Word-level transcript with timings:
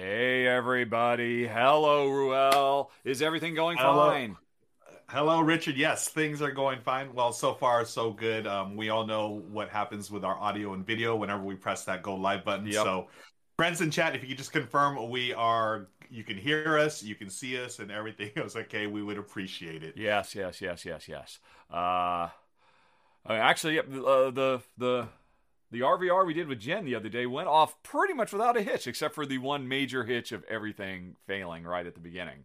Hey, 0.00 0.46
everybody. 0.46 1.44
Hello, 1.44 2.08
Ruel. 2.08 2.92
Is 3.02 3.20
everything 3.20 3.56
going 3.56 3.76
Hello. 3.78 4.08
fine? 4.08 4.36
Hello, 5.08 5.40
Richard. 5.40 5.76
Yes, 5.76 6.08
things 6.08 6.40
are 6.40 6.52
going 6.52 6.78
fine. 6.82 7.12
Well, 7.12 7.32
so 7.32 7.52
far 7.52 7.84
so 7.84 8.12
good. 8.12 8.46
Um, 8.46 8.76
we 8.76 8.90
all 8.90 9.04
know 9.04 9.42
what 9.50 9.70
happens 9.70 10.08
with 10.08 10.24
our 10.24 10.38
audio 10.38 10.74
and 10.74 10.86
video 10.86 11.16
whenever 11.16 11.42
we 11.42 11.56
press 11.56 11.84
that 11.86 12.04
go 12.04 12.14
live 12.14 12.44
button. 12.44 12.66
Yep. 12.66 12.74
So, 12.74 13.08
friends 13.56 13.80
in 13.80 13.90
chat, 13.90 14.14
if 14.14 14.22
you 14.22 14.28
could 14.28 14.38
just 14.38 14.52
confirm 14.52 15.10
we 15.10 15.34
are, 15.34 15.88
you 16.08 16.22
can 16.22 16.36
hear 16.36 16.78
us, 16.78 17.02
you 17.02 17.16
can 17.16 17.28
see 17.28 17.60
us, 17.60 17.80
and 17.80 17.90
everything 17.90 18.30
is 18.36 18.54
okay, 18.54 18.86
we 18.86 19.02
would 19.02 19.18
appreciate 19.18 19.82
it. 19.82 19.94
Yes, 19.96 20.32
yes, 20.32 20.60
yes, 20.60 20.84
yes, 20.84 21.08
yes. 21.08 21.40
Uh, 21.68 22.28
uh, 23.28 23.32
actually, 23.32 23.74
yep, 23.74 23.88
uh, 23.88 24.30
the 24.30 24.60
the 24.78 25.08
the 25.70 25.80
RVR 25.80 26.26
we 26.26 26.34
did 26.34 26.48
with 26.48 26.60
Jen 26.60 26.84
the 26.84 26.94
other 26.94 27.08
day 27.08 27.26
went 27.26 27.48
off 27.48 27.82
pretty 27.82 28.14
much 28.14 28.32
without 28.32 28.56
a 28.56 28.62
hitch, 28.62 28.86
except 28.86 29.14
for 29.14 29.26
the 29.26 29.38
one 29.38 29.68
major 29.68 30.04
hitch 30.04 30.32
of 30.32 30.44
everything 30.44 31.16
failing 31.26 31.64
right 31.64 31.86
at 31.86 31.94
the 31.94 32.00
beginning. 32.00 32.44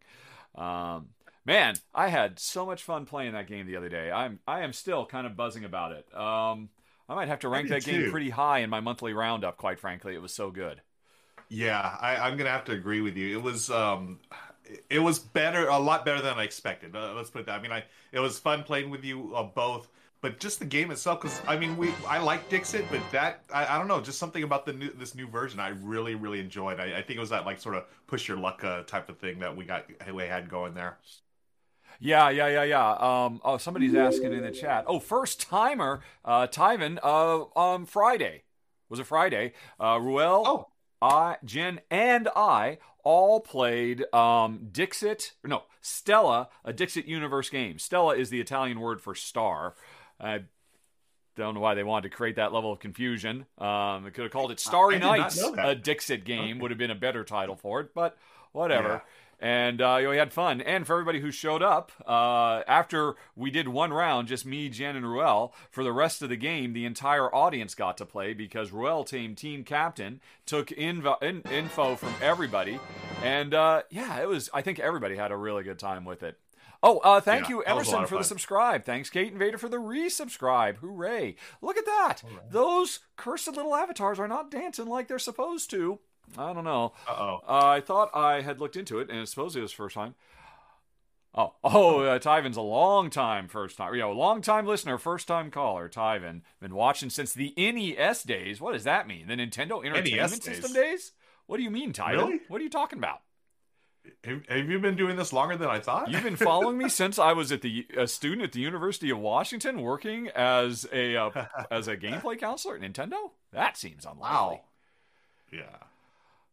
Um, 0.55 1.09
man, 1.45 1.75
I 1.93 2.09
had 2.09 2.39
so 2.39 2.65
much 2.65 2.83
fun 2.83 3.05
playing 3.05 3.33
that 3.33 3.47
game 3.47 3.65
the 3.65 3.77
other 3.77 3.89
day. 3.89 4.11
I'm 4.11 4.39
I 4.47 4.61
am 4.61 4.73
still 4.73 5.05
kind 5.05 5.25
of 5.25 5.35
buzzing 5.35 5.63
about 5.63 5.91
it. 5.93 6.05
Um, 6.13 6.69
I 7.07 7.15
might 7.15 7.27
have 7.27 7.39
to 7.39 7.49
rank 7.49 7.69
that 7.69 7.83
game 7.83 8.05
too. 8.05 8.11
pretty 8.11 8.29
high 8.29 8.59
in 8.59 8.69
my 8.69 8.79
monthly 8.79 9.13
roundup. 9.13 9.57
Quite 9.57 9.79
frankly, 9.79 10.15
it 10.15 10.21
was 10.21 10.33
so 10.33 10.51
good. 10.51 10.81
Yeah, 11.49 11.97
I, 11.99 12.15
I'm 12.15 12.37
gonna 12.37 12.49
have 12.49 12.65
to 12.65 12.71
agree 12.71 13.01
with 13.01 13.15
you. 13.15 13.37
It 13.37 13.43
was 13.43 13.69
um, 13.69 14.19
it 14.89 14.99
was 14.99 15.19
better, 15.19 15.67
a 15.67 15.77
lot 15.77 16.05
better 16.05 16.21
than 16.21 16.37
I 16.37 16.43
expected. 16.43 16.95
Uh, 16.95 17.13
let's 17.15 17.29
put 17.29 17.41
it 17.41 17.45
that. 17.47 17.59
I 17.59 17.61
mean, 17.61 17.71
I 17.71 17.83
it 18.11 18.19
was 18.19 18.39
fun 18.39 18.63
playing 18.63 18.89
with 18.89 19.03
you 19.03 19.35
uh, 19.35 19.43
both, 19.43 19.89
but 20.23 20.39
just 20.39 20.57
the 20.57 20.65
game 20.65 20.89
itself. 20.89 21.21
Because 21.21 21.41
I 21.45 21.57
mean, 21.57 21.75
we 21.77 21.93
I 22.07 22.17
like 22.17 22.49
Dixit, 22.49 22.85
but 22.89 23.01
that 23.11 23.43
I, 23.53 23.75
I 23.75 23.77
don't 23.77 23.89
know, 23.89 24.01
just 24.01 24.17
something 24.17 24.41
about 24.41 24.65
the 24.65 24.73
new 24.73 24.89
this 24.93 25.13
new 25.13 25.27
version 25.27 25.59
I 25.59 25.69
really 25.69 26.15
really 26.15 26.39
enjoyed. 26.39 26.79
I, 26.79 26.97
I 26.97 27.01
think 27.03 27.17
it 27.17 27.19
was 27.19 27.29
that 27.29 27.45
like 27.45 27.59
sort 27.59 27.75
of 27.75 27.83
push 28.07 28.27
your 28.27 28.37
luck 28.37 28.63
uh, 28.63 28.83
type 28.83 29.09
of 29.09 29.19
thing 29.19 29.39
that 29.39 29.55
we 29.55 29.65
got 29.65 29.85
we 30.11 30.23
had 30.23 30.49
going 30.49 30.73
there. 30.73 30.97
Yeah, 31.99 32.29
yeah, 32.29 32.47
yeah, 32.47 32.63
yeah. 32.63 32.91
Um, 32.93 33.41
oh, 33.43 33.57
somebody's 33.57 33.93
asking 33.93 34.33
in 34.33 34.41
the 34.41 34.51
chat. 34.51 34.85
Oh, 34.87 34.99
first 34.99 35.41
timer, 35.41 36.01
uh, 36.25 36.47
Tyven, 36.47 36.97
uh, 37.03 37.45
um, 37.59 37.85
Friday. 37.85 38.43
Was 38.89 38.99
it 38.99 39.05
Friday? 39.05 39.53
Uh, 39.79 39.99
Ruel, 40.01 40.43
Oh. 40.47 40.67
I, 41.01 41.37
Jen, 41.43 41.81
and 41.91 42.29
I 42.35 42.77
all 43.03 43.41
played 43.41 44.05
um, 44.13 44.69
Dixit, 44.71 45.33
no, 45.43 45.63
Stella, 45.81 46.49
a 46.63 46.71
Dixit 46.71 47.05
Universe 47.05 47.49
game. 47.49 47.77
Stella 47.77 48.15
is 48.15 48.29
the 48.29 48.39
Italian 48.39 48.79
word 48.79 49.01
for 49.01 49.13
star. 49.13 49.75
I 50.23 50.41
don't 51.35 51.55
know 51.55 51.59
why 51.59 51.73
they 51.75 51.83
wanted 51.83 52.09
to 52.09 52.15
create 52.15 52.37
that 52.37 52.53
level 52.53 52.71
of 52.71 52.79
confusion. 52.79 53.45
Um, 53.57 54.03
they 54.03 54.11
could 54.11 54.23
have 54.23 54.31
called 54.31 54.51
it 54.51 54.59
Starry 54.59 54.99
Nights, 54.99 55.41
a 55.57 55.75
Dixit 55.75 56.25
game, 56.25 56.59
would 56.59 56.71
have 56.71 56.77
been 56.77 56.91
a 56.91 56.95
better 56.95 57.23
title 57.23 57.55
for 57.55 57.81
it, 57.81 57.93
but 57.93 58.17
whatever. 58.51 58.87
Yeah. 58.87 58.99
And 59.39 59.81
uh, 59.81 59.97
you 59.97 60.03
know, 60.05 60.11
we 60.11 60.17
had 60.17 60.31
fun. 60.31 60.61
And 60.61 60.87
for 60.87 60.93
everybody 60.93 61.19
who 61.19 61.29
showed 61.29 61.61
up, 61.61 61.91
uh, 62.07 62.61
after 62.65 63.15
we 63.35 63.51
did 63.51 63.67
one 63.67 63.91
round, 63.91 64.29
just 64.29 64.45
me, 64.45 64.69
Jen, 64.69 64.95
and 64.95 65.05
Ruel, 65.05 65.53
for 65.69 65.83
the 65.83 65.91
rest 65.91 66.21
of 66.21 66.29
the 66.29 66.37
game, 66.37 66.71
the 66.71 66.85
entire 66.85 67.33
audience 67.35 67.75
got 67.75 67.97
to 67.97 68.05
play 68.05 68.33
because 68.33 68.71
Ruel, 68.71 69.03
team 69.03 69.35
team 69.35 69.65
captain, 69.65 70.21
took 70.45 70.67
invo- 70.67 71.21
in- 71.21 71.41
info 71.51 71.95
from 71.97 72.13
everybody. 72.21 72.79
And 73.21 73.53
uh, 73.53 73.81
yeah, 73.89 74.21
it 74.21 74.29
was, 74.29 74.49
I 74.53 74.61
think 74.61 74.79
everybody 74.79 75.17
had 75.17 75.31
a 75.31 75.35
really 75.35 75.63
good 75.63 75.79
time 75.79 76.05
with 76.05 76.23
it. 76.23 76.39
Oh, 76.85 76.97
uh, 76.97 77.21
thank 77.21 77.45
Yeah, 77.47 77.55
you, 77.55 77.63
that 77.65 77.75
was 77.77 77.87
a 77.87 77.91
lot 77.91 77.97
Emerson, 77.99 78.17
for 78.17 78.21
the 78.21 78.27
subscribe. 78.27 78.83
Thanks, 78.83 79.09
Kate 79.09 79.31
and 79.31 79.39
Vader, 79.39 79.57
for 79.57 79.69
the 79.69 79.77
resubscribe. 79.77 80.77
Hooray. 80.77 81.35
Look 81.61 81.77
at 81.77 81.85
that. 81.85 82.23
Those 82.51 82.99
cursed 83.15 83.47
little 83.47 83.73
avatars 83.73 84.19
are 84.19 84.27
not 84.27 84.51
dancing 84.51 84.87
like 84.87 85.07
they're 85.07 85.17
supposed 85.17 85.69
to. 85.71 85.99
I 86.37 86.51
don't 86.51 86.65
know. 86.65 86.93
Uh-oh. 87.07 87.39
Uh, 87.47 87.67
I 87.67 87.81
thought 87.81 88.09
I 88.13 88.41
had 88.41 88.59
looked 88.59 88.75
into 88.75 88.99
it, 88.99 89.09
and 89.09 89.19
I 89.19 89.23
suppose 89.23 89.55
it 89.55 89.61
was 89.61 89.71
first 89.71 89.95
time. 89.95 90.15
Oh, 91.35 91.53
oh, 91.63 92.01
uh, 92.01 92.19
Tyven's 92.19 92.57
a 92.57 92.61
long 92.61 93.09
time 93.09 93.47
first 93.47 93.77
time. 93.77 93.93
You 93.93 94.01
know, 94.01 94.11
long 94.11 94.41
time 94.41 94.65
listener, 94.65 94.97
first 94.97 95.27
time 95.27 95.51
caller. 95.51 95.87
Tyven 95.87 96.41
been 96.59 96.75
watching 96.75 97.09
since 97.09 97.33
the 97.33 97.53
NES 97.57 98.23
days. 98.23 98.59
What 98.59 98.73
does 98.73 98.83
that 98.83 99.07
mean? 99.07 99.27
The 99.27 99.35
Nintendo 99.35 99.83
Entertainment 99.85 100.43
days. 100.43 100.57
System 100.57 100.73
days? 100.73 101.13
What 101.45 101.57
do 101.57 101.63
you 101.63 101.71
mean, 101.71 101.93
Tyven? 101.93 102.17
Really? 102.17 102.39
What 102.47 102.61
are 102.61 102.63
you 102.63 102.69
talking 102.69 102.99
about? 102.99 103.21
Have, 104.25 104.45
have 104.47 104.69
you 104.69 104.79
been 104.79 104.95
doing 104.95 105.15
this 105.15 105.31
longer 105.33 105.55
than 105.55 105.69
I 105.69 105.79
thought? 105.79 106.09
You've 106.09 106.23
been 106.23 106.35
following 106.35 106.77
me 106.77 106.89
since 106.89 107.17
I 107.19 107.33
was 107.33 107.51
at 107.51 107.61
the 107.61 107.85
a 107.97 108.07
student 108.07 108.41
at 108.41 108.51
the 108.51 108.59
University 108.59 109.09
of 109.09 109.19
Washington, 109.19 109.81
working 109.81 110.29
as 110.29 110.85
a 110.91 111.15
uh, 111.15 111.45
as 111.71 111.87
a 111.87 111.95
gameplay 111.97 112.37
counselor 112.39 112.75
at 112.75 112.81
Nintendo. 112.81 113.31
That 113.51 113.77
seems 113.77 114.05
unlikely. 114.05 114.21
wow. 114.21 114.61
Yeah. 115.51 115.77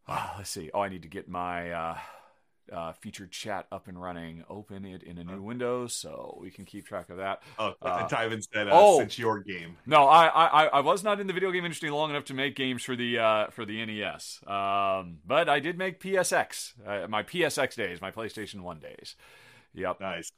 Ah, 0.07 0.35
let's 0.37 0.49
see. 0.49 0.69
Oh, 0.73 0.81
I 0.81 0.89
need 0.89 1.01
to 1.03 1.07
get 1.07 1.27
my 1.29 1.71
uh, 1.71 1.97
uh, 2.71 2.93
featured 2.93 3.31
chat 3.31 3.67
up 3.71 3.87
and 3.87 4.01
running. 4.01 4.43
Open 4.49 4.85
it 4.85 5.03
in 5.03 5.17
a 5.17 5.23
new 5.23 5.41
window 5.41 5.87
so 5.87 6.37
we 6.41 6.51
can 6.51 6.65
keep 6.65 6.85
track 6.85 7.09
of 7.09 7.17
that. 7.17 7.41
Oh, 7.57 7.73
Uh, 7.81 8.07
said, 8.07 8.67
uh, 8.67 8.71
oh. 8.73 8.99
since 8.99 9.17
your 9.17 9.39
game. 9.39 9.77
No, 9.85 10.05
I, 10.05 10.27
I 10.27 10.65
I 10.65 10.79
was 10.81 11.03
not 11.03 11.19
in 11.19 11.27
the 11.27 11.33
video 11.33 11.51
game 11.51 11.65
industry 11.65 11.89
long 11.89 12.09
enough 12.09 12.25
to 12.25 12.33
make 12.33 12.55
games 12.55 12.83
for 12.83 12.95
the 12.95 13.19
uh, 13.19 13.47
for 13.47 13.65
the 13.65 13.85
NES. 13.85 14.39
Um, 14.47 15.19
but 15.25 15.49
I 15.49 15.59
did 15.59 15.77
make 15.77 15.99
PSX. 15.99 16.73
Uh, 16.85 17.07
my 17.07 17.23
PSX 17.23 17.75
days, 17.75 18.01
my 18.01 18.11
PlayStation 18.11 18.61
One 18.61 18.79
days. 18.79 19.15
Yep. 19.73 20.01
Nice. 20.01 20.31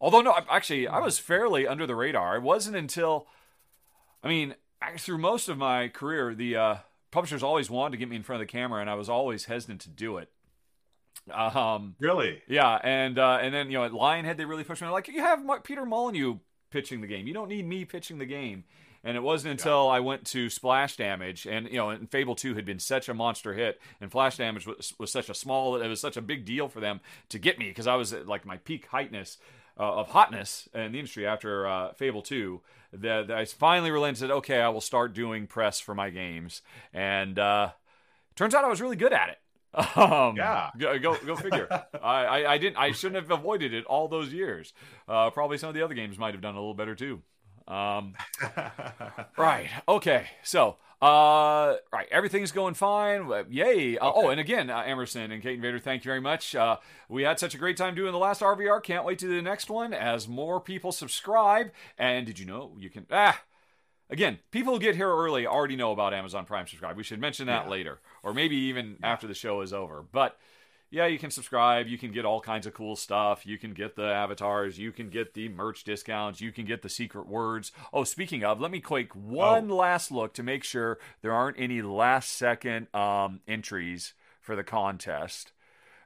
Although 0.00 0.20
no, 0.20 0.34
actually, 0.50 0.88
I 0.88 0.98
was 0.98 1.18
fairly 1.18 1.66
under 1.66 1.86
the 1.86 1.94
radar. 1.94 2.36
It 2.36 2.42
wasn't 2.42 2.74
until, 2.74 3.28
I 4.24 4.28
mean, 4.28 4.56
through 4.98 5.18
most 5.18 5.48
of 5.48 5.56
my 5.56 5.86
career, 5.86 6.34
the 6.34 6.56
uh, 6.56 6.74
publishers 7.12 7.44
always 7.44 7.70
wanted 7.70 7.92
to 7.92 7.96
get 7.98 8.08
me 8.08 8.16
in 8.16 8.24
front 8.24 8.42
of 8.42 8.48
the 8.48 8.50
camera, 8.50 8.80
and 8.80 8.90
I 8.90 8.94
was 8.94 9.08
always 9.08 9.44
hesitant 9.44 9.80
to 9.82 9.88
do 9.88 10.16
it. 10.16 10.31
Um, 11.30 11.94
Really? 12.00 12.42
yeah, 12.48 12.78
and 12.82 13.18
uh, 13.18 13.38
and 13.40 13.54
then 13.54 13.70
you 13.70 13.78
know 13.78 13.84
at 13.84 13.92
Lionhead 13.92 14.36
they 14.36 14.44
really 14.44 14.64
pushed 14.64 14.82
me 14.82 14.88
like 14.88 15.08
you 15.08 15.20
have 15.20 15.40
Peter 15.62 15.86
Molyneux 15.86 16.38
pitching 16.70 17.00
the 17.00 17.06
game. 17.06 17.26
You 17.26 17.34
don't 17.34 17.48
need 17.48 17.66
me 17.66 17.84
pitching 17.84 18.18
the 18.18 18.26
game. 18.26 18.64
And 19.04 19.16
it 19.16 19.20
wasn't 19.20 19.50
until 19.50 19.88
I 19.88 19.98
went 19.98 20.24
to 20.26 20.48
Splash 20.48 20.96
Damage, 20.96 21.44
and 21.44 21.66
you 21.68 21.76
know, 21.76 21.90
and 21.90 22.08
Fable 22.08 22.36
Two 22.36 22.54
had 22.54 22.64
been 22.64 22.78
such 22.78 23.08
a 23.08 23.14
monster 23.14 23.52
hit, 23.52 23.80
and 24.00 24.10
Splash 24.10 24.36
Damage 24.36 24.64
was, 24.64 24.94
was 24.96 25.10
such 25.10 25.28
a 25.28 25.34
small, 25.34 25.74
it 25.74 25.88
was 25.88 26.00
such 26.00 26.16
a 26.16 26.22
big 26.22 26.44
deal 26.44 26.68
for 26.68 26.78
them 26.78 27.00
to 27.30 27.40
get 27.40 27.58
me 27.58 27.66
because 27.66 27.88
I 27.88 27.96
was 27.96 28.12
at 28.12 28.28
like 28.28 28.46
my 28.46 28.58
peak 28.58 28.86
heightness 28.86 29.38
uh, 29.76 29.94
of 29.94 30.10
hotness 30.10 30.68
in 30.72 30.92
the 30.92 31.00
industry 31.00 31.26
after 31.26 31.66
uh, 31.66 31.92
Fable 31.94 32.22
Two. 32.22 32.60
That 32.92 33.26
that 33.26 33.36
I 33.36 33.44
finally 33.44 33.90
relented. 33.90 34.22
and 34.22 34.32
Okay, 34.34 34.60
I 34.60 34.68
will 34.68 34.80
start 34.80 35.14
doing 35.14 35.48
press 35.48 35.80
for 35.80 35.96
my 35.96 36.10
games, 36.10 36.62
and 36.94 37.40
uh, 37.40 37.70
turns 38.36 38.54
out 38.54 38.64
I 38.64 38.68
was 38.68 38.80
really 38.80 38.94
good 38.94 39.12
at 39.12 39.30
it. 39.30 39.38
Um, 39.74 40.36
Yeah. 40.36 40.70
Go 40.76 40.98
go, 40.98 41.36
figure. 41.36 41.68
I, 42.02 42.24
I 42.24 42.52
I 42.54 42.58
didn't. 42.58 42.76
I 42.76 42.92
shouldn't 42.92 43.22
have 43.22 43.30
avoided 43.30 43.72
it 43.72 43.84
all 43.86 44.08
those 44.08 44.32
years. 44.32 44.72
Uh, 45.08 45.30
probably 45.30 45.58
some 45.58 45.68
of 45.68 45.74
the 45.74 45.82
other 45.82 45.94
games 45.94 46.18
might 46.18 46.34
have 46.34 46.42
done 46.42 46.54
a 46.54 46.58
little 46.58 46.74
better 46.74 46.94
too. 46.94 47.22
Um, 47.68 48.14
right. 49.38 49.68
Okay. 49.88 50.26
So, 50.42 50.76
uh, 51.00 51.76
right. 51.92 52.08
Everything's 52.10 52.52
going 52.52 52.74
fine. 52.74 53.30
Yay. 53.50 53.98
Uh, 53.98 54.10
Oh, 54.14 54.28
and 54.30 54.40
again, 54.40 54.68
uh, 54.68 54.80
Emerson 54.84 55.30
and 55.32 55.42
Kate 55.42 55.54
and 55.54 55.62
Vader, 55.62 55.78
thank 55.78 56.04
you 56.04 56.08
very 56.08 56.20
much. 56.20 56.54
Uh, 56.54 56.76
we 57.08 57.22
had 57.22 57.38
such 57.38 57.54
a 57.54 57.58
great 57.58 57.76
time 57.76 57.94
doing 57.94 58.12
the 58.12 58.18
last 58.18 58.40
RVR. 58.42 58.82
Can't 58.82 59.04
wait 59.04 59.18
to 59.20 59.26
do 59.26 59.36
the 59.36 59.42
next 59.42 59.70
one 59.70 59.94
as 59.94 60.28
more 60.28 60.60
people 60.60 60.92
subscribe. 60.92 61.70
And 61.96 62.26
did 62.26 62.38
you 62.38 62.46
know 62.46 62.74
you 62.78 62.90
can, 62.90 63.06
ah, 63.10 63.40
Again, 64.12 64.40
people 64.50 64.74
who 64.74 64.78
get 64.78 64.94
here 64.94 65.08
early 65.08 65.46
already 65.46 65.74
know 65.74 65.90
about 65.90 66.12
Amazon 66.12 66.44
Prime 66.44 66.66
subscribe. 66.66 66.98
We 66.98 67.02
should 67.02 67.18
mention 67.18 67.46
that 67.46 67.64
Yeah. 67.64 67.70
later, 67.70 68.00
or 68.22 68.34
maybe 68.34 68.56
even 68.56 68.98
after 69.02 69.26
the 69.26 69.32
show 69.34 69.62
is 69.62 69.72
over. 69.72 70.02
But 70.02 70.38
yeah, 70.90 71.06
you 71.06 71.18
can 71.18 71.30
subscribe. 71.30 71.86
You 71.86 71.96
can 71.96 72.12
get 72.12 72.26
all 72.26 72.42
kinds 72.42 72.66
of 72.66 72.74
cool 72.74 72.94
stuff. 72.94 73.46
You 73.46 73.56
can 73.56 73.72
get 73.72 73.96
the 73.96 74.04
avatars. 74.04 74.78
You 74.78 74.92
can 74.92 75.08
get 75.08 75.32
the 75.32 75.48
merch 75.48 75.84
discounts. 75.84 76.42
You 76.42 76.52
can 76.52 76.66
get 76.66 76.82
the 76.82 76.90
secret 76.90 77.26
words. 77.26 77.72
Oh, 77.90 78.04
speaking 78.04 78.44
of, 78.44 78.60
let 78.60 78.70
me 78.70 78.80
quick 78.80 79.14
one 79.14 79.70
last 79.70 80.10
look 80.12 80.34
to 80.34 80.42
make 80.42 80.62
sure 80.62 80.98
there 81.22 81.32
aren't 81.32 81.58
any 81.58 81.80
last 81.80 82.32
second 82.32 82.94
um, 82.94 83.40
entries 83.48 84.12
for 84.42 84.54
the 84.54 84.62
contest. 84.62 85.52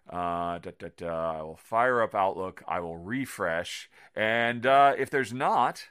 Uh, 0.09 0.59
da, 0.59 0.71
da, 0.79 0.89
da. 0.97 1.41
I 1.41 1.43
will 1.43 1.57
fire 1.57 2.01
up 2.01 2.15
Outlook. 2.15 2.63
I 2.69 2.79
will 2.79 2.99
refresh. 2.99 3.91
And 4.15 4.65
uh, 4.65 4.95
if 4.97 5.11
there's 5.11 5.33
not, 5.33 5.89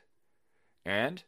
and 0.85 1.21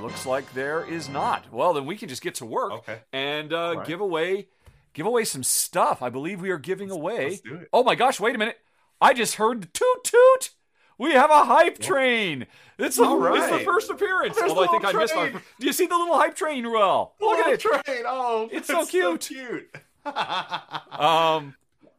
looks 0.00 0.26
like 0.26 0.52
there 0.54 0.84
is 0.84 1.08
not. 1.08 1.52
Well, 1.52 1.72
then 1.72 1.86
we 1.86 1.96
can 1.96 2.08
just 2.08 2.22
get 2.22 2.34
to 2.36 2.46
work 2.46 2.72
Okay. 2.72 3.00
and 3.12 3.52
uh, 3.52 3.74
right. 3.78 3.86
give 3.86 4.00
away 4.00 4.48
give 4.94 5.06
away 5.06 5.24
some 5.24 5.42
stuff. 5.42 6.02
I 6.02 6.08
believe 6.10 6.40
we 6.40 6.50
are 6.50 6.58
giving 6.58 6.90
away. 6.90 7.30
let's 7.30 7.40
do 7.40 7.54
it. 7.56 7.68
Oh 7.72 7.82
my 7.84 7.94
gosh! 7.94 8.20
Wait 8.20 8.34
a 8.34 8.38
minute! 8.38 8.58
I 9.00 9.14
just 9.14 9.36
heard 9.36 9.62
the 9.62 9.66
toot 9.68 10.04
toot. 10.04 10.50
We 10.98 11.12
have 11.12 11.30
a 11.30 11.44
hype 11.44 11.78
train. 11.78 12.46
It's, 12.76 12.96
the, 12.96 13.04
it's 13.34 13.50
the 13.50 13.60
first 13.64 13.88
appearance. 13.88 14.36
There's 14.36 14.50
Although 14.50 14.64
I 14.64 14.66
think 14.66 14.84
I 14.84 14.92
missed 14.92 15.14
my. 15.14 15.30
Do 15.30 15.66
you 15.66 15.72
see 15.72 15.86
the 15.86 15.96
little 15.96 16.16
hype 16.18 16.34
train, 16.34 16.64
Ruel? 16.64 17.14
Look 17.20 17.38
at 17.38 17.52
it. 17.52 17.60
Train. 17.60 18.02
Oh, 18.04 18.48
It's 18.50 18.66
so 18.66 18.84
cute. 18.84 19.20
cute. 19.20 19.76
Um, 20.90 21.54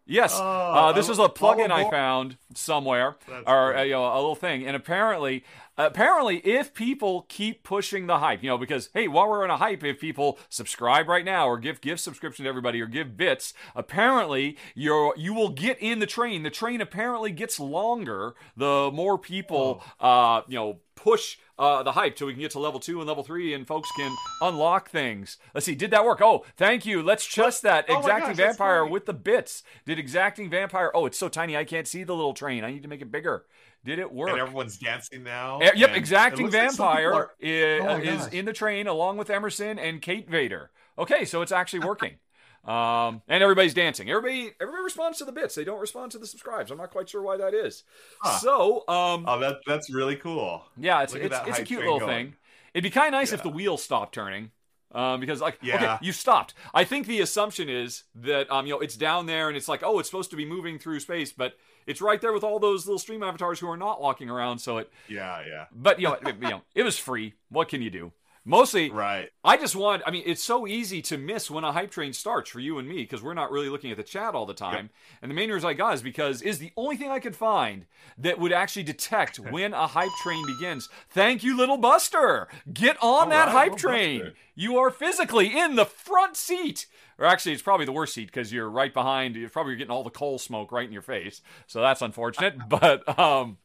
yes, 0.10 0.34
Oh, 0.36 0.44
uh, 0.44 0.92
this 0.92 1.08
I- 1.08 1.12
is 1.14 1.20
a 1.20 1.30
plugin 1.30 1.72
I 1.72 1.90
found 1.90 2.38
somewhere, 2.54 3.16
That's 3.28 3.44
or 3.48 3.78
uh, 3.78 3.84
you 3.84 3.92
know, 3.94 4.06
a 4.14 4.16
little 4.16 4.36
thing. 4.36 4.66
And 4.68 4.76
apparently, 4.76 5.44
apparently, 5.78 6.38
if 6.40 6.74
people 6.74 7.26
keep 7.30 7.64
pushing 7.64 8.08
the 8.08 8.18
hype, 8.20 8.44
you 8.44 8.50
know, 8.50 8.58
because 8.58 8.90
hey, 8.94 9.08
while 9.08 9.30
we're 9.30 9.46
in 9.46 9.52
a 9.52 9.58
hype, 9.58 9.84
if 9.84 10.00
people 10.00 10.38
subscribe 10.50 11.08
right 11.08 11.24
now 11.24 11.48
or 11.48 11.58
give 11.58 11.80
give 11.80 12.00
subscription 12.00 12.44
to 12.44 12.50
everybody 12.50 12.82
or 12.82 12.88
give 12.88 13.16
bits, 13.16 13.54
apparently 13.76 14.58
you're 14.76 15.14
you 15.18 15.34
will 15.34 15.50
get 15.50 15.78
in 15.80 16.00
the 16.00 16.06
train. 16.08 16.44
The 16.44 16.50
train 16.50 16.82
apparently 16.82 17.32
gets 17.32 17.60
longer 17.60 18.34
the 18.58 18.90
more 18.94 19.18
people, 19.18 19.82
Oh. 20.02 20.06
uh, 20.08 20.42
you 20.48 20.56
know, 20.56 20.80
push 21.00 21.38
uh, 21.58 21.84
the 21.84 21.94
hype 21.94 22.16
till 22.16 22.28
we 22.28 22.34
can 22.34 22.42
get 22.42 22.52
to 22.52 22.60
level 22.60 22.80
two 22.80 23.00
and 23.00 23.08
level 23.08 23.24
three, 23.24 23.54
and 23.54 23.66
folks 23.68 23.90
can 23.98 24.16
unlock 24.42 24.90
things. 24.90 25.38
Let's 25.54 25.66
see, 25.66 25.76
did 25.76 25.92
that 25.92 26.06
work? 26.06 26.22
Oh, 26.22 26.46
thank 26.58 26.86
you. 26.86 27.02
Let's 27.02 27.26
trust 27.26 27.62
that. 27.64 27.86
Oh 27.90 27.98
Exacting 27.98 28.36
gosh, 28.36 28.38
Vampire 28.38 28.86
with 28.86 29.06
the 29.06 29.14
bits. 29.14 29.64
Did 29.86 30.00
Exacting 30.00 30.50
Vampire? 30.50 30.92
Oh, 30.94 31.06
it's 31.06 31.18
so 31.18 31.30
tiny 31.30 31.58
I 31.58 31.64
can't 31.64 31.88
see 31.88 32.04
the 32.04 32.16
little 32.16 32.34
train. 32.34 32.64
I 32.64 32.72
need 32.72 32.84
to 32.84 32.90
make 32.90 33.02
it 33.02 33.12
bigger. 33.12 33.46
Did 33.86 34.00
it 34.00 34.12
work? 34.12 34.30
And 34.30 34.40
everyone's 34.40 34.78
dancing 34.78 35.24
now. 35.24 35.60
Eh, 35.60 35.72
yep, 35.76 35.92
exacting 35.96 36.46
like 36.46 36.52
vampire 36.52 37.14
are- 37.14 37.32
is, 37.40 37.82
Oh 37.84 37.98
is 37.98 38.28
in 38.28 38.46
the 38.46 38.54
train 38.54 38.88
along 38.88 39.18
with 39.18 39.30
Emerson 39.30 39.80
and 39.80 40.02
Kate 40.02 40.30
Vader. 40.30 40.72
Okay, 40.98 41.24
so 41.24 41.42
it's 41.42 41.52
actually 41.54 41.80
working. 41.80 42.16
Um, 42.66 43.22
and 43.28 43.42
everybody's 43.44 43.74
dancing. 43.74 44.10
Everybody, 44.10 44.52
everybody 44.60 44.84
responds 44.84 45.18
to 45.20 45.26
the 45.26 45.32
bits. 45.32 45.56
They 45.56 45.64
don't 45.64 45.80
respond 45.80 46.12
to 46.14 46.18
the 46.18 46.28
subscribes. 46.28 46.72
I'm 46.72 46.78
not 46.78 46.92
quite 46.92 47.10
sure 47.10 47.22
why 47.22 47.38
that 47.38 47.54
is. 47.54 47.84
Huh. 48.22 48.40
So, 48.40 48.78
um, 48.88 49.26
Oh, 49.28 49.40
that 49.40 49.58
that's 49.66 49.90
really 49.90 50.16
cool. 50.16 50.64
yeah, 50.78 51.02
it's 51.04 51.14
Look 51.14 51.24
it's, 51.24 51.36
it's 51.48 51.60
a 51.60 51.64
cute 51.64 51.80
little 51.82 52.00
going. 52.00 52.28
thing. 52.28 52.36
It'd 52.74 52.84
be 52.84 52.90
kind 52.92 53.08
of 53.08 53.14
nice 53.20 53.32
if 53.32 53.42
the 53.44 53.50
wheels 53.50 53.84
stopped 53.84 54.14
turning. 54.14 54.52
Um, 54.92 55.20
because 55.20 55.40
like 55.40 55.60
okay, 55.64 55.98
you 56.02 56.12
stopped. 56.12 56.56
I 56.74 56.84
think 56.84 57.06
the 57.06 57.22
assumption 57.22 57.70
is 57.70 58.06
that 58.16 58.50
um, 58.52 58.66
you 58.66 58.74
know, 58.74 58.80
it's 58.80 58.98
down 58.98 59.28
there 59.28 59.48
and 59.48 59.56
it's 59.56 59.68
like, 59.68 59.84
oh, 59.84 60.00
it's 60.00 60.10
supposed 60.10 60.32
to 60.32 60.36
be 60.36 60.46
moving 60.46 60.80
through 60.80 61.00
space, 61.00 61.32
but 61.32 61.54
it's 61.86 62.02
right 62.02 62.20
there 62.20 62.34
with 62.34 62.44
all 62.44 62.58
those 62.58 62.88
little 62.88 62.98
stream 62.98 63.22
avatars 63.22 63.60
who 63.60 63.70
are 63.70 63.78
not 63.78 64.02
walking 64.02 64.32
around. 64.32 64.58
So 64.58 64.80
it, 64.80 64.92
Yeah, 65.08 65.44
yeah. 65.48 65.66
but 65.72 66.00
you 66.00 66.08
know, 66.08 66.14
it, 66.16 66.36
you 66.42 66.50
know, 66.50 66.62
it 66.74 66.82
was 66.82 66.98
free. 66.98 67.36
What 67.50 67.70
can 67.70 67.84
you 67.84 67.92
do? 67.92 68.12
Mostly, 68.46 68.90
Right. 68.90 69.30
I 69.44 69.58
just 69.58 69.76
want, 69.76 70.02
I 70.06 70.12
mean, 70.12 70.24
it's 70.26 70.44
so 70.44 70.66
easy 70.66 71.02
to 71.04 71.18
miss 71.18 71.52
when 71.52 71.64
a 71.64 71.72
hype 71.72 71.92
train 71.92 72.14
starts 72.14 72.50
for 72.50 72.60
you 72.60 72.78
and 72.80 72.88
me 72.88 72.98
because 72.98 73.22
we're 73.22 73.34
not 73.34 73.52
really 73.52 73.70
looking 73.70 73.92
at 73.92 73.98
the 73.98 74.04
chat 74.04 74.34
all 74.36 74.46
the 74.46 74.54
time. 74.54 74.90
And 75.22 75.30
the 75.30 75.36
main 75.36 75.52
reason 75.52 75.70
I 75.70 75.74
got 75.74 75.94
is 75.94 76.02
because 76.02 76.42
is 76.42 76.58
the 76.60 76.72
only 76.78 76.96
thing 76.98 77.12
I 77.12 77.20
could 77.20 77.36
find 77.36 77.86
that 78.18 78.40
would 78.40 78.52
actually 78.54 78.84
detect 78.84 79.38
when 79.52 79.74
a 79.74 79.88
hype 79.88 80.10
train 80.24 80.46
begins. 80.46 80.90
Thank 81.10 81.44
you, 81.44 81.56
little 81.56 81.78
Buster. 81.78 82.48
Get 82.72 82.98
on 82.98 83.04
All 83.24 83.30
that 83.30 83.48
right, 83.48 83.70
hype 83.70 83.78
train. 83.78 84.20
Buster. 84.20 84.36
You 84.56 84.78
are 84.78 84.90
physically 84.92 85.58
in 85.58 85.76
the 85.76 85.86
front 85.86 86.36
seat. 86.36 86.88
Or 87.18 87.26
actually, 87.26 87.52
it's 87.54 87.62
probably 87.62 87.86
the 87.86 87.92
worst 87.92 88.14
seat 88.14 88.28
because 88.28 88.52
you're 88.54 88.70
right 88.70 88.94
behind. 88.94 89.36
You're 89.36 89.50
probably 89.50 89.76
getting 89.76 89.92
all 89.92 90.04
the 90.04 90.10
coal 90.10 90.40
smoke 90.40 90.72
right 90.72 90.88
in 90.88 90.94
your 90.94 91.02
face. 91.02 91.42
So 91.68 91.82
that's 91.82 92.02
unfortunate. 92.02 92.56
but 92.70 93.20
um, 93.20 93.58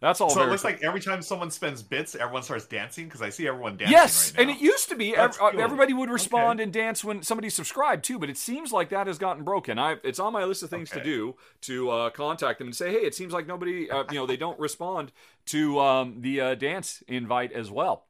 that's 0.00 0.20
all 0.20 0.30
So 0.30 0.42
it 0.42 0.48
looks 0.48 0.64
like 0.64 0.82
every 0.82 1.00
time 1.00 1.22
someone 1.22 1.50
spends 1.50 1.82
bits, 1.82 2.14
everyone 2.14 2.42
starts 2.42 2.66
dancing 2.66 3.06
because 3.06 3.22
I 3.22 3.30
see 3.30 3.46
everyone 3.48 3.76
dancing. 3.76 3.92
Yes, 3.92 4.32
right 4.32 4.42
and 4.42 4.50
it 4.50 4.60
used 4.60 4.88
to 4.90 4.94
be 4.96 5.16
ev- 5.16 5.36
uh, 5.40 5.50
cool. 5.50 5.60
everybody 5.60 5.92
would 5.92 6.10
respond 6.10 6.58
Okay. 6.60 6.64
and 6.64 6.72
dance 6.72 7.02
when 7.04 7.22
somebody 7.22 7.48
subscribed 7.50 8.04
too, 8.04 8.18
but 8.18 8.28
it 8.30 8.36
seems 8.36 8.72
like 8.72 8.88
that 8.90 9.06
has 9.06 9.18
gotten 9.18 9.44
broken. 9.44 9.78
I 9.78 9.96
it's 10.04 10.18
on 10.18 10.32
my 10.32 10.44
list 10.44 10.62
of 10.62 10.70
things 10.70 10.90
to 10.90 11.02
do 11.02 11.36
to 11.62 11.90
uh, 11.90 12.10
contact 12.10 12.58
them 12.58 12.68
and 12.68 12.76
say, 12.76 12.90
hey, 12.90 12.98
it 13.06 13.14
seems 13.14 13.32
like 13.32 13.46
nobody, 13.46 13.90
uh, 13.90 14.04
you 14.10 14.16
know, 14.16 14.26
they 14.26 14.36
don't 14.36 14.58
respond 14.58 15.12
to 15.46 15.80
um, 15.80 16.20
the 16.20 16.40
uh, 16.40 16.54
dance 16.54 17.02
invite 17.08 17.52
as 17.52 17.70
well. 17.70 18.04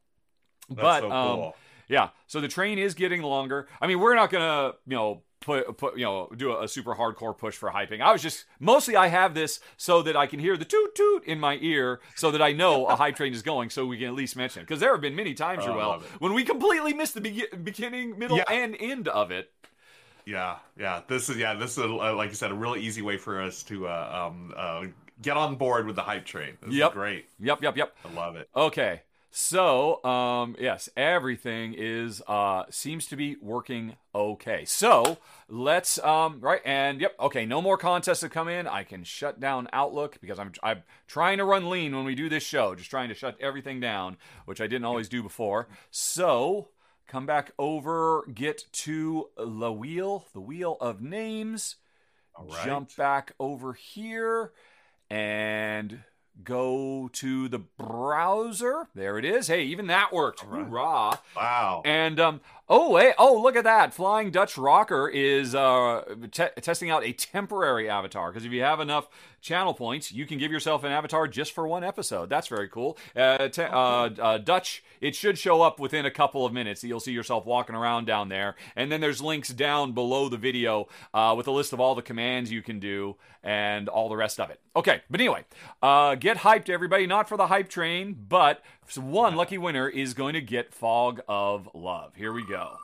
That's 0.69 0.81
but 0.81 1.00
so 1.03 1.11
um, 1.12 1.53
yeah, 1.88 2.09
so 2.27 2.41
the 2.41 2.49
train 2.49 2.79
is 2.79 2.94
getting 2.94 3.23
longer. 3.23 3.69
I 3.81 3.87
mean, 3.87 4.00
we're 4.00 4.17
not 4.17 4.31
gonna, 4.31 4.73
you 4.87 4.97
know, 4.97 5.23
put 5.47 5.79
put 5.79 5.97
you 5.97 6.05
know 6.05 6.29
do 6.37 6.51
a, 6.53 6.65
a 6.65 6.69
super 6.69 6.95
hardcore 6.95 7.37
push 7.37 7.55
for 7.57 7.71
hyping. 7.71 8.01
I 8.03 8.13
was 8.13 8.21
just 8.21 8.45
mostly 8.61 8.97
I 8.97 9.07
have 9.07 9.33
this 9.33 9.61
so 9.79 10.03
that 10.03 10.17
I 10.17 10.27
can 10.27 10.41
hear 10.41 10.57
the 10.57 10.65
toot 10.67 10.95
toot 10.95 11.25
in 11.25 11.41
my 11.41 11.57
ear, 11.63 12.01
so 12.17 12.31
that 12.33 12.43
I 12.43 12.53
know 12.53 12.87
a 12.87 12.97
hype 12.97 13.17
train 13.17 13.33
is 13.33 13.43
going, 13.43 13.71
so 13.71 13.87
we 13.87 13.97
can 13.97 14.09
at 14.09 14.15
least 14.15 14.37
mention. 14.37 14.63
Because 14.63 14.81
there 14.81 14.93
have 14.93 15.01
been 15.01 15.15
many 15.17 15.33
times, 15.33 15.63
Oh, 15.63 15.69
Joel, 15.69 16.03
when 16.19 16.35
we 16.35 16.45
completely 16.45 16.93
missed 16.93 17.15
the 17.15 17.21
be- 17.23 17.47
beginning, 17.63 18.19
middle, 18.19 18.37
Yeah. 18.37 18.45
and 18.51 18.77
end 18.79 19.09
of 19.09 19.31
it. 19.31 19.53
Yeah, 20.27 20.57
yeah. 20.79 21.03
This 21.07 21.29
is 21.31 21.37
yeah. 21.37 21.55
This 21.55 21.79
is 21.79 21.85
uh, 21.85 22.15
like 22.17 22.31
you 22.31 22.35
said, 22.35 22.51
a 22.51 22.55
really 22.55 22.81
easy 22.81 23.01
way 23.01 23.17
for 23.17 23.41
us 23.41 23.63
to 23.65 23.87
uh, 23.87 24.29
um 24.29 24.53
uh, 24.57 24.87
get 25.23 25.37
on 25.37 25.55
board 25.55 25.87
with 25.87 25.95
the 25.97 26.03
hype 26.03 26.25
train. 26.27 26.59
This 26.61 26.75
Yep. 26.75 26.93
great. 26.93 27.27
Yep, 27.39 27.63
yep, 27.63 27.77
yep. 27.77 27.97
I 28.05 28.13
love 28.13 28.35
it. 28.37 28.49
Okay. 28.55 29.03
So, 29.38 30.03
um, 30.03 30.56
yes, 30.59 30.88
everything 30.97 31.75
is 31.77 32.23
uh 32.27 32.65
seems 32.71 33.05
to 33.09 33.17
be 33.17 33.37
working 33.43 33.97
okay. 34.15 34.65
So 34.65 35.19
let's 35.47 35.99
um 35.99 36.41
right 36.41 36.62
and 36.65 37.03
yep, 37.03 37.15
okay, 37.21 37.44
no 37.44 37.61
more 37.61 37.77
contests 37.77 38.23
have 38.23 38.31
come 38.31 38.49
in. 38.49 38.67
I 38.67 38.83
can 38.83 39.05
shut 39.05 39.38
down 39.38 39.69
Outlook 39.75 40.17
because 40.23 40.38
I'm 40.38 40.53
I'm 40.62 40.85
trying 41.06 41.37
to 41.37 41.44
run 41.44 41.69
lean 41.69 41.94
when 41.94 42.06
we 42.06 42.15
do 42.15 42.31
this 42.31 42.44
show, 42.44 42.75
just 42.75 42.88
trying 42.88 43.11
to 43.11 43.15
shut 43.15 43.37
everything 43.38 43.79
down, 43.79 44.17
which 44.47 44.62
I 44.62 44.67
didn't 44.67 44.87
always 44.87 45.06
do 45.06 45.23
before. 45.23 45.69
So 45.91 46.69
come 47.06 47.27
back 47.27 47.53
over, 47.59 48.25
get 48.33 48.65
to 48.73 49.29
the 49.37 49.71
wheel, 49.71 50.25
the 50.33 50.41
wheel 50.41 50.79
of 50.81 51.03
names. 51.03 51.77
All 52.35 52.47
right. 52.47 52.65
Jump 52.65 52.97
back 52.97 53.35
over 53.38 53.75
here 53.75 54.53
and 55.11 55.99
go 56.44 57.09
to 57.12 57.49
the 57.49 57.59
browser. 57.59 58.88
There 58.94 59.19
it 59.19 59.25
is. 59.25 59.49
Hey, 59.49 59.65
even 59.65 59.87
that 59.88 60.12
worked. 60.12 60.44
All 60.44 60.50
right. 60.50 60.67
Hoorah. 60.67 61.21
Wow. 61.37 61.83
And 61.85 62.21
um, 62.21 62.41
oh, 62.69 62.97
hey, 62.97 63.12
oh, 63.19 63.41
look 63.41 63.56
at 63.56 63.65
that! 63.65 63.94
Flying 63.94 64.31
Dutch 64.31 64.56
Rocker 64.56 65.09
is 65.09 65.55
uh, 65.55 66.05
te- 66.31 66.61
testing 66.61 66.91
out 66.91 67.05
a 67.05 67.12
temporary 67.12 67.88
avatar 67.88 68.31
because 68.31 68.44
if 68.44 68.53
you 68.53 68.62
have 68.62 68.81
enough 68.81 69.09
channel 69.47 69.73
points, 69.73 70.13
you 70.13 70.27
can 70.27 70.39
give 70.39 70.53
yourself 70.53 70.85
an 70.85 70.93
avatar 70.93 71.27
just 71.27 71.53
for 71.53 71.67
one 71.67 71.85
episode. 71.85 72.29
That's 72.29 72.49
very 72.49 72.69
cool. 72.69 72.99
Uh, 73.15 73.49
te- 73.49 73.63
uh, 73.63 74.11
uh, 74.19 74.39
Dutch, 74.39 74.85
it 75.01 75.15
should 75.15 75.39
show 75.39 75.63
up 75.63 75.81
within 75.81 76.05
a 76.05 76.11
couple 76.11 76.45
of 76.45 76.53
minutes. 76.53 76.85
You'll 76.85 77.01
see 77.01 77.13
yourself 77.13 77.47
walking 77.47 77.75
around 77.75 78.07
down 78.07 78.29
there, 78.29 78.57
and 78.75 78.91
then 78.91 79.00
there's 79.00 79.23
links 79.23 79.49
down 79.49 79.93
below 79.93 80.29
the 80.29 80.37
video 80.37 80.88
uh, 81.15 81.35
with 81.37 81.47
a 81.47 81.53
list 81.53 81.73
of 81.73 81.81
all 81.81 81.95
the 81.95 82.03
commands 82.03 82.50
you 82.50 82.62
can 82.62 82.79
do 82.81 83.17
and 83.43 83.88
all 83.88 84.09
the 84.09 84.17
rest 84.17 84.41
of 84.41 84.50
it. 84.50 84.61
Okay, 84.75 85.00
but 85.09 85.21
anyway, 85.21 85.45
uh, 85.83 86.17
get 86.17 86.38
hyped, 86.38 86.69
everybody. 86.69 87.07
Not 87.07 87.29
for 87.29 87.37
the 87.37 87.47
hype 87.47 87.69
train, 87.69 88.17
but 88.29 88.62
one 88.97 89.37
lucky 89.37 89.59
winner 89.59 89.88
is 89.88 90.15
going 90.15 90.35
to 90.35 90.41
get 90.41 90.75
Fog 90.75 91.21
of 91.29 91.69
Love. 91.73 92.15
Here 92.17 92.33
we 92.33 92.45
go. 92.47 92.76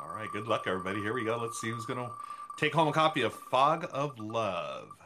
All 0.00 0.14
right. 0.14 0.28
Good 0.32 0.46
luck, 0.46 0.64
everybody. 0.66 1.00
Here 1.00 1.12
we 1.12 1.24
go. 1.24 1.36
Let's 1.36 1.60
see 1.60 1.70
who's 1.70 1.84
gonna 1.84 2.10
take 2.58 2.72
home 2.72 2.88
a 2.88 2.92
copy 2.92 3.22
of 3.22 3.32
Fog 3.32 3.88
of 3.92 4.18
Love. 4.18 4.97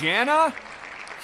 Jana 0.00 0.54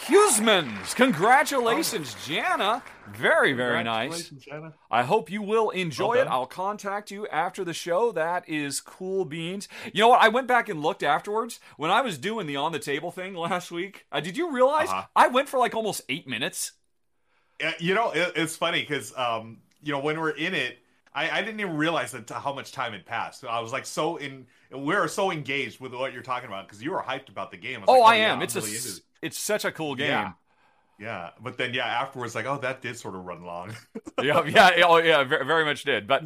Huseman's. 0.06 0.94
Congratulations, 0.94 2.16
Jana. 2.26 2.82
Very, 3.14 3.52
very 3.52 3.82
nice. 3.84 4.28
Jenna. 4.30 4.74
I 4.90 5.02
hope 5.02 5.30
you 5.30 5.40
will 5.42 5.70
enjoy 5.70 6.16
Well 6.16 6.20
it. 6.22 6.28
I'll 6.28 6.46
contact 6.46 7.10
you 7.10 7.26
after 7.28 7.64
the 7.64 7.72
show. 7.72 8.12
That 8.12 8.46
is 8.48 8.80
cool 8.80 9.24
beans. 9.24 9.66
You 9.92 10.02
know 10.02 10.08
what? 10.08 10.20
I 10.22 10.28
went 10.28 10.46
back 10.46 10.68
and 10.68 10.82
looked 10.82 11.02
afterwards 11.02 11.58
when 11.76 11.90
I 11.90 12.00
was 12.02 12.18
doing 12.18 12.46
the 12.46 12.56
on 12.56 12.72
the 12.72 12.78
table 12.78 13.10
thing 13.10 13.34
last 13.48 13.70
week. 13.70 14.04
Uh, 14.12 14.20
did 14.20 14.36
you 14.36 14.52
realize 14.52 14.88
Uh-huh. 14.88 15.06
I 15.16 15.28
went 15.28 15.48
for 15.48 15.58
like 15.58 15.74
almost 15.74 16.02
eight 16.08 16.28
minutes? 16.28 16.72
You 17.80 17.94
know, 17.94 18.12
it, 18.12 18.32
it's 18.36 18.56
funny 18.56 18.80
because 18.82 19.12
um, 19.16 19.58
you 19.82 19.92
know, 19.92 19.98
when 20.00 20.20
we're 20.20 20.30
in 20.30 20.54
it, 20.54 20.78
I, 21.18 21.38
I 21.38 21.42
didn't 21.42 21.60
even 21.60 21.76
realize 21.76 22.12
that 22.12 22.28
how 22.30 22.52
much 22.52 22.72
time 22.72 22.92
had 22.92 23.06
passed. 23.06 23.44
I 23.44 23.60
was 23.60 23.72
like 23.72 23.86
so 23.86 24.16
in, 24.16 24.46
we 24.74 24.94
are 24.94 25.08
so 25.08 25.30
engaged 25.30 25.80
with 25.80 25.92
what 25.94 26.12
you're 26.12 26.22
talking 26.22 26.48
about 26.48 26.68
because 26.68 26.82
you 26.82 26.90
were 26.92 27.02
hyped 27.02 27.28
about 27.28 27.50
the 27.50 27.56
game. 27.56 27.80
was 27.80 27.88
Oh, 27.88 28.00
like, 28.00 28.02
I 28.02 28.16
yeah, 28.16 28.32
am. 28.32 28.42
I'm 28.42 28.42
It's 28.42 28.56
a, 28.56 28.62
really 28.62 28.76
into 28.76 28.90
it. 28.90 29.02
it's 29.22 29.38
such 29.38 29.64
a 29.64 29.72
cool 29.72 29.94
game. 29.94 30.08
Yeah. 30.08 30.32
Yeah, 30.98 31.30
but 31.40 31.58
then 31.58 31.74
yeah, 31.74 31.86
afterwards, 31.86 32.34
like, 32.34 32.46
oh, 32.46 32.58
that 32.58 32.82
did 32.82 32.96
sort 32.98 33.14
of 33.14 33.24
run 33.24 33.44
long. 33.44 33.74
yeah, 34.18 34.44
yeah, 34.44 34.70
yeah, 34.76 34.84
oh, 34.86 34.96
yeah, 34.98 35.22
very 35.24 35.64
much 35.64 35.84
did. 35.84 36.06
But 36.08 36.22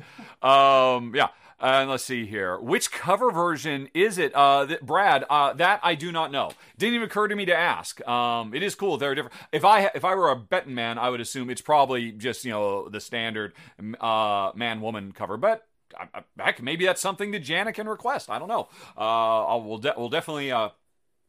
um, 0.47 1.15
yeah, 1.15 1.29
and 1.63 1.89
let's 1.91 2.05
see 2.05 2.27
here. 2.27 2.59
Which 2.59 2.91
cover 2.91 3.31
version 3.31 3.89
is 3.95 4.19
it? 4.19 4.33
Uh, 4.35 4.67
Brad, 4.83 5.25
uh, 5.31 5.53
that 5.55 5.81
I 5.83 5.95
do 5.95 6.11
not 6.13 6.33
know. 6.33 6.51
Didn't 6.77 6.95
even 6.97 7.07
occur 7.07 7.29
to 7.29 7.37
me 7.37 7.45
to 7.47 7.57
ask. 7.57 8.07
Um, 8.07 8.53
it 8.55 8.63
is 8.63 8.75
cool. 8.75 8.99
They're 8.99 9.15
different. 9.15 9.35
If 9.53 9.65
I 9.65 9.91
if 9.95 10.05
I 10.05 10.15
were 10.15 10.31
a 10.31 10.37
betting 10.37 10.75
man, 10.75 10.99
I 10.99 11.09
would 11.09 11.21
assume 11.21 11.49
it's 11.51 11.61
probably 11.63 12.13
just 12.13 12.45
you 12.45 12.51
know 12.51 12.89
the 12.89 13.01
standard 13.01 13.55
uh, 14.01 14.53
man 14.55 14.81
woman 14.81 15.13
cover, 15.13 15.37
but. 15.37 15.67
I- 15.95 16.23
I- 16.41 16.55
maybe 16.63 16.87
that's 16.87 17.03
something 17.03 17.33
that 17.33 17.41
Jana 17.41 17.71
can 17.71 17.87
request. 17.87 18.31
I 18.31 18.39
don't 18.39 18.49
know. 18.49 18.69
Uh, 18.97 19.45
I 19.45 19.55
will 19.57 19.77
de- 19.77 19.93
we'll 19.95 20.09
definitely 20.09 20.51
uh, 20.51 20.71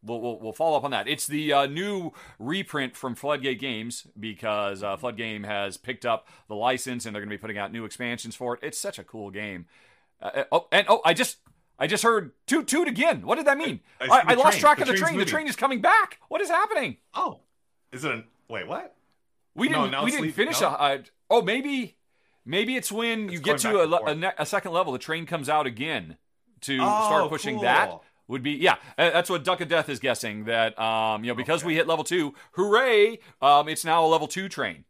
we'll, 0.01 0.21
we'll, 0.21 0.39
we'll 0.39 0.53
follow 0.53 0.77
up 0.77 0.85
on 0.85 0.91
that. 0.91 1.05
It's 1.05 1.27
the 1.27 1.51
uh, 1.51 1.65
new 1.65 2.11
reprint 2.39 2.95
from 2.95 3.13
Floodgate 3.15 3.59
Games 3.59 4.07
because 4.17 4.81
uh, 4.81 4.95
Floodgate 4.95 5.45
has 5.45 5.75
picked 5.75 6.05
up 6.05 6.29
the 6.47 6.55
license 6.55 7.05
and 7.05 7.13
they're 7.13 7.21
going 7.21 7.29
to 7.29 7.35
be 7.35 7.41
putting 7.41 7.57
out 7.57 7.73
new 7.73 7.83
expansions 7.83 8.35
for 8.35 8.53
it. 8.53 8.61
It's 8.63 8.77
such 8.79 8.97
a 8.97 9.03
cool 9.03 9.31
game. 9.31 9.65
Uh, 10.23 10.31
uh, 10.35 10.43
oh, 10.51 10.67
and 10.71 10.87
oh, 10.89 11.01
I 11.03 11.13
just 11.13 11.37
I 11.77 11.85
just 11.85 12.03
heard 12.03 12.31
toot 12.47 12.67
toot 12.67 12.87
again. 12.87 13.21
What 13.23 13.35
did 13.35 13.45
that 13.47 13.57
mean? 13.57 13.81
I- 13.99 14.05
I 14.07 14.23
I, 14.27 14.33
lost 14.35 14.59
track 14.59 14.77
The 14.77 14.83
of 14.83 14.87
the 14.87 14.93
train. 14.95 15.17
The 15.17 15.25
train 15.25 15.47
is 15.47 15.55
coming 15.55 15.81
back. 15.81 16.19
What 16.29 16.39
is 16.41 16.49
happening? 16.49 16.97
Oh, 17.13 17.41
is 17.91 18.05
it? 18.05 18.11
An, 18.11 18.23
wait, 18.47 18.67
what? 18.67 18.95
We 19.53 19.67
didn't. 19.67 19.91
now 19.91 20.03
we 20.05 20.11
didn't 20.11 20.31
finish. 20.31 20.61
no? 20.61 20.69
A, 20.69 20.95
a, 20.95 20.99
oh, 21.29 21.41
maybe. 21.41 21.97
Maybe 22.45 22.75
it's 22.75 22.91
when 22.91 23.29
you 23.29 23.39
get 23.39 23.59
to 23.59 23.79
a, 23.79 23.87
back 23.87 24.01
le- 24.01 24.11
and 24.11 24.23
a, 24.23 24.27
ne- 24.27 24.33
a 24.37 24.45
second 24.45 24.71
level. 24.73 24.91
The 24.93 24.99
train 24.99 25.25
comes 25.25 25.47
out 25.47 25.65
again 25.65 26.17
to 26.61 26.77
Oh, 26.81 27.05
start 27.05 27.29
pushing 27.29 27.61
that. 27.61 27.91
Would 28.27 28.43
be 28.43 28.51
yeah. 28.51 28.75
That's 28.97 29.29
what 29.29 29.43
Duck 29.43 29.59
of 29.61 29.67
Death 29.67 29.89
is 29.89 29.99
guessing. 29.99 30.45
That 30.45 30.79
um 30.79 31.23
you 31.23 31.31
know 31.31 31.35
because 31.35 31.63
we 31.63 31.75
hit 31.75 31.87
level 31.87 32.03
two, 32.05 32.33
hooray! 32.53 33.19
Um 33.41 33.67
it's 33.69 33.83
now 33.85 34.05
a 34.05 34.07
level 34.07 34.27
two 34.27 34.47
train. 34.49 34.85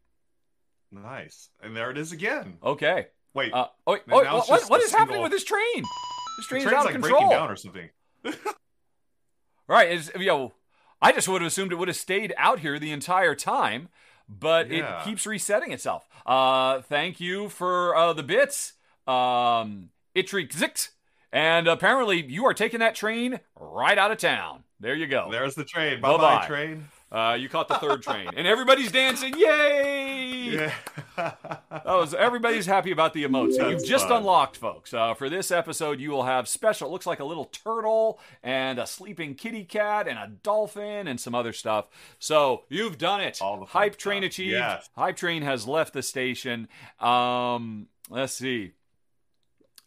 Nice. 0.91 1.49
And 1.61 1.75
there 1.75 1.89
it 1.91 1.97
is 1.97 2.11
again. 2.11 2.57
Okay. 2.63 3.07
Wait, 3.33 3.51
Uh, 3.53 3.67
oh, 3.87 3.93
And 3.93 4.01
oh, 4.11 4.43
what, 4.47 4.69
what 4.69 4.81
is 4.81 4.91
happening 4.91 5.21
with 5.21 5.31
this 5.31 5.43
train? 5.43 5.83
This 6.37 6.47
the 6.49 6.55
is 6.57 6.63
train's 6.63 6.73
out 6.77 6.85
like 6.85 6.95
of 6.95 7.01
breaking 7.01 7.17
control. 7.19 7.31
down 7.39 7.49
or 7.51 7.55
something. 7.55 7.89
Right. 9.67 9.91
It's, 9.91 10.11
you 10.19 10.25
know, 10.27 10.53
I 11.01 11.11
just 11.13 11.27
would 11.27 11.41
have 11.41 11.47
assumed 11.47 11.71
it 11.71 11.75
would 11.75 11.87
have 11.87 11.97
stayed 11.97 12.33
out 12.37 12.59
here 12.59 12.77
the 12.79 12.91
entire 12.91 13.33
time, 13.33 13.89
but 14.27 14.69
Yeah. 14.69 14.99
it 15.01 15.05
keeps 15.05 15.25
resetting 15.25 15.71
itself. 15.71 16.07
Uh, 16.25 16.81
thank 16.81 17.19
you 17.19 17.49
for 17.49 17.95
uh, 17.95 18.13
the 18.13 18.23
bits, 18.23 18.73
um, 19.07 19.89
Itrix. 20.15 20.89
And 21.31 21.67
apparently, 21.67 22.23
you 22.25 22.45
are 22.45 22.53
taking 22.53 22.79
that 22.81 22.93
train 22.93 23.39
right 23.59 23.97
out 23.97 24.11
of 24.11 24.17
town. 24.19 24.65
There 24.79 24.95
you 24.95 25.07
go. 25.07 25.29
There's 25.31 25.55
the 25.55 25.65
train. 25.65 26.01
Bye 26.01 26.11
Bye-bye. 26.11 26.39
bye, 26.41 26.45
train. 26.47 26.89
Uh, 27.13 27.35
you 27.35 27.47
caught 27.47 27.67
the 27.67 27.75
third 27.75 28.01
train, 28.01 28.27
and 28.35 28.47
everybody's 28.47 28.91
dancing. 28.91 29.33
Yay! 29.37 30.49
Yeah. 30.55 30.73
That 31.15 31.85
was 31.85 32.13
everybody's 32.15 32.65
happy 32.65 32.91
about 32.91 33.13
the 33.13 33.23
emotes 33.23 33.53
you've 33.69 33.85
just 33.85 34.07
fun. 34.07 34.17
unlocked, 34.17 34.57
folks. 34.57 34.93
Uh, 34.93 35.13
for 35.13 35.29
this 35.29 35.51
episode, 35.51 35.99
you 35.99 36.09
will 36.09 36.23
have 36.23 36.47
special. 36.47 36.87
It 36.87 36.91
looks 36.91 37.05
like 37.05 37.19
a 37.19 37.23
little 37.25 37.45
turtle 37.45 38.19
and 38.41 38.79
a 38.79 38.87
sleeping 38.87 39.35
kitty 39.35 39.63
cat 39.63 40.07
and 40.07 40.17
a 40.17 40.27
dolphin 40.41 41.07
and 41.07 41.19
some 41.19 41.35
other 41.35 41.53
stuff. 41.53 41.85
So 42.17 42.63
you've 42.69 42.97
done 42.97 43.21
it. 43.21 43.39
All 43.41 43.59
the 43.59 43.65
Hype 43.65 43.95
train 43.97 44.23
stuff. 44.23 44.31
achieved. 44.31 44.51
Yes. 44.53 44.89
Hype 44.97 45.15
train 45.15 45.43
has 45.43 45.67
left 45.67 45.93
the 45.93 46.01
station. 46.01 46.67
Um, 46.99 47.87
let's 48.09 48.33
see. 48.33 48.71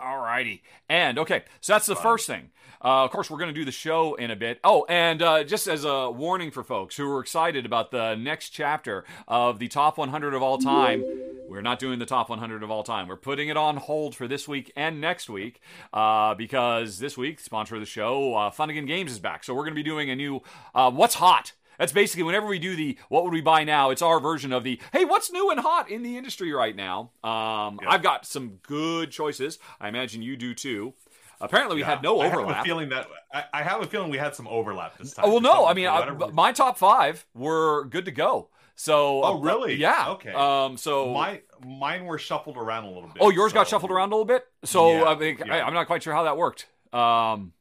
Alrighty. 0.01 0.61
And 0.89 1.19
okay, 1.19 1.45
so 1.61 1.73
that's 1.73 1.87
the 1.87 1.95
Fun. 1.95 2.03
first 2.03 2.27
thing. 2.27 2.51
Uh, 2.85 3.05
of 3.05 3.11
course, 3.11 3.31
we're 3.31 3.39
going 3.39 3.53
to 3.53 3.59
do 3.59 3.65
the 3.65 3.73
show 3.73 4.15
in 4.15 4.31
a 4.31 4.37
bit. 4.37 4.61
Oh, 4.63 4.85
and 4.89 5.23
uh, 5.23 5.45
just 5.45 5.67
as 5.67 5.85
a 5.85 6.11
warning 6.11 6.51
for 6.51 6.63
folks 6.63 6.97
who 6.97 7.11
are 7.11 7.21
excited 7.21 7.65
about 7.65 7.91
the 7.91 8.15
next 8.15 8.51
chapter 8.51 9.05
of 9.27 9.59
the 9.59 9.69
top 9.69 9.97
100 9.97 10.35
of 10.35 10.43
all 10.43 10.59
time, 10.59 11.03
we're 11.49 11.63
not 11.63 11.79
doing 11.79 11.99
the 11.99 12.07
top 12.07 12.29
100 12.29 12.63
of 12.63 12.71
all 12.71 12.83
time. 12.83 13.09
We're 13.09 13.17
putting 13.17 13.49
it 13.49 13.57
on 13.57 13.79
hold 13.79 14.15
for 14.15 14.29
this 14.29 14.47
week 14.47 14.71
and 14.77 15.01
next 15.01 15.31
week 15.31 15.61
uh, 15.93 16.35
because 16.35 16.99
this 16.99 17.17
week, 17.17 17.41
sponsor 17.41 17.77
of 17.77 17.81
the 17.81 17.87
show, 17.87 18.35
uh, 18.35 18.51
Funagain 18.51 18.87
Games 18.87 19.11
is 19.11 19.19
back. 19.19 19.43
So 19.43 19.55
we're 19.55 19.63
going 19.63 19.75
to 19.75 19.83
be 19.83 19.83
doing 19.83 20.11
a 20.11 20.17
new 20.17 20.43
uh, 20.75 20.91
What's 20.91 21.15
Hot. 21.15 21.53
That's 21.79 21.93
basically 21.93 22.23
whenever 22.25 22.47
we 22.47 22.59
do 22.59 22.75
the 22.77 22.99
what 23.09 23.25
would 23.25 23.33
we 23.33 23.41
buy 23.41 23.65
now, 23.65 23.91
it's 23.91 24.03
our 24.03 24.21
version 24.21 24.53
of 24.53 24.65
the 24.65 24.81
hey, 24.93 25.05
what's 25.05 25.31
new 25.31 25.51
and 25.51 25.61
hot 25.61 25.91
in 25.91 26.03
the 26.03 26.17
industry 26.17 26.53
right 26.53 26.75
now. 26.77 27.11
Um, 27.25 27.79
Yeah. 27.83 27.89
I've 27.91 28.03
got 28.03 28.27
some 28.27 28.59
good 28.63 29.11
choices. 29.11 29.59
I 29.81 29.89
imagine 29.89 30.23
you 30.23 30.37
do 30.37 30.55
too. 30.55 30.95
Apparently, 31.41 31.77
we 31.77 31.81
Yeah. 31.83 31.89
had 31.91 32.03
no 32.03 32.19
I 32.21 32.25
have 32.29 32.35
a 32.35 32.41
overlap. 32.41 32.65
feeling 32.65 32.89
that 32.89 33.07
I, 33.33 33.45
I 33.53 33.63
have 33.63 33.83
a 33.83 33.87
feeling 33.87 34.11
we 34.11 34.17
had 34.19 34.35
some 34.35 34.49
overlap 34.49 34.97
this 34.97 35.13
time. 35.13 35.27
Oh, 35.27 35.33
well, 35.33 35.41
no, 35.41 35.67
I 35.67 35.75
mean, 35.75 35.87
I, 35.87 36.09
my 36.33 36.53
top 36.53 36.79
five 36.79 37.27
were 37.35 37.85
good 37.85 38.07
to 38.07 38.11
go. 38.11 38.49
So, 38.75 39.23
Oh, 39.23 39.35
uh, 39.35 39.41
really? 39.41 39.75
yeah. 39.75 40.09
Okay. 40.11 40.33
Um, 40.33 40.77
so 40.79 41.13
my 41.13 41.43
mine 41.67 42.05
were 42.07 42.19
shuffled 42.19 42.57
around 42.57 42.85
a 42.85 42.89
little 42.89 43.09
bit. 43.09 43.19
oh, 43.21 43.31
yours 43.31 43.53
got 43.53 43.69
shuffled 43.69 43.91
around 43.91 44.13
a 44.13 44.15
little 44.15 44.25
bit. 44.27 44.47
So 44.65 44.93
Yeah, 44.93 45.05
I 45.05 45.15
mean, 45.15 45.39
I, 45.43 45.59
yeah. 45.59 45.67
I'm 45.67 45.75
not 45.75 45.87
quite 45.87 46.03
sure 46.03 46.15
how 46.15 46.23
that 46.25 46.37
worked. 46.39 46.67
Um, 46.93 47.53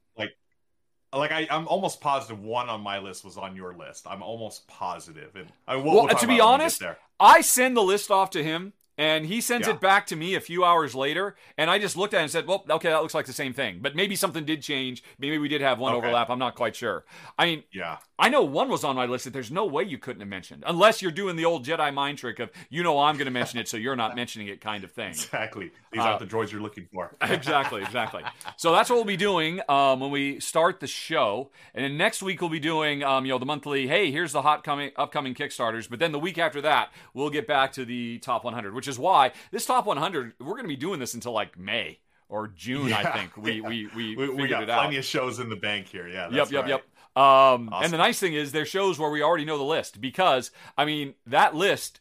Like 1.15 1.31
I, 1.31 1.47
I'm 1.49 1.67
almost 1.67 2.01
positive 2.01 2.39
one 2.41 2.69
on 2.69 2.81
my 2.81 2.99
list 2.99 3.23
was 3.23 3.37
on 3.37 3.55
your 3.55 3.73
list. 3.73 4.05
I'm 4.07 4.21
almost 4.21 4.67
positive. 4.67 5.35
And 5.35 5.47
I 5.67 5.75
will. 5.77 5.83
Well, 5.85 6.05
we'll 6.05 6.07
to 6.09 6.15
be 6.15 6.17
it 6.17 6.21
when 6.21 6.29
we 6.29 6.35
get 6.37 6.43
honest. 6.43 6.83
I 7.19 7.41
send 7.41 7.77
the 7.77 7.81
list 7.83 8.11
off 8.11 8.29
to 8.31 8.43
him, 8.43 8.73
and 8.97 9.25
he 9.25 9.39
sends 9.41 9.67
Yeah. 9.67 9.73
it 9.75 9.81
back 9.81 10.05
to 10.07 10.15
me 10.15 10.35
a 10.35 10.41
few 10.41 10.65
hours 10.65 10.93
later. 10.95 11.35
And 11.57 11.69
I 11.71 11.79
just 11.79 11.95
looked 11.95 12.13
at 12.13 12.19
it 12.19 12.23
and 12.23 12.31
said, 12.31 12.47
"Well, 12.47 12.65
okay, 12.69 12.89
that 12.89 13.01
looks 13.01 13.13
like 13.13 13.25
the 13.25 13.33
same 13.33 13.53
thing." 13.53 13.79
But 13.81 13.95
maybe 13.95 14.15
something 14.15 14.43
did 14.45 14.61
change. 14.61 15.03
Maybe 15.17 15.37
we 15.37 15.47
did 15.47 15.61
have 15.61 15.79
one 15.79 15.93
Okay. 15.93 15.99
overlap. 16.05 16.29
I'm 16.29 16.39
not 16.39 16.55
quite 16.55 16.75
sure. 16.75 17.05
I 17.37 17.45
mean, 17.45 17.63
yeah, 17.71 17.97
I 18.17 18.29
know 18.29 18.43
one 18.43 18.69
was 18.69 18.85
on 18.85 18.95
my 18.95 19.05
list 19.05 19.25
that 19.25 19.33
there's 19.33 19.51
no 19.51 19.65
way 19.65 19.83
you 19.83 19.97
couldn't 19.97 20.21
have 20.21 20.29
mentioned, 20.29 20.63
unless 20.65 21.01
you're 21.01 21.11
doing 21.11 21.35
the 21.35 21.43
old 21.43 21.65
Jedi 21.65 21.93
mind 21.93 22.17
trick 22.17 22.39
of 22.39 22.49
you 22.69 22.81
know 22.81 22.99
I'm 22.99 23.15
going 23.15 23.25
to 23.25 23.31
mention 23.31 23.59
it, 23.59 23.67
so 23.67 23.75
you're 23.75 23.95
not 23.95 24.15
mentioning 24.15 24.47
it 24.47 24.61
kind 24.61 24.83
of 24.85 24.91
thing. 24.91 25.09
exactly. 25.09 25.71
These 25.91 26.01
Uh, 26.01 26.05
aren't 26.05 26.19
the 26.19 26.25
droids 26.25 26.51
you're 26.51 26.61
looking 26.61 26.87
for. 26.93 27.15
exactly, 27.21 27.81
exactly. 27.81 28.23
So 28.55 28.71
that's 28.71 28.89
what 28.89 28.95
we'll 28.95 29.05
be 29.05 29.17
doing 29.17 29.59
um, 29.67 29.99
when 29.99 30.11
we 30.11 30.39
start 30.39 30.79
the 30.79 30.87
show, 30.87 31.51
and 31.73 31.83
then 31.83 31.97
next 31.97 32.23
week 32.23 32.39
we'll 32.39 32.49
be 32.49 32.59
doing, 32.59 33.03
um, 33.03 33.25
you 33.25 33.31
know, 33.33 33.37
the 33.37 33.45
monthly. 33.45 33.87
Hey, 33.87 34.11
here's 34.11 34.31
the 34.31 34.43
hot 34.43 34.63
coming 34.63 34.91
upcoming 34.95 35.33
Kickstarters. 35.33 35.89
But 35.89 35.99
then 35.99 36.13
the 36.13 36.19
week 36.19 36.37
after 36.37 36.61
that, 36.61 36.93
we'll 37.13 37.29
get 37.29 37.47
back 37.47 37.73
to 37.73 37.83
the 37.83 38.19
top 38.19 38.45
100, 38.45 38.73
which 38.73 38.87
is 38.87 38.97
why 38.97 39.33
this 39.51 39.65
top 39.65 39.85
100 39.85 40.33
we're 40.39 40.51
going 40.51 40.63
to 40.63 40.69
be 40.69 40.77
doing 40.77 40.99
this 40.99 41.13
until 41.13 41.33
like 41.33 41.57
May 41.57 41.99
or 42.29 42.47
June. 42.47 42.93
I 42.93 43.11
think 43.11 43.37
we 43.37 43.61
yeah. 43.61 43.67
we 43.67 43.87
we, 43.95 44.15
we, 44.15 44.29
we 44.43 44.47
got 44.47 44.63
it 44.63 44.69
out. 44.69 44.81
plenty 44.81 44.97
of 44.97 45.05
shows 45.05 45.39
in 45.39 45.49
the 45.49 45.55
bank 45.55 45.87
here. 45.87 46.07
Yeah. 46.07 46.29
Yep, 46.29 46.51
yep, 46.51 46.61
right. 46.61 46.69
yep. 46.69 46.85
Um, 47.15 47.69
And 47.73 47.93
the 47.93 47.97
nice 47.97 48.19
thing 48.19 48.33
is, 48.33 48.51
there's 48.51 48.67
shows 48.67 48.99
where 48.99 49.09
we 49.09 49.21
already 49.21 49.45
know 49.45 49.57
the 49.57 49.63
list 49.63 50.01
because, 50.01 50.51
I 50.77 50.85
mean, 50.85 51.13
that 51.25 51.55
list. 51.55 51.99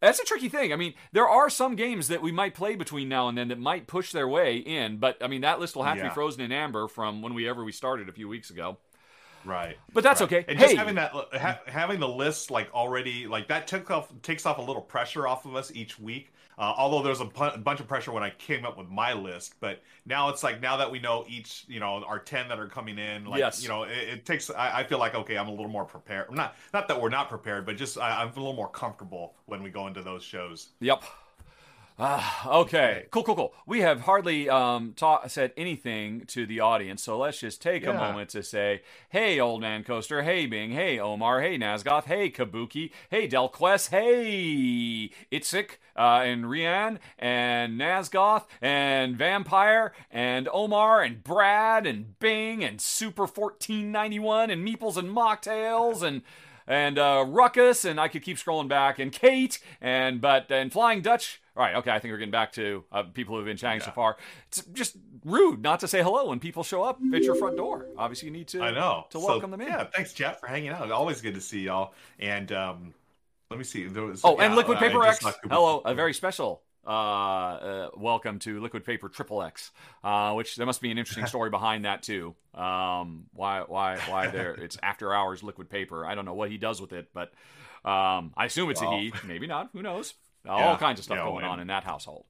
That's 0.00 0.18
a 0.18 0.24
tricky 0.24 0.48
thing. 0.48 0.72
I 0.72 0.76
mean, 0.76 0.94
there 1.12 1.28
are 1.28 1.48
some 1.48 1.76
games 1.76 2.08
that 2.08 2.22
we 2.22 2.32
might 2.32 2.54
play 2.54 2.74
between 2.74 3.08
now 3.08 3.28
and 3.28 3.38
then 3.38 3.48
that 3.48 3.58
might 3.60 3.86
push 3.86 4.10
their 4.10 4.26
way 4.26 4.56
in, 4.56 4.96
but 4.96 5.16
I 5.22 5.28
mean, 5.28 5.42
that 5.42 5.60
list 5.60 5.76
will 5.76 5.84
have 5.84 5.96
to 5.98 6.02
be 6.02 6.10
frozen 6.10 6.40
in 6.42 6.50
amber 6.50 6.88
from 6.88 7.22
when 7.22 7.34
we 7.34 7.48
ever 7.48 7.62
we 7.62 7.70
started 7.70 8.08
a 8.08 8.12
few 8.12 8.28
weeks 8.28 8.50
ago. 8.50 8.78
Right. 9.44 9.76
But 9.92 10.02
that's 10.02 10.20
right. 10.20 10.26
okay. 10.32 10.44
And 10.48 10.58
Hey. 10.58 10.66
just 10.66 10.76
having 10.76 10.96
that, 10.96 11.12
ha- 11.12 11.60
having 11.66 12.00
the 12.00 12.08
list 12.08 12.50
like 12.50 12.72
already, 12.74 13.28
like 13.28 13.46
that 13.48 13.68
took 13.68 13.90
off 13.92 14.12
takes 14.22 14.44
off 14.44 14.58
a 14.58 14.62
little 14.62 14.82
pressure 14.82 15.26
off 15.26 15.44
of 15.46 15.54
us 15.54 15.70
each 15.72 15.98
week. 16.00 16.31
Uh, 16.58 16.74
although 16.76 17.02
there's 17.02 17.20
a 17.20 17.24
bunch 17.24 17.80
of 17.80 17.88
pressure 17.88 18.12
when 18.12 18.22
I 18.22 18.30
came 18.30 18.64
up 18.64 18.76
with 18.76 18.88
my 18.88 19.14
list, 19.14 19.54
but 19.60 19.82
now 20.04 20.28
it's 20.28 20.42
like 20.42 20.60
now 20.60 20.76
that 20.76 20.90
we 20.90 20.98
know 20.98 21.24
each, 21.28 21.64
you 21.66 21.80
know, 21.80 22.04
our 22.06 22.18
ten 22.18 22.48
that 22.48 22.58
are 22.58 22.68
coming 22.68 22.98
in, 22.98 23.24
like 23.24 23.38
Yes. 23.38 23.62
you 23.62 23.68
know, 23.68 23.84
it, 23.84 23.96
it 23.96 24.26
takes. 24.26 24.50
I, 24.50 24.80
I 24.80 24.84
feel 24.84 24.98
like 24.98 25.14
okay, 25.14 25.36
I'm 25.38 25.48
a 25.48 25.50
little 25.50 25.68
more 25.68 25.84
prepared. 25.84 26.30
Not 26.30 26.54
not 26.74 26.88
that 26.88 27.00
we're 27.00 27.08
not 27.08 27.28
prepared, 27.28 27.64
but 27.64 27.76
just 27.76 27.98
I, 27.98 28.22
I'm 28.22 28.28
a 28.28 28.34
little 28.34 28.52
more 28.52 28.68
comfortable 28.68 29.34
when 29.46 29.62
we 29.62 29.70
go 29.70 29.86
into 29.86 30.02
those 30.02 30.22
shows. 30.22 30.68
Yep. 30.80 31.02
Ah, 31.98 32.48
okay. 32.60 33.06
Cool, 33.10 33.22
cool, 33.22 33.36
cool. 33.36 33.54
We 33.66 33.82
have 33.82 34.00
hardly 34.02 34.48
um, 34.48 34.94
ta- 34.96 35.26
said 35.28 35.52
anything 35.56 36.24
to 36.28 36.46
the 36.46 36.58
audience, 36.58 37.02
so 37.02 37.18
let's 37.18 37.38
just 37.38 37.60
take 37.60 37.84
a 37.86 37.92
moment 37.92 38.30
to 38.30 38.42
say, 38.42 38.82
hey, 39.10 39.38
Old 39.38 39.60
Man 39.60 39.84
Coaster, 39.84 40.22
hey, 40.22 40.46
Bing, 40.46 40.72
hey, 40.72 40.98
Omar, 40.98 41.42
hey, 41.42 41.58
Nazgoth, 41.58 42.04
hey, 42.04 42.30
Kabuki, 42.30 42.90
hey, 43.10 43.28
Delquest, 43.28 43.90
hey, 43.90 45.10
Itzik, 45.30 45.72
uh, 45.94 46.22
and 46.24 46.44
Rian, 46.44 46.98
and 47.18 47.78
Nazgoth, 47.78 48.46
and 48.62 49.16
Vampire, 49.16 49.92
and 50.10 50.48
Omar, 50.52 51.02
and 51.02 51.22
Brad, 51.22 51.86
and 51.86 52.18
Bing, 52.18 52.64
and 52.64 52.80
Super 52.80 53.26
1491, 53.26 54.50
and 54.50 54.66
Meeples, 54.66 54.96
and 54.96 55.14
Mocktails, 55.14 56.02
and 56.02 56.22
and 56.66 56.96
uh, 56.98 57.24
Ruckus, 57.26 57.84
and 57.84 58.00
I 58.00 58.08
could 58.08 58.22
keep 58.22 58.38
scrolling 58.38 58.68
back, 58.68 58.98
and 58.98 59.12
Kate, 59.12 59.58
and 59.80 60.20
but 60.22 60.50
and 60.50 60.72
Flying 60.72 61.02
Dutch. 61.02 61.41
All 61.54 61.62
right, 61.62 61.76
okay, 61.76 61.90
I 61.90 61.98
think 61.98 62.12
we're 62.12 62.18
getting 62.18 62.30
back 62.32 62.52
to 62.52 62.82
uh, 62.90 63.02
people 63.02 63.36
who've 63.36 63.44
been 63.44 63.58
chatting 63.58 63.82
so 63.82 63.90
far. 63.90 64.16
It's 64.48 64.64
just 64.72 64.96
rude 65.24 65.62
not 65.62 65.80
to 65.80 65.88
say 65.88 66.02
hello 66.02 66.28
when 66.28 66.40
people 66.40 66.62
show 66.62 66.82
up 66.82 66.98
at 67.12 67.22
your 67.24 67.34
front 67.34 67.58
door. 67.58 67.86
Obviously, 67.98 68.28
you 68.28 68.32
need 68.32 68.48
to. 68.48 68.62
I 68.62 68.70
know 68.70 69.04
to 69.10 69.20
So, 69.20 69.26
welcome 69.26 69.50
them 69.50 69.60
in. 69.60 69.68
Yeah, 69.68 69.84
thanks, 69.84 70.14
Jeff, 70.14 70.40
for 70.40 70.46
hanging 70.46 70.70
out. 70.70 70.90
Always 70.90 71.20
good 71.20 71.34
to 71.34 71.42
see 71.42 71.60
y'all. 71.60 71.92
And 72.18 72.50
um, 72.52 72.94
let 73.50 73.58
me 73.58 73.64
see. 73.64 73.84
There 73.86 74.02
was 74.02 74.22
Oh, 74.24 74.38
yeah, 74.38 74.46
and 74.46 74.56
Liquid 74.56 74.78
Paper 74.78 75.04
X. 75.04 75.22
Hello, 75.44 75.82
a 75.84 75.94
very 75.94 76.14
special 76.14 76.62
uh, 76.86 76.90
uh, 76.90 77.88
welcome 77.98 78.38
to 78.40 78.58
Liquid 78.58 78.86
Paper 78.86 79.10
Triple 79.10 79.42
X. 79.42 79.72
Uh, 80.02 80.32
which 80.32 80.56
there 80.56 80.64
must 80.64 80.80
be 80.80 80.90
an 80.90 80.96
interesting 80.96 81.26
story 81.26 81.50
behind 81.58 81.84
that 81.84 82.02
too. 82.02 82.34
Um, 82.54 83.24
why, 83.34 83.60
why, 83.66 83.98
why 84.08 84.28
there? 84.28 84.54
It's 84.54 84.78
after 84.82 85.12
hours 85.12 85.42
Liquid 85.42 85.68
Paper. 85.68 86.06
I 86.06 86.14
don't 86.14 86.24
know 86.24 86.32
what 86.34 86.50
he 86.50 86.56
does 86.56 86.80
with 86.80 86.94
it, 86.94 87.10
but 87.12 87.28
um, 87.84 88.32
I 88.38 88.46
assume 88.46 88.70
it's 88.70 88.80
Well. 88.80 88.94
a 88.94 89.00
he. 89.00 89.12
Maybe 89.26 89.46
not. 89.46 89.68
Who 89.74 89.82
knows? 89.82 90.14
All 90.48 90.58
Yeah, 90.72 90.76
kinds 90.78 90.98
of 90.98 91.04
stuff 91.04 91.16
yeah, 91.18 91.24
going 91.24 91.36
when- 91.36 91.44
on 91.44 91.60
in 91.60 91.66
that 91.68 91.84
household. 91.84 92.24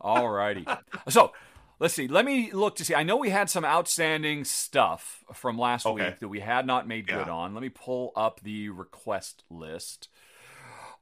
All 0.00 0.28
righty. 0.28 0.66
so. 1.08 1.32
Let's 1.78 1.92
see. 1.92 2.08
Let 2.08 2.24
me 2.24 2.52
look 2.52 2.76
to 2.76 2.86
see. 2.86 2.94
I 2.94 3.02
know 3.02 3.18
we 3.18 3.28
had 3.28 3.50
some 3.50 3.62
outstanding 3.62 4.44
stuff 4.46 5.22
from 5.34 5.58
last 5.58 5.84
Okay. 5.84 6.06
week 6.06 6.20
that 6.20 6.28
we 6.28 6.40
had 6.40 6.66
not 6.66 6.88
made 6.88 7.06
good 7.06 7.28
on. 7.28 7.52
Let 7.52 7.60
me 7.60 7.68
pull 7.68 8.12
up 8.16 8.40
the 8.42 8.70
request 8.70 9.42
list. 9.50 10.08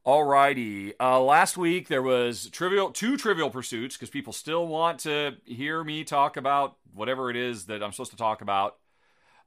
Alrighty. 0.05 0.93
Uh, 1.01 1.21
last 1.21 1.57
week 1.57 1.87
there 1.87 2.03
was 2.03 2.51
trivial 2.51 2.91
two 2.91 3.17
trivial 3.17 3.51
pursuits 3.51 3.97
because 3.97 4.11
people 4.11 4.33
still 4.33 4.67
want 4.67 4.99
to 5.01 5.37
hear 5.45 5.85
me 5.85 6.03
talk 6.03 6.37
about 6.37 6.77
whatever 6.93 7.31
it 7.31 7.37
is 7.37 7.67
that 7.67 7.81
I'm 7.81 7.93
supposed 7.93 8.11
to 8.11 8.17
talk 8.17 8.43
about. 8.43 8.77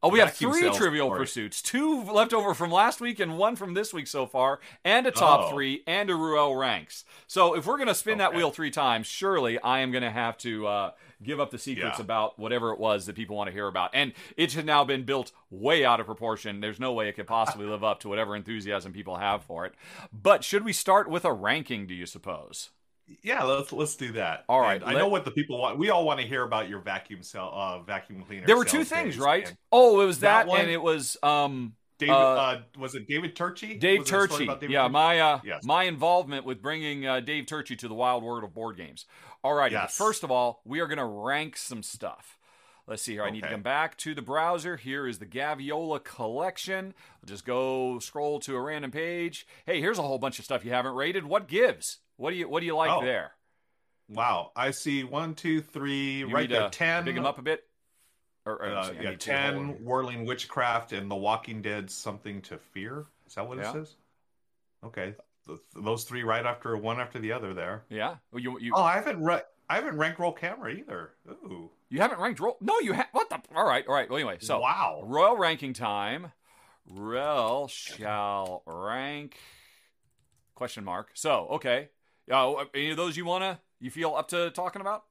Oh, 0.03 0.09
we 0.09 0.19
have 0.19 0.33
three 0.33 0.69
Trivial. 0.71 1.09
Pursuits, 1.09 1.61
two 1.61 2.03
left 2.03 2.31
over 2.31 2.53
from 2.53 2.71
last 2.71 3.01
week 3.01 3.19
and 3.19 3.37
one 3.37 3.55
from 3.55 3.73
this 3.73 3.93
week 3.93 4.05
so 4.05 4.27
far, 4.27 4.59
and 4.85 5.07
a 5.07 5.11
top 5.11 5.45
Oh. 5.45 5.49
three 5.51 5.83
and 5.87 6.09
a 6.11 6.15
Ruel 6.15 6.55
ranks. 6.55 7.03
So 7.25 7.55
if 7.55 7.65
we're 7.65 7.79
gonna 7.79 7.95
spin 7.95 8.19
that 8.19 8.35
wheel 8.35 8.51
three 8.51 8.69
times, 8.69 9.07
surely 9.07 9.59
I 9.59 9.79
am 9.79 9.91
gonna 9.91 10.11
have 10.11 10.37
to 10.39 10.67
uh, 10.67 10.91
give 11.23 11.39
up 11.39 11.49
the 11.49 11.57
secrets 11.57 11.97
Yeah. 11.97 12.03
about 12.03 12.37
whatever 12.37 12.71
it 12.73 12.79
was 12.79 13.07
that 13.07 13.15
people 13.15 13.35
want 13.35 13.47
to 13.47 13.51
hear 13.51 13.67
about. 13.67 13.89
And 13.93 14.13
it 14.37 14.53
has 14.53 14.63
now 14.63 14.83
been 14.83 15.03
built 15.03 15.31
way 15.49 15.83
out 15.83 15.99
of 15.99 16.05
proportion. 16.05 16.59
There's 16.59 16.79
no 16.79 16.93
way 16.93 17.09
it 17.09 17.13
could 17.13 17.27
possibly 17.27 17.65
live 17.67 17.83
up 17.83 17.99
to 18.01 18.09
whatever 18.09 18.35
enthusiasm 18.35 18.93
people 18.93 19.17
have 19.17 19.41
for 19.43 19.65
it. 19.65 19.73
But 20.13 20.43
should 20.43 20.63
we 20.63 20.73
start 20.73 21.09
with 21.09 21.25
a 21.25 21.33
ranking? 21.33 21.87
Do 21.87 21.95
you 21.95 22.05
suppose? 22.05 22.69
Yeah, 23.23 23.43
let's 23.43 23.71
let's 23.71 23.95
do 23.95 24.11
that. 24.13 24.43
All 24.49 24.59
right, 24.59 24.81
And 24.81 24.91
I 24.91 24.93
know 24.93 25.07
what 25.07 25.23
the 25.25 25.31
people 25.31 25.59
want. 25.59 25.77
We 25.77 25.89
all 25.89 26.05
want 26.05 26.19
to 26.19 26.27
hear 26.27 26.43
about 26.43 26.67
your 26.67 26.79
vacuum 26.79 27.23
cell, 27.23 27.51
uh, 27.53 27.79
vacuum 27.81 28.21
cleaner. 28.23 28.45
There 28.45 28.57
were 28.57 28.65
two 28.65 28.83
things, 28.83 29.15
days. 29.15 29.17
right? 29.19 29.53
Oh, 29.71 30.01
it 30.01 30.05
was 30.05 30.19
That 30.19 30.45
that, 30.45 30.47
one- 30.47 30.61
and 30.61 30.69
it 30.69 30.81
was 30.81 31.17
um. 31.23 31.73
David, 31.99 32.13
Uh, 32.13 32.17
uh, 32.35 32.61
was 32.77 32.93
it 32.93 33.07
David 33.07 33.35
Turczi? 33.35 33.79
Dave 33.79 34.01
Was 34.01 34.09
there 34.11 34.25
a 34.25 34.27
story 34.27 34.45
Turczi. 34.47 34.69
Yeah, 34.69 34.87
Turczi? 34.87 34.91
my 34.91 35.19
uh, 35.19 35.39
Yes. 35.43 35.63
my 35.63 35.83
involvement 35.85 36.45
with 36.45 36.61
bringing 36.61 37.07
uh, 37.07 37.21
Dave 37.21 37.45
Turczi 37.45 37.75
to 37.79 37.87
the 37.87 37.95
wild 37.95 38.21
world 38.23 38.43
of 38.43 38.53
board 38.53 38.77
games. 38.77 39.05
All 39.43 39.55
right. 39.55 39.71
Yes. 39.71 39.97
First 39.97 40.23
of 40.23 40.29
all, 40.29 40.61
we 40.63 40.79
are 40.79 40.85
going 40.85 40.99
to 40.99 41.05
rank 41.05 41.57
some 41.57 41.81
stuff. 41.81 42.37
Let's 42.85 43.01
see 43.01 43.13
here. 43.13 43.23
I 43.23 43.31
need 43.31 43.41
to 43.41 43.49
come 43.49 43.63
back 43.63 43.97
to 43.97 44.13
the 44.13 44.21
browser. 44.21 44.77
Here 44.77 45.07
is 45.07 45.17
the 45.17 45.25
Gaviola 45.25 46.03
collection. 46.03 46.93
I'll 47.23 47.27
just 47.27 47.45
go 47.45 47.97
scroll 47.99 48.39
to 48.41 48.55
a 48.55 48.61
random 48.61 48.91
page. 48.91 49.47
Hey, 49.65 49.81
here's 49.81 49.97
a 49.97 50.03
whole 50.03 50.19
bunch 50.19 50.37
of 50.39 50.45
stuff 50.45 50.63
you 50.63 50.71
haven't 50.71 50.93
rated. 50.93 51.25
What 51.25 51.47
gives? 51.47 51.97
What 52.17 52.31
do 52.31 52.35
you 52.35 52.49
What 52.49 52.59
do 52.59 52.65
you 52.65 52.75
like 52.75 52.91
Oh, 52.91 53.01
there? 53.03 53.31
Wow, 54.09 54.51
I 54.55 54.71
see 54.71 55.03
one, 55.03 55.35
two, 55.35 55.61
three, 55.61 56.19
You 56.19 56.29
right 56.29 56.49
there. 56.49 56.69
ten. 56.69 57.03
Big 57.05 57.15
them 57.15 57.25
up 57.25 57.39
a 57.39 57.41
bit. 57.41 57.63
Or, 58.45 58.53
or, 58.53 58.65
Uh, 58.67 58.91
yeah, 58.91 58.91
need 58.91 59.01
to 59.01 59.07
hold 59.07 59.19
ten. 59.19 59.83
Whirling 59.83 60.25
Witchcraft 60.25 60.93
and 60.93 61.11
The 61.11 61.15
Walking 61.15 61.61
Dead. 61.61 61.91
Something 61.91 62.41
to 62.43 62.57
fear. 62.57 63.05
Is 63.27 63.35
that 63.35 63.47
what 63.47 63.57
Yeah. 63.57 63.69
it 63.69 63.73
says? 63.73 63.95
Okay, 64.83 65.15
Th- 65.45 65.59
those 65.75 66.03
three 66.05 66.23
right 66.23 66.45
after 66.45 66.77
one 66.77 66.99
after 67.01 67.19
the 67.19 67.31
other 67.33 67.53
there. 67.53 67.83
Yeah. 67.89 68.15
Well, 68.31 68.41
You 68.41 68.59
you 68.59 68.73
Oh, 68.75 68.81
I 68.83 68.93
haven't 68.93 69.21
ra- 69.21 69.41
I 69.69 69.75
haven't 69.75 69.97
ranked 69.97 70.19
roll 70.19 70.31
camera 70.31 70.71
either. 70.71 71.11
Ooh, 71.29 71.69
you 71.89 71.99
haven't 71.99 72.19
ranked 72.21 72.39
roll. 72.39 72.57
No, 72.61 72.79
you 72.79 72.93
have. 72.93 73.07
What 73.11 73.29
the? 73.29 73.41
All 73.53 73.65
right. 73.65 73.85
All 73.87 73.93
right. 73.93 74.09
Well, 74.09 74.17
anyway, 74.17 74.37
so 74.39 74.59
wow. 74.61 75.01
Royal 75.05 75.35
ranking 75.35 75.73
time. 75.73 76.31
Ruel 76.85 77.67
shall 77.67 78.63
rank 78.65 79.37
question 80.55 80.85
mark. 80.85 81.11
So, 81.15 81.47
okay. 81.51 81.89
Uh, 82.31 82.65
any 82.73 82.89
of 82.91 82.97
those 82.97 83.15
you 83.17 83.25
wanna 83.25 83.59
you 83.79 83.89
feel 83.91 84.15
up 84.15 84.27
to 84.29 84.49
talking 84.51 84.81
about? 84.81 85.05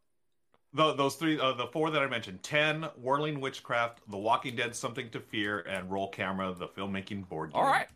Tho- 0.72 0.94
those 0.94 1.14
three, 1.14 1.38
uh, 1.38 1.52
the 1.52 1.66
four 1.68 1.90
that 1.90 2.02
I 2.02 2.06
mentioned: 2.06 2.42
ten, 2.42 2.82
Whirling 2.96 3.40
Witchcraft, 3.40 4.00
The 4.08 4.18
Walking 4.18 4.56
Dead, 4.56 4.74
Something 4.76 5.08
to 5.10 5.20
Fear, 5.20 5.60
and 5.60 5.90
Roll 5.90 6.08
Camera, 6.08 6.52
the 6.52 6.68
filmmaking 6.68 7.28
board 7.28 7.52
game. 7.52 7.62
All 7.62 7.68
right. 7.68 7.88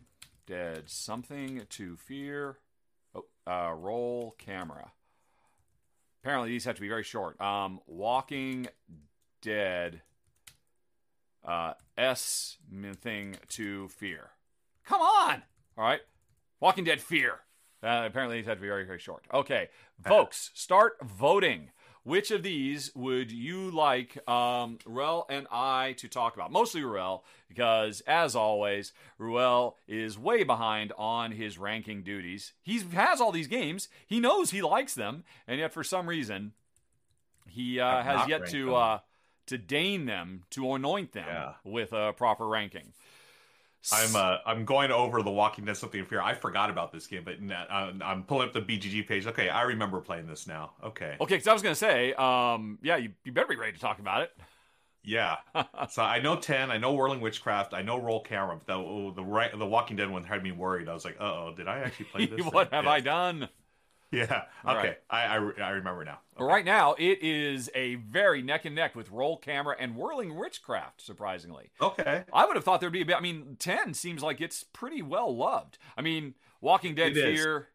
Dead 0.47 0.89
something 0.89 1.63
to 1.69 1.95
fear. 1.97 2.57
Oh, 3.13 3.25
uh, 3.45 3.73
roll 3.73 4.35
camera. 4.37 4.91
Apparently 6.23 6.49
these 6.49 6.65
have 6.65 6.75
to 6.75 6.81
be 6.81 6.87
very 6.89 7.03
short. 7.03 7.39
Um, 7.39 7.79
Walking 7.85 8.67
Dead. 9.41 10.01
Uh, 11.43 11.73
S 11.97 12.57
thing 13.01 13.37
to 13.49 13.87
fear. 13.89 14.31
Come 14.85 15.01
on. 15.01 15.43
All 15.77 15.83
right. 15.83 16.01
Walking 16.59 16.83
Dead 16.83 17.01
fear. 17.01 17.39
Uh, 17.83 18.03
apparently 18.05 18.37
these 18.37 18.45
have 18.47 18.57
to 18.57 18.61
be 18.61 18.67
very 18.67 18.85
very 18.85 18.99
short. 18.99 19.23
Okay, 19.33 19.69
folks, 20.05 20.51
start 20.53 20.97
voting. 21.03 21.69
Which 22.03 22.31
of 22.31 22.41
these 22.41 22.89
would 22.95 23.31
you 23.31 23.69
like 23.69 24.27
um, 24.27 24.79
Ruel 24.87 25.27
and 25.29 25.45
I 25.51 25.93
to 25.99 26.07
talk 26.07 26.33
about? 26.33 26.51
Mostly 26.51 26.83
Ruel, 26.83 27.23
because 27.47 28.01
as 28.07 28.35
always, 28.35 28.91
Ruel 29.19 29.77
is 29.87 30.17
way 30.17 30.43
behind 30.43 30.93
on 30.97 31.31
his 31.31 31.59
ranking 31.59 32.01
duties. 32.01 32.53
He 32.63 32.79
has 32.93 33.21
all 33.21 33.31
these 33.31 33.45
games. 33.45 33.87
He 34.07 34.19
knows 34.19 34.49
he 34.49 34.63
likes 34.63 34.95
them, 34.95 35.23
and 35.47 35.59
yet 35.59 35.73
for 35.73 35.83
some 35.83 36.09
reason, 36.09 36.53
he 37.47 37.79
uh, 37.79 38.01
has 38.01 38.27
yet 38.27 38.47
to 38.49 38.75
uh, 38.75 38.99
to 39.45 39.57
deign 39.59 40.05
them, 40.05 40.43
to 40.51 40.73
anoint 40.73 41.11
them 41.11 41.25
Yeah. 41.27 41.53
with 41.63 41.93
a 41.93 42.13
proper 42.13 42.47
ranking. 42.47 42.93
I'm 43.91 44.15
uh, 44.15 44.37
I'm 44.45 44.63
going 44.65 44.91
over 44.91 45.23
the 45.23 45.31
Walking 45.31 45.65
Dead 45.65 45.75
Something 45.77 46.03
to 46.03 46.07
Fear. 46.07 46.21
I 46.21 46.33
forgot 46.33 46.69
about 46.69 46.91
this 46.91 47.07
game, 47.07 47.23
but 47.23 47.35
n- 47.35 47.51
uh, 47.51 47.91
I'm 48.03 48.23
pulling 48.23 48.47
up 48.47 48.53
the 48.53 48.61
BGG 48.61 49.07
page. 49.07 49.25
Okay, 49.25 49.49
I 49.49 49.63
remember 49.63 49.99
playing 50.01 50.27
this 50.27 50.45
now. 50.47 50.73
Okay, 50.83 51.15
Okay, 51.19 51.35
because 51.35 51.47
I 51.47 51.53
was 51.53 51.61
going 51.61 51.73
to 51.73 51.79
say, 51.79 52.13
um, 52.13 52.77
yeah, 52.83 52.97
you, 52.97 53.11
you 53.23 53.31
better 53.31 53.47
be 53.47 53.55
ready 53.55 53.73
to 53.73 53.79
talk 53.79 53.99
about 53.99 54.21
it. 54.21 54.31
yeah. 55.03 55.37
so 55.89 56.03
I 56.03 56.19
know 56.19 56.35
ten. 56.35 56.69
I 56.69 56.77
know 56.77 56.93
Whirling 56.93 57.21
Witchcraft. 57.21 57.73
I 57.73 57.81
know 57.81 57.97
Roll 57.99 58.21
Camera. 58.21 58.55
But 58.55 58.67
the 58.67 58.73
oh, 58.73 59.11
the 59.15 59.23
ra- 59.23 59.55
the 59.55 59.65
Walking 59.65 59.97
Dead 59.97 60.09
one 60.11 60.23
had 60.23 60.43
me 60.43 60.51
worried. 60.51 60.87
I 60.87 60.93
was 60.93 61.03
like, 61.05 61.17
uh 61.19 61.23
oh, 61.23 61.53
did 61.57 61.67
I 61.67 61.79
actually 61.79 62.05
play 62.05 62.25
this? 62.37 62.45
what 62.45 62.71
have. 62.71 62.85
I 62.85 62.99
done? 62.99 63.49
Yeah. 64.21 64.43
Okay, 64.65 64.87
right. 64.87 64.97
I, 65.09 65.23
I 65.23 65.37
I 65.37 65.69
remember 65.69 66.03
now. 66.03 66.19
Well, 66.37 66.47
Right 66.47 66.65
now, 66.65 66.95
it 66.97 67.19
is 67.21 67.69
a 67.73 67.95
very 67.95 68.41
neck 68.41 68.65
and 68.65 68.75
neck 68.75 68.93
with 68.93 69.09
Roll 69.09 69.37
Camera 69.37 69.75
and 69.79 69.95
Whirling 69.95 70.35
Witchcraft, 70.35 71.01
surprisingly. 71.01 71.71
Okay. 71.79 72.25
I 72.33 72.45
would 72.45 72.55
have 72.57 72.65
thought 72.65 72.81
there'd 72.81 72.91
be 72.91 73.01
a 73.01 73.05
bit. 73.05 73.15
I 73.15 73.21
mean, 73.21 73.55
10 73.57 73.93
seems 73.93 74.21
like 74.21 74.41
it's 74.41 74.65
pretty 74.65 75.01
well 75.01 75.33
loved. 75.33 75.77
I 75.97 76.01
mean, 76.01 76.35
Walking 76.59 76.93
Dead 76.93 77.15
It 77.15 77.17
is. 77.17 77.39
Fear. 77.39 77.67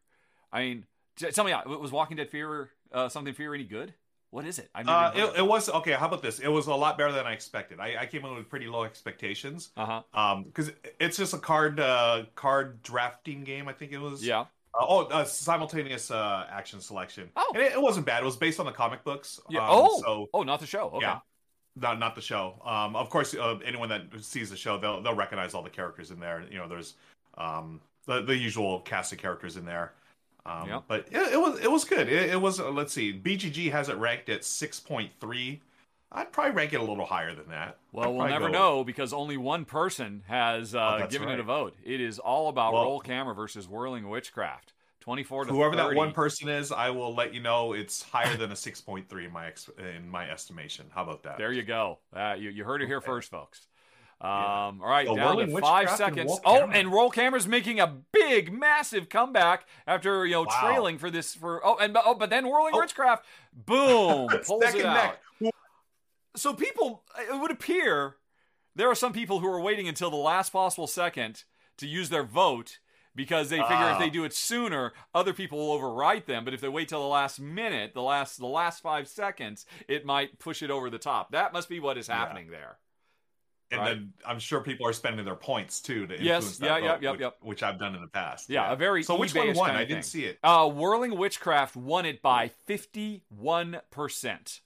I 0.53 0.61
mean, 0.61 0.85
tell 1.17 1.43
me, 1.43 1.53
uh, 1.53 1.67
was 1.67 1.91
Walking 1.91 2.17
Dead 2.17 2.29
Fear, 2.29 2.69
uh, 2.91 3.09
something 3.09 3.33
Fear 3.33 3.55
any 3.55 3.63
good? 3.63 3.95
What 4.29 4.45
is 4.45 4.59
it? 4.59 4.69
Uh, 4.75 5.11
it, 5.15 5.39
it 5.39 5.47
was 5.47 5.69
okay. 5.69 5.93
How 5.93 6.07
about 6.07 6.21
this? 6.21 6.39
It 6.39 6.49
was 6.49 6.67
a 6.67 6.75
lot 6.75 6.97
better 6.97 7.13
than 7.13 7.25
I 7.25 7.31
expected. 7.31 7.79
I, 7.79 7.95
I 8.01 8.05
came 8.05 8.25
in 8.25 8.35
with 8.35 8.49
pretty 8.49 8.67
low 8.67 8.83
expectations. 8.83 9.69
Uh 9.77 9.85
huh. 9.85 10.01
Um, 10.13 10.43
because 10.43 10.71
it's 10.99 11.15
just 11.15 11.33
a 11.33 11.37
card 11.37 11.79
uh 11.79 12.25
card 12.35 12.83
drafting 12.83 13.45
game. 13.45 13.69
I 13.69 13.73
think 13.73 13.93
it 13.93 13.99
was. 13.99 14.25
Yeah. 14.25 14.45
Uh, 14.73 14.85
oh, 14.87 15.05
uh, 15.05 15.23
simultaneous 15.23 16.11
uh, 16.11 16.45
action 16.49 16.79
selection. 16.79 17.29
Oh. 17.35 17.51
and 17.53 17.63
it, 17.63 17.73
it 17.73 17.81
wasn't 17.81 18.05
bad. 18.05 18.21
It 18.21 18.25
was 18.25 18.35
based 18.35 18.59
on 18.59 18.65
the 18.65 18.71
comic 18.71 19.03
books. 19.03 19.39
Yeah. 19.49 19.61
Um, 19.61 19.67
oh. 19.71 20.01
so 20.01 20.27
oh, 20.33 20.43
not 20.43 20.59
the 20.59 20.67
show. 20.67 20.89
Okay. 20.95 21.05
yeah, 21.05 21.19
not 21.75 21.99
not 21.99 22.15
the 22.15 22.21
show. 22.21 22.61
Um, 22.65 22.95
of 22.95 23.09
course, 23.09 23.33
uh, 23.33 23.57
anyone 23.65 23.89
that 23.89 24.03
sees 24.21 24.49
the 24.49 24.57
show, 24.57 24.77
they'll 24.77 25.01
they'll 25.01 25.15
recognize 25.15 25.53
all 25.53 25.63
the 25.63 25.69
characters 25.69 26.11
in 26.11 26.19
there. 26.19 26.43
You 26.49 26.57
know, 26.57 26.67
there's 26.67 26.95
um 27.37 27.81
the, 28.05 28.21
the 28.21 28.35
usual 28.35 28.79
cast 28.81 29.11
of 29.13 29.19
characters 29.19 29.57
in 29.57 29.65
there. 29.65 29.93
Um, 30.45 30.67
Yeah. 30.67 30.81
but 30.87 31.07
it, 31.11 31.33
it 31.33 31.39
was 31.41 31.59
it 31.59 31.71
was 31.71 31.83
good. 31.83 32.07
It, 32.07 32.31
it 32.31 32.41
was 32.41 32.59
uh, 32.59 32.69
let's 32.69 32.93
see, 32.93 33.13
BGG 33.13 33.71
has 33.71 33.89
it 33.89 33.97
ranked 33.97 34.29
at 34.29 34.43
six 34.45 34.79
point 34.79 35.11
three. 35.19 35.61
I'd 36.11 36.31
probably 36.31 36.53
rank 36.53 36.73
it 36.73 36.79
a 36.79 36.83
little 36.83 37.05
higher 37.05 37.35
than 37.35 37.49
that. 37.49 37.77
Well, 37.91 38.09
I'd 38.09 38.15
we'll 38.15 38.27
never 38.29 38.49
know 38.49 38.83
because 38.83 39.11
only 39.13 39.35
one 39.37 39.65
person 39.65 40.23
has 40.27 40.73
uh, 40.73 41.01
Oh, 41.03 41.07
given 41.07 41.27
it 41.29 41.39
a 41.39 41.43
vote. 41.43 41.75
It 41.83 41.99
is 41.99 42.17
all 42.19 42.47
about 42.49 42.73
Well- 42.73 42.83
Roll 42.83 42.99
Camera 43.01 43.35
versus 43.35 43.67
Whirling 43.67 44.07
Witchcraft. 44.09 44.73
24 45.01 45.45
to 45.45 45.53
Whoever 45.53 45.75
that 45.77 45.95
one 45.95 46.11
person 46.11 46.49
is, 46.49 46.69
I 46.71 46.89
will 46.89 47.15
let 47.15 47.33
you 47.33 47.39
know 47.41 47.71
it's 47.71 48.01
higher 48.03 48.35
than 48.35 48.51
a 48.51 48.55
six 48.57 48.81
point 48.81 49.07
three 49.07 49.25
in 49.25 49.31
my 49.31 49.47
ex- 49.47 49.69
in 49.95 50.09
my 50.09 50.29
estimation. 50.29 50.85
How 50.93 51.03
about 51.03 51.23
that? 51.23 51.37
There 51.37 51.53
you 51.53 51.63
go. 51.63 51.99
Uh, 52.13 52.35
you, 52.37 52.49
you 52.49 52.65
heard 52.65 52.81
it 52.81 52.87
here 52.87 52.97
Okay. 52.97 53.05
first, 53.05 53.31
folks. 53.31 53.67
Um, 54.19 54.29
Yeah. 54.29 54.33
All 54.33 54.73
right, 54.81 55.07
So 55.07 55.15
down 55.15 55.37
to 55.37 55.45
five 55.45 55.53
Witchcraft 55.53 55.89
and 55.89 55.97
seconds. 55.97 56.39
Oh, 56.43 56.59
Camera. 56.59 56.75
and 56.75 56.91
Roll 56.91 57.09
Camera's 57.09 57.47
making 57.47 57.79
a 57.79 57.87
big, 58.11 58.51
massive 58.51 59.07
comeback 59.07 59.65
after 59.85 60.25
you 60.25 60.33
know 60.33 60.41
Wow. 60.43 60.59
trailing 60.61 60.97
for 60.97 61.09
this 61.09 61.33
for 61.35 61.65
oh 61.65 61.77
and 61.77 61.95
oh, 62.03 62.13
but 62.15 62.29
then 62.29 62.45
Whirling 62.47 62.73
Oh. 62.75 62.79
Witchcraft, 62.79 63.23
boom, 63.53 64.27
pulls 64.45 64.63
it 64.73 64.83
out. 64.85 64.93
neck. 64.93 65.19
So 66.37 66.53
people, 66.53 67.03
it 67.19 67.39
would 67.39 67.51
appear 67.51 68.15
there 68.75 68.89
are 68.89 68.95
some 68.95 69.11
people 69.13 69.39
who 69.39 69.47
are 69.47 69.59
waiting 69.61 69.87
until 69.87 70.09
the 70.09 70.15
last 70.17 70.51
possible 70.51 70.87
second 70.87 71.43
to 71.77 71.87
use 71.87 72.09
their 72.09 72.23
vote 72.23 72.79
because 73.15 73.49
they 73.49 73.57
figure 73.57 73.89
if 73.89 73.95
Ah. 73.95 73.99
they 73.99 74.11
do 74.11 74.23
it 74.23 74.33
sooner, 74.33 74.93
other 75.15 75.33
people 75.33 75.57
will 75.57 75.79
overwrite 75.79 76.25
them. 76.25 76.45
But 76.45 76.53
if 76.53 76.61
they 76.61 76.69
wait 76.69 76.87
till 76.89 77.01
the 77.01 77.07
last 77.07 77.39
minute, 77.39 77.93
the 77.95 78.01
last 78.03 78.37
the 78.37 78.45
last 78.45 78.81
five 78.83 79.07
seconds, 79.07 79.65
it 79.87 80.05
might 80.05 80.37
push 80.37 80.61
it 80.61 80.69
over 80.69 80.89
the 80.91 80.99
top. 80.99 81.31
That 81.31 81.51
must 81.53 81.67
be 81.67 81.79
what 81.79 81.97
is 81.97 82.07
Yeah. 82.07 82.15
happening 82.17 82.51
there. 82.51 82.77
And 83.71 83.81
Right. 83.81 83.89
then 83.95 84.13
I'm 84.25 84.39
sure 84.39 84.61
people 84.61 84.87
are 84.87 84.93
spending 84.93 85.25
their 85.25 85.35
points 85.35 85.81
too 85.81 86.07
to 86.07 86.13
Yes, 86.13 86.43
influence 86.43 86.57
that 86.59 86.65
yeah, 86.67 86.73
vote, 86.75 86.83
yep, 86.85 87.01
yep, 87.01 87.11
which, 87.13 87.21
yep. 87.21 87.37
which 87.41 87.63
I've 87.63 87.79
done 87.79 87.95
in 87.95 88.01
the 88.01 88.07
past. 88.07 88.49
Yeah, 88.49 88.71
a 88.71 88.75
very 88.75 89.01
so. 89.03 89.15
Which 89.17 89.33
one 89.33 89.47
won? 89.55 89.65
kind 89.69 89.77
I 89.79 89.83
didn't 89.85 90.05
see 90.05 90.25
it. 90.25 90.37
Uh, 90.43 90.69
Whirling 90.69 91.17
Witchcraft 91.17 91.75
won 91.75 92.05
it 92.05 92.21
by 92.21 92.49
fifty-one 92.67 93.81
percent. 93.89 94.61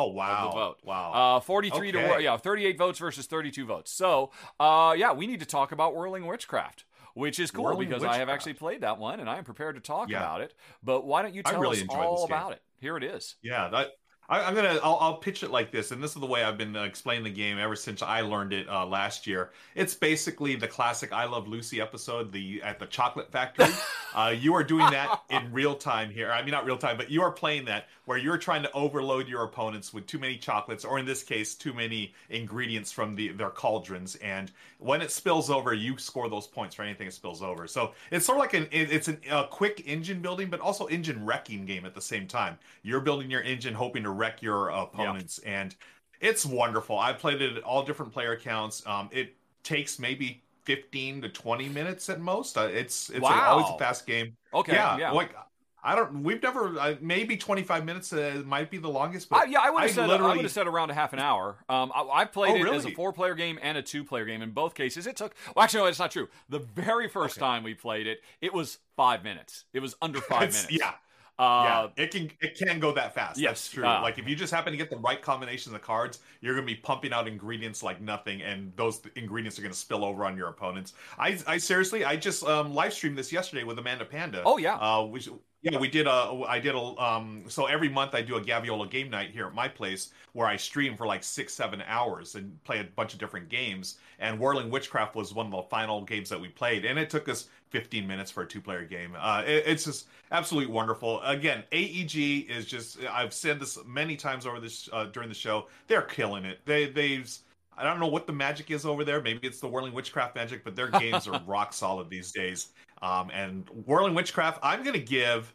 Oh 0.00 0.06
wow! 0.12 0.44
the 0.44 0.54
vote. 0.54 0.78
Wow. 0.84 1.36
Uh, 1.36 1.40
43 1.40 1.92
to 1.92 2.16
yeah, 2.20 2.36
38 2.36 2.78
votes 2.78 2.98
versus 3.00 3.26
32 3.26 3.66
votes. 3.66 3.90
So, 3.90 4.30
uh, 4.60 4.94
yeah, 4.96 5.12
we 5.12 5.26
need 5.26 5.40
to 5.40 5.46
talk 5.46 5.72
about 5.72 5.96
Whirling 5.96 6.26
Witchcraft, 6.26 6.84
which 7.14 7.40
is 7.40 7.50
cool 7.50 7.64
Whirling 7.64 7.88
because 7.88 8.04
I 8.04 8.18
have 8.18 8.28
actually 8.28 8.54
played 8.54 8.82
that 8.82 8.98
one 8.98 9.18
and 9.18 9.28
I 9.28 9.38
am 9.38 9.44
prepared 9.44 9.74
to 9.74 9.80
talk 9.80 10.08
Yeah. 10.08 10.18
about 10.18 10.40
it. 10.40 10.54
But 10.84 11.04
why 11.04 11.22
don't 11.22 11.34
you 11.34 11.42
tell 11.42 11.60
really 11.60 11.80
us 11.82 11.86
all 11.88 12.24
about 12.24 12.52
it? 12.52 12.62
Here 12.80 12.96
it 12.96 13.02
is. 13.02 13.34
Yeah, 13.42 13.68
that, 13.70 13.88
I, 14.28 14.42
I'm 14.42 14.54
gonna. 14.54 14.78
I'll, 14.82 14.98
I'll 15.00 15.16
pitch 15.16 15.42
it 15.42 15.50
like 15.50 15.70
this, 15.70 15.90
and 15.90 16.02
this 16.02 16.14
is 16.14 16.20
the 16.20 16.26
way 16.26 16.42
I've 16.44 16.58
been 16.58 16.76
uh, 16.76 16.82
explaining 16.82 17.24
the 17.24 17.30
game 17.30 17.58
ever 17.58 17.74
since 17.74 18.02
I 18.02 18.20
learned 18.20 18.52
it 18.52 18.68
uh, 18.68 18.84
last 18.84 19.26
year. 19.26 19.50
It's 19.74 19.94
basically 19.94 20.54
the 20.54 20.68
classic 20.68 21.12
"I 21.12 21.24
Love 21.24 21.48
Lucy" 21.48 21.80
episode, 21.80 22.30
the 22.32 22.62
at 22.62 22.78
the 22.78 22.86
chocolate 22.86 23.32
factory. 23.32 23.66
Uh, 24.14 24.30
you 24.30 24.54
are 24.54 24.64
doing 24.64 24.90
that 24.90 25.20
in 25.28 25.52
real 25.52 25.74
time 25.74 26.10
here. 26.10 26.32
I 26.32 26.40
mean, 26.40 26.52
not 26.52 26.64
real 26.64 26.78
time, 26.78 26.96
but 26.96 27.10
you 27.10 27.20
are 27.20 27.30
playing 27.30 27.66
that 27.66 27.88
where 28.06 28.16
you're 28.16 28.38
trying 28.38 28.62
to 28.62 28.72
overload 28.72 29.28
your 29.28 29.44
opponents 29.44 29.92
with 29.92 30.06
too 30.06 30.18
many 30.18 30.38
chocolates, 30.38 30.82
or 30.82 30.98
in 30.98 31.04
this 31.04 31.22
case, 31.22 31.54
too 31.54 31.74
many 31.74 32.14
ingredients 32.30 32.90
from 32.90 33.14
the 33.14 33.28
their 33.28 33.50
cauldrons. 33.50 34.16
And 34.16 34.50
when 34.78 35.02
it 35.02 35.10
spills 35.10 35.50
over, 35.50 35.74
you 35.74 35.98
score 35.98 36.30
those 36.30 36.46
points 36.46 36.74
for 36.74 36.84
anything 36.84 37.06
that 37.06 37.12
spills 37.12 37.42
over. 37.42 37.66
So 37.68 37.92
it's 38.10 38.24
sort 38.24 38.38
of 38.38 38.40
like 38.40 38.54
an 38.54 38.68
it's 38.72 39.08
an, 39.08 39.20
a 39.30 39.44
quick 39.44 39.82
engine 39.86 40.22
building, 40.22 40.48
but 40.48 40.60
also 40.60 40.86
engine 40.86 41.26
wrecking 41.26 41.66
game 41.66 41.84
at 41.84 41.94
the 41.94 42.00
same 42.00 42.26
time. 42.26 42.58
You're 42.82 43.00
building 43.00 43.30
your 43.30 43.42
engine, 43.42 43.74
hoping 43.74 44.04
to 44.04 44.10
wreck 44.18 44.42
your 44.42 44.68
opponents, 44.70 45.38
and 45.40 45.74
it's 46.20 46.44
wonderful. 46.44 46.98
I 46.98 47.12
played 47.12 47.40
it 47.42 47.56
at 47.56 47.62
all 47.62 47.82
different 47.84 48.12
player 48.12 48.36
counts. 48.36 48.84
Um, 48.86 49.08
it 49.12 49.36
takes 49.62 49.98
maybe 49.98 50.42
15 50.64 51.22
to 51.22 51.28
20 51.28 51.68
minutes 51.68 52.08
at 52.10 52.20
most. 52.20 52.58
Uh, 52.58 52.62
it's 52.62 53.10
it's 53.10 53.20
Wow. 53.20 53.50
always 53.52 53.66
a 53.70 53.78
fast 53.78 54.06
game. 54.06 54.36
Okay, 54.52 54.72
yeah, 54.74 54.96
yeah. 54.98 55.10
like 55.12 55.34
I 55.82 55.94
don't. 55.94 56.24
We've 56.24 56.42
never. 56.42 56.76
Uh, 56.78 56.96
maybe 57.00 57.36
25 57.36 57.84
minutes 57.84 58.12
uh, 58.12 58.42
might 58.44 58.68
be 58.68 58.78
the 58.78 58.88
longest. 58.88 59.28
But 59.30 59.42
I, 59.42 59.44
yeah, 59.44 59.60
I 59.60 59.70
would 59.70 59.82
have 59.82 59.92
said 59.92 60.10
I 60.10 60.34
would 60.34 60.42
have 60.44 60.50
said 60.50 60.66
around 60.66 60.90
a 60.90 60.94
half 60.94 61.12
an 61.12 61.20
hour. 61.20 61.56
Um, 61.68 61.92
I, 61.94 62.02
I 62.12 62.24
played 62.24 62.60
Oh, 62.60 62.66
it 62.66 62.74
as 62.74 62.84
a 62.84 62.90
four-player 62.90 63.34
game 63.36 63.58
and 63.62 63.78
a 63.78 63.82
two-player 63.82 64.24
game. 64.24 64.42
In 64.42 64.50
both 64.50 64.74
cases, 64.74 65.06
it 65.06 65.16
took. 65.16 65.34
Well, 65.54 65.62
actually, 65.62 65.82
no, 65.82 65.86
it's 65.86 66.00
not 66.00 66.10
true. 66.10 66.28
The 66.48 66.58
very 66.58 67.08
first 67.08 67.38
Okay. 67.38 67.46
time 67.46 67.62
we 67.62 67.74
played 67.74 68.08
it, 68.08 68.22
it 68.40 68.52
was 68.52 68.78
five 68.96 69.22
minutes. 69.22 69.66
It 69.72 69.80
was 69.80 69.94
under 70.02 70.20
five 70.20 70.52
minutes. 70.52 70.66
Yeah, 70.68 70.94
Uh, 71.38 71.88
yeah. 71.96 72.04
It 72.04 72.10
can 72.10 72.30
it 72.40 72.58
can 72.58 72.80
go 72.80 72.92
that 72.92 73.14
fast. 73.14 73.38
yes, 73.38 73.50
That's 73.50 73.70
true. 73.70 73.86
uh, 73.86 74.02
like 74.02 74.18
if 74.18 74.28
you 74.28 74.34
just 74.34 74.52
happen 74.52 74.72
to 74.72 74.76
get 74.76 74.90
the 74.90 74.96
right 74.98 75.22
combination 75.22 75.72
of 75.74 75.80
the 75.80 75.86
cards, 75.86 76.18
you're 76.40 76.54
gonna 76.54 76.66
be 76.66 76.74
pumping 76.74 77.12
out 77.12 77.28
ingredients 77.28 77.82
like 77.82 78.00
nothing, 78.00 78.42
and 78.42 78.72
those 78.76 79.00
ingredients 79.16 79.58
are 79.58 79.62
gonna 79.62 79.74
spill 79.74 80.04
over 80.04 80.24
on 80.24 80.36
your 80.36 80.48
opponents. 80.48 80.94
I 81.18 81.38
I 81.46 81.58
seriously 81.58 82.04
I 82.04 82.16
just 82.16 82.42
um 82.44 82.74
live 82.74 82.92
streamed 82.92 83.16
this 83.16 83.32
yesterday 83.32 83.64
with 83.64 83.78
Amanda 83.78 84.04
Panda. 84.04 84.42
Oh, 84.44 84.58
yeah. 84.58 84.76
Uh, 84.76 85.04
we 85.04 85.20
yeah 85.62 85.76
we 85.78 85.88
did 85.88 86.06
a 86.06 86.42
I 86.46 86.58
did 86.60 86.74
a 86.74 86.78
um 86.78 87.44
so 87.48 87.66
every 87.66 87.88
month 87.88 88.14
I 88.14 88.22
do 88.22 88.36
a 88.36 88.40
Gaviola 88.40 88.88
game 88.88 89.10
night 89.10 89.30
here 89.30 89.46
at 89.46 89.54
my 89.54 89.66
place 89.68 90.12
where 90.32 90.46
I 90.46 90.56
stream 90.56 90.96
for 90.96 91.06
like 91.06 91.24
six 91.24 91.52
seven 91.54 91.82
hours 91.86 92.34
and 92.36 92.62
play 92.64 92.80
a 92.80 92.84
bunch 92.84 93.12
of 93.12 93.18
different 93.18 93.48
games. 93.48 93.98
And 94.20 94.38
Whirling 94.38 94.70
Witchcraft 94.70 95.14
was 95.16 95.34
one 95.34 95.46
of 95.46 95.52
the 95.52 95.62
final 95.68 96.02
games 96.04 96.28
that 96.28 96.40
we 96.40 96.48
played, 96.48 96.84
and 96.84 96.98
it 96.98 97.10
took 97.10 97.28
us 97.28 97.48
15 97.70 98.06
minutes 98.06 98.30
for 98.30 98.42
a 98.42 98.46
two 98.46 98.60
player 98.60 98.84
game. 98.84 99.16
Uh, 99.18 99.42
it- 99.46 99.64
it's 99.66 99.84
just 99.84 100.08
absolutely 100.32 100.72
wonderful. 100.72 101.20
Again, 101.22 101.64
AEG 101.72 102.40
is 102.48 102.64
just 102.66 102.98
I've 103.04 103.32
said 103.34 103.58
this 103.60 103.78
many 103.84 104.16
times 104.16 104.46
over 104.46 104.60
this 104.60 104.88
uh, 104.92 105.06
during 105.06 105.28
the 105.28 105.34
show. 105.34 105.68
They're 105.88 106.02
killing 106.02 106.44
it. 106.44 106.60
They 106.66 106.86
they've 106.90 107.28
I 107.76 107.84
don't 107.84 108.00
know 108.00 108.08
what 108.08 108.26
the 108.26 108.32
magic 108.32 108.70
is 108.72 108.84
over 108.84 109.04
there. 109.04 109.20
Maybe 109.20 109.46
it's 109.46 109.60
the 109.60 109.68
Whirling 109.68 109.92
Witchcraft 109.92 110.34
magic, 110.34 110.64
but 110.64 110.74
their 110.74 110.88
games 110.88 111.28
are 111.28 111.40
rock 111.46 111.72
solid 111.72 112.10
these 112.10 112.32
days. 112.32 112.68
Um, 113.02 113.30
and 113.32 113.68
Whirling 113.86 114.14
Witchcraft, 114.14 114.58
I'm 114.62 114.82
gonna 114.82 114.98
give 114.98 115.54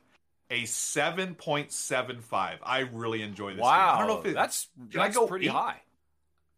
a 0.49 0.63
7.75. 0.63 2.57
I 2.63 2.79
really 2.91 3.21
enjoy 3.21 3.49
this. 3.51 3.57
game. 3.57 3.63
wow, 3.63 3.95
I 3.95 3.99
don't 3.99 4.07
know 4.07 4.19
if 4.19 4.25
it, 4.25 4.33
that's 4.33 4.67
that's 4.91 5.17
go 5.17 5.27
pretty 5.27 5.47
eight? 5.47 5.51
high. 5.51 5.81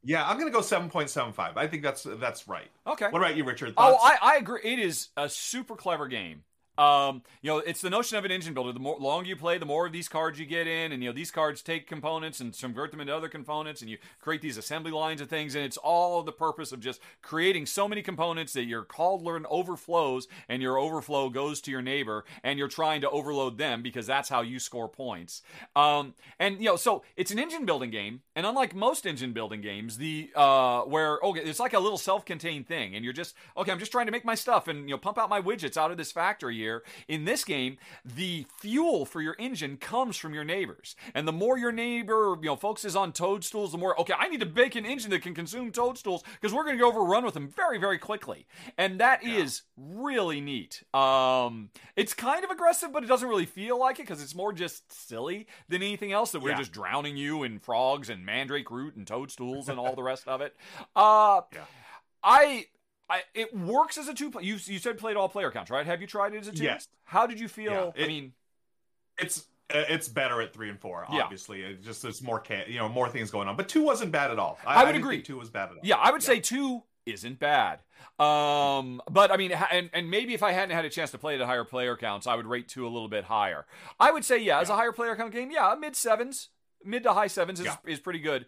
yeah, 0.04 0.28
I'm 0.28 0.38
gonna 0.38 0.52
go 0.52 0.60
7.75. 0.60 1.58
I 1.58 1.68
think 1.68 1.84
that's 1.84 2.04
that's 2.04 2.48
right. 2.48 2.70
Okay. 2.86 3.08
What 3.10 3.22
about 3.22 3.36
you, 3.36 3.44
Richard? 3.44 3.74
Oh, 3.78 3.98
I, 4.02 4.18
I 4.22 4.36
agree. 4.38 4.62
It 4.64 4.80
is 4.80 5.10
a 5.18 5.30
super 5.30 5.76
clever 5.76 6.08
game. 6.08 6.44
Um, 6.78 7.22
you 7.42 7.52
know, 7.52 7.60
it's 7.60 7.82
the 7.82 7.90
notion 7.90 8.18
of 8.18 8.26
an 8.26 8.32
engine 8.32 8.54
builder. 8.54 8.74
The 8.74 8.80
more 8.80 8.98
longer 9.00 9.30
you 9.30 9.36
play, 9.36 9.58
the 9.58 9.66
more 9.66 9.86
of 9.86 9.94
these 9.94 10.08
cards 10.08 10.40
you 10.40 10.46
get 10.46 10.68
in, 10.68 10.92
and 10.92 11.02
you 11.02 11.10
know 11.10 11.14
these 11.14 11.32
cards 11.32 11.62
take 11.62 11.88
components 11.88 12.40
and 12.40 12.58
convert 12.58 12.92
them 12.92 13.02
into 13.02 13.16
other 13.16 13.30
components, 13.30 13.82
and 13.82 13.90
you 13.90 13.98
create 14.20 14.42
these 14.42 14.58
assembly 14.58 14.92
lines 14.92 15.22
of 15.22 15.30
things, 15.30 15.56
and 15.56 15.64
it's 15.64 15.78
all 15.78 16.22
the 16.24 16.32
purpose 16.32 16.72
of 16.72 16.80
just 16.80 17.00
creating 17.22 17.66
so 17.66 17.88
many 17.88 18.02
components 18.02 18.54
that 18.54 18.66
your 18.66 18.84
cauldron 18.84 19.46
overflows, 19.50 20.28
and 20.50 20.62
your 20.62 20.78
overflow 20.78 21.30
goes 21.30 21.62
to 21.62 21.72
your 21.72 21.82
neighbor, 21.82 22.26
and 22.44 22.60
you're 22.60 22.68
trying 22.68 23.02
to 23.02 23.10
overload 23.10 23.58
them 23.58 23.82
because 23.82 24.08
that's 24.08 24.30
how 24.30 24.42
you 24.42 24.60
score 24.60 24.90
points. 24.90 25.42
Um, 25.76 26.14
and 26.40 26.60
you 26.60 26.66
know, 26.66 26.76
so 26.76 27.04
it's 27.16 27.32
an 27.32 27.40
engine 27.40 27.66
building 27.66 27.90
game, 27.90 28.22
and 28.36 28.46
unlike 28.46 28.76
most 28.76 29.06
engine 29.06 29.34
building 29.34 29.62
games, 29.62 29.98
the 29.98 30.30
uh, 30.36 30.82
where 30.82 31.20
okay, 31.24 31.42
it's 31.42 31.60
like 31.60 31.74
a 31.74 31.80
little 31.80 31.98
self-contained 31.98 32.68
thing, 32.68 32.96
and 32.96 33.04
you're 33.04 33.14
just 33.14 33.36
okay, 33.56 33.72
I'm 33.72 33.80
just 33.80 33.92
trying 33.92 34.08
to 34.08 34.12
make 34.12 34.26
my 34.26 34.36
stuff 34.36 34.68
and 34.68 34.90
you 34.90 34.96
know 34.96 34.98
pump 34.98 35.18
out 35.18 35.30
my 35.30 35.42
widgets 35.42 35.78
out 35.78 35.92
of 35.92 35.98
this 35.98 36.12
factory 36.12 36.65
here. 36.66 36.84
In 37.08 37.26
this 37.26 37.44
game, 37.44 37.78
the 38.04 38.46
fuel 38.60 39.06
for 39.06 39.22
your 39.22 39.36
engine 39.40 39.78
comes 39.78 40.18
from 40.18 40.34
your 40.34 40.44
neighbors, 40.44 40.96
and 41.14 41.28
the 41.28 41.32
more 41.32 41.58
your 41.58 41.72
neighbor 41.72 42.36
you 42.42 42.48
know 42.48 42.56
focuses 42.56 42.96
on 42.96 43.14
toadstools, 43.14 43.72
the 43.72 43.78
more 43.78 44.00
okay, 44.02 44.14
I 44.18 44.28
need 44.28 44.40
to 44.40 44.46
bake 44.46 44.76
an 44.76 44.86
engine 44.86 45.12
that 45.12 45.22
can 45.22 45.36
consume 45.36 45.72
toadstools 45.72 46.24
because 46.42 46.54
we're 46.54 46.64
going 46.64 46.76
to 46.78 46.82
go 46.82 46.90
overrun 46.90 47.24
with 47.24 47.34
them 47.36 47.48
very 47.48 47.78
very 47.78 47.98
quickly, 48.00 48.48
and 48.78 49.00
that 49.00 49.24
is 49.24 49.62
really 49.78 50.42
neat. 50.42 50.84
Um, 50.94 51.70
it's 51.96 52.14
kind 52.14 52.44
of 52.44 52.50
aggressive, 52.50 52.92
but 52.92 53.04
it 53.04 53.08
doesn't 53.08 53.30
really 53.30 53.46
feel 53.46 53.80
like 53.80 54.00
it 54.00 54.04
because 54.04 54.22
it's 54.24 54.36
more 54.36 54.52
just 54.54 54.92
silly 54.92 55.48
than 55.70 55.82
anything 55.84 56.12
else. 56.12 56.32
That 56.32 56.42
we're 56.42 56.50
Yeah. 56.52 56.58
just 56.58 56.72
drowning 56.72 57.18
you 57.18 57.44
in 57.44 57.60
frogs 57.60 58.10
and 58.10 58.26
mandrake 58.26 58.72
root 58.72 58.96
and 58.96 59.06
toadstools 59.06 59.70
and 59.70 59.80
all 59.80 59.96
the 59.96 60.04
rest 60.04 60.28
of 60.28 60.42
it. 60.42 60.56
Uh, 60.96 61.42
Yeah. 61.54 61.66
I, 62.24 62.66
I, 63.10 63.22
it 63.34 63.56
works 63.56 63.98
as 63.98 64.08
a 64.08 64.14
two. 64.14 64.32
You 64.42 64.58
you 64.66 64.80
said 64.80 64.98
played 64.98 65.16
all 65.16 65.30
player 65.30 65.52
counts, 65.52 65.70
right? 65.70 65.86
Have 65.86 66.02
you 66.02 66.08
tried 66.08 66.34
it 66.34 66.40
as 66.40 66.48
a 66.48 66.52
two? 66.52 66.64
Yes. 66.64 66.88
How 67.04 67.28
did 67.28 67.40
you 67.40 67.48
feel? 67.48 67.94
Yeah, 67.96 68.04
I 68.04 68.08
mean, 68.08 68.34
it's 69.20 69.46
uh, 69.74 69.84
it's 69.90 70.08
better 70.08 70.42
at 70.42 70.54
three 70.54 70.70
and 70.70 70.80
four. 70.80 71.06
Yeah. 71.12 71.22
Obviously, 71.24 71.62
it 71.62 71.84
just 71.84 72.02
there's 72.02 72.22
more 72.24 72.40
ca- 72.40 72.66
you 72.68 72.78
know 72.80 72.90
more 72.90 73.08
things 73.10 73.30
going 73.30 73.48
on. 73.48 73.56
But 73.56 73.70
two 73.70 73.84
wasn't 73.84 74.12
bad 74.12 74.32
at 74.32 74.40
all. 74.40 74.58
I 74.66 74.84
would 74.84 74.94
didn't 74.94 75.04
agree. 75.04 75.22
Two 75.22 75.38
was 75.38 75.50
bad 75.50 75.66
at 75.70 75.72
all. 75.76 75.82
yeah, 75.84 75.98
I 75.98 76.12
would 76.12 76.24
say 76.24 76.40
two 76.40 76.82
isn't 77.06 77.38
bad. 77.40 77.80
Um, 78.20 79.02
but 79.12 79.32
I 79.32 79.38
mean, 79.38 79.52
and, 79.52 79.90
and 79.94 80.10
maybe 80.10 80.34
if 80.34 80.42
I 80.42 80.52
hadn't 80.54 80.76
had 80.76 80.86
a 80.86 80.90
chance 80.90 81.12
to 81.12 81.18
play 81.18 81.36
it 81.36 81.42
at 81.42 81.46
higher 81.48 81.64
player 81.64 81.96
counts, 81.96 82.26
I 82.28 82.36
would 82.36 82.48
rate 82.48 82.68
two 82.68 82.88
a 82.88 82.90
little 82.90 83.08
bit 83.10 83.26
higher. 83.26 83.66
I 84.00 84.12
would 84.12 84.26
say, 84.26 84.40
yeah, 84.40 84.60
as 84.62 84.70
a 84.70 84.76
higher 84.76 84.92
player 84.92 85.16
count 85.16 85.32
game, 85.34 85.52
yeah, 85.52 85.76
mid 85.80 85.96
sevens, 85.96 86.50
mid 86.84 87.04
to 87.04 87.14
high 87.14 87.28
sevens 87.28 87.60
is, 87.60 87.66
Yeah. 87.68 87.76
is 87.86 88.00
pretty 88.00 88.20
good. 88.20 88.46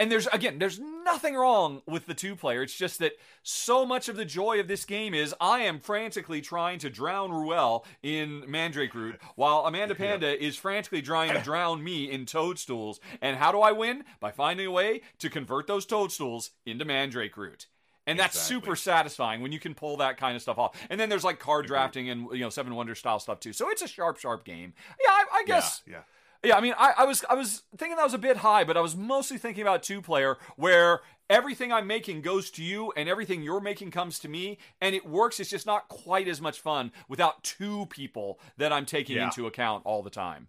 And 0.00 0.12
there's 0.12 0.28
again, 0.28 0.58
there's 0.60 0.78
nothing 0.78 1.34
wrong 1.34 1.82
with 1.86 2.06
the 2.06 2.14
two 2.14 2.36
player. 2.36 2.62
It's 2.62 2.74
just 2.76 3.00
that 3.00 3.12
so 3.42 3.84
much 3.84 4.08
of 4.08 4.14
the 4.16 4.24
joy 4.24 4.60
of 4.60 4.68
this 4.68 4.84
game 4.84 5.12
is 5.12 5.34
I 5.40 5.60
am 5.60 5.80
frantically 5.80 6.40
trying 6.40 6.78
to 6.80 6.90
drown 6.90 7.32
Ruel 7.32 7.84
in 8.02 8.44
Mandrake 8.46 8.94
Root, 8.94 9.20
while 9.34 9.66
Amanda 9.66 9.94
Yeah. 9.98 10.06
Panda 10.10 10.40
is 10.44 10.56
frantically 10.56 11.02
trying 11.02 11.32
to 11.32 11.40
drown 11.40 11.82
me 11.82 12.10
in 12.10 12.26
toadstools. 12.26 13.00
And 13.20 13.36
how 13.38 13.50
do 13.50 13.60
I 13.60 13.72
win? 13.72 14.04
By 14.20 14.30
finding 14.30 14.66
a 14.66 14.70
way 14.70 15.00
to 15.18 15.28
convert 15.28 15.66
those 15.66 15.84
toadstools 15.84 16.50
into 16.64 16.84
Mandrake 16.84 17.36
Root. 17.36 17.66
And 18.06 18.18
that's 18.18 18.36
Exactly. 18.36 18.56
super 18.60 18.76
satisfying 18.76 19.42
when 19.42 19.52
you 19.52 19.58
can 19.60 19.74
pull 19.74 19.96
that 19.98 20.16
kind 20.16 20.34
of 20.36 20.40
stuff 20.42 20.58
off. 20.58 20.74
And 20.88 20.98
then 20.98 21.08
there's 21.10 21.24
like 21.24 21.38
card 21.40 21.64
Agreed. 21.64 21.76
drafting 21.76 22.08
and 22.10 22.28
you 22.32 22.38
know 22.40 22.50
Seven 22.50 22.74
Wonder 22.74 22.94
style 22.94 23.18
stuff 23.18 23.40
too. 23.40 23.52
So 23.52 23.68
it's 23.68 23.82
a 23.82 23.88
sharp, 23.88 24.18
sharp 24.18 24.44
game. 24.44 24.74
Yeah, 25.04 25.10
I, 25.12 25.24
I 25.40 25.42
guess. 25.44 25.82
Yeah. 25.86 25.92
yeah. 25.96 26.00
Yeah, 26.44 26.56
I 26.56 26.60
mean, 26.60 26.74
I, 26.78 26.94
I 26.98 27.04
was 27.04 27.24
I 27.28 27.34
was 27.34 27.62
thinking 27.76 27.96
that 27.96 28.04
was 28.04 28.14
a 28.14 28.18
bit 28.18 28.38
high, 28.38 28.62
but 28.64 28.76
I 28.76 28.80
was 28.80 28.94
mostly 28.94 29.38
thinking 29.38 29.62
about 29.62 29.82
two 29.82 30.00
player 30.00 30.38
where 30.56 31.00
everything 31.28 31.72
I'm 31.72 31.86
making 31.86 32.22
goes 32.22 32.48
to 32.52 32.62
you 32.62 32.92
and 32.96 33.08
everything 33.08 33.42
you're 33.42 33.60
making 33.60 33.90
comes 33.90 34.18
to 34.20 34.28
me, 34.28 34.58
and 34.80 34.94
it 34.94 35.04
works. 35.04 35.40
It's 35.40 35.50
just 35.50 35.66
not 35.66 35.88
quite 35.88 36.28
as 36.28 36.40
much 36.40 36.60
fun 36.60 36.92
without 37.08 37.42
two 37.42 37.86
people 37.86 38.38
that 38.56 38.72
I'm 38.72 38.86
taking 38.86 39.16
Yeah. 39.16 39.24
into 39.24 39.46
account 39.46 39.82
all 39.84 40.02
the 40.02 40.10
time. 40.10 40.48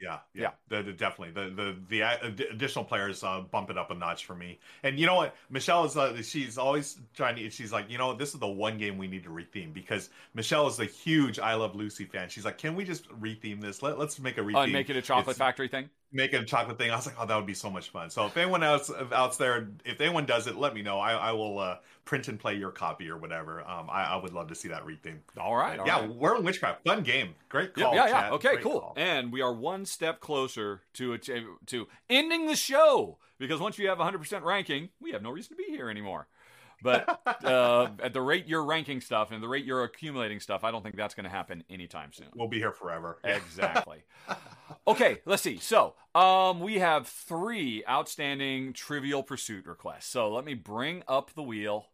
Yeah, 0.00 0.18
Yeah. 0.34 0.42
yeah, 0.42 0.50
The, 0.68 0.82
the- 0.84 0.92
definitely. 0.92 1.32
The 1.32 1.50
the 1.54 1.76
the 1.88 2.50
additional 2.50 2.84
players 2.84 3.22
uh, 3.24 3.40
bump 3.40 3.70
it 3.70 3.76
up 3.78 3.90
a 3.90 3.94
notch 3.94 4.24
for 4.26 4.34
me. 4.34 4.58
And 4.82 4.98
you 4.98 5.06
know 5.06 5.16
what, 5.16 5.34
Michelle 5.50 5.84
is 5.84 5.96
uh, 5.96 6.20
she's 6.22 6.56
always 6.58 6.98
trying 7.14 7.36
to. 7.36 7.50
She's 7.50 7.72
like, 7.72 7.90
you 7.90 7.98
know, 7.98 8.14
this 8.14 8.32
is 8.34 8.40
the 8.40 8.46
one 8.46 8.78
game 8.78 8.96
we 8.98 9.08
need 9.08 9.24
to 9.24 9.30
retheme 9.30 9.72
because 9.74 10.10
Michelle 10.34 10.68
is 10.68 10.78
a 10.78 10.84
huge 10.84 11.38
I 11.38 11.54
Love 11.54 11.74
Lucy 11.74 12.04
fan. 12.04 12.28
She's 12.28 12.44
like, 12.44 12.58
can 12.58 12.76
we 12.76 12.84
just 12.84 13.08
retheme 13.20 13.60
this? 13.60 13.82
Let, 13.82 13.98
let's 13.98 14.18
make 14.20 14.38
a 14.38 14.40
retheme. 14.40 14.56
Oh, 14.56 14.60
and 14.62 14.72
make 14.72 14.88
it 14.90 14.96
a 14.96 15.02
chocolate 15.02 15.34
It's- 15.36 15.38
factory 15.38 15.68
thing. 15.68 15.90
Make 16.10 16.32
it 16.32 16.40
a 16.40 16.44
chocolate 16.44 16.78
thing. 16.78 16.90
I 16.90 16.96
was 16.96 17.04
like, 17.04 17.16
oh, 17.18 17.26
that 17.26 17.36
would 17.36 17.46
be 17.46 17.52
so 17.54 17.68
much 17.68 17.90
fun. 17.90 18.08
So 18.08 18.24
if 18.26 18.36
anyone 18.38 18.62
else 18.62 18.90
out 19.12 19.36
there, 19.36 19.68
if 19.84 20.00
anyone 20.00 20.24
does 20.24 20.46
it, 20.46 20.56
let 20.56 20.74
me 20.74 20.80
know. 20.80 20.98
I, 20.98 21.12
I 21.12 21.32
will 21.32 21.58
uh, 21.58 21.76
print 22.06 22.28
and 22.28 22.38
play 22.40 22.54
your 22.54 22.70
copy 22.70 23.10
or 23.10 23.18
whatever. 23.18 23.60
Um, 23.60 23.90
I, 23.90 24.04
I 24.04 24.16
would 24.16 24.32
love 24.32 24.48
to 24.48 24.54
see 24.54 24.68
that 24.68 24.86
retheme. 24.86 25.18
All 25.38 25.54
right. 25.54 25.78
all 25.78 25.86
yeah, 25.86 26.00
right. 26.00 26.08
World 26.08 26.44
Witchcraft, 26.46 26.82
fun 26.84 27.02
game, 27.02 27.34
great 27.50 27.72
Yeah, 27.76 27.84
call. 27.84 27.94
yeah, 27.94 28.06
yeah. 28.06 28.10
chat. 28.22 28.32
Okay, 28.32 28.48
Great 28.54 28.62
cool. 28.62 28.80
call. 28.80 28.94
And 28.96 29.30
we 29.30 29.42
are 29.42 29.52
one 29.52 29.84
step 29.84 30.20
closer 30.20 30.80
to 30.94 31.12
a, 31.12 31.18
to 31.66 31.88
ending 32.08 32.46
the 32.46 32.56
show 32.56 33.18
because 33.38 33.60
once 33.60 33.78
you 33.78 33.88
have 33.88 33.98
100% 33.98 34.42
ranking, 34.42 34.88
we 35.00 35.12
have 35.12 35.22
no 35.22 35.30
reason 35.30 35.56
to 35.56 35.62
be 35.62 35.70
here 35.70 35.90
anymore. 35.90 36.26
But 36.82 37.20
uh, 37.44 37.88
at 38.02 38.12
the 38.12 38.20
rate 38.20 38.46
you're 38.46 38.64
ranking 38.64 39.00
stuff 39.00 39.30
and 39.30 39.42
the 39.42 39.48
rate 39.48 39.64
you're 39.64 39.84
accumulating 39.84 40.40
stuff, 40.40 40.64
I 40.64 40.70
don't 40.70 40.82
think 40.82 40.96
that's 40.96 41.14
going 41.14 41.24
to 41.24 41.30
happen 41.30 41.64
anytime 41.70 42.12
soon. 42.12 42.28
We'll 42.34 42.48
be 42.48 42.58
here 42.58 42.72
forever. 42.72 43.18
Exactly. 43.24 44.02
okay, 44.86 45.20
let's 45.24 45.42
see. 45.42 45.58
So, 45.58 45.94
um, 46.14 46.60
we 46.60 46.78
have 46.78 47.06
three 47.06 47.84
outstanding 47.88 48.72
Trivial 48.72 49.22
Pursuit 49.22 49.66
requests. 49.66 50.06
So 50.06 50.32
let 50.32 50.44
me 50.44 50.54
bring 50.54 51.02
up 51.08 51.32
the 51.34 51.42
wheel 51.42 51.86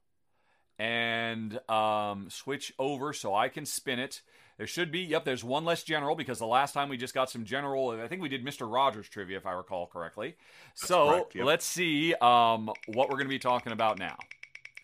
and 0.78 1.58
um, 1.68 2.28
switch 2.30 2.72
over 2.78 3.12
so 3.12 3.34
I 3.34 3.48
can 3.48 3.66
spin 3.66 3.98
it. 3.98 4.22
There 4.56 4.66
should 4.68 4.92
be, 4.92 5.00
yep, 5.00 5.24
there's 5.24 5.42
one 5.42 5.64
less 5.64 5.82
general 5.82 6.14
because 6.14 6.38
the 6.38 6.46
last 6.46 6.74
time 6.74 6.88
we 6.88 6.96
just 6.96 7.12
got 7.12 7.28
some 7.28 7.44
general, 7.44 7.90
I 7.90 8.06
think 8.06 8.22
we 8.22 8.28
did 8.28 8.44
Mr. 8.44 8.72
Rogers 8.72 9.08
trivia 9.08 9.36
if 9.36 9.46
I 9.46 9.52
recall 9.52 9.86
correctly. 9.88 10.36
so 10.74 11.10
correct, 11.10 11.34
yep. 11.34 11.44
let's 11.44 11.64
see 11.64 12.14
um, 12.14 12.70
what 12.86 13.08
we're 13.08 13.16
going 13.16 13.26
to 13.26 13.34
be 13.34 13.40
talking 13.40 13.72
about 13.72 13.98
now. 13.98 14.16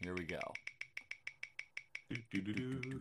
Here 0.02 0.14
we 0.14 0.24
go. 0.24 0.38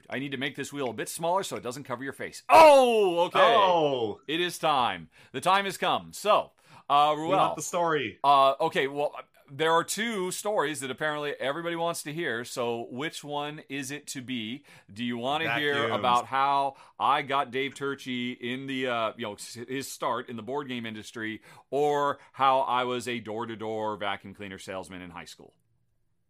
I 0.09 0.19
need 0.19 0.31
to 0.31 0.37
make 0.37 0.55
this 0.55 0.71
wheel 0.71 0.89
a 0.89 0.93
bit 0.93 1.09
smaller 1.09 1.43
so 1.43 1.55
it 1.55 1.63
doesn't 1.63 1.83
cover 1.83 2.03
your 2.03 2.13
face. 2.13 2.43
Oh, 2.49 3.21
okay. 3.27 3.39
Oh, 3.39 4.21
It 4.27 4.39
is 4.39 4.57
time. 4.59 5.09
The 5.31 5.41
time 5.41 5.65
has 5.65 5.77
come. 5.77 6.11
So, 6.13 6.51
uh, 6.89 7.13
we 7.15 7.23
want 7.23 7.39
Ruel. 7.39 7.55
the 7.55 7.61
story. 7.61 8.19
Uh, 8.23 8.53
okay, 8.61 8.87
well, 8.87 9.13
there 9.51 9.71
are 9.71 9.83
two 9.83 10.29
stories 10.29 10.79
that 10.81 10.91
apparently 10.91 11.33
everybody 11.39 11.75
wants 11.75 12.03
to 12.03 12.13
hear. 12.13 12.45
So, 12.45 12.87
which 12.91 13.23
one 13.23 13.61
is 13.67 13.89
it 13.89 14.05
to 14.07 14.21
be? 14.21 14.63
Do 14.93 15.03
you 15.03 15.17
want 15.17 15.43
to 15.43 15.53
hear 15.53 15.89
about 15.89 16.25
how 16.25 16.75
I 16.99 17.23
got 17.23 17.49
Dave 17.49 17.73
Turczi 17.73 18.37
in 18.39 18.67
the, 18.67 18.87
uh, 18.87 19.13
you 19.17 19.25
know, 19.25 19.37
his 19.67 19.91
start 19.91 20.29
in 20.29 20.35
the 20.35 20.43
board 20.43 20.67
game 20.67 20.85
industry, 20.85 21.41
or 21.71 22.19
how 22.31 22.59
I 22.59 22.83
was 22.83 23.07
a 23.07 23.19
door-to-door 23.19 23.97
vacuum 23.97 24.35
cleaner 24.35 24.59
salesman 24.59 25.01
in 25.01 25.09
high 25.09 25.25
school? 25.25 25.53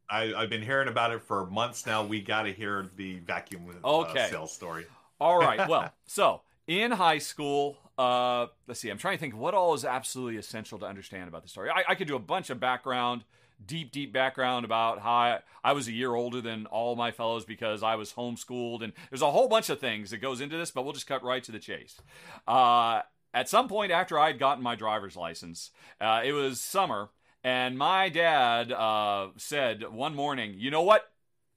I, 0.10 0.34
I've 0.34 0.50
been 0.50 0.62
hearing 0.62 0.88
about 0.88 1.12
it 1.12 1.22
for 1.22 1.45
months 1.45 1.86
now. 1.86 2.04
We 2.06 2.22
got 2.22 2.43
to 2.43 2.54
hear 2.54 2.88
the 2.95 3.19
vacuum 3.19 3.62
uh, 3.84 3.88
Okay. 3.88 4.28
sales 4.30 4.52
story. 4.52 4.86
All 5.19 5.38
right. 5.38 5.60
Well, 5.69 5.93
so 6.06 6.41
in 6.67 6.91
high 6.91 7.17
school, 7.19 7.78
uh, 7.98 8.48
let's 8.67 8.80
see. 8.80 8.89
I'm 8.89 8.98
trying 8.98 9.17
to 9.17 9.19
think 9.19 9.36
what 9.36 9.54
all 9.54 9.74
is 9.74 9.86
absolutely 9.86 10.38
essential 10.38 10.80
to 10.80 10.86
understand 10.86 11.28
about 11.28 11.43
the 11.43 11.50
story. 11.50 11.69
I, 11.69 11.84
I 11.89 11.95
could 11.95 12.08
do 12.08 12.15
a 12.15 12.19
bunch 12.19 12.50
of 12.50 12.60
background, 12.60 13.24
deep, 13.65 13.91
deep 13.91 14.13
background 14.13 14.65
about 14.65 15.00
how 15.00 15.12
I, 15.12 15.39
I 15.63 15.74
was 15.74 15.88
a 15.88 15.91
year 15.91 16.15
older 16.15 16.41
than 16.41 16.65
all 16.67 16.95
my 16.95 17.12
fellows 17.12 17.43
because 17.45 17.84
I 17.84 17.95
was 17.95 18.13
homeschooled, 18.13 18.82
and 18.84 18.93
there's 19.10 19.22
a 19.22 19.32
whole 19.32 19.48
bunch 19.50 19.69
of 19.69 19.80
things 19.80 20.12
that 20.12 20.17
goes 20.19 20.41
into 20.41 20.58
this. 20.58 20.72
But 20.72 20.84
we'll 20.84 20.93
just 20.93 21.08
cut 21.08 21.24
right 21.24 21.43
to 21.43 21.52
the 21.52 21.60
chase. 21.60 21.98
Uh, 22.48 23.02
at 23.34 23.48
some 23.50 23.67
point 23.67 23.91
after 23.91 24.17
I'd 24.17 24.39
gotten 24.39 24.63
my 24.63 24.76
driver's 24.76 25.15
license, 25.15 25.72
uh, 26.02 26.22
it 26.24 26.32
was 26.32 26.60
summer, 26.62 27.10
and 27.43 27.78
my 27.78 28.10
dad 28.10 28.71
uh, 28.71 29.30
said 29.38 29.84
one 29.91 30.15
morning, 30.15 30.56
"You 30.58 30.71
know 30.71 30.84
what? 30.84 31.12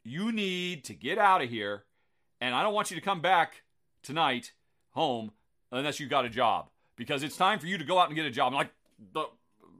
You 0.04 0.32
need 0.32 0.84
to 0.84 0.94
get 0.94 1.18
out 1.18 1.42
of 1.42 1.50
here." 1.50 1.84
and 2.42 2.56
I 2.56 2.64
don't 2.64 2.74
want 2.74 2.90
you 2.90 2.96
to 2.96 3.00
come 3.00 3.20
back 3.20 3.62
tonight 4.02 4.52
home 4.90 5.30
unless 5.70 6.00
you 6.00 6.08
got 6.08 6.24
a 6.24 6.28
job 6.28 6.68
because 6.96 7.22
it's 7.22 7.36
time 7.36 7.60
for 7.60 7.68
you 7.68 7.78
to 7.78 7.84
go 7.84 8.00
out 8.00 8.08
and 8.08 8.16
get 8.16 8.26
a 8.26 8.30
job. 8.30 8.52
I'm 8.52 8.54
like, 8.54 8.70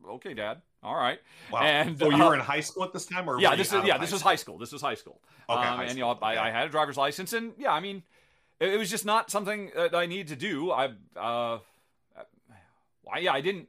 okay, 0.09 0.33
Dad. 0.33 0.63
All 0.81 0.95
right. 0.95 1.19
Wow. 1.51 1.63
And, 1.63 1.99
so 1.99 2.09
you 2.09 2.23
uh, 2.23 2.29
were 2.29 2.35
in 2.35 2.41
high 2.41 2.61
school 2.61 2.85
at 2.85 2.93
this 2.93 3.05
time, 3.05 3.29
or 3.29 3.41
yeah, 3.41 3.57
this 3.57 3.73
is 3.73 3.85
yeah, 3.85 3.99
this 3.99 4.11
school? 4.11 4.21
high 4.21 4.37
school. 4.37 4.59
This 4.59 4.73
was 4.73 4.81
high 4.81 4.95
school. 4.95 5.21
Okay, 5.51 5.61
Um, 5.61 5.77
high 5.77 5.85
and 5.85 5.95
you 5.99 6.05
know, 6.05 6.19
I. 6.23 6.49
I 6.49 6.51
had 6.51 6.67
a 6.67 6.71
driver's 6.71 6.97
license, 6.97 7.33
and 7.33 7.53
yeah, 7.59 7.73
I 7.73 7.81
mean, 7.81 8.03
it, 8.59 8.75
it 8.75 8.79
was 8.79 8.91
just 8.91 9.05
not 9.05 9.31
something 9.31 9.71
that 9.77 9.95
I 9.95 10.07
needed 10.07 10.29
to 10.29 10.37
do. 10.37 10.73
I, 10.73 10.87
uh, 11.17 11.59
why? 13.03 13.19
Yeah, 13.19 13.33
I 13.33 13.41
didn't 13.41 13.69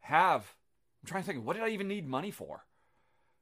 have. 0.00 0.46
I'm 1.04 1.08
trying 1.08 1.22
to 1.22 1.32
think. 1.32 1.44
What 1.46 1.52
did 1.54 1.62
I 1.62 1.68
even 1.68 1.86
need 1.86 2.08
money 2.08 2.30
for? 2.30 2.64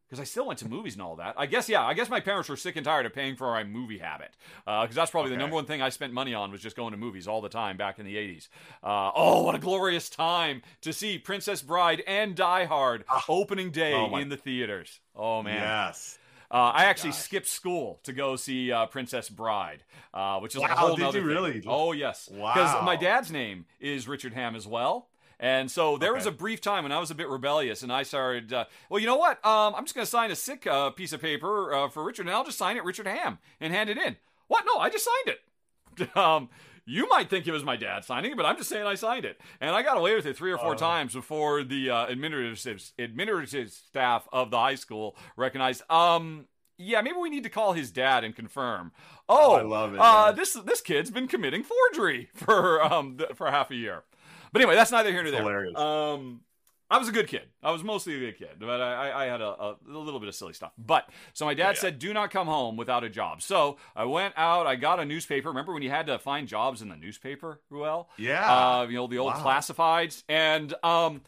Because 0.09 0.19
I 0.21 0.25
still 0.25 0.47
went 0.49 0.59
to 0.59 0.69
movies 0.69 0.95
and 0.95 1.01
all 1.03 1.15
that. 1.17 1.37
I 1.39 1.47
guess 1.47 1.69
yeah. 1.69 1.87
I 1.87 1.95
guess 1.95 2.11
my 2.11 2.19
parents 2.19 2.49
were 2.49 2.57
sick 2.57 2.75
and 2.75 2.85
tired 2.85 3.07
of 3.07 3.15
paying 3.15 3.37
for 3.37 3.47
my 3.53 3.63
movie 3.63 3.99
habit. 3.99 4.37
Because 4.67 4.95
that's 4.97 5.13
probably 5.13 5.31
the 5.31 5.37
number 5.37 5.55
one 5.55 5.65
thing 5.65 5.81
I 5.81 5.89
spent 5.91 6.13
money 6.13 6.35
on 6.35 6.51
was 6.51 6.61
just 6.61 6.75
going 6.75 6.91
to 6.91 6.97
movies 6.99 7.29
all 7.29 7.41
the 7.41 7.49
time 7.49 7.77
back 7.77 8.01
in 8.01 8.05
the 8.05 8.17
80s. 8.17 8.49
Uh, 8.83 9.11
oh, 9.15 9.45
what 9.45 9.55
a 9.55 9.59
glorious 9.59 10.11
time 10.11 10.61
to 10.83 10.93
see 10.93 11.19
Princess 11.19 11.63
Bride 11.63 12.03
and 12.07 12.35
Die 12.35 12.65
Hard 12.65 13.05
opening 13.29 13.71
day 13.71 13.95
Oh, 13.95 14.15
in 14.17 14.29
the 14.29 14.37
theaters. 14.37 14.99
Oh 15.15 15.41
man. 15.43 15.63
Yes. 15.63 16.19
Uh, 16.51 16.73
I 16.75 16.85
actually 16.87 17.11
Gosh. 17.13 17.21
skipped 17.21 17.47
school 17.47 18.01
to 18.03 18.13
go 18.13 18.37
see 18.37 18.71
uh, 18.71 18.85
Princess 18.87 19.31
Bride, 19.31 19.85
uh, 20.13 20.41
which 20.41 20.55
is 20.55 20.59
a 20.59 20.63
Wow, 20.63 20.75
whole 20.77 20.97
did 20.97 21.07
you 21.07 21.13
thing. 21.13 21.25
really? 21.25 21.63
Oh 21.67 21.93
yes, 21.93 22.29
wow. 22.31 22.53
because 22.53 22.85
my 22.85 22.97
dad's 22.97 23.31
name 23.33 23.65
is 23.81 24.07
Richard 24.07 24.35
Ham 24.35 24.55
as 24.55 24.67
well. 24.67 25.09
And 25.43 25.69
so 25.71 25.99
there 25.99 26.15
was 26.15 26.25
a 26.25 26.31
brief 26.31 26.61
time 26.61 26.85
when 26.85 26.93
I 26.93 27.01
was 27.01 27.11
a 27.11 27.17
bit 27.17 27.29
rebellious, 27.29 27.83
and 27.83 27.93
I 27.93 28.05
started. 28.05 28.53
Uh, 28.53 28.65
well, 28.89 29.01
you 29.01 29.07
know 29.07 29.17
what? 29.17 29.45
Um, 29.45 29.75
I'm 29.75 29.85
just 29.85 29.95
going 29.95 30.05
to 30.05 30.11
sign 30.11 30.31
a 30.31 30.37
sick 30.37 30.67
uh, 30.69 30.91
piece 30.91 31.13
of 31.13 31.21
paper 31.21 31.75
uh, 31.75 31.89
for 31.89 32.05
Richard, 32.05 32.27
and 32.27 32.35
I'll 32.35 32.45
just 32.45 32.57
sign 32.59 32.77
it 32.77 32.85
Richard 32.85 33.09
Ham 33.09 33.39
and 33.61 33.73
hand 33.75 33.91
it 33.91 33.99
in. 33.99 34.17
What? 34.47 34.65
No, 34.73 34.79
I 34.81 34.89
just 34.89 35.05
signed 35.05 35.37
it. 35.37 36.17
um, 36.17 36.49
you 36.87 37.09
might 37.09 37.29
think 37.29 37.49
it 37.49 37.53
was 37.53 37.65
my 37.65 37.75
dad 37.77 38.05
signing 38.05 38.31
it, 38.31 38.37
but 38.37 38.47
I'm 38.47 38.57
just 38.57 38.69
saying 38.69 38.87
I 38.87 38.95
signed 38.95 39.25
it, 39.25 39.41
and 39.61 39.75
I 39.75 39.83
got 39.83 39.97
away 39.99 40.15
with 40.15 40.27
it 40.27 40.37
three 40.37 40.53
or 40.53 40.59
four 40.59 40.75
Oh. 40.75 40.79
times 40.79 41.13
before 41.13 41.65
the 41.65 41.91
uh, 41.91 42.07
administrative 42.07 42.93
administrative 42.99 43.73
staff 43.73 44.29
of 44.33 44.51
the 44.53 44.59
high 44.59 44.77
school 44.77 45.17
recognized. 45.37 45.83
Um, 45.91 46.47
yeah, 46.79 47.01
maybe 47.03 47.17
we 47.19 47.31
need 47.31 47.43
to 47.45 47.51
call 47.51 47.73
his 47.73 47.91
dad 47.91 48.23
and 48.25 48.35
confirm. 48.35 48.93
Oh, 49.29 49.55
I 49.55 49.63
love 49.63 49.95
it, 49.95 50.01
Uh, 50.01 50.31
this 50.33 50.55
this 50.55 50.81
kid's 50.81 51.11
been 51.11 51.27
committing 51.29 51.65
forgery 51.65 52.29
for 52.35 52.83
um 52.83 53.19
for 53.35 53.51
half 53.51 53.71
a 53.73 53.77
year. 53.77 54.05
But 54.53 54.63
anyway, 54.63 54.75
that's 54.75 54.91
neither 54.93 55.11
here 55.11 55.23
nor 55.23 55.33
there. 55.33 55.41
hilarious. 55.41 55.79
Um, 55.79 56.43
I 56.91 56.99
was 56.99 57.09
a 57.09 57.13
good 57.13 57.27
kid. 57.27 57.49
I 57.63 57.71
was 57.71 57.83
mostly 57.83 58.17
a 58.17 58.19
good 58.19 58.37
kid, 58.39 58.57
but 58.61 58.69
I, 58.83 59.09
I- 59.09 59.23
I 59.23 59.27
had 59.27 59.41
a, 59.41 59.47
a, 59.49 59.77
a 59.89 59.99
little 59.99 60.21
bit 60.21 60.29
of 60.29 60.35
silly 60.35 60.53
stuff. 60.53 60.73
But 60.77 61.09
so 61.33 61.47
my 61.47 61.55
dad 61.55 61.77
Yeah. 61.77 61.81
said, 61.81 61.99
"Do 61.99 62.13
not 62.13 62.31
come 62.31 62.47
home 62.47 62.77
without 62.77 63.03
a 63.03 63.09
job." 63.09 63.41
So 63.41 63.79
I 63.97 64.05
went 64.05 64.35
out. 64.37 64.67
I 64.67 64.77
got 64.77 65.01
a 65.01 65.05
newspaper. 65.07 65.49
Remember 65.49 65.73
when 65.73 65.83
you 65.83 65.89
had 65.89 66.07
to 66.09 66.19
find 66.19 66.47
jobs 66.47 66.83
in 66.83 66.91
the 66.91 66.97
newspaper, 66.97 67.61
Ruel? 67.71 68.11
Yeah. 68.19 68.45
Uh, 68.81 68.83
you 68.89 68.97
know 68.97 69.07
the 69.07 69.17
old 69.19 69.33
Wow. 69.35 69.43
classifieds 69.43 70.23
and 70.29 70.75
um. 70.85 71.23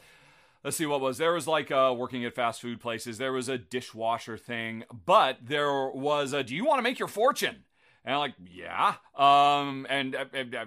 Let's 0.63 0.79
see 0.79 0.87
what 0.87 1.03
was 1.03 1.19
there 1.19 1.35
was 1.35 1.47
like 1.47 1.71
uh, 1.71 1.95
working 1.95 2.25
at 2.25 2.35
fast 2.35 2.63
food 2.63 2.81
places. 2.81 3.19
There 3.19 3.35
was 3.35 3.51
a 3.51 3.59
dishwasher 3.59 4.39
thing, 4.39 4.85
but 5.05 5.37
there 5.43 5.91
was 5.91 6.33
a. 6.33 6.43
Do 6.43 6.57
you 6.57 6.65
want 6.65 6.79
to 6.79 6.83
make 6.83 6.99
your 6.99 7.07
fortune? 7.09 7.65
And 8.05 8.15
I'm 8.15 8.21
like, 8.21 8.35
yeah. 8.53 8.95
Um, 9.17 9.87
and, 9.89 10.15
uh, 10.15 10.27
and, 10.35 10.55
uh, 10.55 10.65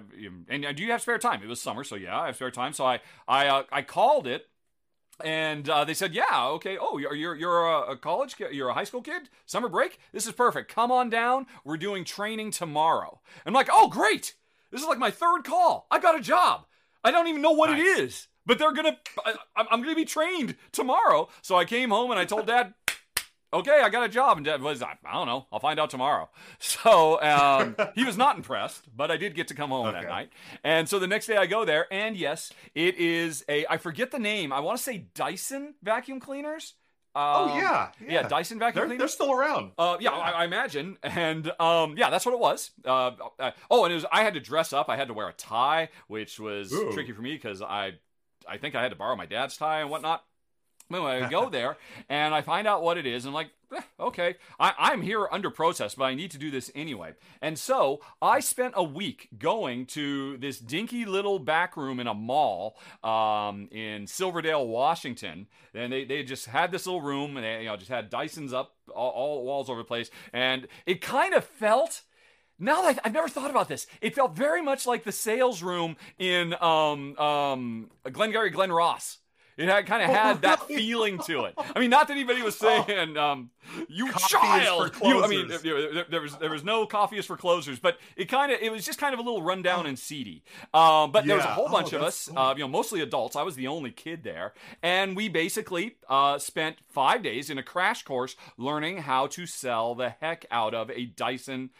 and, 0.48 0.64
and 0.64 0.76
do 0.76 0.82
you 0.82 0.90
have 0.90 1.02
spare 1.02 1.18
time? 1.18 1.40
It 1.42 1.48
was 1.48 1.60
summer, 1.60 1.84
so 1.84 1.94
yeah, 1.94 2.18
I 2.18 2.26
have 2.26 2.36
spare 2.36 2.50
time. 2.50 2.72
So 2.72 2.84
I 2.84 3.00
I 3.28 3.46
uh, 3.46 3.62
I 3.70 3.82
called 3.82 4.26
it, 4.26 4.48
and 5.24 5.68
uh, 5.68 5.84
they 5.84 5.94
said, 5.94 6.14
yeah, 6.14 6.46
okay. 6.48 6.76
Oh, 6.80 6.98
you're 6.98 7.14
you're, 7.14 7.34
you're 7.36 7.66
a, 7.66 7.96
college 7.96 8.36
kid. 8.36 8.52
You're 8.54 8.68
a 8.70 8.74
high 8.74 8.84
school 8.84 9.02
kid. 9.02 9.28
Summer 9.46 9.68
break. 9.68 9.98
This 10.12 10.26
is 10.26 10.32
perfect. 10.32 10.72
Come 10.72 10.90
on 10.90 11.10
down. 11.10 11.46
We're 11.64 11.76
doing 11.76 12.04
training 12.04 12.50
tomorrow. 12.50 13.20
I'm 13.46 13.54
like, 13.54 13.68
oh, 13.70 13.88
great. 13.88 14.34
This 14.70 14.80
is 14.80 14.86
like 14.88 14.98
my 14.98 15.10
third 15.10 15.44
call. 15.44 15.86
I 15.90 15.98
got 16.00 16.18
a 16.18 16.20
job. 16.20 16.66
I 17.04 17.10
don't 17.10 17.28
even 17.28 17.40
know 17.42 17.52
what 17.52 17.70
it 17.70 17.78
Nice. 17.78 17.98
is, 18.00 18.28
but 18.46 18.58
they're 18.58 18.72
gonna. 18.72 18.98
I, 19.24 19.34
I'm 19.56 19.66
I'm 19.70 19.82
gonna 19.82 19.94
be 19.94 20.04
trained 20.04 20.56
tomorrow. 20.72 21.28
So 21.42 21.56
I 21.56 21.64
came 21.64 21.90
home 21.90 22.10
and 22.10 22.18
I 22.18 22.24
told 22.24 22.46
Dad, 22.48 22.74
okay, 23.52 23.80
I 23.82 23.88
got 23.88 24.04
a 24.04 24.08
job. 24.08 24.36
And 24.38 24.46
Dad 24.46 24.60
was, 24.62 24.82
I 24.82 24.94
don't 25.12 25.26
know, 25.26 25.46
I'll 25.52 25.60
find 25.60 25.78
out 25.80 25.90
tomorrow. 25.90 26.28
So 26.60 27.20
um, 27.22 27.76
he 27.94 28.04
was 28.04 28.16
not 28.16 28.36
impressed, 28.36 28.84
but 28.96 29.10
I 29.10 29.16
did 29.16 29.34
get 29.34 29.48
to 29.48 29.54
come 29.54 29.70
home 29.70 29.92
that 29.92 30.04
night. 30.08 30.30
And 30.64 30.88
so 30.88 30.98
the 30.98 31.06
next 31.06 31.26
day 31.26 31.36
I 31.36 31.46
go 31.46 31.64
there, 31.64 31.86
and 31.92 32.16
yes, 32.16 32.52
it 32.74 32.96
is 32.96 33.44
a, 33.48 33.66
I 33.68 33.76
forget 33.78 34.10
the 34.10 34.18
name. 34.18 34.52
I 34.52 34.60
want 34.60 34.76
to 34.78 34.82
say 34.82 35.06
Dyson 35.14 35.74
vacuum 35.82 36.20
cleaners. 36.20 36.74
oh 37.14 37.50
Um, 37.50 37.58
yeah, 37.58 37.88
Yeah, 38.06 38.28
Dyson 38.28 38.58
vacuum 38.58 38.80
They're, 38.80 38.86
cleaners. 38.86 38.98
they're 38.98 39.08
still 39.26 39.32
around. 39.32 39.72
Uh, 39.78 39.96
yeah, 40.00 40.10
I, 40.10 40.30
I 40.30 40.44
imagine, 40.44 40.98
and 41.02 41.50
um, 41.60 41.94
yeah, 41.96 42.10
that's 42.10 42.26
what 42.26 42.32
it 42.34 42.40
was. 42.40 42.70
Uh, 42.84 43.12
uh, 43.38 43.50
oh, 43.70 43.84
and 43.84 43.92
it 43.92 43.96
was. 43.96 44.04
I 44.12 44.22
had 44.24 44.34
to 44.34 44.40
dress 44.40 44.72
up. 44.72 44.88
I 44.88 44.96
had 44.96 45.08
to 45.08 45.14
wear 45.14 45.28
a 45.28 45.32
tie, 45.32 45.88
which 46.06 46.38
was 46.38 46.72
Ooh. 46.72 46.92
tricky 46.92 47.12
for 47.12 47.22
me 47.22 47.34
because 47.34 47.62
I, 47.62 47.94
I 48.48 48.58
think 48.58 48.74
I 48.74 48.82
had 48.82 48.90
to 48.90 48.96
borrow 48.96 49.16
my 49.16 49.26
dad's 49.26 49.56
tie 49.56 49.80
and 49.80 49.90
whatnot. 49.90 50.24
I 50.90 51.28
go 51.28 51.48
there 51.50 51.76
and 52.08 52.34
I 52.34 52.42
find 52.42 52.66
out 52.66 52.82
what 52.82 52.98
it 52.98 53.06
is, 53.06 53.24
I'm 53.24 53.34
like, 53.34 53.50
eh, 53.74 53.80
okay, 54.00 54.36
I, 54.58 54.74
I'm 54.78 55.02
here 55.02 55.28
under 55.30 55.50
protest, 55.50 55.96
but 55.98 56.04
I 56.04 56.14
need 56.14 56.30
to 56.32 56.38
do 56.38 56.50
this 56.50 56.70
anyway. 56.74 57.14
And 57.42 57.58
so 57.58 58.00
I 58.22 58.40
spent 58.40 58.74
a 58.76 58.82
week 58.82 59.28
going 59.38 59.86
to 59.86 60.36
this 60.38 60.58
dinky 60.58 61.04
little 61.04 61.38
back 61.38 61.76
room 61.76 62.00
in 62.00 62.06
a 62.06 62.14
mall 62.14 62.78
um, 63.04 63.68
in 63.70 64.06
Silverdale, 64.06 64.66
Washington, 64.66 65.46
and 65.74 65.92
they, 65.92 66.04
they 66.04 66.22
just 66.22 66.46
had 66.46 66.72
this 66.72 66.86
little 66.86 67.02
room, 67.02 67.36
and 67.36 67.44
they 67.44 67.60
you 67.62 67.68
know 67.68 67.76
just 67.76 67.90
had 67.90 68.10
Dysons 68.10 68.52
up 68.52 68.74
all, 68.94 69.10
all 69.10 69.44
walls 69.44 69.68
over 69.68 69.80
the 69.80 69.84
place, 69.84 70.10
and 70.32 70.66
it 70.86 71.00
kind 71.00 71.34
of 71.34 71.44
felt 71.44 72.02
now 72.58 72.82
that 72.82 72.98
I've 73.04 73.12
never 73.12 73.28
thought 73.28 73.50
about 73.50 73.68
this, 73.68 73.86
it 74.00 74.14
felt 74.14 74.34
very 74.34 74.60
much 74.60 74.86
like 74.86 75.04
the 75.04 75.12
sales 75.12 75.62
room 75.62 75.96
in 76.18 76.54
um, 76.60 77.16
um, 77.16 77.90
Glengarry 78.10 78.50
Glen 78.50 78.72
Ross. 78.72 79.18
It 79.58 79.68
had 79.68 79.86
kind 79.86 80.02
of 80.02 80.08
had 80.08 80.42
that 80.42 80.62
feeling 80.68 81.18
to 81.26 81.44
it. 81.46 81.54
I 81.58 81.80
mean, 81.80 81.90
not 81.90 82.06
that 82.08 82.14
anybody 82.14 82.42
was 82.42 82.56
saying, 82.56 83.16
um, 83.16 83.50
"You 83.88 84.08
Coffee 84.10 84.28
child." 84.36 84.94
for 84.94 85.04
You, 85.08 85.24
I 85.24 85.26
mean, 85.26 85.48
there, 85.48 86.04
there- 86.04 86.20
was 86.20 86.36
there 86.36 86.50
was 86.50 86.62
no 86.62 86.86
coffee 86.86 87.18
is 87.18 87.26
for 87.26 87.36
closers, 87.36 87.80
but 87.80 87.98
it 88.16 88.26
kind 88.26 88.52
of 88.52 88.60
it 88.62 88.70
was 88.70 88.84
just 88.84 88.98
kind 89.00 89.12
of 89.14 89.18
a 89.18 89.22
little 89.22 89.42
rundown 89.42 89.84
and 89.86 89.98
seedy. 89.98 90.44
Um, 90.72 91.10
but 91.10 91.26
there 91.26 91.34
was 91.36 91.44
a 91.44 91.48
Yeah. 91.48 91.54
whole 91.54 91.66
Oh, 91.68 91.72
bunch 91.72 91.92
of 91.92 92.00
that's 92.00 92.28
us, 92.28 92.36
uh, 92.36 92.54
you 92.56 92.62
know, 92.62 92.68
mostly 92.68 93.00
adults. 93.00 93.34
I 93.34 93.42
was 93.42 93.56
the 93.56 93.66
only 93.66 93.90
kid 93.90 94.22
there, 94.22 94.54
and 94.82 95.16
we 95.16 95.28
basically 95.28 95.96
uh, 96.08 96.38
spent 96.38 96.76
five 96.88 97.22
days 97.24 97.50
in 97.50 97.58
a 97.58 97.62
crash 97.64 98.04
course 98.04 98.36
learning 98.56 98.98
how 98.98 99.26
to 99.26 99.44
sell 99.44 99.94
the 99.96 100.10
heck 100.20 100.46
out 100.52 100.72
of 100.72 100.88
a 100.92 101.04
Dyson 101.06 101.70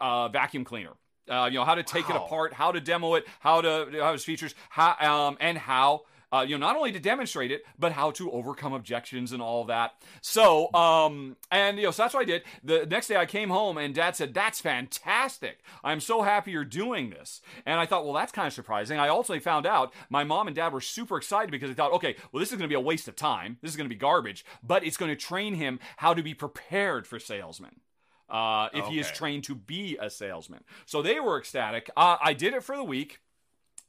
uh, 0.00 0.28
vacuum 0.28 0.64
cleaner. 0.64 0.92
Uh, 1.28 1.44
you 1.52 1.58
know 1.58 1.64
how 1.66 1.74
to 1.74 1.82
take 1.82 2.08
it 2.08 2.16
apart, 2.16 2.54
how 2.54 2.72
to 2.72 2.80
demo 2.80 3.14
it, 3.14 3.26
how 3.40 3.60
to 3.60 3.86
how 4.00 4.14
its 4.14 4.24
features, 4.24 4.54
how 4.70 4.96
um, 5.00 5.36
and 5.40 5.58
how 5.58 6.04
uh, 6.32 6.44
you 6.46 6.56
know 6.58 6.66
not 6.66 6.76
only 6.76 6.92
to 6.92 6.98
demonstrate 7.00 7.50
it, 7.50 7.64
but 7.78 7.92
how 7.92 8.10
to 8.12 8.30
overcome 8.30 8.72
objections 8.72 9.32
and 9.32 9.40
all 9.42 9.64
that. 9.64 9.92
So 10.20 10.72
um, 10.74 11.36
and 11.50 11.78
you 11.78 11.84
know 11.84 11.90
so 11.90 12.02
that's 12.02 12.14
what 12.14 12.20
I 12.20 12.24
did. 12.24 12.42
The 12.62 12.86
next 12.86 13.08
day 13.08 13.16
I 13.16 13.26
came 13.26 13.48
home 13.50 13.78
and 13.78 13.94
Dad 13.94 14.16
said, 14.16 14.34
"That's 14.34 14.60
fantastic. 14.60 15.60
I'm 15.84 16.00
so 16.00 16.22
happy 16.22 16.50
you're 16.50 16.64
doing 16.64 17.10
this." 17.10 17.40
And 17.66 17.80
I 17.80 17.86
thought, 17.86 18.04
well, 18.04 18.14
that's 18.14 18.32
kind 18.32 18.46
of 18.46 18.52
surprising. 18.52 18.98
I 18.98 19.08
also 19.08 19.38
found 19.40 19.66
out 19.66 19.92
my 20.10 20.24
mom 20.24 20.46
and 20.46 20.56
dad 20.56 20.72
were 20.72 20.80
super 20.80 21.16
excited 21.16 21.50
because 21.50 21.68
they 21.68 21.74
thought, 21.74 21.92
okay, 21.92 22.16
well, 22.32 22.40
this 22.40 22.50
is 22.50 22.58
going 22.58 22.68
to 22.68 22.68
be 22.68 22.74
a 22.74 22.80
waste 22.80 23.08
of 23.08 23.16
time. 23.16 23.58
This 23.62 23.70
is 23.70 23.76
going 23.76 23.88
to 23.88 23.94
be 23.94 23.98
garbage, 23.98 24.44
but 24.62 24.84
it's 24.84 24.96
going 24.96 25.10
to 25.10 25.16
train 25.16 25.54
him 25.54 25.78
how 25.98 26.14
to 26.14 26.22
be 26.22 26.34
prepared 26.34 27.06
for 27.06 27.18
salesmen. 27.18 27.80
uh, 28.28 28.68
if 28.74 28.84
he 28.86 28.98
is 28.98 29.10
trained 29.10 29.44
to 29.44 29.54
be 29.54 29.96
a 30.00 30.10
salesman. 30.10 30.62
So 30.86 31.00
they 31.02 31.18
were 31.20 31.38
ecstatic. 31.38 31.90
Uh, 31.96 32.16
I 32.22 32.34
did 32.34 32.52
it 32.54 32.62
for 32.62 32.76
the 32.76 32.84
week, 32.84 33.20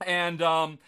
and 0.06 0.42
um, 0.42 0.80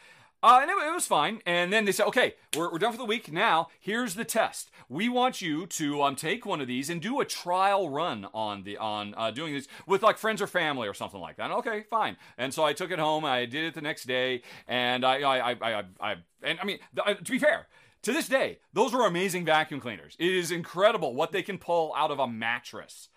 uh, 0.43 0.59
and 0.61 0.71
it, 0.71 0.73
it 0.73 0.93
was 0.93 1.07
fine. 1.07 1.41
And 1.45 1.71
then 1.71 1.85
they 1.85 1.91
said, 1.91 2.07
okay, 2.07 2.35
we're, 2.55 2.71
we're 2.71 2.79
done 2.79 2.91
for 2.91 2.97
the 2.97 3.05
week. 3.05 3.31
Now, 3.31 3.67
here's 3.79 4.15
the 4.15 4.25
test. 4.25 4.71
We 4.89 5.09
want 5.09 5.41
you 5.41 5.65
to 5.67 6.01
um, 6.03 6.15
take 6.15 6.45
one 6.45 6.61
of 6.61 6.67
these 6.67 6.89
and 6.89 7.01
do 7.01 7.21
a 7.21 7.25
trial 7.25 7.89
run 7.89 8.27
on 8.33 8.63
the 8.63 8.77
on 8.77 9.13
uh, 9.15 9.31
doing 9.31 9.53
this 9.53 9.67
with 9.85 10.03
like 10.03 10.17
friends 10.17 10.41
or 10.41 10.47
family 10.47 10.87
or 10.87 10.93
something 10.93 11.19
like 11.19 11.37
that. 11.37 11.45
And, 11.45 11.53
okay, 11.53 11.85
fine. 11.89 12.17
And 12.37 12.53
so 12.53 12.63
I 12.63 12.73
took 12.73 12.91
it 12.91 12.99
home. 12.99 13.23
I 13.23 13.45
did 13.45 13.65
it 13.65 13.73
the 13.73 13.81
next 13.81 14.05
day, 14.05 14.41
and 14.67 15.05
I 15.05 15.21
I 15.21 15.51
I 15.51 15.55
I, 15.61 15.83
I 15.99 16.15
and 16.43 16.59
I 16.59 16.65
mean 16.65 16.79
th- 16.95 17.17
to 17.23 17.31
be 17.31 17.39
fair. 17.39 17.67
To 18.03 18.11
this 18.11 18.27
day, 18.27 18.57
those 18.73 18.95
are 18.95 19.05
amazing 19.05 19.45
vacuum 19.45 19.79
cleaners. 19.79 20.15
It 20.17 20.33
is 20.33 20.49
incredible 20.49 21.13
what 21.13 21.31
they 21.31 21.43
can 21.43 21.59
pull 21.59 21.93
out 21.95 22.09
of 22.09 22.17
a 22.17 22.27
mattress. 22.27 23.09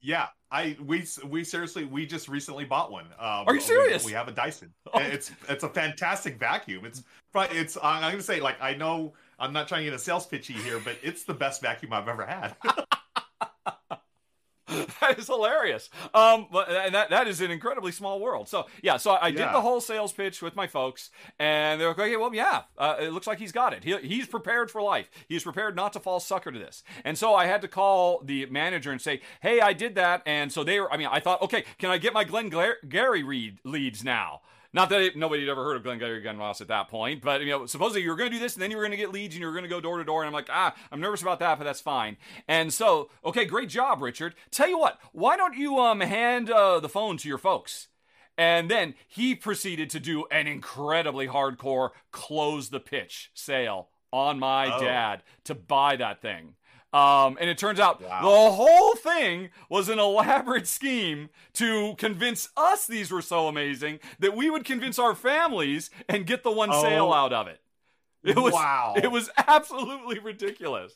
Yeah, 0.00 0.28
I 0.50 0.76
we 0.84 1.04
we 1.28 1.44
seriously 1.44 1.84
we 1.84 2.06
just 2.06 2.28
recently 2.28 2.64
bought 2.64 2.90
one. 2.90 3.06
Um, 3.18 3.44
Are 3.46 3.54
you 3.54 3.60
we- 3.60 3.60
serious? 3.60 4.04
We, 4.04 4.12
have 4.12 4.28
a 4.28 4.32
Dyson. 4.32 4.72
Oh. 4.92 4.98
It's 4.98 5.30
it's 5.48 5.62
a 5.62 5.68
fantastic 5.68 6.36
vacuum. 6.38 6.84
It's 6.84 7.04
it's 7.34 7.76
I'm 7.80 8.10
gonna 8.10 8.22
say 8.22 8.40
like 8.40 8.56
I 8.60 8.74
know 8.74 9.12
I'm 9.38 9.52
not 9.52 9.68
trying 9.68 9.80
to 9.82 9.84
get 9.84 9.94
a 9.94 9.98
sales 9.98 10.26
pitchy 10.26 10.54
here, 10.54 10.80
but 10.84 10.96
it's 11.02 11.22
the 11.22 11.34
best 11.34 11.62
vacuum 11.62 11.92
I've 11.92 12.08
ever 12.08 12.26
had. 12.26 12.56
that 15.00 15.18
is 15.18 15.26
hilarious. 15.26 15.90
Um, 16.14 16.46
but 16.50 16.68
and 16.70 16.94
that 16.94 17.10
that 17.10 17.28
is 17.28 17.40
an 17.40 17.50
incredibly 17.50 17.92
small 17.92 18.20
world. 18.20 18.48
So 18.48 18.66
yeah, 18.82 18.96
so 18.96 19.18
I 19.20 19.30
did 19.30 19.40
Yeah. 19.40 19.52
the 19.52 19.60
whole 19.60 19.80
sales 19.80 20.12
pitch 20.12 20.40
with 20.42 20.54
my 20.56 20.66
folks, 20.66 21.10
and 21.38 21.80
they're 21.80 21.88
like, 21.88 21.98
okay, 21.98 22.16
well, 22.16 22.34
yeah, 22.34 22.62
uh, 22.78 22.96
it 23.00 23.12
looks 23.12 23.26
like 23.26 23.38
he's 23.38 23.52
got 23.52 23.72
it. 23.72 23.84
He, 23.84 23.96
he's 23.98 24.26
prepared 24.26 24.70
for 24.70 24.80
life. 24.82 25.10
He's 25.28 25.42
prepared 25.44 25.76
not 25.76 25.92
to 25.94 26.00
fall 26.00 26.20
sucker 26.20 26.50
to 26.52 26.58
this. 26.58 26.82
And 27.04 27.18
so 27.18 27.34
I 27.34 27.46
had 27.46 27.60
to 27.62 27.68
call 27.68 28.20
the 28.24 28.46
manager 28.46 28.90
and 28.92 29.00
say, 29.00 29.20
hey, 29.42 29.60
I 29.60 29.72
did 29.72 29.94
that. 29.96 30.22
And 30.26 30.52
so 30.52 30.64
they 30.64 30.80
were. 30.80 30.92
I 30.92 30.96
mean, 30.96 31.08
I 31.10 31.20
thought, 31.20 31.42
okay, 31.42 31.64
can 31.78 31.90
I 31.90 31.98
get 31.98 32.12
my 32.12 32.24
Glenn 32.24 32.48
Gary 32.88 33.22
Reed 33.22 33.58
leads 33.64 34.04
now? 34.04 34.40
Not 34.72 34.88
that 34.90 35.00
it, 35.00 35.16
nobody 35.16 35.42
had 35.42 35.50
ever 35.50 35.64
heard 35.64 35.76
of 35.76 35.82
Glengarry 35.82 36.20
Glen 36.20 36.38
Ross 36.38 36.60
at 36.60 36.68
that 36.68 36.88
point, 36.88 37.22
but 37.22 37.40
you 37.40 37.48
know, 37.48 37.66
supposedly 37.66 38.02
you 38.02 38.10
were 38.10 38.16
going 38.16 38.30
to 38.30 38.36
do 38.36 38.42
this, 38.42 38.54
and 38.54 38.62
then 38.62 38.70
you 38.70 38.76
were 38.76 38.82
going 38.84 38.92
to 38.92 38.96
get 38.96 39.10
leads, 39.10 39.34
and 39.34 39.40
you 39.40 39.46
were 39.46 39.52
going 39.52 39.64
to 39.64 39.68
go 39.68 39.80
door 39.80 39.98
to 39.98 40.04
door. 40.04 40.22
And 40.22 40.28
I'm 40.28 40.32
like, 40.32 40.48
ah, 40.48 40.74
I'm 40.92 41.00
nervous 41.00 41.22
about 41.22 41.40
that, 41.40 41.58
but 41.58 41.64
that's 41.64 41.80
fine. 41.80 42.16
And 42.46 42.72
so, 42.72 43.10
okay, 43.24 43.44
great 43.44 43.68
job, 43.68 44.00
Richard. 44.00 44.34
Tell 44.52 44.68
you 44.68 44.78
what, 44.78 45.00
why 45.12 45.36
don't 45.36 45.56
you 45.56 45.78
um 45.78 46.00
hand 46.00 46.50
uh, 46.50 46.78
the 46.78 46.88
phone 46.88 47.16
to 47.18 47.28
your 47.28 47.38
folks? 47.38 47.88
And 48.38 48.70
then 48.70 48.94
he 49.08 49.34
proceeded 49.34 49.90
to 49.90 50.00
do 50.00 50.24
an 50.30 50.46
incredibly 50.46 51.26
hardcore 51.26 51.90
close 52.12 52.70
the 52.70 52.80
pitch 52.80 53.30
sale 53.34 53.88
on 54.12 54.38
my 54.38 54.74
Oh. 54.74 54.80
dad 54.80 55.22
to 55.44 55.54
buy 55.54 55.96
that 55.96 56.22
thing. 56.22 56.54
Um, 56.92 57.38
and 57.40 57.48
it 57.48 57.56
turns 57.56 57.78
out 57.78 58.02
Wow. 58.02 58.20
the 58.22 58.50
whole 58.52 58.94
thing 58.96 59.50
was 59.68 59.88
an 59.88 59.98
elaborate 60.00 60.66
scheme 60.66 61.30
to 61.54 61.94
convince 61.98 62.48
us 62.56 62.86
these 62.86 63.12
were 63.12 63.22
so 63.22 63.46
amazing 63.46 64.00
that 64.18 64.34
we 64.34 64.50
would 64.50 64.64
convince 64.64 64.98
our 64.98 65.14
families 65.14 65.90
and 66.08 66.26
get 66.26 66.42
the 66.42 66.50
one 66.50 66.70
Oh. 66.72 66.82
sale 66.82 67.12
out 67.12 67.32
of 67.32 67.46
it. 67.46 67.60
It 68.24 68.36
was 68.36 68.52
Wow. 68.52 68.94
it 68.96 69.10
was 69.10 69.30
absolutely 69.48 70.18
ridiculous. 70.18 70.92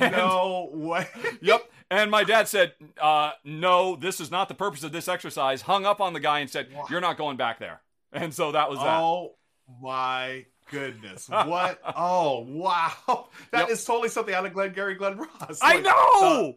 And- 0.00 0.12
no 0.16 0.70
way. 0.72 1.06
Yep. 1.42 1.70
And 1.90 2.10
my 2.10 2.24
dad 2.24 2.48
said, 2.48 2.72
uh, 3.00 3.32
"No, 3.44 3.94
this 3.94 4.18
is 4.20 4.30
not 4.32 4.48
the 4.48 4.54
purpose 4.54 4.82
of 4.82 4.90
this 4.90 5.06
exercise." 5.06 5.62
Hung 5.62 5.86
up 5.86 6.00
on 6.00 6.12
the 6.14 6.18
guy 6.18 6.40
and 6.40 6.50
said, 6.50 6.72
Wow. 6.72 6.86
"You're 6.90 7.00
not 7.00 7.16
going 7.18 7.36
back 7.36 7.60
there." 7.60 7.82
And 8.12 8.34
so 8.34 8.50
that 8.52 8.68
was 8.70 8.78
that. 8.80 9.00
Oh 9.00 9.36
my 9.80 10.46
goodness! 10.70 11.28
What? 11.30 11.80
oh 11.96 12.40
wow! 12.48 13.28
That 13.52 13.70
is 13.70 13.80
Yep. 13.80 13.86
totally 13.86 14.08
something 14.08 14.34
out 14.34 14.46
of 14.46 14.52
Glengarry 14.52 14.94
Glen 14.94 15.18
Ross. 15.18 15.58
I 15.62 15.80
know. 15.80 16.52
the 16.52 16.56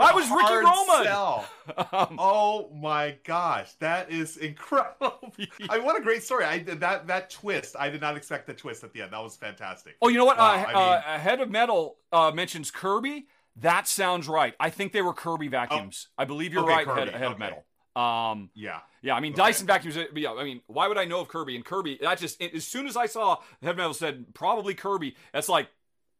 I 0.00 0.12
was 0.12 0.30
Ricky 0.30 0.54
Roma. 0.54 1.44
Um, 1.92 2.16
Oh 2.20 2.70
my 2.72 3.16
gosh, 3.24 3.72
that 3.80 4.10
is 4.10 4.36
incredible! 4.36 5.32
I 5.68 5.78
what 5.78 5.98
a 5.98 6.02
great 6.02 6.22
story. 6.22 6.44
I 6.44 6.58
did 6.58 6.80
that 6.80 7.06
that 7.08 7.30
twist. 7.30 7.74
I 7.78 7.88
did 7.90 8.00
not 8.00 8.16
expect 8.16 8.46
the 8.46 8.54
twist 8.54 8.84
at 8.84 8.92
the 8.92 9.02
end. 9.02 9.12
That 9.12 9.22
was 9.22 9.36
fantastic. 9.36 9.96
oh, 10.02 10.08
you 10.08 10.18
know 10.18 10.24
what? 10.24 10.38
Wow, 10.38 10.44
uh, 10.54 10.66
I 10.68 11.14
uh, 11.14 11.18
Head 11.18 11.40
of 11.40 11.50
Metal 11.50 11.96
uh, 12.12 12.30
mentions 12.34 12.70
Kirby. 12.70 13.26
That 13.56 13.88
sounds 13.88 14.28
right. 14.28 14.54
I 14.60 14.70
think 14.70 14.92
they 14.92 15.02
were 15.02 15.12
Kirby 15.12 15.48
vacuums. 15.48 16.08
I 16.16 16.24
believe 16.26 16.52
you're 16.52 16.62
Oh. 16.62 16.66
Okay, 16.66 16.74
right, 16.74 16.86
Kirby, 16.86 17.00
Head, 17.10 17.14
Head 17.20 17.32
of. 17.32 17.38
Metal. 17.38 17.64
Um, 17.96 18.50
Yeah. 18.54 18.78
Yeah, 19.02 19.14
I 19.14 19.20
mean 19.20 19.32
Okay. 19.32 19.42
Dyson 19.42 19.66
vacuums. 19.66 19.98
Yeah, 20.14 20.32
I 20.32 20.44
mean, 20.44 20.60
why 20.66 20.88
would 20.88 20.98
I 20.98 21.04
know 21.04 21.20
of 21.20 21.28
Kirby? 21.28 21.56
And 21.56 21.64
Kirby, 21.64 21.98
that 22.02 22.18
just 22.18 22.40
as 22.42 22.64
soon 22.66 22.86
as 22.86 22.96
I 22.96 23.06
saw 23.06 23.38
Head 23.62 23.70
of 23.72 23.76
Metal 23.76 23.94
said 23.94 24.34
probably 24.34 24.74
Kirby, 24.74 25.14
that's 25.32 25.48
like, 25.48 25.68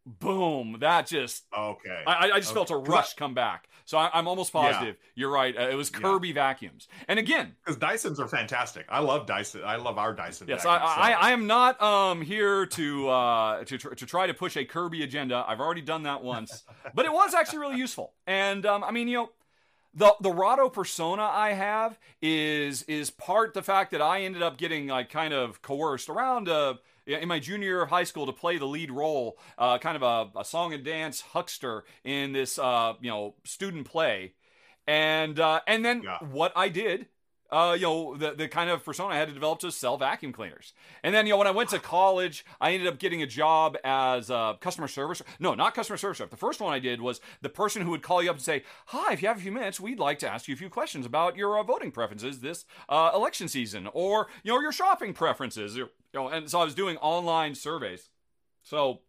boom. 0.07 0.79
That 0.81 1.07
just 1.07 1.45
Okay. 1.57 2.03
I, 2.07 2.31
I- 2.31 2.41
just 2.41 2.55
felt 2.55 2.71
a 2.71 2.77
rush 2.77 3.15
come 3.15 3.35
back. 3.35 3.69
So 3.85 3.97
I, 3.97 4.11
I'm 4.13 4.29
almost 4.29 4.53
positive 4.53 4.97
you're 5.15 5.31
right. 5.31 5.57
Uh, 5.57 5.69
it 5.71 5.75
was 5.75 5.91
Yeah. 5.91 6.01
Kirby 6.01 6.33
vacuums. 6.33 6.89
And 7.09 7.19
again, 7.19 7.57
Because 7.65 7.79
Dysons 7.79 8.19
are 8.19 8.29
fantastic. 8.29 8.85
I 8.91 9.01
love 9.01 9.27
Dyson. 9.27 9.63
I 9.65 9.77
love 9.77 9.97
our 9.97 10.13
Dyson. 10.13 10.47
yes, 10.47 10.67
I, 10.67 10.79
so- 10.79 10.85
I, 10.85 11.11
I 11.13 11.31
am 11.31 11.47
not 11.47 11.81
um 11.83 12.21
here 12.21 12.67
to 12.67 13.09
uh 13.09 13.65
to 13.65 13.79
tr- 13.79 13.95
to 13.95 14.07
try 14.07 14.27
to 14.27 14.35
push 14.35 14.57
a 14.59 14.65
Kirby 14.67 15.03
agenda. 15.05 15.43
I've 15.49 15.61
already 15.61 15.81
done 15.81 16.03
that 16.03 16.23
once, 16.23 16.65
but 16.95 17.07
it 17.07 17.13
was 17.13 17.33
actually 17.35 17.61
really 17.61 17.77
useful. 17.79 18.13
And 18.27 18.65
um, 18.67 18.85
I 18.85 18.91
mean, 18.91 19.09
you 19.09 19.17
know. 19.19 19.31
The, 19.95 20.15
the 20.21 20.31
Rahdo 20.31 20.69
persona 20.69 21.23
I 21.23 21.53
have 21.55 21.99
is 22.23 22.83
is 22.83 23.11
part 23.11 23.55
the 23.55 23.63
fact 23.63 23.91
that 23.93 24.03
I 24.03 24.23
ended 24.23 24.43
up 24.43 24.57
getting 24.59 24.87
like 24.87 25.11
kind 25.11 25.35
of 25.35 25.61
coerced 25.63 26.09
around 26.09 26.49
uh, 26.49 26.75
in 27.07 27.27
my 27.27 27.39
junior 27.41 27.67
year 27.67 27.83
of 27.83 27.89
high 27.89 28.05
school 28.05 28.27
to 28.27 28.33
play 28.33 28.59
the 28.59 28.67
lead 28.67 28.91
role, 28.91 29.39
uh, 29.57 29.79
kind 29.79 29.97
of 29.97 30.03
a, 30.03 30.39
a 30.39 30.45
song 30.45 30.73
and 30.75 30.85
dance 30.85 31.21
huckster 31.23 31.85
in 32.05 32.33
this 32.33 32.59
uh, 32.59 32.95
you 33.01 33.11
know 33.11 33.35
student 33.45 33.87
play, 33.87 34.35
and 34.87 35.41
uh, 35.41 35.61
and 35.67 35.85
then 35.85 36.03
Yeah. 36.05 36.19
what 36.21 36.53
I 36.55 36.69
did, 36.69 37.07
uh, 37.51 37.75
you 37.75 37.83
know, 37.83 38.17
the 38.17 38.33
the 38.35 38.49
kind 38.49 38.69
of 38.69 38.85
persona 38.85 39.15
I 39.15 39.17
had 39.17 39.29
to 39.29 39.35
develop 39.35 39.61
to 39.61 39.73
sell 39.73 39.97
vacuum 39.97 40.33
cleaners, 40.33 40.75
and 41.03 41.15
then 41.15 41.27
you 41.27 41.33
know 41.33 41.39
when 41.39 41.47
I 41.47 41.53
went 41.53 41.71
to 41.71 41.79
college, 41.79 42.45
I 42.61 42.73
ended 42.73 42.89
up 42.89 42.99
getting 42.99 43.23
a 43.23 43.27
job 43.27 43.77
as 43.85 44.29
a 44.31 44.57
customer 44.61 44.89
service. 44.89 45.23
No, 45.39 45.55
not 45.55 45.75
customer 45.75 45.97
service. 45.97 46.19
The 46.19 46.37
first 46.37 46.61
one 46.61 46.73
I 46.73 46.79
did 46.79 47.01
was 47.01 47.21
the 47.41 47.49
person 47.49 47.83
who 47.83 47.91
would 47.91 48.03
call 48.03 48.23
you 48.23 48.31
up 48.31 48.37
and 48.37 48.45
say, 48.45 48.65
"Hi, 48.87 49.13
if 49.13 49.23
you 49.23 49.29
have 49.29 49.39
a 49.39 49.41
few 49.41 49.53
minutes, 49.53 49.81
we'd 49.81 49.99
like 49.99 50.19
to 50.21 50.29
ask 50.29 50.49
you 50.49 50.55
a 50.55 50.59
few 50.59 50.69
questions 50.69 51.07
about 51.07 51.37
your 51.37 51.59
uh, 51.59 51.63
voting 51.63 51.91
preferences 51.91 52.41
this 52.41 52.65
uh, 52.89 53.13
election 53.15 53.49
season, 53.49 53.89
or 53.93 54.29
you 54.43 54.53
know 54.53 54.61
your 54.61 54.73
shopping 54.73 55.15
preferences." 55.15 55.77
You 55.77 55.89
know, 56.13 56.29
and 56.29 56.51
so 56.51 56.61
I 56.61 56.65
was 56.65 56.75
doing 56.75 56.97
online 56.99 57.55
surveys. 57.55 58.11
So 58.63 59.01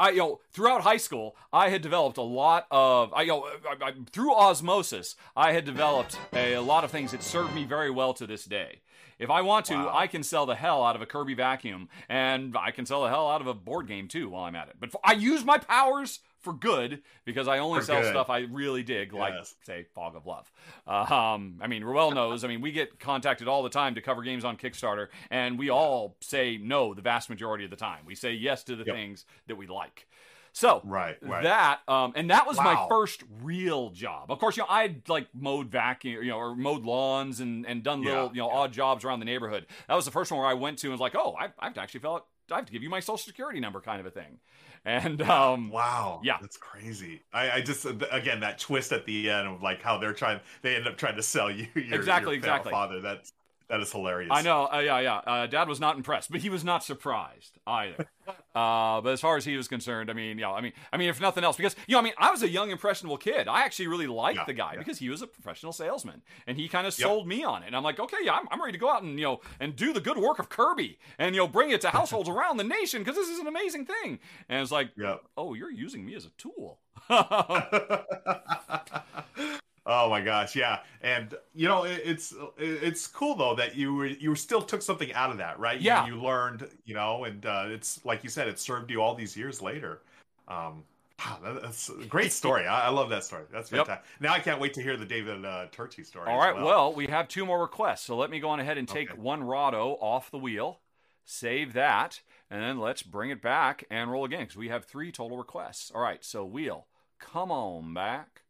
I, 0.00 0.10
you 0.10 0.18
know, 0.18 0.40
throughout 0.52 0.80
high 0.80 0.96
school, 0.96 1.36
I 1.52 1.68
had 1.68 1.82
developed 1.82 2.16
a 2.16 2.22
lot 2.22 2.66
of, 2.70 3.12
I, 3.12 3.22
you 3.22 3.28
know, 3.28 3.48
I, 3.68 3.88
I, 3.88 3.92
through 4.10 4.34
osmosis, 4.34 5.14
I 5.36 5.52
had 5.52 5.66
developed 5.66 6.18
a, 6.32 6.54
a 6.54 6.62
lot 6.62 6.84
of 6.84 6.90
things 6.90 7.10
that 7.12 7.22
served 7.22 7.54
me 7.54 7.64
very 7.64 7.90
well 7.90 8.14
to 8.14 8.26
this 8.26 8.46
day. 8.46 8.80
If 9.18 9.28
I 9.28 9.42
want 9.42 9.66
to, 9.66 9.74
Wow. 9.74 9.92
I 9.94 10.06
can 10.06 10.22
sell 10.22 10.46
the 10.46 10.54
hell 10.54 10.82
out 10.82 10.96
of 10.96 11.02
a 11.02 11.06
Kirby 11.06 11.34
vacuum, 11.34 11.90
and 12.08 12.56
I 12.56 12.70
can 12.70 12.86
sell 12.86 13.02
the 13.02 13.10
hell 13.10 13.28
out 13.28 13.42
of 13.42 13.46
a 13.46 13.52
board 13.52 13.86
game 13.86 14.08
too 14.08 14.30
while 14.30 14.44
I'm 14.44 14.56
at 14.56 14.68
it. 14.68 14.76
But 14.80 14.90
I 15.04 15.12
use 15.12 15.44
my 15.44 15.58
powers 15.58 16.20
for 16.40 16.52
good 16.52 17.02
because 17.24 17.48
I 17.48 17.58
only 17.58 17.80
For 17.80 17.86
sell 17.86 18.00
good. 18.00 18.10
stuff 18.10 18.30
I 18.30 18.40
really 18.40 18.82
dig, 18.82 19.12
like 19.12 19.34
Yes. 19.34 19.54
say 19.66 19.84
Fog 19.94 20.16
of 20.16 20.26
Love. 20.26 20.50
Um, 20.86 21.58
I 21.60 21.66
mean, 21.66 21.84
Ruel 21.84 22.10
knows. 22.12 22.44
I 22.44 22.48
mean, 22.48 22.60
we 22.60 22.72
get 22.72 22.98
contacted 22.98 23.48
all 23.48 23.62
the 23.62 23.68
time 23.70 23.94
to 23.94 24.00
cover 24.00 24.22
games 24.22 24.44
on 24.44 24.56
Kickstarter, 24.56 25.08
and 25.30 25.58
we 25.58 25.70
all 25.70 26.16
say 26.20 26.56
no 26.56 26.94
the 26.94 27.02
vast 27.02 27.28
majority 27.30 27.64
of 27.64 27.70
the 27.70 27.76
time. 27.76 28.04
We 28.06 28.14
say 28.14 28.32
yes 28.32 28.64
to 28.64 28.76
the 28.76 28.84
Yep. 28.84 28.94
things 28.94 29.24
that 29.46 29.56
we 29.56 29.66
like. 29.66 30.06
So 30.52 30.80
Right, 30.84 31.16
right. 31.22 31.44
that 31.44 31.80
um, 31.86 32.12
and 32.16 32.28
that 32.30 32.44
was 32.44 32.56
my 32.56 32.86
first 32.88 33.22
real 33.40 33.90
job. 33.90 34.32
Of 34.32 34.40
course, 34.40 34.56
you 34.56 34.64
know 34.64 34.68
I'd 34.68 35.08
like 35.08 35.28
mowed 35.32 35.68
vacuum, 35.68 36.24
you 36.24 36.30
know, 36.30 36.38
or 36.38 36.56
mowed 36.56 36.82
lawns 36.82 37.38
and 37.38 37.64
and 37.66 37.84
done 37.84 38.02
little 38.02 38.24
Yeah, 38.24 38.30
you 38.32 38.38
know 38.40 38.50
odd 38.50 38.72
jobs 38.72 39.04
around 39.04 39.20
the 39.20 39.26
neighborhood. 39.26 39.66
That 39.86 39.94
was 39.94 40.06
the 40.06 40.10
first 40.10 40.32
one 40.32 40.40
where 40.40 40.48
I 40.48 40.54
went 40.54 40.78
to 40.78 40.88
and 40.88 40.92
was 40.92 41.00
like, 41.00 41.14
oh, 41.14 41.36
I, 41.38 41.50
I 41.60 41.66
have 41.66 41.74
to 41.74 41.80
actually 41.80 42.00
fill 42.00 42.14
out, 42.16 42.26
I 42.50 42.56
have 42.56 42.66
to 42.66 42.72
give 42.72 42.82
you 42.82 42.90
my 42.90 42.98
social 42.98 43.18
security 43.18 43.60
number, 43.60 43.80
kind 43.80 44.00
of 44.00 44.06
a 44.06 44.10
thing. 44.10 44.40
And 44.84 45.20
um, 45.22 45.70
Wow. 45.70 46.20
Yeah. 46.24 46.38
That's 46.40 46.56
crazy. 46.56 47.22
I, 47.32 47.50
I 47.50 47.60
just 47.60 47.84
again 48.10 48.40
that 48.40 48.58
twist 48.58 48.92
at 48.92 49.04
the 49.06 49.30
end 49.30 49.48
of 49.48 49.62
like 49.62 49.82
how 49.82 49.98
they're 49.98 50.14
trying 50.14 50.40
they 50.62 50.74
end 50.76 50.88
up 50.88 50.96
trying 50.96 51.16
to 51.16 51.22
sell 51.22 51.50
you 51.50 51.66
your, 51.74 51.84
Exactly, 51.92 52.38
your 52.38 52.38
exactly. 52.38 52.70
father. 52.70 53.00
That's 53.00 53.32
that 53.70 53.80
is 53.80 53.90
hilarious. 53.92 54.30
I 54.32 54.42
know, 54.42 54.68
uh, 54.72 54.78
yeah, 54.80 54.98
yeah. 55.00 55.16
Uh, 55.18 55.46
Dad 55.46 55.68
was 55.68 55.80
not 55.80 55.96
impressed, 55.96 56.30
but 56.30 56.40
he 56.40 56.48
was 56.50 56.64
not 56.64 56.82
surprised 56.84 57.58
either. 57.66 58.06
uh, 58.54 59.00
but 59.00 59.06
as 59.12 59.20
far 59.20 59.36
as 59.36 59.44
he 59.44 59.56
was 59.56 59.68
concerned, 59.68 60.10
I 60.10 60.12
mean, 60.12 60.38
yeah, 60.38 60.50
I 60.50 60.60
mean, 60.60 60.72
I 60.92 60.96
mean, 60.96 61.08
if 61.08 61.20
nothing 61.20 61.44
else, 61.44 61.56
because 61.56 61.76
you 61.86 61.94
know, 61.94 62.00
I 62.00 62.02
mean, 62.02 62.12
I 62.18 62.30
was 62.30 62.42
a 62.42 62.48
young, 62.48 62.70
impressionable 62.70 63.16
kid. 63.16 63.48
I 63.48 63.62
actually 63.64 63.86
really 63.86 64.06
liked 64.08 64.38
Yeah, 64.38 64.44
the 64.44 64.52
guy 64.52 64.72
yeah. 64.72 64.78
because 64.80 64.98
he 64.98 65.08
was 65.08 65.22
a 65.22 65.26
professional 65.26 65.72
salesman, 65.72 66.22
and 66.46 66.58
he 66.58 66.68
kind 66.68 66.86
of 66.86 66.98
Yep. 66.98 67.06
sold 67.06 67.28
me 67.28 67.44
on 67.44 67.62
it. 67.62 67.68
And 67.68 67.76
I'm 67.76 67.84
like, 67.84 68.00
okay, 68.00 68.16
yeah, 68.22 68.34
I'm, 68.34 68.48
I'm 68.50 68.60
ready 68.60 68.72
to 68.72 68.78
go 68.78 68.90
out 68.90 69.02
and 69.02 69.18
you 69.18 69.24
know 69.24 69.40
and 69.60 69.76
do 69.76 69.92
the 69.92 70.00
good 70.00 70.18
work 70.18 70.38
of 70.40 70.48
Kirby, 70.48 70.98
and 71.18 71.34
you 71.34 71.40
know, 71.40 71.48
bring 71.48 71.70
it 71.70 71.80
to 71.82 71.90
households 71.90 72.28
around 72.28 72.56
the 72.56 72.64
nation 72.64 73.02
because 73.02 73.16
this 73.16 73.28
is 73.28 73.38
an 73.38 73.46
amazing 73.46 73.86
thing. 73.86 74.18
And 74.48 74.60
it's 74.62 74.72
like, 74.72 74.90
Yep. 74.98 75.22
oh, 75.36 75.54
you're 75.54 75.70
using 75.70 76.04
me 76.04 76.14
as 76.16 76.26
a 76.26 76.30
tool. 76.36 76.80
oh 79.86 80.10
my 80.10 80.20
gosh, 80.20 80.54
yeah. 80.56 80.80
And 81.02 81.34
you 81.54 81.68
know, 81.68 81.84
it, 81.84 82.02
it's 82.04 82.34
it's 82.58 83.06
cool 83.06 83.34
though 83.34 83.54
that 83.54 83.76
you 83.76 83.94
were 83.94 84.06
you 84.06 84.34
still 84.34 84.62
took 84.62 84.82
something 84.82 85.12
out 85.12 85.30
of 85.30 85.38
that, 85.38 85.58
right? 85.58 85.80
Yeah. 85.80 86.06
You, 86.06 86.20
learned, 86.20 86.68
you 86.84 86.94
know, 86.94 87.24
and 87.24 87.44
uh, 87.46 87.66
it's 87.68 88.04
like 88.04 88.22
you 88.22 88.30
said, 88.30 88.48
it 88.48 88.58
served 88.58 88.90
you 88.90 89.00
all 89.02 89.14
these 89.14 89.36
years 89.36 89.60
later. 89.62 90.02
Um, 90.48 90.84
Wow, 91.20 91.58
that's 91.60 91.90
a 91.90 92.06
great 92.06 92.32
story. 92.32 92.66
I, 92.66 92.86
I 92.86 92.88
love 92.88 93.10
that 93.10 93.24
story. 93.24 93.44
That's 93.52 93.70
Yep. 93.70 93.86
fantastic. 93.86 94.10
Now 94.20 94.32
I 94.32 94.38
can't 94.40 94.60
wait 94.60 94.72
to 94.74 94.82
hear 94.82 94.96
the 94.96 95.04
David 95.04 95.44
uh, 95.44 95.66
Turczi 95.70 96.04
story. 96.06 96.30
All 96.30 96.38
right, 96.38 96.54
well. 96.54 96.64
well, 96.64 96.92
we 96.94 97.06
have 97.08 97.28
two 97.28 97.44
more 97.44 97.60
requests. 97.60 98.02
So 98.02 98.16
let 98.16 98.30
me 98.30 98.40
go 98.40 98.48
on 98.48 98.60
ahead 98.60 98.78
and 98.78 98.88
take 98.88 99.10
Okay. 99.10 99.20
one 99.20 99.42
Rahdo 99.42 99.98
off 100.00 100.30
the 100.30 100.38
wheel, 100.38 100.80
save 101.24 101.74
that, 101.74 102.22
and 102.50 102.62
then 102.62 102.78
let's 102.78 103.02
bring 103.02 103.30
it 103.30 103.42
back 103.42 103.84
and 103.90 104.10
roll 104.10 104.24
again 104.24 104.40
because 104.40 104.56
we 104.56 104.68
have 104.68 104.86
three 104.86 105.12
total 105.12 105.36
requests. 105.36 105.90
All 105.90 106.00
right, 106.00 106.24
so 106.24 106.44
wheel, 106.44 106.86
come 107.18 107.50
on 107.52 107.92
back. 107.92 108.42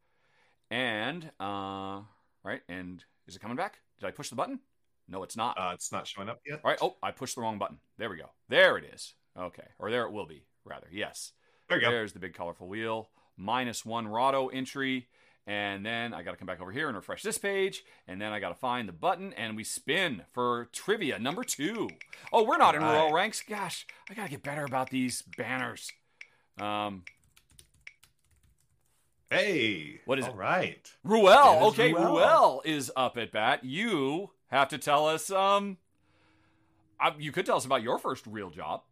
And, 0.70 1.24
uh, 1.40 2.00
right, 2.44 2.60
and 2.68 3.04
is 3.26 3.36
it 3.36 3.42
coming 3.42 3.56
back? 3.56 3.78
Did 3.98 4.06
I 4.06 4.10
push 4.12 4.30
the 4.30 4.36
button? 4.36 4.60
No, 5.08 5.22
it's 5.24 5.36
not. 5.36 5.58
uh, 5.58 5.72
it's 5.74 5.90
not 5.90 6.06
showing 6.06 6.28
up 6.28 6.40
yet. 6.46 6.60
All 6.64 6.70
right, 6.70 6.78
oh, 6.80 6.96
I 7.02 7.10
pushed 7.10 7.34
the 7.34 7.40
wrong 7.40 7.58
button. 7.58 7.78
There 7.98 8.08
we 8.08 8.16
go. 8.16 8.30
There 8.48 8.76
it 8.78 8.84
is. 8.84 9.14
Okay, 9.38 9.66
or 9.78 9.90
there 9.90 10.04
it 10.04 10.12
will 10.12 10.26
be, 10.26 10.44
rather. 10.64 10.86
Yes. 10.92 11.32
There 11.68 11.78
you 11.78 11.84
go. 11.84 11.90
There's 11.90 12.12
the 12.12 12.18
big 12.20 12.34
colorful 12.34 12.68
wheel. 12.68 13.10
Minus 13.36 13.84
one 13.84 14.06
Rahdo 14.08 14.48
entry. 14.48 15.08
And 15.46 15.84
then 15.86 16.12
I 16.12 16.22
got 16.22 16.32
to 16.32 16.36
come 16.36 16.46
back 16.46 16.60
over 16.60 16.70
here 16.70 16.88
and 16.88 16.96
refresh 16.96 17.22
this 17.22 17.38
page. 17.38 17.82
And 18.06 18.20
then 18.20 18.32
I 18.32 18.38
got 18.40 18.50
to 18.50 18.54
find 18.54 18.88
the 18.88 18.92
button 18.92 19.32
and 19.32 19.56
we 19.56 19.64
spin 19.64 20.22
for 20.32 20.68
trivia 20.72 21.18
number 21.18 21.42
two. 21.42 21.88
Oh, 22.32 22.44
we're 22.44 22.58
not 22.58 22.74
in 22.74 22.82
Right. 22.82 22.94
Royal 22.94 23.12
Ranks. 23.12 23.42
Gosh, 23.48 23.86
I 24.08 24.14
got 24.14 24.24
to 24.24 24.30
get 24.30 24.42
better 24.42 24.64
about 24.64 24.90
these 24.90 25.22
banners. 25.36 25.90
Um, 26.60 27.04
Hey, 29.30 30.00
What 30.06 30.18
is 30.18 30.24
all 30.24 30.32
it? 30.32 30.36
right. 30.36 30.92
Ruel. 31.04 31.28
It 31.28 31.62
Okay, 31.68 31.92
Ruel. 31.92 32.16
Ruel 32.16 32.62
is 32.64 32.90
up 32.96 33.16
at 33.16 33.30
bat. 33.30 33.64
You 33.64 34.30
have 34.48 34.68
to 34.68 34.78
tell 34.78 35.06
us. 35.06 35.30
Um, 35.30 35.76
uh, 36.98 37.12
you 37.18 37.30
could 37.32 37.46
tell 37.46 37.56
us 37.56 37.64
about 37.64 37.82
your 37.82 37.98
first 37.98 38.26
real 38.26 38.50
job. 38.50 38.82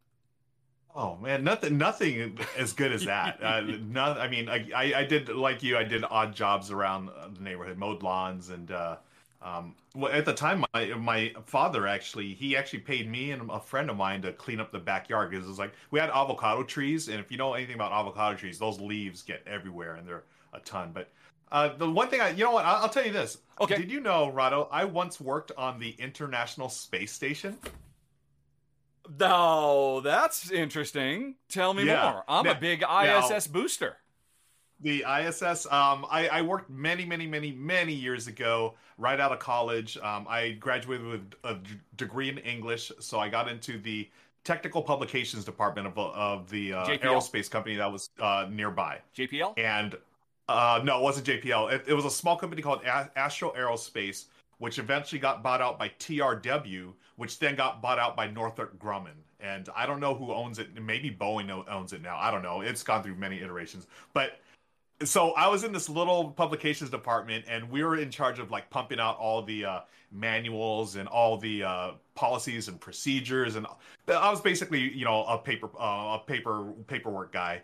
Oh 0.95 1.17
man, 1.17 1.45
nothing, 1.45 1.77
nothing 1.77 2.39
as 2.57 2.73
good 2.73 2.93
as 2.93 3.05
that. 3.05 3.43
Uh, 3.43 3.61
not, 3.89 4.19
I 4.19 4.29
mean, 4.29 4.49
I, 4.49 4.69
I, 4.75 4.95
I 5.01 5.05
did 5.05 5.29
like 5.29 5.63
you. 5.63 5.77
I 5.77 5.85
did 5.85 6.05
odd 6.09 6.35
jobs 6.35 6.71
around 6.71 7.11
the 7.35 7.43
neighborhood, 7.43 7.77
mowed 7.77 8.03
lawns, 8.03 8.49
and 8.51 8.71
uh, 8.71 8.97
um, 9.41 9.77
well, 9.95 10.13
at 10.13 10.25
the 10.25 10.33
time, 10.35 10.65
my 10.75 10.87
my 10.95 11.33
father 11.47 11.87
actually 11.87 12.35
he 12.35 12.57
actually 12.57 12.81
paid 12.81 13.09
me 13.09 13.31
and 13.31 13.49
a 13.51 13.61
friend 13.61 13.89
of 13.89 13.97
mine 13.97 14.23
to 14.23 14.33
clean 14.33 14.59
up 14.59 14.73
the 14.73 14.81
backyard 14.81 15.31
because 15.31 15.45
it 15.45 15.49
was 15.49 15.59
like 15.59 15.73
we 15.91 16.01
had 16.01 16.11
avocado 16.11 16.65
trees, 16.65 17.09
and 17.09 17.21
if 17.21 17.31
you 17.31 17.37
know 17.39 17.55
anything 17.55 17.77
about 17.77 17.93
avocado 17.93 18.37
trees, 18.37 18.59
those 18.59 18.81
leaves 18.81 19.23
get 19.23 19.43
everywhere, 19.47 19.95
and 19.95 20.09
they're 20.09 20.25
a 20.53 20.59
ton. 20.61 20.91
But 20.93 21.11
uh, 21.53 21.77
the 21.77 21.89
one 21.89 22.09
thing 22.09 22.21
I, 22.21 22.31
you 22.31 22.45
know 22.45 22.51
what, 22.51 22.65
I'll, 22.65 22.83
I'll 22.83 22.89
tell 22.89 23.07
you 23.07 23.13
this. 23.13 23.39
Okay. 23.61 23.77
Did 23.77 23.91
you 23.93 24.01
know, 24.01 24.29
Rahdo? 24.31 24.69
I 24.73 24.85
once 24.85 25.21
worked 25.21 25.53
on 25.57 25.79
the 25.79 25.91
International 25.99 26.69
Space 26.69 27.13
Station. 27.13 27.59
No, 29.19 30.01
that's 30.01 30.51
interesting. 30.51 31.37
Tell 31.49 31.73
me 31.73 31.85
Yeah. 31.85 32.11
more. 32.13 32.25
I'm 32.29 32.47
a 32.47 32.55
Now- 32.55 32.61
big 32.61 32.81
now- 32.83 33.27
ISS 33.29 33.47
booster. 33.47 33.97
The 34.81 35.05
ISS. 35.05 35.67
Um, 35.67 36.07
I, 36.11 36.29
I 36.29 36.43
worked 36.43 36.71
many, 36.71 37.05
many, 37.05 37.27
many, 37.27 37.53
many 37.53 37.93
years 37.93 38.29
ago, 38.29 38.75
right 38.97 39.19
out 39.19 39.33
of 39.33 39.39
college. 39.39 39.97
Um, 39.99 40.27
I 40.29 40.51
graduated 40.53 41.07
with 41.07 41.35
a 41.45 41.55
d- 41.55 41.71
degree 41.97 42.29
in 42.29 42.39
English, 42.39 42.93
so 43.01 43.19
I 43.19 43.29
got 43.29 43.49
into 43.49 43.79
the 43.79 44.09
technical 44.45 44.81
publications 44.83 45.45
department 45.45 45.87
of, 45.87 45.99
of 45.99 46.49
the 46.49 46.73
uh, 46.73 46.87
aerospace 46.87 47.51
company 47.51 47.77
that 47.77 47.91
was 47.91 48.09
uh, 48.21 48.47
nearby. 48.51 48.99
JPL? 49.17 49.59
And 49.59 49.97
uh, 50.49 50.81
no, 50.83 50.99
it 50.99 51.03
wasn't 51.03 51.27
JPL. 51.27 51.73
It, 51.73 51.85
it 51.89 51.95
was 51.95 52.05
a 52.05 52.11
small 52.11 52.37
company 52.37 52.63
called 52.63 52.83
A- 52.85 53.11
Astro 53.17 53.53
Aerospace, 53.57 54.27
which 54.59 54.79
eventually 54.79 55.19
got 55.19 55.43
bought 55.43 55.61
out 55.61 55.79
by 55.79 55.91
TRW, 55.99 56.93
which 57.17 57.39
then 57.39 57.57
got 57.57 57.83
bought 57.83 57.99
out 57.99 58.17
by 58.17 58.29
Northrop 58.29 58.79
Grumman. 58.79 59.17
And 59.41 59.69
I 59.77 59.87
don't 59.87 60.01
know 60.01 60.15
who 60.15 60.33
owns 60.33 60.59
it. 60.59 60.81
Maybe 60.81 61.11
Boeing 61.11 61.51
owns 61.69 61.93
it 61.93 62.03
now. 62.03 62.17
I 62.19 62.31
don't 62.31 62.43
know. 62.43 62.61
It's 62.61 62.83
gone 62.83 63.03
through 63.03 63.17
many 63.17 63.41
iterations. 63.41 63.87
But 64.13 64.41
so 65.05 65.33
I 65.33 65.49
was 65.49 65.65
in 65.65 65.73
this 65.73 65.89
little 65.89 66.31
publications 66.31 66.91
department, 66.91 67.45
and 67.49 67.71
we 67.71 67.85
were 67.85 67.97
in 67.97 68.11
charge 68.11 68.39
of 68.39 68.51
like 68.51 68.69
pumping 68.71 68.99
out 68.99 69.17
all 69.19 69.43
the 69.43 69.65
uh, 69.65 69.81
manuals 70.11 70.97
and 70.97 71.09
all 71.09 71.37
the 71.37 71.63
uh, 71.63 71.91
policies 72.15 72.69
and 72.69 72.81
procedures, 72.81 73.57
and 73.57 73.67
I 74.09 74.31
was 74.31 74.41
basically 74.41 74.93
you 74.93 75.05
know 75.05 75.25
a 75.25 75.39
paper 75.39 75.71
uh, 75.79 76.19
a 76.19 76.23
paper 76.27 76.73
paperwork 76.87 77.33
guy. 77.33 77.63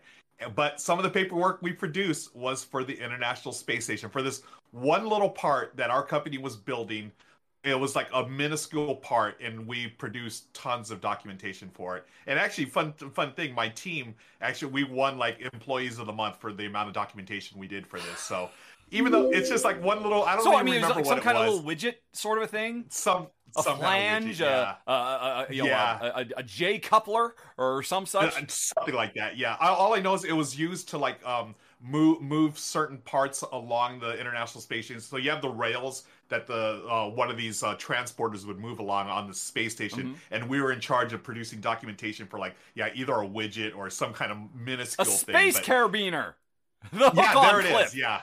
But 0.55 0.81
some 0.81 0.99
of 0.99 1.05
the 1.05 1.11
paperwork 1.11 1.63
we 1.63 1.73
produced 1.73 2.35
was 2.35 2.65
for 2.65 2.85
the 2.85 2.95
International 2.95 3.53
Space 3.53 3.85
Station 3.85 4.11
for 4.11 4.23
this 4.23 4.43
one 4.73 5.07
little 5.07 5.31
part 5.31 5.77
that 5.77 5.91
our 5.91 6.05
company 6.05 6.39
was 6.39 6.57
building. 6.57 7.11
It 7.65 7.79
was 7.79 7.97
like 7.97 8.09
a 8.13 8.29
minuscule 8.29 8.97
part, 8.97 9.41
and 9.41 9.67
we 9.67 9.89
produced 9.89 10.53
tons 10.55 10.91
of 10.91 11.01
documentation 11.01 11.71
for 11.71 11.97
it. 11.97 12.07
And 12.27 12.39
actually, 12.39 12.67
fun 12.67 12.93
fun 12.93 13.33
thing, 13.33 13.55
my 13.55 13.69
team 13.71 14.15
actually 14.41 14.73
we 14.73 14.85
won 14.85 15.19
like 15.19 15.41
employees 15.41 15.99
of 15.99 16.07
the 16.07 16.13
month 16.13 16.41
for 16.41 16.53
the 16.53 16.67
amount 16.67 16.89
of 16.89 16.95
documentation 16.95 17.59
we 17.59 17.67
did 17.67 17.87
for 17.87 18.01
this. 18.01 18.21
So 18.21 18.51
even 18.91 19.13
though 19.13 19.29
it's 19.33 19.49
just 19.49 19.65
like 19.65 19.83
one 19.83 20.03
little, 20.03 20.25
I 20.25 20.37
don't 20.37 20.45
So, 20.45 20.53
even 20.53 20.61
I 20.61 20.63
mean, 20.63 20.75
it 20.75 20.87
was 20.87 20.95
like 20.95 21.07
some 21.07 21.21
kind 21.21 21.39
was. 21.39 21.39
of 21.39 21.45
little 21.47 21.63
widget 21.63 21.97
sort 22.13 22.39
of 22.39 22.45
a 22.45 22.49
thing? 22.49 22.87
some 22.89 23.29
A 23.57 23.63
some 23.63 23.79
kind 23.79 23.97
of 23.97 24.05
flange, 24.05 24.25
widget, 24.25 24.41
yeah. 24.41 24.77
a, 24.87 24.93
a, 24.93 25.47
a, 25.49 25.55
know, 25.55 25.65
Yeah. 25.67 25.99
a, 26.01 26.07
a, 26.21 26.27
a 26.39 26.43
J 26.43 26.79
coupler, 26.79 27.35
or 27.57 27.83
some 27.83 28.07
such? 28.07 28.43
Uh, 28.43 28.47
something 28.49 28.95
like 28.95 29.15
that 29.15 29.37
yeah 29.37 29.57
all 29.61 29.95
i 29.95 30.01
know 30.01 30.15
is 30.15 30.25
it 30.25 30.33
was 30.33 30.59
used 30.59 30.89
to 30.89 30.99
like 30.99 31.25
um 31.27 31.55
move 31.81 32.21
move 32.23 32.59
certain 32.59 32.99
parts 32.99 33.43
along 33.53 34.01
the 34.01 34.19
international 34.19 34.61
space 34.61 34.87
station 34.87 35.01
so 35.01 35.17
you 35.19 35.31
have 35.31 35.43
the 35.43 35.49
rails 35.49 36.05
that 36.35 36.47
the 36.49 36.85
uh, 36.91 37.09
one 37.09 37.31
of 37.31 37.37
these 37.37 37.63
uh, 37.63 37.77
transporters 37.77 38.45
would 38.45 38.59
move 38.59 38.81
along 38.81 39.09
on 39.09 39.29
the 39.29 39.35
space 39.35 39.73
station 39.73 40.01
Mm-hmm. 40.05 40.15
and 40.35 40.49
we 40.49 40.61
were 40.61 40.73
in 40.73 40.81
charge 40.81 41.13
of 41.13 41.23
producing 41.23 41.61
documentation 41.61 42.27
for 42.27 42.39
like 42.41 42.55
yeah 42.75 42.89
either 42.95 43.13
a 43.15 43.27
widget 43.27 43.77
or 43.77 43.89
some 43.91 44.13
kind 44.13 44.33
of 44.33 44.39
a 44.39 44.49
minuscule 44.57 45.05
space 45.07 45.55
thing 45.59 45.63
but- 45.63 45.63
carabiner. 45.65 46.35
The 46.93 47.11
yeah 47.15 47.33
there 47.51 47.61
it 47.61 47.67
clip. 47.67 47.87
is 47.87 47.97
yeah 47.97 48.21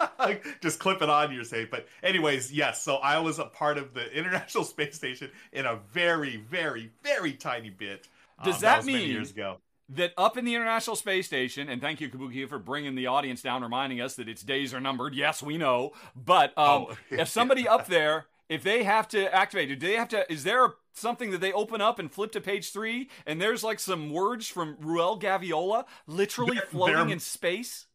just 0.60 0.78
clip 0.80 1.02
it 1.02 1.08
on 1.10 1.32
you're 1.32 1.44
safe 1.44 1.70
but 1.70 1.86
anyways 2.02 2.50
yes 2.52 2.82
so 2.82 2.96
i 2.96 3.18
was 3.18 3.38
a 3.38 3.44
part 3.44 3.78
of 3.78 3.94
the 3.94 4.10
international 4.16 4.64
space 4.74 4.96
station 4.96 5.30
in 5.52 5.66
a 5.66 5.76
very 5.92 6.38
very 6.38 6.90
very 7.04 7.34
tiny 7.34 7.70
bit 7.70 8.08
Does 8.44 8.56
Um, 8.56 8.60
that 8.62 8.84
many 8.84 8.98
mean- 8.98 9.10
years 9.10 9.30
ago 9.30 9.58
that 9.94 10.12
up 10.16 10.36
in 10.36 10.44
the 10.44 10.54
International 10.54 10.96
Space 10.96 11.26
Station, 11.26 11.68
and 11.68 11.80
thank 11.80 12.00
you, 12.00 12.08
Kabuki, 12.08 12.48
for 12.48 12.58
bringing 12.58 12.94
the 12.94 13.06
audience 13.06 13.42
down, 13.42 13.62
reminding 13.62 14.00
us 14.00 14.14
that 14.16 14.28
its 14.28 14.42
days 14.42 14.72
are 14.74 14.80
numbered. 14.80 15.14
Yes, 15.14 15.42
we 15.42 15.58
know. 15.58 15.92
But 16.16 16.56
um, 16.58 16.86
Oh, 16.90 16.96
if 17.10 17.28
somebody 17.28 17.66
up 17.68 17.86
there, 17.86 18.26
if 18.48 18.62
they 18.62 18.84
have 18.84 19.08
to 19.08 19.34
activate, 19.34 19.68
do 19.68 19.76
they 19.76 19.94
have 19.96 20.08
to? 20.08 20.30
Is 20.32 20.44
there 20.44 20.74
something 20.94 21.30
that 21.30 21.40
they 21.40 21.52
open 21.52 21.80
up 21.80 21.98
and 21.98 22.10
flip 22.12 22.32
to 22.32 22.40
page 22.40 22.72
three, 22.72 23.08
and 23.26 23.40
there's 23.40 23.62
like 23.64 23.80
some 23.80 24.10
words 24.10 24.46
from 24.48 24.76
Ruel 24.80 25.18
Gaviola 25.18 25.84
literally 26.06 26.56
There- 26.56 26.66
floating 26.70 26.96
there- 26.96 27.08
in 27.08 27.20
space? 27.20 27.86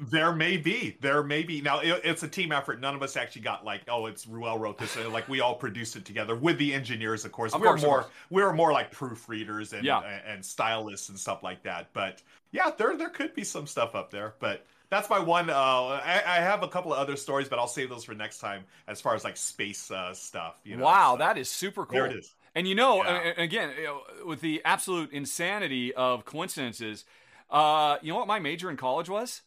There 0.00 0.32
may 0.32 0.56
be. 0.56 0.96
There 1.00 1.22
may 1.22 1.42
be. 1.42 1.60
Now 1.60 1.80
it, 1.80 2.00
it's 2.04 2.22
a 2.22 2.28
team 2.28 2.50
effort. 2.50 2.80
None 2.80 2.94
of 2.94 3.02
us 3.02 3.16
actually 3.16 3.42
got 3.42 3.64
like, 3.64 3.82
oh, 3.88 4.06
it's 4.06 4.26
Ruel 4.26 4.58
wrote 4.58 4.78
this. 4.78 4.96
Like 4.96 5.28
we 5.28 5.40
all 5.40 5.54
produced 5.54 5.96
it 5.96 6.04
together 6.04 6.34
with 6.34 6.58
the 6.58 6.72
engineers, 6.74 7.24
of 7.24 7.32
course. 7.32 7.52
Of 7.52 7.60
we 7.60 7.66
were 7.66 7.74
course, 7.74 7.82
more 7.82 8.06
we 8.30 8.42
were 8.42 8.52
more 8.52 8.72
like 8.72 8.92
proofreaders 8.92 9.72
and, 9.74 9.84
Yeah. 9.84 10.00
and 10.00 10.22
and 10.26 10.44
stylists 10.44 11.08
and 11.10 11.18
stuff 11.18 11.42
like 11.42 11.62
that. 11.64 11.88
But 11.92 12.22
yeah, 12.52 12.70
there 12.76 12.96
there 12.96 13.10
could 13.10 13.34
be 13.34 13.44
some 13.44 13.66
stuff 13.66 13.94
up 13.94 14.10
there. 14.10 14.34
But 14.40 14.64
that's 14.88 15.08
my 15.08 15.18
one. 15.18 15.50
Uh, 15.50 15.54
I, 15.54 16.22
I 16.26 16.36
have 16.36 16.62
a 16.62 16.68
couple 16.68 16.92
of 16.92 16.98
other 16.98 17.16
stories, 17.16 17.48
but 17.48 17.58
I'll 17.58 17.68
save 17.68 17.88
those 17.90 18.04
for 18.04 18.14
next 18.14 18.38
time. 18.38 18.64
As 18.88 19.00
far 19.00 19.14
as 19.14 19.24
like 19.24 19.36
space 19.36 19.90
uh, 19.90 20.14
stuff, 20.14 20.54
you 20.64 20.76
know. 20.76 20.84
wow, 20.84 21.14
so. 21.14 21.18
that 21.18 21.38
is 21.38 21.48
super 21.50 21.84
cool. 21.86 21.98
There 21.98 22.06
it 22.06 22.16
is. 22.16 22.34
And 22.54 22.66
you 22.66 22.74
know, 22.74 23.04
Yeah. 23.04 23.32
again, 23.36 23.70
you 23.78 23.84
know, 23.84 24.00
with 24.26 24.40
the 24.40 24.62
absolute 24.64 25.12
insanity 25.12 25.94
of 25.94 26.24
coincidences, 26.24 27.04
uh, 27.50 27.96
you 28.02 28.12
know 28.12 28.18
what 28.18 28.26
my 28.26 28.38
major 28.38 28.68
in 28.70 28.76
college 28.76 29.08
was? 29.08 29.42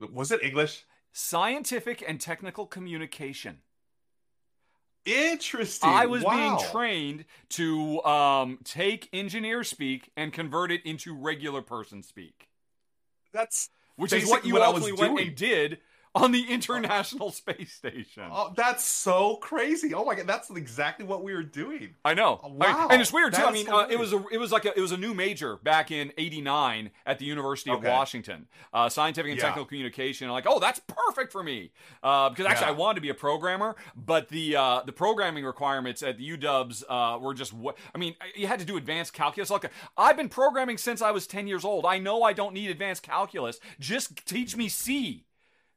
Was 0.00 0.30
it 0.30 0.42
English? 0.42 0.84
Scientific 1.12 2.04
and 2.06 2.20
technical 2.20 2.66
communication. 2.66 3.62
Interesting. 5.04 5.88
I 5.88 6.06
was 6.06 6.22
Wow. 6.22 6.32
being 6.58 6.70
trained 6.70 7.24
to 7.50 8.02
um, 8.04 8.58
take 8.64 9.08
engineer 9.12 9.64
speak 9.64 10.10
and 10.16 10.32
convert 10.32 10.70
it 10.70 10.84
into 10.84 11.14
regular 11.14 11.62
person 11.62 12.02
speak, 12.02 12.48
That's 13.32 13.70
which 13.96 14.12
is 14.12 14.28
what 14.28 14.44
you 14.44 14.54
what 14.54 14.62
ultimately 14.62 14.92
went 14.92 15.16
doing. 15.16 15.28
and 15.28 15.36
did 15.36 15.80
on 16.22 16.32
the 16.32 16.50
International 16.52 17.30
Space 17.30 17.72
Station. 17.72 18.24
Oh, 18.30 18.52
that's 18.56 18.84
so 18.84 19.36
crazy! 19.36 19.94
Oh 19.94 20.04
my 20.04 20.14
god, 20.14 20.26
that's 20.26 20.50
exactly 20.50 21.04
what 21.06 21.22
we 21.22 21.32
were 21.34 21.42
doing. 21.42 21.94
I 22.04 22.14
know. 22.14 22.40
Oh, 22.42 22.48
I- 22.60 22.72
wow. 22.72 22.88
and 22.90 23.00
it's 23.00 23.12
weird 23.12 23.34
too. 23.34 23.42
I 23.42 23.50
mean, 23.52 23.68
uh, 23.68 23.86
it 23.90 23.98
was 23.98 24.12
a 24.12 24.24
it 24.32 24.38
was 24.38 24.52
like 24.52 24.64
a 24.64 24.76
it 24.76 24.80
was 24.80 24.92
a 24.92 24.96
new 24.96 25.14
major 25.14 25.56
back 25.56 25.90
in 25.90 26.12
'89 26.18 26.90
at 27.06 27.18
the 27.18 27.24
University 27.24 27.70
of 27.70 27.78
Okay. 27.78 27.88
Washington, 27.90 28.46
uh, 28.72 28.88
scientific 28.88 29.30
and 29.30 29.38
Yeah. 29.38 29.44
technical 29.46 29.66
communication. 29.66 30.28
Like, 30.28 30.44
oh, 30.48 30.58
that's 30.58 30.80
perfect 30.86 31.32
for 31.32 31.42
me 31.42 31.72
uh, 32.02 32.30
because 32.30 32.46
actually 32.46 32.66
Yeah. 32.66 32.72
I 32.72 32.76
wanted 32.76 32.96
to 32.96 33.00
be 33.02 33.10
a 33.10 33.14
programmer, 33.14 33.76
but 33.96 34.28
the 34.28 34.56
uh, 34.56 34.82
the 34.84 34.92
programming 34.92 35.44
requirements 35.44 36.02
at 36.02 36.18
the 36.18 36.36
UWs 36.36 36.82
uh, 36.88 37.18
were 37.18 37.34
just 37.34 37.52
what 37.52 37.76
I 37.94 37.98
mean. 37.98 38.14
You 38.34 38.46
had 38.46 38.58
to 38.60 38.64
do 38.64 38.76
advanced 38.76 39.12
calculus. 39.12 39.50
Like, 39.50 39.70
I've 39.96 40.16
been 40.16 40.28
programming 40.28 40.78
since 40.78 41.02
I 41.02 41.10
was 41.10 41.26
10 41.26 41.46
years 41.46 41.64
old. 41.64 41.84
I 41.86 41.98
know 41.98 42.22
I 42.22 42.32
don't 42.32 42.52
need 42.54 42.70
advanced 42.70 43.02
calculus. 43.02 43.58
Just 43.78 44.26
teach 44.26 44.56
me 44.56 44.68
C, 44.68 45.24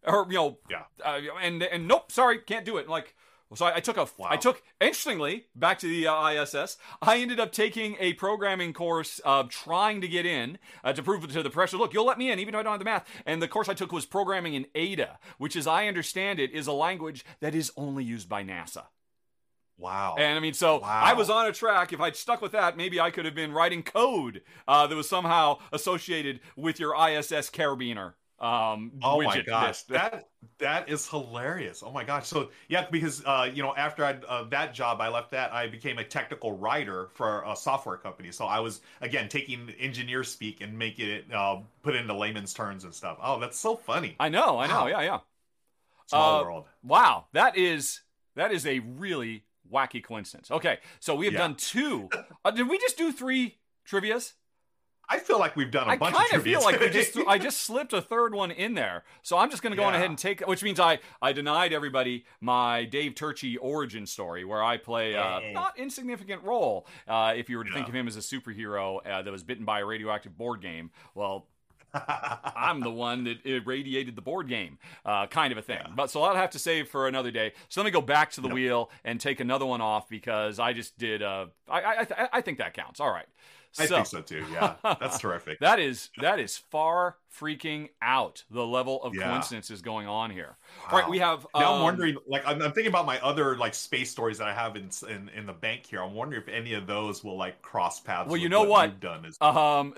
or 0.03 0.25
you 0.29 0.35
know, 0.35 0.57
Yeah. 0.69 0.83
uh, 1.03 1.19
and 1.41 1.61
and 1.63 1.87
nope, 1.87 2.11
sorry, 2.11 2.39
can't 2.39 2.65
do 2.65 2.77
it. 2.77 2.87
Like, 2.89 3.15
So 3.53 3.65
I, 3.65 3.75
I 3.75 3.79
took 3.81 3.97
a. 3.97 4.07
Wow. 4.17 4.27
I 4.29 4.37
took 4.37 4.63
interestingly 4.79 5.47
back 5.55 5.77
to 5.79 5.87
the 5.87 6.07
uh, 6.07 6.29
ISS. 6.29 6.77
I 7.01 7.17
ended 7.17 7.39
up 7.39 7.51
taking 7.51 7.97
a 7.99 8.13
programming 8.13 8.71
course, 8.73 9.19
uh, 9.25 9.43
trying 9.49 9.99
to 10.01 10.07
get 10.07 10.25
in 10.25 10.57
uh, 10.85 10.93
to 10.93 11.03
prove 11.03 11.27
to 11.31 11.43
the 11.43 11.49
pressure. 11.49 11.75
Look, 11.77 11.93
you'll 11.93 12.05
let 12.05 12.17
me 12.17 12.31
in 12.31 12.39
even 12.39 12.53
though 12.53 12.59
I 12.59 12.63
don't 12.63 12.71
have 12.71 12.79
the 12.79 12.85
math. 12.85 13.05
And 13.25 13.41
the 13.41 13.49
course 13.49 13.67
I 13.67 13.73
took 13.73 13.91
was 13.91 14.05
programming 14.05 14.53
in 14.53 14.67
Ada, 14.73 15.19
which, 15.37 15.55
as 15.57 15.67
I 15.67 15.87
understand 15.87 16.39
it, 16.39 16.51
is 16.51 16.65
a 16.67 16.71
language 16.71 17.25
that 17.41 17.53
is 17.53 17.71
only 17.75 18.03
used 18.05 18.29
by 18.29 18.41
NASA. 18.43 18.85
Wow. 19.77 20.15
And 20.17 20.37
I 20.37 20.39
mean, 20.39 20.53
so 20.53 20.79
Wow. 20.79 21.01
I 21.03 21.13
was 21.13 21.29
on 21.29 21.47
a 21.47 21.51
track. 21.51 21.91
If 21.91 21.99
I'd 21.99 22.15
stuck 22.15 22.41
with 22.41 22.51
that, 22.51 22.77
maybe 22.77 22.99
I 22.99 23.09
could 23.09 23.25
have 23.25 23.35
been 23.35 23.51
writing 23.51 23.81
code 23.83 24.43
uh, 24.67 24.85
that 24.87 24.95
was 24.95 25.09
somehow 25.09 25.57
associated 25.73 26.39
with 26.55 26.79
your 26.79 26.93
ISS 26.95 27.49
carabiner. 27.49 28.13
Um, 28.41 28.93
Oh 29.03 29.19
my 29.21 29.39
gosh, 29.39 29.81
that 29.85 30.29
that 30.59 30.87
is 30.87 31.07
hilarious. 31.09 31.81
Oh 31.83 31.91
my 31.91 32.03
gosh. 32.03 32.27
So 32.27 32.51
yeah, 32.67 32.87
because 32.91 33.23
uh, 33.25 33.49
you 33.51 33.63
know, 33.63 33.75
after 33.75 34.05
I 34.05 34.13
uh, 34.27 34.43
that 34.49 34.75
job, 34.75 35.01
I 35.01 35.09
left 35.09 35.31
that. 35.31 35.51
I 35.51 35.67
became 35.67 35.97
a 35.97 36.03
technical 36.03 36.51
writer 36.57 37.07
for 37.13 37.43
a 37.47 37.55
software 37.55 37.97
company. 37.97 38.31
So 38.31 38.45
I 38.45 38.59
was 38.59 38.81
again 39.01 39.27
taking 39.27 39.71
engineer 39.79 40.23
speak 40.23 40.61
and 40.61 40.77
making 40.77 41.09
it 41.09 41.25
uh, 41.33 41.61
put 41.81 41.95
into 41.95 42.13
layman's 42.15 42.53
terms 42.53 42.83
and 42.83 42.93
stuff. 42.93 43.17
Oh, 43.21 43.39
that's 43.39 43.57
so 43.57 43.75
funny. 43.75 44.19
I 44.19 44.29
know, 44.29 44.59
I 44.59 44.67
know, 44.67 44.85
Wow. 44.85 44.87
yeah, 44.87 45.01
yeah. 45.01 45.19
Small 46.07 46.37
uh, 46.41 46.43
world. 46.43 46.67
Wow, 46.83 47.25
that 47.33 47.57
is 47.57 48.01
that 48.35 48.51
is 48.51 48.65
a 48.65 48.79
really 48.79 49.45
wacky 49.71 50.03
coincidence. 50.03 50.51
Okay, 50.51 50.79
so 50.99 51.15
we 51.15 51.25
have 51.25 51.33
Yeah. 51.33 51.37
done 51.37 51.55
two. 51.55 52.11
Uh, 52.43 52.51
did 52.51 52.67
we 52.69 52.79
just 52.79 52.97
do 52.97 53.11
three 53.11 53.59
trivia's? 53.85 54.33
I 55.13 55.19
feel 55.19 55.37
like 55.39 55.55
we've 55.55 55.69
done 55.71 55.87
a 55.87 55.91
I 55.91 55.97
bunch 55.97 56.15
kind 56.15 56.29
of 56.31 56.37
of 56.39 56.43
feel 56.43 56.61
trivia 56.61 56.65
like 56.71 56.79
we 56.79 56.87
today. 56.87 56.99
just 57.13 57.27
I 57.27 57.37
just 57.37 57.61
slipped 57.61 57.91
a 57.93 58.01
third 58.01 58.33
one 58.33 58.49
in 58.51 58.73
there. 58.75 59.03
So 59.21 59.37
I'm 59.37 59.49
just 59.49 59.61
going 59.61 59.71
to 59.71 59.77
go 59.77 59.83
on 59.83 59.93
ahead 59.93 60.09
and 60.09 60.17
take 60.17 60.39
which 60.47 60.63
means 60.63 60.79
I 60.79 60.99
I 61.21 61.33
denied 61.33 61.73
everybody 61.73 62.25
my 62.39 62.85
Dave 62.85 63.13
Turczi 63.15 63.57
origin 63.59 64.05
story 64.05 64.45
where 64.45 64.63
I 64.63 64.77
play 64.77 65.13
a 65.13 65.21
Oh. 65.23 65.51
not 65.51 65.77
insignificant 65.77 66.43
role 66.43 66.87
uh, 67.07 67.33
if 67.35 67.49
you 67.49 67.57
were 67.57 67.63
to 67.65 67.71
think 67.73 67.87
of 67.89 67.93
him 67.93 68.07
as 68.07 68.15
a 68.15 68.19
superhero 68.19 69.05
uh, 69.05 69.21
that 69.21 69.31
was 69.31 69.43
bitten 69.43 69.65
by 69.65 69.81
a 69.81 69.85
radioactive 69.85 70.37
board 70.37 70.61
game. 70.61 70.91
Well, 71.15 71.47
I'm 71.93 72.79
the 72.79 72.89
one 72.91 73.25
that 73.25 73.45
irradiated 73.45 74.15
the 74.15 74.21
board 74.21 74.47
game, 74.47 74.77
uh, 75.05 75.27
kind 75.27 75.51
of 75.51 75.57
a 75.57 75.61
thing. 75.61 75.79
Yeah. 75.81 75.91
But 75.93 76.09
so 76.09 76.23
I'll 76.23 76.35
have 76.35 76.51
to 76.51 76.59
save 76.59 76.87
for 76.87 77.07
another 77.07 77.31
day. 77.31 77.51
So 77.67 77.81
let 77.81 77.85
me 77.85 77.91
go 77.91 77.99
back 78.01 78.31
to 78.31 78.41
the 78.41 78.47
wheel 78.47 78.89
and 79.03 79.19
take 79.19 79.41
another 79.41 79.65
one 79.65 79.81
off 79.81 80.07
because 80.07 80.57
I 80.59 80.71
just 80.73 80.97
did. 80.97 81.21
Uh, 81.21 81.47
I 81.69 81.81
I, 81.81 82.07
I, 82.17 82.29
I 82.33 82.41
think 82.41 82.59
that 82.59 82.73
counts. 82.73 82.99
All 83.01 83.11
right. 83.11 83.25
I 83.79 83.87
think 83.87 84.05
so 84.05 84.21
too. 84.21 84.45
Yeah, 84.51 84.75
that's 84.83 85.19
terrific. 85.19 85.59
That 85.61 85.79
is 85.79 86.09
that 86.19 86.39
is 86.39 86.57
far 86.57 87.17
freaking 87.37 87.89
out 88.01 88.43
the 88.49 88.65
level 88.65 89.01
of 89.03 89.15
Yeah. 89.15 89.29
coincidences 89.29 89.81
going 89.81 90.07
on 90.07 90.31
here. 90.31 90.57
All 90.89 90.99
right, 90.99 91.09
we 91.09 91.19
have. 91.19 91.45
Now 91.55 91.73
I'm 91.73 91.77
um, 91.77 91.81
wondering, 91.83 92.17
like, 92.27 92.45
I'm, 92.45 92.61
I'm 92.61 92.71
thinking 92.71 92.87
about 92.87 93.05
my 93.05 93.19
other 93.21 93.57
like 93.57 93.73
space 93.73 94.11
stories 94.11 94.37
that 94.39 94.47
I 94.47 94.53
have 94.53 94.75
in, 94.75 94.89
in 95.09 95.29
in 95.29 95.45
the 95.45 95.53
bank 95.53 95.85
here. 95.85 96.01
I'm 96.03 96.13
wondering 96.13 96.41
if 96.41 96.47
any 96.49 96.73
of 96.73 96.87
those 96.87 97.23
will 97.23 97.37
like 97.37 97.61
cross 97.61 97.99
paths. 97.99 98.27
Well, 98.29 98.37
you 98.37 98.49
know 98.49 98.63
what? 98.63 98.89
you've 98.89 98.99
done 98.99 99.25
is 99.25 99.37
Um, 99.41 99.93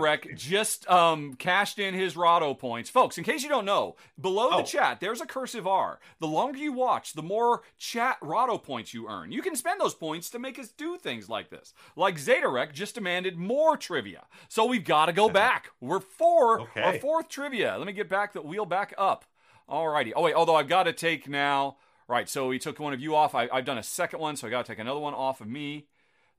Rec 0.00 0.28
just 0.36 0.88
um, 0.90 1.34
cashed 1.34 1.78
in 1.78 1.94
his 1.94 2.16
Rahdo 2.16 2.54
points. 2.54 2.90
Folks, 2.90 3.18
in 3.18 3.24
case 3.24 3.42
you 3.42 3.48
don't 3.48 3.64
know, 3.64 3.96
below 4.20 4.50
Oh. 4.52 4.56
the 4.58 4.62
chat, 4.62 5.00
there's 5.00 5.20
a 5.20 5.26
cursive 5.26 5.66
R. 5.66 5.98
The 6.20 6.26
longer 6.26 6.58
you 6.58 6.72
watch, 6.72 7.14
the 7.14 7.22
more 7.22 7.62
chat 7.78 8.16
Rahdo 8.20 8.58
points 8.58 8.94
you 8.94 9.08
earn. 9.08 9.32
You 9.32 9.42
can 9.42 9.56
spend 9.56 9.80
those 9.80 9.94
points 9.94 10.30
to 10.30 10.38
make 10.38 10.58
us 10.58 10.68
do 10.68 10.96
things 10.96 11.28
like 11.28 11.50
this. 11.50 11.74
Like 11.96 12.18
Zeta 12.18 12.48
Rec 12.48 12.72
just 12.72 12.94
demanded 12.94 13.36
more 13.36 13.76
trivia. 13.76 14.26
So 14.48 14.64
we've 14.66 14.84
got 14.84 15.06
to 15.06 15.12
go 15.12 15.28
back. 15.28 15.70
We're 15.80 16.00
four, 16.00 16.60
Okay. 16.60 16.75
Our 16.84 16.98
fourth 16.98 17.28
trivia. 17.28 17.76
Let 17.78 17.86
me 17.86 17.92
get 17.92 18.08
back 18.08 18.32
the 18.32 18.42
wheel 18.42 18.66
back 18.66 18.94
up. 18.98 19.24
Alrighty. 19.68 20.12
Oh, 20.14 20.22
wait, 20.22 20.34
although 20.34 20.54
I've 20.56 20.68
got 20.68 20.84
to 20.84 20.92
take 20.92 21.28
now. 21.28 21.76
Right, 22.08 22.28
so 22.28 22.46
we 22.48 22.58
took 22.60 22.78
one 22.78 22.92
of 22.92 23.00
you 23.00 23.16
off. 23.16 23.34
I, 23.34 23.48
I've 23.52 23.64
done 23.64 23.78
a 23.78 23.82
second 23.82 24.20
one, 24.20 24.36
so 24.36 24.46
I 24.46 24.50
got 24.50 24.64
to 24.64 24.72
take 24.72 24.78
another 24.78 25.00
one 25.00 25.14
off 25.14 25.40
of 25.40 25.48
me. 25.48 25.86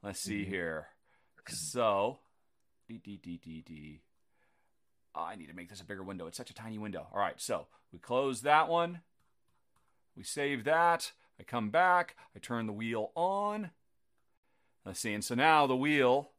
Let's 0.02 0.20
see 0.22 0.44
Mhm. 0.44 0.48
here. 0.48 0.88
So, 1.50 2.20
D 2.88 3.00
D 3.04 3.18
D 3.22 3.38
D 3.44 3.62
D. 3.66 4.02
I 5.14 5.36
need 5.36 5.48
to 5.48 5.54
make 5.56 5.70
this 5.70 5.82
a 5.82 5.86
bigger 5.86 6.04
window. 6.04 6.28
It's 6.28 6.38
such 6.38 6.50
a 6.52 6.54
tiny 6.54 6.78
window. 6.78 7.08
All 7.12 7.20
right, 7.20 7.40
so 7.42 7.68
we 7.92 8.00
close 8.00 8.42
that 8.42 8.70
one. 8.70 9.02
We 10.16 10.24
save 10.24 10.64
that. 10.66 11.12
I 11.40 11.44
come 11.44 11.70
back. 11.70 12.16
I 12.36 12.40
turn 12.40 12.66
the 12.66 12.74
wheel 12.74 13.12
on. 13.16 13.72
Let's 14.86 15.00
see. 15.00 15.14
And 15.14 15.24
so 15.24 15.36
now 15.36 15.68
the 15.68 15.76
wheel. 15.76 16.32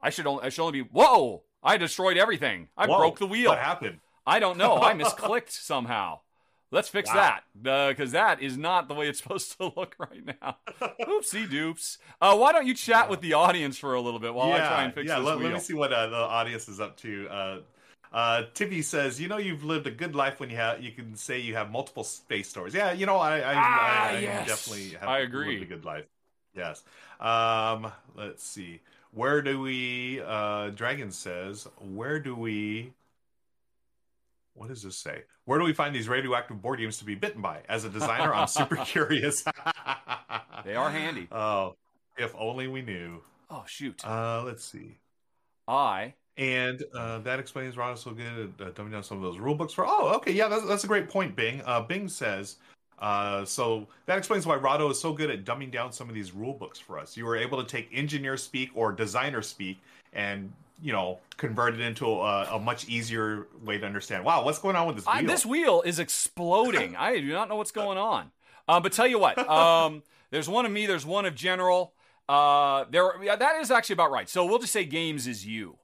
I 0.00 0.10
should 0.10 0.26
only. 0.26 0.44
I 0.44 0.48
should 0.48 0.64
only 0.64 0.82
be. 0.82 0.88
Whoa! 0.90 1.42
I 1.64 1.76
destroyed 1.76 2.16
everything. 2.16 2.68
I 2.76 2.86
Whoa, 2.86 2.98
broke 2.98 3.18
the 3.18 3.26
wheel. 3.26 3.50
What 3.50 3.58
happened? 3.58 4.00
I 4.26 4.38
don't 4.38 4.58
know. 4.58 4.76
I 4.76 4.92
misclicked 4.94 5.50
somehow. 5.50 6.20
Let's 6.70 6.88
fix 6.88 7.08
Wow. 7.10 7.14
that 7.14 7.44
because 7.62 8.12
that 8.12 8.42
is 8.42 8.56
not 8.58 8.88
the 8.88 8.94
way 8.94 9.08
it's 9.08 9.18
supposed 9.22 9.56
to 9.58 9.72
look 9.76 9.94
right 9.98 10.24
now. 10.26 10.58
Oopsie 11.06 11.48
doops. 11.48 11.98
Uh, 12.20 12.36
why 12.36 12.52
don't 12.52 12.66
you 12.66 12.74
chat 12.74 13.08
with 13.08 13.20
the 13.20 13.34
audience 13.34 13.78
for 13.78 13.94
a 13.94 14.00
little 14.00 14.18
bit 14.20 14.34
while 14.34 14.52
I 14.52 14.58
try 14.58 14.82
and 14.84 14.92
fix 14.94 15.08
yeah. 15.08 15.18
this 15.20 15.26
Let, 15.26 15.38
wheel? 15.38 15.44
let 15.46 15.54
me 15.54 15.60
see 15.60 15.74
what 15.74 15.92
uh, 15.92 16.08
the 16.08 16.16
audience 16.16 16.68
is 16.68 16.80
up 16.80 16.96
to. 16.98 17.28
Uh, 17.28 17.58
uh, 18.12 18.42
Tippy 18.54 18.82
says, 18.82 19.20
"You 19.20 19.28
know, 19.28 19.38
you've 19.38 19.64
lived 19.64 19.86
a 19.86 19.90
good 19.90 20.14
life 20.14 20.40
when 20.40 20.50
you 20.50 20.56
have 20.56 20.82
you 20.82 20.92
can 20.92 21.16
say 21.16 21.38
you 21.40 21.54
have 21.54 21.70
multiple 21.70 22.04
space 22.04 22.48
stories." 22.48 22.74
Yeah, 22.74 22.92
you 22.92 23.06
know, 23.06 23.16
I 23.18 23.38
I, 23.38 23.54
Ah, 23.54 24.06
I, 24.08 24.16
I 24.16 24.20
yes. 24.20 24.46
definitely 24.46 24.90
have 24.98 25.08
I 25.08 25.18
agree. 25.20 25.58
lived 25.58 25.62
a 25.62 25.74
good 25.74 25.84
life. 25.84 26.06
Yes. 26.54 26.82
Um, 27.20 27.90
let's 28.14 28.44
see. 28.44 28.80
Where 29.14 29.42
do 29.42 29.60
we? 29.60 30.20
Uh, 30.24 30.70
Dragon 30.70 31.10
says, 31.10 31.68
"Where 31.80 32.18
do 32.18 32.34
we?" 32.34 32.92
What 34.54 34.68
does 34.68 34.82
this 34.82 34.96
say? 34.96 35.22
Where 35.46 35.58
do 35.58 35.64
we 35.64 35.72
find 35.72 35.94
these 35.94 36.08
radioactive 36.08 36.62
board 36.62 36.78
games 36.78 36.98
to 36.98 37.04
be 37.04 37.14
bitten 37.16 37.42
by? 37.42 37.62
As 37.68 37.84
a 37.84 37.88
designer, 37.88 38.32
I'm 38.32 38.46
super 38.46 38.76
curious. 38.84 39.42
They 40.64 40.74
are 40.76 40.90
handy. 40.90 41.28
Oh, 41.32 41.74
if 42.16 42.32
only 42.38 42.68
we 42.68 42.82
knew. 42.82 43.20
Oh 43.50 43.64
shoot! 43.66 44.04
Uh, 44.06 44.42
let's 44.44 44.64
see. 44.64 44.98
I 45.66 46.14
And 46.36 46.82
uh, 46.94 47.18
that 47.20 47.38
explains 47.38 47.76
Ron 47.76 47.96
so 47.96 48.10
good 48.12 48.52
at 48.60 48.66
uh, 48.66 48.70
dumbing 48.72 48.92
down 48.92 49.02
some 49.02 49.16
of 49.18 49.22
those 49.22 49.38
rule 49.38 49.54
books 49.54 49.72
for. 49.72 49.86
Oh, 49.86 50.14
okay, 50.16 50.32
yeah, 50.32 50.48
that's, 50.48 50.66
that's 50.66 50.84
a 50.84 50.86
great 50.88 51.08
point, 51.08 51.34
Bing. 51.36 51.62
Uh, 51.64 51.80
Bing 51.80 52.08
says, 52.08 52.56
uh, 52.98 53.44
so 53.44 53.86
that 54.06 54.18
explains 54.18 54.46
why 54.46 54.56
Rahdo 54.56 54.88
is 54.90 55.00
so 55.00 55.12
good 55.12 55.30
at 55.30 55.44
dumbing 55.44 55.70
down 55.70 55.92
some 55.92 56.08
of 56.08 56.14
these 56.14 56.32
rule 56.32 56.52
books 56.54 56.78
for 56.78 56.98
us. 56.98 57.16
You 57.16 57.24
were 57.24 57.36
able 57.36 57.62
to 57.62 57.68
take 57.68 57.88
engineer 57.92 58.36
speak 58.36 58.70
or 58.74 58.92
designer 58.92 59.42
speak 59.42 59.78
and 60.12 60.52
you 60.82 60.92
know 60.92 61.18
convert 61.36 61.74
it 61.74 61.80
into 61.80 62.06
a, 62.06 62.56
a 62.56 62.58
much 62.58 62.88
easier 62.88 63.46
way 63.64 63.78
to 63.78 63.86
understand. 63.86 64.24
Wow, 64.24 64.44
what's 64.44 64.58
going 64.58 64.76
on 64.76 64.86
with 64.86 64.96
this 64.96 65.06
wheel? 65.06 65.14
I, 65.14 65.22
this 65.22 65.44
wheel 65.46 65.82
is 65.82 65.98
exploding. 65.98 66.96
I 66.98 67.20
do 67.20 67.32
not 67.32 67.48
know 67.48 67.56
what's 67.56 67.72
going 67.72 67.98
on. 67.98 68.30
Uh, 68.66 68.80
but 68.80 68.92
tell 68.92 69.06
you 69.06 69.18
what, 69.18 69.38
um, 69.48 70.02
there's 70.30 70.48
one 70.48 70.64
of 70.64 70.72
me. 70.72 70.86
There's 70.86 71.04
one 71.04 71.26
of 71.26 71.34
General. 71.34 71.92
Uh, 72.28 72.84
there, 72.90 73.22
yeah, 73.22 73.36
that 73.36 73.60
is 73.60 73.70
actually 73.70 73.94
about 73.94 74.10
right. 74.10 74.28
So 74.28 74.46
we'll 74.46 74.58
just 74.58 74.72
say 74.72 74.84
games 74.84 75.26
is 75.26 75.46
you. 75.46 75.76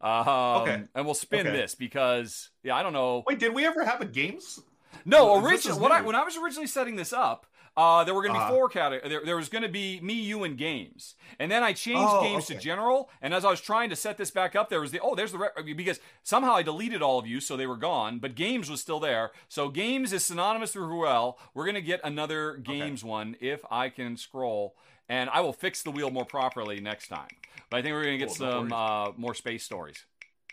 Um, 0.00 0.28
Okay. 0.28 0.82
And 0.94 1.04
we'll 1.04 1.14
spin 1.14 1.48
Okay. 1.48 1.56
this 1.56 1.74
because 1.74 2.50
yeah, 2.62 2.76
I 2.76 2.84
don't 2.84 2.92
know. 2.92 3.24
Wait, 3.26 3.40
did 3.40 3.52
we 3.52 3.66
ever 3.66 3.84
have 3.84 4.00
a 4.00 4.04
games? 4.04 4.60
No, 5.04 5.44
originally, 5.44 5.80
when 5.80 5.92
I, 5.92 6.00
when 6.02 6.14
I 6.16 6.24
was 6.24 6.36
originally 6.36 6.66
setting 6.66 6.96
this 6.96 7.12
up, 7.12 7.46
uh, 7.76 8.02
there 8.02 8.12
were 8.14 8.22
going 8.22 8.34
to 8.34 8.40
be 8.40 8.42
Uh-huh. 8.44 8.52
four 8.54 8.68
categories. 8.68 9.08
There, 9.08 9.24
there 9.24 9.36
was 9.36 9.48
going 9.48 9.62
to 9.62 9.68
be 9.68 10.00
me, 10.00 10.14
you, 10.14 10.42
and 10.42 10.58
games, 10.58 11.14
and 11.38 11.50
then 11.50 11.62
I 11.62 11.72
changed 11.72 12.10
Oh, 12.12 12.20
games 12.22 12.46
to 12.46 12.56
general. 12.58 13.08
And 13.22 13.32
as 13.32 13.44
I 13.44 13.50
was 13.50 13.60
trying 13.60 13.88
to 13.90 13.96
set 13.96 14.16
this 14.18 14.30
back 14.32 14.56
up, 14.56 14.68
there 14.68 14.80
was 14.80 14.90
the 14.90 14.98
oh, 15.00 15.14
there's 15.14 15.30
the 15.32 15.38
re- 15.38 15.72
because 15.74 16.00
somehow 16.24 16.54
I 16.54 16.62
deleted 16.62 17.02
all 17.02 17.18
of 17.20 17.26
you, 17.26 17.38
so 17.40 17.56
they 17.56 17.66
were 17.68 17.76
gone. 17.76 18.18
But 18.18 18.34
games 18.34 18.68
was 18.68 18.80
still 18.80 18.98
there. 18.98 19.30
So 19.48 19.68
games 19.68 20.12
is 20.12 20.24
synonymous 20.24 20.74
with 20.74 20.84
Ruel. 20.86 21.38
We're 21.54 21.64
going 21.64 21.76
to 21.76 21.80
get 21.82 22.00
another 22.02 22.56
games 22.56 23.04
one 23.04 23.36
if 23.40 23.64
I 23.70 23.90
can 23.90 24.16
scroll, 24.16 24.74
and 25.08 25.30
I 25.30 25.40
will 25.40 25.52
fix 25.52 25.82
the 25.82 25.92
wheel 25.92 26.10
more 26.10 26.24
properly 26.26 26.80
next 26.80 27.06
time. 27.08 27.28
But 27.70 27.76
I 27.78 27.82
think 27.82 27.92
we're 27.94 28.02
going 28.04 28.18
to 28.18 28.26
get 28.26 28.36
Cool, 28.36 28.36
some 28.36 28.72
uh, 28.72 29.12
more 29.16 29.34
space 29.34 29.62
stories 29.62 30.04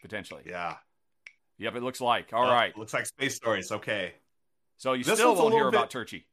potentially. 0.02 0.44
Yeah. 0.46 0.76
Yep, 1.58 1.76
it 1.78 1.84
looks 1.84 2.02
like. 2.02 2.34
All 2.34 2.46
Uh, 2.48 2.52
right. 2.54 2.78
Looks 2.78 2.94
like 2.94 3.06
space 3.08 3.34
stories. 3.36 3.72
Okay. 3.72 4.14
So 4.78 4.93
you 4.93 5.03
this 5.03 5.15
still 5.15 5.36
won't 5.36 5.53
hear 5.53 5.65
little 5.65 5.69
about 5.69 5.89
bit- 5.91 6.07
Turczi. 6.07 6.23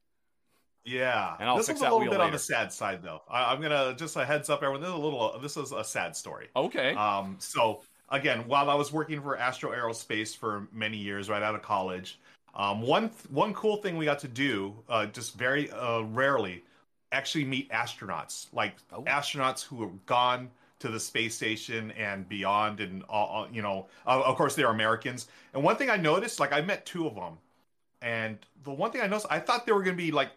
Yeah, 0.84 1.36
And 1.38 1.48
I'll 1.48 1.56
this 1.58 1.68
fix 1.68 1.80
one's 1.80 1.92
a 1.92 1.96
little 1.96 2.12
bit 2.12 2.20
on 2.20 2.32
the 2.32 2.38
sad 2.40 2.72
side, 2.72 3.04
though. 3.04 3.22
I, 3.30 3.52
I'm 3.52 3.60
gonna 3.62 3.94
just 3.96 4.16
a 4.16 4.24
heads 4.24 4.50
up, 4.50 4.62
everyone. 4.64 4.80
This 4.80 4.88
is 4.88 4.94
a 4.94 4.98
little. 4.98 5.38
This 5.40 5.56
is 5.56 5.70
a 5.70 5.84
sad 5.84 6.16
story. 6.16 6.48
Okay. 6.56 6.92
Um, 6.94 7.36
so 7.38 7.82
again, 8.08 8.40
while 8.48 8.68
I 8.68 8.74
was 8.74 8.92
working 8.92 9.20
for 9.22 9.36
Astro 9.38 9.70
Aerospace 9.70 10.36
for 10.36 10.66
many 10.72 10.96
years, 10.96 11.30
right 11.30 11.42
out 11.42 11.54
of 11.54 11.62
college, 11.62 12.18
um, 12.56 12.82
one 12.82 13.12
one 13.30 13.54
cool 13.54 13.76
thing 13.76 13.96
we 13.96 14.04
got 14.06 14.18
to 14.20 14.28
do, 14.28 14.74
uh, 14.88 15.06
just 15.06 15.36
very 15.36 15.70
uh, 15.70 16.00
rarely, 16.00 16.64
actually 17.12 17.44
meet 17.44 17.70
astronauts, 17.70 18.48
like 18.52 18.74
Oh. 18.92 19.02
astronauts 19.04 19.62
who 19.62 19.82
have 19.82 20.04
gone 20.06 20.50
to 20.80 20.88
the 20.88 20.98
space 20.98 21.36
station 21.36 21.92
and 21.92 22.28
beyond, 22.28 22.80
and 22.80 23.04
all, 23.08 23.26
all- 23.28 23.48
you 23.52 23.62
know, 23.62 23.86
uh, 24.04 24.20
of 24.24 24.34
course 24.34 24.56
they're 24.56 24.70
Americans. 24.70 25.28
And 25.54 25.62
one 25.62 25.76
thing 25.76 25.90
I 25.90 25.96
noticed, 25.96 26.40
like 26.40 26.52
I 26.52 26.60
met 26.60 26.84
two 26.86 27.06
of 27.06 27.14
them, 27.14 27.38
and 28.02 28.38
the 28.64 28.70
one 28.72 28.90
thing 28.90 29.00
I 29.00 29.06
noticed, 29.06 29.26
I 29.30 29.38
thought 29.38 29.64
they 29.66 29.72
were 29.72 29.82
going 29.82 29.96
to 29.96 30.02
be 30.02 30.10
like 30.12 30.30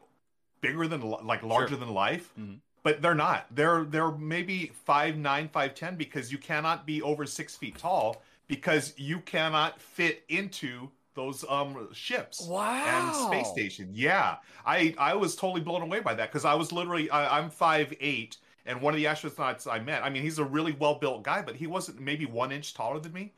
bigger 0.61 0.87
than 0.87 1.01
like 1.01 1.43
larger 1.43 1.69
Sure. 1.69 1.77
than 1.77 1.89
life 1.93 2.31
Mhm. 2.39 2.59
but 2.83 3.01
they're 3.01 3.13
not 3.15 3.45
they're 3.53 3.83
they're 3.83 4.11
maybe 4.11 4.71
five 4.85 5.17
nine 5.17 5.49
five 5.49 5.75
ten 5.75 5.95
because 5.95 6.31
you 6.31 6.37
cannot 6.37 6.85
be 6.85 7.01
over 7.01 7.25
six 7.25 7.55
feet 7.55 7.77
tall 7.77 8.21
because 8.47 8.93
you 8.97 9.19
cannot 9.21 9.79
fit 9.81 10.23
into 10.29 10.89
those 11.13 11.45
um 11.49 11.87
ships 11.93 12.41
and 12.41 13.15
space 13.15 13.47
station. 13.49 13.89
Yeah, 13.93 14.37
I 14.65 14.93
I 14.97 15.13
was 15.15 15.35
totally 15.35 15.61
blown 15.61 15.81
away 15.81 15.99
by 15.99 16.13
that 16.15 16.29
because 16.31 16.45
I 16.45 16.53
was 16.55 16.71
literally 16.71 17.09
I, 17.09 17.37
I'm 17.39 17.49
five 17.49 17.93
eight, 18.01 18.37
and 18.65 18.81
one 18.81 18.93
of 18.93 18.97
the 18.97 19.05
astronauts 19.05 19.65
I 19.71 19.79
met. 19.79 20.03
I 20.03 20.09
mean, 20.09 20.23
he's 20.23 20.39
a 20.39 20.43
really 20.43 20.73
well 20.73 20.95
built 20.95 21.23
guy, 21.23 21.41
but 21.41 21.55
he 21.55 21.67
wasn't 21.67 21.99
maybe 22.01 22.25
one 22.25 22.51
inch 22.51 22.73
taller 22.73 22.99
than 22.99 23.13
me. 23.13 23.31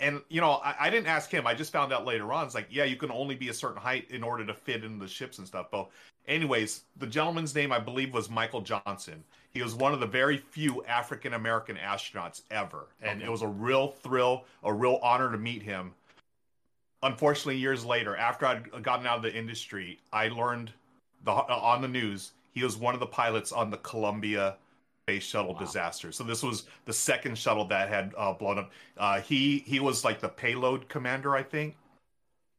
And 0.00 0.22
you 0.28 0.40
know, 0.40 0.52
I, 0.64 0.74
I 0.80 0.90
didn't 0.90 1.06
ask 1.06 1.30
him. 1.30 1.46
I 1.46 1.54
just 1.54 1.72
found 1.72 1.92
out 1.92 2.04
later 2.06 2.32
on. 2.32 2.46
It's 2.46 2.54
like, 2.54 2.68
yeah, 2.70 2.84
you 2.84 2.96
can 2.96 3.10
only 3.10 3.34
be 3.34 3.48
a 3.48 3.54
certain 3.54 3.80
height 3.80 4.10
in 4.10 4.22
order 4.22 4.44
to 4.46 4.54
fit 4.54 4.84
in 4.84 4.98
the 4.98 5.06
ships 5.06 5.38
and 5.38 5.46
stuff. 5.46 5.66
But 5.70 5.88
anyways, 6.26 6.82
the 6.96 7.06
gentleman's 7.06 7.54
name 7.54 7.70
I 7.72 7.78
believe 7.78 8.12
was 8.12 8.30
Michael 8.30 8.62
Johnson. 8.62 9.22
He 9.52 9.62
was 9.62 9.74
one 9.74 9.92
of 9.92 10.00
the 10.00 10.06
very 10.06 10.38
few 10.38 10.84
African 10.84 11.34
American 11.34 11.76
astronauts 11.76 12.42
ever, 12.50 12.86
and 13.02 13.20
Okay. 13.20 13.26
it 13.26 13.30
was 13.30 13.42
a 13.42 13.48
real 13.48 13.88
thrill, 13.88 14.44
a 14.64 14.72
real 14.72 14.98
honor 15.02 15.30
to 15.30 15.38
meet 15.38 15.62
him. 15.62 15.92
Unfortunately, 17.02 17.56
years 17.56 17.84
later, 17.84 18.16
after 18.16 18.46
I'd 18.46 18.82
gotten 18.82 19.06
out 19.06 19.16
of 19.16 19.22
the 19.22 19.34
industry, 19.34 19.98
I 20.12 20.28
learned 20.28 20.72
the 21.24 21.32
on 21.32 21.82
the 21.82 21.88
news 21.88 22.32
he 22.52 22.64
was 22.64 22.76
one 22.76 22.94
of 22.94 23.00
the 23.00 23.06
pilots 23.06 23.52
on 23.52 23.70
the 23.70 23.76
Columbia 23.78 24.56
space 25.10 25.24
shuttle 25.24 25.54
Wow. 25.54 25.60
disaster. 25.60 26.12
So 26.12 26.24
this 26.24 26.42
was 26.42 26.64
the 26.84 26.92
second 26.92 27.36
shuttle 27.36 27.64
that 27.66 27.88
had 27.88 28.14
uh, 28.16 28.32
blown 28.32 28.58
up. 28.58 28.70
Uh, 28.96 29.20
he 29.20 29.58
he 29.66 29.80
was 29.80 30.04
like 30.04 30.20
the 30.20 30.28
payload 30.28 30.88
commander, 30.88 31.34
I 31.34 31.42
think. 31.42 31.76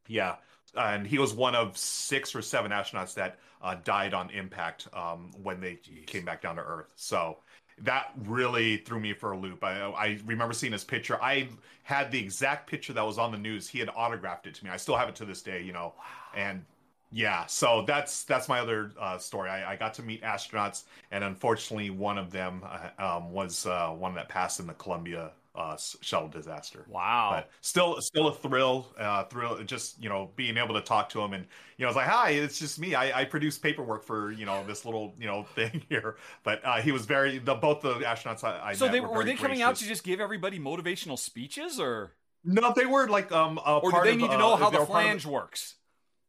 Yeah, 0.08 0.36
and 0.76 1.06
he 1.06 1.18
was 1.18 1.32
one 1.32 1.54
of 1.54 1.76
six 1.76 2.34
or 2.34 2.42
seven 2.42 2.70
astronauts 2.72 3.14
that 3.14 3.38
uh, 3.62 3.76
died 3.84 4.14
on 4.14 4.30
impact 4.30 4.88
um, 4.92 5.30
when 5.42 5.60
they 5.60 5.74
Jeez. 5.74 6.06
came 6.06 6.24
back 6.24 6.42
down 6.42 6.56
to 6.56 6.62
Earth. 6.62 6.92
So 6.96 7.38
that 7.78 8.12
really 8.26 8.78
threw 8.78 9.00
me 9.00 9.14
for 9.14 9.32
a 9.32 9.38
loop. 9.38 9.64
I, 9.64 9.80
I 9.82 10.20
remember 10.26 10.52
seeing 10.52 10.72
his 10.72 10.84
picture. 10.84 11.22
I 11.22 11.48
had 11.84 12.10
the 12.10 12.18
exact 12.18 12.68
picture 12.68 12.92
that 12.92 13.06
was 13.06 13.18
on 13.18 13.32
the 13.32 13.38
news. 13.38 13.68
He 13.68 13.78
had 13.78 13.88
autographed 13.96 14.46
it 14.46 14.54
to 14.56 14.64
me. 14.64 14.70
I 14.70 14.76
still 14.76 14.96
have 14.96 15.08
it 15.08 15.14
to 15.16 15.24
this 15.24 15.42
day. 15.42 15.62
You 15.62 15.72
know, 15.72 15.94
and 16.34 16.64
yeah, 17.12 17.44
so 17.46 17.84
that's 17.86 18.24
that's 18.24 18.48
my 18.48 18.60
other 18.60 18.92
uh, 18.98 19.18
story. 19.18 19.50
I, 19.50 19.72
I 19.72 19.76
got 19.76 19.92
to 19.94 20.02
meet 20.02 20.22
astronauts, 20.22 20.84
and 21.10 21.22
unfortunately, 21.22 21.90
one 21.90 22.16
of 22.16 22.30
them 22.30 22.62
uh, 22.64 23.16
um, 23.16 23.32
was 23.32 23.66
uh, 23.66 23.88
one 23.90 24.14
that 24.14 24.30
passed 24.30 24.60
in 24.60 24.66
the 24.66 24.72
Columbia 24.74 25.32
uh, 25.54 25.76
shuttle 26.00 26.28
disaster. 26.28 26.86
Wow. 26.88 27.30
But 27.32 27.50
still, 27.60 28.00
still 28.00 28.28
a 28.28 28.34
thrill, 28.34 28.88
uh, 28.98 29.24
thrill. 29.24 29.62
Just 29.64 30.02
you 30.02 30.08
know, 30.08 30.30
being 30.36 30.56
able 30.56 30.74
to 30.74 30.80
talk 30.80 31.10
to 31.10 31.20
him, 31.20 31.34
and 31.34 31.46
you 31.76 31.84
know, 31.84 31.88
it's 31.88 31.96
like, 31.96 32.08
hi, 32.08 32.30
it's 32.30 32.58
just 32.58 32.78
me. 32.78 32.94
I, 32.94 33.20
I 33.20 33.24
produce 33.26 33.58
paperwork 33.58 34.04
for 34.04 34.32
you 34.32 34.46
know 34.46 34.64
this 34.66 34.86
little 34.86 35.14
you 35.18 35.26
know 35.26 35.42
thing 35.54 35.82
here. 35.90 36.16
But 36.44 36.64
uh, 36.64 36.80
he 36.80 36.92
was 36.92 37.04
very. 37.04 37.38
The, 37.38 37.54
both 37.54 37.82
the 37.82 37.94
astronauts 37.96 38.42
I, 38.42 38.70
I 38.70 38.72
so 38.72 38.88
they 38.88 39.00
were, 39.00 39.08
were, 39.08 39.24
they 39.24 39.34
coming 39.34 39.60
out 39.60 39.76
to 39.76 39.84
just 39.84 40.02
give 40.02 40.20
everybody 40.20 40.58
motivational 40.58 41.18
speeches, 41.18 41.78
or 41.78 42.12
No, 42.42 42.72
they 42.74 42.86
were 42.86 43.06
like 43.08 43.30
um. 43.32 43.58
A 43.58 43.78
or 43.78 43.90
do 43.90 44.00
they 44.02 44.12
of, 44.12 44.16
need 44.16 44.28
to 44.28 44.34
uh, 44.34 44.38
know 44.38 44.56
how 44.56 44.70
the 44.70 44.86
flange 44.86 45.26
works? 45.26 45.74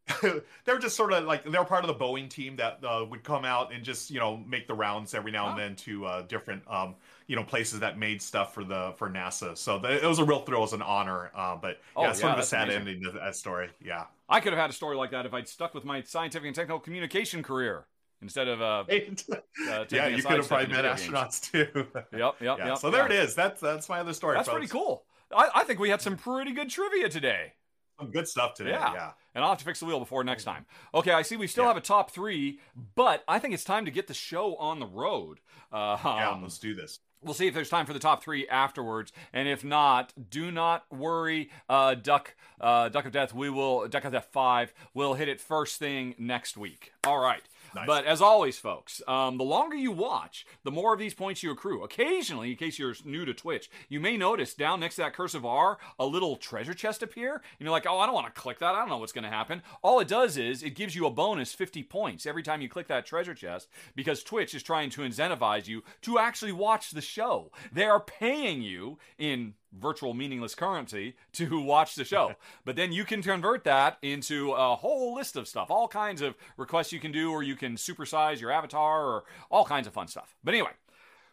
they 0.21 0.73
were 0.73 0.79
just 0.79 0.95
sort 0.97 1.13
of 1.13 1.23
like 1.23 1.43
they're 1.45 1.63
part 1.63 1.85
of 1.85 1.87
the 1.87 2.05
Boeing 2.05 2.29
team 2.29 2.57
that 2.57 2.79
uh, 2.83 3.05
would 3.09 3.23
come 3.23 3.45
out 3.45 3.71
and 3.73 3.83
just 3.85 4.11
you 4.11 4.19
know 4.19 4.37
make 4.37 4.67
the 4.67 4.73
rounds 4.73 5.13
every 5.13 5.31
now 5.31 5.47
and 5.47 5.55
Oh. 5.55 5.57
then 5.57 5.75
to 5.77 6.05
uh, 6.05 6.21
different 6.23 6.61
um, 6.69 6.95
you 7.27 7.35
know 7.37 7.43
places 7.43 7.79
that 7.79 7.97
made 7.97 8.21
stuff 8.21 8.53
for 8.53 8.63
the 8.65 8.93
for 8.97 9.09
NASA. 9.09 9.57
So 9.57 9.79
the, 9.79 10.03
it 10.03 10.07
was 10.07 10.19
a 10.19 10.25
real 10.25 10.39
thrill, 10.41 10.59
it 10.59 10.61
was 10.61 10.73
an 10.73 10.81
honor. 10.81 11.31
Uh, 11.33 11.55
but 11.55 11.79
Oh, 11.95 12.03
yeah, 12.03 12.09
it's 12.11 12.19
sort 12.19 12.33
of 12.33 12.39
a 12.39 12.43
sad 12.43 12.63
amazing. 12.69 12.81
ending 12.87 13.03
to 13.03 13.11
that 13.11 13.35
story. 13.35 13.69
Yeah, 13.81 14.05
I 14.27 14.39
could 14.41 14.51
have 14.53 14.59
had 14.59 14.69
a 14.69 14.73
story 14.73 14.97
like 14.97 15.11
that 15.11 15.25
if 15.25 15.33
I'd 15.33 15.47
stuck 15.47 15.73
with 15.73 15.85
my 15.85 16.01
scientific 16.01 16.47
and 16.47 16.55
technical 16.55 16.79
communication 16.79 17.41
career 17.43 17.85
instead 18.21 18.47
of 18.49 18.61
uh, 18.61 18.83
uh 19.69 19.85
yeah, 19.89 20.07
you 20.07 20.21
could 20.23 20.37
have 20.37 20.47
probably 20.47 20.67
met 20.67 20.83
video 20.83 20.95
games. 20.95 21.01
astronauts 21.01 21.51
too. 21.51 21.87
Yep, 22.17 22.35
yep, 22.41 22.57
yeah, 22.59 22.67
yep. 22.67 22.77
so 22.77 22.91
there 22.91 23.07
yeah. 23.09 23.19
it 23.19 23.23
is. 23.23 23.35
That's 23.35 23.61
that's 23.61 23.87
my 23.89 23.99
other 23.99 24.13
story. 24.13 24.35
That's 24.35 24.47
folks. 24.47 24.57
pretty 24.57 24.67
cool. 24.71 25.05
I, 25.35 25.49
I 25.55 25.63
think 25.63 25.79
we 25.79 25.89
had 25.89 26.01
some 26.01 26.17
pretty 26.17 26.51
good 26.51 26.69
trivia 26.69 27.09
today. 27.09 27.53
Some 27.99 28.11
good 28.11 28.27
stuff 28.27 28.53
today. 28.55 28.71
Yeah. 28.71 28.93
Yeah. 28.93 29.11
And 29.35 29.43
I'll 29.43 29.51
have 29.51 29.59
to 29.59 29.65
fix 29.65 29.79
the 29.79 29.85
wheel 29.85 29.99
before 29.99 30.23
next 30.23 30.43
time. 30.43 30.65
Okay, 30.93 31.11
I 31.11 31.21
see 31.21 31.35
we 31.37 31.47
still 31.47 31.63
Yeah. 31.63 31.69
have 31.69 31.77
a 31.77 31.81
top 31.81 32.11
three, 32.11 32.59
but 32.95 33.23
I 33.27 33.39
think 33.39 33.53
it's 33.53 33.63
time 33.63 33.85
to 33.85 33.91
get 33.91 34.07
the 34.07 34.13
show 34.13 34.55
on 34.57 34.79
the 34.79 34.85
road. 34.87 35.39
Uh, 35.71 35.97
Yeah, 36.03 36.29
um, 36.31 36.41
let's 36.43 36.57
do 36.59 36.73
this. 36.75 36.99
We'll 37.21 37.33
see 37.33 37.47
if 37.47 37.53
there's 37.53 37.69
time 37.69 37.85
for 37.85 37.93
the 37.93 37.99
top 37.99 38.21
three 38.21 38.47
afterwards, 38.49 39.13
and 39.31 39.47
if 39.47 39.63
not, 39.63 40.11
do 40.29 40.51
not 40.51 40.83
worry. 40.91 41.49
Uh, 41.69 41.95
Duck, 41.95 42.35
uh, 42.59 42.89
Duck 42.89 43.05
of 43.05 43.13
Death, 43.13 43.33
we 43.33 43.49
will 43.49 43.87
Duck 43.87 44.03
of 44.03 44.11
Death 44.11 44.27
five. 44.33 44.73
We'll 44.93 45.13
hit 45.13 45.29
it 45.29 45.39
first 45.39 45.79
thing 45.79 46.15
next 46.17 46.57
week. 46.57 46.91
All 47.05 47.19
right. 47.19 47.41
Nice. 47.75 47.87
But 47.87 48.05
as 48.05 48.21
always, 48.21 48.57
folks, 48.59 49.01
um, 49.07 49.37
the 49.37 49.43
longer 49.43 49.75
you 49.75 49.91
watch, 49.91 50.45
the 50.63 50.71
more 50.71 50.93
of 50.93 50.99
these 50.99 51.13
points 51.13 51.43
you 51.43 51.51
accrue. 51.51 51.83
Occasionally, 51.83 52.51
in 52.51 52.57
case 52.57 52.77
you're 52.77 52.95
new 53.03 53.25
to 53.25 53.33
Twitch, 53.33 53.69
you 53.89 53.99
may 53.99 54.17
notice 54.17 54.53
down 54.53 54.79
next 54.79 54.95
to 54.95 55.01
that 55.01 55.13
cursive 55.13 55.45
R 55.45 55.77
a 55.97 56.05
little 56.05 56.35
treasure 56.35 56.73
chest 56.73 57.01
appear. 57.01 57.33
And 57.33 57.41
you're 57.59 57.71
like, 57.71 57.87
oh, 57.87 57.99
I 57.99 58.05
don't 58.05 58.15
want 58.15 58.33
to 58.33 58.41
click 58.41 58.59
that. 58.59 58.75
I 58.75 58.79
don't 58.79 58.89
know 58.89 58.97
what's 58.97 59.11
going 59.11 59.23
to 59.23 59.29
happen. 59.29 59.63
All 59.81 59.99
it 59.99 60.07
does 60.07 60.37
is 60.37 60.63
it 60.63 60.75
gives 60.75 60.95
you 60.95 61.05
a 61.05 61.11
bonus 61.11 61.53
50 61.53 61.83
points 61.83 62.25
every 62.25 62.43
time 62.43 62.61
you 62.61 62.69
click 62.69 62.87
that 62.87 63.05
treasure 63.05 63.33
chest 63.33 63.67
because 63.95 64.23
Twitch 64.23 64.53
is 64.53 64.63
trying 64.63 64.89
to 64.91 65.01
incentivize 65.01 65.67
you 65.67 65.83
to 66.01 66.19
actually 66.19 66.51
watch 66.51 66.91
the 66.91 67.01
show. 67.01 67.51
They 67.71 67.85
are 67.85 67.99
paying 67.99 68.61
you 68.61 68.99
in 69.17 69.55
virtual 69.77 70.13
meaningless 70.13 70.55
currency 70.55 71.15
to 71.33 71.59
watch 71.63 71.95
the 71.95 72.05
show. 72.05 72.35
but 72.65 72.75
then 72.75 72.91
you 72.91 73.03
can 73.03 73.21
convert 73.21 73.63
that 73.63 73.97
into 74.01 74.51
a 74.51 74.75
whole 74.75 75.13
list 75.15 75.35
of 75.35 75.47
stuff, 75.47 75.71
all 75.71 75.87
kinds 75.87 76.21
of 76.21 76.35
requests 76.57 76.91
you 76.91 76.99
can 76.99 77.11
do, 77.11 77.31
or 77.31 77.43
you 77.43 77.55
can 77.55 77.75
supersize 77.75 78.39
your 78.39 78.51
avatar, 78.51 79.05
or 79.05 79.23
all 79.49 79.65
kinds 79.65 79.87
of 79.87 79.93
fun 79.93 80.07
stuff. 80.07 80.35
But 80.43 80.53
anyway. 80.53 80.71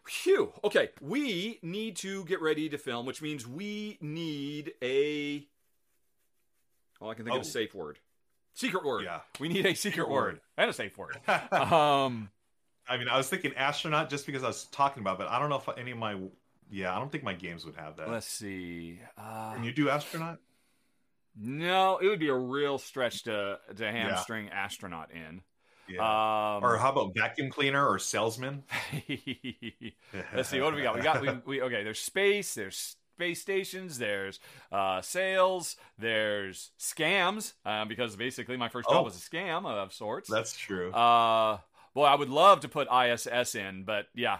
Phew. 0.07 0.51
Okay, 0.63 0.89
we 0.99 1.59
need 1.61 1.95
to 1.97 2.25
get 2.25 2.41
ready 2.41 2.67
to 2.69 2.77
film, 2.79 3.05
which 3.05 3.21
means 3.21 3.45
we 3.45 3.99
need 4.01 4.73
a. 4.81 5.47
Oh, 6.99 7.09
I 7.09 7.13
can 7.13 7.23
think 7.25 7.35
of 7.35 7.39
Oh. 7.39 7.41
a 7.41 7.45
safe 7.45 7.75
word. 7.75 7.99
Secret 8.55 8.83
word. 8.83 9.03
Yeah. 9.05 9.19
We 9.39 9.47
need 9.47 9.65
a 9.65 9.75
secret, 9.75 10.09
word. 10.09 10.33
word. 10.33 10.41
and 10.57 10.69
a 10.69 10.73
safe 10.73 10.97
word. 10.97 11.17
um, 11.27 12.29
I 12.87 12.97
mean, 12.97 13.07
I 13.07 13.17
was 13.17 13.29
thinking 13.29 13.53
astronaut 13.55 14.09
just 14.09 14.25
because 14.25 14.43
I 14.43 14.47
was 14.47 14.65
talking 14.65 15.01
about, 15.01 15.13
it, 15.13 15.19
but 15.19 15.27
I 15.29 15.39
don't 15.39 15.49
know 15.49 15.55
if 15.65 15.69
any 15.77 15.91
of 15.91 15.97
my 15.97 16.15
yeah, 16.71 16.95
I 16.95 16.99
don't 16.99 17.11
think 17.11 17.23
my 17.23 17.33
games 17.35 17.65
would 17.65 17.75
have 17.75 17.97
that. 17.97 18.09
let's 18.09 18.25
see. 18.27 18.99
Uh, 19.17 19.53
Can 19.53 19.63
you 19.63 19.71
do 19.71 19.89
astronaut? 19.89 20.39
no, 21.39 21.97
it 21.99 22.07
would 22.07 22.19
be 22.19 22.29
a 22.29 22.35
real 22.35 22.77
stretch 22.77 23.23
to 23.23 23.59
to 23.75 23.91
hamstring 23.91 24.49
astronaut 24.49 25.11
in. 25.11 25.41
Yeah. 25.87 25.99
Um, 26.57 26.63
or 26.63 26.77
how 26.77 26.91
about 26.91 27.13
vacuum 27.15 27.49
cleaner 27.49 27.85
or 27.85 27.99
salesman? 27.99 28.63
Let's 30.33 30.49
see. 30.49 30.61
What 30.61 30.71
do 30.71 30.77
we 30.77 30.83
got? 30.83 30.95
We 30.95 31.01
got 31.01 31.21
we, 31.21 31.29
we 31.45 31.61
okay. 31.63 31.83
There's 31.83 31.99
space. 31.99 32.53
There's 32.53 32.95
space 33.15 33.41
stations. 33.41 33.97
There's 33.97 34.39
uh, 34.71 35.01
sales. 35.01 35.75
There's 35.97 36.71
scams. 36.79 37.53
Um, 37.65 37.87
because 37.87 38.15
basically 38.15 38.57
my 38.57 38.69
first 38.69 38.87
job 38.89 38.99
Oh. 38.99 39.03
was 39.03 39.17
a 39.17 39.19
scam 39.29 39.65
of 39.65 39.91
sorts. 39.93 40.29
That's 40.29 40.55
true. 40.55 40.91
Uh, 40.93 41.57
boy, 41.93 42.05
I 42.05 42.15
would 42.15 42.29
love 42.29 42.61
to 42.61 42.69
put 42.69 42.87
ISS 42.91 43.55
in, 43.55 43.83
but 43.83 44.05
yeah. 44.15 44.39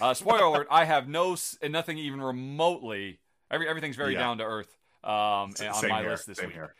Uh, 0.00 0.14
spoiler 0.14 0.44
alert: 0.44 0.66
I 0.70 0.84
have 0.84 1.08
no 1.08 1.32
s- 1.34 1.56
nothing 1.62 1.98
even 1.98 2.20
remotely. 2.20 3.20
Every 3.50 3.68
everything's 3.68 3.96
very 3.96 4.12
Yeah. 4.14 4.20
down 4.20 4.38
to 4.38 4.44
earth. 4.44 4.76
Um, 5.02 5.52
S- 5.58 5.82
on 5.82 5.88
my 5.88 6.00
here, 6.02 6.10
list 6.10 6.26
this 6.26 6.38
same 6.38 6.48
week. 6.48 6.54
here. 6.54 6.74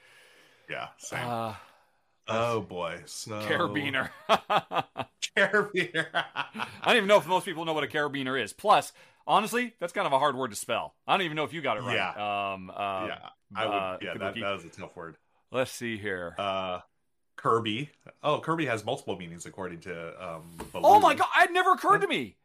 Yeah, 0.69 0.89
same. 0.99 1.27
Uh, 1.27 1.55
oh 2.29 2.61
boy, 2.61 3.01
so 3.07 3.33
carabiner. 3.49 4.11
I 6.15 6.67
don't 6.85 6.97
even 6.97 7.07
know 7.09 7.17
if 7.19 7.27
most 7.27 7.45
people 7.45 7.65
know 7.65 7.73
what 7.73 7.85
a 7.85 7.89
carabiner 7.89 8.41
is. 8.43 8.53
Plus, 8.53 8.93
honestly, 9.27 9.75
that's 9.81 9.93
kind 9.93 10.07
of 10.07 10.13
a 10.13 10.19
hard 10.19 10.37
word 10.37 10.51
to 10.51 10.57
spell. 10.57 10.95
I 11.07 11.15
don't 11.17 11.23
even 11.25 11.37
know 11.37 11.45
if 11.45 11.53
you 11.53 11.61
got 11.63 11.77
it 11.77 11.81
right. 11.83 11.97
Yeah. 11.97 12.53
Um, 12.53 12.71
uh, 12.71 13.07
yeah, 13.07 13.19
I 13.57 13.67
would. 13.67 13.75
uh, 13.75 13.99
yeah, 14.03 14.15
that, 14.19 14.35
that 14.35 14.55
is 14.57 14.65
a 14.65 14.69
tough 14.69 14.97
word. 14.97 15.17
Let's 15.51 15.71
see 15.73 15.97
here. 15.99 16.35
Uh, 16.39 16.81
Kirby. 17.37 17.91
Oh, 18.23 18.39
Kirby 18.41 18.67
has 18.67 18.85
multiple 18.85 19.17
meanings 19.17 19.47
according 19.47 19.81
to 19.81 20.25
um. 20.25 20.51
oh 20.75 21.01
my 21.01 21.15
god, 21.15 21.27
it 21.43 21.53
never 21.53 21.73
occurred 21.73 22.03
to 22.03 22.07
me. 22.09 22.37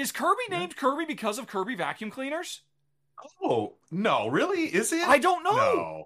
Is 0.00 0.12
Kirby 0.12 0.42
named 0.50 0.76
Kirby 0.76 1.04
because 1.04 1.38
of 1.38 1.46
Kirby 1.46 1.74
vacuum 1.74 2.10
cleaners? 2.10 2.62
Oh 3.42 3.74
no, 3.90 4.28
really? 4.28 4.62
Is 4.64 4.92
it? 4.92 5.06
I 5.06 5.18
don't 5.18 5.42
know. 5.44 5.52
No. 5.54 6.04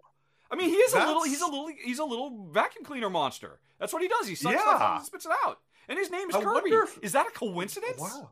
I 0.50 0.56
mean, 0.56 0.68
he 0.68 0.76
is 0.76 0.92
a 0.94 0.98
little. 0.98 1.22
He's 1.22 1.40
a 1.40 1.46
little. 1.46 1.68
He's 1.84 1.98
a 1.98 2.04
little 2.04 2.48
vacuum 2.50 2.84
cleaner 2.84 3.10
monster. 3.10 3.60
That's 3.78 3.92
what 3.92 4.02
he 4.02 4.08
does. 4.08 4.26
He 4.26 4.34
sucks 4.34 4.54
Yeah. 4.54 4.60
stuff 4.62 4.80
out 4.80 4.96
and 4.98 5.06
spits 5.06 5.26
it 5.26 5.32
out. 5.44 5.58
And 5.88 5.98
his 5.98 6.10
name 6.10 6.28
is 6.30 6.36
I 6.36 6.42
Kirby. 6.42 6.70
if- 6.70 6.98
Is 7.02 7.12
that 7.12 7.26
a 7.26 7.30
coincidence? 7.30 8.00
Wow. 8.00 8.30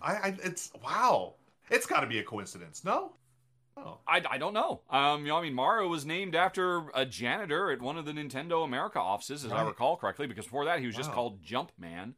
I, 0.00 0.12
I 0.14 0.36
it's 0.44 0.70
wow. 0.84 1.34
It's 1.70 1.86
got 1.86 2.00
to 2.00 2.06
be 2.06 2.18
a 2.18 2.22
coincidence, 2.24 2.84
no? 2.84 3.12
Oh. 3.76 3.98
I, 4.08 4.22
I 4.28 4.38
don't 4.38 4.54
know. 4.54 4.80
Um, 4.90 5.22
you 5.22 5.28
know, 5.28 5.36
I 5.38 5.42
mean, 5.42 5.54
Mario 5.54 5.86
was 5.88 6.04
named 6.04 6.34
after 6.34 6.88
a 6.94 7.04
janitor 7.06 7.70
at 7.70 7.80
one 7.80 7.96
of 7.96 8.04
the 8.06 8.12
Nintendo 8.12 8.64
America 8.64 8.98
offices, 8.98 9.44
as 9.44 9.52
I 9.52 9.62
recall 9.62 9.96
correctly. 9.96 10.26
Because 10.26 10.46
before 10.46 10.64
that, 10.64 10.80
he 10.80 10.86
was 10.86 10.96
just 10.96 11.10
Wow. 11.10 11.14
called 11.14 11.42
Jumpman. 11.44 12.14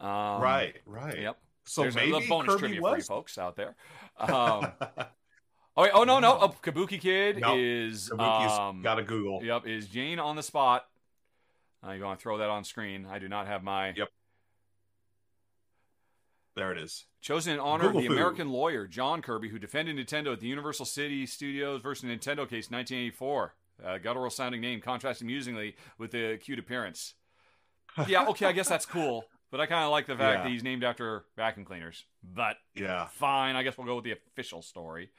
Um, 0.00 0.40
right, 0.42 0.76
right. 0.84 1.18
Yep. 1.18 1.38
So 1.68 1.82
There's 1.82 1.94
maybe 1.94 2.24
a 2.24 2.28
bonus 2.28 2.54
Kirby 2.54 2.58
trivia 2.60 2.80
for 2.80 2.88
you 2.88 2.96
was. 2.96 3.06
folks 3.06 3.38
out 3.38 3.56
there. 3.56 3.74
Um, 4.20 4.72
oh, 5.76 5.82
wait, 5.84 5.92
oh 5.94 6.02
no, 6.02 6.18
no. 6.18 6.38
Oh, 6.40 6.48
Kabuki 6.60 7.00
Kid 7.00 7.38
No, 7.38 7.54
is 7.56 8.10
Kabuki's 8.10 8.58
um, 8.58 8.82
got 8.82 8.96
to 8.96 9.04
Google. 9.04 9.44
Yep, 9.44 9.68
is 9.68 9.86
Jane 9.86 10.18
on 10.18 10.34
the 10.34 10.42
spot? 10.42 10.86
I'm 11.84 12.00
going 12.00 12.16
to 12.16 12.20
throw 12.20 12.38
that 12.38 12.48
on 12.50 12.64
screen. 12.64 13.06
I 13.08 13.20
do 13.20 13.28
not 13.28 13.46
have 13.46 13.62
my 13.62 13.92
Yep. 13.96 14.08
There 16.56 16.72
it 16.72 16.78
is. 16.78 17.04
chosen 17.20 17.54
in 17.54 17.60
honor 17.60 17.84
Google 17.84 17.98
of 17.98 18.02
the 18.02 18.08
Foo. 18.08 18.14
American 18.14 18.50
lawyer 18.50 18.88
John 18.88 19.22
Kirby, 19.22 19.48
who 19.50 19.58
defended 19.60 19.96
Nintendo 19.96 20.32
at 20.32 20.40
the 20.40 20.48
Universal 20.48 20.86
City 20.86 21.24
Studios 21.26 21.80
versus 21.80 22.04
Nintendo 22.10 22.48
case 22.48 22.70
1984. 22.70 23.54
Uh, 23.84 23.98
guttural 23.98 24.30
sounding 24.30 24.60
name 24.60 24.80
contrasts 24.80 25.22
amusingly 25.22 25.76
with 25.98 26.10
the 26.10 26.36
cute 26.42 26.58
appearance. 26.58 27.14
Yeah, 28.08 28.26
okay, 28.26 28.46
I 28.46 28.52
guess 28.52 28.68
that's 28.68 28.86
cool. 28.86 29.26
But 29.50 29.60
I 29.60 29.66
kind 29.66 29.84
of 29.84 29.90
like 29.90 30.06
the 30.06 30.14
fact 30.16 30.38
Yeah. 30.38 30.42
that 30.44 30.50
he's 30.50 30.62
named 30.62 30.84
after 30.84 31.24
vacuum 31.36 31.64
cleaners. 31.64 32.04
But 32.22 32.58
Yeah. 32.74 33.06
fine, 33.06 33.56
I 33.56 33.62
guess 33.62 33.78
we'll 33.78 33.86
go 33.86 33.94
with 33.96 34.04
the 34.04 34.12
official 34.12 34.60
story. 34.62 35.10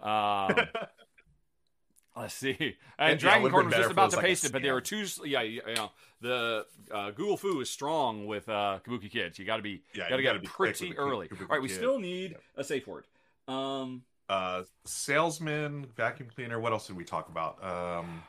Um, 0.00 0.54
let's 2.16 2.34
see. 2.34 2.76
And, 2.98 3.12
And, 3.12 3.18
Dragon 3.20 3.42
would've 3.44 3.52
Corn 3.54 3.66
was 3.66 3.74
just 3.74 3.90
about 3.90 4.10
to 4.10 4.16
like 4.16 4.26
paste 4.26 4.44
it, 4.44 4.52
but 4.52 4.60
there 4.62 4.74
were 4.74 4.80
two. 4.82 5.06
Yeah, 5.24 5.40
you 5.42 5.62
know, 5.74 5.90
the 6.20 6.66
uh, 6.92 7.10
Google 7.12 7.36
Foo 7.38 7.60
is 7.60 7.70
strong 7.70 8.26
with 8.26 8.48
uh, 8.48 8.80
Kabuki 8.84 9.10
Kids. 9.10 9.38
You 9.38 9.44
got 9.46 9.56
to 9.56 9.62
be, 9.62 9.82
Yeah, 9.94 10.08
got 10.10 10.16
to 10.16 10.22
get 10.22 10.44
pretty 10.44 10.96
early. 10.96 11.28
Kabuki 11.28 11.40
All 11.42 11.46
right, 11.48 11.62
we 11.62 11.68
Kid. 11.68 11.76
still 11.76 11.98
need 11.98 12.36
a 12.56 12.64
safe 12.64 12.86
word. 12.86 13.06
Um, 13.46 14.02
Uh, 14.28 14.64
salesman, 14.84 15.86
vacuum 15.96 16.28
cleaner. 16.34 16.60
What 16.60 16.72
else 16.72 16.86
did 16.86 16.96
we 16.96 17.04
talk 17.04 17.30
about? 17.30 17.64
Um, 17.64 18.22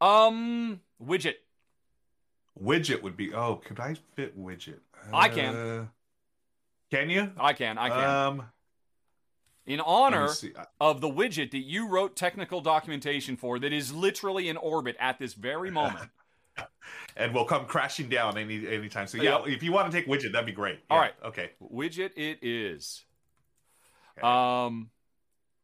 um, 0.00 0.80
widget. 1.02 1.34
Widget 2.60 3.02
would 3.02 3.16
be. 3.16 3.32
Oh, 3.34 3.56
could 3.56 3.80
I 3.80 3.96
fit 4.14 4.38
widget? 4.38 4.80
I 5.12 5.28
can. 5.28 5.54
Uh, 5.54 5.86
Can 6.90 7.10
you? 7.10 7.32
I 7.38 7.52
can, 7.52 7.78
I 7.78 7.88
can. 7.88 8.08
Um, 8.08 8.42
In 9.66 9.80
honor 9.80 10.28
of 10.80 11.00
the 11.00 11.08
widget 11.08 11.50
that 11.52 11.58
you 11.64 11.88
wrote 11.88 12.16
technical 12.16 12.60
documentation 12.60 13.36
for, 13.36 13.58
that 13.58 13.72
is 13.72 13.92
literally 13.94 14.48
in 14.48 14.56
orbit 14.56 14.96
at 15.00 15.18
this 15.18 15.34
very 15.34 15.70
moment. 15.70 16.10
and 17.16 17.32
we'll 17.32 17.46
come 17.46 17.64
crashing 17.64 18.08
down 18.08 18.36
any 18.36 18.66
anytime. 18.68 19.06
So 19.06 19.18
yeah, 19.18 19.42
if 19.46 19.62
you 19.62 19.72
want 19.72 19.90
to 19.90 19.96
take 19.96 20.06
widget, 20.06 20.32
that'd 20.32 20.46
be 20.46 20.52
great. 20.52 20.80
All 20.90 20.98
Yeah, 20.98 21.02
right. 21.04 21.14
Okay. 21.24 21.50
widget 21.62 22.10
it 22.16 22.38
is. 22.42 23.04
Okay. 24.18 24.26
Um, 24.26 24.90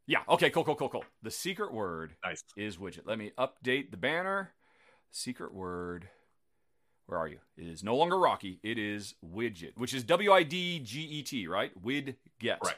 yeah. 0.07 0.21
Okay. 0.29 0.49
Cool. 0.49 0.65
Cool. 0.65 0.77
Cool. 0.77 0.89
Cool. 0.89 1.05
The 1.23 1.31
secret 1.31 1.73
word 1.73 2.15
Nice. 2.25 2.43
is 2.57 2.79
widget. 2.79 3.03
Let 3.05 3.19
me 3.19 3.33
update 3.37 3.91
the 3.91 3.99
banner. 3.99 4.53
Secret 5.11 5.53
word. 5.53 6.09
Where 7.09 7.19
are 7.19 7.27
you? 7.27 7.39
It 7.57 7.67
is 7.67 7.83
no 7.83 7.97
longer 7.97 8.19
Rocky. 8.19 8.61
It 8.63 8.79
is 8.79 9.15
widget, 9.25 9.73
which 9.77 9.95
is 9.95 10.05
W 10.05 10.31
I 10.31 10.43
D 10.43 10.79
G 10.79 11.01
E 11.01 11.23
T, 11.23 11.49
right? 11.49 11.73
Widget. 11.83 12.17
Right. 12.43 12.77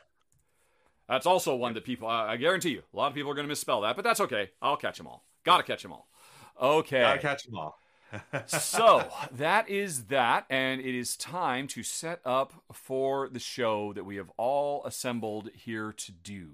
That's 1.08 1.26
also 1.26 1.56
one 1.56 1.74
that 1.74 1.84
people. 1.84 2.06
I 2.06 2.32
I 2.32 2.36
guarantee 2.36 2.70
you, 2.70 2.82
a 2.94 2.96
lot 2.96 3.08
of 3.08 3.14
people 3.14 3.32
are 3.32 3.34
going 3.34 3.46
to 3.46 3.48
misspell 3.48 3.80
that, 3.80 3.96
but 3.96 4.04
that's 4.04 4.20
okay. 4.20 4.50
I'll 4.62 4.76
catch 4.76 4.98
them 4.98 5.08
all. 5.08 5.24
Got 5.44 5.56
to 5.56 5.62
catch 5.64 5.82
them 5.82 5.92
all. 5.92 6.06
Okay. 6.60 7.00
Gotta 7.00 7.18
catch 7.18 7.44
them 7.44 7.56
all. 7.56 7.78
so 8.46 9.08
that 9.32 9.68
is 9.68 10.04
that, 10.04 10.44
and 10.48 10.80
it 10.80 10.94
is 10.96 11.16
time 11.16 11.66
to 11.68 11.82
set 11.82 12.20
up 12.24 12.52
for 12.72 13.28
the 13.28 13.38
show 13.38 13.92
that 13.92 14.04
we 14.04 14.16
have 14.16 14.30
all 14.36 14.84
assembled 14.84 15.50
here 15.54 15.92
to 15.92 16.12
do. 16.12 16.50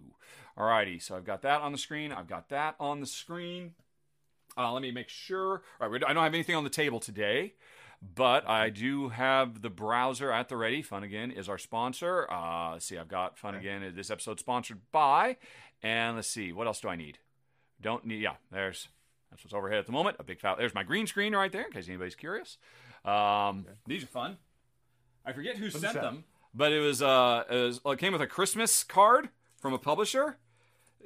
Alrighty, 0.56 1.02
so 1.02 1.16
I've 1.16 1.24
got 1.24 1.42
that 1.42 1.60
on 1.60 1.72
the 1.72 1.78
screen. 1.78 2.12
I've 2.12 2.28
got 2.28 2.48
that 2.48 2.76
on 2.80 3.00
the 3.00 3.06
screen. 3.06 3.74
Uh, 4.56 4.72
let 4.72 4.82
me 4.82 4.90
make 4.90 5.08
sure. 5.08 5.62
All 5.80 5.88
right, 5.88 6.02
I 6.06 6.12
don't 6.12 6.22
have 6.24 6.34
anything 6.34 6.54
on 6.54 6.64
the 6.64 6.70
table 6.70 6.98
today, 7.00 7.54
but 8.14 8.48
I 8.48 8.70
do 8.70 9.10
have 9.10 9.60
the 9.62 9.70
browser 9.70 10.32
at 10.32 10.48
the 10.48 10.56
ready. 10.56 10.82
Funagain 10.82 11.36
is 11.36 11.48
our 11.48 11.58
sponsor. 11.58 12.30
Uh, 12.30 12.72
let's 12.72 12.86
see, 12.86 12.96
I've 12.98 13.08
got 13.08 13.38
Funagain. 13.38 13.94
This 13.94 14.10
episode 14.10 14.38
sponsored 14.40 14.80
by, 14.92 15.36
and 15.82 16.16
let's 16.16 16.28
see, 16.28 16.52
what 16.52 16.66
else 16.66 16.80
do 16.80 16.88
I 16.88 16.96
need? 16.96 17.18
Don't 17.80 18.06
need. 18.06 18.22
Yeah, 18.22 18.36
there's 18.50 18.88
that's 19.30 19.44
what's 19.44 19.52
overhead 19.52 19.78
at 19.78 19.86
the 19.86 19.92
moment. 19.92 20.16
A 20.18 20.24
big 20.24 20.40
file. 20.40 20.56
There's 20.56 20.74
my 20.74 20.82
green 20.84 21.06
screen 21.06 21.34
right 21.34 21.52
there, 21.52 21.64
in 21.66 21.72
case 21.72 21.88
anybody's 21.88 22.14
curious. 22.14 22.56
Um, 23.04 23.66
These 23.86 24.04
are 24.04 24.08
fun. 24.08 24.38
I 25.24 25.32
forget 25.32 25.56
who 25.56 25.66
is 25.66 25.74
sent 25.78 25.94
them, 25.94 26.24
but 26.54 26.72
it 26.72 26.80
was 26.80 27.02
uh, 27.02 27.44
it, 27.50 27.54
was, 27.54 27.84
well, 27.84 27.92
it 27.92 27.98
came 27.98 28.12
with 28.12 28.22
a 28.22 28.26
Christmas 28.26 28.82
card 28.84 29.28
from 29.60 29.74
a 29.74 29.78
publisher. 29.78 30.38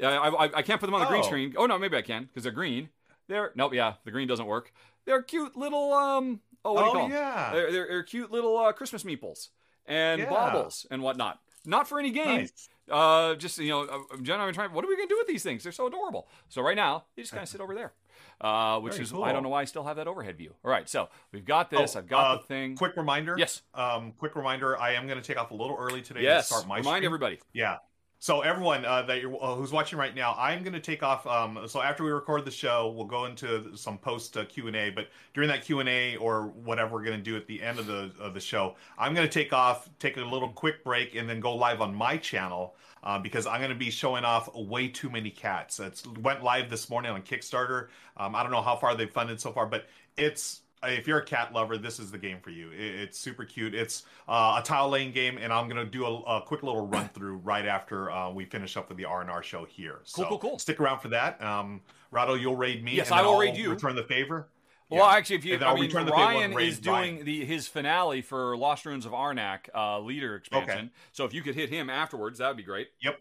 I, 0.03 0.07
I, 0.07 0.45
I 0.59 0.63
can't 0.63 0.79
put 0.81 0.87
them 0.87 0.95
on 0.95 1.01
the 1.01 1.07
green 1.09 1.23
Oh. 1.23 1.27
screen. 1.27 1.55
Oh 1.57 1.67
no, 1.67 1.79
maybe 1.79 1.97
I 1.97 2.03
can 2.03 2.25
because 2.25 2.45
they're 2.45 2.53
green. 2.53 2.91
They're 3.31 3.53
nope, 3.55 3.73
yeah, 3.73 3.95
the 4.05 4.11
green 4.11 4.27
doesn't 4.29 4.45
work. 4.47 4.73
They're 5.07 5.23
cute 5.23 5.57
little 5.57 5.93
um. 5.95 6.41
Oh, 6.65 6.73
what 6.75 6.81
do 6.81 6.87
you 6.87 6.91
Oh, 6.91 6.95
call 7.01 7.09
yeah. 7.11 7.53
They're, 7.53 7.73
they're, 7.73 7.87
they're 7.89 8.03
cute 8.03 8.31
little 8.31 8.59
uh, 8.59 8.73
Christmas 8.73 9.05
meeples 9.05 9.49
and 9.87 10.21
Yeah. 10.21 10.29
baubles 10.29 10.85
and 10.91 11.01
whatnot. 11.03 11.39
Not 11.65 11.89
for 11.89 11.99
any 11.99 12.11
game. 12.11 12.41
Nice. 12.41 12.69
Uh, 12.91 13.35
just 13.37 13.57
you 13.59 13.69
know, 13.69 13.83
uh, 13.85 14.17
Jen, 14.21 14.41
I'm 14.41 14.53
trying. 14.53 14.73
What 14.73 14.85
are 14.85 14.89
we 14.89 14.97
gonna 14.97 15.09
do 15.09 15.17
with 15.17 15.29
these 15.29 15.43
things? 15.45 15.63
They're 15.63 15.71
so 15.73 15.87
adorable. 15.87 16.29
So 16.49 16.61
right 16.61 16.77
now, 16.77 17.05
they 17.15 17.23
just 17.23 17.33
kind 17.33 17.43
of 17.45 17.49
sit 17.55 17.61
over 17.61 17.73
there, 17.75 17.93
uh, 18.41 18.81
which 18.81 18.95
Very 18.95 19.05
is 19.05 19.13
cool. 19.13 19.23
I 19.23 19.33
don't 19.33 19.45
know 19.45 19.49
why 19.49 19.61
I 19.63 19.65
still 19.65 19.85
have 19.85 19.97
that 19.97 20.09
overhead 20.09 20.37
view. 20.37 20.55
All 20.65 20.71
right, 20.71 20.89
so 20.89 21.09
we've 21.33 21.45
got 21.45 21.71
this. 21.71 21.95
Oh, 21.95 22.01
I've 22.01 22.09
got 22.09 22.27
uh, 22.31 22.37
the 22.39 22.43
thing. 22.43 22.75
Quick 22.77 22.97
reminder. 22.97 23.37
Yes. 23.39 23.63
Um, 23.75 24.13
quick 24.19 24.35
reminder. 24.35 24.77
I 24.77 24.95
am 24.95 25.07
going 25.07 25.21
to 25.21 25.25
take 25.25 25.39
off 25.41 25.53
a 25.53 25.55
little 25.55 25.77
early 25.79 26.03
today 26.03 26.23
yes. 26.23 26.49
to 26.49 26.55
start 26.55 26.67
my 26.67 26.79
Remind 26.79 26.97
stream. 26.97 27.05
everybody. 27.07 27.39
Yeah. 27.53 27.77
So 28.23 28.43
everyone 28.43 28.85
uh, 28.85 29.01
that 29.05 29.23
you're, 29.23 29.35
uh, 29.43 29.55
who's 29.55 29.73
watching 29.73 29.99
right 29.99 30.15
now, 30.15 30.37
I'm 30.39 30.63
going 30.63 30.75
to 30.75 30.81
take 30.81 31.03
off. 31.03 31.27
Um, 31.27 31.61
so 31.67 31.81
after 31.81 32.05
we 32.05 32.11
record 32.11 32.45
the 32.45 32.51
show, 32.51 32.93
we'll 32.95 33.07
go 33.07 33.25
into 33.25 33.75
some 33.79 33.97
post 33.97 34.37
uh, 34.37 34.45
Q 34.45 34.67
and 34.67 34.77
A. 34.77 34.91
But 34.91 35.09
during 35.33 35.49
that 35.49 35.65
Q 35.65 35.81
and 35.81 35.89
A 35.89 36.17
or 36.17 36.49
whatever 36.49 36.93
we're 36.93 37.05
going 37.05 37.17
to 37.17 37.23
do 37.23 37.35
at 37.35 37.47
the 37.47 37.63
end 37.63 37.79
of 37.79 37.87
the 37.87 38.13
of 38.21 38.35
the 38.35 38.41
show, 38.41 38.77
I'm 38.99 39.15
going 39.15 39.27
to 39.27 39.33
take 39.33 39.55
off, 39.55 39.89
take 39.99 40.19
a 40.19 40.21
little 40.21 40.51
quick 40.51 40.85
break, 40.85 41.15
and 41.15 41.27
then 41.27 41.41
go 41.41 41.55
live 41.55 41.81
on 41.81 41.95
my 41.95 42.19
channel 42.19 42.77
uh, 43.03 43.19
because 43.19 43.47
I'm 43.47 43.59
going 43.59 43.71
to 43.71 43.75
be 43.75 43.91
showing 43.91 44.25
off 44.25 44.55
way 44.55 44.89
too 44.89 45.09
many 45.09 45.31
cats. 45.31 45.81
It's 45.81 46.07
went 46.07 46.45
live 46.45 46.69
this 46.69 46.91
morning 46.91 47.13
on 47.13 47.23
Kickstarter. 47.23 47.89
Um, 48.19 48.35
I 48.35 48.43
don't 48.43 48.53
know 48.53 48.61
how 48.61 48.77
far 48.77 48.95
they've 48.95 49.11
funded 49.11 49.41
so 49.41 49.51
far, 49.51 49.65
but 49.65 49.87
it's 50.19 50.61
if 50.85 51.07
you're 51.07 51.19
a 51.19 51.25
cat 51.25 51.53
lover, 51.53 51.77
this 51.79 51.99
is 51.99 52.11
the 52.11 52.19
game 52.19 52.39
for 52.41 52.51
you. 52.51 52.71
It, 52.71 52.81
it's 53.01 53.19
super 53.19 53.45
cute. 53.45 53.75
It's 53.75 54.05
uh, 54.29 54.61
a 54.63 54.67
tile 54.67 54.89
laying 54.89 55.13
game, 55.13 55.39
and 55.39 55.53
I'm 55.53 55.69
gonna 55.69 55.85
do 55.85 56.05
a, 56.07 56.21
a 56.23 56.43
quick 56.43 56.63
little 56.63 56.87
run 56.87 57.09
through 57.15 57.37
right 57.39 57.67
after 57.67 58.11
uh, 58.11 58.31
we 58.31 58.45
finish 58.45 58.77
up 58.77 58.89
with 58.89 58.99
the 58.99 59.05
R 59.05 59.21
and 59.21 59.31
R 59.31 59.43
show 59.43 59.65
here. 59.65 60.01
Cool, 60.13 60.25
so 60.25 60.29
cool, 60.29 60.39
cool. 60.39 60.59
Stick 60.59 60.81
around 60.81 61.01
for 61.01 61.09
that. 61.09 61.43
Um, 61.43 61.81
Rahdo, 62.11 62.35
you'll 62.35 62.57
raid 62.57 62.83
me. 62.83 62.95
Yes, 62.97 63.11
and 63.11 63.19
I 63.21 63.23
will 63.23 63.33
I'll 63.35 63.39
raid 63.39 63.57
you. 63.57 63.71
Return 63.71 63.95
the 63.97 64.05
favor. 64.05 64.49
Well, 64.89 65.07
Yeah. 65.09 65.17
actually, 65.17 65.37
if 65.37 65.45
you, 65.45 65.57
I 65.59 65.75
mean, 65.75 65.85
return 65.85 66.05
the 66.05 66.11
favor 66.11 66.23
and 66.43 66.53
Ryan 66.55 66.69
is 66.69 66.81
doing 66.81 66.95
Ryan. 67.17 67.25
the 67.25 67.45
his 67.45 67.69
finale 67.69 68.23
for 68.23 68.57
Lost 68.57 68.85
Ruins 68.85 69.07
of 69.07 69.13
Arnak 69.13 69.69
uh, 69.73 70.01
leader 70.01 70.35
expansion. 70.35 70.77
Okay. 70.79 70.91
So 71.13 71.25
if 71.25 71.33
you 71.33 71.43
could 71.43 71.55
hit 71.55 71.69
him 71.71 71.89
afterwards, 71.89 72.39
that 72.41 72.49
would 72.49 72.57
be 72.57 72.65
great. 72.65 72.89
Yep, 73.01 73.21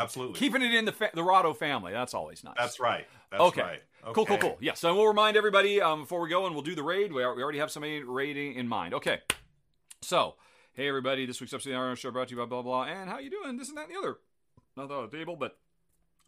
absolutely. 0.00 0.40
Keeping 0.40 0.62
it 0.62 0.74
in 0.74 0.84
the 0.86 0.90
fa- 0.92 1.10
the 1.14 1.22
Rahdo 1.22 1.54
family, 1.54 1.92
that's 1.92 2.14
always 2.14 2.42
nice. 2.42 2.54
That's 2.58 2.80
right. 2.80 3.06
That's 3.30 3.42
Okay. 3.44 3.62
right. 3.62 3.82
Cool, 4.12 4.26
cool, 4.26 4.38
cool. 4.38 4.58
Yeah, 4.60 4.74
so 4.74 4.94
we'll 4.94 5.06
remind 5.06 5.36
everybody 5.36 5.80
um, 5.80 6.02
before 6.02 6.20
we 6.20 6.28
go 6.28 6.44
and 6.44 6.54
we'll 6.54 6.64
do 6.64 6.74
the 6.74 6.82
raid. 6.82 7.12
We, 7.12 7.22
are, 7.22 7.34
we 7.34 7.42
already 7.42 7.58
have 7.58 7.70
somebody 7.70 8.02
raiding 8.02 8.54
in 8.54 8.68
mind. 8.68 8.92
Okay. 8.92 9.20
So, 10.02 10.34
hey 10.74 10.88
everybody, 10.88 11.24
this 11.24 11.40
week's 11.40 11.54
episode 11.54 11.70
of 11.70 11.74
the 11.74 11.80
Iron 11.80 11.96
Show 11.96 12.10
brought 12.10 12.28
to 12.28 12.34
you 12.34 12.40
by 12.40 12.46
blah 12.46 12.60
blah. 12.60 12.84
blah, 12.84 12.92
And 12.92 13.08
how 13.08 13.18
you 13.18 13.30
doing? 13.30 13.56
This 13.56 13.70
and 13.70 13.78
that 13.78 13.88
and 13.88 13.94
the 13.94 13.98
other. 13.98 14.16
Not 14.76 14.90
on 14.90 15.08
the 15.08 15.16
table, 15.16 15.36
but 15.36 15.56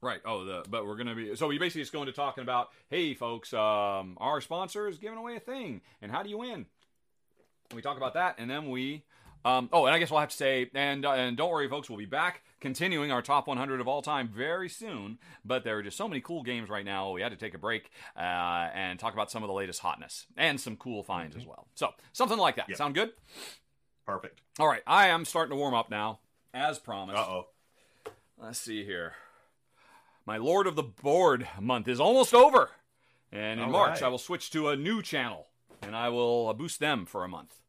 right. 0.01 0.21
Oh, 0.25 0.45
the 0.45 0.65
but 0.71 0.87
we're 0.87 0.97
gonna 0.97 1.15
be. 1.15 1.37
So 1.37 1.49
we 1.49 1.59
basically 1.59 1.83
just 1.83 1.93
going 1.93 2.07
to 2.07 2.13
talking 2.13 2.43
about, 2.43 2.71
hey 2.89 3.13
folks, 3.13 3.53
um, 3.53 4.17
our 4.19 4.41
sponsor 4.41 4.89
is 4.89 4.97
giving 4.99 5.19
away 5.19 5.37
a 5.37 5.41
thing, 5.41 5.83
and 6.01 6.11
how 6.11 6.23
do 6.23 6.31
you 6.31 6.39
win? 6.39 6.67
We 7.75 7.83
talk 7.83 7.99
about 7.99 8.15
that, 8.15 8.37
and 8.39 8.49
then 8.49 8.71
we. 8.71 9.05
Um, 9.45 9.69
oh, 9.73 9.85
and 9.87 9.95
I 9.95 9.99
guess 9.99 10.11
we'll 10.11 10.21
have 10.21 10.31
to 10.31 10.37
say, 10.37 10.71
and 10.75 11.05
uh, 11.05 11.13
and 11.13 11.37
don't 11.37 11.51
worry, 11.51 11.69
folks, 11.69 11.91
we'll 11.91 11.99
be 11.99 12.07
back 12.07 12.43
continuing 12.61 13.13
our 13.13 13.23
top 13.23 13.47
100 13.47 13.81
of 13.81 13.89
all 13.89 14.03
time 14.03 14.29
very 14.29 14.69
soon. 14.69 15.19
But 15.45 15.65
there 15.65 15.79
are 15.79 15.83
just 15.83 15.97
so 15.97 16.09
many 16.09 16.21
cool 16.21 16.43
games 16.43 16.69
right 16.69 16.85
now. 16.85 17.11
We 17.13 17.23
had 17.23 17.33
to 17.33 17.37
take 17.37 17.55
a 17.55 17.59
break 17.59 17.91
uh, 18.17 18.21
and 18.21 18.99
talk 18.99 19.13
about 19.13 19.31
some 19.31 19.43
of 19.43 19.49
the 19.49 19.55
latest 19.55 19.81
hotness 19.81 20.27
and 20.37 20.61
some 20.61 20.77
cool 20.77 21.03
finds 21.03 21.37
as 21.37 21.47
well. 21.47 21.69
So 21.75 21.91
something 22.13 22.39
like 22.39 22.57
that. 22.57 22.69
Yeah. 22.69 22.77
Sound 22.77 22.95
good? 22.95 23.11
Perfect. 24.07 24.41
All 24.59 24.69
right, 24.69 24.83
I 24.87 25.09
am 25.09 25.25
starting 25.25 25.51
to 25.51 25.57
warm 25.57 25.75
up 25.75 25.91
now, 25.91 26.21
as 26.55 26.79
promised. 26.79 27.19
Uh 27.19 27.23
oh. 27.23 27.47
Let's 28.39 28.61
see 28.61 28.85
here. 28.85 29.15
My 30.25 30.37
Lord 30.37 30.67
of 30.67 30.77
the 30.77 30.83
Board 30.83 31.49
month 31.61 31.89
is 31.89 32.01
almost 32.01 32.35
over. 32.35 32.71
And 33.33 33.61
in 33.61 33.67
All 33.67 33.73
March, 33.73 33.95
right. 33.95 34.03
I 34.05 34.09
will 34.09 34.19
switch 34.19 34.51
to 34.51 34.69
a 34.69 34.77
new 34.77 35.03
channel 35.03 35.47
and 35.83 35.97
I 35.97 36.09
will 36.09 36.53
boost 36.55 36.81
them 36.81 37.07
for 37.07 37.25
a 37.25 37.29
month. 37.29 37.61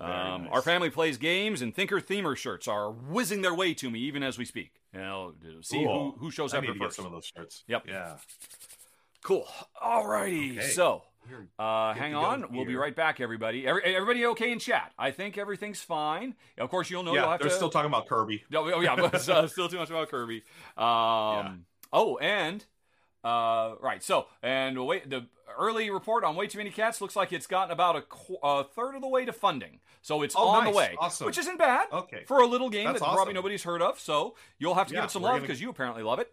Um, 0.00 0.44
nice. 0.44 0.52
Our 0.52 0.62
family 0.62 0.90
plays 0.90 1.18
games, 1.18 1.62
and 1.62 1.74
Thinker 1.74 2.00
Themer 2.00 2.36
shirts 2.36 2.66
are 2.66 2.90
whizzing 2.90 3.42
their 3.42 3.54
way 3.54 3.74
to 3.74 3.90
me 3.90 4.00
even 4.00 4.22
as 4.22 4.38
we 4.38 4.44
speak. 4.44 4.72
You 4.92 5.00
know, 5.00 5.32
to 5.42 5.62
see 5.62 5.84
Cool. 5.84 6.12
who, 6.12 6.18
who 6.18 6.30
shows 6.30 6.54
I 6.54 6.58
up 6.58 6.62
need 6.64 6.72
to 6.72 6.78
get 6.78 6.84
first. 6.86 6.96
some 6.96 7.06
of 7.06 7.12
those 7.12 7.30
shirts. 7.34 7.64
Yep. 7.68 7.84
Yeah. 7.88 8.16
Cool. 9.22 9.46
Alrighty. 9.82 10.58
Okay. 10.58 10.68
So, 10.68 11.02
uh, 11.58 11.94
hang 11.94 12.14
on. 12.14 12.46
We'll 12.52 12.66
be 12.66 12.76
right 12.76 12.94
back, 12.94 13.20
everybody. 13.20 13.66
Every, 13.66 13.82
everybody 13.82 14.26
okay 14.26 14.52
in 14.52 14.58
chat? 14.58 14.92
I 14.98 15.12
think 15.12 15.38
everything's 15.38 15.80
fine. 15.80 16.34
Of 16.58 16.70
course, 16.70 16.90
you'll 16.90 17.02
know. 17.02 17.14
you'll 17.14 17.22
yeah, 17.22 17.30
have 17.30 17.40
they're 17.40 17.48
to... 17.48 17.54
still 17.54 17.70
talking 17.70 17.88
about 17.88 18.06
Kirby. 18.06 18.44
Oh, 18.54 18.80
yeah, 18.80 18.96
but 19.10 19.28
uh, 19.28 19.46
still 19.46 19.68
too 19.68 19.78
much 19.78 19.90
about 19.90 20.10
Kirby. 20.10 20.42
Um, 20.76 21.64
Oh, 21.96 22.16
and 22.16 22.64
uh, 23.24 23.74
right. 23.80 24.02
So, 24.02 24.26
and 24.42 24.86
wait, 24.86 25.08
the 25.10 25.26
early 25.58 25.90
report 25.90 26.24
on 26.24 26.36
way 26.36 26.46
too 26.46 26.58
many 26.58 26.70
cats 26.70 27.00
looks 27.00 27.14
like 27.16 27.32
it's 27.32 27.46
gotten 27.46 27.70
about 27.70 27.96
a, 27.96 28.02
qu- 28.02 28.38
a 28.42 28.64
third 28.64 28.94
of 28.96 29.02
the 29.02 29.08
way 29.08 29.24
to 29.24 29.32
funding. 29.32 29.80
So 30.02 30.22
it's 30.22 30.34
Oh, 30.36 30.48
on 30.48 30.64
the 30.64 30.70
way, 30.70 30.96
Awesome. 30.98 31.26
which 31.26 31.38
isn't 31.38 31.58
bad 31.58 31.86
Okay. 31.92 32.24
for 32.26 32.40
a 32.40 32.46
little 32.46 32.68
game 32.70 32.86
That's 32.86 33.00
that 33.00 33.12
probably 33.12 33.34
nobody's 33.34 33.62
heard 33.62 33.80
of. 33.82 33.98
So 34.00 34.34
you'll 34.58 34.74
have 34.74 34.88
to 34.88 34.94
give 34.94 35.04
it 35.04 35.10
some 35.10 35.22
love 35.22 35.32
gonna- 35.34 35.42
because 35.42 35.60
you 35.60 35.70
apparently 35.70 36.02
love 36.02 36.18
it. 36.18 36.32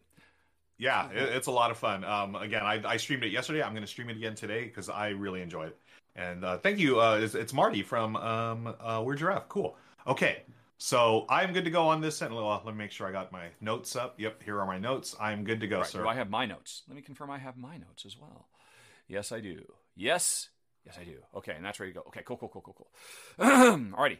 Yeah, 0.77 1.09
it, 1.11 1.35
it's 1.35 1.45
a 1.47 1.51
lot 1.51 1.69
of 1.69 1.77
fun. 1.77 2.03
Um, 2.03 2.35
again, 2.35 2.63
I, 2.63 2.81
I 2.83 2.97
streamed 2.97 3.23
it 3.23 3.31
yesterday. 3.31 3.61
I'm 3.61 3.73
going 3.73 3.83
to 3.83 3.87
stream 3.87 4.09
it 4.09 4.17
again 4.17 4.33
today 4.33 4.63
because 4.63 4.89
I 4.89 5.09
really 5.09 5.41
enjoyed 5.43 5.67
it. 5.67 5.77
And 6.15 6.43
uh, 6.43 6.57
thank 6.57 6.79
you. 6.79 6.99
Uh, 6.99 7.19
it's, 7.21 7.35
it's 7.35 7.53
Marty 7.53 7.83
from 7.83 8.15
um, 8.15 8.73
uh, 8.83 9.01
Weird 9.05 9.19
Giraffe. 9.19 9.47
Cool. 9.47 9.77
Okay, 10.07 10.41
So 10.83 11.27
I'm 11.29 11.53
good 11.53 11.65
to 11.65 11.69
go 11.69 11.89
on 11.89 12.01
this. 12.01 12.23
And 12.23 12.33
well, 12.33 12.59
let 12.65 12.73
me 12.73 12.79
make 12.79 12.89
sure 12.89 13.07
I 13.07 13.11
got 13.11 13.31
my 13.31 13.49
notes 13.61 13.95
up. 13.95 14.19
Yep, 14.19 14.41
here 14.41 14.59
are 14.59 14.65
my 14.65 14.79
notes. 14.79 15.15
I'm 15.21 15.43
good 15.43 15.59
to 15.59 15.67
go, 15.67 15.81
Right, 15.81 15.87
sir. 15.87 16.01
Do 16.01 16.07
I 16.07 16.15
have 16.15 16.31
my 16.31 16.47
notes? 16.47 16.81
Let 16.87 16.95
me 16.95 17.03
confirm 17.03 17.29
I 17.29 17.37
have 17.37 17.55
my 17.55 17.77
notes 17.77 18.03
as 18.03 18.17
well. 18.17 18.47
Yes, 19.07 19.31
I 19.31 19.41
do. 19.41 19.61
Yes, 19.95 20.49
yes, 20.83 20.97
I 20.99 21.03
do. 21.03 21.17
Okay, 21.35 21.53
and 21.55 21.63
that's 21.63 21.77
where 21.77 21.87
you 21.87 21.93
go. 21.93 22.01
Okay, 22.07 22.23
cool, 22.25 22.35
cool, 22.35 22.49
cool, 22.49 22.63
cool, 22.63 22.73
cool. 22.75 22.89
Alrighty. 23.95 24.17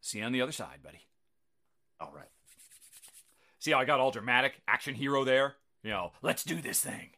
See 0.00 0.18
you 0.18 0.24
on 0.24 0.32
the 0.32 0.42
other 0.42 0.50
side, 0.50 0.82
buddy. 0.82 1.06
All 2.00 2.12
right. 2.12 2.26
See 3.60 3.70
how 3.70 3.78
I 3.78 3.84
got 3.84 4.00
all 4.00 4.10
dramatic, 4.10 4.60
action 4.66 4.96
hero 4.96 5.22
there? 5.22 5.54
You 5.84 5.90
know, 5.90 6.10
let's 6.22 6.42
do 6.42 6.60
this 6.60 6.80
thing. 6.80 7.10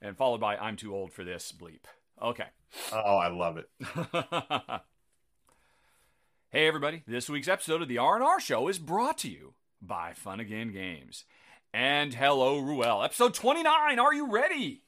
And 0.00 0.16
followed 0.16 0.40
by, 0.40 0.56
I'm 0.56 0.76
too 0.76 0.94
old 0.94 1.12
for 1.12 1.24
this 1.24 1.52
bleep. 1.52 1.84
Okay. 2.22 2.46
Oh, 2.90 3.18
I 3.18 3.28
love 3.28 3.58
it. 3.58 3.68
hey, 6.54 6.68
everybody. 6.68 7.02
This 7.04 7.28
week's 7.28 7.48
episode 7.48 7.82
of 7.82 7.88
the 7.88 7.98
R&R 7.98 8.38
Show 8.38 8.68
is 8.68 8.78
brought 8.78 9.18
to 9.18 9.28
you 9.28 9.54
by 9.82 10.12
Funagain 10.12 10.72
Games. 10.72 11.24
And 11.72 12.14
hello, 12.14 12.60
Ruel. 12.60 13.02
Episode 13.02 13.34
29. 13.34 13.98
Are 13.98 14.14
you 14.14 14.30
ready? 14.30 14.82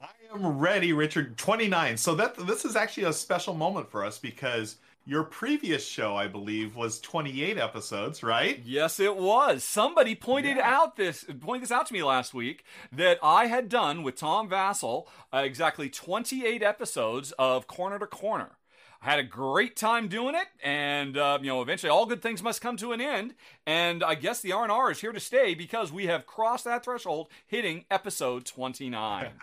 I 0.00 0.06
am 0.34 0.58
ready, 0.58 0.94
Richard. 0.94 1.36
29. 1.36 1.98
So 1.98 2.14
that 2.14 2.34
this 2.46 2.64
is 2.64 2.76
actually 2.76 3.04
a 3.04 3.12
special 3.12 3.52
moment 3.52 3.90
for 3.90 4.06
us 4.06 4.18
because 4.18 4.76
your 5.04 5.24
previous 5.24 5.86
show, 5.86 6.16
I 6.16 6.28
believe, 6.28 6.74
was 6.76 6.98
28 7.00 7.58
episodes, 7.58 8.22
right? 8.22 8.58
Yes, 8.64 8.98
it 8.98 9.18
was. 9.18 9.62
Somebody 9.64 10.14
pointed 10.14 10.56
Yeah. 10.56 10.78
out 10.80 10.96
this 10.96 11.26
pointed 11.40 11.64
this 11.64 11.70
out 11.72 11.86
to 11.88 11.92
me 11.92 12.02
last 12.02 12.32
week 12.32 12.64
that 12.90 13.18
I 13.22 13.46
had 13.48 13.68
done 13.68 14.02
with 14.02 14.16
Tom 14.16 14.48
Vasel 14.48 15.06
uh, 15.32 15.38
exactly 15.44 15.90
28 15.90 16.62
episodes 16.62 17.32
of 17.32 17.66
Corner 17.66 17.98
to 17.98 18.06
Corner. 18.06 18.56
I 19.02 19.10
had 19.10 19.18
a 19.18 19.24
great 19.24 19.76
time 19.76 20.08
doing 20.08 20.34
it, 20.34 20.46
and 20.62 21.16
uh, 21.16 21.38
you 21.40 21.48
know, 21.48 21.62
eventually, 21.62 21.90
all 21.90 22.06
good 22.06 22.22
things 22.22 22.42
must 22.42 22.60
come 22.60 22.76
to 22.78 22.92
an 22.92 23.00
end. 23.00 23.34
And 23.66 24.02
I 24.02 24.14
guess 24.14 24.40
the 24.40 24.52
R 24.52 24.62
and 24.62 24.72
R 24.72 24.90
is 24.90 25.00
here 25.00 25.12
to 25.12 25.20
stay 25.20 25.54
because 25.54 25.92
we 25.92 26.06
have 26.06 26.26
crossed 26.26 26.64
that 26.64 26.84
threshold, 26.84 27.28
hitting 27.46 27.84
episode 27.90 28.44
29. 28.46 29.30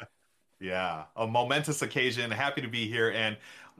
Yeah, 0.60 1.04
a 1.18 1.28
momentous 1.28 1.82
occasion. 1.82 2.32
Happy 2.32 2.62
to 2.62 2.70
be 2.70 2.88
here, 2.88 3.12
and 3.12 3.36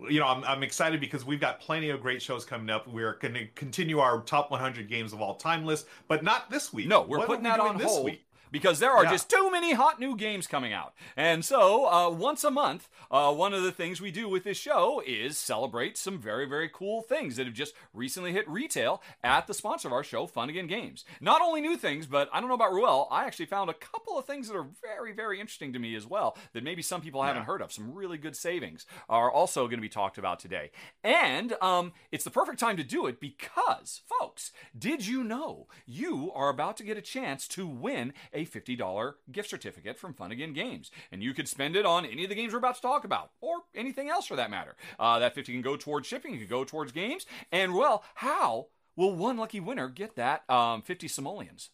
you 0.10 0.20
know, 0.20 0.28
I'm, 0.28 0.44
I'm 0.44 0.64
excited 0.64 1.00
because 1.00 1.24
we've 1.24 1.40
got 1.40 1.62
plenty 1.62 1.90
of 1.90 2.02
great 2.02 2.22
shows 2.22 2.44
coming 2.44 2.70
up. 2.70 2.88
We're 2.88 3.14
going 3.20 3.36
to 3.36 3.48
continue 3.56 4.00
our 4.00 4.22
top 4.22 4.52
100 4.52 4.90
games 4.90 5.14
of 5.14 5.22
all 5.22 5.36
time 5.36 5.66
list, 5.66 5.88
but 6.10 6.24
not 6.24 6.50
this 6.50 6.74
week. 6.74 6.88
No, 6.88 7.04
we're 7.04 7.20
What 7.20 7.28
putting 7.28 7.44
we 7.44 7.50
that 7.52 7.62
on 7.62 7.78
this 7.78 7.88
hold 7.88 8.06
week? 8.06 8.26
Because 8.54 8.78
there 8.78 8.92
are 8.92 9.04
Yeah. 9.04 9.12
just 9.12 9.32
too 9.32 9.50
many 9.50 9.74
hot 9.74 10.00
new 10.00 10.16
games 10.16 10.46
coming 10.46 10.74
out. 10.74 10.94
And 11.18 11.44
so, 11.44 11.92
uh, 11.92 12.10
once 12.12 12.44
a 12.44 12.52
month, 12.52 12.88
uh, 13.10 13.34
one 13.34 13.52
of 13.52 13.64
the 13.64 13.72
things 13.72 14.00
we 14.00 14.12
do 14.12 14.30
with 14.30 14.44
this 14.44 14.58
show 14.58 15.02
is 15.08 15.40
celebrate 15.40 15.98
some 15.98 16.20
very, 16.20 16.46
very 16.46 16.70
cool 16.70 17.02
things 17.02 17.36
that 17.38 17.48
have 17.48 17.56
just 17.56 17.74
recently 17.94 18.32
hit 18.32 18.48
retail 18.48 19.02
at 19.24 19.48
the 19.48 19.56
sponsor 19.56 19.88
of 19.88 19.92
our 19.92 20.04
show, 20.04 20.28
Funagain 20.28 20.68
Games. 20.70 21.04
Not 21.20 21.42
only 21.42 21.62
new 21.62 21.76
things, 21.76 22.06
but 22.06 22.30
I 22.32 22.40
don't 22.40 22.48
know 22.48 22.54
about 22.56 22.74
Ruel, 22.74 23.08
I 23.10 23.26
actually 23.26 23.48
found 23.48 23.72
a 23.72 23.74
couple 23.74 24.20
of 24.20 24.26
things 24.26 24.48
that 24.50 24.56
are 24.56 24.68
very, 24.84 25.14
very 25.14 25.40
interesting 25.40 25.74
to 25.74 25.80
me 25.80 25.96
as 25.96 26.06
well 26.06 26.38
that 26.54 26.64
maybe 26.64 26.84
some 26.84 27.02
people 27.02 27.24
haven't 27.24 27.46
heard 27.46 27.62
of. 27.64 27.74
Some 27.74 27.92
really 27.96 28.20
good 28.20 28.36
savings 28.36 28.86
are 29.10 29.32
also 29.32 29.64
going 29.66 29.80
to 29.80 29.82
be 29.82 29.90
talked 29.90 30.20
about 30.20 30.40
today. 30.40 30.70
And 31.04 31.54
um, 31.60 31.92
it's 32.12 32.24
the 32.24 32.30
perfect 32.30 32.60
time 32.60 32.78
to 32.78 32.84
do 32.84 33.08
it 33.08 33.20
because, 33.20 34.02
folks, 34.08 34.52
did 34.78 35.08
you 35.08 35.24
know 35.24 35.68
you 35.88 36.32
are 36.34 36.50
about 36.50 36.78
to 36.78 36.84
get 36.84 36.98
a 36.98 37.02
chance 37.02 37.48
to 37.48 37.66
win 37.66 38.14
a 38.32 38.43
$50 38.46 39.14
gift 39.32 39.50
certificate 39.50 39.98
from 39.98 40.14
Funagain 40.14 40.54
Games? 40.54 40.92
And 41.12 41.24
you 41.24 41.34
could 41.34 41.48
spend 41.48 41.76
it 41.76 41.86
on 41.86 42.06
any 42.06 42.24
of 42.24 42.30
the 42.30 42.36
games 42.36 42.54
we're 42.54 42.60
about 42.60 42.76
to 42.76 42.82
talk 42.82 43.04
about, 43.04 43.32
or 43.42 43.60
anything 43.76 44.10
else 44.10 44.28
for 44.28 44.36
that 44.36 44.52
matter. 44.52 44.76
Uh, 45.00 45.20
that 45.20 45.36
50 45.36 45.52
can 45.52 45.62
go 45.62 45.76
towards 45.76 46.08
shipping, 46.08 46.34
it 46.34 46.40
could 46.40 46.50
go 46.50 46.64
towards 46.64 46.92
games. 46.92 47.26
And, 47.52 47.74
well, 47.74 48.04
how 48.16 48.68
will 48.96 49.16
one 49.16 49.38
lucky 49.38 49.60
winner 49.60 49.90
get 49.90 50.16
that 50.16 50.50
um, 50.50 50.82
50 50.82 51.08
simoleons? 51.08 51.70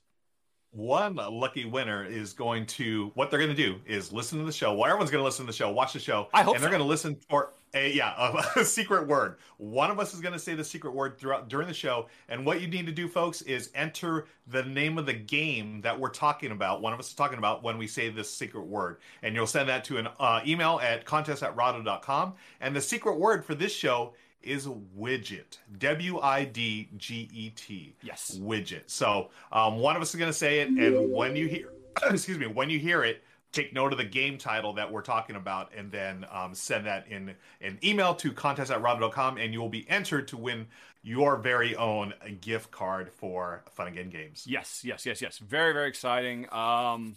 One 0.72 1.16
lucky 1.16 1.66
winner 1.66 2.06
is 2.06 2.34
going 2.34 2.68
to 2.68 3.12
what 3.16 3.32
they're 3.32 3.40
going 3.40 3.56
to 3.56 3.56
do 3.56 3.80
is 3.88 4.14
listen 4.14 4.38
to 4.38 4.46
the 4.46 4.52
show. 4.52 4.74
Well, 4.74 4.86
everyone's 4.86 5.10
going 5.10 5.22
to 5.22 5.26
listen 5.26 5.46
to 5.46 5.52
the 5.52 5.56
show, 5.56 5.72
watch 5.72 5.94
the 5.94 6.00
show. 6.00 6.28
I 6.32 6.44
hope 6.44 6.56
and 6.56 6.64
they're 6.64 6.70
so. 6.70 6.78
going 6.78 6.86
to 6.86 6.88
listen 6.88 7.18
for 7.28 7.54
a 7.74 7.92
yeah 7.94 8.42
a, 8.56 8.66
secret 8.66 9.08
word. 9.08 9.36
One 9.58 9.92
of 9.92 10.00
us 10.00 10.14
is 10.14 10.22
going 10.22 10.34
to 10.34 10.40
say 10.40 10.56
the 10.56 10.64
secret 10.64 10.94
word 10.94 11.18
throughout 11.18 11.50
during 11.50 11.68
the 11.68 11.74
show. 11.74 12.08
And 12.28 12.46
what 12.46 12.62
you 12.62 12.68
need 12.68 12.86
to 12.86 12.92
do, 12.92 13.08
folks, 13.08 13.42
is 13.44 13.70
enter 13.76 14.28
the 14.48 14.64
name 14.64 14.98
of 14.98 15.06
the 15.06 15.14
game 15.14 15.82
that 15.82 16.00
we're 16.00 16.10
talking 16.10 16.52
about. 16.52 16.82
One 16.82 16.94
of 16.94 17.00
us 17.00 17.10
is 17.10 17.16
talking 17.16 17.38
about 17.38 17.64
when 17.64 17.78
we 17.78 17.88
say 17.88 18.10
this 18.10 18.34
secret 18.34 18.66
word, 18.66 18.98
and 19.24 19.36
you'll 19.36 19.48
send 19.48 19.70
that 19.70 19.84
to 19.86 19.98
an 19.98 20.08
uh, 20.20 20.42
email 20.46 20.80
at 20.82 21.06
contest 21.06 21.44
at 21.44 21.56
rahdo.com. 21.56 22.34
And 22.62 22.76
the 22.76 22.82
secret 22.82 23.20
word 23.20 23.46
for 23.46 23.56
this 23.56 23.74
show 23.74 24.14
is 24.42 24.68
widget. 24.98 25.58
W 25.78 26.20
I 26.20 26.46
D 26.46 26.90
G 26.98 27.30
E 27.34 27.50
T. 27.52 27.96
Yes. 28.02 28.38
Widget. 28.42 28.84
So 28.88 29.30
um, 29.52 29.78
one 29.78 29.96
of 29.96 30.02
us 30.02 30.14
is 30.14 30.20
going 30.20 30.32
to 30.32 30.38
say 30.38 30.62
it, 30.62 30.70
and 30.70 31.12
when 31.12 31.36
you 31.36 31.48
hear, 31.48 31.74
excuse 32.10 32.38
me, 32.38 32.48
when 32.48 32.70
you 32.70 32.80
hear 32.80 33.04
it, 33.04 33.24
take 33.52 33.74
note 33.74 33.92
of 33.92 33.98
the 33.98 34.06
game 34.06 34.38
title 34.38 34.74
that 34.74 34.92
we're 34.92 35.02
talking 35.02 35.36
about, 35.36 35.72
and 35.76 35.92
then 35.92 36.26
um, 36.32 36.54
send 36.54 36.86
that 36.86 37.08
in 37.08 37.36
an 37.62 37.80
email 37.84 38.14
to 38.16 38.32
contest 38.32 38.72
at 38.72 38.82
rahdo.com, 38.82 39.38
and 39.38 39.54
you 39.54 39.60
will 39.60 39.70
be 39.70 39.90
entered 39.90 40.28
to 40.30 40.38
win 40.38 40.68
your 41.02 41.38
very 41.38 41.76
own 41.76 42.14
gift 42.42 42.72
card 42.72 43.12
for 43.12 43.64
Funagain 43.78 44.12
Games. 44.12 44.46
Yes, 44.46 44.82
yes, 44.84 45.06
yes, 45.06 45.22
yes. 45.22 45.38
Very, 45.38 45.74
very 45.74 45.88
exciting. 45.88 46.52
Um, 46.54 47.16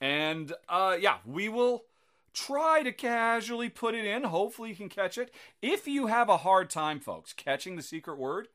and 0.00 0.52
uh, 0.68 0.96
yeah, 1.00 1.16
we 1.24 1.48
will 1.48 1.84
try 2.34 2.82
to 2.82 2.92
casually 2.92 3.68
put 3.68 3.94
it 3.94 4.04
in. 4.04 4.24
Hopefully, 4.24 4.70
you 4.70 4.76
can 4.76 4.88
catch 4.88 5.18
it. 5.18 5.32
If 5.60 5.88
you 5.88 6.06
have 6.06 6.28
a 6.28 6.38
hard 6.38 6.70
time, 6.70 7.00
folks, 7.00 7.32
catching 7.32 7.76
the 7.76 7.82
secret 7.82 8.18
word, 8.18 8.48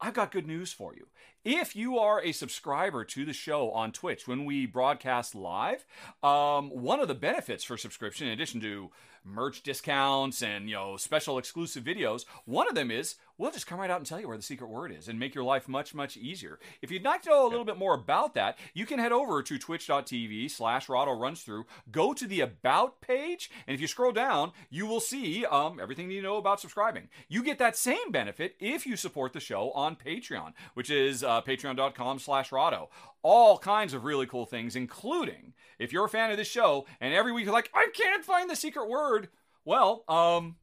I've 0.00 0.14
got 0.14 0.30
good 0.30 0.46
news 0.46 0.72
for 0.72 0.94
you. 0.94 1.06
If 1.44 1.76
you 1.76 1.98
are 1.98 2.20
a 2.20 2.32
subscriber 2.32 3.04
to 3.04 3.24
the 3.24 3.32
show 3.32 3.70
on 3.70 3.92
Twitch 3.92 4.26
when 4.26 4.44
we 4.44 4.66
broadcast 4.66 5.36
live, 5.36 5.86
um, 6.22 6.68
one 6.70 6.98
of 6.98 7.06
the 7.06 7.14
benefits 7.14 7.62
for 7.62 7.76
subscription, 7.76 8.26
in 8.26 8.32
addition 8.32 8.60
to 8.62 8.90
merch 9.24 9.62
discounts 9.62 10.42
and 10.42 10.68
you 10.68 10.74
know 10.74 10.96
special 10.96 11.38
exclusive 11.38 11.84
videos, 11.84 12.24
one 12.44 12.68
of 12.68 12.74
them 12.74 12.90
is 12.90 13.14
we'll 13.38 13.52
just 13.52 13.66
come 13.66 13.80
right 13.80 13.90
out 13.90 13.98
and 13.98 14.06
tell 14.06 14.20
you 14.20 14.28
where 14.28 14.36
the 14.36 14.42
secret 14.42 14.68
word 14.68 14.92
is 14.92 15.08
and 15.08 15.18
make 15.18 15.34
your 15.34 15.44
life 15.44 15.68
much 15.68 15.94
much 15.94 16.16
easier. 16.16 16.58
If 16.82 16.90
you'd 16.90 17.04
like 17.04 17.22
to 17.22 17.30
know 17.30 17.46
a 17.46 17.48
little 17.48 17.64
bit 17.64 17.78
more 17.78 17.94
about 17.94 18.34
that, 18.34 18.58
you 18.74 18.84
can 18.84 18.98
head 18.98 19.12
over 19.12 19.42
to 19.42 19.58
twitch.tv 19.58 20.50
slash 20.50 20.88
Rahdo 20.88 21.12
runs 21.12 21.42
through, 21.42 21.66
go 21.90 22.12
to 22.12 22.26
the 22.26 22.40
about 22.40 23.00
page, 23.00 23.50
and 23.66 23.74
if 23.74 23.80
you 23.80 23.86
scroll 23.86 24.12
down, 24.12 24.52
you 24.68 24.86
will 24.86 25.00
see 25.00 25.46
um, 25.46 25.78
everything 25.80 26.10
you 26.10 26.22
know 26.22 26.36
about 26.36 26.60
subscribing. 26.60 27.08
You 27.28 27.42
get 27.42 27.58
that 27.58 27.76
same 27.76 28.10
benefit 28.10 28.56
if 28.60 28.86
you 28.86 28.96
support 28.96 29.32
the 29.32 29.40
show 29.40 29.70
on 29.72 29.96
Patreon, 29.96 30.52
which 30.74 30.90
is 30.90 31.22
uh, 31.22 31.42
patreon.com 31.42 32.18
slash 32.18 32.52
Rahdo. 32.52 32.90
All 33.22 33.58
kinds 33.58 33.94
of 33.94 34.04
really 34.04 34.26
cool 34.26 34.46
things, 34.46 34.76
including 34.76 35.54
if 35.78 35.92
you're 35.92 36.04
a 36.04 36.08
fan 36.08 36.30
of 36.30 36.36
this 36.36 36.48
show 36.48 36.86
and 37.00 37.14
every 37.14 37.32
week 37.32 37.44
you're 37.44 37.54
like, 37.54 37.70
I 37.74 37.88
can't 37.94 38.24
find 38.24 38.48
the 38.48 38.56
secret 38.56 38.88
word. 38.88 39.28
Well, 39.64 40.04
um, 40.08 40.56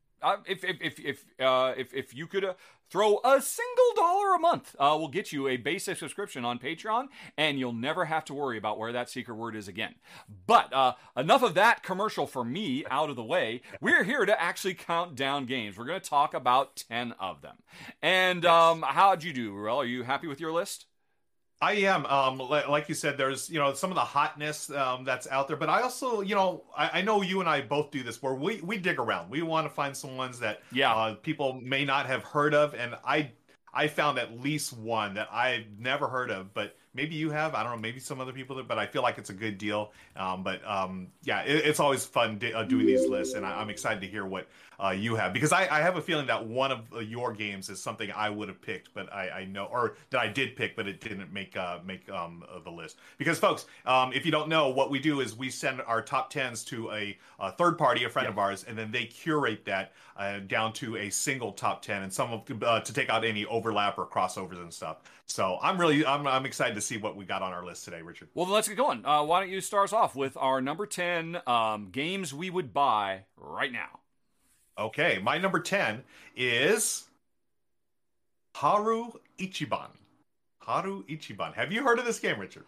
if 0.46 0.64
if 0.64 0.78
if 0.82 1.00
if, 1.00 1.26
uh, 1.40 1.74
if 1.78 1.94
if 1.94 2.14
you 2.14 2.28
could 2.28 2.46
uh, 2.46 2.54
throw 2.90 3.20
a 3.24 3.42
single 3.42 3.94
dollar 3.96 4.36
a 4.36 4.40
month, 4.40 4.76
uh, 4.80 4.96
we'll 4.98 5.08
get 5.08 5.32
you 5.32 5.48
a 5.48 5.58
basic 5.58 5.98
subscription 5.98 6.46
on 6.46 6.60
Patreon, 6.60 7.08
and 7.38 7.60
you'll 7.60 7.74
never 7.74 8.06
have 8.06 8.26
to 8.26 8.34
worry 8.34 8.58
about 8.58 8.78
where 8.78 8.92
that 8.92 9.10
secret 9.10 9.36
word 9.36 9.56
is 9.56 9.68
again. 9.68 9.96
But 10.48 10.74
uh, 10.74 10.94
enough 11.18 11.44
of 11.44 11.54
that 11.56 11.84
commercial 11.84 12.28
for 12.28 12.44
me 12.44 12.86
out 12.90 13.10
of 13.10 13.16
the 13.16 13.24
way. 13.24 13.62
We're 13.82 14.04
here 14.04 14.26
to 14.26 14.42
actually 14.42 14.76
count 14.76 15.16
down 15.16 15.46
games. 15.46 15.78
We're 15.78 15.86
going 15.86 16.02
to 16.02 16.10
talk 16.10 16.34
about 16.34 16.76
ten 16.90 17.14
of 17.20 17.42
them. 17.42 17.58
And 18.02 18.46
um, 18.46 18.84
how'd 18.88 19.24
you 19.24 19.34
do, 19.34 19.54
Ruel? 19.54 19.82
Are 19.82 19.86
you 19.86 20.04
happy 20.04 20.28
with 20.28 20.40
your 20.40 20.52
list? 20.52 20.86
I 21.62 21.74
am. 21.74 22.06
Um, 22.06 22.38
like 22.38 22.90
you 22.90 22.96
said, 22.96 23.18
there's 23.18 23.50
you 23.50 23.60
know 23.60 23.74
some 23.74 23.90
of 23.90 23.96
the 23.96 24.02
hotness 24.02 24.70
um, 24.72 25.04
that's 25.04 25.28
out 25.28 25.48
there, 25.48 25.58
but 25.58 25.70
I 25.70 25.82
also 25.82 26.22
you 26.22 26.36
know 26.36 26.64
I, 26.78 27.00
I 27.00 27.02
know 27.02 27.22
you 27.22 27.40
and 27.40 27.50
I 27.50 27.62
both 27.62 27.92
do 27.92 28.04
this 28.04 28.22
where 28.22 28.34
we 28.36 28.62
we 28.62 28.78
dig 28.78 29.00
around. 29.00 29.30
We 29.30 29.42
want 29.42 29.66
to 29.66 29.74
find 29.74 29.96
some 29.96 30.18
ones 30.18 30.40
that 30.40 30.62
Yeah. 30.72 30.94
uh, 30.94 31.16
people 31.16 31.60
may 31.64 31.86
not 31.86 32.06
have 32.08 32.24
heard 32.24 32.54
of, 32.54 32.74
and 32.76 32.96
I 33.06 33.32
I 33.74 33.88
found 33.88 34.20
at 34.20 34.40
least 34.40 34.74
one 34.74 35.14
that 35.16 35.30
I've 35.32 35.66
never 35.80 36.08
heard 36.08 36.30
of, 36.30 36.54
but 36.54 36.76
maybe 36.96 37.16
you 37.16 37.30
have. 37.30 37.54
I 37.54 37.64
don't 37.64 37.74
know. 37.74 37.78
Maybe 37.78 38.00
some 38.00 38.20
other 38.20 38.32
people, 38.32 38.62
but 38.64 38.80
I 38.80 38.88
feel 38.88 39.02
like 39.02 39.18
it's 39.18 39.30
a 39.30 39.34
good 39.34 39.58
deal. 39.58 39.92
Um, 40.16 40.44
but 40.44 40.66
um, 40.66 41.08
yeah, 41.24 41.42
it, 41.42 41.66
it's 41.66 41.80
always 41.80 42.06
fun 42.06 42.38
di- 42.38 42.54
uh, 42.54 42.64
doing 42.64 42.86
these 42.86 43.08
lists, 43.08 43.36
and 43.36 43.46
I, 43.46 43.60
I'm 43.60 43.70
excited 43.70 44.02
to 44.02 44.08
hear 44.08 44.26
what 44.26 44.48
uh, 44.84 44.90
you 44.90 45.16
have 45.16 45.34
because 45.34 45.52
I, 45.52 45.68
I 45.70 45.82
have 45.82 45.96
a 45.98 46.02
feeling 46.02 46.28
that 46.28 46.46
one 46.46 46.72
of 46.72 46.94
uh, 46.94 47.00
your 47.00 47.34
games 47.34 47.70
is 47.70 47.82
something 47.82 48.12
I 48.12 48.30
would 48.30 48.50
have 48.50 48.62
picked, 48.62 48.94
but 48.94 49.12
I, 49.14 49.30
I 49.30 49.46
know, 49.46 49.66
or 49.66 49.96
that 50.10 50.20
I 50.20 50.28
did 50.28 50.56
pick, 50.56 50.76
but 50.76 50.88
it 50.88 51.02
didn't 51.02 51.32
make 51.32 51.56
uh, 51.56 51.80
make 51.86 52.10
um, 52.10 52.44
uh, 52.50 52.60
the 52.60 52.72
list. 52.72 52.98
Because 53.18 53.40
folks, 53.40 53.66
um, 53.86 54.14
if 54.14 54.26
you 54.26 54.32
don't 54.32 54.50
know, 54.50 54.70
what 54.70 54.90
we 54.90 55.00
do 55.00 55.22
is 55.22 55.36
we 55.36 55.50
send 55.50 55.82
our 55.82 56.02
top 56.02 56.30
tens 56.30 56.64
to 56.66 56.92
a, 56.92 57.18
a 57.40 57.52
third 57.52 57.78
party, 57.78 58.04
a 58.04 58.10
friend 58.10 58.28
of 58.28 58.38
ours, 58.38 58.66
and 58.68 58.78
then 58.78 58.92
they 58.92 59.06
curate 59.06 59.66
that 59.66 59.94
uh, 60.18 60.40
down 60.40 60.74
to 60.74 60.98
a 60.98 61.10
single 61.10 61.52
top 61.52 61.82
ten, 61.82 62.04
and 62.04 62.12
some 62.12 62.32
of 62.32 62.64
uh, 62.64 62.82
to 62.82 62.94
take 62.94 63.10
out 63.10 63.24
any 63.24 63.46
overlap 63.46 63.98
or 63.98 64.06
crossovers 64.06 64.60
and 64.62 64.74
stuff. 64.74 64.98
So 65.28 65.58
I'm 65.62 65.80
really 65.80 66.06
I'm, 66.06 66.28
I'm 66.28 66.46
excited 66.46 66.76
to 66.76 66.82
see 66.86 66.98
what 66.98 67.16
we 67.16 67.26
got 67.26 67.42
on 67.42 67.52
our 67.54 67.66
list 67.66 67.86
today, 67.86 68.02
Richard. 68.02 68.30
Well, 68.34 68.46
then 68.46 68.54
let's 68.56 68.68
get 68.68 68.78
going. 68.78 69.06
Uh, 69.06 69.24
why 69.24 69.40
don't 69.40 69.50
you 69.50 69.62
start 69.62 69.86
us 69.86 69.94
off 69.94 70.16
with 70.16 70.38
our 70.38 70.62
number 70.62 70.86
10 70.86 71.42
um, 71.48 71.90
games 71.92 72.34
we 72.34 72.50
would 72.50 72.74
buy 72.74 73.22
right 73.38 73.72
now? 73.72 74.00
Okay, 74.78 75.20
my 75.24 75.38
number 75.38 75.60
10 75.60 76.04
is 76.36 77.06
Haru 78.56 79.12
Ichiban. 79.38 79.90
Haru 80.60 81.04
Ichiban. 81.06 81.54
Have 81.54 81.72
you 81.72 81.84
heard 81.84 82.00
of 82.00 82.06
this 82.06 82.20
game, 82.20 82.40
Richard? 82.40 82.66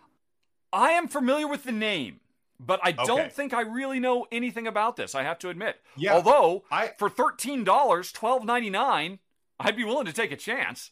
I 0.71 0.91
am 0.91 1.07
familiar 1.07 1.47
with 1.47 1.63
the 1.63 1.71
name, 1.71 2.19
but 2.59 2.79
I 2.83 2.91
don't 2.91 3.19
Okay. 3.21 3.29
think 3.29 3.53
I 3.53 3.61
really 3.61 3.99
know 3.99 4.27
anything 4.31 4.67
about 4.67 4.95
this. 4.95 5.15
I 5.15 5.23
have 5.23 5.39
to 5.39 5.49
admit. 5.49 5.81
Yeah, 5.95 6.13
Although 6.13 6.65
I- 6.69 6.93
for 6.97 7.09
thirteen 7.09 7.63
dollars, 7.63 8.11
twelve 8.11 8.43
ninety 8.45 8.69
nine, 8.69 9.19
I'd 9.59 9.75
be 9.77 9.83
willing 9.83 10.05
to 10.05 10.13
take 10.13 10.31
a 10.31 10.35
chance. 10.37 10.91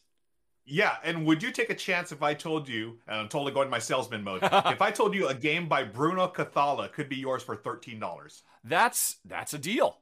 Yeah, 0.68 0.96
and 1.04 1.24
would 1.26 1.42
you 1.42 1.52
take 1.52 1.70
a 1.70 1.74
chance 1.74 2.10
if 2.10 2.22
I 2.22 2.34
told 2.34 2.68
you, 2.68 2.98
and 3.06 3.20
I'm 3.20 3.28
totally 3.28 3.52
going 3.52 3.70
my 3.70 3.78
salesman 3.78 4.24
mode, 4.24 4.42
if 4.66 4.82
I 4.82 4.90
told 4.90 5.14
you 5.14 5.28
a 5.28 5.34
game 5.34 5.68
by 5.68 5.84
Bruno 5.84 6.26
Cathala 6.26 6.90
could 6.92 7.08
be 7.08 7.16
yours 7.16 7.42
for 7.42 7.54
thirteen 7.54 8.00
dollars? 8.00 8.42
That's 8.64 9.18
that's 9.24 9.54
a 9.54 9.58
deal. 9.58 10.00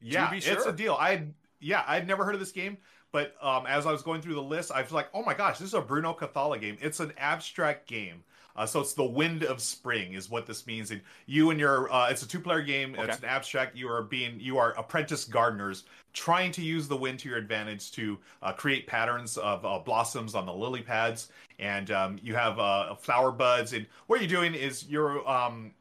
Yeah, 0.00 0.30
be 0.30 0.36
it's 0.38 0.66
a 0.66 0.72
deal. 0.72 0.94
I 1.00 1.28
yeah, 1.60 1.82
I'd 1.86 2.06
never 2.06 2.24
heard 2.24 2.34
of 2.34 2.40
this 2.40 2.52
game, 2.52 2.76
but 3.10 3.34
um, 3.40 3.66
as 3.66 3.86
I 3.86 3.92
was 3.92 4.02
going 4.02 4.20
through 4.20 4.34
the 4.34 4.42
list, 4.42 4.70
I 4.70 4.82
was 4.82 4.92
like, 4.92 5.08
oh 5.14 5.22
my 5.22 5.32
gosh, 5.32 5.58
this 5.58 5.68
is 5.68 5.74
a 5.74 5.80
Bruno 5.80 6.12
Cathala 6.12 6.60
game. 6.60 6.76
It's 6.82 7.00
an 7.00 7.14
abstract 7.16 7.88
game. 7.88 8.22
Uh, 8.56 8.66
so 8.66 8.80
it's 8.80 8.94
the 8.94 9.04
wind 9.04 9.44
of 9.44 9.60
spring 9.60 10.14
is 10.14 10.30
what 10.30 10.46
this 10.46 10.66
means, 10.66 10.90
and 10.90 11.00
you 11.26 11.50
and 11.50 11.60
your 11.60 11.92
uh, 11.92 12.08
it's 12.08 12.22
a 12.22 12.28
two 12.28 12.40
player 12.40 12.62
game. 12.62 12.96
It's 12.98 13.18
an 13.18 13.24
abstract. 13.24 13.76
You 13.76 13.88
are 13.88 14.02
being 14.02 14.40
you 14.40 14.58
are 14.58 14.72
apprentice 14.78 15.24
gardeners 15.24 15.84
trying 16.12 16.50
to 16.52 16.62
use 16.62 16.88
the 16.88 16.96
wind 16.96 17.18
to 17.20 17.28
your 17.28 17.36
advantage 17.36 17.92
to 17.92 18.18
uh, 18.42 18.52
create 18.52 18.86
patterns 18.86 19.36
of 19.36 19.64
uh, 19.66 19.78
blossoms 19.78 20.34
on 20.34 20.46
the 20.46 20.52
lily 20.52 20.80
pads, 20.80 21.30
and 21.58 21.90
um, 21.90 22.18
you 22.22 22.34
have 22.34 22.58
uh, 22.58 22.94
flower 22.94 23.30
buds. 23.30 23.74
And 23.74 23.86
what 24.06 24.20
you're 24.20 24.28
doing 24.28 24.54
is 24.54 24.88
you're 24.88 25.28
um, 25.28 25.72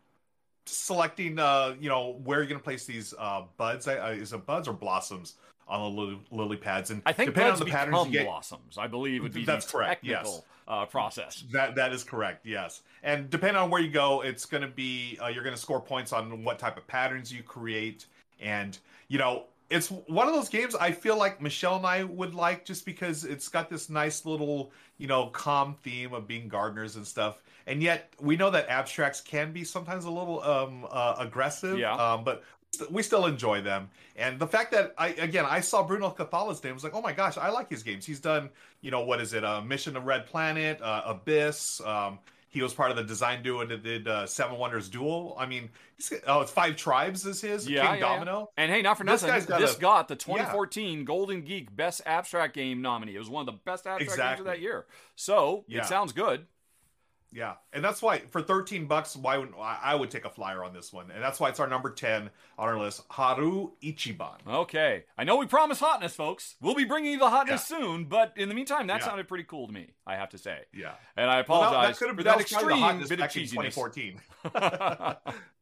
selecting 0.67 1.37
uh 1.37 1.75
you 1.79 1.87
know 1.89 2.19
where 2.23 2.39
you're 2.39 2.47
gonna 2.47 2.59
place 2.59 2.85
these 2.85 3.13
uh 3.19 3.43
buds 3.57 3.87
uh, 3.87 4.15
is 4.17 4.33
it 4.33 4.45
buds 4.47 4.67
or 4.67 4.73
blossoms 4.73 5.35
on 5.67 5.81
the 5.81 6.01
lily, 6.01 6.19
lily 6.31 6.57
pads 6.57 6.91
and 6.91 7.01
I 7.05 7.13
think 7.13 7.29
depending 7.29 7.53
on 7.53 7.59
the 7.59 7.65
patterns 7.65 8.05
you 8.05 8.11
get 8.11 8.25
blossoms. 8.25 8.77
I 8.77 8.87
believe 8.87 9.23
would 9.23 9.33
be 9.33 9.45
That's 9.45 9.65
the 9.65 9.71
correct, 9.71 10.03
yes. 10.03 10.41
uh, 10.67 10.85
process. 10.85 11.43
that 11.51 11.75
that 11.75 11.93
is 11.93 12.03
correct 12.03 12.45
yes 12.45 12.81
and 13.03 13.29
depending 13.29 13.61
on 13.61 13.69
where 13.69 13.81
you 13.81 13.89
go 13.91 14.21
it's 14.21 14.45
gonna 14.45 14.67
be 14.67 15.17
uh, 15.21 15.27
you're 15.27 15.43
gonna 15.43 15.57
score 15.57 15.81
points 15.81 16.13
on 16.13 16.43
what 16.43 16.59
type 16.59 16.77
of 16.77 16.85
patterns 16.87 17.31
you 17.31 17.43
create 17.43 18.05
and 18.39 18.77
you 19.07 19.17
know 19.17 19.45
it's 19.69 19.89
one 19.89 20.27
of 20.27 20.33
those 20.33 20.49
games 20.49 20.75
I 20.75 20.91
feel 20.91 21.17
like 21.17 21.41
Michelle 21.41 21.77
and 21.77 21.85
I 21.85 22.03
would 22.03 22.35
like 22.35 22.65
just 22.65 22.85
because 22.85 23.23
it's 23.25 23.47
got 23.47 23.69
this 23.69 23.89
nice 23.89 24.25
little, 24.25 24.71
you 24.97 25.07
know, 25.07 25.27
calm 25.27 25.75
theme 25.81 26.13
of 26.13 26.27
being 26.27 26.47
gardeners 26.47 26.97
and 26.97 27.05
stuff. 27.05 27.41
And 27.67 27.81
yet 27.81 28.13
we 28.19 28.37
know 28.37 28.51
that 28.51 28.69
abstracts 28.69 29.21
can 29.21 29.51
be 29.51 29.63
sometimes 29.63 30.05
a 30.05 30.11
little 30.11 30.43
um, 30.43 30.85
uh, 30.89 31.15
aggressive. 31.17 31.79
Yeah. 31.79 31.95
Um, 31.95 32.23
but 32.23 32.43
we 32.89 33.03
still 33.03 33.25
enjoy 33.25 33.61
them. 33.61 33.89
And 34.15 34.39
the 34.39 34.47
fact 34.47 34.71
that 34.71 34.93
I 34.97 35.09
again 35.09 35.45
I 35.45 35.59
saw 35.59 35.83
Bruno 35.83 36.09
Cathala's 36.09 36.63
name 36.63 36.71
I 36.71 36.73
was 36.75 36.83
like, 36.83 36.95
oh 36.95 37.01
my 37.01 37.13
gosh, 37.13 37.37
I 37.37 37.49
like 37.49 37.69
his 37.69 37.83
games. 37.83 38.05
He's 38.05 38.19
done, 38.19 38.49
you 38.81 38.91
know, 38.91 39.01
what 39.01 39.21
is 39.21 39.33
it? 39.33 39.43
Uh, 39.43 39.61
Mission 39.61 39.93
to 39.95 39.99
Red 39.99 40.25
Planet, 40.25 40.81
uh, 40.81 41.01
Abyss. 41.05 41.81
Um, 41.81 42.19
he 42.49 42.61
was 42.61 42.73
part 42.73 42.89
of 42.89 42.95
the 42.95 43.03
design 43.03 43.43
duo 43.43 43.65
that 43.65 43.83
did 43.83 44.07
uh, 44.07 44.25
Seven 44.25 44.57
Wonders 44.57 44.87
Duel. 44.87 45.35
I 45.37 45.45
mean, 45.45 45.69
he's, 45.97 46.13
oh, 46.25 46.39
it's 46.39 46.51
Five 46.51 46.77
Tribes 46.77 47.25
is 47.25 47.41
his. 47.41 47.69
Yeah, 47.69 47.81
King 47.81 47.89
yeah, 47.89 48.07
yeah. 48.07 48.13
Domino. 48.13 48.49
And 48.55 48.71
hey, 48.71 48.81
not 48.81 48.97
for 48.97 49.03
This 49.03 49.23
nothing, 49.23 49.35
guy's 49.35 49.45
got 49.45 49.59
this 49.59 49.75
a- 49.75 49.79
got 49.81 50.07
the 50.07 50.15
2014 50.15 51.03
Golden 51.03 51.41
Geek 51.41 51.75
Best 51.75 52.01
Abstract 52.05 52.55
Game 52.55 52.81
nominee. 52.81 53.13
It 53.15 53.19
was 53.19 53.29
one 53.29 53.41
of 53.41 53.53
the 53.53 53.59
best 53.65 53.85
abstract 53.85 54.17
games 54.17 54.39
of 54.39 54.45
that 54.45 54.61
year. 54.61 54.85
So 55.15 55.65
Yeah. 55.67 55.81
it 55.81 55.87
sounds 55.87 56.13
good. 56.13 56.45
Yeah, 57.35 57.55
and 57.73 57.83
that's 57.83 58.01
why 58.01 58.19
for 58.31 58.41
thirteen 58.41 58.85
bucks, 58.87 59.13
why 59.13 59.37
would 59.37 59.53
I 59.59 59.77
I 59.83 59.95
would 59.95 60.09
take 60.09 60.23
a 60.23 60.29
flyer 60.29 60.63
on 60.63 60.73
this 60.73 60.93
one, 60.93 61.11
and 61.11 61.21
that's 61.21 61.37
why 61.37 61.49
it's 61.49 61.59
our 61.59 61.67
number 61.67 61.89
ten 61.89 62.29
on 62.57 62.69
our 62.69 62.79
list. 62.79 63.01
Haru 63.09 63.71
Ichiban. 63.83 64.37
Okay, 64.47 65.03
I 65.17 65.25
know 65.25 65.35
we 65.35 65.45
promised 65.45 65.81
hotness, 65.81 66.15
folks. 66.15 66.55
We'll 66.61 66.75
be 66.75 66.85
bringing 66.85 67.11
you 67.11 67.19
the 67.19 67.29
hotness 67.29 67.65
soon, 67.65 68.05
but 68.05 68.31
in 68.37 68.47
the 68.47 68.55
meantime, 68.55 68.87
that 68.87 69.01
Yeah. 69.01 69.05
sounded 69.07 69.27
pretty 69.27 69.43
cool 69.43 69.67
to 69.67 69.73
me. 69.73 69.89
I 70.07 70.15
have 70.15 70.29
to 70.29 70.37
say, 70.37 70.59
Yeah, 70.73 70.93
and 71.17 71.29
I 71.29 71.43
Well, 71.47 71.59
that- 71.61 71.67
apologize 71.71 71.99
could've- 71.99 72.15
for 72.15 72.23
that, 72.23 72.35
the 72.37 72.41
extreme 72.41 72.77
hotness 72.77 73.09
bit 73.09 73.19
of 73.19 73.23
back 73.25 73.35
in 73.35 73.43
cheesiness. 73.43 75.17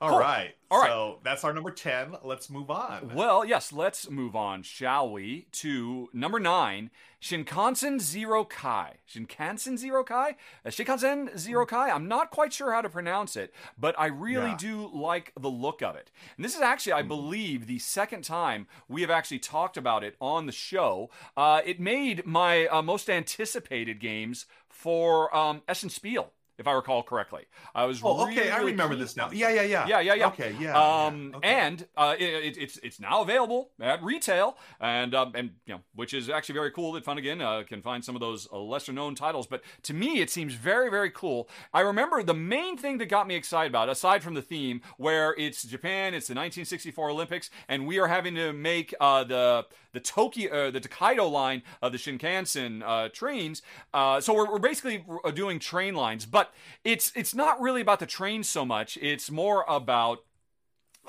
All 0.00 0.08
Cool. 0.10 0.18
right. 0.18 0.54
All 0.70 0.80
right. 0.80 0.88
So 0.90 1.20
that's 1.22 1.44
our 1.44 1.52
number 1.52 1.70
ten. 1.70 2.16
Let's 2.22 2.50
move 2.50 2.70
on. 2.70 3.12
Well, 3.14 3.44
yes, 3.44 3.72
let's 3.72 4.10
move 4.10 4.34
on, 4.34 4.62
shall 4.62 5.10
we, 5.10 5.46
to 5.52 6.08
number 6.12 6.40
nine, 6.40 6.90
Shinkansen 7.22 8.00
Zero 8.00 8.44
Kai. 8.44 8.94
Shinkansen 9.08 9.76
Zero 9.78 10.02
Kai? 10.04 10.36
Uh, 10.64 10.70
Shinkansen 10.70 11.38
Zero 11.38 11.64
Kai? 11.64 11.90
I'm 11.90 12.08
not 12.08 12.30
quite 12.30 12.52
sure 12.52 12.72
how 12.72 12.80
to 12.82 12.88
pronounce 12.88 13.36
it, 13.36 13.54
but 13.78 13.94
I 13.98 14.06
really 14.06 14.50
Yeah. 14.50 14.56
do 14.58 14.90
like 14.92 15.32
the 15.38 15.48
look 15.50 15.80
of 15.82 15.96
it. 15.96 16.10
And 16.36 16.44
this 16.44 16.54
is 16.54 16.60
actually, 16.60 16.92
I 16.94 17.02
believe, 17.02 17.66
the 17.66 17.78
second 17.78 18.24
time 18.24 18.66
we 18.88 19.00
have 19.02 19.10
actually 19.10 19.38
talked 19.38 19.76
about 19.76 20.02
it 20.04 20.16
on 20.20 20.46
the 20.46 20.52
show. 20.52 21.08
Uh, 21.36 21.60
it 21.64 21.78
made 21.80 22.26
my 22.26 22.66
uh, 22.66 22.82
most 22.82 23.08
anticipated 23.08 24.00
games 24.00 24.46
for 24.68 25.34
um, 25.34 25.62
Essen 25.68 25.88
Spiel. 25.88 26.32
If 26.56 26.68
I 26.68 26.72
recall 26.72 27.02
correctly, 27.02 27.46
I 27.74 27.84
was 27.84 28.00
Oh, 28.02 28.28
okay. 28.28 28.50
I 28.50 28.58
remember 28.58 28.94
this 28.96 29.16
now. 29.16 29.30
Yeah, 29.32 29.50
yeah, 29.50 29.62
yeah. 29.62 29.86
yeah, 29.86 30.00
yeah, 30.00 30.14
yeah. 30.14 30.26
Okay, 30.28 30.54
yeah. 30.60 30.78
Um, 30.78 31.30
yeah, 31.30 31.36
okay. 31.38 31.48
and 31.48 31.86
uh, 31.96 32.14
it, 32.18 32.24
it, 32.24 32.56
it's 32.58 32.78
it's 32.82 33.00
now 33.00 33.22
available 33.22 33.70
at 33.80 34.02
retail, 34.02 34.56
and 34.80 35.14
um, 35.14 35.32
and 35.34 35.50
you 35.66 35.74
know, 35.74 35.80
which 35.94 36.14
is 36.14 36.30
actually 36.30 36.54
very 36.54 36.70
cool. 36.70 36.92
That 36.92 37.04
Funagain 37.04 37.40
uh, 37.42 37.64
can 37.64 37.82
find 37.82 38.04
some 38.04 38.14
of 38.14 38.20
those 38.20 38.46
uh, 38.52 38.58
lesser 38.58 38.92
known 38.92 39.14
titles, 39.14 39.46
but 39.46 39.62
to 39.82 39.94
me, 39.94 40.20
it 40.20 40.30
seems 40.30 40.54
very, 40.54 40.90
very 40.90 41.10
cool. 41.10 41.48
I 41.72 41.80
remember 41.80 42.22
the 42.22 42.34
main 42.34 42.76
thing 42.76 42.98
that 42.98 43.06
got 43.06 43.26
me 43.26 43.34
excited 43.34 43.70
about, 43.72 43.88
aside 43.88 44.22
from 44.22 44.34
the 44.34 44.42
theme, 44.42 44.80
where 44.96 45.34
it's 45.36 45.64
Japan, 45.64 46.14
it's 46.14 46.28
the 46.28 46.34
1964 46.34 47.10
Olympics, 47.10 47.50
and 47.68 47.86
we 47.86 47.98
are 47.98 48.06
having 48.08 48.34
to 48.36 48.52
make 48.52 48.94
uh, 49.00 49.24
the 49.24 49.66
the 49.94 50.00
Tokyo, 50.00 50.52
uh, 50.52 50.70
the 50.70 50.80
Tokaido 50.80 51.26
line 51.26 51.62
of 51.80 51.92
the 51.92 51.98
Shinkansen 51.98 52.82
uh, 52.84 53.08
trains. 53.08 53.62
Uh, 53.94 54.20
so 54.20 54.34
we're, 54.34 54.50
we're 54.50 54.58
basically 54.58 55.04
uh, 55.24 55.30
doing 55.30 55.58
train 55.58 55.94
lines, 55.94 56.26
but 56.26 56.52
it's 56.84 57.12
it's 57.16 57.34
not 57.34 57.60
really 57.60 57.80
about 57.80 58.00
the 58.00 58.06
trains 58.06 58.48
so 58.48 58.64
much. 58.66 58.98
It's 59.00 59.30
more 59.30 59.64
about 59.66 60.18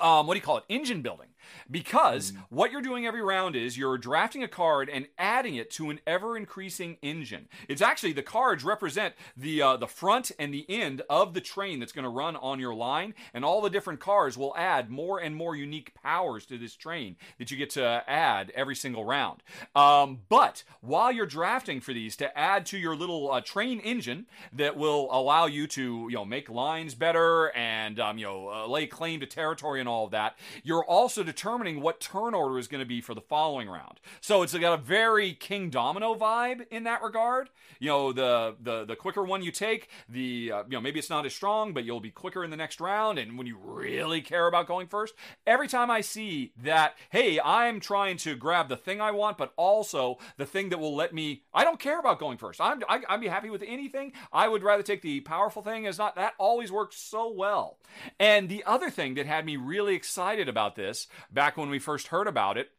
um, 0.00 0.26
what 0.26 0.34
do 0.34 0.38
you 0.38 0.44
call 0.44 0.58
it? 0.58 0.64
Engine 0.68 1.02
building. 1.02 1.28
Because 1.70 2.32
what 2.48 2.70
you're 2.70 2.82
doing 2.82 3.06
every 3.06 3.22
round 3.22 3.56
is 3.56 3.76
you're 3.76 3.98
drafting 3.98 4.42
a 4.42 4.48
card 4.48 4.88
and 4.88 5.06
adding 5.18 5.56
it 5.56 5.70
to 5.72 5.90
an 5.90 6.00
ever 6.06 6.36
increasing 6.36 6.96
engine. 7.02 7.48
It's 7.68 7.82
actually 7.82 8.12
the 8.12 8.22
cards 8.22 8.64
represent 8.64 9.14
the 9.36 9.62
uh, 9.62 9.76
the 9.76 9.86
front 9.86 10.32
and 10.38 10.52
the 10.52 10.66
end 10.68 11.02
of 11.08 11.34
the 11.34 11.40
train 11.40 11.80
that's 11.80 11.92
going 11.92 12.04
to 12.04 12.08
run 12.08 12.36
on 12.36 12.60
your 12.60 12.74
line, 12.74 13.14
and 13.34 13.44
all 13.44 13.60
the 13.60 13.70
different 13.70 14.00
cars 14.00 14.36
will 14.36 14.54
add 14.56 14.90
more 14.90 15.18
and 15.18 15.36
more 15.36 15.56
unique 15.56 15.94
powers 15.94 16.46
to 16.46 16.58
this 16.58 16.74
train 16.74 17.16
that 17.38 17.50
you 17.50 17.56
get 17.56 17.70
to 17.70 18.02
add 18.06 18.52
every 18.54 18.76
single 18.76 19.04
round. 19.04 19.42
Um, 19.74 20.20
but 20.28 20.64
while 20.80 21.12
you're 21.12 21.26
drafting 21.26 21.80
for 21.80 21.92
these 21.92 22.16
to 22.16 22.36
add 22.38 22.66
to 22.66 22.78
your 22.78 22.96
little 22.96 23.30
uh, 23.30 23.40
train 23.40 23.80
engine 23.80 24.26
that 24.52 24.76
will 24.76 25.08
allow 25.10 25.46
you 25.46 25.66
to 25.66 26.06
you 26.10 26.14
know 26.16 26.24
make 26.24 26.48
lines 26.48 26.94
better 26.94 27.54
and 27.56 27.98
um, 28.00 28.18
you 28.18 28.24
know 28.24 28.48
uh, 28.48 28.66
lay 28.66 28.86
claim 28.86 29.20
to 29.20 29.26
territory 29.26 29.80
and 29.80 29.88
all 29.88 30.04
of 30.04 30.10
that, 30.10 30.38
you're 30.62 30.84
also 30.84 31.22
determining 31.36 31.82
what 31.82 32.00
turn 32.00 32.34
order 32.34 32.58
is 32.58 32.66
going 32.66 32.80
to 32.80 32.86
be 32.86 33.02
for 33.02 33.14
the 33.14 33.20
following 33.20 33.68
round. 33.68 34.00
So 34.22 34.42
it's 34.42 34.54
got 34.54 34.72
a 34.72 34.82
very 34.82 35.34
King 35.34 35.68
Domino 35.68 36.14
vibe 36.14 36.66
in 36.70 36.84
that 36.84 37.02
regard. 37.02 37.50
You 37.78 37.88
know, 37.88 38.12
the 38.12 38.56
the 38.60 38.86
the 38.86 38.96
quicker 38.96 39.22
one 39.22 39.42
you 39.42 39.52
take, 39.52 39.88
the 40.08 40.52
uh, 40.52 40.62
you 40.64 40.70
know 40.70 40.80
maybe 40.80 40.98
it's 40.98 41.10
not 41.10 41.26
as 41.26 41.34
strong, 41.34 41.74
but 41.74 41.84
you'll 41.84 42.00
be 42.00 42.10
quicker 42.10 42.42
in 42.42 42.50
the 42.50 42.56
next 42.56 42.80
round. 42.80 43.18
And 43.18 43.36
when 43.36 43.46
you 43.46 43.58
really 43.62 44.22
care 44.22 44.46
about 44.46 44.66
going 44.66 44.86
first, 44.86 45.14
every 45.46 45.68
time 45.68 45.90
I 45.90 46.00
see 46.00 46.52
that, 46.62 46.94
hey, 47.10 47.38
I'm 47.38 47.80
trying 47.80 48.16
to 48.18 48.34
grab 48.34 48.68
the 48.68 48.76
thing 48.76 49.00
I 49.00 49.10
want, 49.10 49.36
but 49.36 49.52
also 49.56 50.18
the 50.38 50.46
thing 50.46 50.70
that 50.70 50.80
will 50.80 50.96
let 50.96 51.12
me. 51.12 51.42
I 51.52 51.64
don't 51.64 51.78
care 51.78 52.00
about 52.00 52.18
going 52.18 52.38
first. 52.38 52.60
I'm 52.60 52.82
I, 52.88 53.00
I'd 53.08 53.20
be 53.20 53.28
happy 53.28 53.50
with 53.50 53.62
anything. 53.66 54.12
I 54.32 54.48
would 54.48 54.62
rather 54.62 54.82
take 54.82 55.02
the 55.02 55.20
powerful 55.20 55.62
thing. 55.62 55.84
Is 55.84 55.98
not 55.98 56.16
that 56.16 56.32
always 56.38 56.72
works 56.72 56.96
so 56.96 57.30
well. 57.30 57.78
And 58.18 58.48
the 58.48 58.64
other 58.64 58.88
thing 58.88 59.14
that 59.14 59.26
had 59.26 59.44
me 59.44 59.56
really 59.58 59.94
excited 59.94 60.48
about 60.48 60.76
this 60.76 61.08
back 61.32 61.56
when 61.56 61.70
we 61.70 61.78
first 61.78 62.08
heard 62.08 62.26
about 62.26 62.56
it 62.58 62.70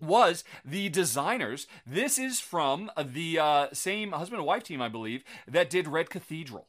was 0.00 0.44
the 0.64 0.88
designers. 0.88 1.66
This 1.86 2.18
is 2.18 2.38
from 2.40 2.90
the 3.02 3.38
uh, 3.38 3.66
same 3.72 4.12
husband 4.12 4.38
and 4.38 4.46
wife 4.46 4.62
team, 4.62 4.80
I 4.80 4.88
believe, 4.88 5.24
that 5.48 5.70
did 5.70 5.88
Red 5.88 6.08
Cathedral. 6.10 6.68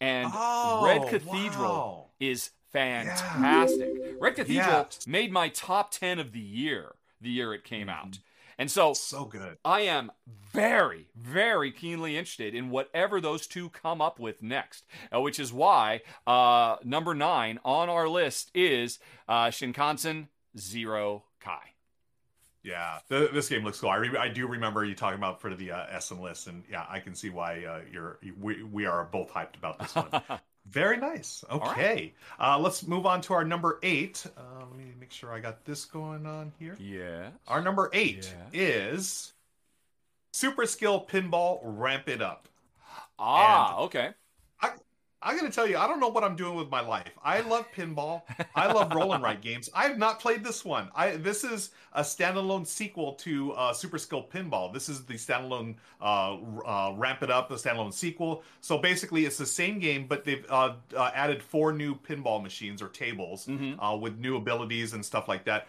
And 0.00 0.30
Oh, 0.32 0.82
Red 0.84 1.08
Cathedral 1.08 1.68
wow. 1.68 2.06
is 2.20 2.50
fantastic. 2.72 3.90
Red 4.20 4.34
Cathedral 4.36 4.66
Yes. 4.90 5.06
made 5.06 5.32
my 5.32 5.48
top 5.48 5.90
10 5.92 6.18
of 6.18 6.32
the 6.32 6.40
year, 6.40 6.94
the 7.20 7.30
year 7.30 7.54
it 7.54 7.64
came 7.64 7.88
out. 7.88 8.18
And 8.62 8.70
so 8.70 8.94
so 8.94 9.24
good. 9.24 9.58
I 9.64 9.80
am 9.80 10.12
very, 10.52 11.08
very 11.16 11.72
keenly 11.72 12.16
interested 12.16 12.54
in 12.54 12.70
whatever 12.70 13.20
those 13.20 13.48
two 13.48 13.70
come 13.70 14.00
up 14.00 14.20
with 14.20 14.40
next, 14.40 14.86
uh, 15.12 15.20
which 15.20 15.40
is 15.40 15.52
why 15.52 16.02
uh, 16.28 16.76
number 16.84 17.12
nine 17.12 17.58
on 17.64 17.88
our 17.88 18.08
list 18.08 18.52
is 18.54 19.00
uh, 19.28 19.46
Shinkansen 19.46 20.28
Zero 20.56 21.24
Kai. 21.40 21.72
Yeah, 22.62 23.00
the, 23.08 23.30
this 23.32 23.48
game 23.48 23.64
looks 23.64 23.80
cool. 23.80 23.90
I, 23.90 23.96
re- 23.96 24.16
I 24.16 24.28
do 24.28 24.46
remember 24.46 24.84
you 24.84 24.94
talking 24.94 25.18
about 25.18 25.40
for 25.40 25.52
the 25.52 25.72
uh, 25.72 25.86
Essen 25.90 26.20
list, 26.20 26.46
and 26.46 26.62
yeah, 26.70 26.86
I 26.88 27.00
can 27.00 27.16
see 27.16 27.30
why 27.30 27.64
uh, 27.64 27.80
you're 27.90 28.20
we, 28.40 28.62
we 28.62 28.86
are 28.86 29.08
both 29.10 29.32
hyped 29.32 29.56
about 29.56 29.80
this 29.80 29.92
one. 29.92 30.22
Very 30.66 30.96
nice. 30.96 31.44
right. 31.50 31.60
Okay, 31.62 32.14
uh, 32.38 32.58
let's 32.58 32.86
move 32.86 33.04
on 33.04 33.20
to 33.22 33.34
our 33.34 33.44
number 33.44 33.78
eight. 33.82 34.24
Uh, 34.36 34.64
let 34.68 34.76
me 34.76 34.94
make 34.98 35.10
sure 35.12 35.32
I 35.32 35.40
got 35.40 35.64
this 35.64 35.84
going 35.84 36.24
on 36.26 36.52
here. 36.58 36.76
Yeah. 36.78 37.30
Our 37.48 37.60
number 37.62 37.90
eight 37.92 38.32
Yeah. 38.52 38.60
is 38.60 39.32
Super 40.32 40.64
Skill 40.66 41.04
Pinball 41.04 41.60
Ramp 41.62 42.08
It 42.08 42.22
Up. 42.22 42.48
Ah, 43.18 43.78
okay. 43.80 44.10
I'm 45.22 45.38
going 45.38 45.50
to 45.50 45.54
tell 45.54 45.66
you, 45.66 45.76
I 45.78 45.86
don't 45.86 46.00
know 46.00 46.08
what 46.08 46.24
I'm 46.24 46.36
doing 46.36 46.56
with 46.56 46.68
my 46.70 46.80
life. 46.80 47.12
I 47.24 47.40
love 47.40 47.66
pinball. 47.74 48.22
I 48.54 48.72
love 48.72 48.92
roll 48.94 49.12
and 49.12 49.22
write 49.22 49.40
games. 49.40 49.70
I 49.74 49.84
have 49.84 49.98
not 49.98 50.20
played 50.20 50.42
this 50.44 50.64
one. 50.64 50.88
I 50.94 51.12
this 51.16 51.44
is 51.44 51.70
a 51.92 52.02
standalone 52.02 52.66
sequel 52.66 53.14
to 53.14 53.52
uh, 53.52 53.72
Super 53.72 53.98
Skill 53.98 54.26
Pinball. 54.32 54.72
This 54.72 54.88
is 54.88 55.04
the 55.04 55.14
standalone 55.14 55.76
uh, 56.00 56.36
uh, 56.66 56.94
Ramp 56.96 57.22
It 57.22 57.30
Up, 57.30 57.48
the 57.48 57.54
standalone 57.54 57.92
sequel. 57.92 58.42
So 58.60 58.78
basically, 58.78 59.24
it's 59.24 59.38
the 59.38 59.46
same 59.46 59.78
game, 59.78 60.06
but 60.08 60.24
they've 60.24 60.44
uh, 60.50 60.74
uh, 60.96 61.10
added 61.14 61.42
four 61.42 61.72
new 61.72 61.94
pinball 61.94 62.42
machines 62.42 62.82
or 62.82 62.88
tables 62.88 63.46
Mhm. 63.46 63.76
uh, 63.78 63.96
with 63.96 64.18
new 64.18 64.36
abilities 64.36 64.92
and 64.94 65.04
stuff 65.04 65.28
like 65.28 65.44
that. 65.44 65.68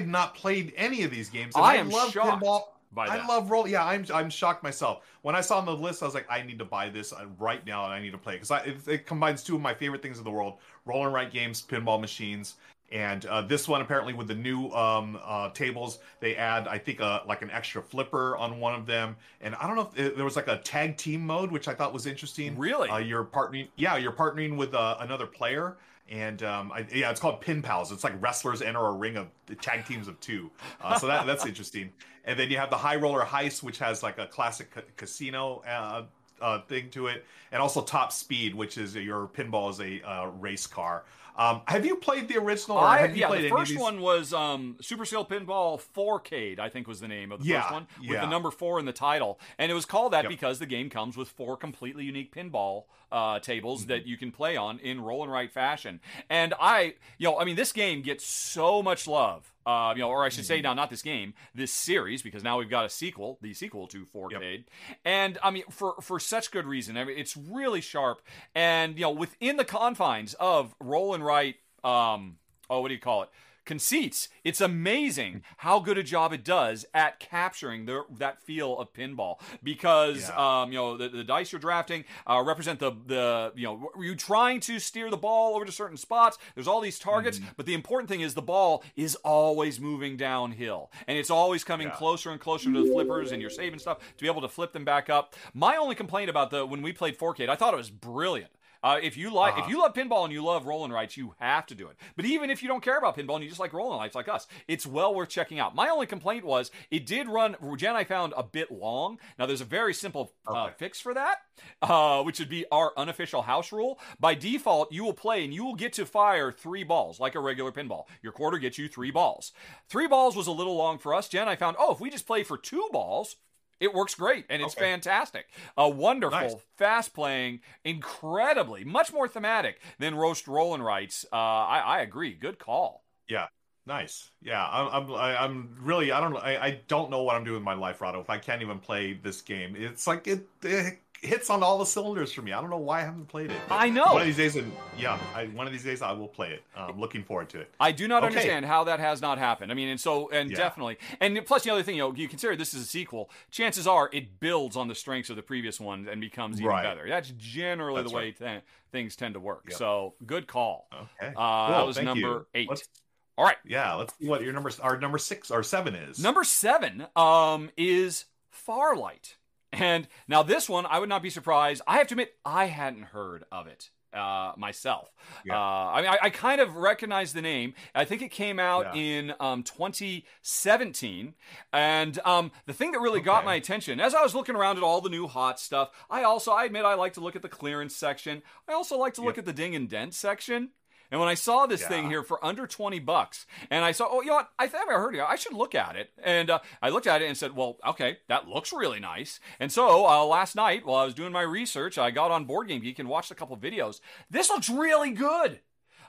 I 0.00 0.04
have 0.04 0.10
not 0.10 0.34
played 0.34 0.72
any 0.76 1.02
of 1.04 1.10
these 1.10 1.28
games. 1.28 1.54
I 1.56 1.76
am 1.76 1.88
love 1.90 2.12
shocked 2.12 2.44
pinball. 2.44 2.62
By 2.94 3.06
I 3.06 3.26
love 3.26 3.50
roll. 3.50 3.66
Yeah, 3.66 3.84
I'm 3.84 4.04
I'm 4.12 4.30
shocked 4.30 4.62
myself. 4.62 5.04
When 5.22 5.34
I 5.34 5.40
saw 5.40 5.58
on 5.58 5.66
the 5.66 5.76
list, 5.76 6.02
I 6.02 6.06
was 6.06 6.14
like, 6.14 6.26
I 6.30 6.42
need 6.42 6.58
to 6.58 6.64
buy 6.64 6.88
this 6.88 7.12
uh, 7.12 7.26
right 7.38 7.64
now, 7.66 7.84
and 7.84 7.92
I 7.92 8.00
need 8.00 8.12
to 8.12 8.18
play 8.18 8.34
because 8.34 8.50
it, 8.66 8.76
it 8.86 9.06
combines 9.06 9.42
two 9.42 9.56
of 9.56 9.60
my 9.60 9.74
favorite 9.74 10.02
things 10.02 10.18
in 10.18 10.24
the 10.24 10.30
world: 10.30 10.58
roll 10.84 11.04
and 11.04 11.12
write 11.12 11.32
games, 11.32 11.62
pinball 11.62 12.00
machines. 12.00 12.56
And 12.92 13.26
uh, 13.26 13.42
this 13.42 13.66
one, 13.66 13.80
apparently, 13.80 14.12
with 14.12 14.28
the 14.28 14.34
new 14.34 14.70
um, 14.70 15.18
uh, 15.24 15.50
tables, 15.50 15.98
they 16.20 16.36
add, 16.36 16.68
I 16.68 16.78
think, 16.78 17.00
uh, 17.00 17.22
like 17.26 17.42
an 17.42 17.50
extra 17.50 17.82
flipper 17.82 18.36
on 18.36 18.60
one 18.60 18.74
of 18.74 18.86
them. 18.86 19.16
And 19.40 19.56
I 19.56 19.66
don't 19.66 19.74
know 19.74 19.90
if 19.92 19.98
it, 19.98 20.16
there 20.16 20.24
was 20.24 20.36
like 20.36 20.46
a 20.46 20.58
tag 20.58 20.96
team 20.96 21.26
mode, 21.26 21.50
which 21.50 21.66
I 21.66 21.74
thought 21.74 21.92
was 21.92 22.06
interesting. 22.06 22.56
Really? 22.56 22.90
Uh, 22.90 22.98
you're 22.98 23.24
partnering, 23.24 23.68
yeah, 23.76 23.96
you're 23.96 24.12
partnering 24.12 24.56
with 24.56 24.74
uh, 24.74 24.98
another 25.00 25.26
player, 25.26 25.76
and 26.10 26.42
um, 26.42 26.72
I, 26.72 26.86
yeah, 26.92 27.10
it's 27.10 27.20
called 27.20 27.40
Pin 27.40 27.62
Pals. 27.62 27.90
It's 27.90 28.04
like 28.04 28.20
wrestlers 28.20 28.62
enter 28.62 28.84
a 28.84 28.92
ring 28.92 29.16
of 29.16 29.28
tag 29.60 29.86
teams 29.86 30.08
of 30.08 30.20
two. 30.20 30.50
Uh, 30.80 30.98
so 30.98 31.06
that 31.06 31.26
that's 31.26 31.46
interesting. 31.46 31.92
And 32.24 32.38
then 32.38 32.50
you 32.50 32.56
have 32.56 32.70
the 32.70 32.76
High 32.76 32.96
Roller 32.96 33.22
Heist, 33.22 33.62
which 33.62 33.78
has 33.78 34.02
like 34.02 34.18
a 34.18 34.26
classic 34.26 34.70
ca- 34.70 34.82
casino 34.96 35.62
uh, 35.68 36.02
uh, 36.40 36.60
thing 36.62 36.90
to 36.90 37.06
it, 37.06 37.24
and 37.52 37.60
also 37.60 37.82
Top 37.82 38.12
Speed, 38.12 38.54
which 38.54 38.78
is 38.78 38.94
your 38.94 39.28
pinball 39.28 39.70
is 39.70 39.80
a 39.80 40.02
uh, 40.02 40.26
race 40.40 40.66
car. 40.66 41.04
Um, 41.36 41.62
have 41.66 41.84
you 41.84 41.96
played 41.96 42.28
the 42.28 42.38
original? 42.38 42.78
Or 42.78 42.84
I, 42.84 42.98
have 42.98 43.16
you 43.16 43.22
yeah, 43.22 43.26
played 43.28 43.44
the 43.44 43.48
first 43.48 43.76
one 43.76 44.00
was 44.00 44.32
um, 44.32 44.76
Super 44.80 45.04
Skill 45.04 45.24
Pinball 45.24 45.80
4Cade, 45.94 46.58
I 46.60 46.68
think 46.68 46.86
was 46.86 47.00
the 47.00 47.08
name 47.08 47.32
of 47.32 47.40
the 47.40 47.46
Yeah, 47.48 47.62
first 47.62 47.72
one, 47.72 47.86
with 48.00 48.10
yeah. 48.10 48.20
the 48.20 48.28
number 48.30 48.50
four 48.50 48.78
in 48.78 48.84
the 48.84 48.92
title. 48.92 49.40
And 49.58 49.70
it 49.70 49.74
was 49.74 49.84
called 49.84 50.12
that 50.12 50.24
Yep. 50.24 50.30
because 50.30 50.58
the 50.60 50.66
game 50.66 50.90
comes 50.90 51.16
with 51.16 51.28
four 51.28 51.56
completely 51.56 52.04
unique 52.04 52.34
pinball 52.34 52.84
uh, 53.10 53.38
tables 53.40 53.82
Mm-hmm. 53.82 53.88
that 53.90 54.06
you 54.06 54.16
can 54.16 54.30
play 54.32 54.56
on 54.56 54.78
in 54.78 55.00
roll 55.00 55.22
and 55.22 55.32
write 55.32 55.50
fashion. 55.52 56.00
And 56.30 56.54
I, 56.60 56.94
you 57.18 57.28
know, 57.28 57.38
I 57.38 57.44
mean, 57.44 57.56
this 57.56 57.72
game 57.72 58.02
gets 58.02 58.24
so 58.26 58.82
much 58.82 59.06
love. 59.08 59.52
Uh, 59.66 59.92
you 59.96 60.02
know, 60.02 60.08
or 60.10 60.24
I 60.24 60.28
should 60.28 60.44
Mm-hmm. 60.44 60.48
say 60.48 60.60
now, 60.60 60.74
not 60.74 60.90
this 60.90 61.00
game, 61.02 61.32
this 61.54 61.72
series, 61.72 62.20
because 62.22 62.42
now 62.42 62.58
we've 62.58 62.68
got 62.68 62.84
a 62.84 62.90
sequel, 62.90 63.38
the 63.40 63.54
sequel 63.54 63.86
to 63.88 64.06
4Cade, 64.14 64.64
and 65.04 65.38
I 65.42 65.50
mean, 65.50 65.64
for 65.70 65.94
for 66.02 66.20
such 66.20 66.50
good 66.50 66.66
reason. 66.66 66.96
I 66.98 67.04
mean, 67.04 67.16
it's 67.18 67.36
really 67.36 67.80
sharp, 67.80 68.20
and 68.54 68.96
you 68.96 69.02
know, 69.02 69.10
within 69.10 69.56
the 69.56 69.64
confines 69.64 70.34
of 70.34 70.74
roll 70.80 71.14
and 71.14 71.24
write 71.24 71.56
um 71.82 72.36
oh 72.70 72.80
what 72.80 72.88
do 72.88 72.94
you 72.94 73.00
call 73.00 73.22
it 73.24 73.28
conceits 73.64 74.28
it's 74.44 74.60
amazing 74.60 75.42
how 75.58 75.80
good 75.80 75.96
a 75.98 76.02
job 76.02 76.32
it 76.32 76.44
does 76.44 76.84
at 76.94 77.18
capturing 77.18 77.86
the, 77.86 78.02
that 78.10 78.40
feel 78.42 78.78
of 78.78 78.92
pinball 78.92 79.40
because 79.62 80.28
Yeah. 80.28 80.62
um 80.62 80.72
you 80.72 80.78
know 80.78 80.96
the, 80.96 81.08
the 81.08 81.24
dice 81.24 81.52
you're 81.52 81.60
drafting 81.60 82.04
uh, 82.26 82.42
represent 82.46 82.78
the 82.78 82.92
the 83.06 83.52
you 83.56 83.64
know 83.66 83.90
you 83.98 84.14
trying 84.14 84.60
to 84.60 84.78
steer 84.78 85.10
the 85.10 85.16
ball 85.16 85.56
over 85.56 85.64
to 85.64 85.72
certain 85.72 85.96
spots 85.96 86.38
there's 86.54 86.68
all 86.68 86.80
these 86.80 86.98
targets 86.98 87.38
Mm-hmm. 87.38 87.48
but 87.56 87.66
the 87.66 87.74
important 87.74 88.08
thing 88.10 88.20
is 88.20 88.34
the 88.34 88.42
ball 88.42 88.84
is 88.96 89.14
always 89.24 89.80
moving 89.80 90.16
downhill 90.16 90.90
and 91.06 91.16
it's 91.18 91.30
always 91.30 91.64
coming 91.64 91.88
Yeah. 91.88 91.94
closer 91.94 92.30
and 92.30 92.40
closer 92.40 92.70
to 92.72 92.84
the 92.84 92.90
flippers 92.92 93.32
and 93.32 93.40
you're 93.40 93.50
saving 93.50 93.78
stuff 93.78 93.98
to 94.16 94.22
be 94.22 94.28
able 94.28 94.42
to 94.42 94.48
flip 94.48 94.72
them 94.72 94.84
back 94.84 95.08
up 95.08 95.34
my 95.54 95.76
only 95.76 95.94
complaint 95.94 96.28
about 96.30 96.50
the 96.50 96.66
when 96.66 96.82
we 96.82 96.92
played 96.92 97.18
4Cade 97.18 97.48
I 97.48 97.56
thought 97.56 97.72
it 97.74 97.78
was 97.78 97.90
brilliant 97.90 98.50
uh, 98.84 99.00
if 99.02 99.16
you 99.16 99.30
like, 99.32 99.54
if 99.54 99.60
Uh-huh. 99.62 99.70
you 99.70 99.80
love 99.80 99.94
pinball 99.94 100.22
and 100.24 100.32
you 100.32 100.44
love 100.44 100.66
rolling 100.66 100.92
rights, 100.92 101.16
you 101.16 101.34
have 101.40 101.66
to 101.66 101.74
do 101.74 101.88
it. 101.88 101.96
But 102.14 102.26
even 102.26 102.50
if 102.50 102.62
you 102.62 102.68
don't 102.68 102.82
care 102.84 102.98
about 102.98 103.16
pinball 103.16 103.34
and 103.34 103.42
you 103.42 103.48
just 103.48 103.58
like 103.60 103.72
rolling 103.72 103.98
rights 103.98 104.14
like 104.14 104.28
us, 104.28 104.46
it's 104.68 104.86
well 104.86 105.12
worth 105.14 105.30
checking 105.30 105.58
out. 105.58 105.74
My 105.74 105.88
only 105.88 106.06
complaint 106.06 106.44
was 106.44 106.70
it 106.90 107.06
did 107.06 107.26
run. 107.28 107.56
Jen, 107.76 107.96
I 107.96 108.04
found 108.04 108.34
a 108.36 108.42
bit 108.44 108.70
long. 108.70 109.18
Now 109.38 109.46
there's 109.46 109.60
a 109.62 109.64
very 109.64 109.94
simple 109.94 110.34
uh, 110.46 110.64
Okay. 110.66 110.74
fix 110.78 111.00
for 111.00 111.14
that, 111.14 111.38
uh, 111.82 112.22
which 112.22 112.38
would 112.38 112.48
be 112.50 112.64
our 112.70 112.92
unofficial 112.96 113.42
house 113.42 113.72
rule. 113.72 113.98
By 114.20 114.34
default, 114.34 114.92
you 114.92 115.02
will 115.02 115.14
play 115.14 115.44
and 115.44 115.52
you 115.54 115.64
will 115.64 115.74
get 115.76 115.92
to 115.94 116.06
fire 116.06 116.52
three 116.52 116.84
balls 116.84 117.18
like 117.18 117.34
a 117.34 117.40
regular 117.40 117.72
pinball. 117.72 118.04
Your 118.22 118.32
quarter 118.32 118.58
gets 118.58 118.76
you 118.78 118.86
three 118.88 119.10
balls. 119.10 119.52
Three 119.88 120.06
balls 120.06 120.36
was 120.36 120.46
a 120.46 120.52
little 120.52 120.76
long 120.76 120.98
for 120.98 121.14
us. 121.14 121.28
Jen, 121.28 121.48
I 121.48 121.56
found. 121.56 121.76
Oh, 121.78 121.92
if 121.92 122.00
we 122.00 122.10
just 122.10 122.26
play 122.26 122.42
for 122.42 122.58
two 122.58 122.88
balls. 122.92 123.36
It 123.80 123.92
works 123.94 124.14
great 124.14 124.46
and 124.48 124.62
it's 124.62 124.74
Okay. 124.76 124.84
fantastic. 124.84 125.46
A 125.76 125.88
wonderful, 125.88 126.38
Nice. 126.38 126.54
fast 126.76 127.14
playing, 127.14 127.60
incredibly, 127.84 128.84
much 128.84 129.12
more 129.12 129.28
thematic 129.28 129.80
than 129.98 130.14
Roast 130.14 130.46
Rollin' 130.46 130.82
Rights. 130.82 131.24
Uh, 131.32 131.36
I, 131.36 131.78
I 131.80 132.00
agree. 132.00 132.32
Good 132.34 132.58
call. 132.58 133.04
Yeah, 133.28 133.46
nice. 133.86 134.30
Yeah, 134.42 134.66
I'm 134.66 134.88
I'm 134.88 135.14
I- 135.14 135.36
I'm 135.44 135.76
really 135.80 136.12
I 136.12 136.20
don't 136.20 136.32
know 136.32 136.38
I, 136.40 136.64
I 136.66 136.70
don't 136.88 137.10
know 137.10 137.22
what 137.22 137.36
I'm 137.36 137.44
doing 137.44 137.56
with 137.56 137.64
my 137.64 137.74
life, 137.74 138.00
Rahdo. 138.00 138.20
If 138.20 138.30
I 138.30 138.38
can't 138.38 138.62
even 138.62 138.78
play 138.78 139.14
this 139.14 139.40
game, 139.40 139.74
it's 139.76 140.06
like 140.06 140.26
it, 140.26 140.46
it 140.62 140.98
hits 141.24 141.50
on 141.50 141.62
all 141.62 141.78
the 141.78 141.86
cylinders 141.86 142.32
for 142.32 142.42
me. 142.42 142.52
I 142.52 142.60
don't 142.60 142.70
know 142.70 142.76
why 142.78 143.00
I 143.00 143.04
haven't 143.04 143.26
played 143.26 143.50
it. 143.50 143.60
I 143.70 143.88
know. 143.90 144.12
One 144.12 144.20
of 144.22 144.26
these 144.26 144.36
days, 144.36 144.56
and 144.56 144.72
yeah, 144.98 145.18
I, 145.34 145.46
one 145.46 145.66
of 145.66 145.72
these 145.72 145.82
days 145.84 146.02
I 146.02 146.12
will 146.12 146.28
play 146.28 146.50
it. 146.50 146.62
I'm 146.76 146.98
looking 147.00 147.22
forward 147.24 147.48
to 147.50 147.60
it. 147.60 147.70
I 147.80 147.92
do 147.92 148.06
not 148.08 148.22
Okay. 148.24 148.28
understand 148.34 148.64
how 148.66 148.84
that 148.84 149.00
has 149.00 149.20
not 149.20 149.38
happened. 149.38 149.72
I 149.72 149.74
mean, 149.74 149.88
and 149.88 150.00
so, 150.00 150.28
and 150.30 150.50
Yeah. 150.50 150.56
definitely, 150.56 150.98
and 151.20 151.38
plus 151.46 151.64
the 151.64 151.70
other 151.70 151.82
thing, 151.82 151.96
you 151.96 152.02
know, 152.02 152.14
you 152.14 152.28
consider 152.28 152.54
this 152.56 152.74
is 152.74 152.82
a 152.82 152.86
sequel. 152.86 153.30
Chances 153.50 153.86
are 153.86 154.10
it 154.12 154.38
builds 154.40 154.76
on 154.76 154.88
the 154.88 154.94
strengths 154.94 155.30
of 155.30 155.36
the 155.36 155.42
previous 155.42 155.80
one 155.80 156.06
and 156.08 156.20
becomes 156.20 156.58
even 156.60 156.68
Right. 156.70 156.82
better. 156.82 157.08
That's 157.08 157.32
generally 157.36 158.02
That's 158.02 158.12
the 158.12 158.16
way 158.16 158.32
th- 158.32 158.62
things 158.92 159.16
tend 159.16 159.34
to 159.34 159.40
work. 159.40 159.64
Yep. 159.68 159.78
So, 159.78 160.14
good 160.26 160.46
call. 160.46 160.88
Okay, 160.92 161.32
Uh, 161.36 161.70
that 161.72 161.86
was 161.86 161.96
thank 161.96 162.06
number 162.06 162.20
you. 162.28 162.46
eight. 162.54 162.68
Let's, 162.68 162.88
All 163.36 163.44
right. 163.44 163.56
yeah, 163.64 163.94
let's 163.94 164.14
see 164.18 164.28
what 164.28 164.42
your 164.42 164.52
number 164.52 164.70
our 164.80 164.96
number 164.98 165.18
six 165.18 165.50
or 165.50 165.62
seven 165.64 165.94
is. 165.96 166.20
Number 166.22 166.44
seven 166.44 167.06
um, 167.16 167.70
is 167.76 168.26
Farlight. 168.66 169.34
And 169.80 170.08
now 170.28 170.42
this 170.42 170.68
one, 170.68 170.86
I 170.86 170.98
would 170.98 171.08
not 171.08 171.22
be 171.22 171.30
surprised. 171.30 171.82
I 171.86 171.98
have 171.98 172.06
to 172.08 172.14
admit, 172.14 172.34
I 172.44 172.66
hadn't 172.66 173.04
heard 173.04 173.44
of 173.52 173.66
it 173.66 173.90
uh, 174.12 174.52
myself. 174.56 175.08
Yeah. 175.44 175.56
Uh, 175.58 175.60
I 175.60 176.00
mean, 176.02 176.10
I, 176.10 176.18
I 176.22 176.30
kind 176.30 176.60
of 176.60 176.76
recognize 176.76 177.32
the 177.32 177.42
name. 177.42 177.74
I 177.94 178.04
think 178.04 178.22
it 178.22 178.30
came 178.30 178.58
out 178.60 178.94
Yeah. 178.94 179.02
in 179.02 179.34
um, 179.40 179.62
2017. 179.64 181.34
And 181.72 182.18
um, 182.24 182.52
the 182.66 182.72
thing 182.72 182.92
that 182.92 183.00
really 183.00 183.20
got 183.20 183.44
my 183.44 183.54
attention, 183.54 184.00
as 184.00 184.14
I 184.14 184.22
was 184.22 184.34
looking 184.34 184.54
around 184.56 184.76
at 184.76 184.82
all 184.82 185.00
the 185.00 185.08
new 185.10 185.26
hot 185.26 185.58
stuff, 185.58 185.90
I 186.10 186.22
also, 186.22 186.52
I 186.52 186.64
admit, 186.64 186.84
I 186.84 186.94
like 186.94 187.14
to 187.14 187.20
look 187.20 187.36
at 187.36 187.42
the 187.42 187.48
clearance 187.48 187.96
section. 187.96 188.42
I 188.68 188.72
also 188.72 188.96
like 188.98 189.14
to 189.14 189.22
look 189.22 189.38
at 189.38 189.44
the 189.44 189.52
ding 189.52 189.74
and 189.74 189.88
dent 189.88 190.14
section. 190.14 190.70
And 191.14 191.20
when 191.20 191.28
I 191.28 191.34
saw 191.34 191.66
this 191.66 191.84
thing 191.84 192.10
here 192.10 192.24
for 192.24 192.44
under 192.44 192.66
20 192.66 192.98
bucks, 192.98 193.46
and 193.70 193.84
I 193.84 193.92
saw, 193.92 194.08
oh, 194.10 194.20
you 194.20 194.30
know 194.30 194.34
what? 194.34 194.50
I 194.58 194.66
think 194.66 194.90
I 194.90 194.94
heard 194.94 195.14
it. 195.14 195.20
I 195.20 195.36
should 195.36 195.52
look 195.52 195.72
at 195.76 195.94
it. 195.94 196.10
And 196.20 196.50
uh, 196.50 196.58
I 196.82 196.88
looked 196.88 197.06
at 197.06 197.22
it 197.22 197.26
and 197.26 197.38
said, 197.38 197.54
well, 197.54 197.76
okay, 197.86 198.18
that 198.26 198.48
looks 198.48 198.72
really 198.72 198.98
nice. 198.98 199.38
And 199.60 199.70
so 199.70 200.08
uh, 200.08 200.24
last 200.24 200.56
night, 200.56 200.84
while 200.84 200.96
I 200.96 201.04
was 201.04 201.14
doing 201.14 201.30
my 201.30 201.42
research, 201.42 201.98
I 201.98 202.10
got 202.10 202.32
on 202.32 202.46
Board 202.46 202.66
Game 202.66 202.80
Geek 202.80 202.98
and 202.98 203.08
watched 203.08 203.30
a 203.30 203.36
couple 203.36 203.56
videos. 203.56 204.00
This 204.28 204.50
looks 204.50 204.68
really 204.68 205.12
good. 205.12 205.60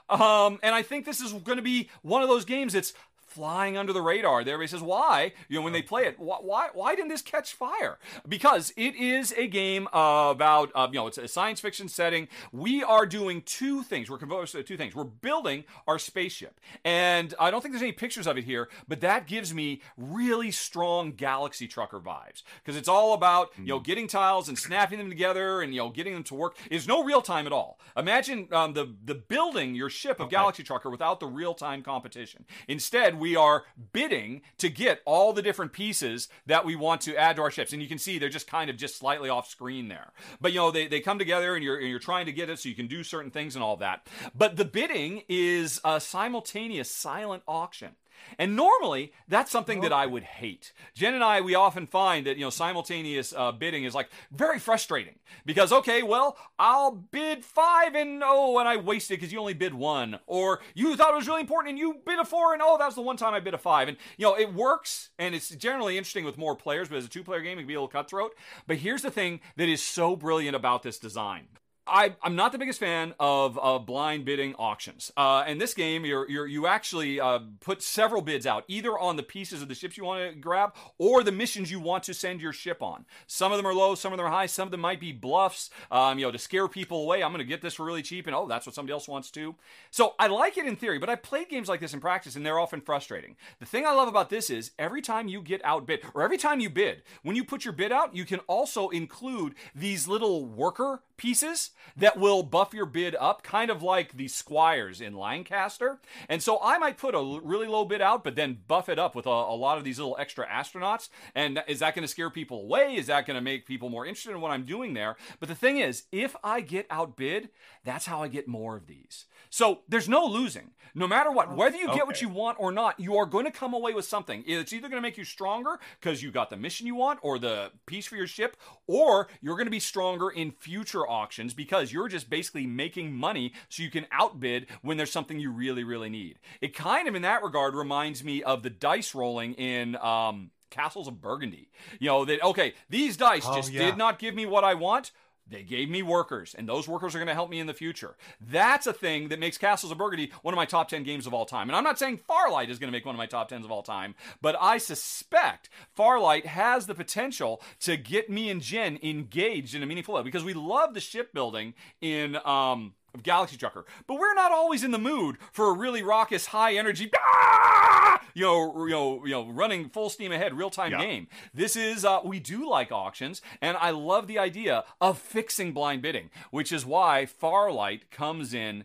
Um, 0.08 0.58
and 0.64 0.74
I 0.74 0.82
think 0.82 1.06
this 1.06 1.20
is 1.20 1.32
going 1.32 1.58
to 1.58 1.62
be 1.62 1.88
one 2.02 2.24
of 2.24 2.28
those 2.28 2.44
games 2.44 2.72
that's 2.72 2.92
flying 3.36 3.76
under 3.76 3.92
the 3.92 4.00
radar. 4.02 4.42
There, 4.42 4.54
everybody 4.54 4.70
says, 4.70 4.82
"Why?" 4.82 5.32
You 5.48 5.58
know, 5.58 5.62
when 5.62 5.72
they 5.72 5.82
play 5.82 6.04
it, 6.06 6.16
wh- 6.16 6.42
why? 6.42 6.68
Why 6.72 6.94
didn't 6.94 7.08
this 7.10 7.22
catch 7.22 7.52
fire? 7.52 7.98
Because 8.26 8.72
it 8.76 8.94
is 8.96 9.32
a 9.36 9.46
game 9.46 9.86
uh, 9.92 10.28
about, 10.30 10.70
uh, 10.74 10.88
you 10.90 10.98
know, 10.98 11.06
it's 11.06 11.18
a 11.18 11.28
science 11.28 11.60
fiction 11.60 11.88
setting. 11.88 12.28
We 12.50 12.82
are 12.82 13.04
doing 13.06 13.42
two 13.42 13.82
things. 13.82 14.10
We're 14.10 14.18
composed 14.18 14.54
of 14.54 14.64
two 14.64 14.76
things. 14.76 14.94
We're 14.94 15.04
building 15.04 15.64
our 15.86 15.98
spaceship, 15.98 16.58
and 16.84 17.34
I 17.38 17.50
don't 17.50 17.60
think 17.60 17.72
there's 17.74 17.82
any 17.82 17.92
pictures 17.92 18.26
of 18.26 18.38
it 18.38 18.44
here, 18.44 18.68
but 18.88 19.00
that 19.02 19.26
gives 19.26 19.52
me 19.52 19.82
really 19.96 20.50
strong 20.50 21.12
Galaxy 21.12 21.68
Trucker 21.68 22.00
vibes 22.00 22.42
because 22.64 22.76
it's 22.76 22.88
all 22.88 23.12
about 23.14 23.50
you 23.58 23.66
know 23.66 23.80
getting 23.80 24.08
tiles 24.08 24.48
and 24.48 24.58
snapping 24.58 24.98
them 24.98 25.10
together 25.10 25.60
and 25.60 25.74
you 25.74 25.80
know 25.80 25.90
getting 25.90 26.14
them 26.14 26.24
to 26.24 26.34
work. 26.34 26.56
There's 26.70 26.88
no 26.88 27.04
real 27.04 27.22
time 27.22 27.46
at 27.46 27.52
all. 27.52 27.78
Imagine 27.96 28.48
um, 28.52 28.72
the 28.72 28.94
the 29.04 29.14
building 29.14 29.74
your 29.74 29.90
ship 29.90 30.18
of 30.20 30.26
Okay. 30.26 30.36
Galaxy 30.36 30.62
Trucker 30.62 30.90
without 30.90 31.20
the 31.20 31.26
real 31.26 31.54
time 31.54 31.82
competition. 31.82 32.44
Instead, 32.68 33.18
we 33.18 33.25
are 33.34 33.64
bidding 33.92 34.42
to 34.58 34.68
get 34.68 35.00
all 35.04 35.32
the 35.32 35.42
different 35.42 35.72
pieces 35.72 36.28
that 36.46 36.64
we 36.64 36.76
want 36.76 37.00
to 37.02 37.16
add 37.16 37.36
to 37.36 37.42
our 37.42 37.50
ships, 37.50 37.72
and 37.72 37.82
you 37.82 37.88
can 37.88 37.98
see 37.98 38.18
they're 38.18 38.28
just 38.28 38.46
kind 38.46 38.70
of 38.70 38.76
just 38.76 38.96
slightly 38.96 39.28
off 39.28 39.48
screen 39.48 39.88
there. 39.88 40.12
But 40.40 40.52
you 40.52 40.58
know 40.58 40.70
they, 40.70 40.86
they 40.86 41.00
come 41.00 41.18
together 41.18 41.54
and 41.54 41.64
you're 41.64 41.78
and 41.78 41.88
you're 41.88 41.98
trying 41.98 42.26
to 42.26 42.32
get 42.32 42.50
it 42.50 42.58
so 42.58 42.68
you 42.68 42.74
can 42.74 42.86
do 42.86 43.02
certain 43.02 43.30
things 43.30 43.56
and 43.56 43.64
all 43.64 43.76
that. 43.78 44.06
But 44.34 44.56
the 44.56 44.64
bidding 44.64 45.22
is 45.28 45.80
a 45.84 46.00
simultaneous 46.00 46.90
silent 46.90 47.42
auction. 47.48 47.96
And 48.38 48.56
normally, 48.56 49.12
that's 49.28 49.50
something 49.50 49.80
that 49.80 49.92
I 49.92 50.06
would 50.06 50.22
hate. 50.22 50.72
Jen 50.94 51.14
and 51.14 51.24
I, 51.24 51.40
we 51.40 51.54
often 51.54 51.86
find 51.86 52.26
that, 52.26 52.36
you 52.36 52.44
know, 52.44 52.50
simultaneous 52.50 53.32
uh, 53.36 53.52
bidding 53.52 53.84
is 53.84 53.94
like 53.94 54.10
very 54.30 54.58
frustrating 54.58 55.16
because, 55.44 55.72
okay, 55.72 56.02
well, 56.02 56.36
I'll 56.58 56.92
bid 56.92 57.44
five 57.44 57.94
and 57.94 58.22
oh, 58.24 58.58
and 58.58 58.68
I 58.68 58.76
wasted 58.76 59.18
because 59.18 59.32
you 59.32 59.38
only 59.38 59.54
bid 59.54 59.74
one. 59.74 60.18
Or 60.26 60.60
you 60.74 60.96
thought 60.96 61.12
it 61.12 61.16
was 61.16 61.28
really 61.28 61.40
important 61.40 61.70
and 61.70 61.78
you 61.78 62.00
bid 62.04 62.18
a 62.18 62.24
four 62.24 62.52
and 62.52 62.62
oh, 62.62 62.76
that 62.78 62.86
was 62.86 62.94
the 62.94 63.02
one 63.02 63.16
time 63.16 63.34
I 63.34 63.40
bid 63.40 63.54
a 63.54 63.58
five. 63.58 63.88
And, 63.88 63.96
you 64.16 64.26
know, 64.26 64.36
it 64.36 64.52
works 64.52 65.10
and 65.18 65.34
it's 65.34 65.48
generally 65.50 65.96
interesting 65.96 66.24
with 66.24 66.38
more 66.38 66.56
players, 66.56 66.88
but 66.88 66.98
as 66.98 67.04
a 67.04 67.08
two 67.08 67.24
player 67.24 67.40
game, 67.40 67.58
it 67.58 67.62
can 67.62 67.68
be 67.68 67.74
a 67.74 67.78
little 67.78 67.88
cutthroat. 67.88 68.34
But 68.66 68.78
here's 68.78 69.02
the 69.02 69.10
thing 69.10 69.40
that 69.56 69.68
is 69.68 69.82
so 69.82 70.16
brilliant 70.16 70.56
about 70.56 70.82
this 70.82 70.98
design. 70.98 71.48
I, 71.86 72.14
am 72.24 72.34
not 72.34 72.52
the 72.52 72.58
biggest 72.58 72.80
fan 72.80 73.14
of 73.20 73.58
uh, 73.62 73.78
blind 73.78 74.24
bidding 74.24 74.54
auctions. 74.56 75.12
Uh, 75.16 75.44
in 75.46 75.58
this 75.58 75.72
game, 75.72 76.04
you're, 76.04 76.28
you're, 76.28 76.46
you 76.46 76.66
actually 76.66 77.20
uh, 77.20 77.40
put 77.60 77.82
several 77.82 78.22
bids 78.22 78.46
out, 78.46 78.64
either 78.66 78.98
on 78.98 79.16
the 79.16 79.22
pieces 79.22 79.62
of 79.62 79.68
the 79.68 79.74
ships 79.74 79.96
you 79.96 80.04
want 80.04 80.32
to 80.32 80.38
grab 80.38 80.74
or 80.98 81.22
the 81.22 81.30
missions 81.30 81.70
you 81.70 81.78
want 81.78 82.02
to 82.04 82.14
send 82.14 82.40
your 82.40 82.52
ship 82.52 82.82
on. 82.82 83.04
Some 83.26 83.52
of 83.52 83.58
them 83.58 83.66
are 83.66 83.74
low, 83.74 83.94
some 83.94 84.12
of 84.12 84.16
them 84.16 84.26
are 84.26 84.30
high, 84.30 84.46
some 84.46 84.66
of 84.66 84.72
them 84.72 84.80
might 84.80 85.00
be 85.00 85.12
bluffs, 85.12 85.70
um, 85.90 86.18
you 86.18 86.26
know, 86.26 86.32
to 86.32 86.38
scare 86.38 86.66
people 86.66 87.02
away. 87.02 87.22
I'm 87.22 87.30
going 87.30 87.38
to 87.38 87.44
get 87.44 87.62
this 87.62 87.74
for 87.74 87.86
really 87.86 88.02
cheap, 88.02 88.26
and 88.26 88.34
oh, 88.34 88.46
that's 88.46 88.66
what 88.66 88.74
somebody 88.74 88.92
else 88.92 89.06
wants 89.06 89.30
too. 89.30 89.54
So 89.90 90.14
I 90.18 90.26
like 90.26 90.58
it 90.58 90.66
in 90.66 90.76
theory, 90.76 90.98
but 90.98 91.08
I 91.08 91.14
played 91.14 91.48
games 91.48 91.68
like 91.68 91.80
this 91.80 91.94
in 91.94 92.00
practice, 92.00 92.34
and 92.34 92.44
they're 92.44 92.58
often 92.58 92.80
frustrating. 92.80 93.36
The 93.60 93.66
thing 93.66 93.86
I 93.86 93.92
love 93.92 94.08
about 94.08 94.30
this 94.30 94.50
is 94.50 94.72
every 94.78 95.02
time 95.02 95.28
you 95.28 95.40
get 95.40 95.64
outbid, 95.64 96.00
or 96.14 96.22
every 96.22 96.38
time 96.38 96.58
you 96.58 96.70
bid, 96.70 97.02
when 97.22 97.36
you 97.36 97.44
put 97.44 97.64
your 97.64 97.72
bid 97.72 97.92
out, 97.92 98.16
you 98.16 98.24
can 98.24 98.40
also 98.40 98.88
include 98.88 99.54
these 99.74 100.08
little 100.08 100.44
worker 100.44 101.02
pieces 101.16 101.70
that 101.96 102.18
will 102.18 102.42
buff 102.42 102.74
your 102.74 102.86
bid 102.86 103.16
up, 103.16 103.42
kind 103.42 103.70
of 103.70 103.82
like 103.82 104.16
the 104.16 104.28
squires 104.28 105.00
in 105.00 105.16
Lancaster. 105.16 105.98
And 106.28 106.42
so 106.42 106.58
I 106.62 106.78
might 106.78 106.98
put 106.98 107.14
a 107.14 107.40
really 107.42 107.66
low 107.66 107.84
bid 107.84 108.00
out, 108.00 108.24
but 108.24 108.36
then 108.36 108.58
buff 108.66 108.88
it 108.88 108.98
up 108.98 109.14
with 109.14 109.26
a, 109.26 109.30
a 109.30 109.56
lot 109.56 109.78
of 109.78 109.84
these 109.84 109.98
little 109.98 110.16
extra 110.18 110.46
astronauts. 110.46 111.08
And 111.34 111.62
is 111.66 111.80
that 111.80 111.94
going 111.94 112.02
to 112.02 112.08
scare 112.08 112.30
people 112.30 112.62
away? 112.62 112.96
Is 112.96 113.06
that 113.06 113.26
going 113.26 113.36
to 113.36 113.40
make 113.40 113.66
people 113.66 113.88
more 113.88 114.06
interested 114.06 114.32
in 114.32 114.40
what 114.40 114.50
I'm 114.50 114.64
doing 114.64 114.94
there? 114.94 115.16
But 115.40 115.48
the 115.48 115.54
thing 115.54 115.78
is, 115.78 116.04
if 116.12 116.36
I 116.44 116.60
get 116.60 116.86
outbid, 116.90 117.50
that's 117.84 118.06
how 118.06 118.22
I 118.22 118.28
get 118.28 118.48
more 118.48 118.76
of 118.76 118.86
these. 118.86 119.26
So 119.56 119.78
there's 119.88 120.06
no 120.06 120.26
losing. 120.26 120.72
No 120.94 121.08
matter 121.08 121.30
what, 121.30 121.56
whether 121.56 121.78
you 121.78 121.86
get 121.86 121.94
okay. 121.94 122.02
what 122.02 122.20
you 122.20 122.28
want 122.28 122.58
or 122.60 122.70
not, 122.70 123.00
you 123.00 123.16
are 123.16 123.24
going 123.24 123.46
to 123.46 123.50
come 123.50 123.72
away 123.72 123.94
with 123.94 124.04
something. 124.04 124.44
It's 124.46 124.70
either 124.74 124.90
going 124.90 124.98
to 124.98 125.08
make 125.08 125.16
you 125.16 125.24
stronger 125.24 125.80
because 125.98 126.22
you 126.22 126.30
got 126.30 126.50
the 126.50 126.58
mission 126.58 126.86
you 126.86 126.94
want 126.94 127.20
or 127.22 127.38
the 127.38 127.70
piece 127.86 128.04
for 128.04 128.16
your 128.16 128.26
ship, 128.26 128.58
or 128.86 129.28
you're 129.40 129.56
going 129.56 129.66
to 129.66 129.70
be 129.70 129.80
stronger 129.80 130.28
in 130.28 130.50
future 130.50 131.08
auctions 131.08 131.54
because 131.54 131.90
you're 131.90 132.08
just 132.08 132.28
basically 132.28 132.66
making 132.66 133.14
money 133.14 133.54
so 133.70 133.82
you 133.82 133.90
can 133.90 134.04
outbid 134.12 134.66
when 134.82 134.98
there's 134.98 135.10
something 135.10 135.40
you 135.40 135.50
really, 135.50 135.84
really 135.84 136.10
need. 136.10 136.38
It 136.60 136.74
kind 136.74 137.08
of, 137.08 137.14
in 137.14 137.22
that 137.22 137.42
regard, 137.42 137.74
reminds 137.74 138.22
me 138.22 138.42
of 138.42 138.62
the 138.62 138.68
dice 138.68 139.14
rolling 139.14 139.54
in. 139.54 139.96
Um, 139.96 140.50
Castles 140.68 141.06
of 141.08 141.22
Burgundy. 141.22 141.70
You 142.00 142.08
know, 142.08 142.24
that, 142.24 142.42
okay, 142.42 142.74
these 142.90 143.16
dice 143.16 143.44
oh, 143.46 143.54
just 143.54 143.72
yeah. 143.72 143.86
did 143.86 143.96
not 143.96 144.18
give 144.18 144.34
me 144.34 144.44
what 144.46 144.64
I 144.64 144.74
want. 144.74 145.12
They 145.48 145.62
gave 145.62 145.88
me 145.88 146.02
workers, 146.02 146.54
and 146.56 146.68
those 146.68 146.88
workers 146.88 147.14
are 147.14 147.18
going 147.18 147.28
to 147.28 147.34
help 147.34 147.50
me 147.50 147.60
in 147.60 147.66
the 147.66 147.74
future. 147.74 148.16
That's 148.40 148.86
a 148.86 148.92
thing 148.92 149.28
that 149.28 149.38
makes 149.38 149.58
Castles 149.58 149.92
of 149.92 149.98
Burgundy 149.98 150.32
one 150.42 150.52
of 150.52 150.56
my 150.56 150.64
top 150.64 150.88
10 150.88 151.04
games 151.04 151.26
of 151.26 151.34
all 151.34 151.46
time. 151.46 151.68
And 151.68 151.76
I'm 151.76 151.84
not 151.84 151.98
saying 151.98 152.20
Farlight 152.28 152.68
is 152.68 152.78
going 152.78 152.88
to 152.88 152.96
make 152.96 153.06
one 153.06 153.14
of 153.14 153.18
my 153.18 153.26
top 153.26 153.50
10s 153.50 153.64
of 153.64 153.70
all 153.70 153.82
time, 153.82 154.16
but 154.42 154.56
I 154.60 154.78
suspect 154.78 155.68
Farlight 155.96 156.46
has 156.46 156.86
the 156.86 156.94
potential 156.94 157.62
to 157.80 157.96
get 157.96 158.28
me 158.28 158.50
and 158.50 158.60
Jen 158.60 158.98
engaged 159.02 159.74
in 159.74 159.82
a 159.82 159.86
meaningful 159.86 160.14
way 160.14 160.22
because 160.22 160.44
we 160.44 160.54
love 160.54 160.94
the 160.94 161.00
shipbuilding 161.00 161.74
in 162.00 162.36
um, 162.44 162.94
of 163.16 163.22
Galaxy 163.24 163.56
Trucker. 163.56 163.84
But 164.06 164.18
we're 164.18 164.34
not 164.34 164.52
always 164.52 164.84
in 164.84 164.92
the 164.92 164.98
mood 164.98 165.38
for 165.50 165.68
a 165.68 165.72
really 165.72 166.02
raucous, 166.02 166.46
high 166.46 166.76
energy, 166.76 167.10
ah! 167.18 168.20
you 168.34 168.44
know, 168.44 168.84
you 168.84 168.90
know, 168.90 169.24
you 169.24 169.32
know, 169.32 169.48
running 169.48 169.88
full 169.88 170.10
steam 170.10 170.30
ahead, 170.30 170.54
real 170.54 170.70
time 170.70 170.92
yeah. 170.92 171.00
game. 171.00 171.28
This 171.52 171.74
is 171.74 172.04
uh, 172.04 172.20
we 172.24 172.38
do 172.38 172.68
like 172.68 172.92
auctions, 172.92 173.42
and 173.60 173.76
I 173.78 173.90
love 173.90 174.26
the 174.26 174.38
idea 174.38 174.84
of 175.00 175.18
fixing 175.18 175.72
blind 175.72 176.02
bidding, 176.02 176.30
which 176.50 176.70
is 176.70 176.86
why 176.86 177.26
Farlight 177.26 178.10
comes 178.10 178.54
in 178.54 178.84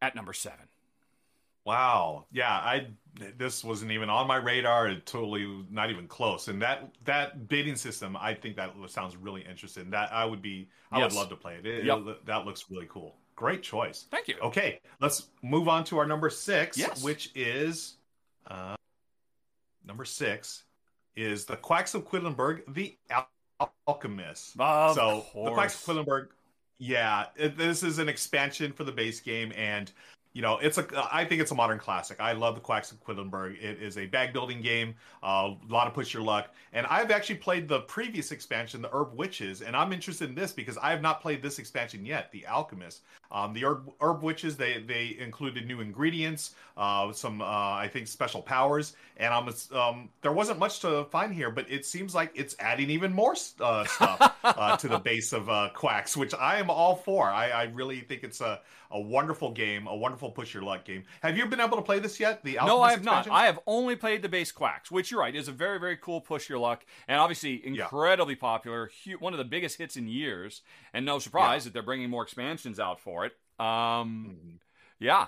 at 0.00 0.14
number 0.14 0.32
seven. 0.32 0.68
Wow. 1.64 2.24
Yeah, 2.32 2.50
I 2.50 2.86
this 3.36 3.62
wasn't 3.62 3.90
even 3.90 4.08
on 4.08 4.26
my 4.26 4.36
radar. 4.36 4.88
It 4.88 5.04
totally 5.04 5.66
not 5.70 5.90
even 5.90 6.06
close. 6.06 6.48
And 6.48 6.62
that 6.62 6.94
that 7.04 7.48
bidding 7.48 7.76
system, 7.76 8.16
I 8.18 8.32
think 8.32 8.56
that 8.56 8.72
sounds 8.86 9.16
really 9.16 9.42
interesting. 9.42 9.90
That 9.90 10.10
I 10.10 10.24
would 10.24 10.40
be, 10.40 10.70
I 10.90 10.98
yes. 10.98 11.12
would 11.12 11.18
love 11.18 11.28
to 11.28 11.36
play 11.36 11.56
it. 11.56 11.66
it, 11.66 11.84
yep. 11.84 11.98
it 12.06 12.24
that 12.24 12.46
looks 12.46 12.64
really 12.70 12.88
cool. 12.88 13.16
Great 13.38 13.62
choice. 13.62 14.06
Thank 14.10 14.26
you. 14.26 14.34
Okay, 14.42 14.80
let's 15.00 15.28
move 15.42 15.68
on 15.68 15.84
to 15.84 15.98
our 15.98 16.06
number 16.06 16.28
six, 16.28 16.76
yes. 16.76 17.04
which 17.04 17.30
is 17.36 17.98
uh, 18.48 18.74
number 19.86 20.04
six 20.04 20.64
is 21.14 21.44
the 21.44 21.54
Quacks 21.54 21.94
of 21.94 22.04
Quedlinburg, 22.04 22.62
the 22.74 22.96
Al- 23.10 23.72
Alchemist. 23.86 24.56
Of 24.58 24.96
so 24.96 25.20
course. 25.20 25.50
the 25.50 25.54
Quacks 25.54 25.74
of 25.88 25.94
Quedlinburg, 25.94 26.28
yeah, 26.78 27.26
it, 27.36 27.56
this 27.56 27.84
is 27.84 28.00
an 28.00 28.08
expansion 28.08 28.72
for 28.72 28.82
the 28.82 28.90
base 28.90 29.20
game, 29.20 29.52
and 29.56 29.92
you 30.32 30.42
know, 30.42 30.58
it's 30.58 30.78
a. 30.78 30.86
I 31.12 31.24
think 31.24 31.40
it's 31.40 31.50
a 31.50 31.54
modern 31.54 31.78
classic. 31.78 32.20
I 32.20 32.32
love 32.32 32.54
the 32.54 32.60
Quacks 32.60 32.92
of 32.92 33.02
Quedlinburg. 33.02 33.62
It 33.62 33.82
is 33.82 33.98
a 33.98 34.06
bag 34.06 34.32
building 34.32 34.60
game. 34.60 34.94
Uh, 35.22 35.54
a 35.68 35.72
lot 35.72 35.86
of 35.86 35.94
push 35.94 36.12
your 36.12 36.22
luck. 36.22 36.54
And 36.72 36.86
I've 36.86 37.10
actually 37.10 37.36
played 37.36 37.66
the 37.66 37.80
previous 37.80 38.30
expansion, 38.30 38.82
the 38.82 38.90
Herb 38.92 39.16
Witches, 39.16 39.62
and 39.62 39.74
I'm 39.74 39.92
interested 39.92 40.28
in 40.28 40.34
this 40.34 40.52
because 40.52 40.76
I 40.78 40.90
have 40.90 41.02
not 41.02 41.20
played 41.20 41.42
this 41.42 41.58
expansion 41.58 42.04
yet, 42.04 42.30
the 42.30 42.46
Alchemist. 42.46 43.02
Um, 43.30 43.52
the 43.52 43.64
Herb, 43.64 43.90
Herb 44.00 44.22
Witches 44.22 44.56
they 44.56 44.78
they 44.78 45.16
included 45.18 45.66
new 45.66 45.80
ingredients, 45.80 46.54
uh, 46.76 47.12
some 47.12 47.42
uh, 47.42 47.44
I 47.44 47.88
think 47.92 48.06
special 48.06 48.40
powers, 48.40 48.94
and 49.16 49.34
I'm 49.34 49.48
um, 49.78 50.08
there 50.22 50.32
wasn't 50.32 50.58
much 50.58 50.80
to 50.80 51.04
find 51.10 51.34
here, 51.34 51.50
but 51.50 51.70
it 51.70 51.84
seems 51.84 52.14
like 52.14 52.32
it's 52.34 52.56
adding 52.58 52.90
even 52.90 53.12
more 53.12 53.34
uh, 53.60 53.84
stuff 53.84 54.36
uh, 54.44 54.76
to 54.76 54.88
the 54.88 54.98
base 54.98 55.32
of 55.32 55.48
uh, 55.48 55.70
Quacks, 55.74 56.16
which 56.16 56.34
I 56.34 56.58
am 56.58 56.70
all 56.70 56.96
for. 56.96 57.28
I, 57.28 57.50
I 57.50 57.62
really 57.64 58.00
think 58.00 58.22
it's 58.22 58.40
a 58.40 58.60
a 58.90 59.00
wonderful 59.00 59.52
game, 59.52 59.86
a 59.86 59.94
wonderful 59.94 60.30
push 60.30 60.54
your 60.54 60.62
luck 60.62 60.84
game. 60.84 61.04
Have 61.20 61.36
you 61.36 61.44
been 61.46 61.60
able 61.60 61.76
to 61.76 61.82
play 61.82 61.98
this 61.98 62.18
yet? 62.18 62.42
The 62.42 62.58
Alchemist 62.58 62.76
no, 62.76 62.82
I 62.82 62.90
have 62.90 63.00
expansion? 63.00 63.32
not. 63.32 63.38
I 63.38 63.46
have 63.46 63.60
only 63.66 63.96
played 63.96 64.22
the 64.22 64.30
base 64.30 64.50
Quacks, 64.50 64.90
which 64.90 65.10
you're 65.10 65.20
right 65.20 65.34
is 65.34 65.48
a 65.48 65.52
very 65.52 65.78
very 65.78 65.96
cool 65.96 66.20
push 66.20 66.48
your 66.48 66.58
luck, 66.58 66.86
and 67.06 67.20
obviously 67.20 67.66
incredibly 67.66 68.34
yeah. 68.34 68.40
popular, 68.40 68.90
one 69.18 69.34
of 69.34 69.38
the 69.38 69.44
biggest 69.44 69.76
hits 69.78 69.96
in 69.96 70.08
years, 70.08 70.62
and 70.94 71.04
no 71.04 71.18
surprise 71.18 71.62
yeah. 71.62 71.64
that 71.64 71.72
they're 71.74 71.82
bringing 71.82 72.08
more 72.08 72.22
expansions 72.22 72.80
out 72.80 73.00
for 73.00 73.17
it. 73.17 73.17
Um, 73.58 74.36
mm-hmm. 74.36 74.56
yeah, 74.98 75.26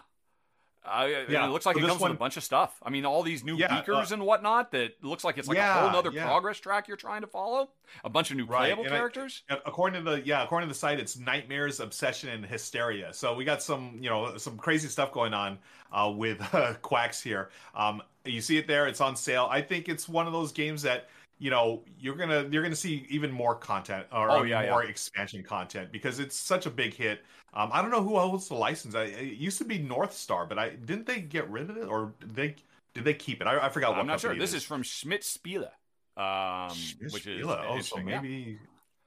uh, 0.85 1.07
yeah, 1.29 1.47
it 1.47 1.51
looks 1.51 1.67
like 1.67 1.77
so 1.77 1.85
it 1.85 1.87
comes 1.87 2.01
one, 2.01 2.11
with 2.11 2.17
a 2.17 2.19
bunch 2.19 2.39
of 2.39 2.43
stuff. 2.43 2.75
I 2.83 2.89
mean, 2.89 3.05
all 3.05 3.23
these 3.23 3.45
new 3.45 3.57
yeah, 3.57 3.81
beakers 3.81 4.13
uh, 4.13 4.15
and 4.15 4.25
whatnot 4.25 4.73
that 4.73 4.93
looks 5.03 5.25
like 5.25 5.37
it's 5.37 5.47
like 5.47 5.59
yeah, 5.59 5.79
a 5.79 5.89
whole 5.89 5.99
other 5.99 6.11
yeah. 6.11 6.25
progress 6.25 6.59
track 6.59 6.89
you're 6.89 6.97
trying 6.97 7.21
to 7.21 7.27
follow. 7.27 7.71
A 8.03 8.09
bunch 8.09 8.31
of 8.31 8.39
new 8.39 8.47
right. 8.47 8.61
playable 8.61 8.85
and 8.85 8.93
characters. 8.93 9.43
I, 9.51 9.59
according 9.67 10.03
to 10.03 10.11
the 10.11 10.23
yeah, 10.23 10.43
according 10.43 10.69
to 10.69 10.73
the 10.73 10.79
site, 10.79 10.99
it's 10.99 11.19
nightmares, 11.19 11.81
obsession, 11.81 12.31
and 12.31 12.47
hysteria. 12.47 13.13
So 13.13 13.35
we 13.35 13.45
got 13.45 13.63
some 13.63 13.99
you 14.01 14.09
know 14.09 14.39
some 14.39 14.57
crazy 14.57 14.89
stuff 14.89 15.13
going 15.13 15.35
on 15.35 15.59
uh, 15.93 16.11
with 16.15 16.43
uh, 16.55 16.75
quacks 16.83 17.21
here. 17.21 17.51
Um, 17.75 18.03
you 18.25 18.41
see 18.41 18.57
it 18.57 18.67
there. 18.67 18.87
It's 18.87 19.03
on 19.03 19.17
sale. 19.17 19.49
I 19.51 19.61
think 19.61 19.89
it's 19.89 20.09
one 20.09 20.27
of 20.27 20.33
those 20.33 20.51
games 20.51 20.83
that 20.83 21.09
you 21.41 21.51
know 21.51 21.83
you're 21.99 22.15
gonna 22.15 22.47
you're 22.51 22.63
gonna 22.63 22.77
see 22.77 23.07
even 23.09 23.33
more 23.33 23.57
content 23.57 24.07
or 24.13 24.31
oh, 24.31 24.43
yeah, 24.45 24.71
more 24.71 24.85
yeah. 24.85 24.91
expansion 24.91 25.43
content 25.43 25.91
because 25.91 26.21
it's 26.21 26.37
such 26.37 26.67
a 26.67 26.71
big 26.71 26.95
hit. 26.95 27.23
Um, 27.55 27.71
I 27.73 27.83
don't 27.83 27.91
know 27.91 28.03
who 28.03 28.17
holds 28.17 28.47
the 28.47 28.55
license. 28.55 28.95
I, 28.95 29.05
it 29.05 29.39
used 29.39 29.59
to 29.59 29.65
be 29.65 29.79
North 29.79 30.13
Star, 30.13 30.47
but 30.47 30.59
I 30.59 30.71
didn't 30.71 31.07
they 31.07 31.21
get 31.21 31.49
rid 31.51 31.69
of 31.69 31.77
it 31.77 31.89
or 31.89 32.13
did 32.21 32.37
they 32.37 32.55
did 32.95 33.05
they 33.05 33.15
keep 33.15 33.41
it? 33.41 33.47
I, 33.47 33.67
I 33.67 33.69
forgot. 33.71 33.97
I'm 33.97 34.07
not 34.07 34.21
sure. 34.21 34.35
This 34.35 34.51
is. 34.51 34.57
is 34.57 34.65
from 34.65 34.83
Schmidt 34.83 35.23
Spiele, 35.23 35.71
um, 36.17 36.77
which 37.11 37.27
is 37.27 37.45
oh, 37.47 37.81
so 37.81 37.97
maybe 37.97 38.59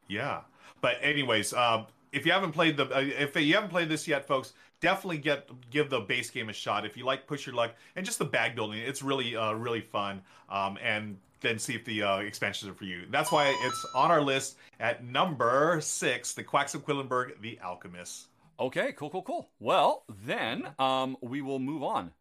yeah. 0.08 0.18
yeah. 0.18 0.42
But 0.82 0.98
anyways, 1.02 1.54
um, 1.54 1.86
if 2.12 2.26
you 2.26 2.32
haven't 2.32 2.52
played 2.52 2.78
the 2.78 2.86
uh, 2.88 3.00
if 3.00 3.36
you 3.36 3.54
haven't 3.54 3.70
played 3.70 3.90
this 3.90 4.08
yet, 4.08 4.28
folks, 4.28 4.54
definitely 4.82 5.20
get 5.20 5.50
give 5.70 5.92
the 5.92 6.00
base 6.00 6.32
game 6.32 6.50
a 6.50 6.54
shot. 6.54 6.84
If 6.84 6.98
you 6.98 7.06
like 7.06 7.28
push 7.28 7.46
your 7.46 7.56
luck 7.56 7.76
and 7.96 8.04
just 8.04 8.18
the 8.18 8.26
bag 8.26 8.56
building, 8.56 8.80
it's 8.80 9.04
really 9.04 9.36
uh, 9.36 9.54
really 9.54 9.82
fun. 9.82 10.22
Um, 10.50 10.78
and 10.84 11.18
then 11.44 11.60
see 11.60 11.76
if 11.76 11.86
the 11.86 12.02
uh, 12.02 12.18
expansions 12.18 12.72
are 12.72 12.74
for 12.74 12.86
you. 12.86 13.04
That's 13.12 13.32
why 13.32 13.56
it's 13.62 13.86
on 13.94 14.10
our 14.10 14.22
list 14.22 14.58
at 14.80 15.04
number 15.04 15.80
six, 15.82 16.34
the 16.34 16.44
Quacks 16.44 16.74
of 16.74 16.86
Quedlinburg, 16.86 17.40
the 17.42 17.60
Alchemist. 17.64 18.28
Okay, 18.60 18.94
cool, 18.94 19.10
cool, 19.10 19.22
cool. 19.22 19.50
Well, 19.60 20.04
then 20.26 20.70
um, 20.80 21.18
we 21.22 21.42
will 21.42 21.60
move 21.60 21.84
on. 21.84 22.12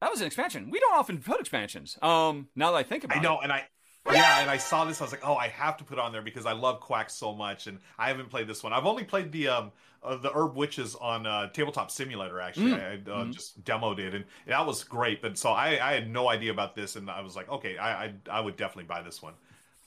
That 0.00 0.10
was 0.10 0.20
an 0.20 0.26
expansion. 0.26 0.70
We 0.70 0.78
don't 0.78 0.94
often 0.94 1.18
put 1.18 1.40
expansions. 1.40 1.98
Um, 2.02 2.48
now 2.54 2.72
that 2.72 2.76
I 2.78 2.82
think 2.82 3.04
about 3.04 3.16
it, 3.16 3.20
I 3.20 3.22
know, 3.22 3.40
it. 3.40 3.44
and 3.44 3.52
I 3.52 3.66
yeah, 4.12 4.40
and 4.40 4.50
I 4.50 4.56
saw 4.56 4.84
this. 4.84 5.00
I 5.00 5.04
was 5.04 5.12
like, 5.12 5.26
oh, 5.26 5.34
I 5.36 5.48
have 5.48 5.76
to 5.78 5.84
put 5.84 5.98
on 5.98 6.12
there 6.12 6.22
because 6.22 6.46
I 6.46 6.52
love 6.52 6.80
Quack 6.80 7.10
so 7.10 7.34
much, 7.34 7.66
and 7.66 7.78
I 7.98 8.08
haven't 8.08 8.30
played 8.30 8.46
this 8.46 8.62
one. 8.62 8.72
I've 8.72 8.86
only 8.86 9.04
played 9.04 9.32
the 9.32 9.48
um 9.48 9.72
uh, 10.02 10.16
the 10.16 10.30
Herb 10.30 10.56
Witches 10.56 10.94
on 10.94 11.26
uh, 11.26 11.48
Tabletop 11.48 11.90
Simulator. 11.90 12.40
Actually, 12.40 12.72
mm. 12.72 12.80
I 12.80 12.94
uh, 12.94 13.22
mm-hmm. 13.22 13.32
just 13.32 13.62
demoed 13.64 13.98
it, 13.98 14.14
and 14.14 14.24
that 14.46 14.64
was 14.66 14.84
great. 14.84 15.20
But 15.20 15.36
so 15.36 15.50
I, 15.50 15.78
I 15.82 15.94
had 15.94 16.10
no 16.10 16.28
idea 16.28 16.52
about 16.52 16.74
this, 16.74 16.96
and 16.96 17.10
I 17.10 17.20
was 17.20 17.34
like, 17.34 17.48
okay, 17.50 17.76
I, 17.76 18.04
I, 18.04 18.14
I 18.30 18.40
would 18.40 18.56
definitely 18.56 18.84
buy 18.84 19.02
this 19.02 19.20
one. 19.20 19.34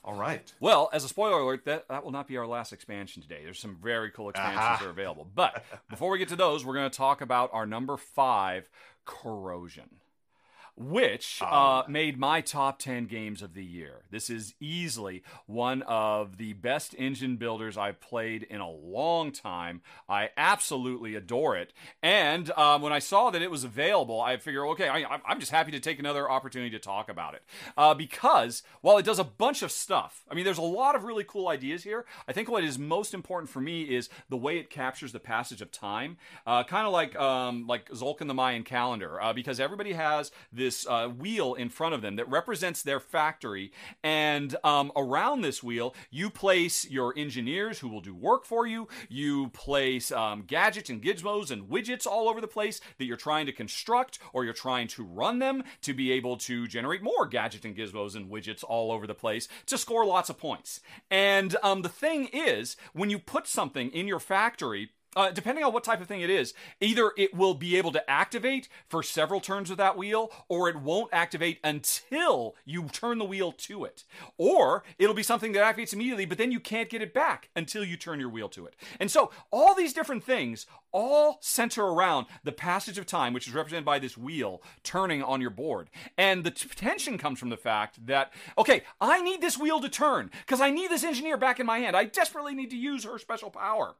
All 0.02 0.14
right. 0.14 0.50
Well, 0.60 0.88
as 0.92 1.04
a 1.04 1.08
spoiler 1.08 1.40
alert, 1.40 1.66
that, 1.66 1.86
that 1.88 2.04
will 2.04 2.10
not 2.10 2.26
be 2.26 2.38
our 2.38 2.46
last 2.46 2.72
expansion 2.72 3.20
today. 3.20 3.40
There's 3.44 3.58
some 3.58 3.76
very 3.82 4.10
cool 4.10 4.30
expansions 4.30 4.80
that 4.80 4.86
are 4.86 4.90
available. 4.90 5.28
But 5.34 5.62
before 5.90 6.10
we 6.10 6.18
get 6.18 6.28
to 6.28 6.36
those, 6.36 6.64
we're 6.64 6.74
going 6.74 6.90
to 6.90 6.96
talk 6.96 7.20
about 7.20 7.50
our 7.52 7.66
number 7.66 7.98
five, 7.98 8.70
Corrosion. 9.04 9.99
Which 10.76 11.40
uh, 11.42 11.82
made 11.88 12.18
my 12.18 12.40
top 12.40 12.78
10 12.78 13.06
games 13.06 13.42
of 13.42 13.54
the 13.54 13.64
year. 13.64 14.02
This 14.10 14.30
is 14.30 14.54
easily 14.60 15.22
one 15.46 15.82
of 15.82 16.36
the 16.38 16.54
best 16.54 16.94
engine 16.98 17.36
builders 17.36 17.76
I've 17.76 18.00
played 18.00 18.44
in 18.44 18.60
a 18.60 18.70
long 18.70 19.32
time. 19.32 19.82
I 20.08 20.30
absolutely 20.36 21.14
adore 21.14 21.56
it. 21.56 21.72
And 22.02 22.50
um, 22.52 22.82
when 22.82 22.92
I 22.92 22.98
saw 22.98 23.30
that 23.30 23.42
it 23.42 23.50
was 23.50 23.64
available, 23.64 24.20
I 24.20 24.36
figured, 24.36 24.66
okay, 24.70 24.88
I, 24.88 25.20
am 25.28 25.40
just 25.40 25.52
happy 25.52 25.70
to 25.72 25.80
take 25.80 25.98
another 25.98 26.30
opportunity 26.30 26.70
to 26.70 26.78
talk 26.78 27.08
about 27.08 27.34
it. 27.34 27.42
Uh, 27.76 27.94
because 27.94 28.62
while 28.80 28.98
it 28.98 29.04
does 29.04 29.18
a 29.18 29.24
bunch 29.24 29.62
of 29.62 29.70
stuff, 29.70 30.22
I 30.30 30.34
mean, 30.34 30.44
there's 30.44 30.58
a 30.58 30.62
lot 30.62 30.94
of 30.94 31.04
really 31.04 31.24
cool 31.24 31.48
ideas 31.48 31.84
here. 31.84 32.06
I 32.26 32.32
think 32.32 32.48
what 32.48 32.64
is 32.64 32.78
most 32.78 33.14
important 33.14 33.50
for 33.50 33.60
me 33.60 33.82
is 33.82 34.08
the 34.28 34.36
way 34.36 34.58
it 34.58 34.70
captures 34.70 35.12
the 35.12 35.20
passage 35.20 35.60
of 35.60 35.70
time, 35.70 36.16
uh, 36.46 36.64
kind 36.64 36.86
of 36.86 36.92
like 36.92 37.16
um, 37.16 37.66
like 37.66 37.88
Tzolk'in 37.90 38.28
the 38.28 38.34
Mayan 38.34 38.62
calendar, 38.62 39.20
uh, 39.20 39.32
because 39.32 39.60
everybody 39.60 39.92
has 39.92 40.30
this 40.52 40.69
this 40.70 40.86
uh, 40.86 41.08
wheel 41.08 41.54
in 41.54 41.68
front 41.68 41.96
of 41.96 42.00
them 42.00 42.14
that 42.14 42.30
represents 42.30 42.80
their 42.80 43.00
factory. 43.00 43.72
And 44.04 44.54
um, 44.62 44.92
around 44.94 45.40
this 45.40 45.64
wheel, 45.64 45.96
you 46.12 46.30
place 46.30 46.88
your 46.88 47.12
engineers 47.16 47.80
who 47.80 47.88
will 47.88 48.00
do 48.00 48.14
work 48.14 48.44
for 48.44 48.68
you. 48.68 48.86
You 49.08 49.48
place 49.48 50.12
um, 50.12 50.44
gadgets 50.46 50.88
and 50.88 51.02
gizmos 51.02 51.50
and 51.50 51.68
widgets 51.68 52.06
all 52.06 52.28
over 52.28 52.40
the 52.40 52.46
place 52.46 52.80
that 52.98 53.04
you're 53.04 53.16
trying 53.16 53.46
to 53.46 53.52
construct 53.52 54.20
or 54.32 54.44
you're 54.44 54.54
trying 54.54 54.86
to 54.88 55.02
run 55.02 55.40
them 55.40 55.64
to 55.82 55.92
be 55.92 56.12
able 56.12 56.36
to 56.36 56.68
generate 56.68 57.02
more 57.02 57.26
gadgets 57.26 57.64
and 57.64 57.76
gizmos 57.76 58.14
and 58.14 58.30
widgets 58.30 58.62
all 58.62 58.92
over 58.92 59.08
the 59.08 59.14
place 59.14 59.48
to 59.66 59.76
score 59.76 60.06
lots 60.06 60.30
of 60.30 60.38
points. 60.38 60.78
And 61.10 61.56
um, 61.64 61.82
the 61.82 61.88
thing 61.88 62.28
is, 62.32 62.76
when 62.92 63.10
you 63.10 63.18
put 63.18 63.48
something 63.48 63.90
in 63.90 64.06
your 64.06 64.20
factory, 64.20 64.90
uh, 65.16 65.30
depending 65.30 65.64
on 65.64 65.72
what 65.72 65.84
type 65.84 66.00
of 66.00 66.06
thing 66.06 66.20
it 66.20 66.30
is, 66.30 66.54
either 66.80 67.12
it 67.16 67.34
will 67.34 67.54
be 67.54 67.76
able 67.76 67.92
to 67.92 68.10
activate 68.10 68.68
for 68.88 69.02
several 69.02 69.40
turns 69.40 69.70
of 69.70 69.76
that 69.76 69.96
wheel, 69.96 70.30
or 70.48 70.68
it 70.68 70.76
won't 70.76 71.12
activate 71.12 71.58
until 71.64 72.54
you 72.64 72.84
turn 72.84 73.18
the 73.18 73.24
wheel 73.24 73.52
to 73.52 73.84
it. 73.84 74.04
Or 74.38 74.84
it'll 74.98 75.14
be 75.14 75.22
something 75.22 75.52
that 75.52 75.76
activates 75.76 75.92
immediately, 75.92 76.26
but 76.26 76.38
then 76.38 76.52
you 76.52 76.60
can't 76.60 76.88
get 76.88 77.02
it 77.02 77.12
back 77.12 77.48
until 77.56 77.84
you 77.84 77.96
turn 77.96 78.20
your 78.20 78.28
wheel 78.28 78.48
to 78.50 78.66
it. 78.66 78.74
And 78.98 79.10
so 79.10 79.30
all 79.50 79.74
these 79.74 79.92
different 79.92 80.24
things 80.24 80.66
all 80.92 81.38
center 81.40 81.84
around 81.84 82.26
the 82.44 82.52
passage 82.52 82.98
of 82.98 83.06
time, 83.06 83.32
which 83.32 83.46
is 83.46 83.54
represented 83.54 83.84
by 83.84 83.98
this 83.98 84.16
wheel 84.16 84.62
turning 84.82 85.22
on 85.22 85.40
your 85.40 85.50
board. 85.50 85.90
And 86.16 86.44
the 86.44 86.50
tension 86.50 87.18
comes 87.18 87.38
from 87.38 87.50
the 87.50 87.56
fact 87.56 88.06
that, 88.06 88.32
okay, 88.58 88.82
I 89.00 89.22
need 89.22 89.40
this 89.40 89.58
wheel 89.58 89.80
to 89.80 89.88
turn 89.88 90.30
because 90.46 90.60
I 90.60 90.70
need 90.70 90.90
this 90.90 91.04
engineer 91.04 91.36
back 91.36 91.60
in 91.60 91.66
my 91.66 91.78
hand. 91.78 91.96
I 91.96 92.04
desperately 92.04 92.54
need 92.54 92.70
to 92.70 92.76
use 92.76 93.04
her 93.04 93.18
special 93.18 93.50
power. 93.50 93.94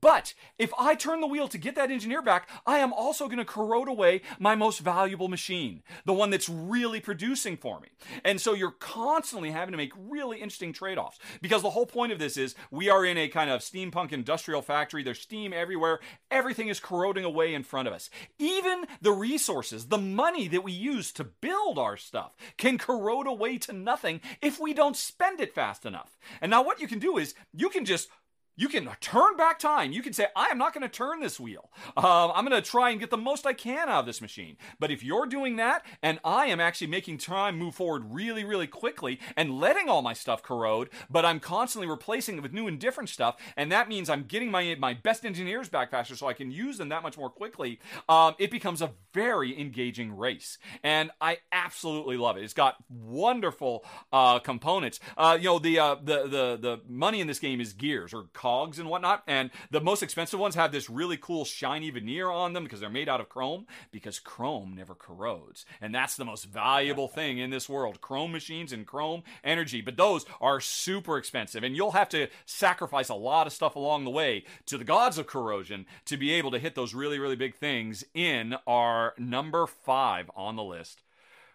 But 0.00 0.34
if 0.58 0.72
I 0.78 0.94
turn 0.94 1.20
the 1.20 1.26
wheel 1.26 1.48
to 1.48 1.58
get 1.58 1.74
that 1.76 1.90
engineer 1.90 2.22
back, 2.22 2.48
I 2.66 2.78
am 2.78 2.92
also 2.92 3.26
going 3.26 3.38
to 3.38 3.44
corrode 3.44 3.88
away 3.88 4.22
my 4.38 4.54
most 4.54 4.80
valuable 4.80 5.28
machine, 5.28 5.82
the 6.04 6.12
one 6.12 6.30
that's 6.30 6.48
really 6.48 7.00
producing 7.00 7.56
for 7.56 7.80
me. 7.80 7.88
And 8.24 8.40
so 8.40 8.54
you're 8.54 8.70
constantly 8.70 9.50
having 9.50 9.72
to 9.72 9.78
make 9.78 9.92
really 9.96 10.38
interesting 10.38 10.72
trade 10.72 10.98
offs 10.98 11.18
because 11.40 11.62
the 11.62 11.70
whole 11.70 11.86
point 11.86 12.12
of 12.12 12.18
this 12.18 12.36
is 12.36 12.54
we 12.70 12.88
are 12.88 13.04
in 13.04 13.18
a 13.18 13.28
kind 13.28 13.50
of 13.50 13.60
steampunk 13.60 14.12
industrial 14.12 14.62
factory. 14.62 15.02
There's 15.02 15.20
steam 15.20 15.52
everywhere 15.52 16.00
everything 16.34 16.68
is 16.68 16.80
corroding 16.80 17.24
away 17.24 17.54
in 17.54 17.62
front 17.62 17.88
of 17.88 17.94
us. 17.94 18.10
Even 18.38 18.84
the 19.00 19.12
resources, 19.12 19.86
the 19.86 19.96
money 19.96 20.48
that 20.48 20.64
we 20.64 20.72
use 20.72 21.12
to 21.12 21.24
build 21.24 21.78
our 21.78 21.96
stuff, 21.96 22.36
can 22.58 22.76
corrode 22.76 23.28
away 23.28 23.56
to 23.58 23.72
nothing 23.72 24.20
if 24.42 24.58
we 24.58 24.74
don't 24.74 24.96
spend 24.96 25.40
it 25.40 25.54
fast 25.54 25.86
enough. 25.86 26.18
And 26.40 26.50
now, 26.50 26.62
what 26.62 26.80
you 26.80 26.88
can 26.88 26.98
do 26.98 27.16
is 27.16 27.34
you 27.52 27.70
can 27.70 27.84
just 27.84 28.08
you 28.56 28.68
can 28.68 28.88
turn 29.00 29.36
back 29.36 29.58
time. 29.58 29.92
You 29.92 30.02
can 30.02 30.12
say, 30.12 30.26
I 30.36 30.46
am 30.46 30.58
not 30.58 30.72
going 30.72 30.82
to 30.82 30.88
turn 30.88 31.20
this 31.20 31.40
wheel. 31.40 31.70
Um, 31.96 32.32
I'm 32.34 32.46
going 32.46 32.60
to 32.60 32.68
try 32.70 32.90
and 32.90 33.00
get 33.00 33.10
the 33.10 33.16
most 33.16 33.46
I 33.46 33.52
can 33.52 33.88
out 33.88 34.00
of 34.00 34.06
this 34.06 34.20
machine. 34.20 34.56
But 34.78 34.90
if 34.90 35.02
you're 35.02 35.26
doing 35.26 35.56
that 35.56 35.84
and 36.02 36.20
I 36.24 36.46
am 36.46 36.60
actually 36.60 36.86
making 36.86 37.18
time 37.18 37.58
move 37.58 37.74
forward 37.74 38.04
really, 38.12 38.44
really 38.44 38.66
quickly 38.66 39.18
and 39.36 39.58
letting 39.58 39.88
all 39.88 40.02
my 40.02 40.12
stuff 40.12 40.42
corrode, 40.42 40.88
but 41.10 41.24
I'm 41.24 41.40
constantly 41.40 41.88
replacing 41.88 42.36
it 42.36 42.42
with 42.42 42.52
new 42.52 42.68
and 42.68 42.78
different 42.78 43.08
stuff, 43.08 43.36
and 43.56 43.72
that 43.72 43.88
means 43.88 44.08
I'm 44.08 44.24
getting 44.24 44.50
my, 44.50 44.76
my 44.78 44.94
best 44.94 45.24
engineers 45.24 45.68
back 45.68 45.90
faster 45.90 46.14
so 46.14 46.28
I 46.28 46.32
can 46.32 46.50
use 46.50 46.78
them 46.78 46.90
that 46.90 47.02
much 47.02 47.18
more 47.18 47.30
quickly, 47.30 47.80
um, 48.08 48.34
it 48.38 48.50
becomes 48.50 48.80
a 48.80 48.92
very 49.12 49.58
engaging 49.58 50.16
race. 50.16 50.58
And 50.82 51.10
I 51.20 51.38
absolutely 51.50 52.16
love 52.16 52.36
it. 52.36 52.44
It's 52.44 52.54
got 52.54 52.76
wonderful 52.88 53.84
uh, 54.12 54.38
components. 54.38 55.00
Uh, 55.16 55.36
you 55.40 55.48
know, 55.48 55.58
the, 55.58 55.78
uh, 55.78 55.96
the, 55.96 56.22
the, 56.24 56.58
the 56.60 56.80
money 56.88 57.20
in 57.20 57.26
this 57.26 57.38
game 57.38 57.60
is 57.60 57.72
gears 57.72 58.14
or 58.14 58.26
cogs 58.44 58.78
and 58.78 58.90
whatnot. 58.90 59.22
And 59.26 59.50
the 59.70 59.80
most 59.80 60.02
expensive 60.02 60.38
ones 60.38 60.54
have 60.54 60.70
this 60.70 60.90
really 60.90 61.16
cool 61.16 61.46
shiny 61.46 61.88
veneer 61.88 62.28
on 62.28 62.52
them 62.52 62.62
because 62.62 62.78
they're 62.78 62.90
made 62.90 63.08
out 63.08 63.18
of 63.22 63.30
chrome, 63.30 63.66
because 63.90 64.18
chrome 64.18 64.74
never 64.76 64.94
corrodes. 64.94 65.64
And 65.80 65.94
that's 65.94 66.14
the 66.14 66.26
most 66.26 66.44
valuable 66.44 67.08
thing 67.08 67.38
in 67.38 67.48
this 67.48 67.70
world 67.70 68.02
chrome 68.02 68.32
machines 68.32 68.70
and 68.70 68.86
chrome 68.86 69.22
energy. 69.42 69.80
But 69.80 69.96
those 69.96 70.26
are 70.42 70.60
super 70.60 71.16
expensive. 71.16 71.64
And 71.64 71.74
you'll 71.74 71.92
have 71.92 72.10
to 72.10 72.28
sacrifice 72.44 73.08
a 73.08 73.14
lot 73.14 73.46
of 73.46 73.54
stuff 73.54 73.76
along 73.76 74.04
the 74.04 74.10
way 74.10 74.44
to 74.66 74.76
the 74.76 74.84
gods 74.84 75.16
of 75.16 75.26
corrosion 75.26 75.86
to 76.04 76.18
be 76.18 76.30
able 76.32 76.50
to 76.50 76.58
hit 76.58 76.74
those 76.74 76.92
really, 76.92 77.18
really 77.18 77.36
big 77.36 77.54
things 77.54 78.04
in 78.12 78.56
our 78.66 79.14
number 79.16 79.66
five 79.66 80.30
on 80.36 80.56
the 80.56 80.62
list 80.62 81.00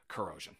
corrosion. 0.07 0.55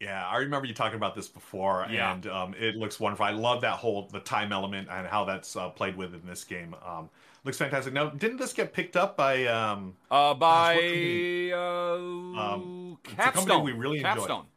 Yeah, 0.00 0.24
I 0.26 0.36
remember 0.36 0.66
you 0.66 0.74
talking 0.74 0.96
about 0.96 1.16
this 1.16 1.26
before, 1.26 1.84
yeah. 1.90 2.12
and 2.12 2.26
um, 2.28 2.54
it 2.56 2.76
looks 2.76 3.00
wonderful. 3.00 3.26
I 3.26 3.32
love 3.32 3.62
that 3.62 3.74
whole 3.74 4.08
the 4.12 4.20
time 4.20 4.52
element 4.52 4.88
and 4.88 5.08
how 5.08 5.24
that's 5.24 5.56
uh, 5.56 5.70
played 5.70 5.96
with 5.96 6.14
in 6.14 6.24
this 6.24 6.44
game. 6.44 6.76
Um, 6.86 7.10
looks 7.42 7.58
fantastic. 7.58 7.92
Now, 7.92 8.10
didn't 8.10 8.36
this 8.36 8.52
get 8.52 8.72
picked 8.72 8.96
up 8.96 9.16
by 9.16 9.46
um, 9.46 9.96
uh, 10.08 10.34
by 10.34 11.50
uh, 11.52 11.94
um, 11.96 12.98
Capstone? 13.02 13.64
we 13.64 13.72
really 13.72 14.00
Capstone. 14.00 14.40
Enjoy. 14.40 14.48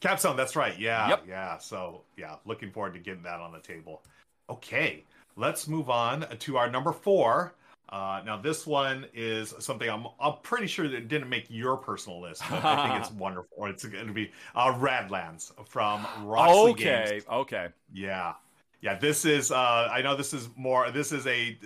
Capstone, 0.00 0.36
that's 0.36 0.56
right. 0.56 0.76
Yeah, 0.76 1.08
yep. 1.08 1.24
yeah. 1.28 1.56
So 1.58 2.02
yeah, 2.16 2.34
looking 2.44 2.72
forward 2.72 2.94
to 2.94 2.98
getting 2.98 3.22
that 3.22 3.38
on 3.38 3.52
the 3.52 3.60
table. 3.60 4.02
Okay, 4.50 5.04
let's 5.36 5.68
move 5.68 5.88
on 5.88 6.26
to 6.40 6.56
our 6.56 6.68
number 6.68 6.90
four. 6.90 7.54
Uh, 7.88 8.22
now 8.24 8.36
this 8.36 8.66
one 8.66 9.06
is 9.14 9.54
something 9.58 9.88
I'm 9.88 10.06
I'm 10.18 10.34
pretty 10.42 10.66
sure 10.66 10.88
that 10.88 11.08
didn't 11.08 11.28
make 11.28 11.46
your 11.48 11.76
personal 11.76 12.20
list, 12.20 12.42
but 12.50 12.64
I 12.64 12.88
think 12.88 13.00
it's 13.00 13.12
wonderful. 13.18 13.66
It's 13.66 13.84
going 13.84 14.06
to 14.06 14.12
be 14.12 14.32
uh, 14.54 14.72
Radlands 14.72 15.52
from 15.68 16.06
Roxley 16.22 16.72
okay, 16.72 17.06
Games. 17.10 17.24
Okay, 17.30 17.68
yeah, 17.92 18.34
yeah. 18.80 18.98
This 18.98 19.24
is 19.24 19.52
uh, 19.52 19.88
I 19.92 20.02
know 20.02 20.16
this 20.16 20.32
is 20.32 20.48
more. 20.56 20.90
This 20.90 21.12
is 21.12 21.26
a 21.26 21.58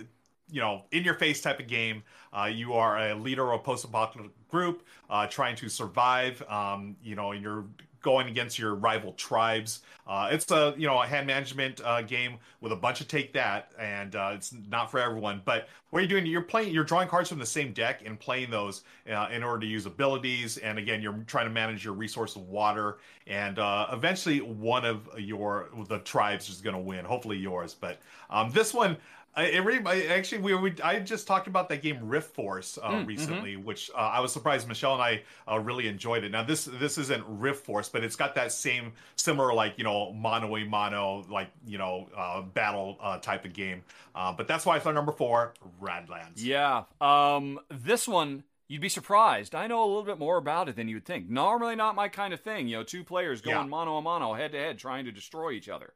you 0.51 0.61
know 0.61 0.83
in 0.91 1.03
your 1.03 1.13
face 1.13 1.41
type 1.41 1.59
of 1.59 1.67
game. 1.67 2.03
Uh, 2.31 2.45
you 2.45 2.73
are 2.73 2.99
a 3.09 3.15
leader 3.15 3.51
of 3.51 3.61
a 3.61 3.63
post-apocalyptic 3.63 4.47
group 4.49 4.85
uh, 5.09 5.25
trying 5.25 5.55
to 5.55 5.69
survive. 5.69 6.43
Um, 6.49 6.97
you 7.01 7.15
know, 7.15 7.31
and 7.31 7.41
you're 7.41 7.65
going 8.01 8.27
against 8.27 8.57
your 8.57 8.75
rival 8.75 9.13
tribes. 9.13 9.81
Uh, 10.07 10.29
it's 10.31 10.49
a 10.51 10.73
you 10.77 10.87
know 10.87 11.01
a 11.01 11.05
hand 11.05 11.27
management 11.27 11.81
uh, 11.83 12.01
game 12.01 12.37
with 12.61 12.71
a 12.71 12.75
bunch 12.75 12.99
of 12.99 13.07
take 13.07 13.33
that, 13.33 13.71
and 13.79 14.15
uh, 14.15 14.31
it's 14.33 14.55
not 14.69 14.89
for 14.89 14.99
everyone. 14.99 15.41
But 15.45 15.67
what 15.91 15.99
you're 15.99 16.07
doing, 16.07 16.25
you're 16.25 16.41
playing, 16.41 16.73
you're 16.73 16.83
drawing 16.83 17.07
cards 17.07 17.29
from 17.29 17.39
the 17.39 17.45
same 17.45 17.73
deck 17.73 18.01
and 18.05 18.19
playing 18.19 18.49
those 18.49 18.83
uh, 19.11 19.27
in 19.31 19.43
order 19.43 19.59
to 19.61 19.67
use 19.67 19.85
abilities. 19.85 20.57
And 20.57 20.79
again, 20.79 21.01
you're 21.01 21.23
trying 21.27 21.45
to 21.45 21.51
manage 21.51 21.85
your 21.85 21.93
resource 21.93 22.35
of 22.35 22.49
water, 22.49 22.97
and 23.27 23.59
uh, 23.59 23.87
eventually 23.91 24.41
one 24.41 24.83
of 24.83 25.07
your 25.17 25.69
the 25.87 25.99
tribes 25.99 26.49
is 26.49 26.61
going 26.61 26.75
to 26.75 26.81
win. 26.81 27.05
Hopefully 27.05 27.37
yours, 27.37 27.75
but 27.79 27.99
um, 28.31 28.51
this 28.51 28.73
one 28.73 28.97
it 29.37 29.63
really, 29.63 30.07
actually, 30.07 30.41
we, 30.41 30.55
we, 30.55 30.73
I 30.83 30.99
just 30.99 31.27
talked 31.27 31.47
about 31.47 31.69
that 31.69 31.81
game 31.81 31.97
Rift 32.01 32.33
Force 32.33 32.77
uh, 32.81 32.91
mm, 32.91 33.07
recently, 33.07 33.53
mm-hmm. 33.53 33.65
which 33.65 33.89
uh, 33.95 33.97
I 33.97 34.19
was 34.19 34.33
surprised 34.33 34.67
Michelle 34.67 34.93
and 34.93 35.01
I 35.01 35.21
uh, 35.49 35.59
really 35.59 35.87
enjoyed 35.87 36.23
it. 36.23 36.31
Now 36.31 36.43
this 36.43 36.65
this 36.65 36.97
isn't 36.97 37.23
Rift 37.27 37.65
Force, 37.65 37.89
but 37.89 38.03
it's 38.03 38.15
got 38.15 38.35
that 38.35 38.51
same 38.51 38.93
similar 39.15 39.53
like 39.53 39.77
you 39.77 39.83
know 39.83 40.11
mono 40.13 40.55
a 40.55 40.65
mono 40.65 41.25
like 41.29 41.49
you 41.65 41.77
know 41.77 42.09
uh, 42.15 42.41
battle 42.41 42.97
uh, 43.01 43.19
type 43.19 43.45
of 43.45 43.53
game. 43.53 43.83
Uh, 44.15 44.33
but 44.33 44.47
that's 44.47 44.65
why 44.65 44.75
I 44.75 44.79
thought 44.79 44.95
number 44.95 45.11
four, 45.11 45.53
Radlands. 45.81 46.37
Yeah, 46.37 46.83
um, 46.99 47.59
this 47.69 48.07
one 48.07 48.43
You'd 48.69 48.81
be 48.81 48.89
surprised. 48.89 49.55
I 49.55 49.65
know 49.65 49.83
a 49.83 49.87
little 49.87 50.03
bit 50.03 50.19
more 50.19 50.37
about 50.37 50.69
it 50.69 50.75
than 50.75 50.87
you 50.87 50.97
would 50.97 51.05
think. 51.05 51.27
Normally, 51.27 51.75
not 51.75 51.95
my 51.95 52.07
kind 52.07 52.35
of 52.35 52.41
thing. 52.41 52.67
You 52.67 52.77
know, 52.77 52.83
two 52.83 53.03
players 53.03 53.41
going 53.41 53.57
yeah. 53.57 53.63
mano 53.63 53.97
a 53.97 54.01
mano, 54.01 54.33
head 54.33 54.51
to 54.51 54.59
head, 54.59 54.77
trying 54.77 55.05
to 55.05 55.11
destroy 55.11 55.53
each 55.53 55.69
other. 55.69 55.93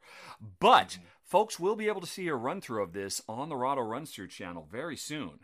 But 0.59 0.89
mm-hmm. 0.89 1.03
Folks 1.23 1.59
will 1.59 1.75
be 1.75 1.87
able 1.87 2.01
to 2.01 2.07
see 2.07 2.27
a 2.27 2.35
run 2.35 2.61
through 2.61 2.83
of 2.83 2.93
this 2.93 3.21
on 3.27 3.49
the 3.49 3.55
Rahdo 3.55 3.81
Runs 3.81 4.11
Through 4.11 4.27
channel 4.27 4.67
very 4.71 4.97
soon 4.97 5.39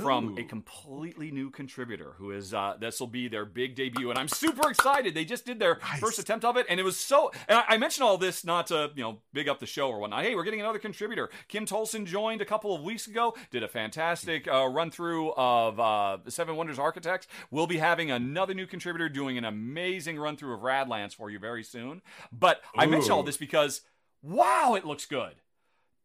from 0.00 0.38
a 0.38 0.44
completely 0.44 1.30
new 1.30 1.50
contributor 1.50 2.14
who 2.16 2.30
is 2.30 2.54
uh, 2.54 2.74
this 2.80 2.98
will 2.98 3.06
be 3.06 3.28
their 3.28 3.44
big 3.44 3.74
debut 3.74 4.10
and 4.10 4.18
i'm 4.18 4.28
super 4.28 4.70
excited. 4.70 5.14
They 5.14 5.24
just 5.24 5.44
did 5.44 5.58
their 5.58 5.78
nice. 5.82 6.00
first 6.00 6.18
attempt 6.18 6.44
of 6.44 6.56
it 6.56 6.66
and 6.68 6.80
it 6.80 6.82
was 6.82 6.96
so 6.96 7.30
and 7.48 7.58
I, 7.58 7.64
I, 7.70 7.78
mentioned 7.78 8.04
all 8.04 8.16
this 8.16 8.44
not 8.44 8.68
to 8.68 8.90
you 8.94 9.02
know 9.02 9.18
big 9.32 9.48
up 9.48 9.60
the 9.60 9.66
show 9.66 9.88
or 9.88 9.98
whatnot. 9.98 10.24
Hey 10.24 10.34
we're 10.34 10.44
getting 10.44 10.60
another 10.60 10.78
contributor. 10.78 11.30
Kim 11.48 11.66
tolson 11.66 12.06
joined 12.06 12.40
a 12.40 12.44
couple 12.44 12.74
of 12.74 12.82
weeks 12.82 13.06
ago 13.06 13.34
did 13.50 13.62
a 13.62 13.68
fantastic 13.68 14.48
uh, 14.48 14.66
run 14.66 14.90
through 14.90 15.32
of 15.32 15.78
uh, 15.78 16.18
seven 16.28 16.56
wonders 16.56 16.78
architects. 16.78 17.26
We'll 17.50 17.66
be 17.66 17.78
having 17.78 18.10
another 18.10 18.54
new 18.54 18.66
contributor 18.66 19.08
doing 19.08 19.38
an 19.38 19.44
amazing 19.44 20.18
run 20.18 20.36
through 20.36 20.54
of 20.54 20.60
radlands 20.60 21.14
for 21.14 21.30
you 21.30 21.38
very 21.38 21.62
soon. 21.62 22.02
But 22.32 22.58
Ooh. 22.76 22.80
i 22.80 22.86
mention 22.86 23.12
all 23.12 23.22
this 23.22 23.36
because 23.36 23.82
wow 24.22 24.74
it 24.74 24.84
looks 24.84 25.06
good 25.06 25.34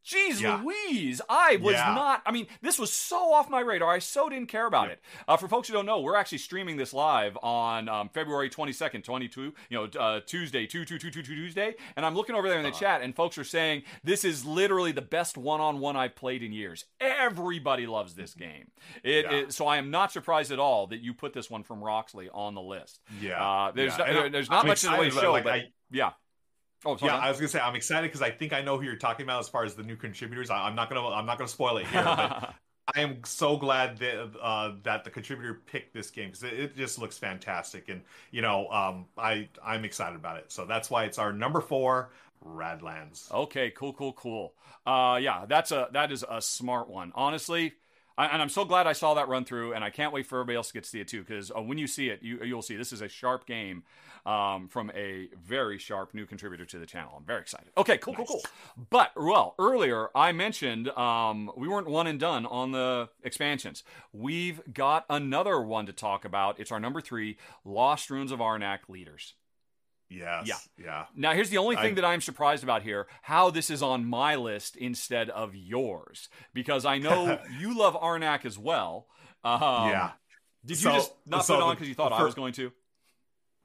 Jeez 0.06 0.40
Yeah. 0.40 0.62
Louise, 0.64 1.20
I 1.28 1.58
was 1.58 1.74
Yeah. 1.74 1.94
not. 1.94 2.22
I 2.26 2.32
mean, 2.32 2.48
this 2.62 2.80
was 2.80 2.94
so 2.94 3.34
off 3.34 3.50
my 3.50 3.60
radar. 3.60 3.90
I 3.92 4.00
so 4.00 4.30
didn't 4.30 4.48
care 4.48 4.66
about 4.66 4.90
it. 4.90 5.02
Uh, 5.28 5.36
for 5.36 5.50
folks 5.50 5.68
who 5.68 5.74
don't 5.74 5.86
know, 5.86 6.00
we're 6.00 6.16
actually 6.16 6.38
streaming 6.38 6.78
this 6.78 6.94
live 6.94 7.38
on 7.44 7.90
um, 7.90 8.08
February 8.08 8.50
22nd, 8.50 9.04
22, 9.04 9.42
you 9.42 9.54
know, 9.72 9.84
uh, 10.00 10.22
Tuesday, 10.26 10.66
2 10.66 10.86
2 10.86 10.98
2 10.98 11.12
2 11.12 11.22
Tuesday. 11.24 11.76
And 11.98 12.06
I'm 12.06 12.16
looking 12.16 12.36
over 12.36 12.48
there 12.48 12.58
in 12.58 12.66
Uh-huh. 12.66 12.74
the 12.74 12.80
chat, 12.80 13.02
and 13.02 13.14
folks 13.14 13.38
are 13.38 13.44
saying 13.44 13.84
this 14.02 14.24
is 14.24 14.46
literally 14.46 14.94
the 14.94 15.02
best 15.02 15.38
one 15.38 15.60
on 15.60 15.80
one 15.82 15.98
I've 15.98 16.16
played 16.16 16.42
in 16.42 16.54
years. 16.54 16.86
Everybody 17.02 17.86
loves 17.86 18.16
this 18.16 18.34
game. 18.34 18.72
It, 19.04 19.26
Mm-hmm. 19.26 19.34
Yeah. 19.36 19.42
it- 19.42 19.52
so 19.52 19.68
I 19.68 19.76
am 19.76 19.92
not 19.92 20.14
surprised 20.14 20.54
at 20.54 20.60
all 20.60 20.88
that 20.88 21.02
you 21.02 21.14
put 21.14 21.34
this 21.34 21.50
one 21.50 21.64
from 21.64 21.84
Roxley 21.84 22.30
on 22.34 22.56
the 22.56 22.62
list. 22.62 23.02
Yeah, 23.20 23.44
Uh, 23.46 23.72
there's 23.72 23.98
yeah. 23.98 24.14
not, 24.14 24.26
And 24.28 24.34
there's 24.34 24.50
not 24.50 24.62
I'm 24.62 24.68
much 24.68 24.86
in 24.86 24.92
the 24.92 24.98
way 24.98 25.04
to 25.04 25.08
excited, 25.08 25.22
show, 25.26 25.32
like, 25.34 25.44
but 25.44 25.54
I- 25.54 25.72
yeah. 25.92 26.12
Oh, 26.86 26.96
sorry. 26.96 27.12
Yeah, 27.12 27.18
I 27.18 27.30
was 27.30 27.38
gonna 27.40 27.48
say 27.48 27.60
I'm 27.60 27.76
excited 27.76 28.08
because 28.08 28.22
I 28.22 28.32
think 28.32 28.54
I 28.54 28.62
know 28.62 28.78
who 28.78 28.84
you're 28.84 28.96
talking 28.96 29.26
about 29.26 29.40
as 29.40 29.50
far 29.50 29.64
as 29.64 29.76
the 29.76 29.84
new 29.84 29.96
contributors. 29.96 30.50
I, 30.50 30.68
I'm 30.68 30.76
not 30.76 30.90
gonna 30.90 31.08
I'm 31.08 31.26
not 31.26 31.38
gonna 31.38 31.48
spoil 31.48 31.78
it 31.78 31.88
here, 31.88 32.04
but 32.04 32.54
I 32.96 33.02
am 33.02 33.22
so 33.26 33.58
glad 33.58 33.98
that 33.98 34.32
uh, 34.42 34.74
that 34.84 35.04
the 35.04 35.10
contributor 35.10 35.62
picked 35.66 35.94
this 35.94 36.10
game 36.10 36.30
because 36.30 36.44
it, 36.44 36.54
it 36.54 36.78
just 36.78 37.00
looks 37.00 37.18
fantastic, 37.18 37.90
and 37.90 38.02
you 38.32 38.42
know 38.42 38.68
um, 38.70 39.06
I 39.18 39.50
I'm 39.64 39.84
excited 39.84 40.16
about 40.16 40.38
it. 40.38 40.52
So 40.52 40.66
that's 40.66 40.90
why 40.90 41.06
it's 41.06 41.18
our 41.18 41.34
number 41.34 41.60
four, 41.62 42.12
Radlands. 42.46 43.32
Okay, 43.32 43.72
cool, 43.72 43.94
cool, 43.94 44.14
cool. 44.14 44.54
Uh, 44.86 45.20
yeah, 45.22 45.46
that's 45.48 45.72
a 45.72 45.90
that 45.92 46.12
is 46.12 46.24
a 46.30 46.42
smart 46.42 46.90
one. 46.90 47.12
Honestly, 47.16 47.74
I, 48.18 48.28
and 48.28 48.42
I'm 48.42 48.50
so 48.50 48.66
glad 48.66 48.88
I 48.88 48.94
saw 48.94 49.16
that 49.16 49.28
run 49.28 49.44
through, 49.46 49.74
and 49.74 49.84
I 49.84 49.90
can't 49.90 50.14
wait 50.14 50.26
for 50.26 50.38
everybody 50.38 50.56
else 50.56 50.68
to 50.68 50.74
get 50.74 50.84
to 50.84 50.90
see 50.90 51.02
it 51.02 51.08
too. 51.08 51.24
Because 51.24 51.52
uh, 51.52 51.62
when 51.62 51.78
you 51.78 51.88
see 51.88 52.10
it, 52.10 52.24
you 52.24 52.42
you'll 52.44 52.62
see 52.62 52.78
this 52.78 52.94
is 52.94 53.02
a 53.02 53.10
sharp 53.10 53.46
game 53.46 53.84
um, 54.28 54.68
from 54.68 54.92
a 54.94 55.30
very 55.42 55.78
sharp 55.78 56.14
new 56.14 56.26
contributor 56.26 56.66
to 56.66 56.78
the 56.80 56.86
channel. 56.86 57.14
I'm 57.18 57.24
very 57.26 57.40
excited. 57.40 57.70
Okay, 57.78 57.98
cool, 57.98 58.14
cool, 58.14 58.26
cool. 58.26 58.42
But 58.90 59.12
well, 59.16 59.56
earlier 59.58 60.10
I 60.14 60.34
mentioned 60.34 60.90
um, 60.90 61.50
we 61.56 61.68
weren't 61.68 61.88
one 61.88 62.08
and 62.08 62.20
done 62.20 62.46
on 62.46 62.72
the 62.74 63.10
expansions. 63.24 63.84
We've 64.12 64.62
got 64.74 65.06
another 65.10 65.62
one 65.62 65.86
to 65.86 65.94
talk 65.94 66.26
about. 66.26 66.60
It's 66.60 66.72
our 66.72 66.80
number 66.80 67.00
three, 67.00 67.38
Lost 67.64 68.10
Ruins 68.10 68.32
of 68.34 68.40
Arnak 68.40 68.90
Leaders. 68.90 69.34
Yes, 70.10 70.48
Yeah. 70.48 70.56
yeah, 70.86 71.06
Now, 71.16 71.34
here's 71.34 71.50
the 71.50 71.58
only 71.58 71.76
thing 71.76 71.92
I- 71.92 71.96
that 71.96 72.06
I'm 72.06 72.22
surprised 72.22 72.64
about 72.64 72.82
here 72.82 73.08
how 73.24 73.50
this 73.50 73.70
is 73.70 73.82
on 73.84 74.06
my 74.06 74.36
list 74.36 74.78
instead 74.78 75.30
of 75.30 75.54
yours. 75.56 76.30
Because 76.54 76.86
I 76.86 76.98
know 76.98 77.40
you 77.60 77.78
love 77.78 77.94
Arnak 77.96 78.46
as 78.46 78.58
well. 78.58 79.08
Um, 79.44 79.90
yeah. 79.90 80.12
Did 80.66 80.78
you 80.82 80.90
So- 80.90 80.94
just 80.94 81.14
not 81.26 81.46
so 81.46 81.56
put 81.56 81.60
it 81.62 81.64
on 81.66 81.76
because 81.76 81.88
you 81.90 81.94
thought 81.96 82.14
I 82.14 82.24
was 82.24 82.36
going 82.36 82.54
to? 82.54 82.72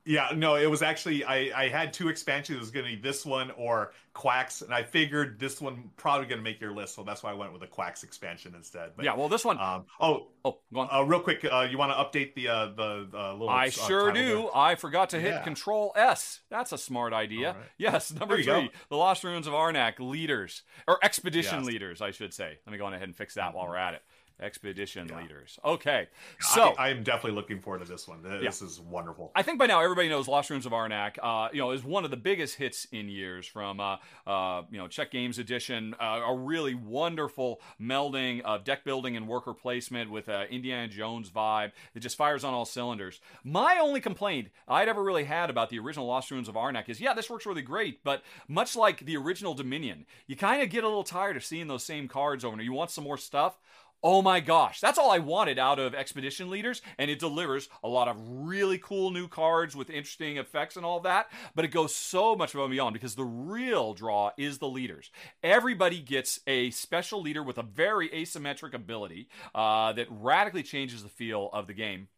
Yeah, 0.05 0.31
no, 0.35 0.57
it 0.57 0.69
was 0.69 0.83
actually 0.83 1.25
I, 1.25 1.51
I 1.55 1.69
had 1.69 1.93
two 1.93 2.09
expansions. 2.09 2.57
It 2.57 2.61
was 2.61 2.71
going 2.73 2.87
to 2.87 2.97
be 2.97 3.01
this 3.01 3.25
one 3.25 3.51
or 3.53 3.93
Quacks, 4.15 4.61
and 4.61 4.75
I 4.75 4.83
figured 4.83 5.39
this 5.39 5.61
one 5.61 5.91
probably 5.97 6.27
going 6.27 6.39
to 6.39 6.43
make 6.45 6.61
your 6.61 6.73
list, 6.73 6.97
so 6.97 7.03
that's 7.03 7.23
why 7.23 7.31
I 7.31 7.35
went 7.35 7.53
with 7.53 7.63
the 7.63 7.69
Quacks 7.69 8.03
expansion 8.03 8.53
instead. 8.55 8.91
But, 8.97 9.05
yeah, 9.05 9.15
well, 9.15 9.29
this 9.29 9.45
one 9.45 9.59
Um, 9.59 9.85
oh, 10.01 10.27
oh, 10.45 10.59
go 10.75 10.81
on. 10.81 10.89
uh, 10.93 11.03
real 11.03 11.21
quick, 11.21 11.47
uh, 11.51 11.67
you 11.71 11.79
want 11.79 11.93
to 11.93 11.97
update 11.97 12.35
the 12.35 12.49
uh, 12.49 12.67
the 12.77 13.09
uh, 13.15 13.33
little? 13.33 13.49
I 13.49 13.69
uh, 13.69 13.71
sure 13.71 14.13
do. 14.13 14.35
there? 14.43 14.47
I 14.57 14.75
forgot 14.75 15.11
to 15.11 15.21
hit 15.21 15.31
Yeah. 15.31 15.43
Control 15.45 15.93
S. 15.95 16.41
That's 16.51 16.73
a 16.73 16.79
smart 16.79 17.13
idea. 17.13 17.53
Right. 17.53 17.63
Yes, 17.79 18.13
number 18.13 18.35
There 18.35 18.41
you 18.41 18.47
go. 18.47 18.61
three, 18.61 18.71
the 18.91 18.97
Lost 18.97 19.23
Ruins 19.25 19.47
of 19.47 19.53
Arnak 19.55 19.95
leaders 20.01 20.63
or 20.89 20.99
expedition 21.03 21.61
Yes. 21.61 21.67
leaders, 21.67 22.03
I 22.03 22.11
should 22.11 22.35
say. 22.35 22.59
Let 22.67 22.73
me 22.73 22.79
go 22.79 22.87
on 22.87 22.93
ahead 22.95 23.09
and 23.09 23.17
fix 23.17 23.35
that 23.35 23.55
while 23.55 23.69
we're 23.69 23.77
at 23.77 23.95
it. 23.95 24.03
Expedition 24.43 25.09
Yeah. 25.09 25.21
leaders. 25.21 25.59
Okay, 25.65 26.09
so 26.41 26.75
I, 26.79 26.91
am 26.91 27.03
definitely 27.03 27.33
looking 27.33 27.61
forward 27.61 27.85
to 27.85 27.91
this 27.91 28.09
one. 28.09 28.23
This 28.23 28.61
is 28.63 28.81
wonderful. 28.81 29.33
I 29.35 29.43
think 29.43 29.59
by 29.59 29.67
now 29.67 29.81
everybody 29.81 30.09
knows 30.09 30.29
Lost 30.29 30.51
Ruins 30.51 30.67
of 30.67 30.73
Arnak. 30.73 31.19
Uh, 31.23 31.49
you 31.53 31.59
know, 31.59 31.71
is 31.71 31.85
one 31.85 32.05
of 32.05 32.11
the 32.11 32.17
biggest 32.17 32.57
hits 32.57 32.87
in 32.93 33.09
years 33.09 33.47
from 33.47 33.81
uh, 33.81 33.97
uh, 34.27 34.63
you 34.71 34.79
know 34.79 34.89
Czech 34.89 35.11
Games 35.11 35.39
Edition. 35.39 35.95
Uh, 36.01 36.21
a 36.27 36.37
really 36.37 36.75
wonderful 36.75 37.61
melding 37.81 38.41
of 38.43 38.65
deck 38.65 38.85
building 38.85 39.17
and 39.17 39.29
worker 39.29 39.55
placement 39.55 40.11
with 40.11 40.29
uh, 40.29 40.45
Indiana 40.51 40.89
Jones 40.89 41.31
vibe. 41.31 41.73
It 41.95 42.01
just 42.01 42.17
fires 42.17 42.45
on 42.45 42.53
all 42.55 42.65
cylinders. 42.65 43.21
My 43.45 43.79
only 43.81 44.01
complaint 44.01 44.49
I'd 44.69 44.89
ever 44.89 45.03
really 45.03 45.25
had 45.25 45.51
about 45.51 45.71
the 45.71 45.79
original 45.79 46.07
Lost 46.07 46.31
Ruins 46.31 46.49
of 46.49 46.55
Arnak 46.55 46.89
is, 46.89 47.01
yeah, 47.01 47.15
this 47.15 47.31
works 47.31 47.47
really 47.47 47.63
great, 47.63 48.03
but 48.05 48.23
much 48.49 48.77
like 48.77 49.01
the 49.05 49.17
original 49.17 49.55
Dominion, 49.55 50.07
you 50.27 50.37
kind 50.37 50.63
of 50.63 50.71
get 50.71 50.85
a 50.85 50.89
little 50.89 51.05
tired 51.05 51.37
of 51.37 51.45
seeing 51.45 51.67
those 51.69 51.85
same 51.85 52.09
cards 52.09 52.45
over 52.45 52.53
and 52.53 52.61
over. 52.61 52.65
You 52.65 52.73
want 52.73 52.91
some 52.91 53.05
more 53.05 53.19
stuff. 53.19 53.59
Oh 54.05 54.21
my 54.21 54.41
gosh, 54.41 54.81
that's 54.81 54.99
all 54.99 55.13
I 55.13 55.19
wanted 55.19 55.61
out 55.61 55.79
of 55.79 55.95
Expedition 55.95 56.51
Leaders, 56.51 56.83
and 56.99 57.09
it 57.09 57.21
delivers 57.21 57.69
a 57.85 57.89
lot 57.89 58.09
of 58.09 58.17
really 58.21 58.77
cool 58.79 59.13
new 59.13 59.29
cards 59.29 59.77
with 59.77 59.91
interesting 59.91 60.39
effects 60.39 60.77
and 60.77 60.85
all 60.85 60.99
that. 61.01 61.31
But 61.55 61.65
it 61.65 61.69
goes 61.69 61.95
so 61.95 62.35
much 62.35 62.53
above 62.53 62.65
and 62.65 62.73
beyond 62.73 62.95
because 62.95 63.15
the 63.15 63.25
real 63.25 63.95
draw 63.95 64.33
is 64.37 64.59
the 64.59 64.69
leaders. 64.69 65.13
Everybody 65.45 66.01
gets 66.01 66.41
a 66.49 66.71
special 66.71 67.23
leader 67.23 67.45
with 67.45 67.59
a 67.59 67.63
very 67.63 68.09
asymmetric 68.09 68.75
ability 68.75 69.29
uh, 69.55 69.93
that 69.93 70.09
radically 70.11 70.65
changes 70.65 71.05
the 71.05 71.09
feel 71.09 71.49
of 71.53 71.69
the 71.69 71.75
game. 71.75 72.09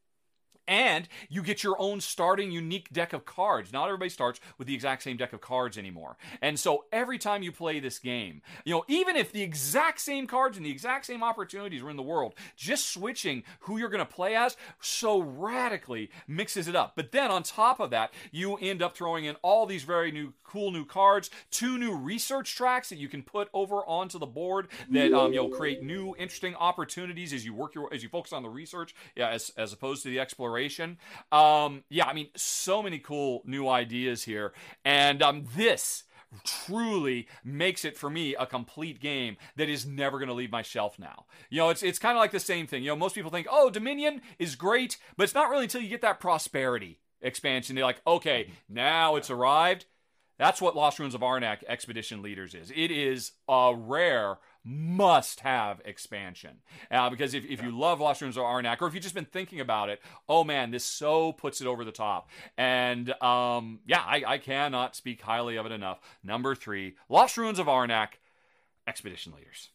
And 0.66 1.08
you 1.28 1.42
get 1.42 1.62
your 1.62 1.76
own 1.78 2.00
starting 2.00 2.50
unique 2.50 2.92
deck 2.92 3.12
of 3.12 3.24
cards. 3.24 3.72
Not 3.72 3.86
everybody 3.86 4.10
starts 4.10 4.40
with 4.58 4.66
the 4.66 4.74
exact 4.74 5.02
same 5.02 5.16
deck 5.16 5.32
of 5.32 5.40
cards 5.40 5.76
anymore. 5.76 6.16
And 6.40 6.58
so 6.58 6.84
every 6.92 7.18
time 7.18 7.42
you 7.42 7.52
play 7.52 7.80
this 7.80 7.98
game, 7.98 8.42
you 8.64 8.74
know, 8.74 8.84
even 8.88 9.16
if 9.16 9.32
the 9.32 9.42
exact 9.42 10.00
same 10.00 10.26
cards 10.26 10.56
and 10.56 10.64
the 10.64 10.70
exact 10.70 11.06
same 11.06 11.22
opportunities 11.22 11.82
are 11.82 11.90
in 11.90 11.96
the 11.96 12.02
world, 12.02 12.34
just 12.56 12.88
switching 12.88 13.42
who 13.60 13.78
you're 13.78 13.88
going 13.88 14.04
to 14.04 14.12
play 14.12 14.34
as 14.34 14.56
so 14.80 15.20
radically 15.20 16.10
mixes 16.26 16.68
it 16.68 16.76
up. 16.76 16.92
But 16.96 17.12
then 17.12 17.30
on 17.30 17.42
top 17.42 17.80
of 17.80 17.90
that, 17.90 18.12
you 18.30 18.56
end 18.56 18.82
up 18.82 18.96
throwing 18.96 19.24
in 19.24 19.36
all 19.42 19.66
these 19.66 19.84
very 19.84 20.10
new, 20.10 20.32
cool 20.44 20.70
new 20.70 20.84
cards, 20.84 21.30
two 21.50 21.78
new 21.78 21.94
research 21.94 22.54
tracks 22.54 22.88
that 22.88 22.98
you 22.98 23.08
can 23.08 23.22
put 23.22 23.48
over 23.52 23.84
onto 23.86 24.18
the 24.18 24.26
board 24.26 24.68
that 24.90 25.12
um, 25.12 25.32
you'll 25.32 25.48
create 25.48 25.82
new, 25.82 26.14
interesting 26.18 26.54
opportunities 26.54 27.32
as 27.32 27.44
you 27.44 27.52
work 27.52 27.74
your 27.74 27.92
as 27.92 28.02
you 28.02 28.08
focus 28.08 28.32
on 28.32 28.42
the 28.42 28.48
research, 28.48 28.94
yeah, 29.16 29.28
as 29.28 29.52
as 29.56 29.72
opposed 29.72 30.02
to 30.02 30.08
the 30.08 30.20
exploration. 30.20 30.53
Um, 31.32 31.84
yeah, 31.88 32.06
I 32.06 32.12
mean, 32.12 32.28
so 32.36 32.82
many 32.82 32.98
cool 32.98 33.42
new 33.44 33.68
ideas 33.68 34.24
here, 34.24 34.52
and 34.84 35.22
um, 35.22 35.46
this 35.56 36.04
truly 36.42 37.28
makes 37.44 37.84
it 37.84 37.96
for 37.96 38.10
me 38.10 38.34
a 38.34 38.46
complete 38.46 39.00
game 39.00 39.36
that 39.56 39.68
is 39.68 39.86
never 39.86 40.18
going 40.18 40.28
to 40.28 40.34
leave 40.34 40.50
my 40.50 40.62
shelf 40.62 40.98
now. 40.98 41.26
You 41.50 41.58
know, 41.58 41.68
it's 41.70 41.82
it's 41.82 41.98
kind 41.98 42.16
of 42.16 42.20
like 42.20 42.32
the 42.32 42.40
same 42.40 42.66
thing. 42.66 42.82
You 42.82 42.90
know, 42.90 42.96
most 42.96 43.14
people 43.14 43.30
think, 43.30 43.46
"Oh, 43.50 43.70
Dominion 43.70 44.20
is 44.38 44.56
great," 44.56 44.98
but 45.16 45.24
it's 45.24 45.34
not 45.34 45.50
really 45.50 45.64
until 45.64 45.80
you 45.80 45.88
get 45.88 46.02
that 46.02 46.20
prosperity 46.20 47.00
expansion. 47.20 47.74
They're 47.74 47.84
like, 47.84 48.02
"Okay, 48.06 48.50
now 48.68 49.16
it's 49.16 49.30
arrived." 49.30 49.86
That's 50.38 50.60
what 50.60 50.74
Lost 50.74 50.98
Ruins 50.98 51.14
of 51.14 51.20
Arnak 51.20 51.58
Expedition 51.68 52.20
Leaders 52.20 52.54
is. 52.54 52.72
It 52.74 52.90
is 52.90 53.32
a 53.48 53.72
rare 53.76 54.38
must 54.64 55.40
have 55.40 55.80
expansion. 55.84 56.62
Uh, 56.90 57.10
because 57.10 57.34
if, 57.34 57.44
if 57.44 57.62
you 57.62 57.70
love 57.70 58.00
Lost 58.00 58.22
Ruins 58.22 58.36
of 58.36 58.44
Arnak, 58.44 58.80
or 58.80 58.88
if 58.88 58.94
you've 58.94 59.02
just 59.02 59.14
been 59.14 59.26
thinking 59.26 59.60
about 59.60 59.90
it, 59.90 60.00
oh 60.28 60.42
man, 60.42 60.70
this 60.70 60.84
so 60.84 61.32
puts 61.32 61.60
it 61.60 61.66
over 61.66 61.84
the 61.84 61.92
top. 61.92 62.30
And 62.56 63.10
um, 63.22 63.80
yeah, 63.86 64.00
I, 64.00 64.22
I 64.26 64.38
cannot 64.38 64.96
speak 64.96 65.20
highly 65.20 65.56
of 65.56 65.66
it 65.66 65.72
enough. 65.72 66.00
Number 66.22 66.54
three, 66.54 66.94
Lost 67.08 67.36
Ruins 67.36 67.58
of 67.58 67.66
Arnak 67.66 68.14
Expedition 68.86 69.32
Leaders. 69.36 69.68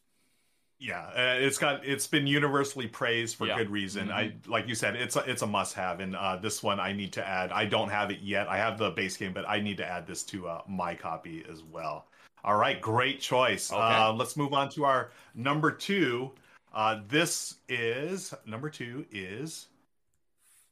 Yeah, 0.82 1.02
uh, 1.02 1.36
it's 1.40 1.58
got 1.58 1.86
it's 1.86 2.08
been 2.08 2.26
universally 2.26 2.88
praised 2.88 3.36
for 3.36 3.46
Yeah. 3.46 3.58
good 3.58 3.70
reason. 3.70 4.08
Mhm. 4.08 4.14
I 4.14 4.34
like 4.48 4.68
you 4.70 4.76
said, 4.76 4.96
it's 4.96 5.18
a, 5.18 5.20
it's 5.30 5.42
a 5.42 5.48
must 5.48 5.76
have, 5.76 6.00
and 6.00 6.16
uh, 6.16 6.38
this 6.38 6.64
one 6.64 6.80
I 6.80 6.94
need 6.94 7.12
to 7.14 7.28
add. 7.28 7.52
I 7.52 7.66
don't 7.66 7.90
have 7.90 8.12
it 8.12 8.20
yet. 8.22 8.48
I 8.48 8.58
have 8.58 8.78
the 8.78 8.90
base 8.92 9.18
game, 9.18 9.34
but 9.34 9.44
I 9.48 9.60
need 9.60 9.76
to 9.78 9.86
add 9.86 10.08
this 10.08 10.24
to 10.26 10.48
uh, 10.48 10.62
my 10.70 10.96
copy 10.96 11.44
as 11.52 11.62
well. 11.64 12.08
All 12.44 12.56
right, 12.56 12.80
great 12.80 13.20
choice. 13.20 13.72
Okay. 13.72 13.82
Uh, 13.82 14.14
let's 14.14 14.38
move 14.38 14.54
on 14.54 14.70
to 14.70 14.86
our 14.86 15.12
number 15.36 15.72
two. 15.72 16.32
Uh, 16.74 17.02
this 17.08 17.56
is 17.68 18.34
number 18.46 18.70
two 18.70 19.06
is 19.12 19.68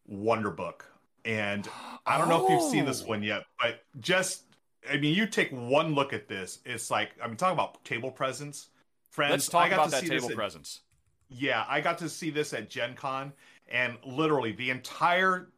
Wonder 0.08 0.52
Book, 0.52 0.86
and 1.26 1.68
I 2.06 2.18
don't 2.18 2.30
know 2.30 2.46
if 2.46 2.50
you've 2.52 2.72
seen 2.72 2.86
this 2.86 3.04
Oh. 3.04 3.08
one 3.08 3.24
yet, 3.24 3.46
but 3.60 3.84
just 4.00 4.44
I 4.90 4.96
mean, 4.98 5.14
you 5.14 5.28
take 5.28 5.50
one 5.52 5.94
look 5.96 6.14
at 6.14 6.28
this. 6.30 6.60
It's 6.66 6.90
like 6.90 7.12
I 7.22 7.28
mean, 7.28 7.36
talking 7.36 7.54
about 7.56 7.84
table 7.84 8.12
presence, 8.12 8.68
friends. 9.10 9.32
Let's 9.32 9.48
talk 9.50 9.66
I 9.66 9.70
got 9.70 9.76
about 9.76 9.86
to 9.86 9.92
that 9.92 10.02
see 10.04 10.08
this 10.10 10.22
table 10.24 10.32
at- 10.32 10.36
presence. 10.38 10.82
yeah, 11.30 11.66
I 11.68 11.82
got 11.82 11.98
to 12.00 12.08
see 12.10 12.30
this 12.30 12.54
at 12.54 12.70
Gen 12.70 12.96
Con, 12.96 13.34
and 13.68 13.98
literally 14.06 14.54
the 14.54 14.70
entire 14.70 15.50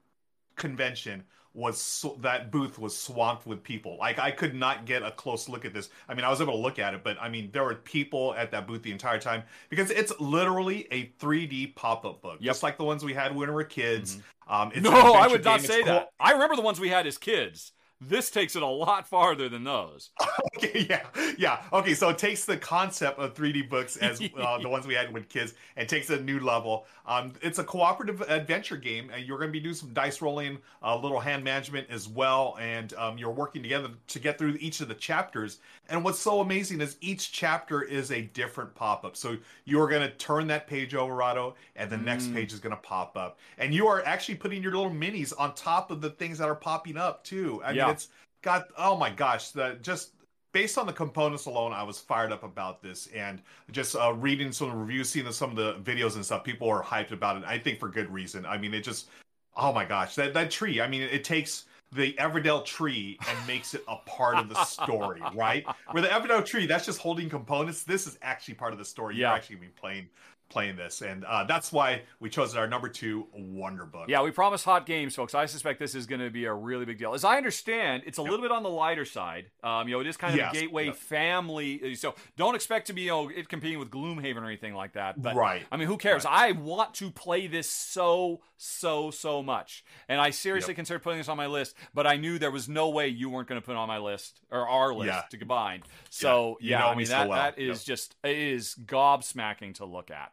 convention 0.56 1.24
was 1.60 2.06
that 2.22 2.52
booth 2.52 2.80
was 2.80 2.98
swamped 2.98 3.46
with 3.46 3.62
people. 3.62 3.98
Like 4.00 4.18
I 4.18 4.32
could 4.32 4.56
not 4.56 4.86
get 4.86 5.04
a 5.04 5.12
close 5.12 5.50
look 5.50 5.66
at 5.66 5.74
this. 5.74 5.90
I 6.08 6.14
mean, 6.14 6.24
I 6.26 6.30
was 6.30 6.42
able 6.42 6.54
to 6.54 6.60
look 6.60 6.80
at 6.80 6.94
it, 6.94 7.04
but 7.04 7.18
I 7.22 7.30
mean, 7.30 7.50
there 7.52 7.64
were 7.64 7.76
people 7.76 8.34
at 8.36 8.52
that 8.52 8.66
booth 8.66 8.82
the 8.82 8.92
entire 8.92 9.20
time 9.20 9.44
because 9.70 9.92
it's 9.92 10.12
literally 10.20 10.88
a 10.92 11.08
3D 11.20 11.76
pop-up 11.76 12.22
book, 12.22 12.38
Yep. 12.40 12.50
just 12.50 12.64
like 12.64 12.78
the 12.78 12.84
ones 12.86 13.04
we 13.04 13.14
had 13.14 13.36
when 13.36 13.50
we 13.50 13.54
were 13.54 13.64
kids. 13.64 14.20
Um, 14.48 14.70
it's 14.74 14.78
an 14.78 14.84
no, 14.94 15.14
I 15.14 15.28
would 15.28 15.44
not 15.44 15.60
game. 15.60 15.68
say 15.68 15.76
It's 15.80 15.86
cool- 15.88 15.94
that. 15.96 16.10
I 16.20 16.32
remember 16.32 16.56
the 16.56 16.62
ones 16.64 16.80
we 16.80 16.90
had 16.90 17.06
as 17.06 17.18
kids. 17.18 17.74
This 18.02 18.30
takes 18.30 18.56
it 18.56 18.64
a 18.64 18.68
lot 18.68 19.08
farther 19.08 19.50
than 19.50 19.66
those. 19.66 20.12
okay, 20.56 20.88
yeah, 20.90 21.06
yeah. 21.38 21.62
Okay, 21.74 21.94
so 21.94 22.08
it 22.10 22.18
takes 22.18 22.46
the 22.46 22.56
concept 22.56 23.20
of 23.20 23.34
3D 23.34 23.70
books 23.70 23.98
as 23.98 24.22
uh, 24.38 24.58
the 24.60 24.70
ones 24.70 24.88
we 24.88 24.94
had 24.94 25.14
with 25.14 25.28
kids 25.28 25.54
and 25.76 25.88
takes 25.88 26.10
a 26.10 26.22
new 26.22 26.40
level. 26.40 26.86
Um, 27.06 27.34
it's 27.42 27.60
a 27.60 27.64
cooperative 27.64 28.22
adventure 28.22 28.78
game, 28.78 29.10
and 29.14 29.26
you're 29.26 29.38
going 29.38 29.50
to 29.50 29.52
be 29.52 29.60
doing 29.60 29.76
some 29.76 29.92
dice 29.94 30.22
rolling, 30.22 30.60
a 30.82 30.90
uh, 30.90 30.98
little 30.98 31.20
hand 31.20 31.44
management 31.44 31.88
as 31.90 32.08
well, 32.08 32.56
and 32.62 32.94
um, 32.94 33.18
you're 33.18 33.32
working 33.32 33.62
together 33.62 33.90
to 34.08 34.20
get 34.20 34.38
through 34.38 34.58
each 34.62 34.80
of 34.80 34.88
the 34.88 34.94
chapters. 34.94 35.58
And 35.90 36.04
what's 36.04 36.20
so 36.20 36.40
amazing 36.40 36.80
is 36.80 36.96
each 37.02 37.34
chapter 37.34 37.82
is 37.82 38.12
a 38.12 38.22
different 38.22 38.76
pop 38.76 39.04
up. 39.04 39.18
So 39.18 39.38
you're 39.66 39.90
going 39.90 40.04
to 40.04 40.12
turn 40.16 40.48
that 40.48 40.68
page 40.68 40.96
over, 40.96 41.16
Rahdo, 41.16 41.56
and 41.76 41.90
the 41.90 41.98
mm. 41.98 42.06
next 42.06 42.32
page 42.32 42.54
is 42.54 42.60
going 42.60 42.76
to 42.76 42.82
pop 42.82 43.18
up, 43.18 43.40
and 43.58 43.74
you 43.74 43.88
are 43.88 44.06
actually 44.06 44.36
putting 44.36 44.64
your 44.64 44.72
little 44.72 44.92
minis 44.92 45.34
on 45.38 45.54
top 45.56 45.92
of 45.92 46.00
the 46.00 46.12
things 46.12 46.38
that 46.38 46.48
are 46.48 46.56
popping 46.56 46.96
up 46.96 47.26
too. 47.26 47.62
I 47.66 47.72
yeah. 47.72 47.88
mean, 47.88 47.89
it's 47.90 48.10
got 48.42 48.68
oh 48.78 48.98
my 48.98 49.10
gosh, 49.10 49.52
the 49.52 49.78
just 49.82 50.14
based 50.52 50.78
on 50.78 50.88
the 50.88 50.94
components 50.94 51.46
alone, 51.46 51.74
I 51.74 51.84
was 51.84 52.00
fired 52.00 52.32
up 52.32 52.44
about 52.44 52.82
this, 52.82 53.08
and 53.16 53.42
just 53.72 53.96
uh, 53.96 54.14
reading 54.14 54.52
some 54.52 54.68
of 54.68 54.74
the 54.74 54.80
reviews, 54.80 55.10
seeing 55.10 55.32
some 55.32 55.52
of 55.52 55.56
the 55.56 55.76
videos 55.92 56.16
and 56.16 56.26
stuff, 56.26 56.44
people 56.44 56.70
are 56.70 56.84
hyped 56.84 57.12
about 57.12 57.38
it. 57.38 57.44
I 57.46 57.60
think 57.60 57.80
for 57.80 57.90
good 57.90 58.12
reason. 58.12 58.46
I 58.46 58.58
mean, 58.58 58.74
it 58.74 58.82
just 58.82 59.10
oh 59.56 59.74
my 59.74 59.86
gosh, 59.86 60.16
that 60.16 60.34
that 60.34 60.52
tree. 60.52 60.82
I 60.82 60.88
mean, 60.88 61.02
it 61.02 61.24
takes 61.24 61.66
the 61.92 62.14
Everdell 62.14 62.64
tree 62.64 63.18
and 63.28 63.48
makes 63.48 63.74
it 63.74 63.84
a 63.88 63.96
part 64.06 64.38
of 64.38 64.48
the 64.48 64.64
story, 64.64 65.22
right? 65.36 65.66
Where 65.92 66.02
the 66.02 66.10
Everdell 66.10 66.46
tree, 66.46 66.66
that's 66.66 66.86
just 66.86 67.00
holding 67.00 67.30
components. 67.30 67.84
This 67.84 68.06
is 68.06 68.18
actually 68.22 68.54
part 68.56 68.74
of 68.74 68.80
the 68.80 68.86
story. 68.86 69.16
Yeah. 69.16 69.30
You're 69.30 69.38
actually 69.38 69.56
be 69.58 69.68
playing 69.68 70.08
playing 70.50 70.76
this, 70.76 71.02
and 71.02 71.24
uh, 71.26 71.44
that's 71.44 71.72
why 71.72 72.02
we 72.20 72.30
chose 72.30 72.56
our 72.56 72.68
number 72.68 72.90
two 72.90 73.28
Wonder 73.34 73.86
Book. 73.86 74.06
Yeah, 74.08 74.24
we 74.24 74.32
promise 74.32 74.64
hot 74.64 74.86
games, 74.86 75.16
folks. 75.16 75.36
I 75.36 75.46
suspect 75.46 75.80
this 75.80 75.96
is 75.96 76.06
going 76.06 76.22
to 76.22 76.30
be 76.30 76.46
a 76.46 76.54
really 76.54 76.86
big 76.86 76.98
deal. 76.98 77.14
As 77.14 77.24
I 77.24 77.38
understand, 77.38 78.04
it's 78.06 78.18
a 78.18 78.22
yep. 78.22 78.32
little 78.32 78.44
bit 78.44 78.52
on 78.52 78.64
the 78.64 78.70
lighter 78.70 79.06
side. 79.06 79.46
Um, 79.64 79.88
you 79.88 79.96
know, 79.96 80.02
it 80.02 80.08
is 80.08 80.18
kind 80.18 80.34
of 80.34 80.40
yes. 80.40 80.52
a 80.52 80.60
gateway 80.60 80.88
yep. 80.88 80.96
family, 80.96 81.96
so 81.96 82.16
don't 82.36 82.56
expect 82.56 82.88
to 82.88 82.94
be 82.94 83.04
you 83.04 83.10
know 83.10 83.30
it 83.30 83.48
competing 83.50 83.80
with 83.80 83.90
Gloomhaven 83.90 84.38
or 84.38 84.46
anything 84.46 84.74
like 84.74 84.94
that. 84.94 85.22
But, 85.22 85.36
right. 85.36 85.64
I 85.72 85.78
mean, 85.78 85.88
who 85.88 85.98
cares? 85.98 86.26
Right. 86.26 86.50
I 86.50 86.52
want 86.54 86.96
to 86.96 87.12
play 87.12 87.48
this 87.48 87.70
so 87.70 88.42
so 88.58 89.12
so 89.12 89.44
much, 89.44 89.84
and 90.08 90.20
I 90.20 90.32
seriously 90.32 90.72
yep. 90.72 90.78
considered 90.78 91.04
putting 91.04 91.20
this 91.20 91.30
on 91.30 91.38
my 91.38 91.48
list. 91.48 91.76
But 91.94 92.08
I 92.08 92.18
knew 92.18 92.40
there 92.40 92.52
was 92.52 92.68
no 92.68 92.90
way 92.90 93.08
you 93.08 93.30
weren't 93.30 93.48
going 93.48 93.62
to 93.62 93.66
put 93.66 93.74
it 93.74 93.78
on 93.78 93.88
my 93.88 94.00
list 94.00 94.42
or 94.52 94.68
our 94.68 94.94
list 94.94 95.14
yeah. 95.14 95.22
to 95.30 95.38
combine. 95.38 95.84
So 96.10 96.58
yeah, 96.60 96.80
yeah 96.80 96.88
I 96.88 96.96
mean 96.96 97.08
that 97.08 97.30
well. 97.30 97.38
that 97.38 97.60
is 97.60 97.84
just 97.84 98.16
it 98.24 98.38
is 98.38 98.76
gobsmacking 98.86 99.76
to 99.76 99.86
look 99.86 100.12
at. 100.12 100.32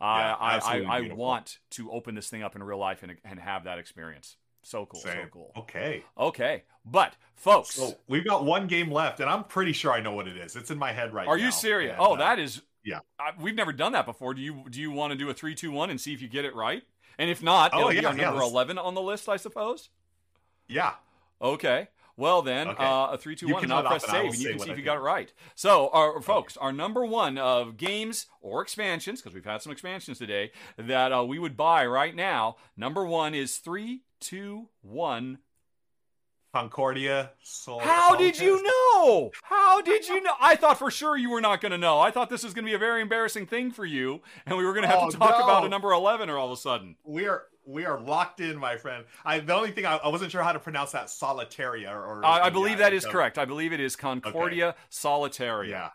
Yeah, 0.00 0.36
I, 0.38 0.58
I, 0.58 0.98
I 0.98 1.12
want 1.12 1.58
to 1.70 1.90
open 1.90 2.14
this 2.14 2.28
thing 2.28 2.42
up 2.42 2.54
in 2.54 2.62
real 2.62 2.78
life 2.78 3.02
and, 3.02 3.16
and 3.24 3.40
have 3.40 3.64
that 3.64 3.78
experience. 3.78 4.36
So 4.62 4.86
cool, 4.86 5.00
Same. 5.00 5.24
so 5.24 5.28
cool. 5.30 5.52
Okay. 5.56 6.04
Okay. 6.18 6.64
But 6.84 7.14
folks, 7.34 7.74
so 7.74 7.96
we've 8.06 8.24
got 8.24 8.44
one 8.44 8.66
game 8.66 8.92
left, 8.92 9.20
and 9.20 9.28
I'm 9.28 9.44
pretty 9.44 9.72
sure 9.72 9.92
I 9.92 10.00
know 10.00 10.12
what 10.12 10.28
it 10.28 10.36
is. 10.36 10.56
It's 10.56 10.70
in 10.70 10.78
my 10.78 10.92
head 10.92 11.14
right 11.14 11.26
Are 11.26 11.36
now. 11.36 11.42
Are 11.42 11.46
you 11.46 11.50
serious? 11.50 11.92
And, 11.92 12.00
oh, 12.00 12.14
uh, 12.14 12.18
that 12.18 12.38
is. 12.38 12.62
Yeah. 12.84 13.00
I, 13.18 13.32
we've 13.40 13.54
never 13.54 13.72
done 13.72 13.92
that 13.92 14.06
before. 14.06 14.34
Do 14.34 14.42
you 14.42 14.64
do 14.70 14.80
you 14.80 14.90
want 14.90 15.12
to 15.12 15.18
do 15.18 15.30
a 15.30 15.34
three, 15.34 15.54
two, 15.54 15.70
one, 15.70 15.90
and 15.90 16.00
see 16.00 16.12
if 16.12 16.22
you 16.22 16.28
get 16.28 16.44
it 16.44 16.54
right? 16.54 16.82
And 17.18 17.30
if 17.30 17.42
not, 17.42 17.72
oh, 17.74 17.80
it'll 17.80 17.92
yeah, 17.92 18.00
be 18.00 18.06
our 18.06 18.16
yeah, 18.16 18.24
number 18.26 18.42
eleven 18.42 18.78
on 18.78 18.94
the 18.94 19.02
list, 19.02 19.28
I 19.28 19.36
suppose. 19.36 19.90
Yeah. 20.68 20.92
Okay. 21.40 21.88
Well, 22.18 22.42
then, 22.42 22.66
okay. 22.66 22.84
uh, 22.84 23.12
a 23.12 23.16
three, 23.16 23.36
two, 23.36 23.46
one, 23.46 23.62
and 23.62 23.72
I'll 23.72 23.84
press 23.84 24.04
save, 24.04 24.32
and 24.32 24.38
you 24.38 24.50
can 24.50 24.58
see 24.58 24.72
if 24.72 24.76
you 24.76 24.82
got 24.82 24.96
it 24.96 25.02
right. 25.02 25.32
So, 25.54 25.88
our, 25.90 26.20
folks, 26.20 26.56
our 26.56 26.72
number 26.72 27.06
one 27.06 27.38
of 27.38 27.76
games 27.76 28.26
or 28.40 28.60
expansions, 28.60 29.22
because 29.22 29.36
we've 29.36 29.44
had 29.44 29.62
some 29.62 29.70
expansions 29.70 30.18
today, 30.18 30.50
that 30.76 31.12
uh, 31.12 31.22
we 31.24 31.38
would 31.38 31.56
buy 31.56 31.86
right 31.86 32.16
now, 32.16 32.56
number 32.76 33.06
one 33.06 33.36
is 33.36 33.58
three, 33.58 34.02
two, 34.18 34.68
one. 34.82 35.38
Concordia. 36.52 37.30
Soul, 37.40 37.78
How 37.78 38.16
did 38.16 38.40
you 38.40 38.64
know? 38.64 39.30
How 39.44 39.80
did 39.80 40.08
you 40.08 40.20
know? 40.20 40.34
I 40.40 40.56
thought 40.56 40.78
for 40.78 40.90
sure 40.90 41.16
you 41.16 41.30
were 41.30 41.42
not 41.42 41.60
going 41.60 41.72
to 41.72 41.78
know. 41.78 42.00
I 42.00 42.10
thought 42.10 42.30
this 42.30 42.42
was 42.42 42.52
going 42.52 42.64
to 42.64 42.70
be 42.70 42.74
a 42.74 42.78
very 42.78 43.00
embarrassing 43.00 43.46
thing 43.46 43.70
for 43.70 43.84
you, 43.84 44.22
and 44.44 44.56
we 44.58 44.64
were 44.64 44.72
going 44.72 44.82
to 44.82 44.88
have 44.88 45.02
oh, 45.02 45.10
to 45.10 45.16
talk 45.16 45.38
no. 45.38 45.44
about 45.44 45.64
a 45.64 45.68
number 45.68 45.92
eleven, 45.92 46.28
or 46.28 46.36
all 46.38 46.50
of 46.50 46.58
a 46.58 46.60
sudden 46.60 46.96
we 47.04 47.26
are 47.26 47.44
we 47.68 47.84
are 47.84 48.00
locked 48.00 48.40
in, 48.40 48.58
my 48.58 48.76
friend. 48.76 49.04
I 49.24 49.40
the 49.40 49.54
only 49.54 49.70
thing 49.70 49.86
I, 49.86 49.96
I 49.96 50.08
wasn't 50.08 50.32
sure 50.32 50.42
how 50.42 50.52
to 50.52 50.58
pronounce 50.58 50.92
that 50.92 51.06
Solitaria 51.06 51.90
or. 51.90 52.24
I, 52.24 52.46
I 52.46 52.50
believe 52.50 52.78
yeah, 52.78 52.86
that 52.86 52.94
is 52.94 53.02
so. 53.02 53.10
correct. 53.10 53.38
I 53.38 53.44
believe 53.44 53.72
it 53.72 53.80
is 53.80 53.94
Concordia 53.94 54.68
okay. 54.68 54.78
Solitaria. 54.90 55.68
Yeah. 55.68 55.86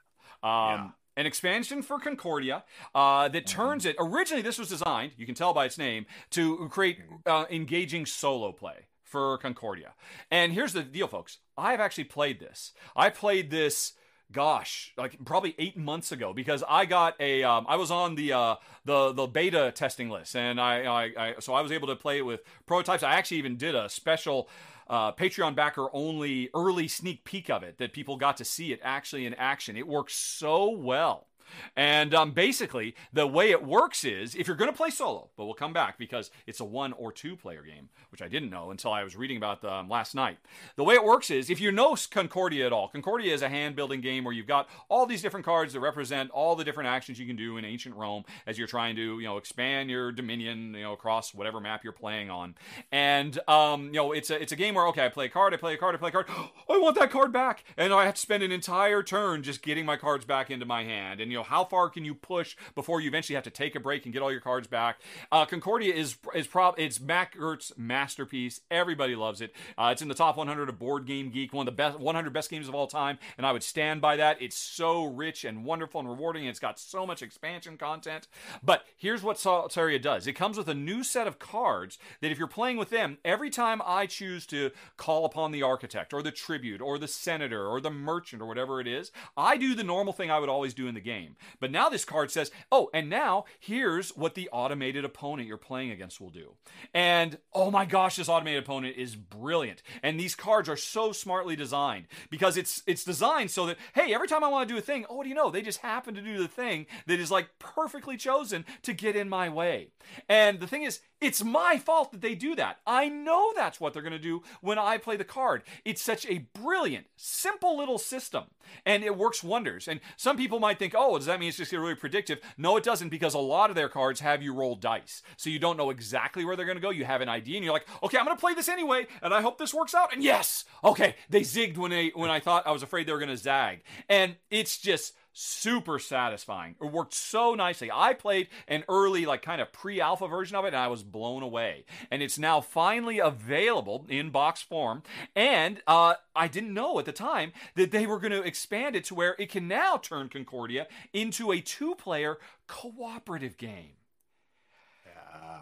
Um, 0.44 0.80
yeah. 0.80 0.90
An 1.16 1.26
expansion 1.28 1.84
for 1.84 2.00
Concordia 2.00 2.64
uh, 2.96 3.28
that 3.28 3.46
mm-hmm. 3.46 3.62
turns 3.62 3.86
it. 3.86 3.96
Originally, 4.00 4.42
this 4.42 4.58
was 4.58 4.70
designed, 4.70 5.12
you 5.16 5.28
can 5.28 5.36
tell 5.36 5.54
by 5.54 5.66
its 5.66 5.78
name, 5.78 6.06
to 6.32 6.68
create 6.70 7.00
uh, 7.28 7.46
engaging 7.52 8.08
solo 8.08 8.52
play 8.52 8.88
for 9.04 9.38
Concordia. 9.38 9.94
And 10.32 10.54
here's 10.54 10.74
the 10.74 10.82
deal, 10.82 11.08
folks. 11.08 11.38
I've 11.56 11.80
actually 11.80 12.06
played 12.06 12.40
this. 12.40 12.74
I 12.96 13.12
played 13.12 13.52
this 13.52 13.94
gosh, 14.34 14.94
like 14.98 15.24
probably 15.24 15.56
eight 15.58 15.78
months 15.78 16.12
ago, 16.12 16.34
because 16.34 16.64
I 16.68 16.86
got 16.86 17.16
a, 17.22 17.44
um, 17.44 17.66
I 17.70 17.78
was 17.78 17.92
on 17.92 18.16
the 18.16 18.34
uh, 18.34 18.56
the 18.84 19.14
the 19.14 19.28
beta 19.28 19.72
testing 19.74 20.10
list, 20.10 20.36
and 20.36 20.60
I, 20.60 20.84
I, 20.84 21.04
I, 21.18 21.36
so 21.40 21.54
I 21.54 21.62
was 21.62 21.72
able 21.72 21.88
to 21.88 21.96
play 21.96 22.18
it 22.18 22.26
with 22.26 22.42
prototypes. 22.66 23.04
I 23.04 23.14
actually 23.14 23.38
even 23.38 23.56
did 23.56 23.76
a 23.76 23.88
special. 23.90 24.50
Uh, 24.90 25.14
Patreon 25.14 25.56
backer 25.56 25.88
only 25.94 26.50
early 26.54 26.90
sneak 26.90 27.24
peek 27.24 27.50
of 27.50 27.64
it 27.64 27.78
that 27.78 27.94
people 27.94 28.18
got 28.18 28.36
to 28.38 28.44
see 28.44 28.74
it 28.74 28.82
actually 28.84 29.26
in 29.26 29.34
action. 29.36 29.78
It 29.78 29.88
works 29.88 30.14
so 30.14 30.70
well. 30.70 31.28
And 31.76 32.14
um, 32.14 32.32
basically, 32.32 32.96
the 33.12 33.28
way 33.28 33.52
it 33.52 33.66
works 33.66 34.04
is 34.04 34.36
if 34.36 34.48
you're 34.48 34.56
going 34.56 34.72
to 34.72 34.78
play 34.78 34.90
solo, 34.90 35.30
but 35.38 35.46
we'll 35.46 35.54
come 35.54 35.74
back 35.74 35.98
because 35.98 36.32
it's 36.48 36.60
a 36.60 36.66
one 36.66 36.94
or 36.94 37.12
two 37.12 37.36
player 37.36 37.64
game, 37.64 37.90
which 38.12 38.22
I 38.22 38.28
didn't 38.28 38.50
know 38.50 38.72
until 38.72 38.92
I 38.92 39.04
was 39.04 39.16
reading 39.16 39.38
about 39.38 39.62
them 39.62 39.90
last 39.90 40.16
night. 40.16 40.38
The 40.76 40.84
way 40.84 40.96
it 40.96 41.04
works 41.04 41.30
is 41.32 41.50
if 41.50 41.60
you 41.60 41.72
know 41.72 41.96
Concordia 42.10 42.66
at 42.66 42.74
all, 42.74 42.88
Concordia 42.88 43.34
is 43.34 43.42
a 43.42 43.50
hand 43.50 43.76
building 43.76 44.02
game 44.02 44.24
where 44.24 44.34
you've 44.34 44.48
got 44.48 44.70
all 44.90 45.06
these 45.06 45.22
different 45.22 45.46
cards 45.46 45.74
that 45.74 45.80
represent 45.80 46.32
all 46.32 46.56
the 46.56 46.64
different 46.64 46.90
actions 46.90 47.20
you 47.20 47.26
can 47.26 47.36
do 47.36 47.58
in 47.58 47.66
ancient 47.66 47.96
Rome 47.96 48.24
as 48.48 48.58
you're 48.58 48.68
trying 48.68 48.96
to, 48.96 49.20
you 49.20 49.28
know, 49.28 49.38
expand 49.38 49.90
your 49.90 50.12
dominion, 50.12 50.74
you 50.74 50.84
know, 50.84 50.94
across 50.94 51.34
whatever 51.34 51.60
map 51.60 51.84
you're 51.84 51.94
playing 51.94 52.30
on. 52.30 52.56
And 52.92 53.40
um, 53.48 53.88
you 53.88 53.94
know, 53.94 54.12
it's 54.12 54.30
a 54.30 54.42
it's 54.42 54.52
a 54.52 54.56
game 54.56 54.76
where 54.76 54.88
okay, 54.88 55.06
I 55.06 55.10
play 55.10 55.26
a 55.26 55.30
card, 55.30 55.54
I 55.54 55.58
play 55.58 55.74
a 55.74 55.78
card, 55.78 55.96
I 55.96 55.98
play 55.98 56.10
a 56.10 56.12
card. 56.12 56.28
I 56.70 56.78
want 56.78 56.98
that 56.98 57.12
card 57.12 57.32
back, 57.32 57.64
and 57.78 57.94
I 57.94 58.06
have 58.06 58.16
to 58.16 58.22
spend 58.22 58.44
an 58.44 58.52
entire 58.52 59.04
turn 59.04 59.44
just 59.44 59.62
getting 59.62 59.86
my 59.86 59.98
cards 59.98 60.26
back 60.26 60.50
into 60.50 60.66
my 60.66 60.84
hand. 60.84 61.20
And 61.20 61.32
you 61.34 61.40
know, 61.40 61.44
how 61.44 61.64
far 61.64 61.90
can 61.90 62.06
you 62.06 62.14
push 62.14 62.56
before 62.76 63.02
you 63.02 63.08
eventually 63.08 63.34
have 63.34 63.44
to 63.44 63.50
take 63.50 63.76
a 63.76 63.80
break 63.80 64.06
and 64.06 64.14
get 64.14 64.22
all 64.22 64.32
your 64.32 64.40
cards 64.40 64.68
back? 64.68 65.00
Uh, 65.32 65.46
Concordia 65.46 65.92
is 65.92 66.16
is 66.36 66.46
prob 66.46 66.76
it's 66.78 67.00
Gerdts' 67.00 67.76
masterpiece. 67.76 68.62
Everybody 68.70 69.16
loves 69.16 69.42
it. 69.42 69.52
Uh, 69.76 69.90
it's 69.92 70.04
in 70.04 70.10
the 70.10 70.14
top 70.14 70.38
100 70.38 70.70
of 70.70 70.78
Board 70.78 71.08
Game 71.08 71.32
Geek, 71.32 71.52
one 71.52 71.68
of 71.68 71.74
the 71.74 71.76
best 71.76 72.00
100 72.00 72.32
best 72.32 72.52
games 72.52 72.68
of 72.68 72.76
all 72.76 72.86
time, 72.86 73.18
and 73.36 73.48
I 73.48 73.52
would 73.52 73.64
stand 73.64 74.00
by 74.00 74.16
that. 74.18 74.40
It's 74.42 74.56
so 74.56 75.06
rich 75.06 75.44
and 75.44 75.66
wonderful 75.66 76.00
and 76.00 76.08
rewarding. 76.08 76.46
It's 76.46 76.60
got 76.60 76.80
so 76.80 77.08
much 77.08 77.24
expansion 77.24 77.78
content. 77.78 78.28
But 78.62 78.86
here's 78.96 79.24
what 79.24 79.40
Solitaria 79.40 80.00
does. 80.00 80.28
It 80.28 80.34
comes 80.34 80.56
with 80.56 80.68
a 80.68 80.76
new 80.76 81.04
set 81.04 81.26
of 81.26 81.40
cards 81.40 81.98
that 82.22 82.32
if 82.32 82.38
you're 82.38 82.48
playing 82.48 82.78
with 82.78 82.92
them, 82.92 83.18
every 83.26 83.50
time 83.50 83.82
I 83.84 84.06
choose 84.06 84.46
to 84.48 84.70
call 84.98 85.26
upon 85.26 85.52
the 85.52 85.64
architect 85.64 86.14
or 86.14 86.22
the 86.22 86.32
tribute 86.32 86.80
or 86.80 87.00
the 87.00 87.08
senator 87.08 87.66
or 87.66 87.82
the 87.82 87.90
merchant 87.90 88.40
or 88.40 88.46
whatever 88.46 88.80
it 88.80 88.88
is, 88.88 89.12
I 89.36 89.58
do 89.58 89.74
the 89.74 89.84
normal 89.84 90.14
thing 90.14 90.30
I 90.30 90.40
would 90.40 90.50
always 90.50 90.74
do 90.74 90.88
in 90.88 90.94
the 90.94 91.02
game 91.02 91.23
game. 91.24 91.36
But 91.60 91.72
now 91.72 91.90
this 91.90 92.06
card 92.06 92.32
says, 92.32 92.52
oh, 92.72 92.90
and 92.94 93.10
now 93.10 93.46
here's 93.60 94.10
what 94.16 94.36
the 94.36 94.50
automated 94.52 95.06
opponent 95.06 95.48
you're 95.48 95.58
playing 95.58 95.92
against 95.92 96.20
will 96.22 96.30
do. 96.30 96.54
And 96.94 97.38
oh 97.54 97.72
my 97.72 97.86
gosh, 97.86 98.16
this 98.16 98.30
automated 98.30 98.64
opponent 98.64 98.98
is 98.98 99.16
brilliant. 99.16 99.82
And 100.02 100.20
these 100.20 100.36
cards 100.36 100.70
are 100.70 100.78
so 100.78 101.12
smartly 101.12 101.56
designed 101.56 102.08
because 102.30 102.58
it's 102.58 102.84
it's 102.88 103.04
designed 103.04 103.52
so 103.52 103.66
that 103.68 103.78
hey, 103.94 104.14
every 104.14 104.28
time 104.28 104.44
I 104.44 104.50
want 104.50 104.68
to 104.68 104.74
do 104.74 104.78
a 104.78 104.82
thing, 104.82 105.06
oh, 105.10 105.16
what 105.16 105.24
do 105.24 105.30
you 105.30 105.36
know? 105.36 105.50
They 105.50 105.62
just 105.62 105.80
happen 105.80 106.16
to 106.16 106.22
do 106.22 106.38
the 106.38 106.48
thing 106.48 106.86
that 107.08 107.20
is 107.20 107.32
like 107.32 107.50
perfectly 107.60 108.18
chosen 108.18 108.66
to 108.84 108.94
get 108.94 109.16
in 109.16 109.30
my 109.30 109.50
way. 109.50 109.90
And 110.28 110.60
the 110.60 110.68
thing 110.68 110.84
is, 110.84 111.00
it's 111.24 111.44
my 111.44 111.78
fault 111.78 112.12
that 112.12 112.22
they 112.22 112.36
do 112.36 112.54
that. 112.56 112.80
I 112.86 113.08
know 113.08 113.54
that's 113.56 113.80
what 113.80 113.94
they're 113.94 114.02
going 114.02 114.12
to 114.12 114.20
do 114.20 114.44
when 114.60 114.78
I 114.78 114.98
play 114.98 115.16
the 115.16 115.24
card. 115.24 115.64
It's 115.86 116.02
such 116.02 116.26
a 116.26 116.50
brilliant, 116.54 117.08
simple 117.16 117.78
little 117.78 117.98
system, 117.98 118.46
and 118.86 119.04
it 119.04 119.18
works 119.18 119.42
wonders. 119.42 119.88
And 119.88 120.02
some 120.18 120.36
people 120.36 120.60
might 120.60 120.80
think, 120.80 120.94
oh, 120.98 121.13
does 121.20 121.28
that 121.28 121.40
mean 121.40 121.50
it's 121.50 121.58
just 121.58 121.72
really 121.72 121.96
predictive? 121.96 122.40
No, 122.58 122.78
it 122.78 122.84
doesn't, 122.84 123.10
because 123.10 123.34
a 123.34 123.40
lot 123.40 123.70
of 123.70 123.76
their 123.76 123.90
cards 123.90 124.20
have 124.20 124.42
you 124.42 124.54
roll 124.54 124.76
dice. 124.76 125.22
So 125.38 125.50
you 125.50 125.60
don't 125.60 125.78
know 125.78 125.90
exactly 125.90 126.46
where 126.46 126.56
they're 126.56 126.66
going 126.66 126.78
to 126.78 126.82
go. 126.82 126.90
You 126.90 127.06
have 127.06 127.22
an 127.22 127.30
idea, 127.30 127.56
and 127.56 127.64
you're 127.64 127.74
like, 127.74 127.88
okay, 128.02 128.18
I'm 128.18 128.26
going 128.26 128.38
to 128.38 128.42
play 128.42 128.54
this 128.54 128.70
anyway, 128.70 129.08
and 129.22 129.34
I 129.34 129.42
hope 129.42 129.58
this 129.58 129.74
works 129.74 129.96
out. 129.96 130.14
And 130.14 130.24
yes, 130.24 130.66
okay, 130.84 131.16
they 131.30 131.42
zigged 131.42 131.78
when 131.78 131.92
they 131.92 132.12
when 132.16 132.30
I 132.30 132.40
thought 132.40 132.68
I 132.68 132.72
was 132.72 132.84
afraid 132.84 133.08
they 133.08 133.12
were 133.12 133.20
going 133.20 133.30
to 133.30 133.38
zag. 133.38 133.82
And 134.10 134.36
it's 134.50 134.78
just 134.78 135.14
super 135.34 136.00
satisfying. 136.00 136.76
It 136.82 136.92
worked 136.92 137.14
so 137.14 137.56
nicely. 137.56 137.90
I 137.92 138.14
played 138.14 138.48
an 138.68 138.84
early, 138.88 139.26
like 139.26 139.42
kind 139.42 139.62
of 139.62 139.74
pre 139.74 140.00
alpha 140.00 140.28
version 140.28 140.56
of 140.56 140.66
it, 140.66 140.70
and 140.70 140.78
I 140.78 140.88
was 140.88 141.04
blown 141.04 141.44
away. 141.44 141.86
And 142.10 142.22
it's 142.22 142.38
now 142.38 142.62
finally 142.62 143.20
available 143.20 144.06
in 144.08 144.30
box 144.30 144.62
form. 144.62 145.04
And 145.36 145.82
uh, 145.88 146.16
I 146.36 146.48
didn't 146.48 146.74
know 146.74 147.00
at 147.00 147.06
the 147.06 147.12
time 147.12 147.52
that 147.76 147.92
they 147.92 148.06
were 148.06 148.20
going 148.20 148.32
to 148.32 148.44
expand 148.44 148.96
it 148.96 149.04
to 149.06 149.16
where 149.16 149.36
it 149.40 149.50
can 149.50 149.68
now 149.68 149.98
turn 149.98 150.30
Concordia 150.30 150.88
into 151.12 151.52
a 151.52 151.60
two 151.60 151.96
player 151.96 152.38
cooperative 152.68 153.58
game. 153.58 153.94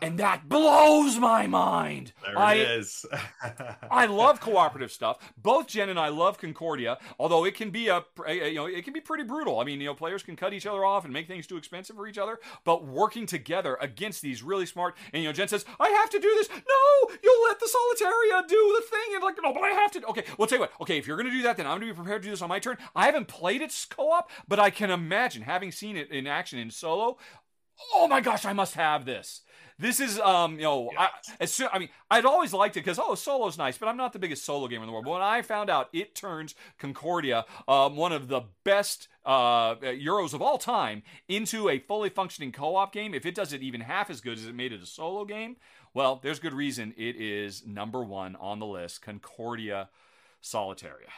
And 0.02 0.18
that 0.18 0.50
blows 0.50 1.18
my 1.18 1.46
mind. 1.48 2.12
There 2.26 2.38
I, 2.38 2.56
it 2.56 2.70
is. 2.72 3.06
I 3.92 4.08
love 4.08 4.42
cooperative 4.42 4.92
stuff. 4.92 5.34
Both 5.38 5.68
Jen 5.68 5.90
and 5.90 6.00
I 6.00 6.10
love 6.10 6.40
Concordia, 6.40 6.98
although 7.20 7.46
it 7.46 7.56
can 7.56 7.70
be 7.70 7.88
a, 7.88 8.04
you 8.28 8.56
know 8.56 8.66
it 8.66 8.84
can 8.84 8.94
be 8.94 9.00
pretty 9.00 9.24
brutal. 9.24 9.60
I 9.60 9.64
mean, 9.64 9.80
you 9.80 9.88
know, 9.88 9.94
players 9.94 10.24
can 10.24 10.36
cut 10.36 10.54
each 10.54 10.66
other 10.66 10.84
off 10.84 11.06
and 11.06 11.14
make 11.14 11.28
things 11.28 11.46
too 11.46 11.58
expensive 11.58 11.96
for 11.96 12.08
each 12.08 12.18
other. 12.18 12.40
But 12.64 12.86
working 12.86 13.26
together 13.26 13.78
against 13.80 14.22
these 14.22 14.42
really 14.42 14.66
smart, 14.66 14.98
and 15.14 15.22
you 15.22 15.30
know, 15.30 15.34
Jen 15.34 15.48
says, 15.48 15.66
"I 15.80 15.90
have 15.90 16.10
to 16.10 16.20
do 16.20 16.30
this." 16.36 16.50
No, 16.50 17.16
you'll 17.24 17.44
let 17.48 17.60
the 17.60 17.68
Solitaria 17.68 18.48
do 18.48 18.80
the 18.80 18.88
thing, 18.88 19.16
and 19.16 19.24
like, 19.24 19.38
no, 19.42 19.54
but 19.54 19.64
I 19.64 19.70
have 19.70 19.92
to. 19.92 20.06
Okay, 20.08 20.24
well, 20.38 20.48
tell 20.48 20.58
you 20.58 20.62
what. 20.62 20.74
Okay, 20.82 20.98
if 20.98 21.06
you're 21.06 21.18
gonna 21.18 21.30
do 21.30 21.44
that, 21.44 21.58
then 21.58 21.68
I'm 21.68 21.80
gonna 21.80 21.92
be 21.92 21.96
prepared 21.96 22.24
to 22.24 22.28
do 22.28 22.32
this 22.32 22.42
on 22.42 22.50
my 22.50 22.60
turn. 22.60 22.78
I 22.96 23.06
haven't 23.06 23.28
played 23.28 23.62
it 23.62 23.72
co-op, 23.90 24.32
but 24.48 24.60
I 24.60 24.70
can 24.70 24.90
imagine 24.90 25.44
having 25.44 25.72
seen 25.72 25.96
it 25.96 26.10
in 26.10 26.28
action 26.28 26.58
in 26.58 26.72
solo. 26.72 27.18
Oh 27.94 28.08
my 28.08 28.22
gosh, 28.22 28.46
I 28.46 28.54
must 28.54 28.76
have 28.76 29.06
this. 29.06 29.42
This 29.82 30.00
is, 30.00 30.20
um, 30.20 30.58
you 30.58 30.62
know, 30.62 30.92
I, 30.96 31.10
as 31.40 31.52
soon, 31.52 31.68
I 31.74 31.80
mean, 31.80 31.90
I'd 32.12 32.24
always 32.24 32.54
liked 32.54 32.78
it 32.78 32.82
because 32.82 33.00
oh, 33.00 33.16
solo's 33.16 33.58
nice, 33.58 33.80
but 33.80 33.90
I'm 33.90 33.98
not 33.98 34.14
the 34.14 34.20
biggest 34.20 34.46
solo 34.46 34.68
gamer 34.68 34.84
in 34.84 34.88
the 34.88 34.94
world. 34.94 35.06
But 35.06 35.12
when 35.12 35.24
I 35.24 35.42
found 35.42 35.72
out 35.72 35.90
it 35.92 36.14
turns 36.14 36.54
Concordia, 36.78 37.46
um, 37.68 37.96
one 37.96 38.12
of 38.12 38.28
the 38.28 38.42
best 38.64 39.08
uh, 39.26 39.76
Euros 39.78 40.36
of 40.36 40.42
all 40.42 40.60
time, 40.60 41.02
into 41.28 41.68
a 41.68 41.80
fully 41.80 42.10
functioning 42.10 42.52
co-op 42.52 42.94
game, 42.94 43.16
if 43.16 43.26
it 43.26 43.34
does 43.34 43.54
it 43.54 43.64
even 43.64 43.82
half 43.82 44.12
as 44.12 44.22
good 44.22 44.38
as 44.38 44.46
it 44.46 44.54
made 44.54 44.72
it 44.72 44.84
a 44.84 44.86
solo 44.86 45.26
game, 45.26 45.56
well, 45.96 46.20
there's 46.22 46.38
good 46.38 46.54
reason 46.54 46.94
it 46.96 47.16
is 47.16 47.66
number 47.66 48.04
one 48.04 48.36
on 48.36 48.60
the 48.60 48.68
list. 48.68 49.02
Concordia 49.02 49.90
Solitaria. 50.44 51.10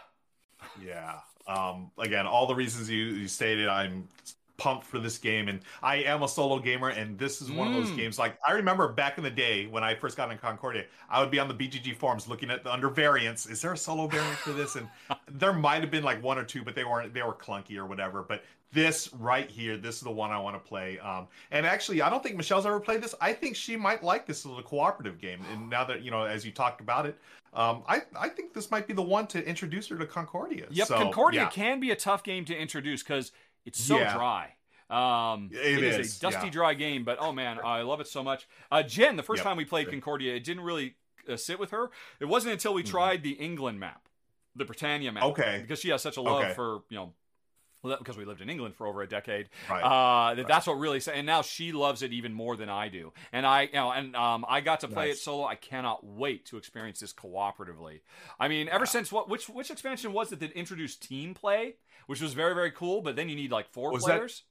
Yeah. 0.82 1.20
Um, 1.48 1.92
again, 1.98 2.26
all 2.26 2.48
the 2.48 2.56
reasons 2.56 2.90
you, 2.90 3.04
you 3.04 3.28
stated, 3.28 3.68
I'm 3.68 4.08
pumped 4.58 4.86
for 4.86 5.00
this 5.00 5.18
game 5.18 5.48
and 5.48 5.60
I 5.82 5.98
am 5.98 6.22
a 6.22 6.28
solo 6.28 6.60
gamer 6.60 6.90
and 6.90 7.18
this 7.18 7.42
is 7.42 7.52
one 7.52 7.70
mm. 7.70 7.78
of 7.78 7.86
those 7.86 7.96
games 7.96 8.20
like 8.20 8.38
I 8.48 8.52
remember 8.52 8.88
back 8.88 9.18
in 9.18 9.24
the 9.24 9.32
day 9.32 9.66
when 9.66 9.84
I 9.84 9.96
first 9.96 10.16
got 10.16 10.32
in 10.32 10.38
Concordia 10.38 10.86
I 11.10 11.20
would 11.22 11.32
be 11.32 11.40
on 11.40 11.48
the 11.48 11.56
BGG 11.56 11.96
forums 11.96 12.28
looking 12.28 12.52
at 12.52 12.64
the 12.64 12.72
under 12.72 12.90
variants 12.90 13.48
is 13.48 13.62
there 13.62 13.74
a 13.74 13.78
solo 13.78 14.08
variant 14.08 14.38
for 14.38 14.52
this 14.52 14.76
and 14.76 14.88
there 15.32 15.54
might 15.54 15.82
have 15.82 15.90
been 15.90 16.04
like 16.04 16.22
one 16.22 16.38
or 16.38 16.44
two 16.44 16.64
but 16.64 16.76
they 16.76 16.84
weren't 16.84 17.14
they 17.14 17.24
were 17.24 17.34
clunky 17.34 17.78
or 17.78 17.86
whatever 17.86 18.22
but 18.22 18.44
this 18.72 19.12
right 19.14 19.50
here 19.50 19.76
this 19.76 19.96
is 19.96 20.02
the 20.02 20.12
one 20.12 20.30
I 20.30 20.40
want 20.40 20.56
to 20.56 20.68
play 20.68 21.00
um, 21.00 21.28
and 21.50 21.66
actually 21.66 22.04
I 22.04 22.10
don't 22.10 22.22
think 22.22 22.36
Michelle's 22.36 22.68
ever 22.68 22.80
played 22.80 23.02
this 23.02 23.16
I 23.20 23.34
think 23.34 23.56
she 23.56 23.76
might 23.76 24.04
like 24.04 24.28
this 24.28 24.46
a 24.46 24.62
cooperative 24.64 25.20
game 25.20 25.40
and 25.52 25.70
now 25.70 25.84
that 25.86 26.04
you 26.04 26.12
know 26.12 26.26
as 26.26 26.46
you 26.46 26.52
talked 26.52 26.80
about 26.80 27.08
it 27.08 27.18
um, 27.56 27.84
I, 27.88 28.02
I 28.20 28.30
think 28.30 28.54
this 28.54 28.72
might 28.72 28.88
be 28.88 28.94
the 28.94 29.04
one 29.04 29.28
to 29.28 29.46
introduce 29.46 29.88
her 29.90 29.98
to 29.98 30.08
Concordia. 30.08 30.66
Yep, 30.72 30.88
so, 30.88 30.96
Concordia 30.96 31.42
yeah. 31.42 31.50
can 31.50 31.80
be 31.80 31.92
a 31.92 31.96
tough 31.96 32.24
game 32.24 32.46
to 32.46 32.58
introduce 32.58 33.04
because 33.04 33.32
it's 33.66 33.80
so 33.82 33.98
Yeah. 34.00 34.14
dry. 34.16 34.54
Um, 34.90 35.50
It 35.52 35.80
it 35.80 35.84
is. 35.84 36.08
is, 36.08 36.18
a 36.18 36.22
dusty, 36.22 36.46
yeah. 36.48 36.52
dry 36.52 36.74
game, 36.76 37.04
but 37.04 37.18
oh 37.20 37.32
man, 37.32 37.60
I 37.64 37.82
love 37.82 38.00
it 38.00 38.08
so 38.08 38.24
much. 38.24 38.48
Uh, 38.72 38.84
Jen, 38.84 39.16
the 39.16 39.24
first 39.24 39.40
Yep. 39.40 39.44
time 39.46 39.58
we 39.58 39.66
played 39.66 39.90
Concordia, 39.90 40.36
it 40.36 40.44
didn't 40.44 40.64
really 40.64 40.96
uh, 41.28 41.38
sit 41.38 41.58
with 41.60 41.72
her. 41.72 41.90
It 42.20 42.26
wasn't 42.26 42.54
until 42.54 42.74
we 42.74 42.84
tried 42.84 43.24
the 43.24 43.32
England 43.32 43.80
map, 43.80 44.08
the 44.56 44.66
Britannia 44.66 45.12
map, 45.12 45.24
Mm-hmm. 45.24 45.42
Okay. 45.42 45.60
because 45.62 45.80
she 45.80 45.90
has 45.90 46.02
such 46.02 46.18
a 46.18 46.22
love 46.22 46.44
Okay. 46.44 46.54
for 46.54 46.84
you 46.90 46.98
know. 46.98 47.14
Because 48.00 48.16
we 48.16 48.24
lived 48.24 48.40
in 48.40 48.50
England 48.50 48.76
for 48.78 48.88
over 48.88 49.02
a 49.02 49.08
decade, 49.10 49.50
Right. 49.70 49.82
uh, 49.84 50.36
that 50.36 50.48
that's 50.48 50.66
what 50.68 50.76
really. 50.76 51.02
And 51.14 51.26
now 51.28 51.42
she 51.42 51.74
loves 51.74 52.02
it 52.02 52.14
even 52.14 52.34
more 52.34 52.56
than 52.56 52.70
I 52.70 52.88
do. 52.88 53.12
And 53.34 53.46
I, 53.46 53.64
you 53.64 53.74
know, 53.74 53.92
and 53.92 54.16
um, 54.16 54.46
I 54.48 54.62
got 54.62 54.80
to 54.82 54.88
play 54.88 55.10
it 55.10 55.18
solo. 55.18 55.44
I 55.46 55.56
cannot 55.56 56.06
wait 56.06 56.46
to 56.46 56.56
experience 56.56 57.02
this 57.02 57.12
cooperatively. 57.12 58.00
I 58.40 58.48
mean, 58.48 58.70
ever 58.70 58.86
since 58.86 59.12
what? 59.12 59.28
Which 59.28 59.50
which 59.50 59.70
expansion 59.70 60.14
was 60.14 60.32
it 60.32 60.40
that 60.40 60.54
introduced 60.54 61.04
team 61.04 61.34
play, 61.34 61.76
which 62.08 62.22
was 62.22 62.34
very 62.34 62.54
very 62.56 62.72
cool. 62.72 63.02
But 63.02 63.16
then 63.16 63.30
you 63.30 63.36
need 63.36 63.52
like 63.52 63.70
four 63.70 63.92
Was 63.92 64.04
that- 64.04 64.18
players. 64.18 64.44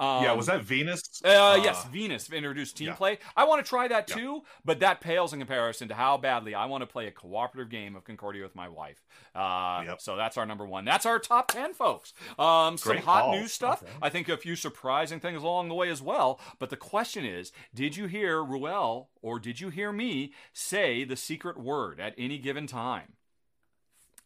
Um, 0.00 0.22
yeah, 0.22 0.30
was 0.34 0.46
that 0.46 0.62
Venus? 0.62 1.02
uh, 1.24 1.58
yes, 1.60 1.84
Venus 1.86 2.30
introduced 2.30 2.76
team 2.76 2.86
yeah. 2.86 2.94
play. 2.94 3.18
I 3.36 3.42
want 3.42 3.64
to 3.64 3.68
try 3.68 3.88
that 3.88 4.08
Yeah. 4.08 4.14
too, 4.14 4.42
but 4.64 4.78
that 4.78 5.00
pales 5.00 5.32
in 5.32 5.40
comparison 5.40 5.88
to 5.88 5.94
how 5.96 6.16
badly 6.16 6.54
I 6.54 6.66
want 6.66 6.82
to 6.82 6.86
play 6.86 7.08
a 7.08 7.10
cooperative 7.10 7.68
game 7.68 7.96
of 7.96 8.04
Concordia 8.04 8.44
with 8.44 8.54
my 8.54 8.68
wife. 8.68 9.02
Uh, 9.34 9.82
Yep. 9.86 10.00
So 10.00 10.14
that's 10.14 10.36
our 10.36 10.46
number 10.46 10.64
one. 10.64 10.84
That's 10.84 11.04
our 11.04 11.18
top 11.18 11.50
ten, 11.50 11.74
folks. 11.74 12.12
Um, 12.38 12.78
some 12.78 12.92
Great 12.92 13.02
hot 13.04 13.22
call. 13.24 13.32
news 13.40 13.52
stuff. 13.52 13.82
Okay. 13.82 13.90
I 14.00 14.08
think 14.08 14.28
a 14.28 14.36
few 14.36 14.54
surprising 14.54 15.18
things 15.18 15.42
along 15.42 15.68
the 15.68 15.74
way 15.74 15.90
as 15.90 16.00
well. 16.00 16.38
But 16.60 16.70
the 16.70 16.76
question 16.76 17.24
is, 17.24 17.50
did 17.74 17.96
you 17.96 18.06
hear 18.06 18.40
Ruel 18.44 19.10
or 19.20 19.40
did 19.40 19.58
you 19.58 19.70
hear 19.70 19.90
me 19.90 20.32
say 20.52 21.02
the 21.02 21.16
secret 21.16 21.58
word 21.58 21.98
at 21.98 22.14
any 22.16 22.38
given 22.38 22.68
time? 22.68 23.14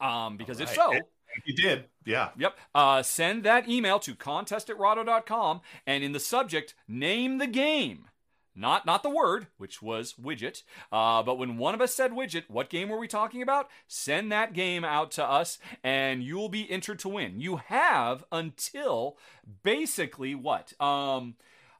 Um, 0.03 0.37
because 0.37 0.61
if 0.61 0.69
Right. 0.77 0.77
so, 0.77 1.09
You 1.45 1.55
did, 1.55 1.85
yeah. 2.05 2.31
Yep. 2.37 2.59
Uh, 2.75 3.03
send 3.03 3.45
that 3.45 3.69
email 3.69 3.99
to 4.01 4.15
contest 4.15 4.71
at 4.71 4.79
rahdo.com 4.79 5.61
and 5.87 6.05
in 6.05 6.13
the 6.13 6.21
subject, 6.21 6.75
name 6.89 7.39
the 7.39 7.47
game. 7.47 8.07
Not 8.55 8.85
not 8.85 9.03
the 9.03 9.09
word, 9.09 9.47
which 9.57 9.81
was 9.81 10.15
widget. 10.23 10.63
Uh, 10.91 11.23
but 11.23 11.39
when 11.39 11.57
one 11.57 11.75
of 11.75 11.81
us 11.81 11.95
said 11.95 12.11
widget, 12.11 12.45
what 12.49 12.69
game 12.69 12.91
were 12.91 12.99
we 12.99 13.09
talking 13.09 13.41
about? 13.41 13.71
Send 13.89 14.31
that 14.31 14.53
game 14.53 14.85
out 14.85 15.11
to 15.13 15.25
us 15.25 15.59
and 15.83 16.23
you 16.23 16.37
will 16.37 16.51
be 16.51 16.71
entered 16.71 16.99
to 17.01 17.09
win. 17.09 17.41
You 17.41 17.57
have 17.57 18.25
until 18.31 19.17
basically 19.63 20.35
what? 20.35 20.79
Um, 20.81 21.37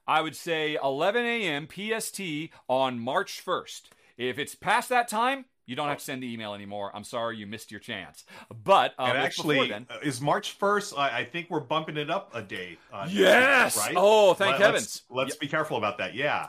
I 0.07 0.21
would 0.21 0.35
say 0.35 0.77
11 0.83 1.23
a.m. 1.23 1.67
PST 1.67 2.21
on 2.67 2.99
March 2.99 3.43
1st. 3.45 3.83
If 4.17 4.37
it's 4.37 4.55
past 4.55 4.89
that 4.89 5.07
time, 5.07 5.45
you 5.65 5.75
don't 5.75 5.87
have 5.87 5.97
to 5.99 6.03
send 6.03 6.21
the 6.23 6.31
email 6.33 6.53
anymore. 6.53 6.91
I'm 6.93 7.03
sorry 7.03 7.37
you 7.37 7.47
missed 7.47 7.71
your 7.71 7.79
chance. 7.79 8.25
But 8.63 8.93
um, 8.97 9.09
and 9.09 9.17
actually, 9.17 9.69
then, 9.69 9.87
uh, 9.89 9.97
is 10.03 10.19
March 10.21 10.51
first? 10.53 10.93
I, 10.97 11.19
I 11.19 11.25
think 11.25 11.49
we're 11.49 11.59
bumping 11.61 11.97
it 11.97 12.09
up 12.09 12.31
a 12.33 12.41
day. 12.41 12.77
Uh, 12.91 13.07
Yes! 13.09 13.75
week, 13.75 13.85
right? 13.85 13.95
Oh, 13.97 14.33
thank 14.33 14.53
Let- 14.53 14.61
heavens. 14.61 15.03
Let's, 15.09 15.29
let's 15.29 15.35
be 15.37 15.47
careful 15.47 15.77
about 15.77 15.97
that. 15.99 16.13
Yeah. 16.15 16.47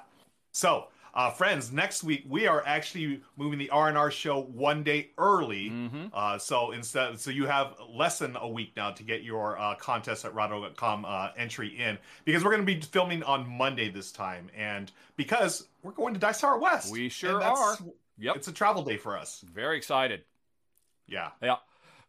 So, 0.52 0.88
uh, 1.14 1.30
friends, 1.30 1.70
next 1.70 2.02
week 2.02 2.24
we 2.28 2.48
are 2.48 2.64
actually 2.66 3.20
moving 3.36 3.56
the 3.58 3.70
R 3.70 3.88
and 3.88 3.96
R 3.96 4.10
show 4.10 4.42
one 4.42 4.82
day 4.82 5.10
early. 5.16 5.70
Mm-hmm. 5.70 6.06
Uh, 6.12 6.38
so 6.38 6.72
instead, 6.72 7.20
so 7.20 7.30
you 7.30 7.46
have 7.46 7.74
less 7.88 8.18
than 8.18 8.34
a 8.36 8.48
week 8.48 8.72
now 8.76 8.90
to 8.90 9.02
get 9.04 9.22
your 9.22 9.56
uh, 9.58 9.76
contest 9.76 10.24
at 10.24 10.34
Rahdo.com 10.34 11.04
uh, 11.04 11.28
entry 11.36 11.68
in 11.78 11.98
because 12.24 12.42
we're 12.42 12.50
going 12.50 12.66
to 12.66 12.74
be 12.74 12.80
filming 12.80 13.22
on 13.22 13.48
Monday 13.48 13.90
this 13.90 14.10
time, 14.10 14.50
and 14.56 14.90
because 15.16 15.68
we're 15.84 15.92
going 15.92 16.14
to 16.14 16.20
Dice 16.20 16.40
Tower 16.40 16.58
West, 16.58 16.90
We 16.90 17.08
sure 17.08 17.38
that's- 17.38 17.58
are. 17.58 17.76
Yep. 18.18 18.36
It's 18.36 18.48
a 18.48 18.52
travel 18.52 18.82
day 18.82 18.96
for 18.96 19.18
us. 19.18 19.44
very 19.52 19.76
excited. 19.76 20.22
Yeah. 21.06 21.30
Yeah. 21.42 21.56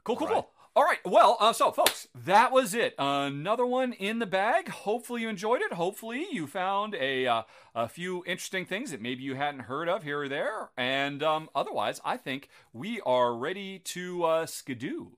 Cool, 0.04 0.16
cool, 0.18 0.28
Right. 0.28 0.34
cool. 0.34 0.52
All 0.78 0.84
right. 0.84 1.00
Well, 1.06 1.38
uh, 1.40 1.54
so 1.54 1.72
folks, 1.72 2.08
that 2.26 2.52
was 2.52 2.74
it. 2.74 2.96
Another 3.00 3.66
one 3.66 3.94
in 3.94 4.20
the 4.20 4.26
bag. 4.26 4.68
Hopefully 4.70 5.22
you 5.22 5.30
enjoyed 5.30 5.62
it. 5.62 5.72
Hopefully 5.74 6.28
you 6.32 6.48
found 6.48 6.96
a 6.96 7.26
uh, 7.26 7.42
a 7.74 7.88
few 7.88 8.24
interesting 8.28 8.66
things 8.66 8.92
that 8.92 9.02
maybe 9.02 9.24
you 9.24 9.36
hadn't 9.36 9.62
heard 9.62 9.88
of 9.88 10.04
here 10.04 10.22
or 10.22 10.28
there. 10.30 10.70
And 10.78 11.24
um, 11.24 11.50
otherwise, 11.56 12.02
I 12.04 12.18
think 12.18 12.50
we 12.74 13.00
are 13.06 13.34
ready 13.36 13.80
to 13.80 14.24
uh, 14.26 14.46
skidoo. 14.46 15.12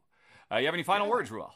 Uh, 0.51 0.57
you 0.57 0.65
have 0.65 0.76
any 0.76 0.84
final 0.84 1.07
Yeah. 1.07 1.11
words, 1.14 1.31
Ruel? 1.31 1.53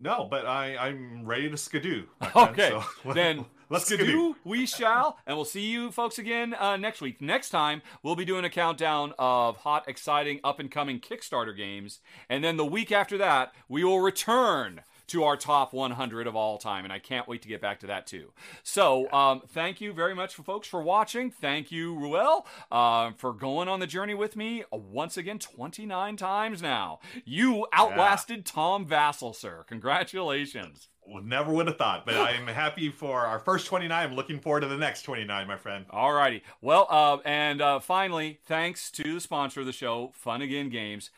No, 0.00 0.28
but 0.30 0.46
I 0.46 0.76
I'm 0.76 1.26
ready 1.26 1.50
to 1.50 1.56
skidoo. 1.56 2.04
my 2.20 2.28
friend, 2.30 2.50
Okay, 2.50 2.70
so- 2.70 3.12
then 3.14 3.44
let's 3.68 3.86
skidoo. 3.86 4.34
we 4.44 4.66
shall, 4.66 5.18
and 5.26 5.36
we'll 5.36 5.44
see 5.44 5.70
you 5.70 5.90
folks 5.90 6.18
again 6.18 6.54
uh, 6.54 6.76
next 6.76 7.00
week. 7.00 7.20
Next 7.20 7.50
time, 7.50 7.82
we'll 8.02 8.16
be 8.16 8.24
doing 8.24 8.44
a 8.44 8.50
countdown 8.50 9.12
of 9.18 9.58
hot, 9.58 9.88
exciting, 9.88 10.40
up 10.44 10.58
and 10.58 10.70
coming 10.70 11.00
Kickstarter 11.00 11.56
games, 11.56 12.00
and 12.28 12.42
then 12.42 12.56
the 12.56 12.64
week 12.64 12.92
after 12.92 13.18
that, 13.18 13.52
we 13.68 13.84
will 13.84 14.00
return 14.00 14.82
to 15.08 15.24
our 15.24 15.36
top 15.36 15.72
100 15.72 16.26
of 16.26 16.36
all 16.36 16.58
time, 16.58 16.84
and 16.84 16.92
I 16.92 16.98
can't 16.98 17.26
wait 17.26 17.42
to 17.42 17.48
get 17.48 17.60
back 17.60 17.80
to 17.80 17.86
that 17.88 18.06
too. 18.06 18.32
So, 18.62 19.10
um, 19.10 19.42
thank 19.48 19.80
you 19.80 19.92
very 19.92 20.14
much, 20.14 20.34
for 20.34 20.42
folks, 20.42 20.68
for 20.68 20.82
watching. 20.82 21.30
Thank 21.30 21.72
you, 21.72 21.98
Ruel, 21.98 22.46
uh, 22.70 23.12
for 23.16 23.32
going 23.32 23.68
on 23.68 23.80
the 23.80 23.86
journey 23.86 24.14
with 24.14 24.36
me 24.36 24.64
once 24.70 25.16
again 25.16 25.38
29 25.38 26.16
times 26.16 26.62
now. 26.62 27.00
You 27.24 27.66
outlasted 27.72 28.44
Tom 28.44 28.86
Vasel, 28.86 29.34
sir. 29.34 29.64
Congratulations. 29.66 30.88
Well, 31.10 31.22
never 31.22 31.50
would 31.52 31.66
have 31.68 31.78
thought, 31.78 32.04
but 32.04 32.16
I 32.16 32.32
am 32.32 32.46
happy 32.46 32.90
for 32.90 33.20
our 33.20 33.38
first 33.38 33.66
29. 33.66 33.90
I'm 34.10 34.14
looking 34.14 34.38
forward 34.40 34.60
to 34.60 34.66
the 34.68 34.76
next 34.76 35.02
29, 35.02 35.46
my 35.46 35.56
friend. 35.56 35.86
All 35.88 36.12
righty. 36.12 36.42
Well, 36.60 36.86
uh, 36.90 37.16
and 37.24 37.62
uh, 37.62 37.78
finally, 37.80 38.40
thanks 38.44 38.90
to 38.92 39.14
the 39.14 39.20
sponsor 39.20 39.60
of 39.60 39.66
the 39.66 39.72
show, 39.72 40.12
Funagain 40.22 40.70
Games. 40.70 41.10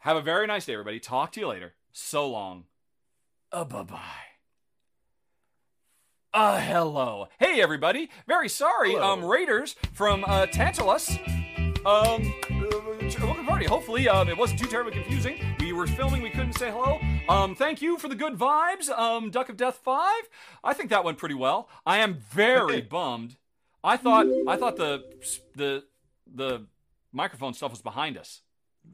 Have 0.00 0.16
a 0.16 0.20
very 0.20 0.46
nice 0.48 0.66
day, 0.66 0.72
everybody. 0.72 0.98
Talk 0.98 1.30
to 1.32 1.40
you 1.40 1.48
later. 1.48 1.74
So 1.92 2.28
long. 2.28 2.64
Uh, 3.52 3.64
bye 3.64 3.84
bye. 3.84 4.00
Uh, 6.34 6.60
hello. 6.60 7.28
Hey, 7.38 7.60
everybody. 7.62 8.10
Very 8.26 8.48
sorry, 8.48 8.92
Hello. 8.92 9.12
um, 9.12 9.24
Raiders 9.24 9.76
from 9.92 10.24
uh, 10.26 10.46
Tantalus. 10.46 11.08
Um, 11.86 12.34
uh, 12.50 13.24
welcome 13.24 13.46
party. 13.46 13.64
Hopefully, 13.64 14.08
um, 14.08 14.28
it 14.28 14.36
wasn't 14.36 14.58
too 14.60 14.66
terribly 14.66 14.92
confusing. 14.92 15.56
We 15.60 15.72
were 15.72 15.86
filming, 15.86 16.20
we 16.20 16.30
couldn't 16.30 16.54
say 16.54 16.70
hello. 16.70 16.98
Um, 17.28 17.54
thank 17.56 17.82
you 17.82 17.98
for 17.98 18.08
the 18.08 18.14
good 18.14 18.34
vibes. 18.34 18.88
Um, 18.88 19.30
Duck 19.30 19.48
of 19.48 19.56
Death 19.56 19.80
Five. 19.82 20.28
I 20.62 20.72
think 20.74 20.90
that 20.90 21.04
went 21.04 21.18
pretty 21.18 21.34
well. 21.34 21.68
I 21.84 21.98
am 21.98 22.14
very 22.14 22.80
bummed. 22.80 23.36
I 23.82 23.96
thought 23.96 24.26
I 24.46 24.56
thought 24.56 24.76
the 24.76 25.02
the 25.54 25.84
the 26.32 26.66
microphone 27.12 27.54
stuff 27.54 27.72
was 27.72 27.82
behind 27.82 28.16
us. 28.16 28.42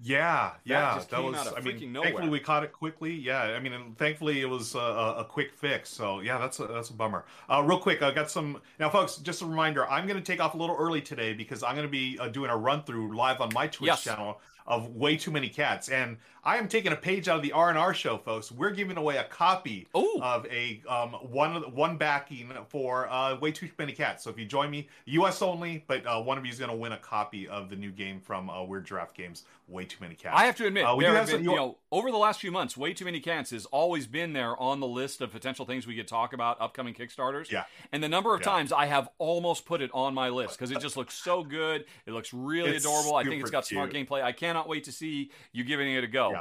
Yeah, 0.01 0.53
yeah, 0.65 1.03
that 1.11 1.23
was. 1.23 1.53
I 1.55 1.61
mean, 1.61 1.93
nowhere. 1.93 2.07
thankfully 2.09 2.31
we 2.31 2.41
caught 2.41 2.65
it 2.65 2.73
quickly. 2.73 3.13
Yeah, 3.13 3.43
I 3.43 3.61
mean, 3.61 3.75
and 3.75 3.99
thankfully 3.99 4.41
it 4.41 4.49
was 4.49 4.75
a, 4.75 4.79
a, 4.79 5.15
a 5.19 5.25
quick 5.27 5.53
fix. 5.53 5.91
So 5.91 6.21
yeah, 6.21 6.39
that's 6.39 6.59
a, 6.61 6.67
that's 6.67 6.89
a 6.89 6.95
bummer. 6.95 7.27
Uh, 7.51 7.63
real 7.63 7.79
quick, 7.79 8.01
I 8.01 8.11
got 8.11 8.31
some 8.31 8.63
now, 8.79 8.89
folks. 8.89 9.17
Just 9.17 9.43
a 9.43 9.47
reminder, 9.47 9.87
I'm 9.91 10.07
going 10.07 10.17
to 10.19 10.25
take 10.25 10.41
off 10.41 10.55
a 10.55 10.57
little 10.57 10.77
early 10.77 11.03
today 11.03 11.35
because 11.35 11.63
I'm 11.63 11.75
going 11.75 11.87
to 11.87 11.91
be 11.93 12.19
uh, 12.19 12.29
doing 12.29 12.51
a 12.51 12.57
run 12.57 12.85
through 12.85 13.15
live 13.15 13.43
on 13.43 13.51
my 13.53 13.67
Twitch 13.67 13.89
Yes. 13.89 14.05
channel 14.05 14.41
of 14.67 14.89
way 14.95 15.17
too 15.17 15.31
many 15.31 15.49
cats, 15.51 15.91
and 15.91 16.17
I 16.45 16.57
am 16.57 16.67
taking 16.67 16.93
a 16.93 16.97
page 16.97 17.29
out 17.29 17.37
of 17.37 17.43
the 17.43 17.53
R 17.53 17.69
and 17.69 17.79
R 17.79 17.95
show, 17.95 18.19
folks. 18.19 18.51
We're 18.51 18.73
giving 18.73 18.97
away 18.97 19.17
a 19.17 19.25
copy 19.25 19.87
Ooh. 19.97 20.19
of 20.21 20.45
a 20.47 20.83
um, 20.89 21.11
one 21.31 21.55
one 21.75 21.97
backing 21.97 22.51
for 22.69 23.09
uh, 23.09 23.39
way 23.39 23.53
too 23.53 23.69
many 23.79 23.93
cats. 23.93 24.25
So 24.25 24.31
if 24.31 24.39
you 24.39 24.45
join 24.45 24.69
me, 24.71 24.89
U.S. 25.07 25.41
only, 25.41 25.85
but 25.87 26.05
uh, 26.05 26.21
one 26.21 26.39
of 26.39 26.45
you 26.45 26.51
is 26.51 26.59
going 26.59 26.71
to 26.71 26.77
win 26.77 26.91
a 26.93 26.99
copy 26.99 27.47
of 27.47 27.71
the 27.71 27.77
new 27.77 27.93
game 27.93 28.21
from 28.21 28.51
uh, 28.51 28.65
Weird 28.65 28.87
Giraffe 28.87 29.15
Games. 29.15 29.45
Way 29.69 29.85
too 29.85 29.99
many 30.01 30.17
cats. 30.17 30.35
I 30.37 30.45
have 30.47 30.57
to 30.57 30.67
admit, 30.67 30.85
Uh, 30.85 30.97
we 30.97 31.05
have 31.05 31.15
been, 31.27 31.37
some- 31.37 31.45
you 31.45 31.55
know, 31.55 31.79
over 31.93 32.11
the 32.11 32.17
last 32.19 32.41
few 32.41 32.51
months, 32.51 32.77
way 32.77 32.93
too 32.93 33.05
many 33.07 33.21
cats 33.21 33.51
has 33.53 33.65
always 33.67 34.07
been 34.09 34.33
there 34.35 34.61
on 34.61 34.81
the 34.81 34.87
list 34.89 35.21
of 35.23 35.31
potential 35.31 35.65
things 35.65 35.87
we 35.87 35.97
could 35.97 36.09
talk 36.09 36.33
about 36.35 36.61
upcoming 36.61 36.93
Kickstarters. 36.93 37.51
Yeah. 37.51 37.65
And 37.93 38.03
the 38.03 38.09
number 38.09 38.35
of 38.35 38.41
Yeah. 38.41 38.47
times 38.53 38.73
I 38.73 38.87
have 38.87 39.09
almost 39.19 39.65
put 39.65 39.81
it 39.81 39.91
on 39.95 40.13
my 40.15 40.29
list 40.29 40.59
because 40.59 40.73
it 40.73 40.81
just 40.81 40.97
looks 40.97 41.15
so 41.15 41.43
good. 41.45 41.85
It 42.07 42.13
looks 42.13 42.35
really 42.35 42.73
It's 42.73 42.85
adorable. 42.85 43.15
I 43.15 43.23
think 43.23 43.41
it's 43.41 43.53
got 43.53 43.65
smart 43.65 43.93
gameplay. 43.93 44.23
I 44.23 44.33
cannot 44.33 44.69
wait 44.69 44.85
to 44.85 44.93
see 44.93 45.31
you 45.53 45.63
giving 45.65 45.91
it 45.95 46.03
a 46.05 46.09
go. 46.09 46.32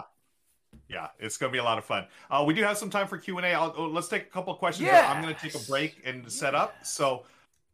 Yeah. 0.88 1.08
It's 1.20 1.38
going 1.38 1.50
to 1.52 1.54
be 1.54 1.60
a 1.60 1.64
lot 1.64 1.78
of 1.78 1.86
fun. 1.86 2.06
Uh, 2.30 2.44
we 2.46 2.54
do 2.54 2.64
have 2.64 2.78
some 2.78 2.90
time 2.90 3.08
for 3.08 3.18
Q 3.18 3.38
and 3.38 3.46
A. 3.46 3.54
oh, 3.60 3.88
Let's 3.92 4.08
take 4.08 4.24
a 4.24 4.30
couple 4.30 4.54
of 4.54 4.60
questions. 4.60 4.90
here. 4.90 4.98
I'm 4.98 5.22
going 5.22 5.34
to 5.34 5.40
take 5.42 5.56
a 5.56 5.66
break 5.66 6.02
and 6.06 6.30
set 6.32 6.54
up. 6.56 6.76
So, 6.86 7.24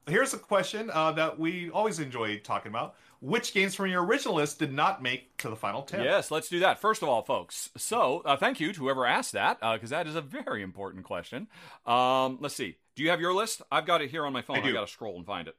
here's 0.07 0.33
a 0.33 0.37
question 0.37 0.89
uh, 0.93 1.11
that 1.13 1.37
we 1.39 1.69
always 1.71 1.99
enjoy 1.99 2.37
talking 2.39 2.69
about: 2.71 2.95
Which 3.21 3.53
games 3.53 3.75
from 3.75 3.87
your 3.87 4.03
original 4.05 4.35
list 4.35 4.59
did 4.59 4.71
not 4.73 5.01
make 5.01 5.35
to 5.37 5.49
the 5.49 5.55
final 5.55 5.81
ten? 5.81 6.03
Yes, 6.03 6.31
let's 6.31 6.49
do 6.49 6.59
that. 6.59 6.79
First 6.79 7.01
of 7.01 7.09
all, 7.09 7.21
folks, 7.23 7.69
so 7.77 8.21
uh, 8.25 8.37
thank 8.37 8.59
you 8.59 8.71
to 8.73 8.79
whoever 8.79 9.05
asked 9.05 9.33
that, 9.33 9.59
because 9.59 9.89
that 9.89 10.07
is 10.07 10.15
a 10.15 10.21
very 10.21 10.61
important 10.63 11.03
question. 11.03 11.47
Um, 11.85 12.37
let's 12.39 12.55
see. 12.55 12.77
Do 12.95 13.03
you 13.03 13.09
have 13.09 13.21
your 13.21 13.33
list? 13.33 13.61
I've 13.71 13.85
got 13.85 14.01
it 14.01 14.09
here 14.09 14.25
on 14.25 14.33
my 14.33 14.41
phone. 14.41 14.57
I 14.57 14.61
do. 14.61 14.73
got 14.73 14.87
to 14.87 14.91
scroll 14.91 15.15
and 15.17 15.25
find 15.25 15.47
it. 15.47 15.55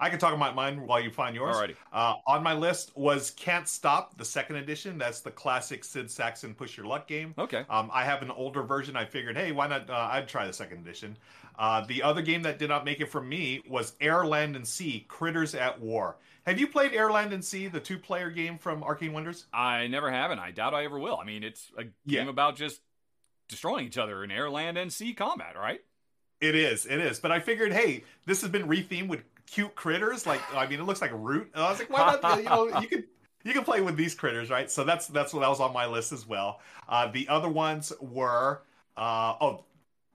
I 0.00 0.10
can 0.10 0.18
talk 0.18 0.34
about 0.34 0.54
mine 0.56 0.86
while 0.86 1.00
you 1.00 1.10
find 1.10 1.34
yours. 1.36 1.54
Alrighty. 1.56 1.76
Uh, 1.92 2.14
on 2.26 2.42
my 2.42 2.54
list 2.54 2.90
was 2.96 3.30
Can't 3.30 3.68
Stop, 3.68 4.16
the 4.18 4.24
second 4.24 4.56
edition. 4.56 4.98
That's 4.98 5.20
the 5.20 5.30
classic 5.30 5.84
Sid 5.84 6.06
Sackson 6.10 6.54
Push 6.56 6.76
Your 6.76 6.86
Luck 6.86 7.06
game. 7.06 7.34
Okay. 7.38 7.64
Um, 7.70 7.88
I 7.92 8.04
have 8.04 8.22
an 8.22 8.30
older 8.32 8.62
version. 8.62 8.96
I 8.96 9.04
figured, 9.04 9.36
hey, 9.36 9.52
why 9.52 9.68
not? 9.68 9.88
Uh, 9.88 10.08
I'd 10.10 10.26
try 10.28 10.46
the 10.46 10.52
second 10.52 10.78
edition. 10.78 11.16
Uh, 11.58 11.84
the 11.86 12.02
other 12.02 12.22
game 12.22 12.42
that 12.42 12.58
did 12.58 12.68
not 12.68 12.84
make 12.84 13.00
it 13.00 13.10
for 13.10 13.20
me 13.22 13.62
was 13.68 13.92
Air, 14.00 14.24
Land, 14.26 14.56
and 14.56 14.66
Sea 14.66 15.04
Critters 15.08 15.54
at 15.54 15.80
War. 15.80 16.16
Have 16.46 16.58
you 16.58 16.66
played 16.66 16.92
Air, 16.92 17.12
Land, 17.12 17.32
and 17.32 17.44
Sea, 17.44 17.68
the 17.68 17.78
two 17.78 17.98
player 17.98 18.30
game 18.30 18.58
from 18.58 18.82
Arcane 18.82 19.12
Wonders? 19.12 19.44
I 19.52 19.86
never 19.86 20.10
have, 20.10 20.30
and 20.32 20.40
I 20.40 20.50
doubt 20.50 20.74
I 20.74 20.84
ever 20.84 20.98
will. 20.98 21.18
I 21.18 21.24
mean, 21.24 21.44
it's 21.44 21.70
a 21.78 21.84
game 21.84 21.92
Yeah. 22.06 22.28
about 22.28 22.56
just 22.56 22.80
destroying 23.48 23.86
each 23.86 23.98
other 23.98 24.24
in 24.24 24.30
air, 24.32 24.50
land, 24.50 24.78
and 24.78 24.92
sea 24.92 25.12
combat, 25.12 25.56
right? 25.56 25.80
It 26.40 26.56
is, 26.56 26.86
it 26.86 26.98
is. 26.98 27.20
But 27.20 27.30
I 27.30 27.38
figured, 27.38 27.72
hey, 27.72 28.02
this 28.26 28.40
has 28.40 28.50
been 28.50 28.66
rethemed 28.66 29.06
with 29.06 29.22
cute 29.46 29.74
critters. 29.74 30.26
Like, 30.26 30.40
I 30.54 30.66
mean, 30.66 30.80
it 30.80 30.84
looks 30.84 31.00
like 31.00 31.12
a 31.12 31.16
root. 31.16 31.50
And 31.54 31.62
I 31.62 31.70
was 31.70 31.78
like, 31.78 31.90
why 31.90 32.18
not? 32.22 32.38
You 32.38 32.44
know, 32.44 32.80
you 32.80 32.88
could 32.88 33.04
you 33.44 33.52
can 33.52 33.64
play 33.64 33.80
with 33.80 33.96
these 33.96 34.14
critters, 34.14 34.50
right? 34.50 34.70
So 34.70 34.84
that's 34.84 35.06
that's 35.08 35.32
what 35.32 35.40
that 35.40 35.48
was 35.48 35.60
on 35.60 35.72
my 35.72 35.86
list 35.86 36.12
as 36.12 36.26
well. 36.26 36.60
Uh, 36.88 37.08
the 37.10 37.28
other 37.28 37.48
ones 37.48 37.92
were, 38.00 38.62
uh, 38.96 39.34
oh, 39.40 39.64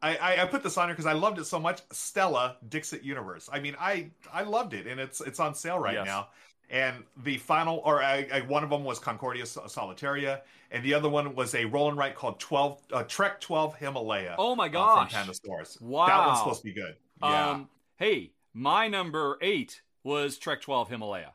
I, 0.01 0.41
I, 0.41 0.45
put 0.45 0.61
this 0.63 0.77
on 0.77 0.87
here 0.87 0.93
because 0.93 1.07
I 1.07 1.13
loved 1.13 1.39
it 1.39 1.45
so 1.45 1.59
much. 1.59 1.81
Stella 1.91 2.57
Dixit 2.69 3.03
Universe. 3.03 3.49
I 3.51 3.59
mean, 3.59 3.75
I 3.79 4.11
I 4.31 4.43
loved 4.43 4.73
it, 4.73 4.87
and 4.87 4.99
it's 4.99 5.21
it's 5.21 5.39
on 5.39 5.55
sale 5.55 5.79
right 5.79 5.95
Yes. 5.95 6.05
now. 6.05 6.27
And 6.69 7.05
the 7.23 7.37
final, 7.37 7.81
or 7.85 8.03
I, 8.03 8.27
I, 8.31 8.41
one 8.41 8.61
of 8.61 8.69
them 8.69 8.83
was 8.83 8.99
Concordia 8.99 9.45
Solitaria, 9.45 10.41
and 10.69 10.83
the 10.83 10.93
other 10.93 11.07
one 11.07 11.33
was 11.33 11.55
a 11.55 11.63
roll 11.63 11.87
and 11.87 11.97
write 11.97 12.13
called 12.15 12.39
Twelve 12.39 12.81
uh, 12.91 13.03
Trek 13.03 13.39
Twelve 13.39 13.75
Himalaya. 13.77 14.35
Oh 14.37 14.55
my 14.55 14.65
uh, 14.65 14.69
gosh. 14.69 15.13
from 15.13 15.27
Pandasaurus. 15.27 15.79
That 15.79 15.81
Wow. 15.81 16.27
one's 16.27 16.39
supposed 16.39 16.61
to 16.61 16.65
be 16.65 16.73
good. 16.73 16.95
Yeah. 17.21 17.49
Um, 17.51 17.69
hey, 17.95 18.31
my 18.57 18.88
number 18.88 19.38
eight 19.41 19.81
was 20.03 20.38
Trek 20.38 20.61
12 20.61 20.89
Himalaya. 20.89 21.34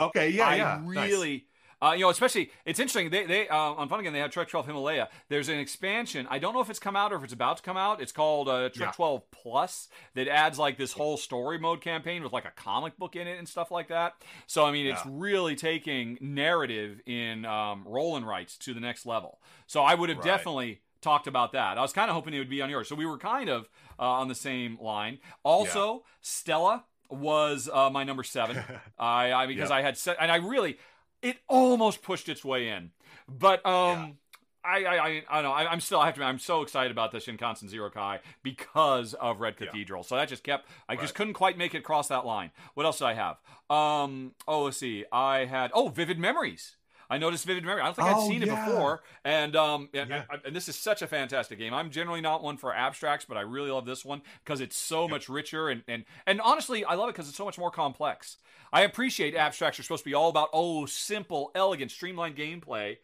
okay. 0.00 0.28
Yeah. 0.30 0.46
I 0.48 0.56
yeah. 0.56 0.80
nice. 0.84 1.10
really, 1.10 1.46
uh, 1.82 1.92
you 1.92 2.00
know, 2.02 2.08
especially 2.10 2.50
it's 2.64 2.78
interesting. 2.78 3.10
They 3.10 3.26
they 3.26 3.48
uh, 3.48 3.56
on 3.56 3.88
Funagain 3.88 4.12
they 4.12 4.18
had 4.20 4.30
Trek 4.32 4.48
12 4.48 4.66
Himalaya. 4.66 5.08
There's 5.28 5.48
an 5.48 5.58
expansion. 5.58 6.26
I 6.30 6.38
don't 6.38 6.54
know 6.54 6.60
if 6.60 6.70
it's 6.70 6.78
come 6.78 6.96
out 6.96 7.12
or 7.12 7.16
if 7.16 7.24
it's 7.24 7.32
about 7.32 7.58
to 7.58 7.62
come 7.62 7.76
out. 7.76 8.00
It's 8.00 8.12
called 8.12 8.48
uh, 8.48 8.68
Trek 8.70 8.88
Yeah. 8.88 8.92
12 8.92 9.30
Plus 9.30 9.88
that 10.14 10.28
adds 10.28 10.58
like 10.58 10.78
this 10.78 10.92
whole 10.92 11.16
story 11.16 11.58
mode 11.58 11.80
campaign 11.80 12.22
with 12.22 12.32
like 12.32 12.44
a 12.46 12.52
comic 12.56 12.96
book 12.98 13.16
in 13.16 13.26
it 13.26 13.38
and 13.38 13.48
stuff 13.48 13.70
like 13.70 13.88
that. 13.88 14.14
So 14.46 14.64
I 14.64 14.70
mean, 14.70 14.86
it's 14.86 15.04
Yeah. 15.04 15.10
really 15.14 15.56
taking 15.56 16.18
narrative 16.20 17.00
in 17.06 17.44
um, 17.44 17.84
roll 17.86 18.16
and 18.16 18.26
rights 18.26 18.56
to 18.58 18.72
the 18.74 18.80
next 18.80 19.04
level. 19.06 19.40
So 19.66 19.82
I 19.82 19.94
would 19.94 20.08
have 20.08 20.18
Right. 20.18 20.24
definitely 20.26 20.80
talked 21.04 21.26
about 21.28 21.52
that. 21.52 21.78
I 21.78 21.82
was 21.82 21.92
kind 21.92 22.10
of 22.10 22.14
hoping 22.16 22.34
it 22.34 22.38
would 22.38 22.50
be 22.50 22.62
on 22.62 22.70
yours. 22.70 22.88
So 22.88 22.96
we 22.96 23.06
were 23.06 23.18
kind 23.18 23.48
of 23.48 23.68
uh, 23.98 24.02
on 24.02 24.28
the 24.28 24.34
same 24.34 24.78
line. 24.80 25.18
Also, 25.44 26.04
Stella 26.20 26.84
was 27.10 27.68
uh, 27.72 27.90
my 27.90 28.02
number 28.02 28.24
seven. 28.24 28.62
I, 28.98 29.32
I 29.32 29.46
because. 29.46 29.70
I 29.70 29.82
had 29.82 29.96
set, 29.96 30.16
and 30.18 30.32
I 30.32 30.36
really, 30.36 30.78
it 31.22 31.36
almost 31.48 32.02
pushed 32.02 32.28
its 32.28 32.44
way 32.44 32.68
in, 32.68 32.90
but 33.28 33.64
um. 33.64 34.18
I, 34.66 34.84
I, 34.84 34.94
I, 34.96 35.22
I 35.28 35.34
don't 35.42 35.44
know. 35.44 35.52
I, 35.52 35.70
I'm 35.70 35.80
still. 35.80 36.00
I 36.00 36.06
have 36.06 36.14
to. 36.14 36.22
I'm 36.22 36.38
so 36.38 36.62
excited 36.62 36.90
about 36.90 37.12
the 37.12 37.18
Shinkansen 37.18 37.68
Zero 37.68 37.90
Kei 37.90 38.20
because 38.42 39.12
of 39.12 39.38
Red 39.40 39.56
Yeah. 39.60 39.66
Cathedral. 39.66 40.04
So 40.04 40.16
that 40.16 40.26
just 40.26 40.42
kept. 40.42 40.66
I 40.88 40.96
just 40.96 41.14
couldn't 41.14 41.34
quite 41.34 41.58
make 41.58 41.74
it 41.74 41.78
across 41.80 42.08
that 42.08 42.24
line. 42.24 42.50
What 42.72 42.86
else 42.86 42.96
did 42.96 43.04
I 43.04 43.12
have? 43.12 43.36
Um. 43.68 44.32
Oh, 44.48 44.62
let's 44.62 44.78
see. 44.78 45.04
I 45.12 45.44
had. 45.44 45.70
Oh, 45.74 45.88
Vivid 45.88 46.18
Memories. 46.18 46.76
I 47.14 47.18
noticed 47.18 47.44
Vivid 47.46 47.64
memory. 47.64 47.80
I 47.80 47.84
don't 47.84 47.94
think 47.96 48.08
I'd 48.08 48.16
Oh, 48.16 48.28
seen 48.28 48.42
it 48.42 48.48
before. 48.48 49.02
And 49.24 49.54
um. 49.54 49.88
And, 49.94 50.10
Yeah. 50.10 50.24
and 50.44 50.54
this 50.56 50.68
is 50.68 50.76
such 50.76 51.00
a 51.02 51.06
fantastic 51.06 51.58
game. 51.58 51.72
I'm 51.72 51.90
generally 51.90 52.20
not 52.20 52.42
one 52.42 52.56
for 52.56 52.74
abstracts, 52.74 53.24
but 53.24 53.36
I 53.36 53.42
really 53.42 53.70
love 53.70 53.86
this 53.86 54.04
one 54.04 54.22
because 54.44 54.60
it's 54.60 54.76
so 54.76 55.06
much 55.06 55.28
richer 55.28 55.68
and 55.68 55.82
and 55.86 56.04
and 56.26 56.40
honestly, 56.40 56.84
I 56.84 56.94
love 56.94 57.08
it 57.08 57.12
because 57.12 57.28
it's 57.28 57.36
so 57.36 57.44
much 57.44 57.58
more 57.58 57.70
complex. 57.70 58.38
I 58.72 58.82
appreciate 58.82 59.36
abstracts 59.36 59.78
are 59.78 59.84
supposed 59.84 60.02
to 60.02 60.10
be 60.10 60.14
all 60.14 60.28
about 60.28 60.48
oh 60.52 60.86
simple, 60.86 61.52
elegant, 61.54 61.90
streamlined 61.92 62.36
gameplay. 62.36 62.96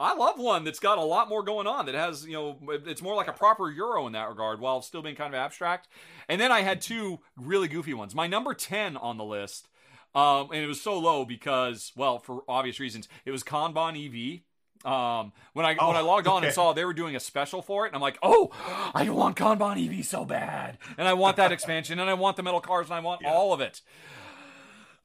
I 0.00 0.14
love 0.14 0.38
one 0.38 0.62
that's 0.62 0.78
got 0.78 0.98
a 0.98 1.02
lot 1.02 1.28
more 1.28 1.42
going 1.42 1.66
on. 1.66 1.86
That 1.86 1.96
has, 1.96 2.24
you 2.24 2.34
know, 2.34 2.58
it's 2.86 3.02
more 3.02 3.16
like 3.16 3.26
a 3.26 3.32
proper 3.32 3.68
Euro 3.68 4.06
in 4.06 4.12
that 4.12 4.28
regard, 4.28 4.60
while 4.60 4.80
still 4.80 5.02
being 5.02 5.16
kind 5.16 5.34
of 5.34 5.40
abstract. 5.40 5.88
And 6.28 6.40
then 6.40 6.52
I 6.52 6.60
had 6.60 6.80
two 6.80 7.18
really 7.36 7.66
goofy 7.66 7.94
ones. 7.94 8.14
My 8.14 8.28
number 8.28 8.54
ten 8.54 8.96
on 8.96 9.16
the 9.16 9.24
list, 9.24 9.66
um, 10.14 10.50
and 10.52 10.62
it 10.62 10.66
was 10.66 10.80
so 10.80 10.98
low 10.98 11.24
because, 11.24 11.92
well, 11.96 12.18
for 12.18 12.42
obvious 12.48 12.80
reasons, 12.80 13.08
it 13.24 13.30
was 13.30 13.42
Kanban 13.42 13.94
EV. 13.96 14.40
Um, 14.84 15.32
when 15.54 15.66
I 15.66 15.74
when 15.74 15.96
I 15.96 16.00
Oh, 16.00 16.06
logged 16.06 16.28
on 16.28 16.44
and 16.44 16.52
saw 16.52 16.72
they 16.72 16.84
were 16.84 16.94
doing 16.94 17.16
a 17.16 17.20
special 17.20 17.62
for 17.62 17.84
it, 17.84 17.88
and 17.88 17.96
I'm 17.96 18.00
like, 18.02 18.16
oh, 18.22 18.50
I 18.94 19.08
want 19.10 19.36
Kanban 19.36 19.76
EV 19.98 20.04
so 20.06 20.24
bad, 20.24 20.78
and 20.96 21.08
I 21.08 21.14
want 21.14 21.36
that 21.36 21.50
expansion, 21.50 21.98
and 21.98 22.08
I 22.08 22.14
want 22.14 22.36
the 22.36 22.44
metal 22.44 22.60
cars, 22.60 22.86
and 22.86 22.94
I 22.94 23.00
want 23.00 23.22
Yeah. 23.22 23.32
all 23.32 23.52
of 23.52 23.60
it. 23.60 23.80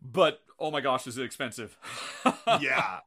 But 0.01 0.41
oh 0.59 0.69
my 0.69 0.81
gosh, 0.81 1.07
is 1.07 1.17
it 1.17 1.23
expensive? 1.23 1.77
yeah. 2.61 2.99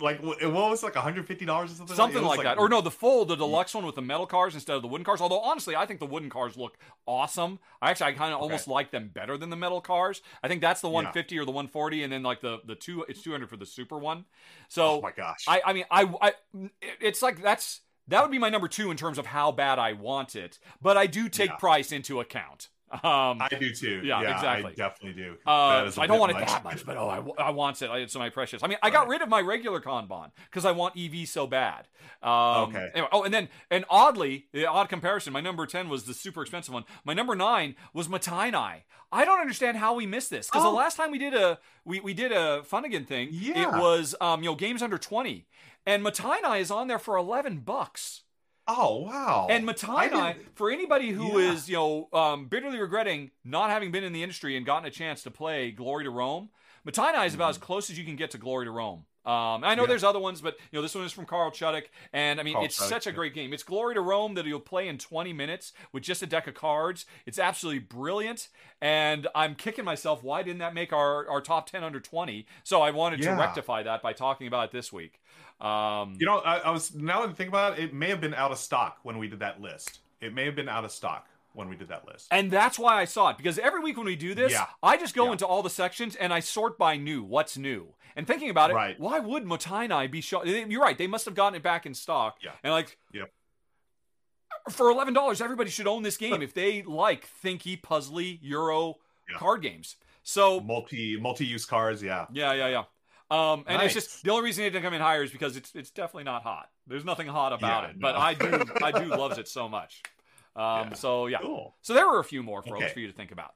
Like 0.00 0.18
wh- 0.18 0.42
what 0.42 0.70
was 0.70 0.82
it, 0.82 0.86
like 0.86 0.96
150 0.96 1.44
dollars 1.44 1.70
or 1.72 1.74
something? 1.76 1.94
Something 1.94 2.22
was 2.22 2.36
like, 2.36 2.44
that. 2.44 2.58
Or 2.58 2.68
no, 2.68 2.80
the 2.80 2.90
full, 2.90 3.24
the 3.24 3.36
deluxe 3.36 3.74
one 3.74 3.86
with 3.86 3.94
the 3.94 4.02
metal 4.02 4.26
cars 4.26 4.54
instead 4.54 4.74
of 4.74 4.82
the 4.82 4.88
wooden 4.88 5.04
cars. 5.04 5.20
Although 5.20 5.40
honestly, 5.40 5.76
I 5.76 5.86
think 5.86 6.00
the 6.00 6.06
wooden 6.06 6.30
cars 6.30 6.56
look 6.56 6.76
awesome. 7.06 7.60
I 7.80 7.90
actually 7.90 8.06
I 8.06 8.12
kind 8.14 8.34
of 8.34 8.40
almost 8.40 8.66
like 8.66 8.90
them 8.90 9.10
better 9.14 9.36
than 9.38 9.50
the 9.50 9.56
metal 9.56 9.80
cars. 9.80 10.20
I 10.42 10.48
think 10.48 10.60
that's 10.60 10.80
the 10.80 10.88
150 10.88 11.38
or 11.38 11.44
the 11.44 11.52
140, 11.52 12.02
and 12.02 12.12
then 12.12 12.24
like 12.24 12.40
the 12.40 12.58
the 12.66 12.74
two 12.74 13.04
it's 13.08 13.22
200 13.22 13.48
for 13.48 13.56
the 13.56 13.66
super 13.66 13.96
one. 13.96 14.24
So 14.68 14.98
Oh 14.98 15.00
my 15.00 15.12
gosh. 15.12 15.44
I 15.46 15.62
I 15.64 15.72
mean 15.72 15.84
I 15.90 16.12
I 16.20 16.32
it's 17.00 17.22
like 17.22 17.40
that's 17.40 17.80
that 18.08 18.20
would 18.20 18.32
be 18.32 18.38
my 18.38 18.50
number 18.50 18.68
two 18.68 18.90
in 18.90 18.96
terms 18.96 19.16
of 19.16 19.26
how 19.26 19.52
bad 19.52 19.78
I 19.78 19.92
want 19.92 20.34
it. 20.34 20.58
But 20.82 20.96
I 20.96 21.06
do 21.06 21.28
take 21.28 21.50
Yeah. 21.50 21.56
price 21.56 21.92
into 21.92 22.18
account. 22.20 22.68
Um, 23.02 23.40
I 23.42 23.48
do 23.58 23.72
too. 23.74 24.02
Yeah, 24.04 24.22
Yeah, 24.22 24.34
exactly. 24.34 24.72
I 24.72 24.74
definitely 24.74 25.22
do. 25.22 25.36
uh, 25.46 25.90
a 25.96 26.00
I 26.00 26.06
don't 26.06 26.18
want 26.20 26.32
it 26.32 26.38
that 26.46 26.62
much, 26.64 26.86
but 26.86 26.96
oh, 26.96 27.08
I, 27.38 27.42
I 27.42 27.50
want 27.50 27.82
it. 27.82 27.90
I, 27.90 27.98
it's 27.98 28.14
my 28.14 28.30
precious. 28.30 28.62
I 28.62 28.66
mean, 28.68 28.78
I 28.82 28.90
got 28.90 29.00
Right. 29.00 29.08
rid 29.10 29.22
of 29.22 29.28
my 29.28 29.40
regular 29.40 29.80
Kanban 29.80 30.30
because 30.50 30.64
I 30.64 30.70
want 30.72 30.96
EV 30.96 31.28
so 31.28 31.46
bad. 31.46 31.88
Um, 32.22 32.68
Okay. 32.70 32.90
Anyway, 32.94 33.08
oh, 33.12 33.22
and 33.24 33.34
then 33.34 33.48
and 33.70 33.84
oddly, 33.90 34.46
the 34.52 34.66
odd 34.66 34.88
comparison. 34.88 35.32
My 35.32 35.40
number 35.40 35.66
ten 35.66 35.88
was 35.88 36.04
the 36.04 36.14
super 36.14 36.42
expensive 36.42 36.72
one. 36.72 36.84
My 37.04 37.14
number 37.14 37.34
nine 37.34 37.74
was 37.92 38.08
Mottainai. 38.08 38.82
I 39.12 39.24
don't 39.24 39.40
understand 39.40 39.76
how 39.76 39.94
we 39.94 40.06
missed 40.06 40.30
this 40.30 40.48
because 40.48 40.62
Oh. 40.64 40.70
the 40.70 40.76
last 40.76 40.96
time 40.96 41.10
we 41.10 41.18
did 41.18 41.34
a 41.34 41.58
we, 41.84 42.00
we 42.00 42.14
did 42.14 42.32
a 42.32 42.62
Funagain 42.62 43.06
thing, 43.06 43.28
yeah. 43.30 43.62
it 43.62 43.80
was 43.80 44.14
um, 44.20 44.42
you 44.42 44.50
know 44.50 44.56
games 44.56 44.82
under 44.82 44.98
twenty, 44.98 45.46
and 45.86 46.04
Mottainai 46.04 46.60
is 46.60 46.70
on 46.70 46.88
there 46.88 46.98
for 46.98 47.16
eleven 47.16 47.58
bucks. 47.60 48.22
Oh 48.66 49.00
wow. 49.02 49.46
And 49.50 49.68
I 49.68 49.72
Mottainai, 49.72 50.10
didn't- 50.34 50.56
for 50.56 50.70
anybody 50.70 51.10
who 51.10 51.38
Yeah. 51.40 51.52
is, 51.52 51.68
you 51.68 51.76
know, 51.76 52.08
um, 52.12 52.46
bitterly 52.46 52.78
regretting 52.80 53.30
not 53.44 53.70
having 53.70 53.90
been 53.92 54.04
in 54.04 54.12
the 54.12 54.22
industry 54.22 54.56
and 54.56 54.64
gotten 54.64 54.86
a 54.86 54.90
chance 54.90 55.22
to 55.24 55.30
play 55.30 55.70
Glory 55.70 56.04
to 56.04 56.10
Rome, 56.10 56.48
Mottainai 56.86 57.26
is 57.26 57.34
about 57.34 57.44
Mm-hmm. 57.44 57.50
as 57.50 57.58
close 57.58 57.90
as 57.90 57.98
you 57.98 58.04
can 58.04 58.16
get 58.16 58.30
to 58.32 58.38
Glory 58.38 58.66
to 58.66 58.70
Rome. 58.70 59.04
Um, 59.26 59.64
I 59.64 59.74
know 59.74 59.82
Yeah. 59.84 59.88
there's 59.88 60.04
other 60.04 60.18
ones, 60.18 60.42
but 60.42 60.58
you 60.70 60.76
know 60.78 60.82
this 60.82 60.94
one 60.94 61.02
is 61.04 61.12
from 61.12 61.24
Carl 61.24 61.50
Chudyk, 61.50 61.86
and 62.12 62.38
I 62.38 62.42
mean 62.42 62.54
Carl 62.54 62.66
it's 62.66 62.76
such 62.76 63.06
a 63.06 63.10
yeah. 63.10 63.14
great 63.16 63.32
game. 63.32 63.54
It's 63.54 63.62
Glory 63.62 63.94
to 63.94 64.02
Rome 64.02 64.34
that 64.34 64.44
you'll 64.44 64.60
play 64.60 64.86
in 64.86 64.98
20 64.98 65.32
minutes 65.32 65.72
with 65.92 66.02
just 66.02 66.22
a 66.22 66.26
deck 66.26 66.46
of 66.46 66.52
cards. 66.52 67.06
It's 67.24 67.38
absolutely 67.38 67.78
brilliant, 67.78 68.48
and 68.82 69.26
I'm 69.34 69.54
kicking 69.54 69.84
myself. 69.86 70.22
Why 70.22 70.42
didn't 70.42 70.58
that 70.58 70.74
make 70.74 70.92
our, 70.92 71.26
our 71.26 71.40
top 71.40 71.70
10 71.70 71.82
under 71.82 72.00
20? 72.00 72.46
So 72.64 72.82
I 72.82 72.90
wanted 72.90 73.22
to 73.22 73.30
rectify 73.30 73.82
that 73.82 74.02
by 74.02 74.12
talking 74.12 74.46
about 74.46 74.66
it 74.66 74.70
this 74.72 74.92
week. 74.92 75.22
Um, 75.64 76.16
You 76.18 76.26
know, 76.26 76.38
I, 76.38 76.58
I 76.58 76.70
was 76.70 76.94
now 76.94 77.22
that 77.22 77.30
I 77.30 77.32
think 77.32 77.48
about 77.48 77.78
it, 77.78 77.84
it 77.84 77.94
may 77.94 78.08
have 78.10 78.20
been 78.20 78.34
out 78.34 78.52
of 78.52 78.58
stock 78.58 78.98
when 79.02 79.18
we 79.18 79.28
did 79.28 79.38
that 79.40 79.60
list. 79.60 80.00
It 80.20 80.34
may 80.34 80.44
have 80.44 80.54
been 80.56 80.68
out 80.68 80.84
of 80.84 80.90
stock 80.92 81.26
when 81.54 81.68
we 81.68 81.76
did 81.76 81.88
that 81.88 82.06
list. 82.06 82.26
And 82.30 82.50
that's 82.50 82.78
why 82.78 83.00
I 83.00 83.04
saw 83.04 83.30
it 83.30 83.36
because 83.36 83.58
every 83.58 83.80
week 83.80 83.96
when 83.96 84.06
we 84.06 84.16
do 84.16 84.34
this, 84.34 84.52
Yeah. 84.52 84.66
I 84.82 84.96
just 84.96 85.14
go 85.14 85.26
Yeah. 85.26 85.32
into 85.32 85.46
all 85.46 85.62
the 85.62 85.70
sections 85.70 86.16
and 86.16 86.32
I 86.34 86.40
sort 86.40 86.76
by 86.76 86.96
new, 86.96 87.22
what's 87.22 87.56
new. 87.56 87.94
And 88.16 88.26
thinking 88.26 88.50
about 88.50 88.70
it, 88.70 88.74
Right. 88.74 88.98
why 89.00 89.18
would 89.20 89.44
Mottainai 89.44 90.10
be 90.10 90.20
show? 90.20 90.44
You're 90.44 90.80
right; 90.82 90.96
they 90.98 91.06
must 91.08 91.24
have 91.24 91.34
gotten 91.34 91.54
it 91.56 91.62
back 91.62 91.84
in 91.86 91.94
stock. 91.94 92.38
Yeah. 92.42 92.52
And 92.62 92.72
like, 92.72 92.96
Yep. 93.12 93.32
for 94.70 94.90
eleven 94.90 95.14
dollars, 95.14 95.40
everybody 95.40 95.70
should 95.70 95.86
own 95.86 96.02
this 96.02 96.16
game 96.16 96.42
if 96.42 96.54
they 96.54 96.82
like 96.82 97.28
thinky, 97.42 97.80
puzzly 97.80 98.38
Euro 98.42 98.96
Yeah. 99.28 99.38
card 99.38 99.62
games. 99.62 99.96
So 100.22 100.60
Multi 100.60 101.18
multi 101.20 101.44
use 101.46 101.64
cards, 101.66 102.02
yeah. 102.02 102.26
yeah, 102.32 102.52
yeah, 102.52 102.68
yeah. 102.68 102.84
Um, 103.30 103.64
and 103.66 103.80
it's 103.82 103.94
just 103.94 104.22
the 104.22 104.30
only 104.30 104.44
reason 104.44 104.64
it 104.64 104.70
didn't 104.70 104.84
come 104.84 104.94
in 104.94 105.00
higher 105.00 105.22
is 105.22 105.30
because 105.30 105.56
it's 105.56 105.72
it's 105.74 105.90
definitely 105.90 106.24
not 106.24 106.42
hot. 106.42 106.68
There's 106.86 107.04
nothing 107.04 107.26
hot 107.26 107.52
about 107.52 107.84
Yeah, 107.84 107.90
it, 107.90 108.00
but. 108.00 108.16
I 108.16 108.34
do 108.34 108.64
I 108.82 108.92
do 108.92 109.06
loves 109.16 109.38
it 109.38 109.48
so 109.48 109.68
much. 109.68 110.02
Um, 110.54 110.88
Yeah. 110.90 110.92
So 110.94 111.26
yeah. 111.26 111.38
Cool. 111.40 111.74
So 111.82 111.94
there 111.94 112.06
were 112.06 112.20
a 112.20 112.24
few 112.24 112.42
more 112.42 112.62
folks 112.62 112.82
Okay. 112.84 112.92
for 112.92 113.00
you 113.00 113.06
to 113.06 113.12
think 113.14 113.32
about. 113.32 113.54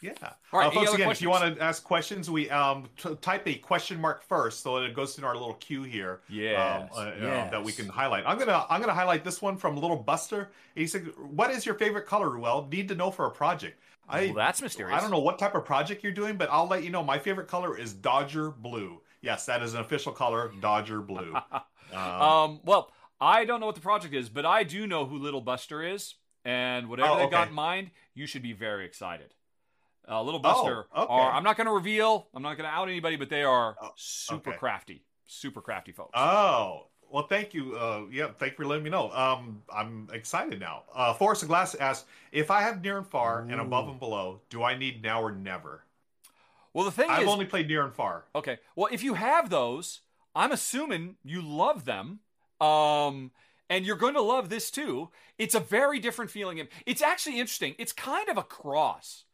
Yeah. 0.00 0.12
All 0.52 0.60
right, 0.60 0.68
uh, 0.68 0.70
folks, 0.70 0.94
again, 0.94 1.10
if 1.10 1.20
you 1.20 1.28
want 1.28 1.56
to 1.56 1.60
ask 1.62 1.82
questions, 1.82 2.30
we 2.30 2.48
um 2.50 2.88
t- 2.96 3.16
type 3.16 3.46
a 3.48 3.56
question 3.56 4.00
mark 4.00 4.22
first, 4.22 4.62
so 4.62 4.78
that 4.78 4.86
it 4.86 4.94
goes 4.94 5.18
in 5.18 5.24
our 5.24 5.34
little 5.34 5.54
queue 5.54 5.82
here. 5.82 6.20
Yeah. 6.28 6.88
um, 6.92 6.98
uh, 7.06 7.10
you 7.16 7.22
know, 7.22 7.48
that 7.50 7.64
we 7.64 7.72
can 7.72 7.88
highlight. 7.88 8.22
I'm 8.24 8.38
gonna 8.38 8.64
I'm 8.70 8.80
gonna 8.80 8.94
highlight 8.94 9.24
this 9.24 9.42
one 9.42 9.56
from 9.56 9.76
Little 9.76 9.96
Buster. 9.96 10.50
He 10.76 10.86
said, 10.86 11.08
"What 11.18 11.50
is 11.50 11.66
your 11.66 11.74
favorite 11.74 12.06
color, 12.06 12.30
Ruel? 12.30 12.68
Need 12.70 12.86
to 12.88 12.94
know 12.94 13.10
for 13.10 13.26
a 13.26 13.30
project." 13.30 13.80
I 14.08 14.26
well, 14.26 14.34
that's 14.34 14.62
mysterious. 14.62 14.96
I 14.96 15.00
don't 15.00 15.10
know 15.10 15.18
what 15.20 15.38
type 15.38 15.54
of 15.54 15.64
project 15.64 16.02
you're 16.02 16.12
doing, 16.12 16.36
but 16.36 16.48
I'll 16.50 16.66
let 16.66 16.82
you 16.84 16.90
know. 16.90 17.02
My 17.04 17.18
favorite 17.18 17.48
color 17.48 17.76
is 17.78 17.92
Dodger 17.92 18.50
Blue. 18.50 19.00
Yes, 19.20 19.46
that 19.46 19.62
is 19.62 19.74
an 19.74 19.80
official 19.80 20.12
color, 20.12 20.52
Dodger 20.60 21.00
Blue. 21.00 21.34
Um, 21.34 21.62
Um, 21.98 22.60
well, 22.64 22.92
I 23.20 23.44
don't 23.46 23.60
know 23.60 23.66
what 23.66 23.74
the 23.74 23.80
project 23.80 24.14
is, 24.14 24.28
but 24.28 24.44
I 24.44 24.62
do 24.62 24.86
know 24.86 25.06
who 25.06 25.16
Little 25.18 25.40
Buster 25.40 25.82
is, 25.82 26.14
and 26.44 26.88
whatever 26.90 27.08
Oh, 27.12 27.18
they 27.18 27.28
got 27.30 27.48
in 27.48 27.54
mind, 27.54 27.90
you 28.14 28.26
should 28.26 28.42
be 28.42 28.52
very 28.52 28.84
excited. 28.84 29.32
Uh, 30.06 30.22
Little 30.22 30.40
Buster 30.40 30.86
Oh, 30.94 31.02
okay. 31.04 31.12
are. 31.12 31.32
I'm 31.32 31.42
not 31.44 31.56
going 31.56 31.66
to 31.66 31.72
reveal. 31.72 32.28
I'm 32.34 32.42
not 32.42 32.56
going 32.58 32.68
to 32.68 32.74
out 32.74 32.88
anybody, 32.88 33.16
but 33.16 33.28
they 33.30 33.42
are 33.42 33.76
Oh, 33.82 33.90
super 33.96 34.50
okay. 34.50 34.58
crafty, 34.58 35.04
super 35.26 35.60
crafty 35.62 35.92
folks. 35.92 36.10
Oh, 36.14 36.88
well, 37.10 37.26
thank 37.26 37.54
you. 37.54 37.76
Uh, 37.76 38.02
yeah, 38.10 38.28
thank 38.38 38.52
you 38.52 38.56
for 38.56 38.66
letting 38.66 38.84
me 38.84 38.90
know. 38.90 39.10
Um, 39.12 39.62
I'm 39.74 40.08
excited 40.12 40.60
now. 40.60 40.84
Uh, 40.94 41.14
Forest 41.14 41.42
of 41.42 41.48
Glass 41.48 41.74
asks 41.74 42.06
if 42.32 42.50
I 42.50 42.62
have 42.62 42.82
near 42.82 42.98
and 42.98 43.06
far 43.06 43.40
and 43.40 43.60
above 43.60 43.88
and 43.88 43.98
below, 43.98 44.40
do 44.50 44.62
I 44.62 44.76
need 44.76 45.02
now 45.02 45.22
or 45.22 45.32
never? 45.32 45.84
well, 46.74 46.84
the 46.84 46.90
thing 46.90 47.10
I've 47.10 47.22
is, 47.22 47.28
only 47.28 47.46
played 47.46 47.66
near 47.68 47.84
and 47.84 47.92
far. 47.92 48.24
okay. 48.34 48.58
Well, 48.76 48.88
if 48.92 49.02
you 49.02 49.14
have 49.14 49.50
those, 49.50 50.00
I'm 50.34 50.52
assuming 50.52 51.16
you 51.24 51.42
love 51.42 51.84
them. 51.84 52.20
Um, 52.60 53.30
and 53.70 53.84
you're 53.84 53.96
going 53.96 54.14
to 54.14 54.22
love 54.22 54.48
this 54.48 54.70
too. 54.70 55.10
It's 55.38 55.54
a 55.54 55.60
very 55.60 55.98
different 55.98 56.30
feeling. 56.30 56.66
It's 56.86 57.02
actually 57.02 57.38
interesting. 57.38 57.74
It's 57.78 57.92
kind 57.92 58.28
of 58.28 58.36
a 58.36 58.42
cross 58.42 59.24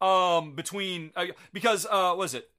um, 0.00 0.54
between 0.54 1.12
uh, 1.14 1.26
because 1.52 1.86
uh, 1.86 2.08
what 2.08 2.18
was 2.18 2.34
it 2.34 2.50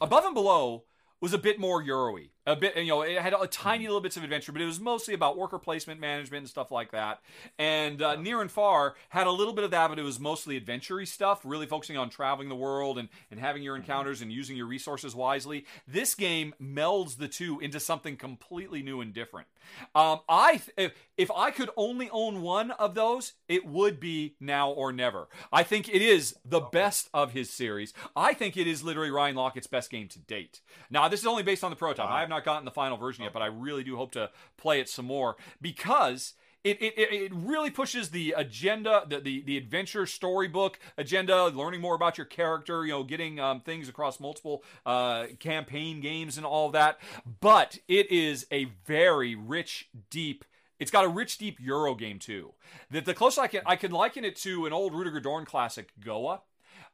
above 0.00 0.24
and 0.24 0.34
below 0.34 0.84
was 1.20 1.32
a 1.32 1.38
bit 1.38 1.58
more 1.58 1.82
Euro-y. 1.82 2.28
A 2.48 2.56
bit, 2.56 2.76
you 2.76 2.86
know, 2.86 3.02
it 3.02 3.18
had 3.18 3.34
a 3.34 3.46
tiny 3.46 3.84
little 3.84 4.00
bits 4.00 4.16
of 4.16 4.24
adventure, 4.24 4.52
but 4.52 4.62
it 4.62 4.64
was 4.64 4.80
mostly 4.80 5.12
about 5.12 5.36
worker 5.36 5.58
placement 5.58 6.00
management 6.00 6.40
and 6.40 6.48
stuff 6.48 6.70
like 6.70 6.92
that. 6.92 7.20
And 7.58 8.00
uh, 8.00 8.16
Near 8.16 8.40
and 8.40 8.50
Far 8.50 8.94
had 9.10 9.26
a 9.26 9.30
little 9.30 9.52
bit 9.52 9.64
of 9.64 9.70
that, 9.72 9.88
but 9.88 9.98
it 9.98 10.02
was 10.02 10.18
mostly 10.18 10.56
adventure 10.56 11.04
stuff, 11.04 11.42
really 11.44 11.66
focusing 11.66 11.98
on 11.98 12.08
traveling 12.08 12.48
the 12.48 12.56
world 12.56 12.96
and, 12.96 13.10
and 13.30 13.38
having 13.38 13.62
your 13.62 13.76
encounters 13.76 14.22
and 14.22 14.32
using 14.32 14.56
your 14.56 14.66
resources 14.66 15.14
wisely. 15.14 15.66
This 15.86 16.14
game 16.14 16.54
melds 16.60 17.18
the 17.18 17.28
two 17.28 17.60
into 17.60 17.78
something 17.78 18.16
completely 18.16 18.82
new 18.82 19.02
and 19.02 19.12
different. 19.12 19.46
Um, 19.94 20.20
I 20.28 20.52
th- 20.52 20.72
if, 20.78 20.92
if 21.18 21.30
I 21.30 21.50
could 21.50 21.68
only 21.76 22.08
own 22.10 22.40
one 22.40 22.70
of 22.70 22.94
those, 22.94 23.34
it 23.48 23.66
would 23.66 24.00
be 24.00 24.36
Now 24.40 24.70
or 24.70 24.92
Never. 24.92 25.28
I 25.52 25.62
think 25.62 25.88
it 25.88 26.00
is 26.00 26.34
the 26.42 26.60
best 26.60 27.10
of 27.12 27.32
his 27.32 27.50
series. 27.50 27.92
I 28.16 28.32
think 28.32 28.56
it 28.56 28.66
is 28.66 28.82
literally 28.82 29.10
Ryan 29.10 29.36
Laukat's 29.36 29.66
best 29.66 29.90
game 29.90 30.08
to 30.08 30.18
date. 30.18 30.62
Now, 30.88 31.08
this 31.08 31.20
is 31.20 31.26
only 31.26 31.42
based 31.42 31.62
on 31.62 31.70
the 31.70 31.76
prototype. 31.76 32.08
Wow. 32.08 32.16
I 32.16 32.20
have 32.20 32.30
not 32.30 32.37
gotten 32.44 32.64
the 32.64 32.70
final 32.70 32.96
version 32.96 33.24
yet, 33.24 33.32
but 33.32 33.42
I 33.42 33.46
really 33.46 33.84
do 33.84 33.96
hope 33.96 34.12
to 34.12 34.30
play 34.56 34.80
it 34.80 34.88
some 34.88 35.06
more 35.06 35.36
because 35.60 36.34
it, 36.64 36.82
it, 36.82 36.98
it 36.98 37.12
it 37.12 37.32
really 37.34 37.70
pushes 37.70 38.10
the 38.10 38.34
agenda, 38.36 39.04
the, 39.08 39.20
the, 39.20 39.42
the 39.42 39.56
adventure 39.56 40.06
storybook 40.06 40.78
agenda, 40.96 41.46
learning 41.46 41.80
more 41.80 41.94
about 41.94 42.18
your 42.18 42.24
character, 42.26 42.84
you 42.84 42.92
know, 42.92 43.04
getting 43.04 43.38
um, 43.38 43.60
things 43.60 43.88
across 43.88 44.18
multiple 44.18 44.64
uh, 44.84 45.26
campaign 45.38 46.00
games 46.00 46.36
and 46.36 46.44
all 46.44 46.70
that. 46.70 46.98
But 47.40 47.78
it 47.86 48.10
is 48.10 48.46
a 48.50 48.66
very 48.86 49.34
rich, 49.34 49.88
deep. 50.10 50.44
It's 50.80 50.90
got 50.90 51.04
a 51.04 51.08
rich, 51.08 51.38
deep 51.38 51.58
Euro 51.60 51.94
game 51.94 52.18
too. 52.18 52.54
That 52.90 53.04
the 53.04 53.14
closest 53.14 53.38
I 53.38 53.46
can 53.46 53.62
I 53.64 53.76
can 53.76 53.92
liken 53.92 54.24
it 54.24 54.36
to 54.36 54.66
an 54.66 54.72
old 54.72 54.94
Rudiger 54.94 55.20
Dorn 55.20 55.44
classic, 55.44 55.92
Goa. 56.00 56.42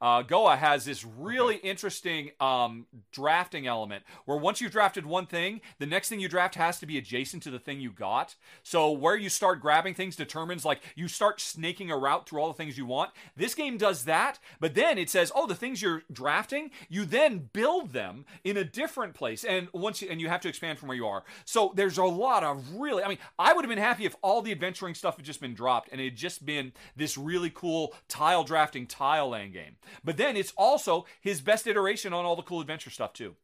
Uh, 0.04 0.20
Goa 0.20 0.56
has 0.56 0.84
this 0.84 1.02
really 1.02 1.56
interesting 1.56 2.32
um, 2.38 2.84
drafting 3.10 3.66
element 3.66 4.04
where 4.26 4.36
once 4.36 4.60
you've 4.60 4.70
drafted 4.70 5.06
one 5.06 5.24
thing, 5.24 5.62
the 5.78 5.86
next 5.86 6.10
thing 6.10 6.20
you 6.20 6.28
draft 6.28 6.56
has 6.56 6.78
to 6.80 6.84
be 6.84 6.98
adjacent 6.98 7.42
to 7.44 7.50
the 7.50 7.58
thing 7.58 7.80
you 7.80 7.90
got. 7.90 8.34
So 8.62 8.90
where 8.90 9.16
you 9.16 9.30
start 9.30 9.62
grabbing 9.62 9.94
things 9.94 10.14
determines 10.14 10.62
like 10.62 10.82
you 10.94 11.08
start 11.08 11.40
snaking 11.40 11.90
a 11.90 11.96
route 11.96 12.28
through 12.28 12.38
all 12.42 12.48
the 12.48 12.52
things 12.52 12.76
you 12.76 12.84
want. 12.84 13.12
This 13.34 13.54
game 13.54 13.78
does 13.78 14.04
that, 14.04 14.38
but 14.60 14.74
then 14.74 14.98
it 14.98 15.08
says, 15.08 15.32
oh, 15.34 15.46
the 15.46 15.54
things 15.54 15.80
you're 15.80 16.02
drafting, 16.12 16.70
you 16.90 17.06
then 17.06 17.48
build 17.54 17.94
them 17.94 18.26
in 18.44 18.58
a 18.58 18.64
different 18.64 19.14
place, 19.14 19.42
and 19.42 19.68
once 19.72 20.02
you, 20.02 20.08
and 20.10 20.20
you 20.20 20.28
have 20.28 20.42
to 20.42 20.50
expand 20.50 20.78
from 20.78 20.88
where 20.88 20.98
you 20.98 21.06
are. 21.06 21.24
So 21.46 21.72
there's 21.74 21.96
a 21.96 22.04
lot 22.04 22.44
of 22.44 22.74
really, 22.74 23.02
I 23.02 23.08
mean, 23.08 23.18
I 23.38 23.54
would 23.54 23.64
have 23.64 23.70
been 23.70 23.78
happy 23.78 24.04
if 24.04 24.16
all 24.20 24.42
the 24.42 24.52
adventuring 24.52 24.94
stuff 24.94 25.16
had 25.16 25.24
just 25.24 25.40
been 25.40 25.54
dropped 25.54 25.88
and 25.90 25.98
it 25.98 26.04
had 26.04 26.16
just 26.16 26.44
been 26.44 26.74
this 26.94 27.16
really 27.16 27.48
cool 27.48 27.94
tile 28.06 28.44
drafting 28.44 28.86
tile 28.86 29.30
land 29.30 29.54
game. 29.54 29.76
But 30.02 30.16
then 30.16 30.36
it's 30.36 30.52
also 30.56 31.06
his 31.20 31.40
best 31.40 31.66
iteration 31.66 32.12
on 32.12 32.24
all 32.24 32.36
the 32.36 32.42
cool 32.42 32.60
adventure 32.60 32.90
stuff 32.90 33.12
too. 33.12 33.36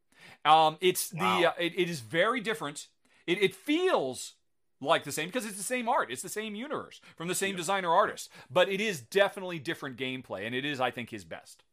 Um, 0.45 0.77
it's 0.81 1.13
Wow. 1.13 1.41
the 1.41 1.47
uh, 1.49 1.53
it, 1.59 1.73
it 1.77 1.91
is 1.91 2.01
very 2.01 2.41
different. 2.41 2.89
It, 3.27 3.43
it 3.43 3.55
feels 3.55 4.35
like 4.81 5.05
the 5.05 5.13
same 5.13 5.27
because 5.27 5.45
it's 5.45 5.57
the 5.59 5.63
same 5.63 5.89
art, 5.89 6.11
it's 6.11 6.23
the 6.23 6.29
same 6.29 6.55
universe 6.55 7.01
from 7.17 7.29
the 7.29 7.35
same 7.35 7.55
designer 7.57 7.93
artist, 7.93 8.31
but 8.51 8.69
it 8.69 8.81
is 8.81 9.01
definitely 9.03 9.59
different 9.59 9.97
gameplay, 9.99 10.47
and 10.47 10.55
it 10.55 10.65
is, 10.65 10.81
I 10.81 10.91
think, 10.91 11.11
his 11.11 11.23
best. 11.25 11.65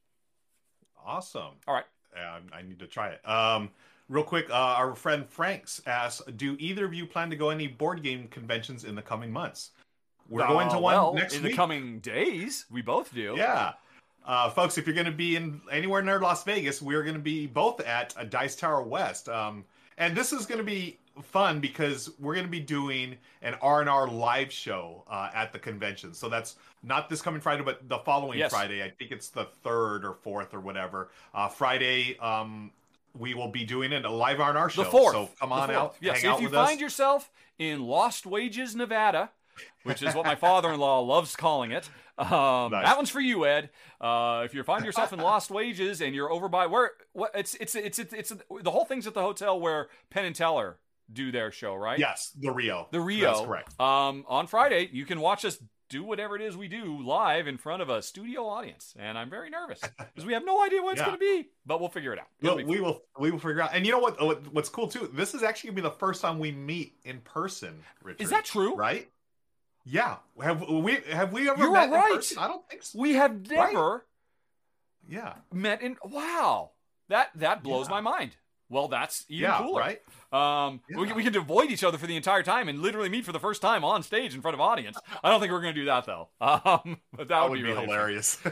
Awesome. 1.06 1.54
All 1.68 1.74
right. 1.74 1.86
Um, 2.16 2.44
I 2.52 2.62
need 2.62 2.80
to 2.80 2.88
try 2.88 3.10
it. 3.10 3.28
Um, 3.28 3.70
real 4.10 4.24
quick, 4.24 4.50
uh, 4.50 4.54
our 4.54 4.96
friend 4.96 5.28
Franks 5.30 5.82
asks, 5.86 6.22
"Do 6.36 6.56
either 6.60 6.86
of 6.86 6.94
you 6.94 7.06
plan 7.06 7.30
to 7.30 7.36
go 7.36 7.50
any 7.50 7.68
board 7.68 8.04
game 8.04 8.28
conventions 8.28 8.84
in 8.84 8.96
the 8.96 9.02
coming 9.02 9.32
months?" 9.32 9.72
We're 10.30 10.46
going 10.48 10.68
to 10.70 10.76
Uh, 10.76 10.80
one 10.82 10.94
well, 10.94 11.14
next 11.14 11.36
in 11.36 11.44
week. 11.44 11.54
the 11.54 11.56
coming 11.56 12.00
days. 12.00 12.66
We 12.70 12.82
both 12.82 13.14
do. 13.14 13.36
Yeah. 13.38 13.74
Uh, 14.28 14.50
folks, 14.50 14.78
if 14.78 14.86
you're 14.86 14.94
going 14.94 15.06
to 15.06 15.12
be 15.12 15.38
in 15.38 15.62
anywhere 15.72 16.02
near 16.02 16.20
Las 16.20 16.44
Vegas, 16.44 16.82
we're 16.82 17.04
going 17.04 17.16
to 17.16 17.22
be 17.22 17.48
both 17.48 17.80
at 17.82 18.14
a 18.18 18.26
Dice 18.26 18.56
Tower 18.58 18.84
West. 18.84 19.30
Um, 19.30 19.64
and 19.98 20.16
this 20.16 20.34
is 20.34 20.46
going 20.46 20.60
to 20.60 20.66
be 20.66 21.00
fun 21.24 21.60
because 21.62 22.12
we're 22.20 22.34
going 22.36 22.46
to 22.46 22.52
be 22.52 22.60
doing 22.60 23.16
an 23.42 23.56
R&R 23.62 24.08
live 24.08 24.52
show 24.52 25.04
uh, 25.10 25.30
at 25.34 25.54
the 25.54 25.60
convention. 25.60 26.14
So 26.14 26.28
that's 26.30 26.58
not 26.84 27.10
this 27.10 27.22
coming 27.22 27.40
Friday, 27.42 27.64
but 27.64 27.88
the 27.88 28.00
following 28.00 28.38
Yes. 28.38 28.52
Friday. 28.52 28.84
I 28.84 28.90
think 28.90 29.12
it's 29.12 29.30
the 29.30 29.46
third 29.64 30.04
or 30.06 30.14
fourth 30.14 30.54
or 30.54 30.60
whatever. 30.60 31.10
Uh, 31.34 31.48
Friday, 31.48 32.18
um, 32.20 32.72
we 33.18 33.34
will 33.34 33.48
be 33.48 33.64
doing 33.64 33.94
it 33.94 34.04
a 34.06 34.12
live 34.12 34.40
R&R 34.42 34.70
show. 34.70 34.84
The 34.84 34.90
fourth. 34.92 35.14
So 35.14 35.30
come 35.40 35.54
on 35.54 35.72
out, 35.72 35.96
Yes. 36.02 36.22
hang 36.22 36.32
out 36.32 36.36
if 36.36 36.42
you 36.42 36.48
with 36.50 36.54
find 36.54 36.76
us. 36.76 36.82
yourself 36.82 37.32
in 37.58 37.82
Lost 37.82 38.26
Wages, 38.26 38.76
Nevada, 38.76 39.32
which 39.84 40.02
is 40.04 40.14
what 40.16 40.26
my 40.26 40.36
father-in-law 40.36 41.02
loves 41.02 41.36
calling 41.36 41.72
it. 41.72 41.90
Um, 42.18 42.72
Nice. 42.72 42.86
That 42.86 42.98
one's 42.98 43.10
for 43.12 43.20
you, 43.20 43.46
Ed. 43.46 43.70
Uh, 44.02 44.42
if 44.44 44.54
you 44.56 44.64
find 44.64 44.84
yourself 44.84 45.14
in 45.14 45.20
Lost 45.20 45.52
Wages 45.52 46.02
and 46.02 46.16
you're 46.16 46.32
over 46.32 46.50
by 46.50 46.66
where, 46.66 46.92
what 47.14 47.32
it's 47.36 47.54
it's 47.56 47.76
it's 47.76 48.00
it's, 48.00 48.14
it's 48.14 48.34
the 48.64 48.72
whole 48.72 48.86
thing's 48.86 49.06
at 49.06 49.14
the 49.14 49.22
hotel 49.22 49.60
where 49.60 49.90
Penn 50.10 50.26
and 50.26 50.36
Teller 50.36 50.78
do 51.14 51.32
their 51.32 51.52
show, 51.52 51.76
right? 51.76 52.00
Yes, 52.00 52.32
the 52.40 52.52
Rio. 52.52 52.88
the 52.92 53.00
Rio. 53.00 53.34
That's 53.34 53.46
correct. 53.46 53.80
Um, 53.80 54.26
on 54.28 54.48
Friday, 54.48 54.90
you 54.92 55.06
can 55.06 55.22
watch 55.22 55.46
us 55.46 55.60
do 55.90 56.04
whatever 56.04 56.36
it 56.36 56.42
is 56.42 56.58
we 56.58 56.68
do 56.68 57.02
live 57.02 57.48
in 57.48 57.58
front 57.58 57.82
of 57.82 57.90
a 57.90 58.02
studio 58.02 58.46
audience, 58.46 58.94
and 59.00 59.18
I'm 59.18 59.30
very 59.30 59.50
nervous 59.50 59.80
because 59.80 60.26
we 60.26 60.34
have 60.34 60.44
no 60.44 60.62
idea 60.66 60.82
what 60.82 60.94
it's 60.94 61.00
Yeah. 61.02 61.06
going 61.06 61.20
to 61.20 61.44
be, 61.44 61.50
but 61.66 61.80
we'll 61.80 61.88
figure 61.88 62.12
it 62.12 62.20
out. 62.20 62.28
It'll 62.42 62.58
Well, 62.58 62.66
we 62.66 62.82
will 62.82 63.04
we 63.20 63.32
will 63.32 63.40
figure 63.40 63.62
out. 63.62 63.70
And 63.74 63.86
you 63.86 63.92
know 63.94 64.00
what, 64.00 64.20
what? 64.22 64.54
What's 64.54 64.70
cool 64.70 64.88
too? 64.88 65.10
This 65.14 65.34
is 65.34 65.44
actually 65.44 65.70
gonna 65.70 65.76
be 65.84 65.88
the 65.90 65.92
first 65.96 66.22
time 66.22 66.40
we 66.40 66.52
meet 66.52 66.96
in 67.06 67.22
person. 67.22 67.84
Richard. 68.04 68.22
Is 68.24 68.32
that 68.32 68.44
true? 68.44 68.76
Right? 68.76 69.08
Yeah. 69.90 70.18
Have 70.42 70.62
we 70.68 70.98
have 71.12 71.32
we 71.32 71.50
ever 71.50 71.64
You 71.64 71.72
met 71.72 71.84
are 71.84 71.86
in 71.86 71.92
right. 71.92 72.14
person? 72.16 72.38
I 72.40 72.48
don't 72.48 72.68
think 72.70 72.84
so. 72.84 73.00
We 73.00 73.14
have 73.14 73.50
never 73.50 74.06
Yeah. 75.08 75.36
met 75.54 75.82
in. 75.82 75.98
Wow, 76.04 76.72
that 77.08 77.30
that 77.36 77.64
blows 77.64 77.88
Yeah. 77.88 77.92
my 77.92 78.02
mind. 78.02 78.36
Well, 78.70 78.88
that's 78.90 79.26
even 79.30 79.50
Yeah, 79.50 79.58
cooler. 79.60 79.80
right? 79.82 80.02
Um, 80.34 80.82
we, 80.94 81.08
Yeah. 81.08 81.14
we 81.14 81.24
can 81.24 81.36
avoid 81.38 81.72
each 81.72 81.86
other 81.86 81.98
for 81.98 82.06
the 82.06 82.18
entire 82.18 82.44
time 82.44 82.68
and 82.68 82.82
literally 82.82 83.08
meet 83.08 83.24
for 83.24 83.32
the 83.32 83.40
first 83.40 83.62
time 83.62 83.86
on 83.86 84.04
stage 84.04 84.36
in 84.36 84.42
front 84.42 84.56
of 84.56 84.60
audience. 84.62 84.98
I 85.24 85.30
don't 85.30 85.40
think 85.40 85.54
we're 85.54 85.62
going 85.62 85.74
to 85.74 85.80
do 85.82 85.86
that 85.86 86.06
though. 86.06 86.28
Um, 86.42 86.98
but 87.14 87.28
that, 87.28 87.30
That 87.30 87.44
would, 87.44 87.52
would 87.52 87.58
be 87.58 87.64
really 87.64 87.82
hilarious. 87.86 88.38
so 88.44 88.50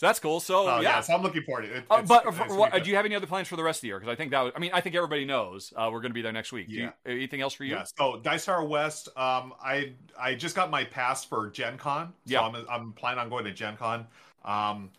that's 0.00 0.18
cool. 0.20 0.40
So 0.40 0.68
Oh, 0.68 0.76
yeah. 0.80 0.96
yeah. 0.96 1.00
so 1.00 1.14
I'm 1.14 1.22
looking 1.22 1.42
forward 1.42 1.62
to 1.66 1.76
it. 1.76 1.84
Uh, 1.90 2.02
but 2.02 2.24
it's 2.26 2.54
what, 2.54 2.82
do 2.82 2.90
you 2.90 2.96
have 2.96 3.04
any 3.04 3.14
other 3.14 3.26
plans 3.26 3.48
for 3.48 3.56
the 3.56 3.62
rest 3.62 3.78
of 3.78 3.82
the 3.82 3.88
year? 3.88 3.98
Because 4.00 4.12
I 4.12 4.16
think 4.16 4.30
that 4.32 4.42
would, 4.42 4.52
I 4.56 4.58
mean, 4.58 4.70
I 4.74 4.80
think 4.80 4.94
everybody 4.96 5.24
knows 5.24 5.72
uh, 5.76 5.88
we're 5.92 6.00
going 6.00 6.10
to 6.10 6.14
be 6.14 6.22
there 6.22 6.32
next 6.32 6.52
week. 6.52 6.68
Do 6.68 6.74
you- 6.74 6.92
anything 7.06 7.40
else 7.40 7.54
for 7.54 7.64
you? 7.64 7.74
Yeah. 7.74 7.84
So 7.96 8.18
Dice 8.22 8.46
Tower 8.46 8.64
West, 8.64 9.08
um, 9.16 9.54
I 9.62 9.92
I 10.20 10.34
just 10.34 10.54
got 10.56 10.70
my 10.70 10.84
pass 10.84 11.24
for 11.24 11.50
Gen 11.50 11.78
Con. 11.78 12.12
So 12.26 12.32
Yeah. 12.32 12.40
I'm 12.42 12.66
I'm 12.68 12.92
planning 12.92 13.20
on 13.20 13.28
going 13.28 13.44
to 13.44 13.52
Gen 13.52 13.76
Con. 13.76 14.06
Um, 14.44 14.90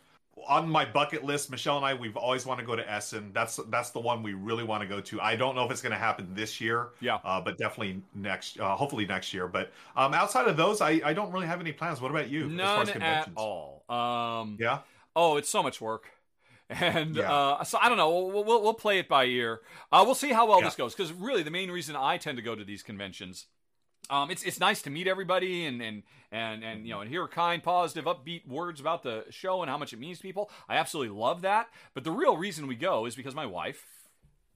on 0.48 0.68
my 0.68 0.84
bucket 0.86 1.24
list, 1.24 1.50
Michelle 1.52 1.78
and 1.78 1.86
I, 1.86 1.94
we've 1.94 2.18
always 2.18 2.46
want 2.46 2.60
to 2.60 2.66
go 2.66 2.76
to 2.76 2.92
Essen. 2.92 3.32
That's 3.34 3.58
that's 3.70 3.92
the 3.92 4.00
one 4.00 4.24
we 4.24 4.34
really 4.34 4.64
want 4.64 4.82
to 4.82 4.88
go 4.88 5.00
to. 5.02 5.22
I 5.22 5.36
don't 5.36 5.56
know 5.56 5.64
if 5.66 5.72
it's 5.72 5.82
going 5.82 5.92
to 5.94 5.98
happen 5.98 6.28
this 6.34 6.60
year. 6.60 6.90
Yeah. 7.00 7.20
Uh, 7.24 7.40
but 7.40 7.58
definitely 7.58 8.02
next, 8.16 8.60
uh, 8.60 8.76
hopefully 8.76 9.06
next 9.06 9.34
year. 9.34 9.48
But 9.48 9.72
um, 9.96 10.14
outside 10.14 10.48
of 10.48 10.58
those, 10.58 10.82
I, 10.82 11.02
I 11.06 11.14
don't 11.14 11.32
really 11.32 11.48
have 11.48 11.62
any 11.62 11.72
plans. 11.72 12.02
What 12.02 12.12
about 12.12 12.30
you? 12.30 12.46
as 12.46 12.58
far 12.60 12.86
None 12.86 13.02
at 13.02 13.30
all. 13.36 13.84
Um, 13.90 14.58
Yeah. 14.60 14.80
Oh, 15.16 15.38
it's 15.38 15.50
so 15.50 15.62
much 15.64 15.80
work. 15.80 16.10
And 16.70 17.16
Yeah. 17.18 17.32
uh, 17.32 17.64
so 17.64 17.78
I 17.80 17.88
don't 17.88 17.98
know. 17.98 18.10
We'll, 18.10 18.44
we'll, 18.44 18.62
we'll 18.64 18.74
play 18.74 18.98
it 18.98 19.08
by 19.08 19.26
ear. 19.26 19.62
Uh, 19.92 20.02
we'll 20.06 20.16
see 20.16 20.32
how 20.32 20.48
well 20.48 20.60
Yeah. 20.60 20.66
this 20.66 20.76
goes. 20.76 20.96
Because 20.96 21.14
really, 21.14 21.44
the 21.44 21.52
main 21.52 21.70
reason 21.70 21.96
I 21.96 22.18
tend 22.18 22.38
to 22.38 22.42
go 22.42 22.56
to 22.56 22.64
these 22.64 22.82
conventions, 22.82 23.46
um, 24.10 24.32
it's 24.32 24.44
it's 24.44 24.60
nice 24.60 24.82
to 24.84 24.90
meet 24.90 25.08
everybody 25.08 25.66
and 25.66 25.82
and 25.82 26.04
and 26.32 26.64
and 26.64 26.86
you 26.86 26.94
know 26.94 27.02
and 27.02 27.10
hear 27.10 27.28
kind, 27.28 27.64
positive, 27.64 28.06
upbeat 28.06 28.48
words 28.48 28.80
about 28.80 29.04
the 29.04 29.26
show 29.30 29.62
and 29.62 29.70
how 29.70 29.78
much 29.78 29.94
it 29.94 30.00
means 30.00 30.18
to 30.18 30.24
people. 30.24 30.50
I 30.68 30.76
absolutely 30.76 31.18
love 31.18 31.42
that. 31.42 31.70
But 31.94 32.04
the 32.04 32.12
real 32.12 32.38
reason 32.38 32.68
we 32.68 32.76
go 32.76 33.06
is 33.06 33.16
because 33.16 33.36
my 33.36 33.46
wife 33.46 33.86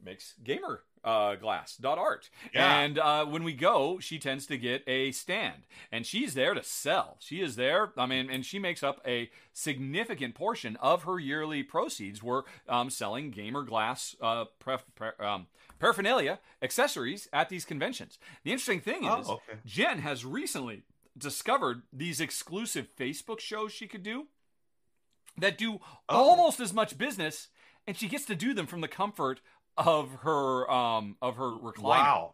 makes 0.03 0.33
gamer 0.43 0.83
uh, 1.07 1.35
glass 1.35 1.77
dot 1.77 1.97
art 1.97 2.29
Yeah. 2.53 2.79
and 2.81 2.99
uh, 2.99 3.25
when 3.25 3.43
we 3.43 3.53
go 3.53 3.99
she 3.99 4.19
tends 4.19 4.45
to 4.47 4.57
get 4.57 4.83
a 4.87 5.11
stand 5.11 5.63
and 5.91 6.05
she's 6.05 6.33
there 6.33 6.53
to 6.53 6.63
sell 6.63 7.17
she 7.19 7.41
is 7.41 7.55
there 7.55 7.91
i 7.97 8.05
mean 8.05 8.29
and 8.29 8.45
she 8.45 8.59
makes 8.59 8.83
up 8.83 8.99
a 9.07 9.29
significant 9.53 10.35
portion 10.35 10.75
of 10.77 11.03
her 11.03 11.17
yearly 11.19 11.63
proceeds 11.63 12.21
we're 12.21 12.43
um, 12.67 12.89
selling 12.89 13.31
gamer 13.31 13.63
glass 13.63 14.15
uh, 14.21 14.45
pref- 14.59 14.85
pre- 14.95 15.17
um, 15.25 15.47
paraphernalia 15.79 16.39
accessories 16.61 17.27
at 17.31 17.47
these 17.49 17.65
conventions 17.65 18.19
the 18.43 18.51
interesting 18.51 18.81
thing 18.81 19.01
Oh, 19.07 19.21
is 19.21 19.29
okay. 19.29 19.59
jen 19.65 19.99
has 19.99 20.25
recently 20.25 20.83
discovered 21.17 21.83
these 21.93 22.19
exclusive 22.19 22.87
facebook 22.99 23.39
shows 23.39 23.71
she 23.71 23.87
could 23.87 24.03
do 24.03 24.27
that 25.37 25.57
do 25.57 25.79
Oh. 26.09 26.15
almost 26.29 26.59
as 26.59 26.73
much 26.73 26.97
business, 26.97 27.49
and 27.85 27.95
she 27.95 28.07
gets 28.07 28.25
to 28.25 28.35
do 28.35 28.53
them 28.55 28.65
from 28.65 28.81
the 28.81 28.87
comfort 28.87 29.39
of 29.77 30.11
her 30.21 30.69
um 30.71 31.15
of 31.21 31.37
her 31.37 31.51
recliner. 31.51 31.83
Wow. 31.83 32.33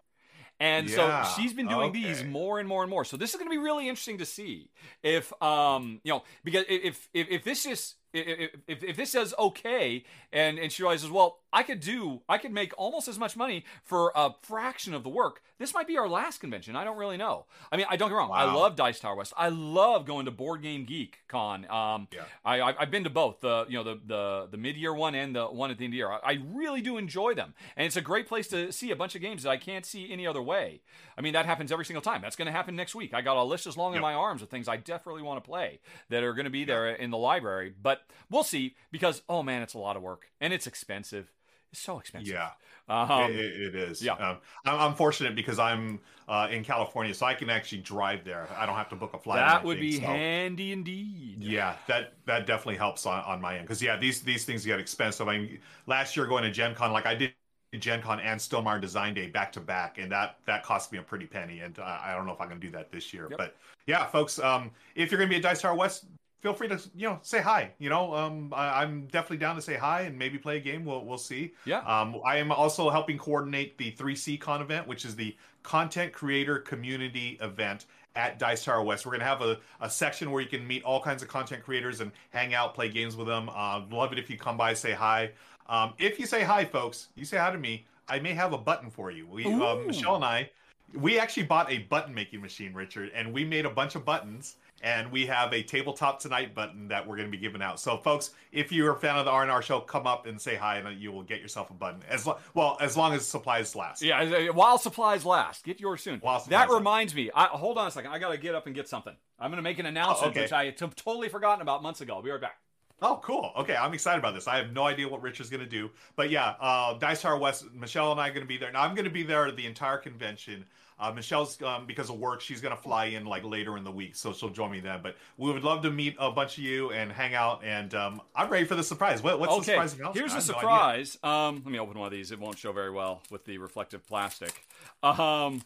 And 0.60 0.90
Yeah, 0.90 1.24
so 1.24 1.42
she's 1.42 1.54
been 1.54 1.68
doing 1.68 1.92
these 1.92 2.24
more 2.24 2.60
and 2.60 2.70
more 2.70 2.84
and 2.84 2.90
more. 2.90 3.04
So 3.04 3.18
this 3.18 3.32
is 3.32 3.36
going 3.36 3.50
to 3.50 3.52
be 3.56 3.58
really 3.58 3.90
interesting 3.90 4.20
to 4.20 4.26
see 4.26 4.70
if 5.02 5.34
um 5.42 6.00
you 6.04 6.14
know 6.14 6.24
because 6.44 6.66
if 6.70 7.10
if 7.14 7.28
if 7.30 7.44
this 7.44 7.66
is 7.66 7.96
if, 8.14 8.84
if, 8.84 8.96
this 8.96 9.12
says 9.12 9.34
okay 9.40 10.04
and 10.32 10.60
and 10.60 10.72
she 10.72 10.84
realizes 10.84 11.10
well 11.10 11.40
I 11.52 11.64
could 11.64 11.80
do 11.80 12.22
I 12.30 12.38
could 12.38 12.52
make 12.52 12.74
almost 12.78 13.08
as 13.08 13.18
much 13.20 13.36
money 13.36 13.66
for 13.84 14.12
a 14.16 14.32
fraction 14.42 14.94
of 14.94 15.04
the 15.04 15.10
work. 15.10 15.42
This 15.60 15.74
might 15.74 15.88
be 15.88 15.98
our 15.98 16.10
last 16.10 16.40
convention. 16.40 16.76
I 16.76 16.84
don't 16.84 16.98
really 16.98 17.16
know. 17.16 17.46
I 17.72 17.78
mean, 17.78 17.86
I 17.90 17.96
don't 17.96 18.10
get 18.10 18.16
wrong. 18.16 18.32
I 18.34 18.44
love 18.52 18.76
Dice 18.76 19.00
Tower 19.00 19.16
West. 19.16 19.34
I 19.38 19.50
love 19.50 20.06
going 20.06 20.26
to 20.26 20.32
Board 20.32 20.62
Game 20.62 20.84
Geek 20.84 21.20
Con. 21.28 21.66
Um, 21.70 22.08
Yeah. 22.12 22.24
I, 22.44 22.76
I've 22.78 22.92
been 22.92 23.04
to 23.06 23.10
both 23.10 23.40
the 23.40 23.66
you 23.70 23.78
know 23.78 23.84
the 23.84 24.00
the 24.06 24.48
the 24.52 24.58
mid 24.58 24.76
year 24.76 24.94
one 24.94 25.16
and 25.16 25.36
the 25.36 25.46
one 25.46 25.72
at 25.72 25.78
the 25.78 25.86
end 25.86 25.92
of 25.92 25.94
the 25.94 25.98
year. 25.98 26.12
I, 26.12 26.20
I 26.24 26.40
really 26.54 26.82
do 26.82 26.98
enjoy 26.98 27.34
them, 27.34 27.54
and 27.78 27.86
it's 27.86 27.96
a 27.96 28.02
great 28.02 28.28
place 28.28 28.48
to 28.50 28.72
see 28.72 28.92
a 28.92 28.96
bunch 28.96 29.16
of 29.16 29.22
games 29.22 29.44
that 29.44 29.50
I 29.52 29.58
can't 29.58 29.86
see 29.86 30.12
any 30.12 30.26
other 30.28 30.42
way. 30.42 30.82
I 31.18 31.22
mean 31.22 31.34
that 31.34 31.46
happens 31.46 31.72
every 31.72 31.86
single 31.86 32.02
time. 32.02 32.22
That's 32.22 32.36
going 32.36 32.48
to 32.48 32.52
happen 32.52 32.76
next 32.76 32.96
week. 32.96 33.14
I 33.14 33.22
got 33.22 33.38
a 33.38 33.44
list 33.44 33.68
as 33.68 33.78
long 33.78 33.94
Yep. 33.94 34.02
my 34.02 34.14
arms 34.14 34.42
of 34.42 34.50
things 34.50 34.68
I 34.68 34.78
definitely 34.78 35.22
want 35.22 35.44
to 35.44 35.48
play 35.48 35.80
that 36.10 36.24
are 36.24 36.34
going 36.34 36.46
to 36.46 36.50
be 36.52 36.66
there 36.66 36.90
in 36.90 37.12
the 37.12 37.18
library. 37.18 37.74
But 37.82 38.02
we'll 38.30 38.44
see 38.44 38.76
because 38.92 39.22
oh 39.30 39.44
man, 39.44 39.62
it's 39.62 39.74
a 39.74 39.80
lot 39.80 39.96
of 39.96 40.02
work 40.02 40.28
and 40.42 40.54
it's 40.54 40.68
expensive. 40.68 41.32
It's 41.72 41.82
so 41.82 41.98
expensive. 42.00 42.34
Yeah. 42.34 42.50
Um, 42.88 43.32
it, 43.32 43.36
it- 43.40 43.76
is. 43.76 44.02
yeah. 44.02 44.14
Um, 44.14 44.38
I'm, 44.66 44.80
I'm 44.80 44.94
fortunate 44.96 45.36
because 45.36 45.58
I'm 45.58 46.00
uh, 46.28 46.48
in 46.52 46.64
California, 46.64 47.14
so 47.14 47.26
I 47.26 47.34
can 47.34 47.50
actually 47.50 47.82
drive 47.82 48.24
there. 48.24 48.48
I 48.56 48.66
don't 48.66 48.76
have 48.76 48.90
to 48.90 48.96
book 48.96 49.14
a 49.14 49.18
flight. 49.18 49.38
that 49.38 49.64
would 49.64 49.80
be 49.80 49.94
so- 49.94 50.02
handy 50.02 50.72
indeed. 50.72 51.38
Yeah, 51.42 51.76
that 51.88 52.14
that 52.26 52.46
definitely 52.46 52.78
helps 52.78 53.06
on, 53.06 53.24
on 53.24 53.42
my 53.42 53.56
end 53.56 53.64
because 53.66 53.82
yeah, 53.82 53.98
these 53.98 54.22
these 54.22 54.46
things 54.46 54.66
get 54.66 54.80
expensive. 54.80 55.28
I 55.28 55.40
mean, 55.40 55.60
last 55.88 56.16
year 56.16 56.28
going 56.28 56.44
to 56.44 56.52
Gen 56.52 56.76
Con, 56.76 56.92
like 56.92 57.06
I 57.06 57.16
did 57.16 57.34
Gen 57.80 58.02
Con 58.02 58.20
and 58.20 58.40
Stillmeyer 58.40 58.80
Design 58.80 59.14
Day 59.14 59.28
back 59.28 59.52
to 59.54 59.60
back, 59.60 59.98
and 59.98 60.12
that 60.12 60.38
that 60.46 60.64
cost 60.64 60.92
me 60.92 61.00
a 61.00 61.02
pretty 61.02 61.26
penny. 61.26 61.62
And 61.62 61.80
uh, 61.80 62.00
I 62.04 62.14
don't 62.14 62.26
know 62.26 62.34
if 62.34 62.42
I'm 62.42 62.50
going 62.50 62.60
to 62.62 62.68
do 62.68 62.72
that 62.74 62.92
this 62.92 63.14
year. 63.14 63.28
Yep. 63.32 63.38
But 63.38 63.56
yeah, 63.88 64.06
folks, 64.06 64.40
um, 64.40 64.72
if 64.96 65.10
you're 65.10 65.18
going 65.18 65.30
to 65.30 65.34
be 65.34 65.38
at 65.38 65.42
Dice 65.44 65.62
Tower 65.62 65.76
West, 65.76 66.06
feel 66.44 66.54
free 66.54 66.68
to 66.68 66.80
you 66.94 67.08
know 67.08 67.20
say 67.24 67.42
hi. 67.42 67.72
You 67.80 67.90
know, 67.90 68.14
um, 68.14 68.54
I, 68.54 68.84
I'm 68.84 69.08
definitely 69.08 69.38
down 69.38 69.56
to 69.56 69.62
say 69.62 69.76
hi 69.76 70.02
and 70.02 70.20
maybe 70.20 70.38
play 70.38 70.58
a 70.58 70.60
game. 70.60 70.86
We'll 70.86 71.04
we'll 71.04 71.18
see. 71.18 71.54
Yeah. 71.66 71.80
Um, 71.80 72.18
I 72.26 72.38
am 72.38 72.52
also 72.52 72.90
helping 72.90 73.18
coordinate 73.18 73.78
the 73.78 73.94
3C 73.94 74.40
Con 74.40 74.62
event, 74.62 74.86
which 74.86 75.06
is 75.06 75.16
the 75.16 75.36
content 75.64 76.12
creator 76.12 76.60
community 76.60 77.40
event 77.42 77.86
at 78.16 78.38
Dice 78.38 78.66
Tower 78.66 78.84
West. 78.84 79.06
We're 79.06 79.12
going 79.12 79.22
to 79.22 79.26
have 79.26 79.42
a, 79.42 79.58
a 79.82 79.90
section 79.90 80.30
where 80.30 80.42
you 80.42 80.50
can 80.50 80.68
meet 80.68 80.84
all 80.84 81.02
kinds 81.02 81.24
of 81.24 81.30
content 81.30 81.64
creators 81.64 82.02
and 82.02 82.12
hang 82.30 82.54
out, 82.54 82.76
play 82.76 82.90
games 82.90 83.16
with 83.16 83.26
them. 83.26 83.50
Uh, 83.50 83.82
love 83.90 84.12
it 84.12 84.20
if 84.20 84.30
you 84.30 84.38
come 84.38 84.58
by, 84.58 84.74
say 84.74 84.92
hi. 84.92 85.32
Um, 85.68 85.94
if 85.98 86.20
you 86.20 86.28
say 86.28 86.44
hi, 86.44 86.66
folks, 86.66 87.08
you 87.16 87.26
say 87.26 87.38
hi 87.38 87.52
to 87.52 87.58
me. 87.58 87.86
I 88.08 88.20
may 88.20 88.34
have 88.34 88.54
a 88.54 88.58
button 88.58 88.92
for 88.92 89.10
you. 89.10 89.26
We, 89.26 89.46
um, 89.46 89.88
Michelle 89.88 90.18
and 90.18 90.26
I, 90.26 90.52
we 90.94 91.18
actually 91.18 91.44
bought 91.44 91.72
a 91.72 91.80
button 91.80 92.14
making 92.14 92.42
machine, 92.42 92.74
Richard, 92.74 93.12
and 93.16 93.34
we 93.34 93.46
made 93.46 93.66
a 93.66 93.70
bunch 93.70 93.96
of 93.96 94.06
buttons. 94.06 94.58
And 94.84 95.12
we 95.14 95.26
have 95.28 95.54
a 95.54 95.64
tabletop 95.64 96.20
tonight 96.20 96.54
button 96.54 96.90
that 96.90 97.08
we're 97.08 97.16
going 97.16 97.30
to 97.30 97.32
be 97.32 97.42
giving 97.42 97.62
out. 97.62 97.80
So, 97.80 97.98
folks, 97.98 98.32
if 98.52 98.70
you're 98.70 98.92
a 98.92 99.00
fan 99.00 99.16
of 99.18 99.24
the 99.24 99.32
R 99.32 99.42
and 99.42 99.50
R 99.50 99.62
show, 99.62 99.80
come 99.80 100.06
up 100.06 100.26
and 100.26 100.40
say 100.40 100.56
hi, 100.56 100.78
and 100.78 101.00
you 101.00 101.12
will 101.14 101.24
get 101.24 101.40
yourself 101.40 101.70
a 101.70 101.74
button. 101.74 102.02
As 102.10 102.28
lo- 102.28 102.38
well 102.54 102.78
as 102.82 102.98
long 102.98 103.14
as 103.14 103.26
supplies 103.26 103.78
last. 103.78 104.02
Yeah, 104.02 104.50
while 104.50 104.78
supplies 104.78 105.24
last, 105.24 105.64
get 105.64 105.80
yours 105.80 106.02
soon. 106.02 106.20
While 106.20 106.40
that 106.40 106.44
supplies 106.44 106.68
last. 106.68 106.78
reminds 106.78 107.16
me. 107.16 107.32
I, 107.34 107.46
hold 107.46 107.78
on 107.78 107.88
a 107.88 107.92
second. 107.92 108.12
I 108.12 108.20
gotta 108.20 108.38
get 108.38 108.56
up 108.56 108.66
and 108.66 108.76
get 108.76 108.90
something. 108.90 109.16
I'm 109.40 109.50
gonna 109.50 109.62
make 109.62 109.80
an 109.80 109.86
announcement, 109.86 110.32
okay. 110.32 110.42
which 110.42 110.52
I 110.52 110.66
had 110.66 110.78
t- 110.78 110.86
totally 110.98 111.30
forgotten 111.30 111.62
about 111.62 111.82
months 111.82 112.02
ago. 112.02 112.16
I'll 112.16 112.22
be 112.22 112.30
right 112.30 112.42
back. 112.42 112.58
Oh, 113.02 113.20
cool. 113.24 113.52
Okay, 113.58 113.76
I'm 113.76 113.94
excited 113.94 114.20
about 114.20 114.34
this. 114.34 114.48
I 114.48 114.58
have 114.58 114.72
no 114.72 114.84
idea 114.84 115.10
what 115.10 115.22
Rich 115.22 115.42
is 115.42 115.50
going 115.50 115.60
to 115.60 115.70
do, 115.70 115.90
but 116.16 116.30
yeah, 116.30 116.56
uh, 116.62 116.98
Dice 116.98 117.22
Tower 117.22 117.38
West. 117.38 117.66
Michelle 117.74 118.12
and 118.12 118.22
I 118.22 118.30
are 118.30 118.32
going 118.32 118.44
to 118.44 118.48
be 118.48 118.58
there. 118.58 118.72
Now 118.72 118.84
I'm 118.84 118.96
going 118.96 119.06
to 119.06 119.12
be 119.12 119.24
there 119.24 119.52
the 119.52 119.66
entire 119.66 119.98
convention. 119.98 120.66
Uh, 121.00 121.12
Michelle's 121.12 121.62
um, 121.62 121.86
because 121.86 122.10
of 122.10 122.18
work, 122.18 122.42
she's 122.42 122.62
going 122.62 122.76
to 122.76 122.82
fly 122.82 123.06
in 123.06 123.26
like 123.26 123.44
later 123.44 123.78
in 123.78 123.84
the 123.84 123.92
week, 123.92 124.16
so 124.16 124.34
she'll 124.34 124.50
join 124.50 124.72
me 124.72 124.80
then. 124.80 125.00
But 125.02 125.16
we 125.38 125.52
would 125.52 125.64
love 125.64 125.82
to 125.84 125.92
meet 125.92 126.16
a 126.20 126.32
bunch 126.32 126.58
of 126.58 126.64
you 126.64 126.92
and 126.92 127.12
hang 127.12 127.36
out. 127.36 127.64
And 127.64 127.94
um, 127.94 128.22
I'm 128.36 128.50
ready 128.50 128.66
for 128.66 128.76
the 128.76 128.84
surprise. 128.84 129.22
What, 129.22 129.40
what's 129.40 129.58
the 129.58 129.64
surprise 129.64 129.96
here's 130.14 130.32
a 130.32 130.36
no 130.36 130.42
surprise. 130.42 131.18
um, 131.24 131.56
let 131.66 131.72
me 131.72 131.80
open 131.80 131.98
one 131.98 132.08
of 132.08 132.12
these. 132.12 132.32
It 132.32 132.40
won't 132.40 132.58
show 132.58 132.72
very 132.72 132.92
well 132.92 133.22
with 133.30 133.46
the 133.46 133.58
reflective 133.58 134.06
plastic. 134.06 134.66
Um, 135.02 135.62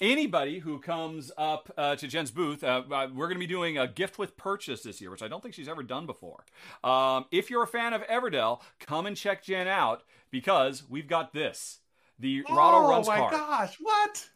anybody 0.00 0.58
who 0.58 0.78
comes 0.78 1.30
up 1.36 1.72
uh, 1.76 1.96
to 1.96 2.06
Jen's 2.08 2.30
booth, 2.30 2.64
uh, 2.64 2.82
uh, 2.90 3.08
we're 3.14 3.26
going 3.26 3.36
to 3.36 3.40
be 3.40 3.46
doing 3.46 3.78
a 3.78 3.86
gift 3.86 4.18
with 4.18 4.36
purchase 4.36 4.82
this 4.82 5.00
year, 5.00 5.10
which 5.10 5.22
I 5.22 5.28
don't 5.28 5.42
think 5.42 5.54
she's 5.54 5.68
ever 5.68 5.82
done 5.82 6.06
before. 6.06 6.44
Um, 6.82 7.26
if 7.30 7.50
you're 7.50 7.62
a 7.62 7.68
fan 7.68 7.92
of 7.92 8.02
Everdell, 8.06 8.60
come 8.78 9.06
and 9.06 9.16
check 9.16 9.42
Jen 9.44 9.68
out 9.68 10.02
because 10.30 10.88
we've 10.88 11.08
got 11.08 11.32
this. 11.32 11.78
The 12.18 12.44
Oh 12.48 12.90
Runs 12.90 13.08
my 13.08 13.30
gosh! 13.30 13.76
What? 13.80 14.28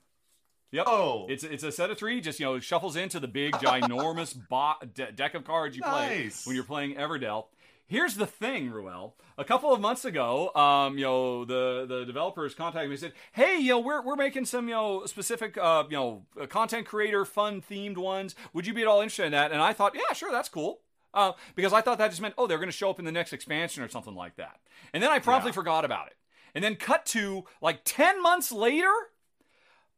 Yep. 0.74 0.86
Oh, 0.88 1.26
It's 1.28 1.44
it's 1.44 1.62
a 1.62 1.70
set 1.72 1.90
of 1.90 1.98
three. 1.98 2.20
Just 2.20 2.40
you 2.40 2.46
know, 2.46 2.58
shuffles 2.58 2.96
into 2.96 3.20
the 3.20 3.28
big 3.28 3.52
ginormous 3.54 4.34
bo- 4.48 4.74
de- 4.92 5.12
deck 5.12 5.34
of 5.34 5.44
cards 5.44 5.76
you 5.76 5.82
play 5.82 6.30
when 6.44 6.56
you're 6.56 6.64
playing 6.64 6.96
Everdell. 6.96 7.46
Here's 7.86 8.14
the 8.16 8.26
thing, 8.26 8.70
Ruel. 8.70 9.14
A 9.36 9.44
couple 9.44 9.72
of 9.72 9.80
months 9.80 10.04
ago, 10.04 10.52
um, 10.54 10.96
you 10.96 11.04
know, 11.04 11.44
the 11.44 11.84
the 11.88 12.04
developers 12.04 12.54
contacted 12.54 12.88
me 12.88 12.94
and 12.94 13.00
said, 13.00 13.12
"Hey, 13.32 13.58
you 13.58 13.68
know, 13.68 13.78
we're 13.78 14.02
we're 14.02 14.16
making 14.16 14.46
some 14.46 14.68
you 14.68 14.74
know 14.74 15.04
specific 15.06 15.56
uh, 15.58 15.84
you 15.90 15.96
know 15.96 16.22
uh, 16.40 16.46
content 16.46 16.86
creator 16.86 17.24
fun 17.24 17.62
themed 17.62 17.96
ones. 17.98 18.34
Would 18.52 18.66
you 18.66 18.74
be 18.74 18.82
at 18.82 18.88
all 18.88 19.00
interested 19.00 19.26
in 19.26 19.32
that?" 19.32 19.52
And 19.52 19.60
I 19.62 19.72
thought, 19.74 19.94
yeah, 19.94 20.12
sure, 20.14 20.32
that's 20.32 20.48
cool. 20.48 20.80
Uh, 21.12 21.32
because 21.54 21.72
I 21.72 21.80
thought 21.82 21.98
that 21.98 22.08
just 22.10 22.20
meant, 22.20 22.34
oh, 22.36 22.48
they're 22.48 22.58
going 22.58 22.66
to 22.68 22.72
show 22.76 22.90
up 22.90 22.98
in 22.98 23.04
the 23.04 23.12
next 23.12 23.32
expansion 23.32 23.84
or 23.84 23.88
something 23.88 24.16
like 24.16 24.34
that. 24.36 24.58
And 24.92 25.00
then 25.00 25.10
I 25.12 25.20
promptly 25.20 25.50
Yeah. 25.50 25.54
forgot 25.54 25.84
about 25.84 26.08
it. 26.08 26.16
And 26.56 26.64
then 26.64 26.74
cut 26.74 27.06
to 27.06 27.44
like 27.60 27.82
ten 27.84 28.20
months 28.22 28.50
later, 28.50 28.90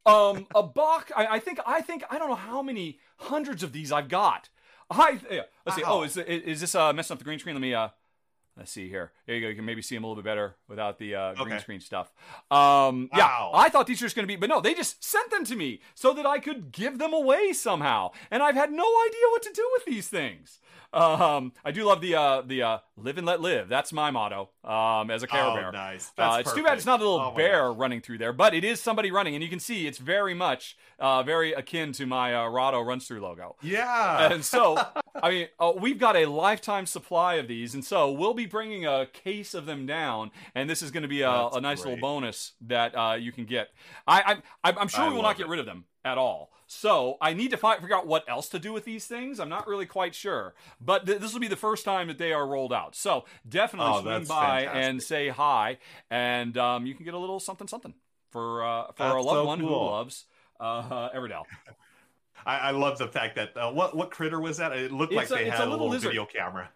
um, 0.06 0.46
a 0.54 0.62
box. 0.62 1.12
I, 1.16 1.26
I 1.26 1.38
think. 1.38 1.58
I 1.66 1.80
think. 1.80 2.04
I 2.10 2.18
don't 2.18 2.28
know 2.28 2.34
how 2.34 2.62
many 2.62 2.98
hundreds 3.18 3.62
of 3.62 3.72
these 3.72 3.92
I've 3.92 4.08
got. 4.08 4.48
I 4.90 5.18
yeah, 5.30 5.42
let's 5.64 5.76
see. 5.76 5.84
Oh, 5.84 6.02
is 6.04 6.16
is, 6.16 6.42
is 6.42 6.60
this 6.60 6.74
uh, 6.74 6.92
messing 6.92 7.14
up 7.14 7.18
the 7.18 7.24
green 7.24 7.38
screen? 7.38 7.56
Let 7.56 7.60
me 7.62 7.74
uh, 7.74 7.88
Let's 8.56 8.70
see 8.70 8.88
here. 8.88 9.12
There 9.26 9.34
you 9.36 9.42
go. 9.42 9.48
You 9.48 9.54
can 9.54 9.66
maybe 9.66 9.82
see 9.82 9.96
them 9.96 10.04
a 10.04 10.06
little 10.06 10.22
bit 10.22 10.26
better 10.30 10.56
without 10.66 10.98
the 10.98 11.14
uh, 11.14 11.34
green 11.34 11.48
Okay. 11.48 11.58
screen 11.58 11.80
stuff. 11.80 12.10
Um, 12.50 13.10
yeah, 13.14 13.26
Wow. 13.26 13.50
I 13.54 13.68
thought 13.68 13.86
these 13.86 14.00
were 14.00 14.06
just 14.06 14.16
going 14.16 14.26
to 14.26 14.32
be, 14.32 14.36
but 14.36 14.48
no, 14.48 14.62
they 14.62 14.72
just 14.72 15.04
sent 15.04 15.30
them 15.30 15.44
to 15.44 15.56
me 15.56 15.80
so 15.94 16.14
that 16.14 16.24
I 16.24 16.38
could 16.38 16.72
give 16.72 16.98
them 16.98 17.12
away 17.12 17.52
somehow, 17.52 18.12
and 18.30 18.42
I've 18.42 18.54
had 18.54 18.72
no 18.72 18.84
idea 19.06 19.20
what 19.30 19.42
to 19.42 19.52
do 19.52 19.68
with 19.74 19.84
these 19.84 20.08
things. 20.08 20.58
Um, 20.96 21.52
I 21.64 21.72
do 21.72 21.84
love 21.84 22.00
the 22.00 22.14
uh, 22.14 22.40
the 22.42 22.62
uh, 22.62 22.78
live 22.96 23.18
and 23.18 23.26
let 23.26 23.40
live. 23.40 23.68
That's 23.68 23.92
my 23.92 24.10
motto 24.10 24.48
um, 24.64 25.10
as 25.10 25.22
a 25.22 25.26
Care 25.26 25.44
Oh, 25.44 25.54
Bear. 25.54 25.70
nice. 25.72 26.10
Uh, 26.16 26.38
it's 26.40 26.52
too 26.52 26.62
bad 26.64 26.78
it's 26.78 26.86
not 26.86 27.00
a 27.00 27.02
little. 27.02 27.20
Oh, 27.20 27.30
bear 27.36 27.68
gosh. 27.68 27.76
running 27.78 28.00
through 28.00 28.18
there, 28.18 28.32
but 28.32 28.54
it 28.54 28.64
is 28.64 28.80
somebody 28.80 29.10
running, 29.10 29.34
and 29.34 29.44
you 29.44 29.50
can 29.50 29.60
see 29.60 29.86
it's 29.86 29.98
very 29.98 30.32
much 30.32 30.76
uh, 30.98 31.22
very 31.22 31.52
akin 31.52 31.92
to 31.92 32.06
my 32.06 32.34
uh, 32.34 32.48
Rahdo 32.48 32.80
runs 32.80 33.06
through 33.06 33.20
logo. 33.20 33.56
Yeah. 33.62 34.32
And 34.32 34.42
so, 34.44 34.78
I 35.22 35.30
mean, 35.30 35.48
uh, 35.60 35.72
we've 35.78 35.98
got 35.98 36.16
a 36.16 36.24
lifetime 36.26 36.86
supply 36.86 37.34
of 37.34 37.46
these, 37.46 37.74
and 37.74 37.84
so 37.84 38.10
we'll 38.10 38.34
be 38.34 38.46
bringing 38.46 38.86
a 38.86 39.06
case 39.12 39.52
of 39.52 39.66
them 39.66 39.84
down, 39.86 40.30
and 40.54 40.68
this 40.70 40.80
is 40.82 40.90
going 40.90 41.02
to 41.02 41.08
be 41.08 41.20
a, 41.22 41.30
a 41.30 41.60
nice 41.60 41.80
little 41.84 42.00
bonus 42.00 42.52
that 42.62 42.96
uh, 42.96 43.14
you 43.14 43.32
can 43.32 43.44
get. 43.44 43.68
I, 44.06 44.38
I, 44.64 44.72
I'm 44.72 44.88
sure 44.88 45.02
I 45.04 45.08
we 45.08 45.14
will 45.14 45.22
not 45.22 45.28
love 45.28 45.36
get 45.38 45.46
it. 45.46 45.50
rid 45.50 45.60
of 45.60 45.66
them 45.66 45.84
at 46.04 46.16
all. 46.16 46.50
So 46.66 47.16
I 47.20 47.32
need 47.32 47.52
to 47.52 47.56
fi- 47.56 47.78
figure 47.78 47.94
out 47.94 48.06
what 48.06 48.28
else 48.28 48.48
to 48.48 48.58
do 48.58 48.72
with 48.72 48.84
these 48.84 49.06
things. 49.06 49.38
I'm 49.38 49.48
not 49.48 49.68
really 49.68 49.86
quite 49.86 50.14
sure, 50.14 50.54
but 50.80 51.06
th- 51.06 51.20
this 51.20 51.32
will 51.32 51.40
be 51.40 51.48
the 51.48 51.54
first 51.56 51.84
time 51.84 52.08
that 52.08 52.18
they 52.18 52.32
are 52.32 52.46
rolled 52.46 52.72
out. 52.72 52.96
So 52.96 53.24
definitely 53.48 53.92
Oh, 53.92 54.02
swing 54.02 54.24
by 54.24 54.62
fantastic. 54.64 54.70
and 54.74 55.02
say 55.02 55.28
hi, 55.28 55.78
and 56.10 56.58
um, 56.58 56.84
you 56.84 56.94
can 56.94 57.04
get 57.04 57.14
a 57.14 57.18
little 57.18 57.38
something 57.38 57.68
something 57.68 57.94
for 58.30 58.64
uh, 58.64 58.92
for 58.92 59.04
a 59.04 59.22
loved 59.22 59.28
so 59.28 59.44
one 59.44 59.60
who 59.60 59.68
loves 59.68 60.24
uh, 60.58 61.10
Everdell. 61.10 61.44
I, 62.46 62.58
I 62.58 62.70
love 62.72 62.98
the 62.98 63.08
fact 63.08 63.36
that 63.36 63.56
uh, 63.56 63.70
what 63.70 63.96
what 63.96 64.10
critter 64.10 64.40
was 64.40 64.56
that? 64.58 64.72
It 64.72 64.92
looked 64.92 65.12
like 65.12 65.30
a- 65.30 65.34
they 65.34 65.50
had 65.50 65.60
a 65.60 65.68
a 65.68 65.70
little 65.70 65.88
little, 65.88 66.08
video 66.10 66.26
camera. 66.26 66.68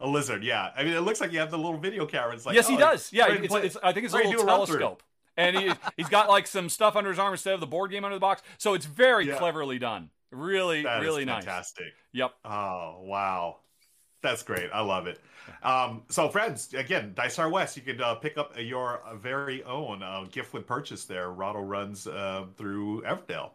A 0.00 0.06
lizard, 0.06 0.44
yeah. 0.44 0.70
I 0.76 0.84
mean, 0.84 0.92
it 0.92 1.00
looks 1.00 1.20
like 1.20 1.32
you 1.32 1.40
have 1.40 1.50
the 1.50 1.56
little 1.56 1.76
video 1.76 2.06
camera. 2.06 2.32
It's 2.32 2.46
like 2.46 2.54
yes, 2.54 2.68
he 2.68 2.76
oh, 2.76 2.78
does. 2.78 3.12
Yeah, 3.12 3.32
it's, 3.32 3.52
it's, 3.52 3.76
I 3.82 3.92
think 3.92 4.04
it's 4.04 4.14
a 4.14 4.18
little 4.18 4.32
do 4.32 4.40
a 4.42 4.44
run 4.44 4.64
through. 4.64 4.78
telescope, 4.78 5.02
and 5.38 5.56
he 5.56 5.72
he's 5.96 6.08
got 6.10 6.28
like 6.28 6.46
some 6.46 6.68
stuff 6.68 6.96
under 6.96 7.08
his 7.10 7.18
arm 7.18 7.32
instead 7.32 7.54
of 7.54 7.60
the 7.60 7.66
board 7.66 7.90
game 7.90 8.04
under 8.04 8.16
the 8.16 8.20
box. 8.20 8.42
So 8.58 8.74
it's 8.74 8.84
very 8.84 9.26
Yeah. 9.28 9.38
cleverly 9.38 9.78
done. 9.78 10.10
Really, 10.30 10.82
That 10.82 10.98
is 10.98 11.04
really 11.06 11.24
nice. 11.24 11.44
fantastic. 11.44 11.94
Yep. 12.12 12.34
Oh 12.44 12.98
wow, 13.04 13.56
that's 14.22 14.42
great. 14.42 14.68
I 14.74 14.80
love 14.80 15.06
it. 15.06 15.18
Um, 15.62 16.02
so, 16.10 16.28
friends, 16.28 16.74
again, 16.74 17.12
Dice 17.14 17.36
Tower 17.36 17.48
West, 17.48 17.74
you 17.76 17.82
can 17.82 17.98
uh, 18.02 18.16
pick 18.16 18.36
up 18.36 18.52
your 18.58 19.00
very 19.14 19.62
own 19.64 20.02
uh, 20.02 20.24
gift 20.30 20.52
with 20.52 20.66
purchase 20.66 21.06
there. 21.06 21.30
Rahdo 21.30 21.60
runs 21.60 22.06
uh, 22.06 22.44
through 22.58 23.00
Everdell. 23.02 23.52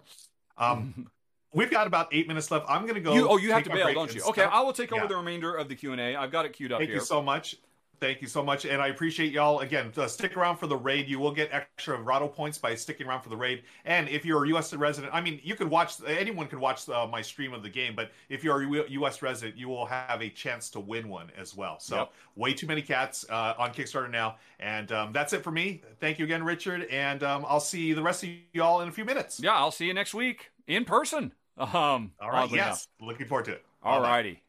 Um, 0.58 1.08
we've 1.54 1.70
got 1.70 1.86
about 1.86 2.08
eight 2.12 2.28
minutes 2.28 2.50
left. 2.50 2.66
I'm 2.68 2.84
going 2.84 2.96
to 2.96 3.02
go. 3.02 3.14
You, 3.14 3.28
oh, 3.30 3.38
you 3.38 3.52
have 3.52 3.64
to 3.66 3.70
bail, 3.70 3.94
don't 3.94 4.14
you? 4.16 4.24
Okay. 4.30 4.42
I 4.44 4.62
will 4.62 4.74
take 4.74 4.92
over 4.92 5.04
Yeah. 5.04 5.08
the 5.10 5.18
remainder 5.18 5.54
of 5.56 5.70
the 5.70 5.76
Q 5.76 5.92
and 5.92 6.02
A. 6.02 6.16
I've 6.16 6.32
got 6.32 6.46
it 6.46 6.54
queued 6.54 6.72
up 6.72 6.80
Thank 6.80 6.90
here. 6.90 6.98
you 6.98 7.06
so 7.06 7.22
much. 7.22 7.56
Thank 8.04 8.22
you 8.22 8.28
so 8.28 8.44
much, 8.44 8.66
and 8.66 8.82
I 8.82 8.88
appreciate 8.88 9.32
y'all. 9.32 9.60
Again, 9.60 9.94
uh, 9.96 10.08
stick 10.08 10.36
around 10.36 10.58
for 10.58 10.68
the 10.68 10.76
raid. 10.76 11.08
You 11.08 11.20
will 11.20 11.32
get 11.32 11.54
extra 11.54 11.98
Rahdo 12.02 12.28
points 12.28 12.58
by 12.58 12.76
sticking 12.76 13.08
around 13.08 13.22
for 13.22 13.30
the 13.30 13.38
raid. 13.38 13.64
And 13.86 14.10
if 14.10 14.26
you're 14.26 14.44
a 14.44 14.48
U.S. 14.50 14.74
resident, 14.74 15.14
I 15.16 15.22
mean, 15.22 15.40
you 15.42 15.56
can 15.56 15.70
watch. 15.70 15.94
Anyone 16.06 16.48
can 16.48 16.60
watch 16.60 16.90
uh, 16.90 17.08
my 17.08 17.22
stream 17.22 17.54
of 17.54 17.64
the 17.64 17.70
game. 17.70 17.96
But 17.96 18.12
if 18.28 18.44
you're 18.44 18.62
a 18.62 18.90
U.S. 18.90 19.22
resident, 19.22 19.58
you 19.58 19.70
will 19.70 19.86
have 19.86 20.22
a 20.22 20.28
chance 20.28 20.70
to 20.72 20.82
win 20.82 21.08
one 21.08 21.32
as 21.38 21.56
well. 21.56 21.80
So, 21.80 21.96
Yep. 21.96 22.12
way 22.36 22.54
too 22.54 22.68
many 22.68 22.82
cats 22.82 23.26
uh, 23.30 23.54
on 23.58 23.72
Kickstarter 23.72 24.12
now. 24.12 24.36
And 24.60 24.92
um, 24.92 25.14
that's 25.14 25.32
it 25.32 25.42
for 25.42 25.52
me. 25.52 25.82
Thank 26.02 26.20
you 26.20 26.26
again, 26.26 26.44
Richard. 26.44 26.84
And 26.92 27.24
um, 27.24 27.46
I'll 27.48 27.62
see 27.62 27.94
the 27.94 28.04
rest 28.04 28.26
of 28.26 28.32
y'all 28.52 28.82
in 28.82 28.90
a 28.90 28.92
few 28.92 29.06
minutes. 29.06 29.40
yeah, 29.40 29.54
I'll 29.56 29.72
see 29.72 29.86
you 29.86 29.94
next 29.94 30.14
week 30.14 30.52
in 30.68 30.84
person. 30.84 31.32
Um, 31.58 32.12
All 32.20 32.32
right. 32.32 32.52
Yes. 32.52 32.88
Looking 33.00 33.28
forward 33.28 33.46
to 33.46 33.52
it. 33.54 33.66
All 33.82 34.02
Bye-bye. 34.02 34.10
righty. 34.10 34.44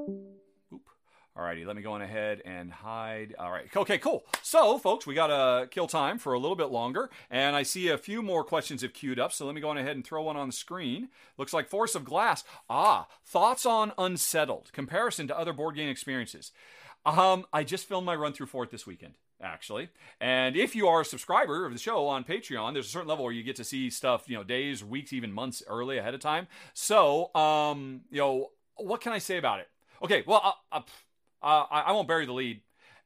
Oop. 0.00 0.37
All 1.38 1.44
righty, 1.44 1.64
let 1.64 1.76
me 1.76 1.82
go 1.82 1.92
on 1.92 2.02
ahead 2.02 2.42
and 2.44 2.72
hide. 2.72 3.36
All 3.38 3.52
right. 3.52 3.68
Okay, 3.76 3.96
cool. 3.98 4.24
So, 4.42 4.76
folks, 4.76 5.06
we 5.06 5.14
got 5.14 5.28
to 5.28 5.68
kill 5.68 5.86
time 5.86 6.18
for 6.18 6.32
a 6.32 6.38
little 6.38 6.56
bit 6.56 6.70
longer, 6.70 7.10
and 7.30 7.54
I 7.54 7.62
see 7.62 7.86
a 7.86 7.96
few 7.96 8.22
more 8.22 8.42
questions 8.42 8.82
have 8.82 8.92
queued 8.92 9.20
up, 9.20 9.32
so 9.32 9.46
let 9.46 9.54
me 9.54 9.60
go 9.60 9.68
on 9.68 9.78
ahead 9.78 9.94
and 9.94 10.04
throw 10.04 10.24
one 10.24 10.36
on 10.36 10.48
the 10.48 10.52
screen. 10.52 11.10
Looks 11.36 11.52
like 11.52 11.68
Forest 11.68 11.94
of 11.94 12.04
Glass. 12.04 12.42
Ah, 12.68 13.06
thoughts 13.24 13.64
on 13.64 13.92
Unsettled, 13.96 14.72
comparison 14.72 15.28
to 15.28 15.38
other 15.38 15.52
board 15.52 15.76
game 15.76 15.88
experiences. 15.88 16.50
Um, 17.06 17.46
I 17.52 17.62
just 17.62 17.86
filmed 17.86 18.04
my 18.04 18.16
run 18.16 18.32
through 18.32 18.46
for 18.46 18.64
it 18.64 18.70
this 18.70 18.86
weekend 18.86 19.14
actually. 19.40 19.88
And 20.20 20.56
if 20.56 20.74
you 20.74 20.88
are 20.88 21.02
a 21.02 21.04
subscriber 21.04 21.64
of 21.64 21.72
the 21.72 21.78
show 21.78 22.08
on 22.08 22.24
Patreon, 22.24 22.72
there's 22.72 22.86
a 22.86 22.90
certain 22.90 23.06
level 23.06 23.24
where 23.24 23.32
you 23.32 23.44
get 23.44 23.54
to 23.54 23.62
see 23.62 23.88
stuff, 23.88 24.24
you 24.26 24.36
know, 24.36 24.42
days, 24.42 24.82
weeks, 24.82 25.12
even 25.12 25.32
months 25.32 25.62
early 25.68 25.96
ahead 25.96 26.12
of 26.12 26.18
time. 26.18 26.48
So, 26.74 27.32
um, 27.36 28.00
you 28.10 28.18
know, 28.18 28.50
what 28.74 29.00
can 29.00 29.12
I 29.12 29.18
say 29.18 29.38
about 29.38 29.60
it? 29.60 29.68
Okay, 30.02 30.24
well, 30.26 30.40
uh, 30.44 30.78
uh, 30.78 30.80
uh, 31.42 31.64
I 31.70 31.80
I 31.86 31.92
won't 31.92 32.08
bury 32.08 32.26
the 32.26 32.32
lead. 32.32 32.60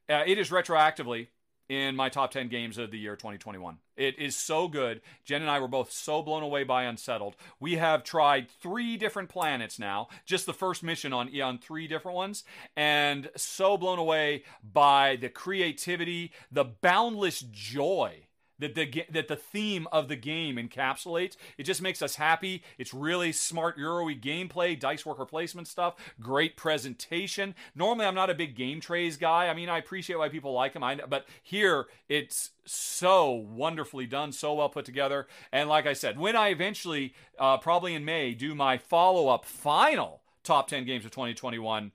Uh, 0.09 0.23
it 0.25 0.37
is 0.37 0.49
retroactively 0.49 1.27
in 1.69 1.95
my 1.95 2.09
top 2.09 2.31
10 2.31 2.49
games 2.49 2.77
of 2.77 2.91
the 2.91 2.99
year 2.99 3.15
2021. 3.15 3.77
It 3.95 4.19
is 4.19 4.35
so 4.35 4.67
good. 4.67 5.01
Jen 5.23 5.41
and 5.41 5.49
I 5.49 5.59
were 5.59 5.67
both 5.67 5.91
so 5.91 6.21
blown 6.21 6.43
away 6.43 6.63
by 6.63 6.83
Unsettled. 6.83 7.35
We 7.59 7.75
have 7.75 8.03
tried 8.03 8.49
three 8.49 8.97
different 8.97 9.29
planets 9.29 9.79
now, 9.79 10.09
just 10.25 10.45
the 10.45 10.53
first 10.53 10.83
mission 10.83 11.13
on 11.13 11.41
on 11.41 11.57
three 11.57 11.87
different 11.87 12.15
ones, 12.15 12.43
and 12.75 13.29
so 13.35 13.77
blown 13.77 13.99
away 13.99 14.43
by 14.61 15.15
the 15.15 15.29
creativity, 15.29 16.31
the 16.51 16.65
boundless 16.65 17.39
joy 17.39 18.27
that 18.63 18.75
the 18.75 19.05
that 19.09 19.27
the 19.27 19.35
theme 19.35 19.87
of 19.91 20.07
the 20.07 20.15
game 20.15 20.55
encapsulates. 20.55 21.35
It 21.57 21.63
just 21.63 21.81
makes 21.81 22.01
us 22.01 22.15
happy. 22.15 22.63
It's 22.77 22.93
really 22.93 23.31
smart 23.31 23.77
Euro-y 23.77 24.15
gameplay, 24.15 24.79
dice 24.79 25.05
worker 25.05 25.25
placement 25.25 25.67
stuff, 25.67 25.95
great 26.19 26.55
presentation. 26.55 27.55
Normally, 27.75 28.05
I'm 28.05 28.15
not 28.15 28.29
a 28.29 28.35
big 28.35 28.55
game 28.55 28.79
trays 28.79 29.17
guy. 29.17 29.47
I 29.47 29.53
mean, 29.53 29.69
I 29.69 29.77
appreciate 29.77 30.15
why 30.15 30.29
people 30.29 30.53
like 30.53 30.73
them, 30.73 30.83
I, 30.83 30.95
but 30.95 31.25
here 31.41 31.87
it's 32.07 32.51
so 32.65 33.31
wonderfully 33.31 34.05
done, 34.05 34.31
so 34.31 34.53
well 34.53 34.69
put 34.69 34.85
together. 34.85 35.27
And 35.51 35.67
like 35.67 35.85
I 35.85 35.93
said, 35.93 36.17
when 36.17 36.35
I 36.35 36.49
eventually, 36.49 37.13
uh, 37.37 37.57
probably 37.57 37.93
in 37.93 38.05
May, 38.05 38.33
do 38.33 38.55
my 38.55 38.77
follow-up 38.77 39.43
final 39.45 40.21
top 40.43 40.67
10 40.69 40.85
games 40.85 41.03
of 41.03 41.11
2021. 41.11 41.91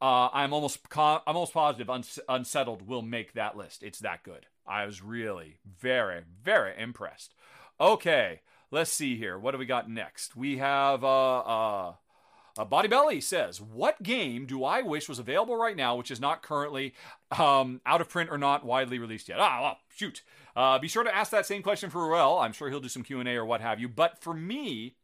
Uh, 0.00 0.28
I'm 0.32 0.52
almost 0.52 0.80
I'm 0.96 1.20
almost 1.26 1.52
positive 1.52 1.88
Uns- 1.88 2.18
Unsettled 2.28 2.86
will 2.86 3.02
make 3.02 3.34
that 3.34 3.56
list. 3.56 3.82
It's 3.82 4.00
that 4.00 4.22
good. 4.22 4.46
I 4.66 4.86
was 4.86 5.02
really 5.02 5.58
very 5.80 6.22
very 6.42 6.74
impressed. 6.80 7.34
Okay, 7.80 8.40
let's 8.70 8.92
see 8.92 9.16
here. 9.16 9.38
What 9.38 9.52
do 9.52 9.58
we 9.58 9.66
got 9.66 9.90
next? 9.90 10.36
We 10.36 10.58
have 10.58 11.02
uh, 11.02 11.38
uh, 11.38 11.92
uh, 12.56 12.64
Body 12.64 12.88
Belly 12.88 13.20
says, 13.20 13.60
"What 13.60 14.02
game 14.02 14.46
do 14.46 14.64
I 14.64 14.82
wish 14.82 15.08
was 15.08 15.18
available 15.18 15.56
right 15.56 15.76
now, 15.76 15.96
which 15.96 16.10
is 16.10 16.20
not 16.20 16.42
currently 16.42 16.94
um, 17.36 17.80
out 17.84 18.00
of 18.00 18.08
print 18.08 18.30
or 18.30 18.38
not 18.38 18.64
widely 18.64 18.98
released 18.98 19.28
yet?" 19.28 19.40
Ah, 19.40 19.60
well, 19.62 19.78
shoot. 19.88 20.22
Uh, 20.54 20.78
be 20.78 20.88
sure 20.88 21.02
to 21.02 21.14
ask 21.14 21.32
that 21.32 21.46
same 21.46 21.62
question 21.62 21.90
for 21.90 22.06
Ruel. 22.06 22.38
I'm 22.38 22.52
sure 22.52 22.70
he'll 22.70 22.80
do 22.80 22.88
some 22.88 23.02
Q 23.02 23.20
and 23.20 23.28
A 23.28 23.36
or 23.36 23.44
what 23.44 23.60
have 23.60 23.80
you. 23.80 23.88
But 23.88 24.22
for 24.22 24.32
me, 24.32 24.94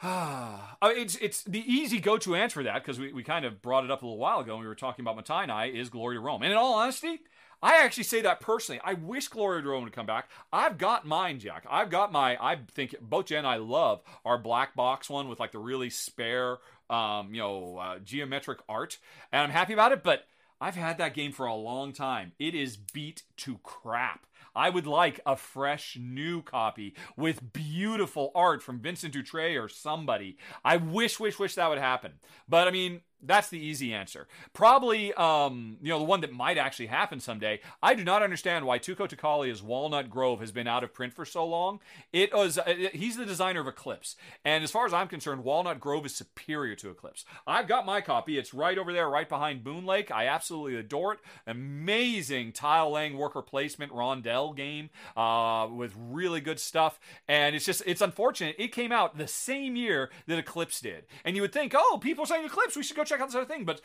uh, 0.02 0.58
it's 0.82 1.16
it's 1.16 1.42
the 1.42 1.60
easy 1.60 1.98
go-to 1.98 2.36
answer 2.36 2.60
for 2.60 2.62
that 2.62 2.82
because 2.84 3.00
we, 3.00 3.12
we 3.12 3.24
kind 3.24 3.44
of 3.44 3.60
brought 3.60 3.84
it 3.84 3.90
up 3.90 4.02
a 4.02 4.06
little 4.06 4.18
while 4.18 4.40
ago 4.40 4.54
when 4.54 4.62
we 4.62 4.68
were 4.68 4.74
talking 4.74 5.04
about 5.04 5.18
Mottainai 5.18 5.74
is 5.74 5.88
Glory 5.88 6.16
to 6.16 6.20
Rome. 6.20 6.42
And 6.42 6.52
in 6.52 6.58
all 6.58 6.74
honesty, 6.74 7.20
I 7.62 7.76
actually 7.84 8.04
say 8.04 8.22
that 8.22 8.40
personally. 8.40 8.80
I 8.82 8.94
wish 8.94 9.28
Glory 9.28 9.62
to 9.62 9.68
would 9.80 9.92
come 9.92 10.06
back. 10.06 10.28
I've 10.52 10.78
got 10.78 11.06
mine, 11.06 11.38
Jack. 11.38 11.66
I've 11.70 11.90
got 11.90 12.10
my. 12.10 12.36
I 12.40 12.58
think 12.72 12.94
both 13.00 13.26
Jen 13.26 13.38
and 13.38 13.46
I 13.46 13.56
love 13.56 14.00
our 14.24 14.38
black 14.38 14.74
box 14.74 15.10
one 15.10 15.28
with 15.28 15.40
like 15.40 15.52
the 15.52 15.58
really 15.58 15.90
spare, 15.90 16.58
um, 16.88 17.34
you 17.34 17.40
know, 17.40 17.76
uh, 17.76 17.98
geometric 17.98 18.60
art, 18.68 18.98
and 19.30 19.42
I'm 19.42 19.50
happy 19.50 19.74
about 19.74 19.92
it. 19.92 20.02
But 20.02 20.26
I've 20.60 20.76
had 20.76 20.98
that 20.98 21.14
game 21.14 21.32
for 21.32 21.46
a 21.46 21.54
long 21.54 21.92
time. 21.92 22.32
It 22.38 22.54
is 22.54 22.76
beat 22.76 23.24
to 23.38 23.58
crap. 23.62 24.26
I 24.54 24.68
would 24.70 24.86
like 24.86 25.20
a 25.24 25.36
fresh 25.36 25.96
new 26.00 26.42
copy 26.42 26.94
with 27.16 27.52
beautiful 27.52 28.32
art 28.34 28.62
from 28.62 28.80
Vincent 28.80 29.14
Dutrait 29.14 29.62
or 29.62 29.68
somebody. 29.68 30.38
I 30.64 30.76
wish, 30.76 31.20
wish, 31.20 31.38
wish 31.38 31.54
that 31.54 31.68
would 31.68 31.78
happen. 31.78 32.14
But 32.48 32.66
I 32.66 32.72
mean, 32.72 33.02
that's 33.22 33.48
the 33.48 33.58
easy 33.58 33.92
answer. 33.92 34.26
Probably, 34.52 35.12
um, 35.14 35.76
you 35.82 35.90
know, 35.90 35.98
the 35.98 36.04
one 36.04 36.20
that 36.22 36.32
might 36.32 36.58
actually 36.58 36.86
happen 36.86 37.20
someday. 37.20 37.60
I 37.82 37.94
do 37.94 38.04
not 38.04 38.22
understand 38.22 38.66
why 38.66 38.78
Touko 38.78 39.08
Tahkokallio's 39.08 39.62
Walnut 39.62 40.10
Grove 40.10 40.40
has 40.40 40.52
been 40.52 40.66
out 40.66 40.84
of 40.84 40.94
print 40.94 41.14
for 41.14 41.24
so 41.24 41.44
long. 41.46 41.80
It 42.12 42.32
was 42.34 42.58
uh, 42.58 42.74
he's 42.92 43.16
the 43.16 43.26
designer 43.26 43.60
of 43.60 43.66
Eclipse, 43.66 44.16
and 44.44 44.64
as 44.64 44.70
far 44.70 44.86
as 44.86 44.92
I'm 44.92 45.08
concerned, 45.08 45.44
Walnut 45.44 45.80
Grove 45.80 46.06
is 46.06 46.14
superior 46.14 46.74
to 46.76 46.90
Eclipse. 46.90 47.24
I've 47.46 47.68
got 47.68 47.86
my 47.86 48.00
copy. 48.00 48.38
It's 48.38 48.54
right 48.54 48.78
over 48.78 48.92
there, 48.92 49.08
right 49.08 49.28
behind 49.28 49.64
Boon 49.64 49.84
Lake. 49.84 50.10
I 50.10 50.26
absolutely 50.26 50.76
adore 50.76 51.14
it. 51.14 51.20
Amazing 51.46 52.52
tile 52.52 52.92
laying 52.92 53.16
worker 53.16 53.42
placement 53.42 53.92
rondelle 53.92 54.56
game 54.56 54.90
uh, 55.16 55.68
with 55.70 55.94
really 55.96 56.40
good 56.40 56.60
stuff, 56.60 56.98
and 57.28 57.54
it's 57.54 57.64
just 57.64 57.82
it's 57.86 58.00
unfortunate 58.00 58.56
it 58.58 58.72
came 58.72 58.92
out 58.92 59.18
the 59.18 59.28
same 59.28 59.76
year 59.76 60.10
that 60.26 60.38
Eclipse 60.38 60.80
did, 60.80 61.04
and 61.24 61.36
you 61.36 61.42
would 61.42 61.52
think, 61.52 61.74
oh, 61.76 61.98
people 62.00 62.26
saying 62.26 62.44
Eclipse, 62.44 62.76
we 62.76 62.82
should 62.82 62.96
go 62.96 63.04
check 63.10 63.20
out 63.20 63.28
this 63.28 63.34
other 63.34 63.44
thing. 63.44 63.64
But 63.64 63.80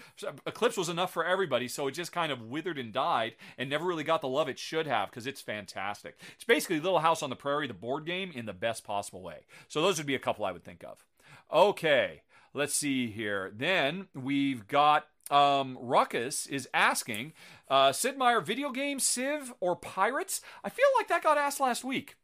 Eclipse 0.46 0.78
was 0.78 0.90
enough 0.90 1.12
for 1.12 1.26
everybody, 1.26 1.68
so 1.68 1.88
it 1.88 1.92
just 1.92 2.12
kind 2.12 2.32
of 2.32 2.42
withered 2.42 2.80
and 2.80 2.94
died 2.94 3.36
and 3.58 3.70
never 3.70 3.86
really 3.86 4.04
got 4.04 4.22
the 4.22 4.28
love 4.28 4.48
it 4.48 4.60
should 4.60 4.88
have 4.88 5.10
because 5.10 5.28
it's 5.28 5.42
fantastic. 5.42 6.18
It's 6.36 6.44
basically 6.44 6.80
Little 6.80 7.00
House 7.00 7.22
on 7.22 7.30
the 7.30 7.36
Prairie, 7.36 7.68
the 7.68 7.74
board 7.74 8.06
game, 8.06 8.32
in 8.34 8.46
the 8.46 8.54
best 8.54 8.84
possible 8.84 9.22
way. 9.22 9.46
So 9.68 9.82
those 9.82 9.98
would 9.98 10.08
be 10.08 10.16
a 10.16 10.20
couple 10.20 10.46
I 10.46 10.52
would 10.52 10.64
think 10.64 10.84
of. 10.84 11.04
Okay, 11.52 12.22
let's 12.54 12.74
see 12.74 13.12
here. 13.12 13.52
Then 13.56 14.08
we've 14.14 14.68
got 14.68 15.08
um, 15.32 15.78
Ruckus 15.80 16.46
is 16.48 16.70
asking 16.74 17.34
uh, 17.70 17.92
Sid 17.92 18.18
Meier, 18.18 18.42
video 18.42 18.72
game, 18.72 19.00
Civ, 19.00 19.54
or 19.60 19.76
Pirates? 19.76 20.42
I 20.64 20.70
feel 20.70 20.86
like 20.98 21.08
that 21.08 21.24
got 21.24 21.38
asked 21.38 21.60
last 21.60 21.84
week. 21.84 22.16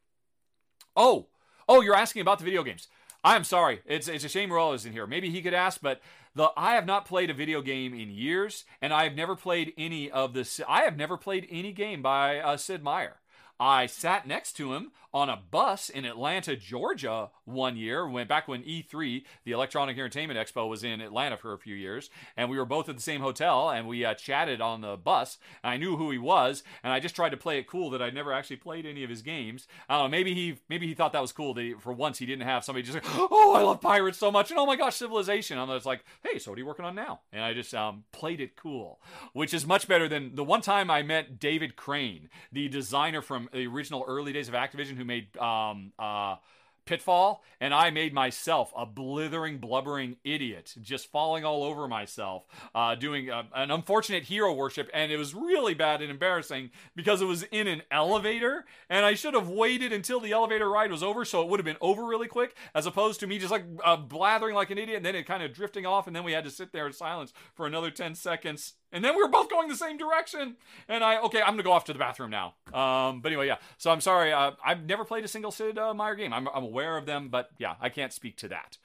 Oh, 0.96 1.28
oh, 1.68 1.80
you're 1.80 1.96
asking 1.96 2.22
about 2.22 2.38
the 2.38 2.44
video 2.44 2.62
games. 2.62 2.88
I'm 3.24 3.44
sorry. 3.44 3.80
It's, 3.86 4.08
it's 4.08 4.24
a 4.24 4.28
shame 4.28 4.52
Ruel 4.52 4.72
isn't 4.72 4.92
here. 4.92 5.06
Maybe 5.06 5.30
he 5.30 5.42
could 5.42 5.54
ask, 5.54 5.80
but 5.80 6.00
the 6.34 6.50
I 6.56 6.74
have 6.74 6.86
not 6.86 7.04
played 7.04 7.30
a 7.30 7.34
video 7.34 7.62
game 7.62 7.94
in 7.94 8.10
years, 8.10 8.64
and 8.80 8.92
I 8.92 9.04
have 9.04 9.14
never 9.14 9.36
played 9.36 9.72
any 9.76 10.10
of 10.10 10.34
this. 10.34 10.60
I 10.68 10.82
have 10.82 10.96
never 10.96 11.16
played 11.16 11.46
any 11.50 11.72
game 11.72 12.02
by 12.02 12.38
uh, 12.38 12.56
Sid 12.56 12.82
Meier. 12.82 13.16
I 13.60 13.86
sat 13.86 14.26
next 14.26 14.54
to 14.54 14.74
him 14.74 14.90
on 15.14 15.28
a 15.28 15.36
bus 15.50 15.88
in 15.88 16.04
Atlanta, 16.04 16.56
Georgia 16.56 17.30
one 17.44 17.76
year, 17.76 18.08
back 18.24 18.48
when 18.48 18.62
E3, 18.62 19.24
the 19.44 19.52
Electronic 19.52 19.96
Entertainment 19.96 20.38
Expo, 20.38 20.68
was 20.68 20.84
in 20.84 21.00
Atlanta 21.00 21.36
for 21.36 21.52
a 21.52 21.58
few 21.58 21.74
years, 21.74 22.08
and 22.36 22.48
we 22.48 22.56
were 22.56 22.64
both 22.64 22.88
at 22.88 22.96
the 22.96 23.02
same 23.02 23.20
hotel, 23.20 23.68
and 23.70 23.86
we 23.86 24.04
uh, 24.04 24.14
chatted 24.14 24.60
on 24.60 24.80
the 24.80 24.96
bus. 24.96 25.38
I 25.62 25.76
knew 25.76 25.96
who 25.96 26.10
he 26.10 26.18
was, 26.18 26.62
and 26.82 26.92
I 26.92 27.00
just 27.00 27.14
tried 27.14 27.30
to 27.30 27.36
play 27.36 27.58
it 27.58 27.66
cool 27.66 27.90
that 27.90 28.00
I'd 28.00 28.14
never 28.14 28.32
actually 28.32 28.56
played 28.56 28.86
any 28.86 29.04
of 29.04 29.10
his 29.10 29.22
games. 29.22 29.66
Uh, 29.88 30.08
maybe 30.08 30.34
he 30.34 30.58
maybe 30.68 30.86
he 30.86 30.94
thought 30.94 31.12
that 31.12 31.22
was 31.22 31.32
cool 31.32 31.52
that 31.54 31.62
he, 31.62 31.74
for 31.74 31.92
once 31.92 32.18
he 32.18 32.26
didn't 32.26 32.46
have 32.46 32.64
somebody 32.64 32.84
just 32.84 32.94
like, 32.94 33.04
oh, 33.14 33.54
I 33.54 33.62
love 33.62 33.80
pirates 33.80 34.18
so 34.18 34.30
much, 34.30 34.50
and 34.50 34.58
oh 34.58 34.66
my 34.66 34.76
gosh, 34.76 34.96
Civilization. 34.96 35.58
I'm 35.58 35.68
just 35.68 35.86
like, 35.86 36.04
hey, 36.22 36.38
so 36.38 36.50
what 36.50 36.56
are 36.56 36.60
you 36.60 36.66
working 36.66 36.84
on 36.84 36.94
now? 36.94 37.20
And 37.32 37.42
I 37.42 37.52
just 37.52 37.74
um, 37.74 38.04
played 38.12 38.40
it 38.40 38.56
cool, 38.56 39.00
which 39.32 39.52
is 39.52 39.66
much 39.66 39.88
better 39.88 40.08
than 40.08 40.34
the 40.34 40.44
one 40.44 40.60
time 40.60 40.90
I 40.90 41.02
met 41.02 41.38
David 41.38 41.76
Crane, 41.76 42.28
the 42.50 42.68
designer 42.68 43.20
from 43.20 43.48
the 43.52 43.66
original 43.66 44.04
early 44.06 44.32
days 44.32 44.48
of 44.48 44.54
Activision, 44.54 45.01
who 45.02 45.06
made 45.06 45.36
um, 45.36 45.92
uh, 45.98 46.36
Pitfall, 46.84 47.44
and 47.60 47.72
I 47.72 47.90
made 47.90 48.12
myself 48.12 48.72
a 48.76 48.84
blithering, 48.84 49.58
blubbering 49.58 50.16
idiot, 50.24 50.74
just 50.82 51.12
falling 51.12 51.44
all 51.44 51.62
over 51.62 51.86
myself, 51.86 52.44
uh, 52.74 52.96
doing 52.96 53.30
a, 53.30 53.44
an 53.54 53.70
unfortunate 53.70 54.24
hero 54.24 54.52
worship, 54.52 54.90
and 54.92 55.12
it 55.12 55.16
was 55.16 55.32
really 55.32 55.74
bad 55.74 56.02
and 56.02 56.10
embarrassing 56.10 56.70
because 56.96 57.22
it 57.22 57.26
was 57.26 57.44
in 57.44 57.68
an 57.68 57.82
elevator, 57.92 58.64
and 58.90 59.06
I 59.06 59.14
should 59.14 59.34
have 59.34 59.48
waited 59.48 59.92
until 59.92 60.18
the 60.18 60.32
elevator 60.32 60.68
ride 60.68 60.90
was 60.90 61.04
over, 61.04 61.24
so 61.24 61.40
it 61.42 61.48
would 61.48 61.60
have 61.60 61.64
been 61.64 61.76
over 61.80 62.04
really 62.04 62.28
quick, 62.28 62.56
as 62.74 62.84
opposed 62.84 63.20
to 63.20 63.28
me 63.28 63.38
just 63.38 63.52
like 63.52 63.64
uh, 63.84 63.96
blathering 63.96 64.56
like 64.56 64.70
an 64.70 64.78
idiot, 64.78 64.96
and 64.96 65.06
then 65.06 65.14
it 65.14 65.24
kind 65.24 65.44
of 65.44 65.54
drifting 65.54 65.86
off, 65.86 66.08
and 66.08 66.16
then 66.16 66.24
we 66.24 66.32
had 66.32 66.44
to 66.44 66.50
sit 66.50 66.72
there 66.72 66.88
in 66.88 66.92
silence 66.92 67.32
for 67.54 67.64
another 67.64 67.92
10 67.92 68.16
seconds 68.16 68.74
and 68.92 69.04
then 69.04 69.16
we 69.16 69.22
were 69.22 69.28
both 69.28 69.50
going 69.50 69.68
the 69.68 69.76
same 69.76 69.96
direction. 69.96 70.56
And 70.88 71.02
I, 71.02 71.18
okay, 71.22 71.40
I'm 71.40 71.54
gonna 71.54 71.62
go 71.62 71.72
off 71.72 71.84
to 71.86 71.92
the 71.92 71.98
bathroom 71.98 72.30
now. 72.30 72.54
Um, 72.72 73.20
but 73.20 73.28
anyway, 73.28 73.46
yeah. 73.46 73.56
So 73.78 73.90
I'm 73.90 74.00
sorry. 74.00 74.32
Uh, 74.32 74.52
I've 74.64 74.84
never 74.84 75.04
played 75.04 75.24
a 75.24 75.28
single 75.28 75.50
Sid 75.50 75.78
uh, 75.78 75.94
Meier 75.94 76.14
game. 76.14 76.32
I'm, 76.32 76.48
I'm 76.54 76.64
aware 76.64 76.96
of 76.96 77.06
them, 77.06 77.28
but 77.28 77.50
yeah, 77.58 77.74
I 77.80 77.88
can't 77.88 78.12
speak 78.12 78.36
to 78.38 78.48
that. 78.48 78.78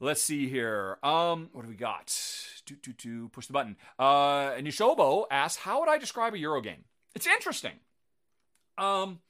Let's 0.00 0.20
see 0.20 0.48
here. 0.48 0.98
Um, 1.02 1.48
what 1.52 1.62
do 1.62 1.68
we 1.68 1.76
got? 1.76 2.16
Do, 2.66 2.74
do, 2.74 2.92
do. 2.92 3.28
Push 3.28 3.46
the 3.46 3.52
button. 3.52 3.76
Uh, 3.98 4.50
Nishobo 4.52 5.26
asks, 5.30 5.62
how 5.62 5.80
would 5.80 5.88
I 5.88 5.96
describe 5.96 6.34
a 6.34 6.38
Euro 6.38 6.60
game? 6.60 6.84
It's 7.14 7.26
interesting. 7.26 7.74
Um, 8.76 9.20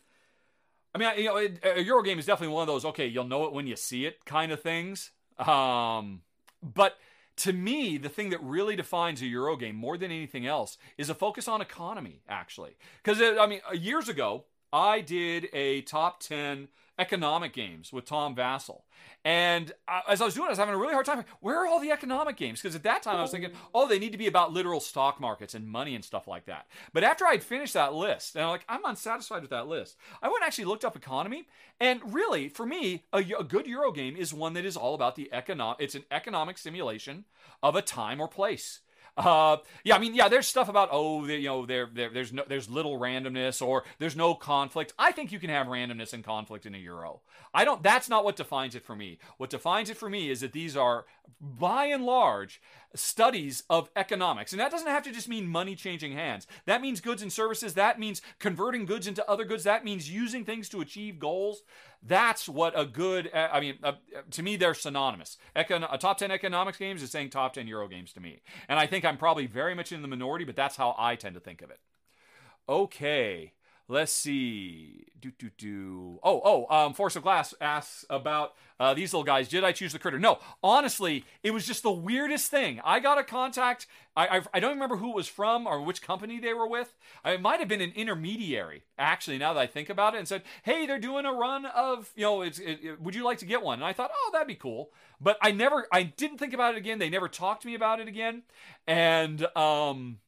I 0.94 0.98
mean, 0.98 1.10
you 1.18 1.24
know, 1.24 1.36
a 1.62 1.80
Euro 1.82 2.02
game 2.02 2.18
is 2.18 2.26
definitely 2.26 2.54
one 2.54 2.62
of 2.62 2.68
those. 2.68 2.86
Okay, 2.86 3.06
you'll 3.06 3.24
know 3.24 3.44
it 3.44 3.52
when 3.52 3.66
you 3.66 3.76
see 3.76 4.06
it, 4.06 4.24
kind 4.24 4.50
of 4.50 4.62
things. 4.62 5.10
Um, 5.38 6.22
but 6.62 6.96
to 7.36 7.52
me, 7.52 7.96
the 7.98 8.08
thing 8.08 8.30
that 8.30 8.42
really 8.42 8.76
defines 8.76 9.22
a 9.22 9.26
Euro 9.26 9.56
game 9.56 9.76
more 9.76 9.96
than 9.96 10.10
anything 10.10 10.46
else 10.46 10.76
is 10.98 11.10
a 11.10 11.14
focus 11.14 11.48
on 11.48 11.60
economy, 11.60 12.22
actually. 12.28 12.76
Because, 13.02 13.20
I 13.22 13.46
mean, 13.46 13.60
uh, 13.68 13.74
years 13.74 14.08
ago, 14.08 14.44
I 14.72 15.00
did 15.00 15.48
a 15.52 15.82
top 15.82 16.20
10 16.20 16.68
economic 16.98 17.52
games 17.52 17.92
with 17.92 18.04
Tom 18.04 18.34
Vasel. 18.34 18.82
And 19.24 19.72
uh, 19.88 20.00
as 20.08 20.20
I 20.20 20.24
was 20.24 20.34
doing 20.34 20.46
it, 20.46 20.48
I 20.48 20.52
was 20.52 20.58
having 20.58 20.74
a 20.74 20.78
really 20.78 20.92
hard 20.92 21.06
time. 21.06 21.24
Where 21.40 21.62
are 21.62 21.66
all 21.66 21.80
the 21.80 21.90
economic 21.90 22.36
games? 22.36 22.60
Because 22.60 22.74
at 22.74 22.82
that 22.82 23.02
time 23.02 23.16
I 23.16 23.22
was 23.22 23.30
thinking, 23.30 23.52
oh, 23.74 23.88
they 23.88 23.98
need 23.98 24.12
to 24.12 24.18
be 24.18 24.26
about 24.26 24.52
literal 24.52 24.80
stock 24.80 25.20
markets 25.20 25.54
and 25.54 25.66
money 25.66 25.94
and 25.94 26.04
stuff 26.04 26.28
like 26.28 26.46
that. 26.46 26.66
But 26.92 27.04
after 27.04 27.24
I'd 27.24 27.42
finished 27.42 27.74
that 27.74 27.94
list, 27.94 28.34
and 28.34 28.44
I'm 28.44 28.50
like, 28.50 28.64
I'm 28.68 28.84
unsatisfied 28.84 29.42
with 29.42 29.50
that 29.50 29.68
list, 29.68 29.96
I 30.22 30.28
went 30.28 30.42
and 30.42 30.46
actually 30.46 30.66
looked 30.66 30.84
up 30.84 30.96
economy. 30.96 31.46
And 31.80 32.00
really, 32.12 32.48
for 32.48 32.66
me, 32.66 33.04
a, 33.12 33.18
a 33.38 33.44
good 33.44 33.66
Euro 33.66 33.92
game 33.92 34.16
is 34.16 34.34
one 34.34 34.54
that 34.54 34.64
is 34.64 34.76
all 34.76 34.94
about 34.94 35.16
the 35.16 35.32
economic, 35.32 35.78
it's 35.80 35.94
an 35.94 36.04
economic 36.10 36.58
simulation 36.58 37.24
of 37.62 37.76
a 37.76 37.82
time 37.82 38.20
or 38.20 38.28
place. 38.28 38.80
Uh, 39.16 39.58
yeah, 39.84 39.94
I 39.94 39.98
mean, 39.98 40.14
yeah, 40.14 40.28
there's 40.28 40.46
stuff 40.46 40.68
about 40.70 40.88
oh, 40.90 41.26
you 41.26 41.46
know, 41.46 41.66
there, 41.66 41.88
there, 41.92 42.08
there's 42.08 42.32
no, 42.32 42.44
there's 42.48 42.70
little 42.70 42.98
randomness 42.98 43.60
or 43.60 43.84
there's 43.98 44.16
no 44.16 44.34
conflict. 44.34 44.94
I 44.98 45.12
think 45.12 45.32
you 45.32 45.38
can 45.38 45.50
have 45.50 45.66
randomness 45.66 46.14
and 46.14 46.24
conflict 46.24 46.64
in 46.64 46.74
a 46.74 46.78
euro. 46.78 47.20
I 47.52 47.64
don't. 47.64 47.82
That's 47.82 48.08
not 48.08 48.24
what 48.24 48.36
defines 48.36 48.74
it 48.74 48.84
for 48.84 48.96
me. 48.96 49.18
What 49.36 49.50
defines 49.50 49.90
it 49.90 49.98
for 49.98 50.08
me 50.08 50.30
is 50.30 50.40
that 50.40 50.52
these 50.52 50.76
are, 50.76 51.04
by 51.40 51.86
and 51.86 52.06
large, 52.06 52.62
studies 52.94 53.64
of 53.68 53.90
economics. 53.96 54.52
And 54.52 54.60
that 54.60 54.70
doesn't 54.70 54.88
have 54.88 55.02
to 55.04 55.12
just 55.12 55.28
mean 55.28 55.46
money 55.46 55.74
changing 55.74 56.12
hands. 56.12 56.46
That 56.64 56.80
means 56.80 57.00
goods 57.00 57.22
and 57.22 57.32
services. 57.32 57.74
That 57.74 58.00
means 58.00 58.22
converting 58.38 58.86
goods 58.86 59.06
into 59.06 59.28
other 59.28 59.44
goods. 59.44 59.64
That 59.64 59.84
means 59.84 60.10
using 60.10 60.44
things 60.44 60.68
to 60.70 60.80
achieve 60.80 61.18
goals. 61.18 61.62
That's 62.04 62.48
what 62.48 62.78
a 62.78 62.84
good, 62.84 63.30
uh, 63.32 63.48
I 63.52 63.60
mean, 63.60 63.78
uh, 63.82 63.92
to 64.32 64.42
me, 64.42 64.56
they're 64.56 64.74
synonymous. 64.74 65.38
Econ- 65.54 65.86
a 65.88 65.98
top 65.98 66.18
10 66.18 66.32
economics 66.32 66.78
games 66.78 67.02
is 67.02 67.10
saying 67.10 67.30
top 67.30 67.52
10 67.52 67.68
Euro 67.68 67.86
games 67.86 68.12
to 68.14 68.20
me. 68.20 68.40
And 68.68 68.78
I 68.78 68.86
think 68.86 69.04
I'm 69.04 69.16
probably 69.16 69.46
very 69.46 69.74
much 69.74 69.92
in 69.92 70.02
the 70.02 70.08
minority, 70.08 70.44
but 70.44 70.56
that's 70.56 70.76
how 70.76 70.96
I 70.98 71.14
tend 71.14 71.34
to 71.34 71.40
think 71.40 71.62
of 71.62 71.70
it. 71.70 71.78
Okay. 72.68 73.52
Let's 73.88 74.12
see. 74.12 75.06
Do 75.20 75.30
do 75.38 75.50
do. 75.56 76.18
Oh 76.22 76.40
oh. 76.44 76.74
Um, 76.74 76.94
Forest 76.94 77.16
of 77.16 77.22
Glass 77.22 77.54
asks 77.60 78.04
about 78.08 78.54
uh, 78.80 78.94
these 78.94 79.12
little 79.12 79.24
guys. 79.24 79.48
Did 79.48 79.64
I 79.64 79.72
choose 79.72 79.92
the 79.92 79.98
critter? 79.98 80.18
No. 80.18 80.38
Honestly, 80.62 81.24
it 81.42 81.52
was 81.52 81.66
just 81.66 81.82
the 81.82 81.92
weirdest 81.92 82.50
thing. 82.50 82.80
I 82.84 83.00
got 83.00 83.18
a 83.18 83.24
contact. 83.24 83.86
I 84.16 84.38
I, 84.38 84.42
I 84.54 84.60
don't 84.60 84.72
remember 84.72 84.96
who 84.96 85.10
it 85.10 85.16
was 85.16 85.28
from 85.28 85.66
or 85.66 85.82
which 85.82 86.00
company 86.02 86.40
they 86.40 86.54
were 86.54 86.66
with. 86.66 86.94
It 87.24 87.40
might 87.40 87.60
have 87.60 87.68
been 87.68 87.80
an 87.80 87.92
intermediary. 87.94 88.82
Actually, 88.98 89.38
now 89.38 89.52
that 89.52 89.60
I 89.60 89.66
think 89.66 89.90
about 89.90 90.14
it, 90.14 90.18
and 90.18 90.28
said, 90.28 90.42
"Hey, 90.62 90.86
they're 90.86 90.98
doing 90.98 91.26
a 91.26 91.32
run 91.32 91.66
of 91.66 92.10
you 92.16 92.22
know. 92.22 92.42
It's 92.42 92.58
it, 92.58 92.80
it, 92.82 93.00
would 93.00 93.14
you 93.14 93.24
like 93.24 93.38
to 93.38 93.46
get 93.46 93.62
one?" 93.62 93.78
And 93.78 93.84
I 93.84 93.92
thought, 93.92 94.10
"Oh, 94.14 94.30
that'd 94.32 94.48
be 94.48 94.54
cool." 94.54 94.90
But 95.20 95.38
I 95.42 95.50
never. 95.52 95.86
I 95.92 96.02
didn't 96.04 96.38
think 96.38 96.54
about 96.54 96.74
it 96.74 96.78
again. 96.78 96.98
They 96.98 97.10
never 97.10 97.28
talked 97.28 97.62
to 97.62 97.68
me 97.68 97.74
about 97.74 98.00
it 98.00 98.08
again. 98.08 98.42
And 98.86 99.46
um 99.56 100.18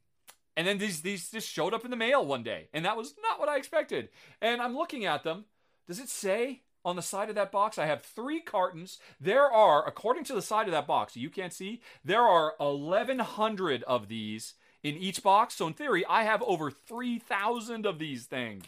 and 0.56 0.66
then 0.66 0.78
these 0.78 1.00
these 1.02 1.30
just 1.30 1.48
showed 1.48 1.74
up 1.74 1.84
in 1.84 1.90
the 1.90 1.96
mail 1.96 2.24
one 2.24 2.42
day, 2.42 2.68
and 2.72 2.84
that 2.84 2.96
was 2.96 3.14
not 3.22 3.40
what 3.40 3.48
I 3.48 3.56
expected. 3.56 4.08
And 4.40 4.60
I'm 4.60 4.76
looking 4.76 5.04
at 5.04 5.24
them. 5.24 5.46
Does 5.86 5.98
it 5.98 6.08
say 6.08 6.62
on 6.84 6.96
the 6.96 7.02
side 7.02 7.28
of 7.28 7.34
that 7.34 7.52
box? 7.52 7.78
I 7.78 7.86
have 7.86 8.02
three 8.02 8.40
cartons. 8.40 8.98
There 9.20 9.50
are, 9.50 9.86
according 9.86 10.24
to 10.24 10.34
the 10.34 10.42
side 10.42 10.66
of 10.66 10.72
that 10.72 10.86
box, 10.86 11.16
you 11.16 11.28
can't 11.28 11.52
see, 11.52 11.82
there 12.04 12.22
are 12.22 12.54
1,100 12.58 13.82
of 13.82 14.08
these 14.08 14.54
in 14.82 14.96
each 14.96 15.22
box. 15.22 15.56
So 15.56 15.66
in 15.66 15.74
theory, 15.74 16.04
I 16.06 16.24
have 16.24 16.42
over 16.42 16.70
3,000 16.70 17.84
of 17.84 17.98
these 17.98 18.24
things. 18.24 18.64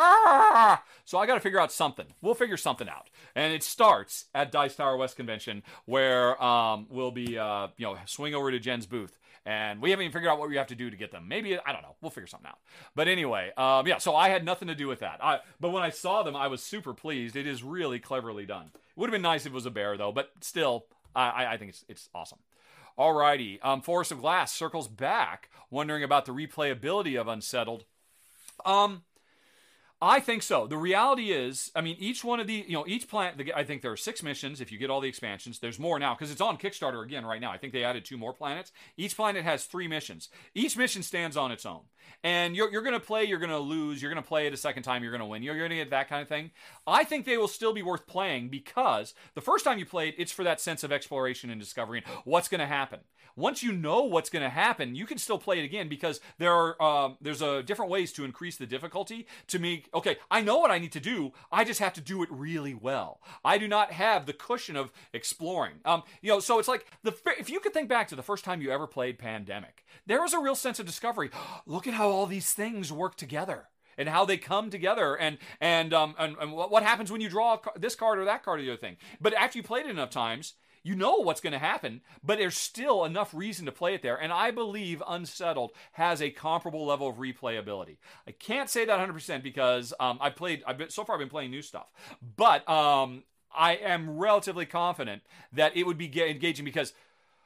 Ah! 0.00 0.82
So 1.04 1.18
I 1.18 1.26
got 1.26 1.34
to 1.34 1.40
figure 1.40 1.60
out 1.60 1.72
something. 1.72 2.06
We'll 2.22 2.34
figure 2.34 2.56
something 2.56 2.88
out, 2.88 3.10
and 3.34 3.52
it 3.52 3.62
starts 3.62 4.24
at 4.34 4.50
Dice 4.50 4.76
Tower 4.76 4.96
West 4.96 5.16
Convention, 5.16 5.62
where 5.84 6.42
um, 6.42 6.86
we'll 6.88 7.10
be, 7.10 7.36
uh, 7.36 7.68
you 7.76 7.86
know, 7.86 7.98
swing 8.06 8.34
over 8.34 8.50
to 8.50 8.58
Jen's 8.58 8.86
booth 8.86 9.18
and 9.44 9.80
we 9.82 9.90
haven't 9.90 10.04
even 10.04 10.12
figured 10.12 10.30
out 10.30 10.38
what 10.38 10.48
we 10.48 10.56
have 10.56 10.68
to 10.68 10.74
do 10.74 10.90
to 10.90 10.96
get 10.96 11.10
them. 11.10 11.26
Maybe 11.28 11.58
I 11.58 11.72
don't 11.72 11.82
know. 11.82 11.96
We'll 12.00 12.10
figure 12.10 12.26
something 12.26 12.48
out. 12.48 12.58
But 12.94 13.08
anyway, 13.08 13.52
um, 13.56 13.86
yeah. 13.86 13.98
So 13.98 14.14
I 14.14 14.28
had 14.28 14.44
nothing 14.44 14.68
to 14.68 14.74
do 14.74 14.88
with 14.88 15.00
that. 15.00 15.18
I, 15.22 15.40
but 15.60 15.70
when 15.70 15.82
I 15.82 15.90
saw 15.90 16.22
them, 16.22 16.36
I 16.36 16.46
was 16.46 16.62
super 16.62 16.94
pleased. 16.94 17.36
It 17.36 17.46
is 17.46 17.62
really 17.62 17.98
cleverly 17.98 18.46
done. 18.46 18.70
It 18.74 18.80
would 18.96 19.08
have 19.08 19.12
been 19.12 19.22
nice 19.22 19.46
if 19.46 19.52
it 19.52 19.54
was 19.54 19.66
a 19.66 19.70
bear 19.70 19.96
though, 19.96 20.12
but 20.12 20.30
still, 20.40 20.86
I, 21.14 21.46
I 21.46 21.56
think 21.56 21.70
it's 21.70 21.84
it's 21.88 22.08
awesome. 22.14 22.38
Alrighty, 22.98 23.58
um, 23.64 23.80
Forest 23.80 24.12
of 24.12 24.20
Glass 24.20 24.52
circles 24.52 24.86
back, 24.86 25.48
wondering 25.70 26.04
about 26.04 26.26
the 26.26 26.32
replayability 26.32 27.18
of 27.18 27.26
Unsettled. 27.26 27.84
Um, 28.66 29.02
I 30.04 30.18
think 30.18 30.42
so. 30.42 30.66
The 30.66 30.76
reality 30.76 31.30
is, 31.30 31.70
I 31.76 31.80
mean, 31.80 31.94
each 32.00 32.24
one 32.24 32.40
of 32.40 32.48
the, 32.48 32.64
you 32.66 32.72
know, 32.72 32.84
each 32.88 33.06
planet, 33.06 33.52
I 33.54 33.62
think 33.62 33.82
there 33.82 33.92
are 33.92 33.96
six 33.96 34.20
missions 34.20 34.60
if 34.60 34.72
you 34.72 34.76
get 34.76 34.90
all 34.90 35.00
the 35.00 35.08
expansions. 35.08 35.60
There's 35.60 35.78
more 35.78 35.96
now 36.00 36.12
because 36.12 36.32
it's 36.32 36.40
on 36.40 36.58
Kickstarter 36.58 37.04
again 37.04 37.24
right 37.24 37.40
now. 37.40 37.52
I 37.52 37.56
think 37.56 37.72
they 37.72 37.84
added 37.84 38.04
two 38.04 38.18
more 38.18 38.32
planets. 38.32 38.72
Each 38.96 39.14
planet 39.14 39.44
has 39.44 39.64
three 39.64 39.86
missions. 39.86 40.28
Each 40.56 40.76
mission 40.76 41.04
stands 41.04 41.36
on 41.36 41.52
its 41.52 41.64
own. 41.64 41.82
And 42.24 42.54
you're, 42.54 42.70
you're 42.70 42.82
going 42.82 42.94
to 42.94 43.00
play, 43.00 43.24
you're 43.24 43.38
going 43.38 43.50
to 43.50 43.58
lose, 43.58 44.00
you're 44.00 44.12
going 44.12 44.22
to 44.22 44.28
play 44.28 44.46
it 44.46 44.52
a 44.52 44.56
second 44.56 44.82
time, 44.82 45.02
you're 45.02 45.12
going 45.12 45.20
to 45.20 45.26
win, 45.26 45.42
you're 45.42 45.56
going 45.56 45.70
to 45.70 45.76
get 45.76 45.90
that 45.90 46.08
kind 46.08 46.22
of 46.22 46.28
thing. 46.28 46.50
I 46.86 47.04
think 47.04 47.26
they 47.26 47.36
will 47.36 47.48
still 47.48 47.72
be 47.72 47.82
worth 47.82 48.06
playing 48.06 48.48
because 48.48 49.14
the 49.34 49.40
first 49.40 49.64
time 49.64 49.78
you 49.78 49.86
play 49.86 50.08
it, 50.08 50.14
it's 50.18 50.32
for 50.32 50.44
that 50.44 50.60
sense 50.60 50.84
of 50.84 50.92
exploration 50.92 51.50
and 51.50 51.60
discovery 51.60 52.02
and 52.04 52.16
what's 52.24 52.48
going 52.48 52.60
to 52.60 52.66
happen 52.66 53.00
once 53.36 53.62
you 53.62 53.72
know 53.72 54.02
what's 54.02 54.30
going 54.30 54.42
to 54.42 54.48
happen, 54.48 54.94
you 54.94 55.06
can 55.06 55.18
still 55.18 55.38
play 55.38 55.58
it 55.58 55.64
again 55.64 55.88
because 55.88 56.20
there 56.38 56.52
are 56.52 56.82
um, 56.82 57.16
there's 57.20 57.42
a 57.42 57.62
different 57.62 57.90
ways 57.90 58.12
to 58.12 58.24
increase 58.24 58.56
the 58.56 58.66
difficulty 58.66 59.26
to 59.48 59.58
make. 59.58 59.88
Okay, 59.94 60.16
I 60.30 60.40
know 60.40 60.58
what 60.58 60.70
I 60.70 60.78
need 60.78 60.92
to 60.92 61.00
do. 61.00 61.32
I 61.50 61.64
just 61.64 61.80
have 61.80 61.92
to 61.94 62.00
do 62.00 62.22
it 62.22 62.28
really 62.30 62.74
well. 62.74 63.20
I 63.44 63.58
do 63.58 63.68
not 63.68 63.92
have 63.92 64.26
the 64.26 64.32
cushion 64.32 64.76
of 64.76 64.92
exploring. 65.12 65.76
Um, 65.84 66.02
you 66.20 66.30
know, 66.30 66.40
so 66.40 66.58
it's 66.58 66.68
like 66.68 66.86
the 67.02 67.14
if 67.38 67.48
you 67.48 67.60
could 67.60 67.72
think 67.72 67.88
back 67.88 68.08
to 68.08 68.16
the 68.16 68.22
first 68.22 68.44
time 68.44 68.60
you 68.60 68.70
ever 68.70 68.86
played 68.86 69.18
Pandemic, 69.18 69.84
there 70.06 70.20
was 70.20 70.32
a 70.32 70.38
real 70.38 70.54
sense 70.54 70.78
of 70.78 70.86
discovery. 70.86 71.30
Look 71.66 71.86
at 71.86 71.91
how 71.92 72.08
all 72.10 72.26
these 72.26 72.52
things 72.52 72.92
work 72.92 73.16
together 73.16 73.68
and 73.98 74.08
how 74.08 74.24
they 74.24 74.36
come 74.38 74.70
together 74.70 75.14
and 75.16 75.38
and 75.60 75.92
um 75.94 76.14
and, 76.18 76.36
and 76.40 76.52
what 76.52 76.82
happens 76.82 77.12
when 77.12 77.20
you 77.20 77.28
draw 77.28 77.58
this 77.76 77.94
card 77.94 78.18
or 78.18 78.24
that 78.24 78.42
card 78.42 78.60
or 78.60 78.62
the 78.62 78.70
other 78.70 78.76
thing. 78.80 78.96
But 79.20 79.34
after 79.34 79.58
you 79.58 79.62
played 79.62 79.86
it 79.86 79.90
enough 79.90 80.10
times, 80.10 80.54
You 80.84 80.96
know 80.96 81.16
what's 81.18 81.40
going 81.40 81.52
to 81.52 81.60
happen, 81.60 82.00
but 82.24 82.38
there's 82.38 82.56
still 82.56 83.04
enough 83.04 83.32
reason 83.32 83.66
to 83.66 83.72
play 83.72 83.94
it 83.94 84.02
there. 84.02 84.16
And 84.16 84.32
I 84.32 84.50
believe 84.50 85.00
Unsettled 85.06 85.70
has 85.92 86.20
a 86.20 86.30
comparable 86.30 86.84
level 86.84 87.08
of 87.08 87.16
replayability. 87.18 87.98
I 88.26 88.32
can't 88.32 88.68
say 88.68 88.84
that 88.84 88.98
100% 88.98 89.42
because 89.44 89.94
um, 90.00 90.18
I've 90.20 90.34
played, 90.34 90.64
I've 90.66 90.78
been, 90.78 90.90
so 90.90 91.04
far 91.04 91.14
I've 91.14 91.20
been 91.20 91.28
playing 91.28 91.52
new 91.52 91.62
stuff. 91.62 91.86
But 92.36 92.68
um, 92.68 93.22
I 93.56 93.76
am 93.76 94.18
relatively 94.18 94.66
confident 94.66 95.22
that 95.52 95.76
it 95.76 95.86
would 95.86 95.98
be 95.98 96.10
engaging 96.28 96.64
because 96.64 96.92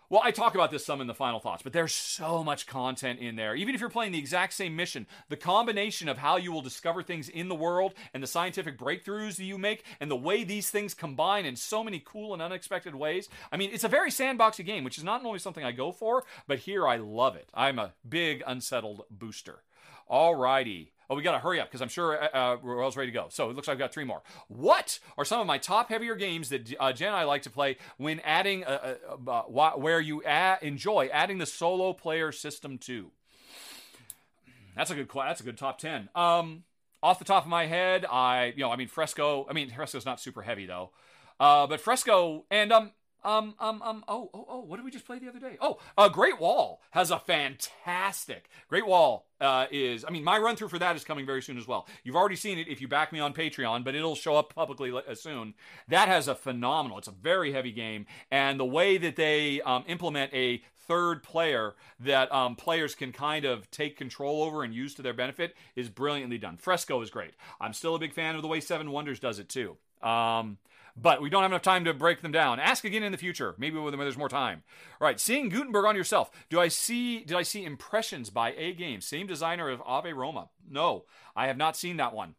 well, 0.09 0.21
I 0.25 0.31
talk 0.31 0.55
about 0.55 0.71
this 0.71 0.85
some 0.85 1.01
in 1.01 1.07
the 1.07 1.15
final 1.15 1.41
thoughts, 1.41 1.63
but 1.63 1.73
there's 1.73 1.95
so 1.95 2.45
much 2.45 2.67
content 2.67 3.19
in 3.19 3.37
there. 3.37 3.55
Even 3.55 3.75
if 3.75 3.81
you're 3.81 3.91
playing 3.91 4.13
the 4.13 4.19
exact 4.19 4.53
same 4.53 4.77
mission, 4.77 5.07
the 5.29 5.37
combination 5.37 6.09
of 6.09 6.19
how 6.19 6.37
you 6.37 6.53
will 6.53 6.63
discover 6.63 7.03
things 7.03 7.29
in 7.29 7.49
the 7.49 7.55
world 7.55 7.95
and 8.15 8.23
the 8.23 8.27
scientific 8.27 8.79
breakthroughs 8.79 9.37
that 9.37 9.45
you 9.45 9.59
make 9.59 9.85
and 10.01 10.11
the 10.11 10.17
way 10.17 10.45
these 10.45 10.71
things 10.71 10.95
combine 10.95 11.45
in 11.45 11.57
so 11.57 11.83
many 11.83 12.03
cool 12.05 12.33
and 12.33 12.43
unexpected 12.43 12.95
ways. 12.95 13.29
I 13.51 13.57
mean, 13.57 13.71
it's 13.73 13.85
a 13.85 13.89
very 13.89 14.11
sandboxy 14.11 14.65
game, 14.65 14.85
which 14.85 14.99
is 14.99 15.05
not 15.05 15.25
only 15.25 15.39
something 15.39 15.65
I 15.65 15.73
go 15.73 15.93
for, 15.93 16.25
but 16.47 16.61
here 16.61 16.87
I 16.87 16.97
love 16.97 17.37
it. 17.37 17.49
I'm 17.53 17.79
a 17.79 17.95
big 18.09 18.43
unsettled 18.47 19.03
booster. 19.11 19.63
Alrighty. 20.11 20.89
Oh, 21.09 21.15
we 21.15 21.23
got 21.23 21.33
to 21.33 21.39
hurry 21.39 21.61
up 21.61 21.69
because 21.69 21.83
I'm 21.83 21.89
sure 21.89 22.21
uh, 22.21 22.29
uh, 22.37 22.57
Royal's 22.63 22.97
ready 22.97 23.13
to 23.13 23.15
go. 23.15 23.27
So 23.29 23.49
it 23.49 23.55
looks 23.55 23.69
like 23.69 23.75
I've 23.75 23.79
got 23.79 23.93
three 23.93 24.05
more. 24.05 24.23
What 24.49 24.99
are 25.17 25.25
some 25.25 25.41
of 25.41 25.47
my 25.47 25.59
top 25.59 25.89
heavier 25.89 26.17
games 26.17 26.49
that 26.49 26.75
uh, 26.81 26.93
Jen 26.93 27.09
and 27.09 27.17
I 27.17 27.25
like 27.25 27.43
to 27.43 27.51
play 27.51 27.77
when 27.97 28.19
adding, 28.21 28.65
uh, 28.65 28.97
uh, 29.27 29.43
where 29.77 30.01
you 30.01 30.23
enjoy 30.23 31.09
adding 31.13 31.39
the 31.39 31.47
solo 31.47 31.93
player 31.93 32.33
system 32.33 32.79
to? 32.79 33.13
That's 34.77 34.91
a 34.91 34.95
good. 34.95 35.09
That's 35.15 35.41
a 35.41 35.45
good 35.45 35.57
top 35.57 35.79
ten. 35.79 36.11
Um, 36.15 36.65
off 37.03 37.19
the 37.19 37.25
top 37.25 37.45
of 37.45 37.49
my 37.49 37.67
head, 37.67 38.05
I 38.05 38.53
you 38.57 38.63
know 38.63 38.71
I 38.71 38.77
mean 38.77 38.89
Fresco. 38.89 39.47
I 39.49 39.55
mean 39.55 39.71
Fresco's 39.71 40.05
not 40.05 40.21
super 40.21 40.43
heavy 40.43 40.67
though, 40.67 40.91
uh, 41.41 41.67
but 41.67 41.81
Fresco 41.81 42.45
and 42.51 42.73
um 42.73 42.91
um, 43.27 43.55
um, 43.59 43.83
um, 43.83 44.05
oh, 44.07 44.31
oh, 44.33 44.47
oh, 44.49 44.61
what 44.61 44.77
did 44.77 44.85
we 44.85 44.91
just 44.91 45.05
play 45.05 45.19
the 45.19 45.29
other 45.29 45.41
day? 45.41 45.57
Oh, 45.61 45.79
uh, 45.99 46.09
Great 46.09 46.41
Wall 46.41 46.81
has 46.93 47.11
a 47.11 47.19
fantastic. 47.19 48.49
Great 48.69 48.87
Wall 48.87 49.27
uh, 49.41 49.67
is, 49.71 50.05
I 50.07 50.11
mean, 50.11 50.25
my 50.25 50.39
run 50.39 50.57
through 50.57 50.69
for 50.69 50.79
that 50.79 50.95
is 50.97 51.05
coming 51.05 51.27
very 51.27 51.43
soon 51.43 51.59
as 51.59 51.67
well. 51.67 51.89
You've 52.05 52.17
already 52.17 52.37
seen 52.37 52.59
it 52.59 52.69
if 52.69 52.81
you 52.81 52.89
back 52.89 53.13
me 53.13 53.19
on 53.19 53.35
Patreon, 53.35 53.85
but 53.85 53.95
it'll 53.95 54.15
show 54.15 54.37
up 54.37 54.55
publicly 54.55 54.93
uh, 54.93 55.15
soon. 55.15 55.55
That 55.89 56.09
has 56.09 56.29
a 56.29 56.35
phenomenal, 56.35 56.99
it's 56.99 57.09
a 57.09 57.13
very 57.13 57.53
heavy 57.53 57.73
game. 57.73 58.07
And 58.31 58.61
the 58.61 58.65
way 58.65 58.97
that 58.97 59.17
they 59.17 59.61
um, 59.63 59.85
implement 59.89 60.33
a 60.33 60.63
third 60.87 61.23
player 61.23 61.75
that 62.01 62.33
um, 62.33 62.55
players 62.55 62.95
can 62.95 63.13
kind 63.13 63.45
of 63.45 63.71
take 63.71 63.97
control 63.97 64.45
over 64.45 64.63
and 64.63 64.73
use 64.73 64.95
to 64.95 65.03
their 65.03 65.15
benefit 65.15 65.57
is 65.75 65.89
brilliantly 65.89 66.39
done. 66.39 66.57
Fresco 66.57 67.01
is 67.01 67.11
great. 67.11 67.35
I'm 67.61 67.73
still 67.73 67.95
a 67.97 67.99
big 67.99 68.13
fan 68.13 68.37
of 68.37 68.43
the 68.43 68.49
way 68.49 68.61
Seven 68.61 68.93
Wonders 68.93 69.19
does 69.19 69.39
it 69.39 69.49
too. 69.49 69.77
Um, 70.03 70.59
but 70.97 71.21
we 71.21 71.29
don't 71.29 71.43
have 71.43 71.51
enough 71.51 71.63
time 71.63 71.85
to 71.85 71.93
break 71.93 72.23
them 72.23 72.33
down. 72.33 72.59
Ask 72.59 72.85
again 72.85 73.03
in 73.03 73.13
the 73.13 73.19
future, 73.19 73.55
maybe 73.59 73.79
when 73.79 73.97
there's 73.99 74.17
more 74.17 74.29
time. 74.29 74.63
All 75.01 75.07
right, 75.07 75.21
seeing 75.21 75.49
Gutenberg 75.49 75.85
on 75.85 75.97
yourself. 75.97 76.31
Do 76.49 76.59
I 76.59 76.69
see? 76.69 77.21
Did 77.21 77.37
I 77.37 77.43
see 77.43 77.65
impressions 77.65 78.31
by 78.31 78.53
A 78.53 78.73
Game, 78.73 79.01
same 79.01 79.27
designer 79.27 79.69
of 79.69 79.83
Ave 79.85 80.13
Roma? 80.13 80.49
No, 80.69 81.05
I 81.35 81.49
have 81.49 81.57
not 81.57 81.77
seen 81.77 81.99
that 81.99 82.15
one. 82.15 82.35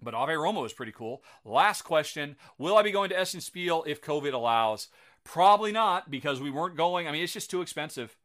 But 0.00 0.14
Ave 0.14 0.34
Roma 0.34 0.60
was 0.60 0.72
pretty 0.72 0.92
cool. 0.92 1.22
Last 1.44 1.82
question: 1.82 2.36
Will 2.58 2.76
I 2.76 2.82
be 2.82 2.92
going 2.92 3.08
to 3.10 3.18
Essen 3.18 3.40
Spiel 3.40 3.84
if 3.86 4.02
COVID 4.02 4.32
allows? 4.32 4.88
Probably 5.24 5.72
not, 5.72 6.10
because 6.10 6.40
we 6.40 6.50
weren't 6.50 6.76
going. 6.76 7.08
I 7.08 7.12
mean, 7.12 7.22
it's 7.22 7.32
just 7.32 7.50
too 7.50 7.62
expensive. 7.62 8.16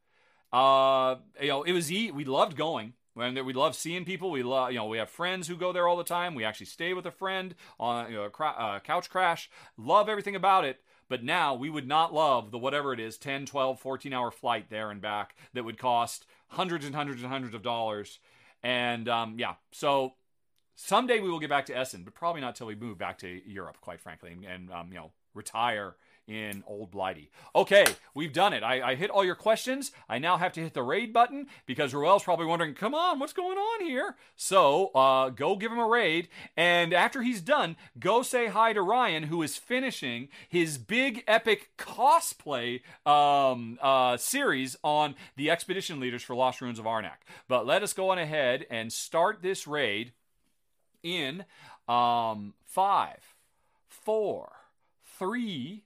Uh, 0.52 1.16
you 1.40 1.48
know, 1.48 1.62
it 1.64 1.72
was 1.72 1.90
we 1.90 2.24
loved 2.24 2.56
going. 2.56 2.94
And 3.16 3.46
we 3.46 3.52
love 3.52 3.76
seeing 3.76 4.04
people. 4.04 4.30
We 4.30 4.42
love, 4.42 4.72
you 4.72 4.78
know, 4.78 4.86
we 4.86 4.98
have 4.98 5.08
friends 5.08 5.46
who 5.46 5.56
go 5.56 5.72
there 5.72 5.86
all 5.86 5.96
the 5.96 6.04
time. 6.04 6.34
We 6.34 6.44
actually 6.44 6.66
stay 6.66 6.94
with 6.94 7.06
a 7.06 7.10
friend 7.10 7.54
on 7.78 8.10
you 8.10 8.16
know, 8.16 8.24
a 8.24 8.44
uh, 8.44 8.80
couch 8.80 9.08
crash. 9.08 9.48
Love 9.76 10.08
everything 10.08 10.34
about 10.34 10.64
it. 10.64 10.80
But 11.08 11.22
now 11.22 11.54
we 11.54 11.70
would 11.70 11.86
not 11.86 12.14
love 12.14 12.50
the 12.50 12.58
whatever 12.58 12.92
it 12.92 12.98
is 12.98 13.18
10, 13.18 13.46
12, 13.46 13.78
14 13.78 14.12
hour 14.12 14.30
flight 14.30 14.70
there 14.70 14.90
and 14.90 15.00
back 15.00 15.36
that 15.52 15.64
would 15.64 15.78
cost 15.78 16.26
hundreds 16.48 16.84
and 16.84 16.94
hundreds 16.94 17.22
and 17.22 17.30
hundreds 17.30 17.54
of 17.54 17.62
dollars. 17.62 18.18
And 18.62 19.08
um, 19.08 19.38
yeah, 19.38 19.54
so 19.70 20.14
someday 20.74 21.20
we 21.20 21.30
will 21.30 21.40
get 21.40 21.50
back 21.50 21.66
to 21.66 21.76
Essen, 21.76 22.02
but 22.04 22.14
probably 22.14 22.40
not 22.40 22.56
till 22.56 22.66
we 22.66 22.74
move 22.74 22.98
back 22.98 23.18
to 23.18 23.42
Europe, 23.46 23.78
quite 23.80 24.00
frankly, 24.00 24.32
and, 24.32 24.44
and 24.44 24.72
um, 24.72 24.88
you 24.88 24.94
know, 24.94 25.12
retire 25.34 25.96
in 26.26 26.64
Old 26.66 26.90
Blighty. 26.90 27.30
Okay, 27.54 27.84
we've 28.14 28.32
done 28.32 28.52
it. 28.52 28.62
I, 28.62 28.90
I, 28.90 28.94
hit 28.94 29.10
all 29.10 29.24
your 29.24 29.34
questions. 29.34 29.92
I 30.08 30.18
now 30.18 30.38
have 30.38 30.52
to 30.54 30.60
hit 30.60 30.72
the 30.72 30.82
raid 30.82 31.12
button 31.12 31.48
because 31.66 31.92
Ruel's 31.92 32.24
probably 32.24 32.46
wondering, 32.46 32.74
come 32.74 32.94
on, 32.94 33.18
what's 33.18 33.32
going 33.32 33.58
on 33.58 33.84
here? 33.84 34.16
So 34.34 34.88
uh, 34.88 35.28
go 35.30 35.56
give 35.56 35.70
him 35.70 35.78
a 35.78 35.86
raid. 35.86 36.28
And 36.56 36.94
after 36.94 37.22
he's 37.22 37.40
done, 37.40 37.76
go 37.98 38.22
say 38.22 38.46
hi 38.46 38.72
to 38.72 38.80
Ryan, 38.80 39.24
who 39.24 39.42
is 39.42 39.58
finishing 39.58 40.28
his 40.48 40.78
big 40.78 41.24
epic 41.26 41.70
cosplay 41.76 42.80
um, 43.06 43.78
uh, 43.82 44.16
series 44.16 44.76
on 44.82 45.14
the 45.36 45.50
expedition 45.50 46.00
leaders 46.00 46.22
for 46.22 46.34
Lost 46.34 46.60
Ruins 46.60 46.78
of 46.78 46.86
Arnak. 46.86 47.24
But 47.48 47.66
let 47.66 47.82
us 47.82 47.92
go 47.92 48.10
on 48.10 48.18
ahead 48.18 48.66
and 48.70 48.92
start 48.92 49.42
this 49.42 49.66
raid 49.66 50.12
in 51.02 51.44
um, 51.86 52.54
five, 52.64 53.36
four, 53.88 54.52
three, 55.18 55.84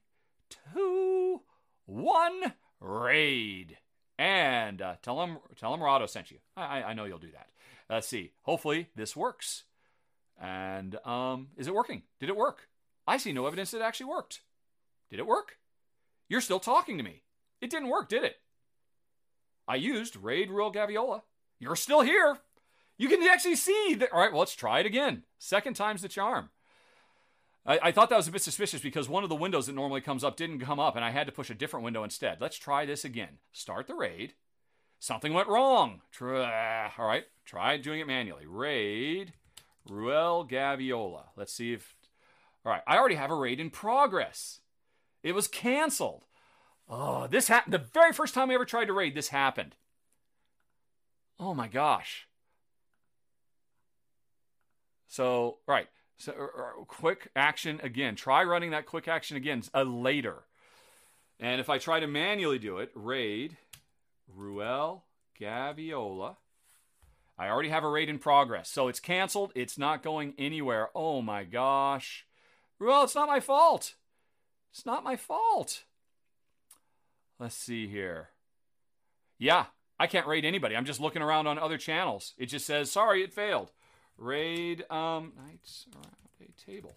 two, 0.73 1.41
one, 1.87 2.55
raid. 2.81 3.79
And 4.19 4.83
uh, 4.83 4.95
tell 5.03 5.23
him, 5.23 5.39
tell 5.57 5.73
him 5.73 5.83
Rahdo 5.83 6.07
sent 6.07 6.31
you. 6.31 6.39
I, 6.57 6.83
I 6.83 6.93
know 6.93 7.05
you'll 7.05 7.19
do 7.19 7.31
that. 7.33 7.49
Let's 7.89 8.09
see. 8.09 8.33
Hopefully 8.43 8.89
this 8.97 9.17
works. 9.17 9.65
And 10.41 10.97
um, 11.07 11.49
is 11.57 11.67
it 11.67 11.75
working? 11.75 12.03
Did 12.21 12.29
it 12.29 12.37
work? 12.37 12.69
I 13.07 13.17
see 13.17 13.33
no 13.33 13.47
evidence 13.47 13.71
that 13.71 13.79
it 13.79 13.85
actually 13.85 14.07
worked. 14.07 14.41
Did 15.11 15.19
it 15.19 15.27
work? 15.27 15.57
You're 16.29 16.41
still 16.41 16.61
talking 16.61 16.99
to 16.99 17.05
me. 17.05 17.23
It 17.61 17.71
didn't 17.71 17.89
work, 17.89 18.09
did 18.09 18.25
it? 18.25 18.37
I 19.67 19.77
used 19.77 20.17
Raid 20.17 20.51
Ruel 20.51 20.73
Gaviola. 20.73 21.23
You're 21.59 21.77
still 21.77 22.03
here. 22.03 22.39
You 22.97 23.09
can 23.09 23.23
actually 23.23 23.57
see 23.57 23.95
that. 23.99 24.13
All 24.13 24.21
right, 24.21 24.33
well, 24.33 24.41
let's 24.41 24.55
try 24.55 24.81
it 24.81 24.87
again. 24.87 25.25
Second 25.39 25.75
time's 25.75 26.03
the 26.03 26.09
charm. 26.09 26.51
I, 27.69 27.79
I, 27.83 27.93
thought 27.93 28.09
that 28.09 28.17
was 28.17 28.27
a 28.27 28.33
bit 28.33 28.41
suspicious 28.41 28.81
because 28.81 29.11
one 29.11 29.25
of 29.25 29.29
the 29.29 29.37
windows 29.37 29.67
that 29.67 29.75
normally 29.75 30.01
comes 30.01 30.25
up 30.25 30.37
didn't 30.37 30.61
come 30.61 30.81
up, 30.81 30.97
and 30.97 31.05
I 31.05 31.11
had 31.11 31.27
to 31.27 31.33
push 31.33 31.51
a 31.51 31.55
different 31.55 31.85
window 31.85 32.03
instead. 32.03 32.41
Let's 32.41 32.57
try 32.57 32.87
this 32.87 33.05
again. 33.05 33.39
Start 33.53 33.87
the 33.87 33.95
raid. 33.95 34.33
Something 34.99 35.35
went 35.35 35.49
wrong. 35.49 36.01
Try, 36.11 36.87
uh, 36.87 36.91
all 36.99 37.07
right, 37.07 37.25
try 37.45 37.77
doing 37.77 38.01
it 38.01 38.07
manually. 38.07 38.47
Raid 38.47 39.35
Ruel 39.87 40.49
Gaviola. 40.49 41.25
Let's 41.37 41.53
see 41.53 41.75
if. 41.75 41.95
All 42.65 42.73
right, 42.73 42.83
I 42.87 42.97
already 42.97 43.15
have 43.17 43.31
a 43.31 43.37
raid 43.37 43.61
in 43.61 43.71
progress. 43.71 44.61
It 45.23 45.35
was 45.35 45.47
canceled. 45.47 46.25
Oh, 46.89 47.27
this 47.27 47.49
happened. 47.49 47.75
The 47.75 47.87
very 47.93 48.13
first 48.13 48.35
time 48.35 48.51
I 48.51 48.55
ever 48.55 48.65
tried 48.65 48.87
to 48.87 48.95
raid, 48.95 49.15
this 49.15 49.29
happened. 49.29 49.77
Oh 51.39 51.55
my 51.55 51.69
gosh. 51.69 52.27
So, 55.07 55.59
right. 55.67 55.89
So, 56.19 56.33
uh, 56.33 56.85
quick 56.85 57.31
action 57.37 57.81
again. 57.83 58.17
Try 58.17 58.43
running 58.43 58.71
that 58.73 58.87
quick 58.87 59.07
action 59.07 59.37
again 59.37 59.63
uh, 59.73 59.83
later. 59.83 60.43
And 61.39 61.61
if 61.61 61.71
I 61.71 61.79
try 61.79 62.01
to 62.01 62.09
manually 62.09 62.59
do 62.59 62.79
it, 62.79 62.91
raid 62.95 63.57
Ruel 64.27 65.05
Gaviola. 65.41 66.37
I 67.39 67.49
already 67.49 67.69
have 67.69 67.85
a 67.85 67.89
raid 67.89 68.09
in 68.09 68.19
progress. 68.19 68.69
So 68.69 68.89
it's 68.89 68.99
canceled. 68.99 69.53
It's 69.55 69.79
not 69.79 70.03
going 70.03 70.35
anywhere. 70.37 70.89
Oh 70.95 71.23
my 71.23 71.45
gosh. 71.45 72.27
Ruel, 72.81 73.05
it's 73.05 73.15
not 73.15 73.29
my 73.29 73.39
fault. 73.39 73.95
It's 74.73 74.85
not 74.85 75.05
my 75.05 75.15
fault. 75.15 75.85
Let's 77.39 77.55
see 77.55 77.87
here. 77.87 78.31
Yeah, 79.39 79.67
I 80.01 80.09
can't 80.09 80.27
raid 80.27 80.45
anybody. 80.45 80.77
I'm 80.77 80.85
just 80.85 81.01
looking 81.01 81.23
around 81.23 81.47
on 81.47 81.59
other 81.59 81.79
channels. 81.79 82.35
It 82.37 82.47
just 82.47 82.67
says, 82.67 82.91
sorry, 82.91 83.23
it 83.23 83.33
failed. 83.33 83.71
Raid 84.19 84.85
um 84.91 85.33
knights 85.37 85.87
around 85.95 86.17
a 86.41 86.71
table. 86.71 86.97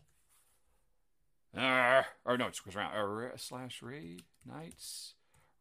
Uh, 1.55 2.03
or 2.25 2.37
no, 2.37 2.47
it 2.47 2.59
goes 2.63 2.75
around 2.75 2.95
uh, 2.95 3.37
slash 3.37 3.81
raid 3.81 4.23
knights 4.45 5.13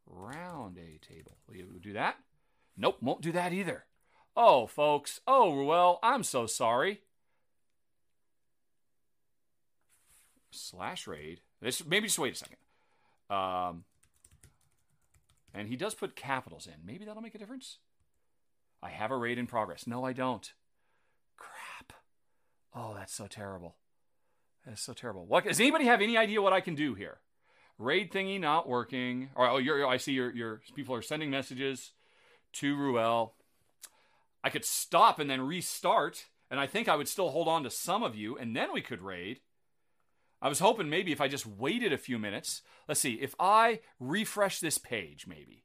round 0.06 0.78
a 0.78 0.98
table. 0.98 1.36
Will 1.46 1.56
you 1.56 1.80
do 1.80 1.92
that? 1.92 2.16
Nope, 2.76 2.98
won't 3.00 3.20
do 3.20 3.32
that 3.32 3.52
either. 3.52 3.84
Oh, 4.36 4.66
folks. 4.66 5.20
Oh, 5.26 5.52
Ruel, 5.54 5.98
I'm 6.02 6.22
so 6.22 6.46
sorry. 6.46 7.02
Slash 10.50 11.06
raid. 11.06 11.40
This 11.60 11.84
maybe 11.84 12.06
just 12.06 12.18
wait 12.18 12.34
a 12.34 12.36
second. 12.36 12.56
Um, 13.28 13.84
and 15.52 15.68
he 15.68 15.76
does 15.76 15.94
put 15.94 16.16
capitals 16.16 16.66
in. 16.66 16.86
Maybe 16.86 17.04
that'll 17.04 17.22
make 17.22 17.34
a 17.34 17.38
difference. 17.38 17.78
I 18.82 18.90
have 18.90 19.10
a 19.10 19.16
raid 19.16 19.38
in 19.38 19.46
progress. 19.46 19.86
No, 19.86 20.04
I 20.04 20.12
don't. 20.12 20.52
Oh, 22.74 22.94
that's 22.94 23.14
so 23.14 23.26
terrible. 23.26 23.76
That's 24.66 24.82
so 24.82 24.92
terrible. 24.92 25.26
What 25.26 25.44
does 25.44 25.60
anybody 25.60 25.86
have 25.86 26.00
any 26.00 26.16
idea 26.16 26.42
what 26.42 26.52
I 26.52 26.60
can 26.60 26.74
do 26.74 26.94
here? 26.94 27.18
Raid 27.78 28.12
thingy 28.12 28.38
not 28.38 28.68
working. 28.68 29.30
Or 29.34 29.48
oh, 29.48 29.58
you're, 29.58 29.86
I 29.86 29.96
see 29.96 30.12
your 30.12 30.34
your 30.34 30.60
people 30.74 30.94
are 30.94 31.02
sending 31.02 31.30
messages 31.30 31.92
to 32.54 32.76
Ruel. 32.76 33.34
I 34.44 34.50
could 34.50 34.64
stop 34.64 35.18
and 35.18 35.28
then 35.28 35.40
restart, 35.40 36.26
and 36.50 36.60
I 36.60 36.66
think 36.66 36.88
I 36.88 36.96
would 36.96 37.08
still 37.08 37.30
hold 37.30 37.48
on 37.48 37.62
to 37.64 37.70
some 37.70 38.02
of 38.02 38.14
you, 38.14 38.36
and 38.36 38.54
then 38.54 38.72
we 38.72 38.80
could 38.80 39.02
raid. 39.02 39.40
I 40.42 40.48
was 40.48 40.60
hoping 40.60 40.88
maybe 40.88 41.12
if 41.12 41.20
I 41.20 41.28
just 41.28 41.46
waited 41.46 41.92
a 41.92 41.98
few 41.98 42.18
minutes. 42.18 42.62
Let's 42.88 43.00
see, 43.00 43.14
if 43.14 43.34
I 43.38 43.80
refresh 43.98 44.60
this 44.60 44.78
page, 44.78 45.26
maybe. 45.26 45.64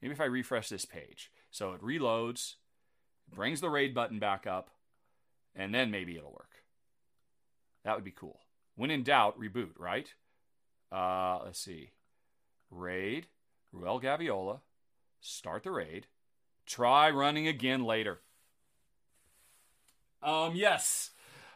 Maybe 0.00 0.12
if 0.12 0.20
I 0.20 0.24
refresh 0.24 0.68
this 0.68 0.86
page. 0.86 1.30
So 1.50 1.72
it 1.72 1.82
reloads, 1.82 2.54
brings 3.30 3.60
the 3.60 3.68
raid 3.68 3.94
button 3.94 4.18
back 4.18 4.46
up, 4.46 4.70
and 5.56 5.74
then 5.74 5.90
maybe 5.90 6.16
it'll 6.16 6.32
work. 6.32 6.62
That 7.84 7.94
would 7.94 8.04
be 8.04 8.12
cool. 8.12 8.40
When 8.76 8.90
in 8.90 9.02
doubt, 9.02 9.38
reboot, 9.40 9.70
right? 9.78 10.12
Uh, 10.92 11.40
let's 11.44 11.58
see. 11.58 11.90
Raid, 12.70 13.26
Ruel 13.72 14.00
Gaviola, 14.00 14.60
start 15.20 15.62
the 15.62 15.70
raid, 15.70 16.06
try 16.66 17.10
running 17.10 17.48
again 17.48 17.84
later. 17.84 18.20
Um, 20.22 20.54
yes. 20.54 21.10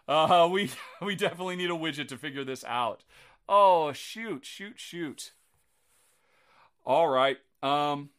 Uh, 0.09 0.49
we 0.53 0.71
we 1.03 1.15
definitely 1.15 1.57
need 1.57 1.71
a 1.71 1.75
widget 1.75 2.09
to 2.09 2.17
figure 2.17 2.45
this 2.45 2.65
out. 2.65 3.05
Oh, 3.49 3.93
shoot, 3.93 4.47
shoot, 4.47 4.79
shoot. 4.79 5.33
All 6.85 7.09
right. 7.09 7.39
Um, 7.63 8.11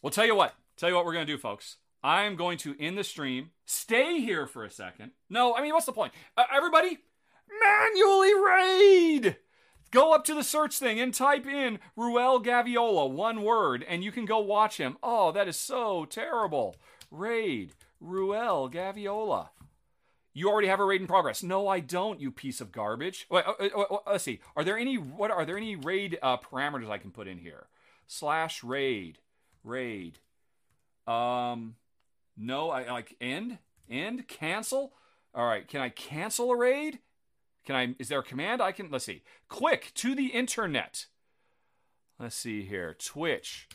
well, 0.00 0.10
tell 0.10 0.26
you 0.26 0.34
what. 0.34 0.54
Tell 0.76 0.88
you 0.88 0.94
what 0.94 1.04
we're 1.04 1.12
gonna 1.12 1.26
do, 1.26 1.38
folks. 1.38 1.76
I'm 2.02 2.36
going 2.36 2.58
to 2.58 2.76
end 2.80 2.98
the 2.98 3.04
stream. 3.04 3.50
Stay 3.64 4.20
here 4.20 4.46
for 4.46 4.64
a 4.64 4.70
second. 4.70 5.12
No, 5.30 5.54
I 5.54 5.62
mean, 5.62 5.72
what's 5.72 5.86
the 5.86 5.92
point? 5.92 6.12
Uh, 6.36 6.44
everybody, 6.52 6.98
manually 7.60 8.34
raid. 8.34 9.36
Go 9.90 10.12
up 10.12 10.24
to 10.24 10.34
the 10.34 10.42
search 10.42 10.78
thing 10.78 10.98
and 10.98 11.12
type 11.12 11.46
in 11.46 11.78
Ruel 11.96 12.42
Gaviola, 12.42 13.10
one 13.10 13.42
word, 13.42 13.84
and 13.86 14.02
you 14.02 14.10
can 14.10 14.24
go 14.24 14.38
watch 14.38 14.78
him. 14.78 14.96
Oh, 15.02 15.32
that 15.32 15.48
is 15.48 15.56
so 15.56 16.06
terrible. 16.06 16.76
Raid 17.10 17.74
Ruel 18.00 18.70
Gaviola. 18.70 19.50
You 20.34 20.48
already 20.48 20.68
have 20.68 20.80
a 20.80 20.84
raid 20.84 21.02
in 21.02 21.06
progress. 21.06 21.42
No, 21.42 21.68
I 21.68 21.80
don't. 21.80 22.20
You 22.20 22.30
piece 22.30 22.62
of 22.62 22.72
garbage. 22.72 23.26
Wait, 23.30 23.44
uh, 23.46 23.52
uh, 23.60 23.82
uh, 23.82 23.96
let's 24.06 24.24
see. 24.24 24.40
Are 24.56 24.64
there 24.64 24.78
any 24.78 24.96
what 24.96 25.30
are 25.30 25.44
there 25.44 25.58
any 25.58 25.76
raid 25.76 26.18
uh, 26.22 26.38
parameters 26.38 26.88
I 26.88 26.96
can 26.96 27.10
put 27.10 27.28
in 27.28 27.38
here? 27.38 27.66
Slash 28.06 28.64
raid, 28.64 29.18
raid. 29.62 30.20
Um, 31.06 31.74
no, 32.36 32.70
I 32.70 32.90
like 32.90 33.16
end, 33.20 33.58
end, 33.90 34.28
cancel. 34.28 34.92
All 35.34 35.46
right, 35.46 35.66
can 35.66 35.80
I 35.80 35.88
cancel 35.88 36.50
a 36.50 36.56
raid? 36.56 36.98
Can 37.64 37.76
I? 37.76 37.94
Is 37.98 38.08
there 38.08 38.20
a 38.20 38.24
command 38.24 38.60
I 38.60 38.72
can? 38.72 38.90
Let's 38.90 39.04
see. 39.04 39.22
Click 39.48 39.92
to 39.94 40.14
the 40.14 40.26
internet. 40.26 41.06
Let's 42.18 42.36
see 42.36 42.64
here. 42.64 42.94
Twitch. 42.94 43.68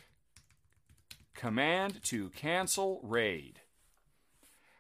Command 1.34 2.04
to 2.06 2.30
cancel 2.32 3.00
raid. 3.04 3.62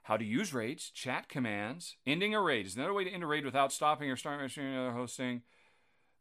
How 0.03 0.15
to 0.15 0.23
use 0.23 0.53
raids, 0.53 0.89
chat 0.89 1.27
commands, 1.27 1.97
ending 2.05 2.33
a 2.33 2.41
raid. 2.41 2.65
Is 2.65 2.75
another 2.77 2.93
way 2.93 3.03
to 3.03 3.11
end 3.11 3.23
a 3.23 3.27
raid 3.27 3.43
without 3.43 3.73
stopping 3.73 4.09
or 4.09 4.15
starting 4.15 4.49
another 4.63 4.91
hosting? 4.91 5.41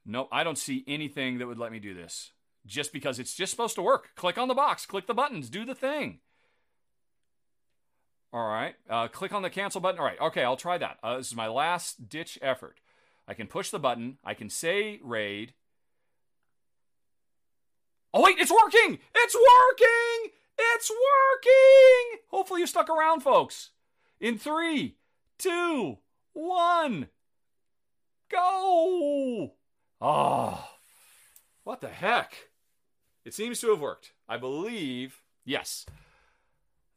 Nope, 0.05 0.29
I 0.33 0.43
don't 0.43 0.59
see 0.59 0.85
anything 0.89 1.39
that 1.39 1.47
would 1.47 1.59
let 1.59 1.73
me 1.73 1.79
do 1.79 1.95
this. 1.95 2.33
Just 2.67 2.93
because 2.93 3.21
it's 3.21 3.35
just 3.35 3.53
supposed 3.53 3.77
to 3.77 3.83
work. 3.83 4.11
Click 4.17 4.39
on 4.39 4.49
the 4.49 4.55
box, 4.55 4.87
click 4.87 5.07
the 5.07 5.15
buttons, 5.15 5.49
do 5.49 5.65
the 5.65 5.75
thing. 5.75 6.19
All 8.37 8.49
right, 8.49 8.75
uh, 8.91 9.09
click 9.09 9.33
on 9.33 9.41
the 9.41 9.49
cancel 9.49 9.81
button. 9.81 9.99
All 9.99 10.05
right, 10.05 10.21
okay, 10.21 10.45
I'll 10.45 10.59
try 10.59 10.77
that. 10.77 10.99
Uh, 11.03 11.17
this 11.17 11.29
is 11.29 11.35
my 11.35 11.49
last 11.49 12.11
ditch 12.11 12.39
effort. 12.43 12.81
I 13.27 13.33
can 13.33 13.47
push 13.47 13.71
the 13.71 13.79
button, 13.79 14.19
I 14.23 14.35
can 14.35 14.51
say 14.51 15.01
raid. 15.03 15.55
Oh, 18.13 18.23
wait, 18.23 18.37
it's 18.39 18.51
working! 18.51 18.99
It's 19.15 19.35
working! 19.35 20.33
It's 20.59 20.91
working! 20.91 22.21
Hopefully, 22.31 22.61
you 22.61 22.67
stuck 22.67 22.91
around, 22.91 23.23
folks 23.23 23.71
in 24.21 24.37
three, 24.37 24.97
two, 25.39 25.97
one, 26.35 27.09
go! 28.31 29.55
Oh, 29.99 30.69
what 31.65 31.81
the 31.81 31.89
heck? 31.89 32.35
It 33.25 33.33
seems 33.33 33.63
to 33.63 33.71
have 33.71 33.81
worked. 33.81 34.13
I 34.29 34.37
believe. 34.37 35.23
Yes. 35.47 35.87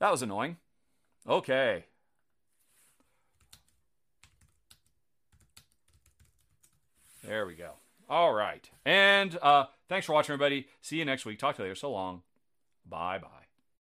That 0.02 0.12
was 0.12 0.22
annoying. 0.22 0.58
Okay. 1.30 1.86
There 7.24 7.46
we 7.46 7.54
go. 7.54 7.74
All 8.10 8.34
right. 8.34 8.68
And 8.86 9.38
uh, 9.42 9.66
thanks 9.88 10.08
for 10.08 10.14
watching, 10.14 10.34
everybody. 10.34 10.68
See 10.82 10.98
you 10.98 11.06
next 11.06 11.26
week. 11.26 11.38
Talk 11.38 11.58
to 11.58 11.62
you 11.62 11.66
later. 11.66 11.76
So 11.76 11.92
long. 11.92 12.24
Bye 12.90 13.20
bye. 13.20 13.39